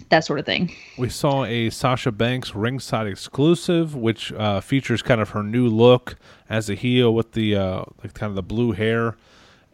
that 0.09 0.25
sort 0.25 0.39
of 0.39 0.45
thing. 0.45 0.73
we 0.97 1.09
saw 1.09 1.43
a 1.43 1.69
Sasha 1.69 2.11
Banks 2.11 2.55
ringside 2.55 3.07
exclusive, 3.07 3.95
which 3.95 4.31
uh, 4.33 4.61
features 4.61 5.01
kind 5.01 5.19
of 5.19 5.31
her 5.31 5.43
new 5.43 5.67
look 5.67 6.15
as 6.49 6.69
a 6.69 6.75
heel 6.75 7.13
with 7.13 7.33
the 7.33 7.55
uh, 7.55 7.83
like 8.03 8.13
kind 8.13 8.29
of 8.29 8.35
the 8.35 8.43
blue 8.43 8.71
hair. 8.71 9.15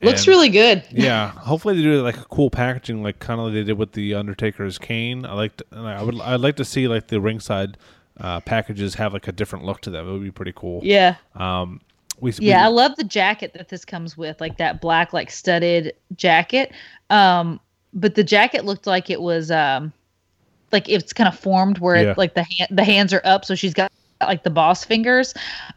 Looks 0.03 0.27
really 0.27 0.49
good. 0.49 0.83
yeah, 0.91 1.29
hopefully 1.31 1.75
they 1.75 1.81
do 1.81 2.01
like 2.01 2.17
a 2.17 2.25
cool 2.25 2.49
packaging, 2.49 3.01
like 3.03 3.19
kind 3.19 3.39
of 3.39 3.47
like 3.47 3.53
they 3.55 3.63
did 3.63 3.77
with 3.77 3.93
the 3.93 4.13
Undertaker's 4.15 4.77
cane. 4.77 5.25
I 5.25 5.33
like, 5.33 5.61
I 5.71 6.01
would, 6.03 6.19
I'd 6.21 6.41
like 6.41 6.55
to 6.57 6.65
see 6.65 6.87
like 6.87 7.07
the 7.07 7.19
ringside 7.21 7.77
uh, 8.19 8.39
packages 8.41 8.95
have 8.95 9.13
like 9.13 9.27
a 9.27 9.31
different 9.31 9.65
look 9.65 9.81
to 9.81 9.89
them. 9.89 10.07
It 10.07 10.11
would 10.11 10.23
be 10.23 10.31
pretty 10.31 10.53
cool. 10.55 10.81
Yeah. 10.83 11.15
Um, 11.35 11.81
we, 12.19 12.31
Yeah, 12.39 12.63
I 12.63 12.67
love 12.67 12.95
the 12.95 13.03
jacket 13.03 13.53
that 13.53 13.69
this 13.69 13.85
comes 13.85 14.17
with, 14.17 14.39
like 14.39 14.57
that 14.57 14.81
black, 14.81 15.13
like 15.13 15.31
studded 15.31 15.93
jacket. 16.15 16.71
Um, 17.09 17.59
but 17.93 18.15
the 18.15 18.23
jacket 18.23 18.65
looked 18.65 18.85
like 18.87 19.09
it 19.09 19.21
was, 19.21 19.51
um, 19.51 19.91
like 20.71 20.89
it's 20.89 21.13
kind 21.13 21.27
of 21.27 21.37
formed 21.37 21.79
where 21.79 21.95
Yeah. 22.03 22.11
it, 22.11 22.17
like 22.17 22.33
the 22.33 22.43
hand, 22.43 22.69
the 22.71 22.83
hands 22.83 23.13
are 23.13 23.21
up, 23.23 23.45
so 23.45 23.55
she's 23.55 23.73
got 23.73 23.91
like 24.27 24.43
the 24.43 24.49
boss 24.49 24.83
fingers. 24.83 25.33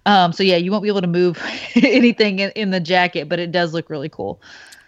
Um, 0.07 0.33
so 0.33 0.43
yeah, 0.43 0.57
you 0.57 0.71
won't 0.71 0.83
be 0.83 0.89
able 0.89 1.01
to 1.03 1.07
move 1.07 1.43
anything 1.75 2.39
in, 2.39 2.51
in 2.51 2.71
the 2.71 2.81
jacket, 2.81 3.29
but 3.29 3.39
it 3.39 3.53
does 3.53 3.73
look 3.75 3.91
really 3.91 4.09
cool. 4.09 4.41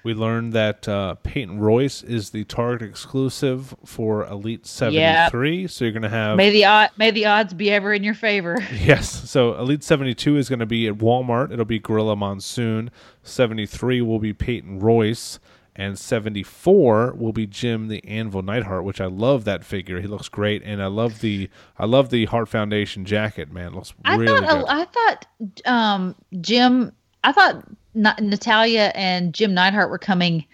we 0.05 0.15
learned 0.15 0.53
that 0.53 0.89
uh, 0.89 1.15
Peyton 1.17 1.59
Royce 1.59 2.03
is 2.03 2.31
the 2.31 2.45
Target 2.45 2.89
exclusive 2.89 3.75
for 3.85 4.25
Elite 4.27 4.67
seventy 4.67 5.31
three. 5.31 5.67
So 5.67 5.85
you're 5.85 5.93
gonna 5.93 6.09
have 6.09 6.37
May 6.37 6.51
the 6.51 6.91
may 6.97 7.11
the 7.11 7.27
odds 7.27 7.53
be 7.53 7.71
ever 7.71 7.93
in 7.93 8.03
your 8.05 8.15
favor. 8.15 8.57
Yes. 8.73 9.29
So 9.29 9.59
Elite 9.59 9.83
72 9.85 10.37
is 10.37 10.49
going 10.49 10.61
to 10.61 10.67
be 10.67 10.87
at 10.87 10.95
Walmart. 10.95 11.53
It'll 11.53 11.65
be 11.67 11.79
Gorilla 11.79 12.17
Monsoon. 12.17 12.91
73 13.23 14.01
will 14.01 14.19
be 14.19 14.33
Peyton 14.33 14.79
Royce. 14.79 15.39
And 15.81 15.97
74 15.97 17.15
will 17.17 17.33
be 17.33 17.47
Jim 17.47 17.87
the 17.87 18.05
Anvil 18.05 18.43
Neidhart, 18.43 18.83
which 18.83 19.01
I 19.01 19.07
love 19.07 19.45
that 19.45 19.65
figure. 19.65 20.01
He 20.01 20.09
looks 20.09 20.29
great. 20.29 20.61
And 20.65 20.83
I 20.83 20.87
love 20.89 21.21
the 21.21 21.49
I 21.79 21.87
love 21.87 22.11
the 22.11 22.25
Heart 22.25 22.49
Foundation 22.49 23.05
jacket, 23.05 23.53
man. 23.53 23.69
It 23.69 23.75
looks 23.75 23.95
I 24.05 24.17
really 24.17 24.41
thought 24.41 24.49
good. 24.51 24.65
I 24.69 24.85
thought 24.85 25.27
um 25.67 26.15
Jim 26.41 26.93
I 27.23 27.31
thought 27.33 27.65
Na- 27.95 28.17
Natalya 28.21 28.91
and 28.97 29.33
Jim 29.33 29.55
Neidhart 29.55 29.89
were 29.89 29.99
coming 29.99 30.45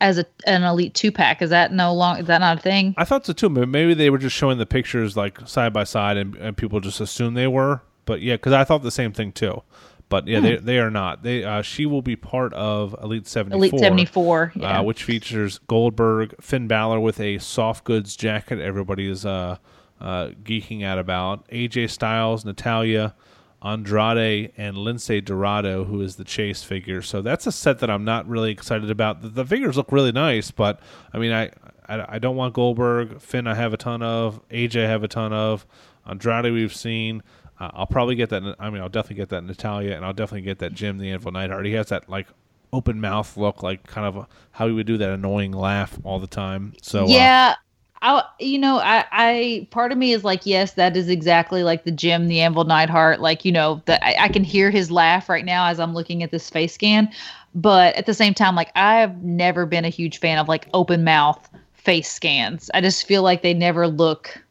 as 0.00 0.16
a 0.18 0.24
an 0.46 0.62
elite 0.62 0.94
two 0.94 1.10
pack. 1.10 1.42
Is 1.42 1.50
that 1.50 1.72
no 1.72 1.92
long? 1.92 2.18
Is 2.18 2.26
that 2.26 2.38
not 2.38 2.58
a 2.58 2.60
thing? 2.60 2.94
I 2.96 3.04
thought 3.04 3.26
so 3.26 3.32
too. 3.32 3.48
but 3.48 3.68
Maybe 3.68 3.94
they 3.94 4.10
were 4.10 4.18
just 4.18 4.36
showing 4.36 4.58
the 4.58 4.66
pictures 4.66 5.16
like 5.16 5.40
side 5.48 5.72
by 5.72 5.82
side, 5.84 6.16
and, 6.16 6.36
and 6.36 6.56
people 6.56 6.78
just 6.78 7.00
assumed 7.00 7.36
they 7.36 7.48
were. 7.48 7.82
But 8.04 8.22
yeah, 8.22 8.34
because 8.34 8.52
I 8.52 8.62
thought 8.64 8.82
the 8.84 8.90
same 8.92 9.12
thing 9.12 9.32
too. 9.32 9.62
But 10.08 10.26
yeah, 10.26 10.40
they 10.40 10.56
they 10.56 10.78
are 10.78 10.90
not. 10.90 11.22
They 11.22 11.44
uh, 11.44 11.60
she 11.62 11.84
will 11.84 12.00
be 12.02 12.16
part 12.16 12.54
of 12.54 12.94
Elite 13.02 13.26
seventy 13.26 13.54
four. 13.54 13.58
Elite 13.58 13.80
seventy 13.80 14.04
four. 14.06 14.52
Yeah. 14.56 14.80
uh, 14.80 14.82
which 14.82 15.04
features 15.04 15.58
Goldberg, 15.66 16.34
Finn 16.40 16.66
Balor 16.66 17.00
with 17.00 17.20
a 17.20 17.38
soft 17.38 17.84
goods 17.84 18.16
jacket. 18.16 18.58
Everybody 18.58 19.08
is 19.10 19.26
uh, 19.26 19.58
uh, 20.00 20.28
geeking 20.42 20.82
out 20.82 20.98
about. 20.98 21.46
AJ 21.50 21.90
Styles, 21.90 22.44
Natalya, 22.46 23.14
Andrade, 23.62 24.52
and 24.56 24.76
Lince 24.76 25.22
Dorado, 25.24 25.84
who 25.84 26.00
is 26.00 26.16
the 26.16 26.24
Chase 26.24 26.62
figure. 26.62 27.02
So 27.02 27.20
that's 27.20 27.46
a 27.46 27.52
set 27.52 27.80
that 27.80 27.90
I'm 27.90 28.04
not 28.04 28.26
really 28.26 28.50
excited 28.50 28.90
about. 28.90 29.20
The, 29.20 29.28
the 29.28 29.44
figures 29.44 29.76
look 29.76 29.92
really 29.92 30.12
nice, 30.12 30.50
but 30.50 30.80
I 31.12 31.18
mean, 31.18 31.32
I, 31.32 31.50
I 31.88 32.14
I 32.14 32.18
don't 32.18 32.36
want 32.36 32.54
Goldberg. 32.54 33.20
Finn, 33.20 33.46
I 33.46 33.54
have 33.54 33.74
a 33.74 33.76
ton 33.76 34.02
of. 34.02 34.40
AJ, 34.48 34.84
I 34.86 34.88
have 34.88 35.02
a 35.04 35.08
ton 35.08 35.32
of. 35.34 35.66
Andrade, 36.06 36.50
we've 36.52 36.74
seen. 36.74 37.22
Uh, 37.60 37.70
I'll 37.74 37.86
probably 37.86 38.14
get 38.14 38.30
that. 38.30 38.56
I 38.58 38.70
mean, 38.70 38.80
I'll 38.80 38.88
definitely 38.88 39.16
get 39.16 39.30
that 39.30 39.44
Natalya, 39.44 39.96
and 39.96 40.04
I'll 40.04 40.12
definitely 40.12 40.42
get 40.42 40.58
that 40.60 40.74
Jim 40.74 40.98
the 40.98 41.10
Anvil 41.10 41.32
Neidhart. 41.32 41.66
He 41.66 41.72
has 41.72 41.88
that 41.88 42.08
like 42.08 42.28
open 42.72 43.00
mouth 43.00 43.36
look, 43.36 43.62
like 43.62 43.86
kind 43.86 44.06
of 44.06 44.16
a, 44.16 44.28
how 44.52 44.66
he 44.66 44.72
would 44.72 44.86
do 44.86 44.98
that 44.98 45.10
annoying 45.10 45.52
laugh 45.52 45.98
all 46.04 46.18
the 46.18 46.26
time. 46.26 46.74
So 46.82 47.04
uh, 47.04 47.08
yeah. 47.08 47.54
I, 48.00 48.22
you 48.38 48.58
know, 48.58 48.78
I, 48.78 49.04
I, 49.10 49.68
part 49.72 49.90
of 49.90 49.98
me 49.98 50.12
is 50.12 50.22
like, 50.22 50.46
yes, 50.46 50.74
that 50.74 50.96
is 50.96 51.08
exactly 51.08 51.64
like 51.64 51.82
the 51.82 51.90
Jim, 51.90 52.28
the 52.28 52.40
Anvil 52.40 52.62
Neidhart. 52.62 53.20
Like, 53.20 53.44
you 53.44 53.50
know, 53.50 53.82
that 53.86 54.00
I, 54.04 54.14
I 54.20 54.28
can 54.28 54.44
hear 54.44 54.70
his 54.70 54.92
laugh 54.92 55.28
right 55.28 55.44
now 55.44 55.66
as 55.66 55.80
I'm 55.80 55.94
looking 55.94 56.22
at 56.22 56.30
this 56.30 56.48
face 56.48 56.74
scan. 56.74 57.10
But 57.56 57.96
at 57.96 58.06
the 58.06 58.14
same 58.14 58.34
time, 58.34 58.54
like, 58.54 58.70
I've 58.76 59.20
never 59.24 59.66
been 59.66 59.84
a 59.84 59.88
huge 59.88 60.20
fan 60.20 60.38
of 60.38 60.46
like 60.46 60.68
open 60.74 61.02
mouth 61.02 61.50
face 61.72 62.08
scans. 62.08 62.70
I 62.72 62.80
just 62.80 63.04
feel 63.04 63.24
like 63.24 63.42
they 63.42 63.54
never 63.54 63.88
look 63.88 64.44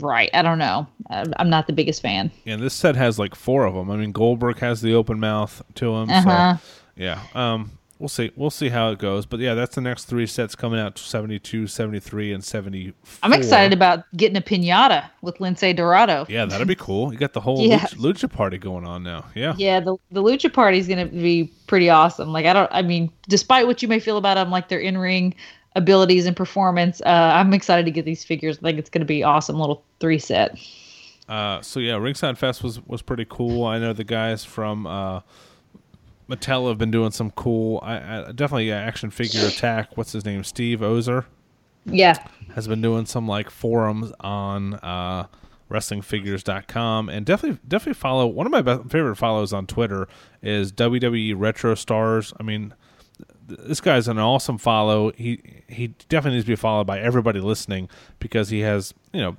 right. 0.00 0.30
I 0.34 0.42
don't 0.42 0.58
know. 0.58 0.86
I'm 1.10 1.50
not 1.50 1.66
the 1.66 1.72
biggest 1.72 2.02
fan. 2.02 2.30
Yeah, 2.44 2.56
this 2.56 2.74
set 2.74 2.96
has 2.96 3.18
like 3.18 3.34
four 3.34 3.66
of 3.66 3.74
them. 3.74 3.90
I 3.90 3.96
mean, 3.96 4.12
Goldberg 4.12 4.58
has 4.58 4.80
the 4.80 4.94
open 4.94 5.20
mouth 5.20 5.62
to 5.76 5.94
him. 5.94 6.10
Uh-huh. 6.10 6.56
So, 6.56 6.62
yeah. 6.96 7.20
Um, 7.34 7.72
we'll 7.98 8.08
see. 8.08 8.30
We'll 8.36 8.50
see 8.50 8.68
how 8.70 8.90
it 8.90 8.98
goes. 8.98 9.26
But 9.26 9.40
yeah, 9.40 9.54
that's 9.54 9.74
the 9.74 9.80
next 9.80 10.04
three 10.04 10.26
sets 10.26 10.54
coming 10.54 10.80
out 10.80 10.98
72, 10.98 11.66
73, 11.66 12.32
and 12.32 12.42
74. 12.44 12.94
I'm 13.22 13.32
excited 13.32 13.72
about 13.72 14.04
getting 14.16 14.36
a 14.36 14.40
pinata 14.40 15.08
with 15.22 15.38
Lince 15.38 15.74
Dorado. 15.76 16.26
Yeah, 16.28 16.44
that'd 16.46 16.66
be 16.68 16.74
cool. 16.74 17.12
You 17.12 17.18
got 17.18 17.32
the 17.32 17.40
whole 17.40 17.60
Yeah. 17.66 17.78
lucha, 17.80 17.96
lucha 18.28 18.32
party 18.32 18.58
going 18.58 18.84
on 18.84 19.02
now. 19.02 19.24
Yeah. 19.34 19.54
Yeah, 19.56 19.80
the 19.80 19.96
the 20.10 20.22
lucha 20.22 20.52
party 20.52 20.78
is 20.78 20.88
gonna 20.88 21.06
be 21.06 21.52
pretty 21.66 21.90
awesome. 21.90 22.32
Like 22.32 22.46
I 22.46 22.52
don't, 22.52 22.70
I 22.72 22.82
mean, 22.82 23.10
despite 23.28 23.66
what 23.66 23.82
you 23.82 23.88
may 23.88 24.00
feel 24.00 24.16
about 24.16 24.34
them, 24.34 24.50
like 24.50 24.68
their 24.68 24.80
in 24.80 24.98
ring 24.98 25.34
abilities 25.74 26.26
and 26.26 26.36
performance, 26.36 27.00
uh, 27.04 27.08
I'm 27.34 27.52
excited 27.54 27.84
to 27.86 27.90
get 27.90 28.04
these 28.04 28.24
figures. 28.24 28.58
I 28.58 28.62
think 28.62 28.78
it's 28.78 28.90
gonna 28.90 29.04
be 29.04 29.22
awesome 29.22 29.58
little 29.58 29.84
three 30.00 30.18
set. 30.18 30.58
Uh, 31.28 31.60
so 31.62 31.80
yeah, 31.80 31.96
Ringside 31.96 32.36
Fest 32.38 32.62
was 32.62 32.80
was 32.86 33.02
pretty 33.02 33.26
cool. 33.28 33.64
I 33.64 33.78
know 33.78 33.92
the 33.92 34.04
guys 34.04 34.44
from 34.44 34.86
uh, 34.86 35.20
Mattel 36.28 36.68
have 36.68 36.78
been 36.78 36.90
doing 36.90 37.10
some 37.12 37.30
cool. 37.32 37.80
I, 37.82 37.96
I 38.28 38.32
definitely 38.32 38.72
uh, 38.72 38.76
action 38.76 39.10
figure 39.10 39.46
attack. 39.46 39.96
What's 39.96 40.12
his 40.12 40.24
name? 40.24 40.44
Steve 40.44 40.82
Ozer 40.82 41.24
Yeah, 41.86 42.16
has 42.54 42.68
been 42.68 42.80
doing 42.82 43.06
some 43.06 43.26
like 43.26 43.48
forums 43.50 44.12
on 44.20 44.74
uh, 44.74 45.26
wrestlingfigures.com 45.70 47.08
and 47.08 47.24
definitely 47.26 47.58
definitely 47.66 47.94
follow 47.94 48.26
one 48.26 48.46
of 48.46 48.52
my 48.52 48.62
best, 48.62 48.90
favorite 48.90 49.16
follows 49.16 49.52
on 49.52 49.66
Twitter 49.66 50.08
is 50.42 50.72
WWE 50.72 51.34
Retro 51.36 51.74
Stars. 51.74 52.32
I 52.38 52.42
mean, 52.42 52.74
this 53.46 53.80
guy's 53.80 54.08
an 54.08 54.18
awesome 54.18 54.58
follow. 54.58 55.12
He 55.12 55.40
he 55.68 55.88
definitely 56.08 56.36
needs 56.36 56.46
to 56.46 56.52
be 56.52 56.56
followed 56.56 56.86
by 56.86 57.00
everybody 57.00 57.40
listening 57.40 57.88
because 58.18 58.50
he 58.50 58.60
has 58.60 58.94
you 59.12 59.20
know 59.20 59.36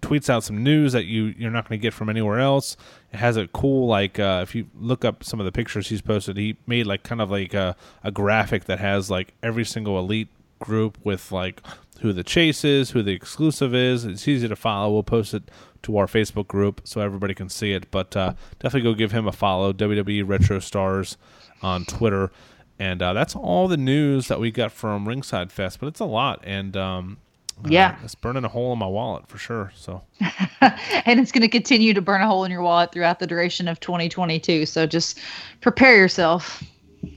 tweets 0.00 0.30
out 0.30 0.44
some 0.44 0.62
news 0.62 0.92
that 0.92 1.06
you 1.06 1.34
you're 1.36 1.50
not 1.50 1.68
going 1.68 1.78
to 1.78 1.82
get 1.82 1.92
from 1.92 2.08
anywhere 2.08 2.40
else. 2.40 2.76
It 3.12 3.16
has 3.16 3.36
a 3.36 3.46
cool 3.48 3.86
like 3.86 4.18
uh, 4.18 4.40
if 4.42 4.54
you 4.54 4.66
look 4.78 5.04
up 5.04 5.24
some 5.24 5.40
of 5.40 5.46
the 5.46 5.52
pictures 5.52 5.88
he's 5.88 6.02
posted, 6.02 6.36
he 6.36 6.56
made 6.66 6.86
like 6.86 7.02
kind 7.02 7.20
of 7.20 7.30
like 7.30 7.54
a, 7.54 7.76
a 8.04 8.10
graphic 8.10 8.64
that 8.64 8.78
has 8.78 9.10
like 9.10 9.34
every 9.42 9.64
single 9.64 9.98
elite 9.98 10.28
group 10.58 10.98
with 11.04 11.32
like 11.32 11.62
who 12.00 12.12
the 12.12 12.22
chase 12.22 12.64
is, 12.64 12.90
who 12.90 13.02
the 13.02 13.12
exclusive 13.12 13.74
is. 13.74 14.04
It's 14.04 14.28
easy 14.28 14.48
to 14.48 14.56
follow. 14.56 14.92
We'll 14.92 15.02
post 15.02 15.34
it 15.34 15.50
to 15.82 15.96
our 15.96 16.06
Facebook 16.06 16.46
group 16.46 16.80
so 16.84 17.00
everybody 17.00 17.34
can 17.34 17.48
see 17.48 17.72
it. 17.72 17.90
But 17.90 18.16
uh, 18.16 18.34
definitely 18.60 18.90
go 18.90 18.94
give 18.94 19.12
him 19.12 19.26
a 19.26 19.32
follow. 19.32 19.72
WWE 19.72 20.26
Retro 20.26 20.58
Stars 20.60 21.16
on 21.62 21.84
Twitter. 21.84 22.30
And 22.78 23.02
uh, 23.02 23.12
that's 23.12 23.34
all 23.34 23.66
the 23.68 23.76
news 23.76 24.28
that 24.28 24.38
we 24.40 24.50
got 24.50 24.70
from 24.72 25.08
Ringside 25.08 25.50
Fest, 25.50 25.80
but 25.80 25.86
it's 25.88 26.00
a 26.00 26.04
lot, 26.04 26.40
and 26.44 26.76
um, 26.76 27.16
uh, 27.64 27.68
Yeah. 27.70 27.96
it's 28.04 28.14
burning 28.14 28.44
a 28.44 28.48
hole 28.48 28.72
in 28.72 28.78
my 28.78 28.86
wallet 28.86 29.26
for 29.26 29.36
sure. 29.38 29.72
So 29.74 30.02
and 30.60 31.18
it's 31.18 31.32
gonna 31.32 31.48
continue 31.48 31.92
to 31.94 32.00
burn 32.00 32.20
a 32.22 32.26
hole 32.28 32.44
in 32.44 32.52
your 32.52 32.62
wallet 32.62 32.92
throughout 32.92 33.18
the 33.18 33.26
duration 33.26 33.66
of 33.66 33.80
2022. 33.80 34.64
So 34.66 34.86
just 34.86 35.18
prepare 35.60 35.96
yourself. 35.96 36.62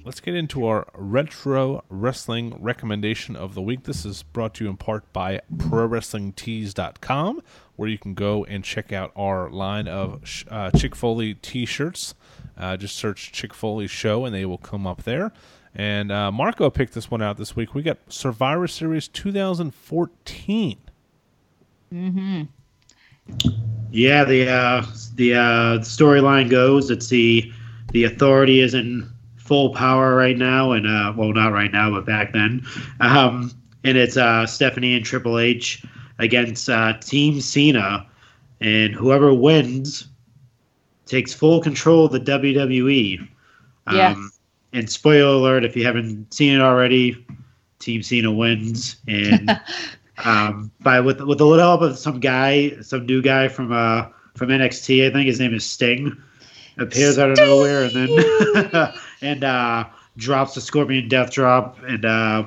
let's 0.04 0.20
get 0.20 0.34
into 0.36 0.66
our 0.66 0.88
retro 0.96 1.84
wrestling 1.90 2.56
recommendation 2.60 3.36
of 3.36 3.54
the 3.54 3.62
week. 3.62 3.84
This 3.84 4.04
is 4.06 4.24
brought 4.24 4.56
to 4.56 4.64
you 4.64 4.70
in 4.72 4.78
part 4.78 5.12
by 5.14 5.42
ProWrestlingTees.com, 5.58 7.42
where 7.76 7.90
you 7.90 7.98
can 7.98 8.14
go 8.14 8.44
and 8.46 8.64
check 8.64 8.92
out 8.92 9.12
our 9.16 9.50
line 9.50 9.88
of 9.88 10.22
uh, 10.50 10.72
Chick 10.72 10.96
Foley 10.96 11.36
T-shirts. 11.36 12.16
Uh, 12.62 12.78
just 12.78 12.96
search 12.96 13.32
Chick 13.32 13.56
Foley 13.56 13.88
Show, 13.88 14.24
and 14.24 14.36
they 14.36 14.46
will 14.46 14.60
come 14.60 14.86
up 14.86 15.02
there. 15.04 15.32
And 15.74 16.12
uh, 16.12 16.32
Marco 16.32 16.70
picked 16.70 16.94
this 16.94 17.10
one 17.10 17.22
out 17.22 17.38
this 17.38 17.56
week. 17.56 17.74
We 17.74 17.82
got 17.82 17.98
Survivor 18.08 18.68
Series 18.68 19.08
2014. 19.08 20.78
Mm-hmm. 21.94 22.44
Yeah, 23.92 24.24
the 24.24 24.50
uh, 24.50 24.86
the 25.16 25.36
uh, 25.36 25.80
storyline 25.80 26.50
goes 26.50 26.90
it's 26.90 27.08
the 27.08 27.52
the 27.92 28.04
authority 28.04 28.62
is 28.62 28.74
in 28.74 29.10
full 29.38 29.74
power 29.74 30.16
right 30.16 30.38
now, 30.38 30.72
and 30.72 30.88
uh, 30.88 31.14
well, 31.16 31.34
not 31.34 31.52
right 31.52 31.72
now, 31.72 31.90
but 31.92 32.06
back 32.06 32.32
then, 32.32 32.66
um, 33.00 33.52
and 33.84 33.98
it's 33.98 34.18
uh, 34.18 34.46
Stephanie 34.46 34.96
and 34.96 35.06
Triple 35.06 35.40
H 35.40 35.84
against 36.20 36.70
uh, 36.70 36.94
Team 37.00 37.42
Cena, 37.42 38.08
and 38.60 38.94
whoever 38.94 39.34
wins 39.34 40.08
takes 41.12 41.34
full 41.34 41.62
control 41.62 42.06
of 42.06 42.14
the 42.14 42.20
WWE. 42.20 43.28
Yeah. 43.92 44.16
And 44.74 44.90
spoiler 44.90 45.36
alert, 45.36 45.66
if 45.66 45.76
you 45.76 45.86
haven't 45.86 46.34
seen 46.34 46.56
it 46.56 46.62
already, 46.62 47.26
Team 47.80 48.02
Cena 48.02 48.32
wins, 48.32 48.96
and 49.06 49.60
um, 50.24 50.72
by 50.80 51.02
with 51.02 51.20
with 51.20 51.42
a 51.42 51.46
little 51.46 51.66
help 51.66 51.82
of 51.82 51.98
some 51.98 52.22
guy, 52.22 52.80
some 52.82 53.06
new 53.06 53.22
guy 53.22 53.50
from 53.50 53.74
uh 53.74 54.08
from 54.38 54.48
NXT, 54.48 55.10
I 55.10 55.12
think 55.12 55.28
his 55.28 55.42
name 55.42 55.54
is 55.54 55.66
Sting, 55.66 56.16
appears 56.78 57.20
out 57.20 57.32
of 57.32 57.38
nowhere 57.38 57.84
and 57.84 57.94
then 57.94 58.94
and 59.22 59.44
uh, 59.44 59.86
drops 60.16 60.56
the 60.56 60.62
Scorpion 60.62 61.10
Death 61.10 61.32
Drop 61.32 61.78
and 61.84 62.06
uh, 62.06 62.44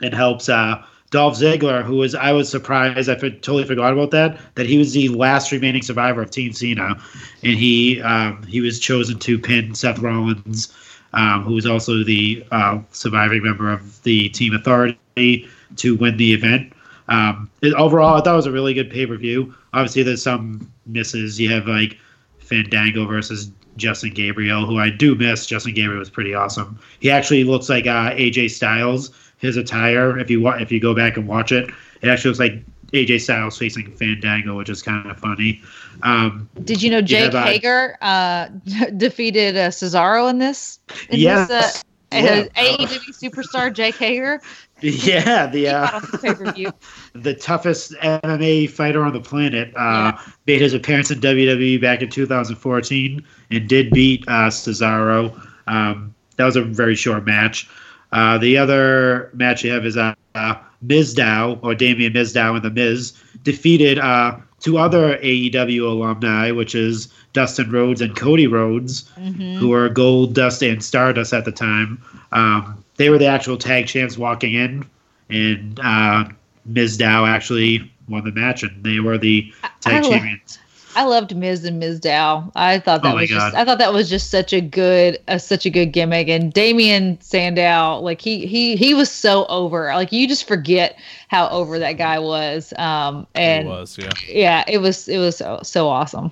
and 0.00 0.14
helps 0.14 0.48
uh, 0.48 0.80
Dolph 1.12 1.38
Ziggler, 1.38 1.84
who 1.84 1.96
was 1.96 2.14
I 2.14 2.32
was 2.32 2.48
surprised 2.48 3.08
I 3.08 3.14
totally 3.14 3.64
forgot 3.64 3.92
about 3.92 4.10
that 4.12 4.40
that 4.56 4.66
he 4.66 4.78
was 4.78 4.94
the 4.94 5.08
last 5.10 5.52
remaining 5.52 5.82
survivor 5.82 6.22
of 6.22 6.30
Team 6.30 6.52
Cena, 6.52 7.00
and 7.42 7.58
he 7.58 8.00
um, 8.02 8.42
he 8.44 8.60
was 8.60 8.80
chosen 8.80 9.18
to 9.20 9.38
pin 9.38 9.74
Seth 9.74 10.00
Rollins. 10.00 10.74
Um, 11.14 11.42
who 11.44 11.52
was 11.52 11.66
also 11.66 12.02
the 12.02 12.42
uh, 12.52 12.80
surviving 12.92 13.42
member 13.42 13.70
of 13.70 14.02
the 14.02 14.30
Team 14.30 14.54
Authority 14.54 15.46
to 15.76 15.94
win 15.96 16.16
the 16.16 16.32
event. 16.32 16.72
Um, 17.08 17.50
it- 17.60 17.74
overall, 17.74 18.18
I 18.18 18.22
thought 18.22 18.32
it 18.32 18.36
was 18.36 18.46
a 18.46 18.50
really 18.50 18.72
good 18.72 18.90
pay 18.90 19.04
per 19.04 19.16
view. 19.16 19.54
Obviously, 19.74 20.02
there's 20.04 20.22
some 20.22 20.72
misses. 20.86 21.38
You 21.38 21.50
have 21.52 21.66
like 21.66 21.98
Fandango 22.38 23.04
versus 23.04 23.50
Justin 23.76 24.14
Gabriel, 24.14 24.64
who 24.64 24.78
I 24.78 24.88
do 24.88 25.14
miss. 25.14 25.44
Justin 25.44 25.74
Gabriel 25.74 25.98
was 25.98 26.08
pretty 26.08 26.32
awesome. 26.32 26.78
He 27.00 27.10
actually 27.10 27.44
looks 27.44 27.68
like 27.68 27.86
uh, 27.86 28.12
AJ 28.12 28.50
Styles. 28.50 29.10
His 29.42 29.56
attire, 29.58 30.18
if 30.18 30.30
you 30.30 30.40
wa- 30.40 30.56
if 30.56 30.72
you 30.72 30.80
go 30.80 30.94
back 30.94 31.16
and 31.18 31.26
watch 31.28 31.52
it, 31.52 31.68
it 32.00 32.08
actually 32.08 32.30
looks 32.30 32.38
like 32.40 32.64
AJ 32.92 33.20
Styles 33.22 33.58
facing 33.58 33.90
Fandango, 33.96 34.56
which 34.56 34.68
is 34.70 34.82
kind 34.82 35.10
of 35.10 35.18
funny. 35.18 35.60
Um, 36.02 36.48
Did 36.64 36.80
you 36.82 36.90
know 36.90 37.02
Jake 37.02 37.32
but- 37.32 37.46
Hager 37.46 37.96
uh, 38.00 38.48
defeated 38.96 39.56
uh, 39.56 39.68
Cesaro 39.68 40.30
in 40.30 40.38
this? 40.38 40.78
In 41.10 41.18
Yes. 41.20 41.48
This, 41.48 41.76
uh, 41.78 41.82
Yeah. 42.12 42.44
AEW 42.56 43.10
superstar 43.20 43.72
Jake 43.72 43.96
Hager. 43.96 44.40
yeah, 44.82 45.46
the 45.46 45.68
uh, 45.68 46.00
the 46.00 46.72
the 47.14 47.34
toughest 47.34 47.92
MMA 48.02 48.68
fighter 48.68 49.02
on 49.04 49.12
the 49.12 49.20
planet, 49.20 49.72
uh, 49.76 50.12
made 50.46 50.60
his 50.60 50.74
appearance 50.74 51.10
in 51.10 51.20
WWE 51.20 51.80
back 51.80 52.02
in 52.02 52.10
2014 52.10 53.24
and 53.50 53.68
did 53.68 53.90
beat 53.92 54.24
uh, 54.28 54.50
Cesaro. 54.50 55.34
Um, 55.68 56.14
that 56.36 56.44
was 56.44 56.56
a 56.56 56.62
very 56.62 56.94
short 56.96 57.24
match. 57.24 57.68
Uh, 58.12 58.38
the 58.38 58.58
other 58.58 59.30
match 59.34 59.64
you 59.64 59.70
have 59.72 59.86
is 59.86 59.96
uh, 59.96 60.14
uh, 60.34 60.54
Mizdow 60.86 61.58
or 61.62 61.74
Damien 61.74 62.12
Mizdow 62.12 62.54
and 62.54 62.62
the 62.64 62.70
Miz 62.70 63.12
defeated 63.42 63.98
uh, 63.98 64.36
two 64.60 64.78
other 64.78 65.16
AEW 65.18 65.82
alumni, 65.82 66.50
which 66.50 66.74
is 66.74 67.08
Dustin 67.32 67.70
Rhodes 67.70 68.00
and 68.00 68.14
Cody 68.16 68.46
Rhodes, 68.46 69.10
who 69.58 69.68
were 69.68 69.88
Gold 69.88 70.34
Dust 70.34 70.62
and 70.62 70.82
Stardust 70.82 71.32
at 71.32 71.44
the 71.44 71.52
time. 71.52 72.02
Um, 72.32 72.82
they 72.96 73.08
were 73.10 73.18
the 73.18 73.26
actual 73.26 73.56
tag 73.56 73.86
champs 73.86 74.18
walking 74.18 74.54
in, 74.54 74.84
and 75.30 75.80
uh, 75.82 76.24
Mizdow 76.70 77.26
actually 77.26 77.90
won 78.08 78.24
the 78.24 78.32
match, 78.32 78.62
and 78.62 78.84
they 78.84 79.00
were 79.00 79.16
the 79.18 79.52
I 79.64 79.68
tag 79.80 80.04
lo- 80.04 80.10
champions. 80.10 80.58
I 80.94 81.04
loved 81.04 81.34
Miz 81.36 81.64
and 81.64 81.82
Mizdow. 81.82 82.50
I 82.54 82.78
thought 82.78 83.02
that 83.02 83.12
Oh 83.14 83.16
was 83.16 83.28
just, 83.28 83.54
I 83.54 83.64
thought 83.64 83.78
that 83.78 83.92
was 83.92 84.10
just 84.10 84.30
such 84.30 84.52
a 84.52 84.60
good 84.60 85.18
uh, 85.28 85.38
such 85.38 85.64
a 85.66 85.70
good 85.70 85.86
gimmick. 85.92 86.28
And 86.28 86.52
Damien 86.52 87.20
Sandow, 87.20 87.98
like 88.00 88.20
he 88.20 88.46
he 88.46 88.76
he 88.76 88.92
was 88.94 89.10
so 89.10 89.46
over. 89.46 89.86
Like 89.94 90.12
you 90.12 90.28
just 90.28 90.46
forget 90.46 90.98
how 91.28 91.48
over 91.48 91.78
that 91.78 91.94
guy 91.94 92.18
was. 92.18 92.72
Um 92.76 93.26
and 93.34 93.66
it 93.66 93.70
was, 93.70 93.96
yeah. 93.98 94.10
yeah, 94.28 94.64
it 94.68 94.78
was 94.78 95.08
it 95.08 95.18
was 95.18 95.36
so, 95.38 95.60
so 95.62 95.88
awesome. 95.88 96.30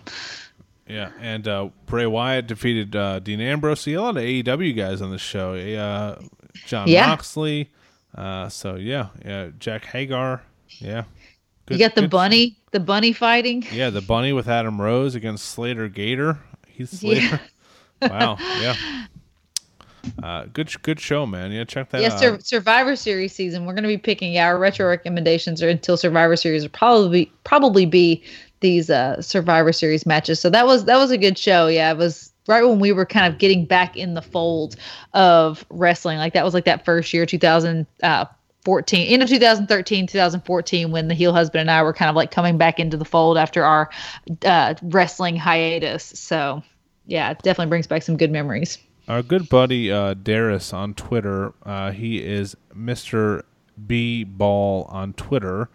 Yeah, 0.89 1.11
and 1.20 1.47
uh, 1.47 1.69
Bray 1.87 2.07
Wyatt 2.07 2.49
defeated 2.49 2.97
uh, 2.97 3.20
Dean 3.20 3.41
Ambrose. 3.41 3.81
See, 3.81 3.93
a 3.95 4.03
lot 4.03 4.16
of 4.16 4.24
AEW 4.24 4.77
guys 4.77 5.01
on 5.01 5.11
the 5.12 5.19
show. 5.19 5.55
Uh, 5.55 6.20
John 6.66 6.89
Yeah. 6.89 7.07
Moxley. 7.07 7.70
Uh, 8.12 8.49
so 8.49 8.74
yeah, 8.74 9.11
yeah, 9.24 9.51
Jack 9.61 9.85
Hagar. 9.85 10.43
Yeah, 10.81 11.05
you 11.70 11.78
got 11.78 11.95
the 11.95 12.01
good- 12.03 12.11
bunny, 12.11 12.57
the 12.71 12.81
bunny 12.81 13.13
fighting. 13.13 13.65
Yeah, 13.73 13.91
the 13.91 14.01
bunny 14.01 14.33
with 14.33 14.49
Adam 14.49 14.81
Rose 14.81 15.15
against 15.15 15.47
Slater 15.47 15.89
Gator. 15.89 16.39
Yeah. 16.77 16.87
Slater. 16.87 17.41
wow. 18.03 18.37
Yeah. 18.61 18.75
Uh, 20.23 20.47
good, 20.53 20.71
good 20.83 20.99
show, 20.99 21.27
man. 21.27 21.53
Yeah, 21.53 21.65
check 21.65 21.91
that 21.91 22.01
Yeah, 22.01 22.13
out. 22.13 22.19
Sur- 22.19 22.39
Survivor 22.41 22.97
Series 22.97 23.35
season. 23.35 23.67
We're 23.67 23.75
going 23.75 23.83
to 23.83 23.89
be 23.89 23.99
picking 23.99 24.33
yeah, 24.33 24.47
our 24.47 24.59
retro 24.59 24.89
recommendations 24.89 25.63
are 25.63 25.69
until 25.69 25.97
Survivor 25.97 26.37
Series 26.37 26.63
will 26.63 26.71
probably 26.71 27.31
probably 27.45 27.85
be 27.87 28.23
these 28.61 28.89
uh, 28.91 29.21
Survivor 29.21 29.73
Series 29.73 30.07
matches. 30.07 30.41
So 30.41 30.49
that 30.51 30.67
was 30.67 30.87
that 30.87 30.97
was 30.97 31.11
a 31.11 31.19
good 31.19 31.37
show. 31.37 31.67
Yeah, 31.67 31.91
it 31.93 31.99
was 31.99 32.33
right 32.47 32.63
when 32.65 32.79
we 32.81 32.93
were 32.93 33.05
kind 33.07 33.31
of 33.33 33.39
getting 33.39 33.67
back 33.67 33.97
in 33.97 34.15
the 34.15 34.23
fold 34.23 34.77
of 35.13 35.65
wrestling. 35.69 36.19
Like 36.19 36.33
that 36.33 36.45
was 36.45 36.55
like 36.55 36.65
that 36.65 36.85
first 36.85 37.13
year, 37.13 37.27
2014, 38.65 39.07
end 39.07 39.23
of 39.23 39.28
2013, 39.28 40.07
2014, 40.07 40.91
when 40.91 41.09
the 41.09 41.15
heel 41.15 41.32
husband 41.32 41.62
and 41.62 41.70
I 41.70 41.82
were 41.82 41.93
kind 41.93 42.11
of 42.11 42.16
like 42.16 42.31
coming 42.31 42.59
back 42.59 42.78
into 42.78 42.97
the 42.97 43.05
fold 43.05 43.39
after 43.39 43.65
our 43.65 43.91
uh, 44.45 44.74
wrestling 44.82 45.37
hiatus. 45.37 46.05
So 46.05 46.62
yeah, 47.07 47.31
it 47.31 47.39
definitely 47.43 47.70
brings 47.70 47.87
back 47.87 48.03
some 48.03 48.16
good 48.16 48.31
memories. 48.31 48.78
Our 49.09 49.23
good 49.23 49.49
buddy 49.49 49.91
uh, 49.91 50.15
Darius 50.15 50.73
on 50.73 50.95
Twitter, 50.95 51.53
uh, 51.65 51.91
he 51.91 52.23
is 52.23 52.57
Mr. 52.77 53.43
B 53.87 54.24
Ball 54.24 54.85
on 54.91 55.15
Twitter, 55.15 55.69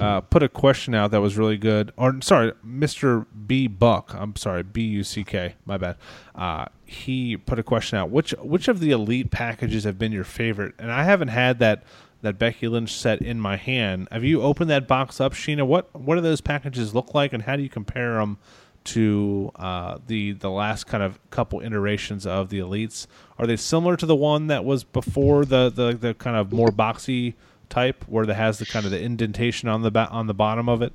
uh, 0.00 0.20
put 0.20 0.42
a 0.42 0.48
question 0.48 0.94
out 0.94 1.10
that 1.10 1.20
was 1.20 1.36
really 1.36 1.56
good. 1.56 1.92
Or 1.96 2.20
sorry, 2.20 2.52
Mr. 2.66 3.26
B 3.46 3.66
Buck. 3.66 4.14
I'm 4.14 4.36
sorry, 4.36 4.62
B 4.62 4.82
U 4.82 5.04
C 5.04 5.24
K. 5.24 5.54
My 5.64 5.76
bad. 5.76 5.96
Uh, 6.34 6.66
he 6.84 7.36
put 7.36 7.58
a 7.58 7.62
question 7.62 7.98
out. 7.98 8.10
Which 8.10 8.32
which 8.40 8.68
of 8.68 8.80
the 8.80 8.90
elite 8.90 9.30
packages 9.30 9.84
have 9.84 9.98
been 9.98 10.12
your 10.12 10.24
favorite? 10.24 10.74
And 10.78 10.90
I 10.90 11.04
haven't 11.04 11.28
had 11.28 11.58
that 11.60 11.84
that 12.22 12.38
Becky 12.38 12.68
Lynch 12.68 12.94
set 12.94 13.20
in 13.20 13.40
my 13.40 13.56
hand. 13.56 14.08
Have 14.10 14.24
you 14.24 14.42
opened 14.42 14.70
that 14.70 14.88
box 14.88 15.20
up, 15.20 15.32
Sheena? 15.32 15.66
What 15.66 15.94
what 15.94 16.16
do 16.16 16.20
those 16.20 16.40
packages 16.40 16.94
look 16.94 17.14
like, 17.14 17.32
and 17.32 17.42
how 17.42 17.56
do 17.56 17.62
you 17.62 17.68
compare 17.68 18.14
them? 18.14 18.38
to 18.86 19.50
uh, 19.56 19.98
the 20.06 20.32
the 20.32 20.50
last 20.50 20.86
kind 20.86 21.02
of 21.02 21.18
couple 21.30 21.60
iterations 21.60 22.26
of 22.26 22.48
the 22.48 22.58
elites? 22.58 23.06
Are 23.38 23.46
they 23.46 23.56
similar 23.56 23.96
to 23.96 24.06
the 24.06 24.16
one 24.16 24.46
that 24.46 24.64
was 24.64 24.84
before 24.84 25.44
the 25.44 25.68
the, 25.70 25.92
the 25.92 26.14
kind 26.14 26.36
of 26.36 26.52
more 26.52 26.68
boxy 26.68 27.34
type, 27.68 28.04
where 28.08 28.24
that 28.24 28.34
has 28.34 28.58
the 28.58 28.66
kind 28.66 28.86
of 28.86 28.92
the 28.92 29.00
indentation 29.02 29.68
on 29.68 29.82
the 29.82 29.90
ba- 29.90 30.08
on 30.10 30.28
the 30.28 30.34
bottom 30.34 30.68
of 30.68 30.82
it? 30.82 30.92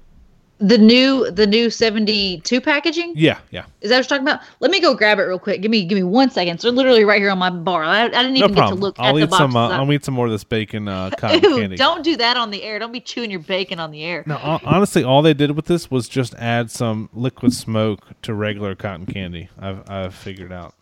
The 0.62 0.78
new 0.78 1.32
the 1.32 1.48
new 1.48 1.72
72 1.72 2.62
packaging? 2.62 3.14
Yeah, 3.16 3.40
yeah, 3.50 3.66
Is 3.82 3.90
that 3.90 3.96
what 3.98 4.04
you're 4.12 4.20
talking 4.20 4.28
about? 4.28 4.42
Let 4.60 4.70
me 4.70 4.80
go 4.80 4.94
grab 4.94 5.18
it 5.18 5.24
real 5.24 5.40
quick. 5.40 5.62
Give 5.62 5.72
me 5.72 5.86
give 5.86 5.96
me 5.96 6.04
one 6.04 6.30
second. 6.30 6.62
So 6.62 6.70
literally 6.70 7.04
right 7.04 7.20
here 7.20 7.32
on 7.32 7.40
my 7.40 7.50
bar. 7.50 7.84
I, 7.84 8.04
I 8.04 8.08
didn't 8.10 8.34
no 8.34 8.46
even 8.46 8.54
get 8.54 8.68
to 8.68 8.76
look 8.76 8.96
I'll 9.00 9.18
at 9.18 9.24
eat 9.24 9.30
the 9.32 9.38
some. 9.38 9.56
Uh, 9.56 9.70
I'll 9.70 9.92
eat 9.92 10.06
some 10.06 10.14
more 10.14 10.28
of 10.28 10.32
this 10.32 10.44
bacon 10.44 10.88
uh, 10.88 11.10
cotton 11.18 11.42
Ew, 11.44 11.58
candy. 11.58 11.78
don't 11.78 12.04
do 12.04 12.16
that 12.18 12.38
on 12.38 12.52
the 12.52 12.62
air. 12.62 12.78
Don't 12.78 12.92
be 12.92 13.02
chewing 13.02 13.32
your 13.32 13.40
bacon 13.40 13.80
on 13.80 13.90
the 13.90 14.04
air. 14.04 14.24
No, 14.28 14.38
honestly, 14.64 15.04
all 15.04 15.24
they 15.24 15.34
did 15.34 15.52
with 15.56 15.66
this 15.66 15.90
was 15.90 16.08
just 16.08 16.36
add 16.36 16.70
some 16.70 17.10
liquid 17.12 17.54
smoke 17.54 18.06
to 18.22 18.34
regular 18.36 18.76
cotton 18.76 19.08
candy. 19.08 19.50
I've 19.60 19.90
I've 19.90 20.14
figured 20.14 20.52
out. 20.54 20.76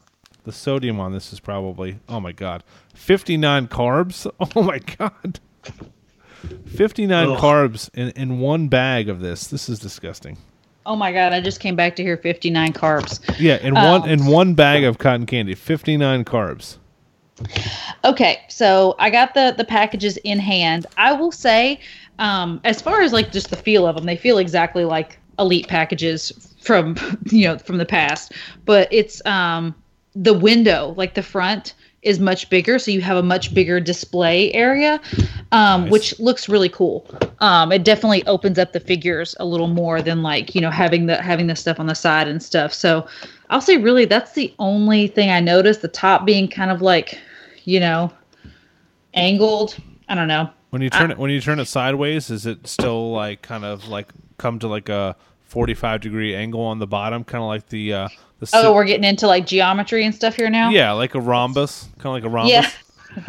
The 0.44 0.52
sodium 0.52 1.00
on 1.00 1.14
this 1.14 1.32
is 1.32 1.40
probably 1.40 2.00
oh 2.10 2.20
my 2.20 2.34
god, 2.34 2.66
fifty 2.94 3.38
nine 3.38 3.68
carbs. 3.70 4.30
Oh 4.56 4.62
my 4.64 4.80
god, 4.80 5.40
fifty 6.68 7.06
nine 7.08 7.30
Ugh. 7.30 7.38
carbs 7.40 7.90
in 7.94 8.10
in 8.12 8.40
one 8.40 8.68
bag 8.68 9.10
of 9.10 9.20
this. 9.20 9.48
This 9.48 9.70
is 9.70 9.80
disgusting. 9.80 10.38
Oh 10.86 10.96
my 10.96 11.12
god, 11.12 11.34
I 11.34 11.42
just 11.42 11.60
came 11.60 11.76
back 11.76 11.96
to 11.98 12.04
hear 12.04 12.18
59 12.18 12.74
carbs. 12.74 13.20
Yeah, 13.38 13.58
in 13.58 13.78
Oh. 13.78 14.00
one 14.00 14.10
in 14.10 14.26
one 14.26 14.54
bag 14.56 14.84
of 14.84 14.98
cotton 14.98 15.26
candy, 15.26 15.54
fifty 15.56 15.98
nine 15.98 16.24
carbs. 16.26 16.78
Okay, 18.04 18.40
so 18.50 18.96
I 19.00 19.10
got 19.10 19.34
the 19.34 19.54
the 19.58 19.66
packages 19.66 20.18
in 20.18 20.40
hand. 20.40 20.86
I 20.98 21.14
will 21.14 21.32
say, 21.32 21.80
um, 22.18 22.60
as 22.64 22.82
far 22.82 23.02
as 23.02 23.14
like 23.14 23.32
just 23.32 23.50
the 23.50 23.56
feel 23.56 23.86
of 23.86 23.96
them, 23.96 24.06
they 24.06 24.18
feel 24.18 24.38
exactly 24.38 24.86
like 24.86 25.20
elite 25.38 25.68
packages 25.68 26.56
from 26.62 26.96
you 27.32 27.48
know 27.48 27.58
from 27.58 27.78
the 27.78 27.86
past. 27.86 28.34
But 28.66 28.88
it's 28.92 29.24
um, 29.26 29.76
the 30.16 30.34
window, 30.34 30.94
like 30.98 31.14
the 31.14 31.24
front, 31.24 31.76
is 32.02 32.20
much 32.20 32.50
bigger, 32.50 32.80
so 32.80 32.92
you 32.92 33.02
have 33.02 33.18
a 33.18 33.24
much 33.24 33.54
bigger 33.54 33.80
display 33.80 34.54
area, 34.54 35.02
um, 35.52 35.84
Nice. 35.84 35.92
which 35.92 36.20
looks 36.20 36.48
really 36.48 36.70
cool. 36.70 37.06
Um, 37.40 37.72
it 37.72 37.84
definitely 37.84 38.26
opens 38.26 38.58
up 38.58 38.72
the 38.72 38.80
figures 38.80 39.36
a 39.40 39.46
little 39.46 39.68
more 39.68 40.02
than 40.02 40.24
like 40.24 40.56
you 40.56 40.62
know 40.62 40.70
having 40.72 41.08
the 41.08 41.22
having 41.22 41.48
the 41.48 41.56
stuff 41.56 41.80
on 41.80 41.88
the 41.88 41.96
side 41.96 42.28
and 42.28 42.42
stuff. 42.42 42.74
So 42.74 43.06
I'll 43.50 43.62
say 43.62 43.78
really 43.78 44.06
that's 44.06 44.34
the 44.34 44.54
only 44.60 45.08
thing 45.08 45.30
I 45.30 45.40
noticed. 45.40 45.82
The 45.82 45.88
top 45.88 46.26
being 46.26 46.48
kind 46.48 46.72
of 46.72 46.82
like, 46.82 47.20
you 47.66 47.80
know, 47.80 48.12
angled. 49.14 49.76
I 50.08 50.16
don't 50.16 50.28
know. 50.28 50.50
When 50.70 50.82
you 50.82 50.90
turn 50.90 51.12
it 51.12 51.18
when 51.18 51.32
you 51.32 51.42
turn 51.42 51.60
it 51.60 51.66
sideways, 51.66 52.30
is 52.30 52.46
it 52.46 52.68
still 52.68 53.12
like 53.12 53.42
kind 53.42 53.66
of 53.66 53.88
like 53.88 54.10
come 54.38 54.60
to 54.60 54.68
like 54.68 54.88
a 54.90 55.16
forty 55.50 55.74
five 55.74 56.00
degree 56.02 56.34
angle 56.34 56.62
on 56.62 56.80
the 56.80 56.88
bottom, 56.88 57.24
kind 57.26 57.42
of 57.44 57.48
like 57.50 57.68
the 57.68 57.94
uh, 57.94 58.08
the 58.40 58.50
Oh, 58.54 58.62
si- 58.64 58.70
we're 58.74 58.86
getting 58.86 59.04
into 59.04 59.28
like 59.28 59.46
geometry 59.46 60.06
and 60.06 60.16
stuff 60.16 60.36
here 60.36 60.50
now. 60.50 60.70
yeah, 60.70 60.92
like 60.94 61.14
a 61.16 61.20
rhombus, 61.22 61.90
kind 61.98 62.06
of 62.08 62.14
like 62.14 62.24
a 62.24 62.30
rhombus. 62.30 62.52
Yeah. 62.52 62.70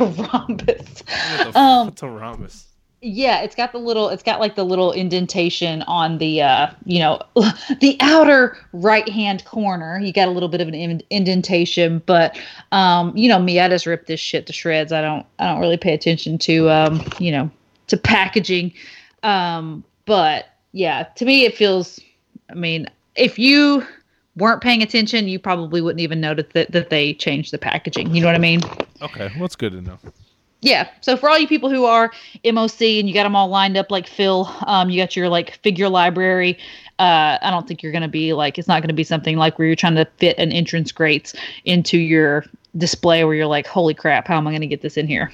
a 0.00 0.04
rhombus. 0.32 1.02
What 1.46 1.56
Um, 1.56 1.86
what's 1.88 2.02
a 2.02 2.08
rhombus? 2.08 2.66
Yeah, 3.02 3.40
it's 3.40 3.54
got 3.56 3.72
the 3.72 3.78
little 3.78 4.10
it's 4.10 4.22
got 4.22 4.40
like 4.40 4.56
the 4.56 4.64
little 4.64 4.92
indentation 4.92 5.80
on 5.82 6.18
the 6.18 6.42
uh, 6.42 6.68
you 6.84 6.98
know, 6.98 7.18
the 7.80 7.96
outer 8.00 8.58
right-hand 8.74 9.42
corner. 9.46 9.98
You 10.00 10.12
got 10.12 10.28
a 10.28 10.30
little 10.30 10.50
bit 10.50 10.60
of 10.60 10.68
an 10.68 10.74
in- 10.74 11.02
indentation, 11.08 12.02
but 12.04 12.38
um, 12.72 13.16
you 13.16 13.26
know 13.28 13.38
me, 13.38 13.58
I 13.58 13.68
just 13.70 13.86
rip 13.86 14.06
this 14.06 14.20
shit 14.20 14.46
to 14.48 14.52
shreds. 14.52 14.92
I 14.92 15.00
don't 15.00 15.24
I 15.38 15.46
don't 15.46 15.60
really 15.60 15.78
pay 15.78 15.94
attention 15.94 16.36
to 16.38 16.68
um, 16.70 17.02
you 17.18 17.32
know, 17.32 17.50
to 17.86 17.96
packaging. 17.96 18.72
Um, 19.22 19.82
but 20.04 20.46
yeah, 20.72 21.04
to 21.16 21.24
me 21.24 21.44
it 21.44 21.56
feels 21.56 22.00
I 22.50 22.54
mean, 22.54 22.88
if 23.16 23.38
you 23.38 23.86
weren't 24.36 24.62
paying 24.62 24.82
attention, 24.82 25.28
you 25.28 25.38
probably 25.38 25.80
wouldn't 25.80 26.00
even 26.00 26.20
notice 26.20 26.46
that, 26.54 26.72
that 26.72 26.90
they 26.90 27.14
changed 27.14 27.52
the 27.52 27.58
packaging. 27.58 28.14
You 28.14 28.20
know 28.20 28.26
what 28.26 28.34
I 28.34 28.38
mean? 28.38 28.60
Okay, 29.02 29.28
well, 29.32 29.40
that's 29.40 29.56
good 29.56 29.72
to 29.72 29.80
know. 29.80 29.98
Yeah. 30.62 30.88
So 31.00 31.16
for 31.16 31.30
all 31.30 31.38
you 31.38 31.48
people 31.48 31.70
who 31.70 31.86
are 31.86 32.12
MOC 32.44 33.00
and 33.00 33.08
you 33.08 33.14
got 33.14 33.22
them 33.22 33.34
all 33.34 33.48
lined 33.48 33.78
up 33.78 33.90
like 33.90 34.06
Phil, 34.06 34.46
um, 34.66 34.90
you 34.90 35.00
got 35.00 35.16
your 35.16 35.28
like 35.28 35.58
figure 35.62 35.88
library. 35.88 36.58
Uh, 36.98 37.38
I 37.40 37.50
don't 37.50 37.66
think 37.66 37.82
you're 37.82 37.92
gonna 37.92 38.08
be 38.08 38.34
like 38.34 38.58
it's 38.58 38.68
not 38.68 38.82
gonna 38.82 38.92
be 38.92 39.04
something 39.04 39.38
like 39.38 39.58
where 39.58 39.66
you're 39.66 39.76
trying 39.76 39.94
to 39.94 40.04
fit 40.18 40.36
an 40.38 40.52
entrance 40.52 40.92
grates 40.92 41.34
into 41.64 41.96
your 41.96 42.44
display 42.76 43.24
where 43.24 43.34
you're 43.34 43.46
like, 43.46 43.66
holy 43.66 43.94
crap, 43.94 44.28
how 44.28 44.36
am 44.36 44.46
I 44.46 44.52
gonna 44.52 44.66
get 44.66 44.82
this 44.82 44.98
in 44.98 45.06
here? 45.06 45.32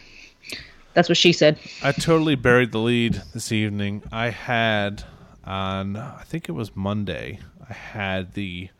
That's 0.95 1.09
what 1.09 1.19
she 1.19 1.33
said. 1.33 1.59
I 1.83 1.91
totally 1.91 2.37
buried 2.37 2.71
the 2.71 2.79
lead 2.79 3.21
this 3.35 3.51
evening. 3.51 4.05
I 4.13 4.31
had 4.31 5.03
on 5.47 5.97
I 5.97 6.23
think 6.25 6.49
it 6.49 6.53
was 6.53 6.75
Monday. 6.77 7.41
I 7.69 7.73
had 7.73 8.35
the 8.35 8.71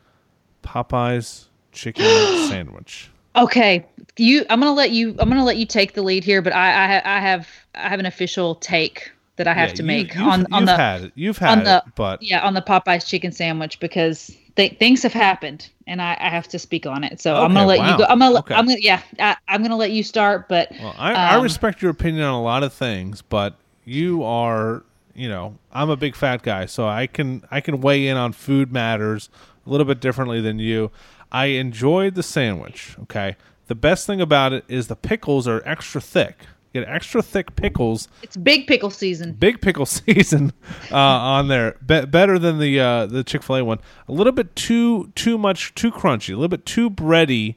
Popeyes 0.63 1.47
chicken 1.71 2.29
sandwich. 2.33 3.11
Okay, 3.35 3.85
you. 4.17 4.45
I'm 4.49 4.59
gonna 4.59 4.73
let 4.73 4.91
you. 4.91 5.09
I'm 5.19 5.29
gonna 5.29 5.43
let 5.45 5.57
you 5.57 5.65
take 5.67 5.93
the 5.93 6.01
lead 6.01 6.23
here, 6.23 6.41
but 6.41 6.53
I 6.53 6.97
I, 6.99 7.17
I 7.17 7.19
have 7.19 7.47
I 7.75 7.87
have 7.89 7.99
an 7.99 8.07
official 8.07 8.55
take 8.55 9.11
that 9.35 9.47
I 9.47 9.53
have 9.53 9.73
Yeah, 9.73 9.75
to 9.75 9.83
make 9.83 10.15
you've, 10.15 10.17
on 10.19 10.47
on 10.51 10.65
you've 10.65 10.65
the 10.65 10.81
had 10.81 11.03
it. 11.03 11.11
You've 11.15 11.37
had 11.37 11.57
on 11.57 11.63
the 11.63 11.83
it, 11.85 11.95
but 11.95 12.21
yeah 12.21 12.41
on 12.45 12.53
the 12.55 12.61
Popeyes 12.63 13.07
chicken 13.07 13.31
sandwich 13.31 13.79
because 13.79 14.35
th- 14.55 14.77
things 14.79 15.03
have 15.03 15.13
happened 15.13 15.69
and 15.87 16.01
I, 16.01 16.17
I 16.19 16.29
have 16.29 16.47
to 16.49 16.59
speak 16.59 16.85
on 16.87 17.03
it. 17.03 17.21
So 17.21 17.39
I'm 17.41 17.53
gonna 17.53 17.65
Okay, 17.65 17.67
let 17.67 17.83
you 17.83 17.95
go. 17.95 18.05
I'm 18.05 18.19
gonna 18.19 18.39
Okay. 18.39 18.53
I'm 18.53 18.65
gonna 18.67 18.79
yeah 18.81 19.01
I, 19.19 19.37
I'm 19.47 19.61
gonna 19.63 19.77
let 19.77 19.91
you 19.91 20.03
start. 20.03 20.49
But 20.49 20.71
Well, 20.77 20.95
I, 20.97 21.15
I 21.27 21.35
um, 21.35 21.35
respect 21.35 21.81
your 21.81 21.91
opinion 21.91 22.23
on 22.23 22.33
a 22.33 22.41
lot 22.41 22.63
of 22.63 22.73
things, 22.73 23.21
but 23.21 23.55
you 23.85 24.23
are, 24.23 24.83
you 25.17 25.27
know, 25.27 25.57
I'm 25.71 25.89
a 25.89 25.97
big 25.97 26.15
fat 26.15 26.43
guy, 26.43 26.65
so 26.67 26.87
I 26.87 27.07
can 27.07 27.43
I 27.51 27.59
can 27.59 27.81
weigh 27.81 28.07
in 28.07 28.15
on 28.17 28.31
food 28.33 28.71
matters 28.71 29.29
a 29.65 29.69
little 29.69 29.85
bit 29.85 29.99
differently 29.99 30.39
than 30.39 30.59
you. 30.59 30.91
I 31.31 31.47
enjoyed 31.47 32.15
the 32.15 32.23
sandwich. 32.23 32.95
Okay, 33.03 33.35
the 33.67 33.75
best 33.75 34.05
thing 34.07 34.21
about 34.21 34.53
it 34.53 34.63
is 34.67 34.87
the 34.87 34.95
pickles 34.95 35.47
are 35.47 35.61
extra 35.65 35.99
thick. 35.99 36.45
You 36.73 36.81
get 36.81 36.89
extra 36.89 37.21
thick 37.23 37.55
pickles, 37.55 38.07
it's 38.21 38.37
big 38.37 38.67
pickle 38.67 38.91
season. 38.91 39.33
big 39.33 39.61
pickle 39.61 39.85
season 39.97 40.53
uh, 40.91 40.95
on 40.97 41.47
there. 41.47 41.77
Be- 41.85 42.05
better 42.05 42.37
than 42.37 42.59
the 42.59 42.79
uh, 42.79 43.05
the 43.07 43.23
Chick 43.23 43.41
Fil 43.41 43.57
A 43.57 43.63
one. 43.65 43.79
A 44.07 44.11
little 44.11 44.33
bit 44.33 44.55
too 44.55 45.11
too 45.15 45.37
much 45.37 45.73
too 45.75 45.91
crunchy. 45.91 46.29
A 46.29 46.35
little 46.35 46.47
bit 46.47 46.65
too 46.65 46.89
bready 46.89 47.55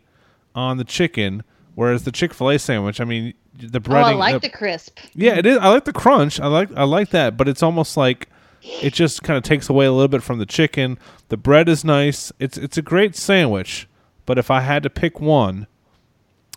on 0.55 0.79
the 0.79 0.85
chicken. 0.85 1.43
Whereas 1.75 2.05
the 2.05 2.13
Chick 2.13 2.35
Fil 2.35 2.51
A 2.51 2.59
sandwich, 2.59 3.01
I 3.01 3.05
mean, 3.05 3.35
the 3.59 3.81
Oh. 3.89 3.95
I 3.95 4.13
like 4.13 4.35
the- 4.43 4.49
the 4.49 4.57
crisp. 4.57 4.99
yeah, 5.15 5.37
it 5.37 5.47
is. 5.47 5.59
I 5.59 5.69
like 5.69 5.85
the 5.85 5.93
crunch. 5.93 6.41
I 6.41 6.47
like 6.47 6.69
I 6.77 6.85
like 6.85 7.11
that, 7.11 7.37
but 7.37 7.49
it's 7.49 7.63
almost 7.63 7.97
like 7.97 8.29
it 8.83 8.93
just 8.93 9.23
kind 9.23 9.37
of 9.37 9.43
takes 9.43 9.69
away 9.69 9.87
a 9.87 9.93
little 9.93 10.09
bit 10.09 10.23
from 10.23 10.39
the 10.39 10.47
chicken. 10.47 10.99
The 11.29 11.37
bread 11.37 11.69
is 11.69 11.85
nice. 11.85 12.33
It's 12.39 12.57
it's 12.59 12.77
a 12.77 12.83
great 12.83 13.17
sandwich, 13.17 13.89
but 14.27 14.37
if 14.39 14.51
I 14.51 14.61
had 14.61 14.83
to 14.83 14.91
pick 14.91 15.21
one, 15.21 15.67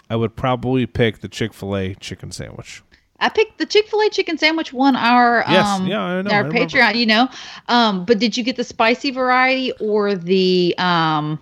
I 0.09 0.15
would 0.15 0.35
probably 0.35 0.85
pick 0.85 1.19
the 1.21 1.29
Chick 1.29 1.53
Fil 1.53 1.75
A 1.77 1.95
chicken 1.95 2.31
sandwich. 2.31 2.81
I 3.19 3.29
picked 3.29 3.57
the 3.57 3.65
Chick 3.65 3.87
Fil 3.87 4.01
A 4.01 4.09
chicken 4.09 4.37
sandwich 4.37 4.73
one 4.73 4.95
our 4.97 5.45
Yes, 5.47 5.65
um 5.67 5.87
yeah, 5.87 6.01
I 6.01 6.21
know, 6.21 6.29
I 6.29 6.33
our 6.35 6.43
remember. 6.43 6.67
Patreon, 6.67 6.95
you 6.95 7.05
know. 7.05 7.29
Um, 7.69 8.03
but 8.05 8.19
did 8.19 8.35
you 8.35 8.43
get 8.43 8.57
the 8.57 8.63
spicy 8.65 9.11
variety 9.11 9.71
or 9.79 10.15
the 10.15 10.75
um 10.77 11.39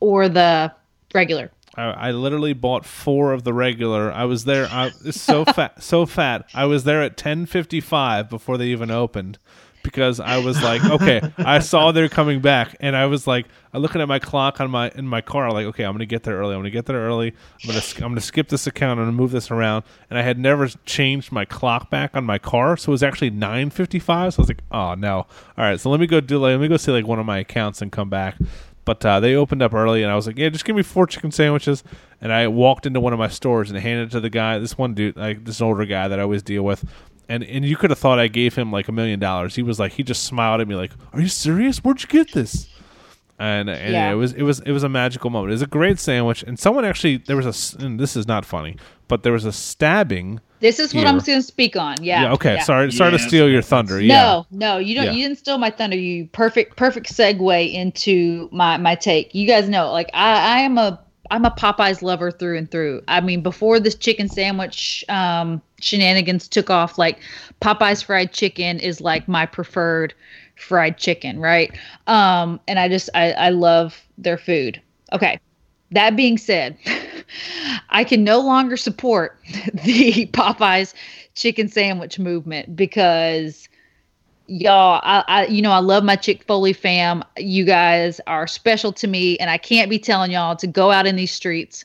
or 0.00 0.28
the 0.28 0.70
regular? 1.14 1.50
I, 1.76 2.08
I 2.08 2.10
literally 2.12 2.52
bought 2.52 2.84
four 2.84 3.32
of 3.32 3.44
the 3.44 3.52
regular. 3.52 4.12
I 4.12 4.24
was 4.24 4.44
there. 4.44 4.66
I 4.70 4.90
it's 5.04 5.20
so 5.20 5.44
fat, 5.56 5.82
so 5.82 6.06
fat. 6.06 6.48
I 6.54 6.66
was 6.66 6.84
there 6.84 7.02
at 7.02 7.16
ten 7.16 7.46
fifty 7.46 7.80
five 7.80 8.30
before 8.30 8.58
they 8.58 8.66
even 8.66 8.90
opened 8.90 9.38
because 9.84 10.18
I 10.18 10.38
was 10.38 10.60
like, 10.62 10.82
okay, 10.84 11.20
I 11.38 11.60
saw 11.60 11.92
they're 11.92 12.08
coming 12.08 12.40
back, 12.40 12.74
and 12.80 12.96
I 12.96 13.06
was 13.06 13.26
like, 13.26 13.46
I'm 13.72 13.82
looking 13.82 14.00
at 14.00 14.08
my 14.08 14.18
clock 14.18 14.60
on 14.60 14.70
my 14.70 14.90
in 14.96 15.06
my 15.06 15.20
car. 15.20 15.52
like, 15.52 15.66
okay, 15.66 15.84
I'm 15.84 15.92
gonna 15.92 16.06
get 16.06 16.24
there 16.24 16.36
early. 16.36 16.54
I'm 16.54 16.60
gonna 16.60 16.70
get 16.70 16.86
there 16.86 16.96
early. 16.96 17.34
I'm 17.62 17.68
gonna 17.68 17.82
I'm 17.96 18.10
gonna 18.10 18.20
skip 18.20 18.48
this 18.48 18.66
account. 18.66 18.98
I'm 18.98 19.06
gonna 19.06 19.16
move 19.16 19.30
this 19.30 19.50
around. 19.52 19.84
And 20.10 20.18
I 20.18 20.22
had 20.22 20.38
never 20.38 20.66
changed 20.86 21.30
my 21.30 21.44
clock 21.44 21.90
back 21.90 22.16
on 22.16 22.24
my 22.24 22.38
car, 22.38 22.76
so 22.76 22.90
it 22.90 22.94
was 22.94 23.02
actually 23.02 23.30
nine 23.30 23.70
fifty 23.70 23.98
five. 24.00 24.34
So 24.34 24.40
I 24.40 24.42
was 24.42 24.48
like, 24.48 24.62
oh 24.72 24.94
no. 24.94 25.16
All 25.18 25.26
right, 25.58 25.78
so 25.78 25.90
let 25.90 26.00
me 26.00 26.06
go 26.06 26.20
do 26.20 26.38
like 26.38 26.50
let 26.52 26.60
me 26.60 26.68
go 26.68 26.78
see 26.78 26.90
like 26.90 27.06
one 27.06 27.20
of 27.20 27.26
my 27.26 27.38
accounts 27.38 27.80
and 27.82 27.92
come 27.92 28.08
back. 28.08 28.36
But 28.84 29.04
uh, 29.04 29.20
they 29.20 29.34
opened 29.34 29.62
up 29.62 29.72
early, 29.72 30.02
and 30.02 30.12
I 30.12 30.16
was 30.16 30.26
like, 30.26 30.38
"Yeah, 30.38 30.48
just 30.50 30.64
give 30.64 30.76
me 30.76 30.82
four 30.82 31.06
chicken 31.06 31.30
sandwiches." 31.30 31.82
And 32.20 32.32
I 32.32 32.48
walked 32.48 32.86
into 32.86 33.00
one 33.00 33.12
of 33.12 33.18
my 33.18 33.28
stores 33.28 33.70
and 33.70 33.78
handed 33.78 34.08
it 34.08 34.10
to 34.12 34.20
the 34.20 34.30
guy. 34.30 34.58
This 34.58 34.76
one 34.76 34.94
dude, 34.94 35.16
like 35.16 35.44
this 35.44 35.60
older 35.60 35.84
guy 35.84 36.08
that 36.08 36.18
I 36.18 36.22
always 36.22 36.42
deal 36.42 36.62
with, 36.62 36.84
and 37.28 37.42
and 37.44 37.64
you 37.64 37.76
could 37.76 37.90
have 37.90 37.98
thought 37.98 38.18
I 38.18 38.28
gave 38.28 38.54
him 38.54 38.70
like 38.70 38.88
a 38.88 38.92
million 38.92 39.20
dollars. 39.20 39.54
He 39.54 39.62
was 39.62 39.78
like, 39.78 39.92
he 39.92 40.02
just 40.02 40.24
smiled 40.24 40.60
at 40.60 40.68
me 40.68 40.74
like, 40.74 40.92
"Are 41.12 41.20
you 41.20 41.28
serious? 41.28 41.78
Where'd 41.78 42.02
you 42.02 42.08
get 42.08 42.32
this?" 42.32 42.68
And 43.38 43.68
and 43.68 43.92
Yeah. 43.92 44.12
it 44.12 44.14
was 44.14 44.32
it 44.32 44.42
was 44.42 44.60
it 44.60 44.70
was 44.70 44.84
a 44.84 44.88
magical 44.88 45.28
moment. 45.30 45.50
It 45.50 45.54
was 45.54 45.62
a 45.62 45.66
great 45.66 45.98
sandwich, 45.98 46.44
and 46.44 46.58
someone 46.58 46.84
actually 46.84 47.16
there 47.16 47.36
was 47.36 47.74
a 47.76 47.84
and 47.84 47.98
this 47.98 48.14
is 48.16 48.28
not 48.28 48.44
funny, 48.44 48.76
but 49.08 49.22
there 49.24 49.32
was 49.32 49.44
a 49.44 49.52
stabbing. 49.52 50.40
This 50.60 50.78
is 50.78 50.94
what 50.94 51.00
Here. 51.00 51.08
I'm 51.08 51.18
going 51.18 51.40
to 51.40 51.42
speak 51.42 51.76
on. 51.76 52.02
Yeah. 52.02 52.22
Yeah, 52.22 52.32
okay, 52.34 52.60
sorry 52.60 52.90
sorry 52.92 53.10
to 53.10 53.18
steal 53.18 53.50
your 53.50 53.60
thunder. 53.60 54.00
Yeah, 54.00 54.22
No, 54.22 54.46
no, 54.50 54.78
you 54.78 54.94
don't. 54.94 55.06
Yeah. 55.06 55.10
You 55.12 55.24
didn't 55.24 55.38
steal 55.38 55.58
my 55.58 55.70
thunder. 55.70 55.96
You 55.96 56.26
perfect, 56.28 56.76
perfect 56.76 57.12
segue 57.12 57.72
into 57.74 58.48
my 58.52 58.76
my 58.78 58.94
take. 58.94 59.34
You 59.34 59.46
guys 59.46 59.68
know, 59.68 59.90
like 59.92 60.10
I, 60.14 60.58
I 60.58 60.58
am 60.60 60.78
a 60.78 61.00
I'm 61.30 61.44
a 61.44 61.50
Popeyes 61.50 62.02
lover 62.02 62.30
through 62.30 62.58
and 62.58 62.70
through. 62.70 63.02
I 63.08 63.20
mean, 63.20 63.42
before 63.42 63.80
this 63.80 63.94
chicken 63.94 64.28
sandwich 64.28 65.04
um, 65.08 65.62
shenanigans 65.80 66.48
took 66.48 66.70
off, 66.70 66.98
like 66.98 67.18
Popeyes 67.60 68.04
fried 68.04 68.32
chicken 68.32 68.78
is 68.78 69.00
like 69.00 69.26
my 69.26 69.46
preferred 69.46 70.14
fried 70.56 70.98
chicken, 70.98 71.40
right? 71.40 71.76
Um, 72.06 72.60
and 72.68 72.78
I 72.78 72.88
just 72.88 73.10
I, 73.14 73.32
I 73.32 73.48
love 73.50 74.02
their 74.18 74.38
food. 74.38 74.80
Okay. 75.12 75.38
That 75.90 76.16
being 76.16 76.38
said, 76.38 76.76
I 77.90 78.04
can 78.04 78.24
no 78.24 78.40
longer 78.40 78.76
support 78.76 79.38
the 79.72 80.26
Popeyes 80.32 80.94
chicken 81.34 81.68
sandwich 81.68 82.18
movement 82.18 82.76
because 82.76 83.68
y'all 84.46 85.00
I, 85.02 85.24
I 85.26 85.46
you 85.46 85.62
know 85.62 85.70
i 85.70 85.78
love 85.78 86.04
my 86.04 86.16
chick 86.16 86.44
foley 86.44 86.72
fam. 86.72 87.24
You 87.38 87.64
guys 87.64 88.20
are 88.26 88.46
special 88.46 88.92
to 88.92 89.06
me 89.06 89.38
and 89.38 89.48
i 89.48 89.56
can't 89.56 89.88
be 89.88 89.98
telling 89.98 90.30
y'all 90.30 90.56
to 90.56 90.66
go 90.66 90.90
out 90.90 91.06
in 91.06 91.16
these 91.16 91.32
streets 91.32 91.84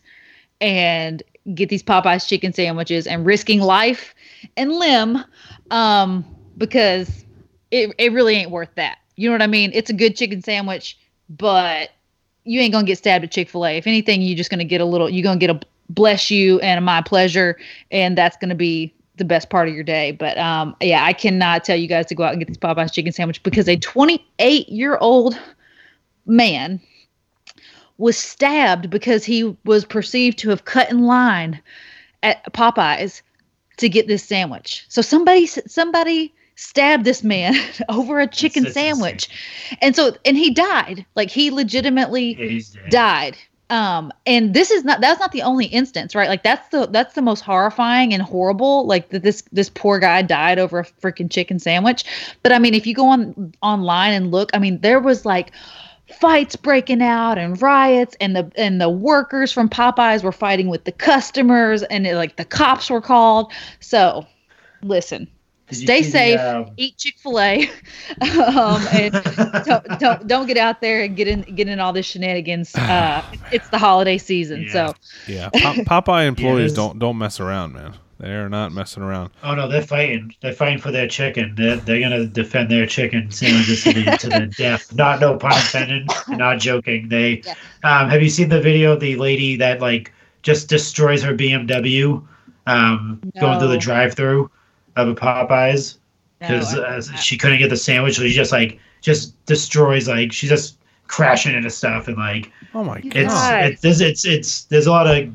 and 0.59 1.23
get 1.53 1.69
these 1.69 1.83
popeyes 1.83 2.27
chicken 2.27 2.51
sandwiches 2.51 3.07
and 3.07 3.25
risking 3.25 3.61
life 3.61 4.13
and 4.57 4.73
limb 4.73 5.23
um 5.71 6.25
because 6.57 7.25
it, 7.71 7.93
it 7.99 8.11
really 8.11 8.35
ain't 8.35 8.49
worth 8.49 8.73
that. 8.75 8.97
You 9.15 9.29
know 9.29 9.33
what 9.33 9.41
i 9.41 9.47
mean? 9.47 9.71
It's 9.73 9.89
a 9.89 9.93
good 9.93 10.15
chicken 10.15 10.41
sandwich 10.41 10.97
but 11.29 11.91
you 12.43 12.59
ain't 12.59 12.73
gonna 12.73 12.85
get 12.85 12.97
stabbed 12.97 13.23
at 13.23 13.31
chick-fil-a. 13.31 13.77
If 13.77 13.87
anything 13.87 14.21
you're 14.21 14.37
just 14.37 14.49
gonna 14.49 14.65
get 14.65 14.81
a 14.81 14.85
little 14.85 15.09
you're 15.09 15.23
gonna 15.23 15.39
get 15.39 15.49
a 15.49 15.59
bless 15.89 16.29
you 16.29 16.59
and 16.59 16.83
my 16.83 17.01
pleasure 17.01 17.57
and 17.89 18.17
that's 18.17 18.37
gonna 18.37 18.55
be 18.55 18.93
the 19.19 19.25
best 19.25 19.51
part 19.51 19.69
of 19.69 19.75
your 19.75 19.83
day. 19.83 20.11
But 20.11 20.37
um 20.39 20.75
yeah 20.81 21.05
i 21.05 21.13
cannot 21.13 21.63
tell 21.63 21.77
you 21.77 21.87
guys 21.87 22.07
to 22.07 22.15
go 22.15 22.23
out 22.23 22.31
and 22.33 22.39
get 22.39 22.47
this 22.47 22.57
popeyes 22.57 22.93
chicken 22.93 23.13
sandwich 23.13 23.43
because 23.43 23.69
a 23.69 23.77
28 23.77 24.69
year 24.69 24.97
old 25.01 25.39
man 26.25 26.81
was 27.97 28.17
stabbed 28.17 28.89
because 28.89 29.25
he 29.25 29.55
was 29.65 29.85
perceived 29.85 30.39
to 30.39 30.49
have 30.49 30.65
cut 30.65 30.89
in 30.91 31.03
line 31.03 31.61
at 32.23 32.43
popeyes 32.53 33.21
to 33.77 33.89
get 33.89 34.07
this 34.07 34.23
sandwich. 34.23 34.85
So 34.89 35.01
somebody 35.01 35.47
somebody 35.47 36.33
stabbed 36.55 37.05
this 37.05 37.23
man 37.23 37.55
over 37.89 38.19
a 38.19 38.27
chicken 38.27 38.65
That's 38.65 38.81
insane. 38.81 38.83
sandwich. 38.85 39.29
And 39.81 39.95
so 39.95 40.15
and 40.25 40.37
he 40.37 40.51
died. 40.51 41.05
Like 41.15 41.29
he 41.29 41.51
legitimately 41.51 42.41
Yeah, 42.41 42.59
died 42.87 43.37
um 43.69 44.11
and 44.25 44.53
this 44.53 44.71
is 44.71 44.83
not 44.83 45.01
that's 45.01 45.19
not 45.19 45.31
the 45.31 45.41
only 45.41 45.65
instance 45.65 46.15
right? 46.15 46.29
Like 46.29 46.43
that's 46.43 46.67
the 46.69 46.87
that's 46.87 47.15
the 47.15 47.21
most 47.21 47.41
horrifying 47.41 48.13
and 48.13 48.23
horrible 48.23 48.85
like 48.85 49.09
that 49.09 49.23
this 49.23 49.43
this 49.51 49.69
poor 49.69 49.99
guy 49.99 50.21
died 50.21 50.59
over 50.59 50.79
a 50.79 50.85
freaking 50.85 51.29
chicken 51.29 51.59
sandwich. 51.59 52.03
But 52.43 52.51
i 52.51 52.59
mean 52.59 52.73
if 52.73 52.87
you 52.87 52.93
go 52.93 53.07
on 53.07 53.53
online 53.61 54.13
and 54.13 54.31
look 54.31 54.49
i 54.53 54.59
mean 54.59 54.79
there 54.81 54.99
was 54.99 55.25
like 55.25 55.51
fights 56.19 56.55
breaking 56.55 57.01
out 57.01 57.37
and 57.37 57.61
riots 57.61 58.15
and 58.19 58.35
the 58.35 58.51
and 58.55 58.81
the 58.81 58.89
workers 58.89 59.51
from 59.51 59.69
popeyes 59.69 60.23
were 60.23 60.31
fighting 60.31 60.67
with 60.67 60.83
the 60.83 60.91
customers 60.91 61.83
and 61.83 62.07
it, 62.07 62.15
like 62.15 62.35
the 62.35 62.45
cops 62.45 62.89
were 62.89 63.01
called. 63.01 63.51
So 63.79 64.25
listen 64.81 65.27
stay 65.71 66.01
see 66.03 66.09
the, 66.09 66.11
safe 66.11 66.39
um, 66.39 66.71
eat 66.77 66.97
chick-fil-a 66.97 67.69
um, 68.21 68.81
and 68.93 69.13
don't, 69.65 69.85
don't 69.99 70.27
don't 70.27 70.47
get 70.47 70.57
out 70.57 70.81
there 70.81 71.03
and 71.03 71.15
get 71.15 71.27
in 71.27 71.41
get 71.41 71.67
in 71.67 71.79
all 71.79 71.93
this 71.93 72.05
shenanigans 72.05 72.73
uh 72.75 73.23
it's 73.51 73.69
the 73.69 73.77
holiday 73.77 74.17
season 74.17 74.63
Yeah. 74.63 74.71
so 74.71 74.93
yeah. 75.27 75.49
Pop- 75.85 76.05
Popeye 76.05 76.27
employees 76.27 76.71
this- 76.71 76.73
don't 76.73 76.99
don't 76.99 77.17
mess 77.17 77.39
around, 77.39 77.73
man. 77.73 77.93
They 78.19 78.31
are 78.35 78.49
not 78.49 78.73
messing 78.73 79.01
around. 79.01 79.29
Oh 79.43 79.55
no, 79.55 79.69
they're 79.69 79.81
fighting. 79.81 80.35
They're 80.41 80.51
fighting 80.51 80.79
for 80.79 80.91
their 80.91 81.07
chicken. 81.07 81.53
They're, 81.55 81.77
they're 81.77 82.01
gonna 82.01 82.25
defend 82.25 82.69
their 82.69 82.85
chicken 82.85 83.31
sandwiches 83.31 83.81
to 83.85 83.93
the 83.93 84.03
to 84.17 84.27
the 84.27 84.53
death. 84.57 84.93
Not 84.93 85.21
no 85.21 85.37
pun 85.37 85.53
intended. 85.53 86.09
Not 86.27 86.59
joking. 86.59 87.07
They 87.07 87.41
Yeah. 87.45 87.53
um, 87.85 88.09
have 88.09 88.21
you 88.21 88.29
seen 88.29 88.49
the 88.49 88.59
video 88.59 88.91
of 88.91 88.99
the 88.99 89.15
lady 89.15 89.55
that 89.55 89.79
like 89.79 90.11
just 90.41 90.67
destroys 90.67 91.23
her 91.23 91.33
BMW 91.33 92.21
um, 92.67 93.21
going 93.39 93.57
through 93.57 93.69
the 93.69 93.77
drive-through 93.77 94.51
of 94.95 95.07
a 95.07 95.15
Popeyes 95.15 95.97
because 96.39 96.73
No, 96.73 96.81
uh, 96.83 97.01
she 97.01 97.37
couldn't 97.37 97.59
get 97.59 97.69
the 97.69 97.77
sandwich, 97.77 98.15
so 98.17 98.23
she 98.23 98.33
just 98.33 98.51
like 98.51 98.79
just 99.01 99.43
destroys 99.45 100.07
like 100.07 100.31
she's 100.31 100.49
just 100.49 100.77
crashing 101.07 101.55
into 101.55 101.69
stuff 101.69 102.07
and 102.07 102.17
like 102.17 102.51
Oh 102.73 102.83
my 102.83 103.01
god. 103.01 103.15
it's 103.15 103.33
God. 103.33 103.63
it's 103.83 104.01
it's 104.01 104.25
it's 104.25 104.63
there's 104.65 104.87
a 104.87 104.91
lot 104.91 105.07
of 105.07 105.29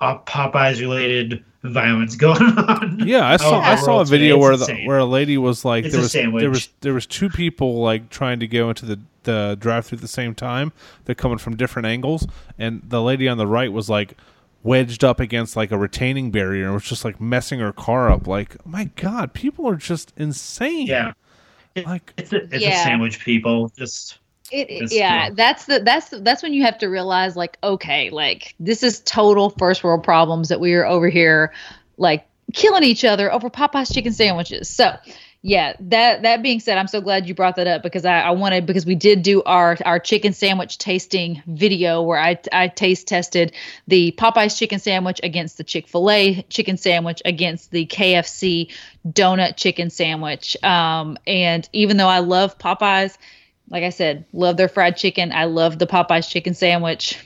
uh, 0.00 0.18
Popeyes 0.26 0.80
related 0.80 1.44
violence 1.64 2.14
going 2.24 2.40
on. 2.42 3.00
Yeah, 3.06 3.26
I 3.26 3.36
saw 3.36 3.60
I 3.60 3.74
saw 3.74 3.84
a 3.84 3.94
world 3.96 4.06
today. 4.06 4.18
video 4.18 4.36
It's 4.36 4.42
where 4.42 4.56
the 4.56 4.64
insane. 4.64 4.86
where 4.86 4.98
a 4.98 5.04
lady 5.04 5.36
was 5.38 5.64
like 5.64 5.84
It's 5.84 5.92
there 5.92 6.00
a 6.00 6.30
was 6.30 6.40
there 6.40 6.50
was 6.50 6.68
there 6.82 6.94
was 6.94 7.06
two 7.06 7.28
people 7.28 7.80
like 7.82 8.10
trying 8.10 8.38
to 8.40 8.46
go 8.46 8.68
into 8.68 8.86
the 8.86 9.00
the 9.24 9.56
drive 9.60 9.84
through 9.86 9.96
at 9.96 10.02
the 10.02 10.08
same 10.08 10.34
time. 10.34 10.72
They're 11.04 11.14
coming 11.14 11.36
from 11.38 11.56
different 11.56 11.86
angles, 11.86 12.26
and 12.58 12.80
the 12.88 13.02
lady 13.02 13.28
on 13.28 13.36
the 13.38 13.46
right 13.46 13.70
was 13.72 13.90
like 13.90 14.16
wedged 14.62 15.04
up 15.04 15.20
against 15.20 15.56
like 15.56 15.70
a 15.70 15.78
retaining 15.78 16.30
barrier 16.30 16.64
and 16.66 16.74
was 16.74 16.84
just 16.84 17.04
like 17.04 17.20
messing 17.20 17.60
her 17.60 17.72
car 17.72 18.10
up. 18.10 18.26
Like, 18.26 18.64
my 18.66 18.84
God, 18.96 19.32
people 19.32 19.68
are 19.68 19.76
just 19.76 20.12
insane. 20.16 20.86
Yeah. 20.86 21.12
like 21.86 22.12
It's 22.16 22.32
a, 22.32 22.44
it's 22.44 22.62
Yeah. 22.64 22.80
a 22.80 22.82
sandwich, 22.84 23.20
people. 23.24 23.68
Just 23.76 24.18
It, 24.50 24.68
it- 24.70 24.82
It's 24.84 24.94
yeah, 24.94 25.24
still- 25.26 25.34
that's 25.36 25.64
the 25.66 25.80
that's 25.80 26.08
that's 26.22 26.42
when 26.42 26.52
you 26.54 26.62
have 26.64 26.78
to 26.78 26.86
realize 26.88 27.36
like 27.36 27.56
okay, 27.62 28.10
like 28.10 28.54
this 28.58 28.82
is 28.82 29.00
total 29.00 29.50
first 29.50 29.84
world 29.84 30.02
problems 30.02 30.48
that 30.48 30.58
we 30.60 30.74
are 30.74 30.86
over 30.86 31.08
here 31.08 31.52
like 31.98 32.26
killing 32.54 32.82
each 32.82 33.04
other 33.04 33.30
over 33.32 33.50
Popeye's 33.50 33.90
chicken 33.92 34.12
sandwiches. 34.12 34.68
So, 34.68 34.96
yeah, 35.42 35.74
that 35.78 36.22
that 36.22 36.42
being 36.42 36.58
said, 36.58 36.78
I'm 36.78 36.88
so 36.88 37.00
glad 37.00 37.28
you 37.28 37.34
brought 37.34 37.56
that 37.56 37.68
up 37.68 37.84
because 37.84 38.04
I, 38.04 38.20
I 38.20 38.30
wanted 38.32 38.66
because 38.66 38.84
we 38.84 38.96
did 38.96 39.22
do 39.22 39.40
our 39.44 39.76
our 39.84 40.00
chicken 40.00 40.32
sandwich 40.32 40.78
tasting 40.78 41.42
video 41.46 42.02
where 42.02 42.18
I 42.18 42.40
I 42.52 42.66
taste 42.66 43.06
tested 43.06 43.52
the 43.86 44.12
Popeyes 44.18 44.58
chicken 44.58 44.80
sandwich 44.80 45.20
against 45.22 45.56
the 45.56 45.62
Chick-fil-A 45.62 46.42
chicken 46.50 46.76
sandwich 46.76 47.22
against 47.24 47.70
the 47.70 47.86
KFC 47.86 48.72
donut 49.06 49.56
chicken 49.56 49.90
sandwich. 49.90 50.56
Um, 50.64 51.16
and 51.24 51.68
even 51.72 51.98
though 51.98 52.08
I 52.08 52.18
love 52.18 52.58
Popeyes, 52.58 53.16
like 53.70 53.84
I 53.84 53.90
said, 53.90 54.24
love 54.32 54.56
their 54.56 54.68
fried 54.68 54.96
chicken. 54.96 55.30
I 55.30 55.44
love 55.44 55.78
the 55.78 55.86
Popeyes 55.86 56.28
chicken 56.28 56.54
sandwich. 56.54 57.16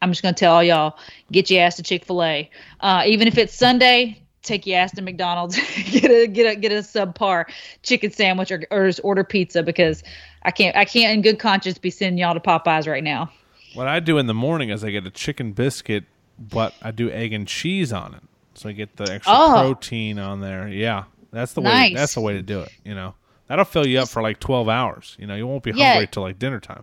I'm 0.00 0.10
just 0.10 0.22
gonna 0.22 0.34
tell 0.34 0.54
all 0.54 0.64
y'all, 0.64 0.98
get 1.30 1.48
your 1.48 1.62
ass 1.62 1.76
to 1.76 1.84
Chick 1.84 2.06
Fil 2.06 2.24
A. 2.24 2.50
Uh, 2.80 3.04
even 3.06 3.28
if 3.28 3.38
it's 3.38 3.54
Sunday, 3.54 4.21
take 4.42 4.66
your 4.66 4.78
ass 4.78 4.92
to 4.92 5.02
McDonald's, 5.02 5.56
get 5.90 6.10
a 6.10 6.26
get 6.26 6.46
a 6.52 6.56
get 6.56 6.72
a 6.72 6.76
subpar 6.76 7.44
chicken 7.82 8.10
sandwich 8.12 8.50
or, 8.50 8.62
or 8.70 8.86
just 8.86 9.00
order 9.04 9.24
pizza 9.24 9.62
because 9.62 10.02
I 10.42 10.50
can't 10.50 10.76
I 10.76 10.84
can't 10.84 11.12
in 11.14 11.22
good 11.22 11.38
conscience 11.38 11.78
be 11.78 11.90
sending 11.90 12.18
y'all 12.18 12.34
to 12.34 12.40
Popeyes 12.40 12.86
right 12.86 13.04
now. 13.04 13.30
what 13.74 13.88
I 13.88 14.00
do 14.00 14.18
in 14.18 14.26
the 14.26 14.34
morning 14.34 14.70
is 14.70 14.82
I 14.84 14.90
get 14.90 15.06
a 15.06 15.10
chicken 15.10 15.52
biscuit, 15.52 16.04
but 16.38 16.74
I 16.82 16.90
do 16.90 17.10
egg 17.10 17.32
and 17.32 17.46
cheese 17.46 17.92
on 17.92 18.14
it, 18.14 18.22
so 18.54 18.68
I 18.68 18.72
get 18.72 18.96
the 18.96 19.04
extra 19.12 19.32
Oh. 19.36 19.52
protein 19.60 20.18
on 20.18 20.40
there. 20.40 20.68
Yeah, 20.68 21.04
that's 21.30 21.52
the 21.52 21.60
way. 21.60 21.92
That's 21.94 22.14
the 22.14 22.20
way 22.20 22.34
to 22.34 22.42
do 22.42 22.60
it. 22.60 22.70
You 22.84 22.94
know, 22.94 23.14
that'll 23.46 23.64
fill 23.64 23.86
you 23.86 24.00
up 24.00 24.08
for 24.08 24.22
like 24.22 24.40
twelve 24.40 24.68
hours. 24.68 25.16
You 25.20 25.26
know, 25.26 25.34
you 25.36 25.46
won't 25.46 25.62
be 25.62 25.70
Yeah. 25.72 25.92
hungry 25.92 26.08
till 26.10 26.22
like 26.24 26.38
dinner 26.38 26.60
time. 26.60 26.82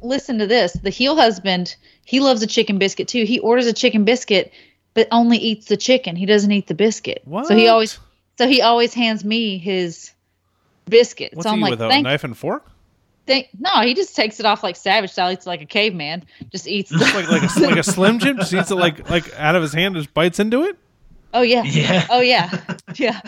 listen 0.00 0.38
to 0.38 0.46
this. 0.48 0.72
The 0.72 0.90
heel 0.90 1.14
husband, 1.14 1.76
he 2.04 2.18
loves 2.18 2.42
a 2.42 2.46
chicken 2.48 2.76
biscuit 2.78 3.06
too. 3.06 3.24
He 3.24 3.38
orders 3.38 3.66
a 3.66 3.72
chicken 3.72 4.04
biscuit, 4.04 4.52
but 4.94 5.08
only 5.10 5.38
eats 5.38 5.66
the 5.66 5.76
chicken. 5.76 6.16
He 6.16 6.26
doesn't 6.26 6.50
eat 6.52 6.66
the 6.66 6.74
biscuit. 6.74 7.22
What? 7.24 7.46
So 7.46 7.56
he 7.56 7.68
always, 7.68 7.98
so 8.38 8.46
he 8.48 8.60
always 8.62 8.94
hands 8.94 9.24
me 9.24 9.58
his 9.58 10.12
biscuit. 10.86 11.32
What's 11.34 11.46
so 11.46 11.52
I'm 11.52 11.58
he 11.58 11.62
like, 11.64 11.70
with 11.72 11.82
a 11.82 12.00
knife 12.02 12.24
and 12.24 12.36
fork? 12.36 12.66
thank. 13.26 13.48
No, 13.58 13.82
he 13.82 13.94
just 13.94 14.16
takes 14.16 14.40
it 14.40 14.46
off 14.46 14.62
like 14.62 14.76
savage 14.76 15.10
style. 15.10 15.30
Eats 15.32 15.46
like 15.46 15.62
a 15.62 15.66
caveman. 15.66 16.24
Just 16.50 16.66
eats. 16.66 16.90
The, 16.92 16.98
Like 16.98 17.28
like 17.28 17.42
a, 17.56 17.60
like 17.60 17.76
a 17.78 17.82
Slim 17.82 18.18
Jim, 18.18 18.36
just 18.38 18.52
eats 18.52 18.70
it 18.70 18.74
like 18.74 19.08
like 19.08 19.32
out 19.38 19.54
of 19.54 19.62
his 19.62 19.72
hand, 19.72 19.94
just 19.94 20.12
bites 20.12 20.38
into 20.40 20.64
it. 20.64 20.76
oh 21.34 21.42
yeah. 21.42 21.62
Yeah. 21.62 22.06
Oh 22.10 22.20
yeah. 22.20 22.50
Yeah. 22.96 23.20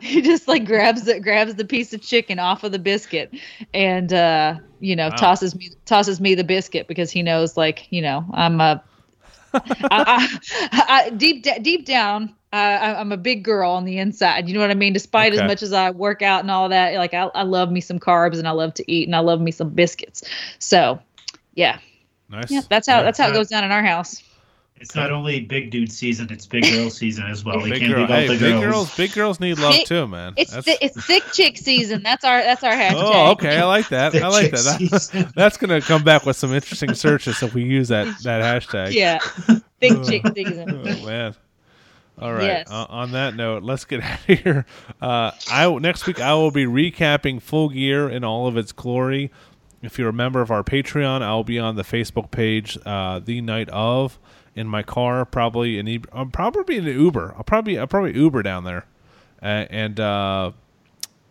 He 0.00 0.20
just 0.20 0.48
like 0.48 0.64
grabs 0.64 1.04
the 1.04 1.20
grabs 1.20 1.54
the 1.54 1.64
piece 1.64 1.92
of 1.92 2.02
chicken 2.02 2.40
off 2.40 2.64
of 2.64 2.72
the 2.72 2.78
biscuit, 2.80 3.32
and 3.72 4.12
uh, 4.12 4.56
you 4.80 4.96
know 4.96 5.10
Wow. 5.10 5.14
tosses 5.16 5.54
me 5.54 5.70
tosses 5.84 6.20
me 6.20 6.34
the 6.34 6.42
biscuit 6.42 6.88
because 6.88 7.12
he 7.12 7.22
knows 7.22 7.56
like 7.56 7.86
you 7.90 8.02
know 8.02 8.24
I'm 8.32 8.60
a 8.60 8.82
I, 9.90 10.38
I, 10.72 10.84
I, 11.06 11.10
deep 11.10 11.46
deep 11.62 11.86
down, 11.86 12.34
I, 12.52 12.94
I'm 12.94 13.12
a 13.12 13.16
big 13.16 13.44
girl 13.44 13.70
on 13.70 13.84
the 13.84 13.98
inside. 13.98 14.48
You 14.48 14.54
know 14.54 14.60
what 14.60 14.70
I 14.70 14.74
mean? 14.74 14.92
Despite 14.92 15.32
Okay. 15.32 15.42
as 15.42 15.46
much 15.46 15.62
as 15.62 15.72
I 15.72 15.90
work 15.90 16.22
out 16.22 16.40
and 16.40 16.50
all 16.50 16.68
that, 16.68 16.94
like 16.94 17.14
I, 17.14 17.24
I 17.34 17.42
love 17.42 17.70
me 17.70 17.80
some 17.80 17.98
carbs 17.98 18.38
and 18.38 18.46
I 18.46 18.52
love 18.52 18.74
to 18.74 18.92
eat 18.92 19.08
and 19.08 19.16
I 19.16 19.20
love 19.20 19.40
me 19.40 19.50
some 19.50 19.70
biscuits. 19.70 20.22
So, 20.58 21.00
yeah, 21.54 21.78
Nice. 22.28 22.50
yeah, 22.50 22.62
that's 22.68 22.88
how 22.88 23.02
that's 23.02 23.18
how 23.18 23.28
it 23.28 23.32
goes 23.32 23.48
down 23.48 23.64
in 23.64 23.72
our 23.72 23.82
house. 23.82 24.22
It's 24.82 24.96
not 24.96 25.12
only 25.12 25.38
big 25.40 25.70
dude 25.70 25.92
season; 25.92 26.26
it's 26.30 26.44
big 26.44 26.64
girl 26.64 26.90
season 26.90 27.24
as 27.26 27.44
well. 27.44 27.60
We 27.62 27.70
Big 27.70 27.82
can't 27.82 27.94
girl. 27.94 28.06
Hey, 28.08 28.26
the 28.26 28.32
big 28.32 28.40
girls. 28.40 28.64
girls. 28.64 28.96
Big 28.96 29.12
girls 29.12 29.38
need 29.38 29.56
love 29.60 29.74
Thick- 29.76 29.86
too, 29.86 30.08
man. 30.08 30.34
It's 30.36 30.50
That's- 30.50 30.64
thi- 30.78 30.84
it's 30.84 31.06
thick 31.06 31.22
chick 31.32 31.56
season. 31.56 32.02
That's 32.02 32.24
our 32.24 32.42
that's 32.42 32.64
our 32.64 32.72
hashtag. 32.72 32.94
Oh, 32.96 33.30
okay. 33.30 33.56
I 33.58 33.64
like 33.64 33.88
that. 33.90 34.12
I 34.22 34.26
like 34.26 34.50
Chick 34.50 34.90
that. 34.90 35.32
That's 35.36 35.56
gonna 35.56 35.80
come 35.80 36.02
back 36.02 36.26
with 36.26 36.36
some 36.36 36.52
interesting 36.52 36.94
searches 36.94 37.40
if 37.44 37.54
we 37.54 37.62
use 37.62 37.88
that 37.88 38.06
that 38.24 38.42
hashtag. 38.42 38.92
Yeah, 38.92 39.18
thick 39.80 40.02
chick 40.04 40.26
season. 40.34 40.82
Oh 41.02 41.06
man. 41.06 41.34
All 42.18 42.32
right. 42.34 42.42
Yes. 42.44 42.68
Uh, 42.70 42.84
on 42.88 43.12
that 43.12 43.36
note, 43.36 43.62
let's 43.62 43.84
get 43.84 44.02
out 44.02 44.18
of 44.28 44.38
here. 44.40 44.66
Uh, 45.00 45.30
I 45.48 45.72
next 45.78 46.08
week 46.08 46.20
I 46.20 46.34
will 46.34 46.50
be 46.50 46.66
recapping 46.66 47.40
Full 47.40 47.68
Gear 47.68 48.08
in 48.08 48.24
all 48.24 48.48
of 48.48 48.56
its 48.56 48.72
glory. 48.72 49.30
If 49.80 49.96
you're 49.98 50.08
a 50.10 50.12
member 50.12 50.40
of 50.40 50.50
our 50.50 50.64
Patreon, 50.64 51.22
I'll 51.22 51.44
be 51.44 51.58
on 51.60 51.76
the 51.76 51.82
Facebook 51.84 52.32
page 52.32 52.76
uh, 52.84 53.20
the 53.20 53.40
night 53.40 53.68
of 53.70 54.18
in 54.54 54.68
my 54.68 54.82
car, 54.82 55.24
probably 55.24 55.78
in 55.78 55.88
e- 55.88 56.02
I'll 56.12 56.26
probably 56.26 56.76
in 56.76 56.86
an 56.86 56.98
Uber. 56.98 57.34
I'll 57.36 57.44
probably 57.44 57.78
I'll 57.78 57.86
probably 57.86 58.14
Uber 58.14 58.42
down 58.42 58.64
there, 58.64 58.86
uh, 59.42 59.66
and 59.70 59.98
uh, 59.98 60.52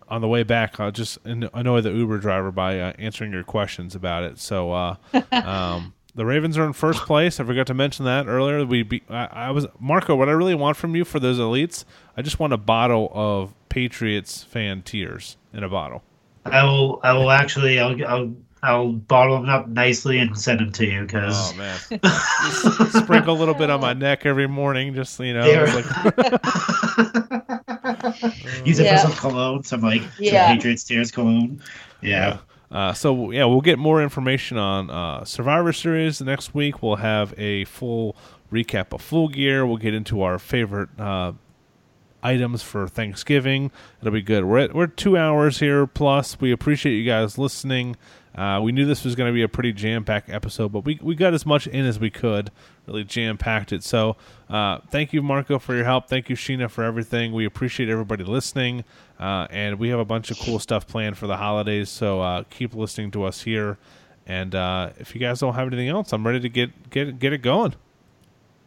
on 0.08 0.22
the 0.22 0.28
way 0.28 0.44
back, 0.44 0.80
I'll 0.80 0.92
just 0.92 1.18
annoy 1.24 1.82
the 1.82 1.92
Uber 1.92 2.18
driver 2.18 2.52
by 2.52 2.80
uh, 2.80 2.94
answering 3.00 3.32
your 3.32 3.44
questions 3.44 3.96
about 3.96 4.24
it. 4.24 4.40
So, 4.40 4.74
uh, 4.74 4.96
um, 5.32 5.94
the 6.16 6.26
Ravens 6.26 6.58
are 6.58 6.66
in 6.66 6.74
first 6.74 7.04
place. 7.04 7.40
I 7.40 7.46
forgot 7.46 7.68
to 7.68 7.74
mention 7.74 8.06
that 8.06 8.28
earlier. 8.28 8.66
We 8.66 8.84
be, 8.84 9.04
I, 9.10 9.28
I 9.32 9.52
was 9.52 9.68
Marco. 9.80 10.16
What 10.16 10.28
I 10.28 10.34
really 10.34 10.56
want 10.56 10.76
from 10.76 10.96
you 10.96 11.06
for 11.06 11.20
those 11.20 11.40
elites, 11.40 11.86
I 12.18 12.22
just 12.22 12.40
want 12.40 12.52
a 12.52 12.58
bottle 12.58 13.10
of 13.14 13.54
Patriots 13.70 14.44
fan 14.44 14.82
tears 14.82 15.38
in 15.54 15.64
a 15.64 15.70
bottle. 15.70 16.04
I 16.44 16.64
will. 16.64 17.00
I 17.04 17.14
will 17.14 17.32
actually. 17.32 17.80
I'll. 17.80 18.06
I'll. 18.06 18.34
I'll 18.64 18.92
bottle 18.94 19.42
them 19.42 19.50
up 19.50 19.68
nicely 19.68 20.20
and 20.20 20.38
send 20.38 20.60
them 20.60 20.72
to 20.74 20.86
you 20.86 21.02
because 21.02 21.52
Oh 21.52 21.56
man, 21.58 21.80
Just 21.90 22.94
sprinkle 23.04 23.36
a 23.36 23.40
little 23.40 23.56
bit 23.56 23.72
on 23.72 23.82
my 23.82 23.94
neck 23.94 24.24
every 24.26 24.48
morning, 24.48 24.94
just 24.94 25.20
you 25.20 25.34
know. 25.34 25.44
There. 25.44 25.66
like- 25.66 25.86
use 28.66 28.80
it 28.80 28.86
Yeah. 28.86 29.02
for 29.02 29.10
some 29.10 29.18
cologne, 29.18 29.64
some 29.64 29.82
like 29.82 30.02
some 30.02 30.12
Yeah. 30.20 30.54
Patriots 30.54 30.84
tears 30.84 31.12
cologne. 31.12 31.62
Yeah. 32.02 32.38
Uh, 32.72 32.94
so 32.94 33.32
yeah, 33.32 33.46
we'll 33.46 33.62
get 33.62 33.78
more 33.80 34.02
information 34.02 34.58
on 34.58 34.90
uh, 34.90 35.26
Survivor 35.26 35.74
Series 35.74 36.22
next 36.22 36.56
week. 36.56 36.82
We'll 36.82 36.96
have 36.98 37.34
a 37.38 37.66
full 37.66 38.16
recap 38.52 38.94
of 38.94 39.02
Full 39.02 39.28
Gear. 39.28 39.66
We'll 39.66 39.78
get 39.78 39.94
into 39.94 40.22
our 40.22 40.40
favorite 40.40 40.90
uh, 41.00 41.34
items 42.24 42.64
for 42.64 42.88
Thanksgiving. 42.88 43.72
It'll 44.00 44.14
be 44.14 44.22
good. 44.22 44.46
We're 44.46 44.60
at, 44.60 44.74
we're 44.74 44.88
two 44.88 45.18
hours 45.18 45.60
here 45.60 45.86
plus. 45.86 46.40
We 46.40 46.52
appreciate 46.52 46.96
you 46.96 47.06
guys 47.06 47.38
listening. 47.38 47.98
Uh, 48.36 48.62
we 48.64 48.72
knew 48.72 48.86
this 48.86 49.04
was 49.04 49.16
going 49.16 49.30
to 49.30 49.34
be 49.34 49.42
a 49.42 49.50
pretty 49.50 49.74
jam 49.74 50.06
packed 50.06 50.30
episode, 50.30 50.72
but 50.72 50.86
we 50.86 51.00
we 51.02 51.16
got 51.16 51.34
as 51.34 51.46
much 51.46 51.68
in 51.68 51.86
as 51.86 52.00
we 52.00 52.10
could. 52.10 52.50
Really 52.88 53.04
jam 53.04 53.38
packed 53.38 53.74
it. 53.74 53.84
So 53.84 54.16
uh, 54.50 54.80
thank 54.90 55.12
you, 55.12 55.22
Marco, 55.22 55.60
for 55.60 55.76
your 55.76 55.84
help. 55.84 56.08
Thank 56.08 56.30
you, 56.30 56.36
Sheena, 56.36 56.70
for 56.70 56.84
everything. 56.84 57.34
We 57.34 57.46
appreciate 57.46 57.90
everybody 57.90 58.24
listening, 58.24 58.86
uh, 59.20 59.48
and 59.50 59.80
we 59.80 59.90
have 59.90 60.00
a 60.00 60.06
bunch 60.06 60.32
of 60.32 60.40
cool 60.40 60.60
stuff 60.60 60.88
planned 60.88 61.18
for 61.18 61.28
the 61.28 61.38
holidays. 61.38 61.90
So 61.90 62.22
uh, 62.22 62.44
keep 62.50 62.74
listening 62.74 63.12
to 63.12 63.26
us 63.26 63.42
here. 63.42 63.78
And 64.26 64.56
uh, 64.56 64.92
if 64.98 65.14
you 65.14 65.20
guys 65.20 65.40
don't 65.40 65.56
have 65.56 65.68
anything 65.68 65.90
else, 65.90 66.14
I'm 66.14 66.26
ready 66.26 66.40
to 66.40 66.50
get 66.50 66.90
get 66.90 67.20
get 67.20 67.34
it 67.34 67.40
going. 67.40 67.76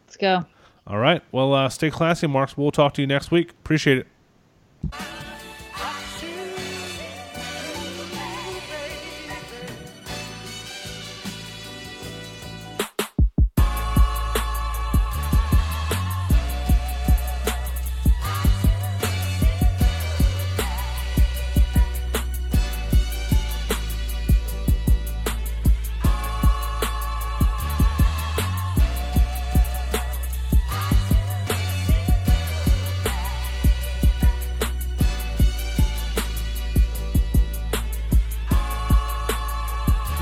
Let's 0.07 0.17
go. 0.17 0.45
All 0.87 0.99
right. 0.99 1.23
Well, 1.33 1.55
uh, 1.55 1.69
stay 1.71 1.91
classy, 1.91 2.27
Marks. 2.27 2.57
We'll 2.57 2.71
talk 2.71 2.93
to 2.95 3.01
you 3.01 3.07
next 3.07 3.31
week. 3.31 3.51
Appreciate 3.51 3.99
it. 3.99 5.34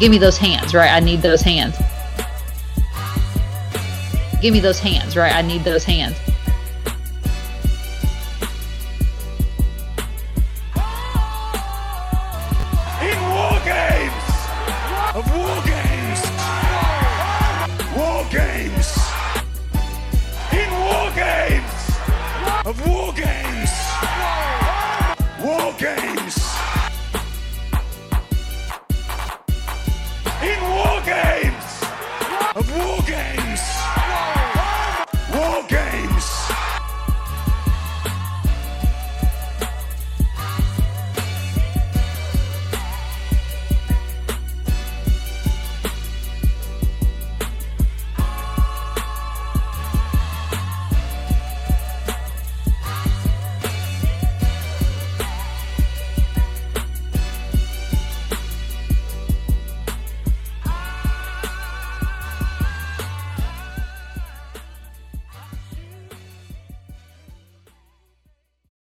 Give 0.02 0.10
me 0.10 0.18
those 0.18 0.36
hands, 0.36 0.74
right? 0.74 0.90
I 0.90 0.98
need 0.98 1.22
those 1.22 1.42
hands. 1.42 1.76
Give 4.40 4.52
me 4.52 4.58
those 4.58 4.80
hands, 4.80 5.16
right? 5.16 5.32
I 5.32 5.42
need 5.42 5.62
those 5.62 5.84
hands. 5.84 6.16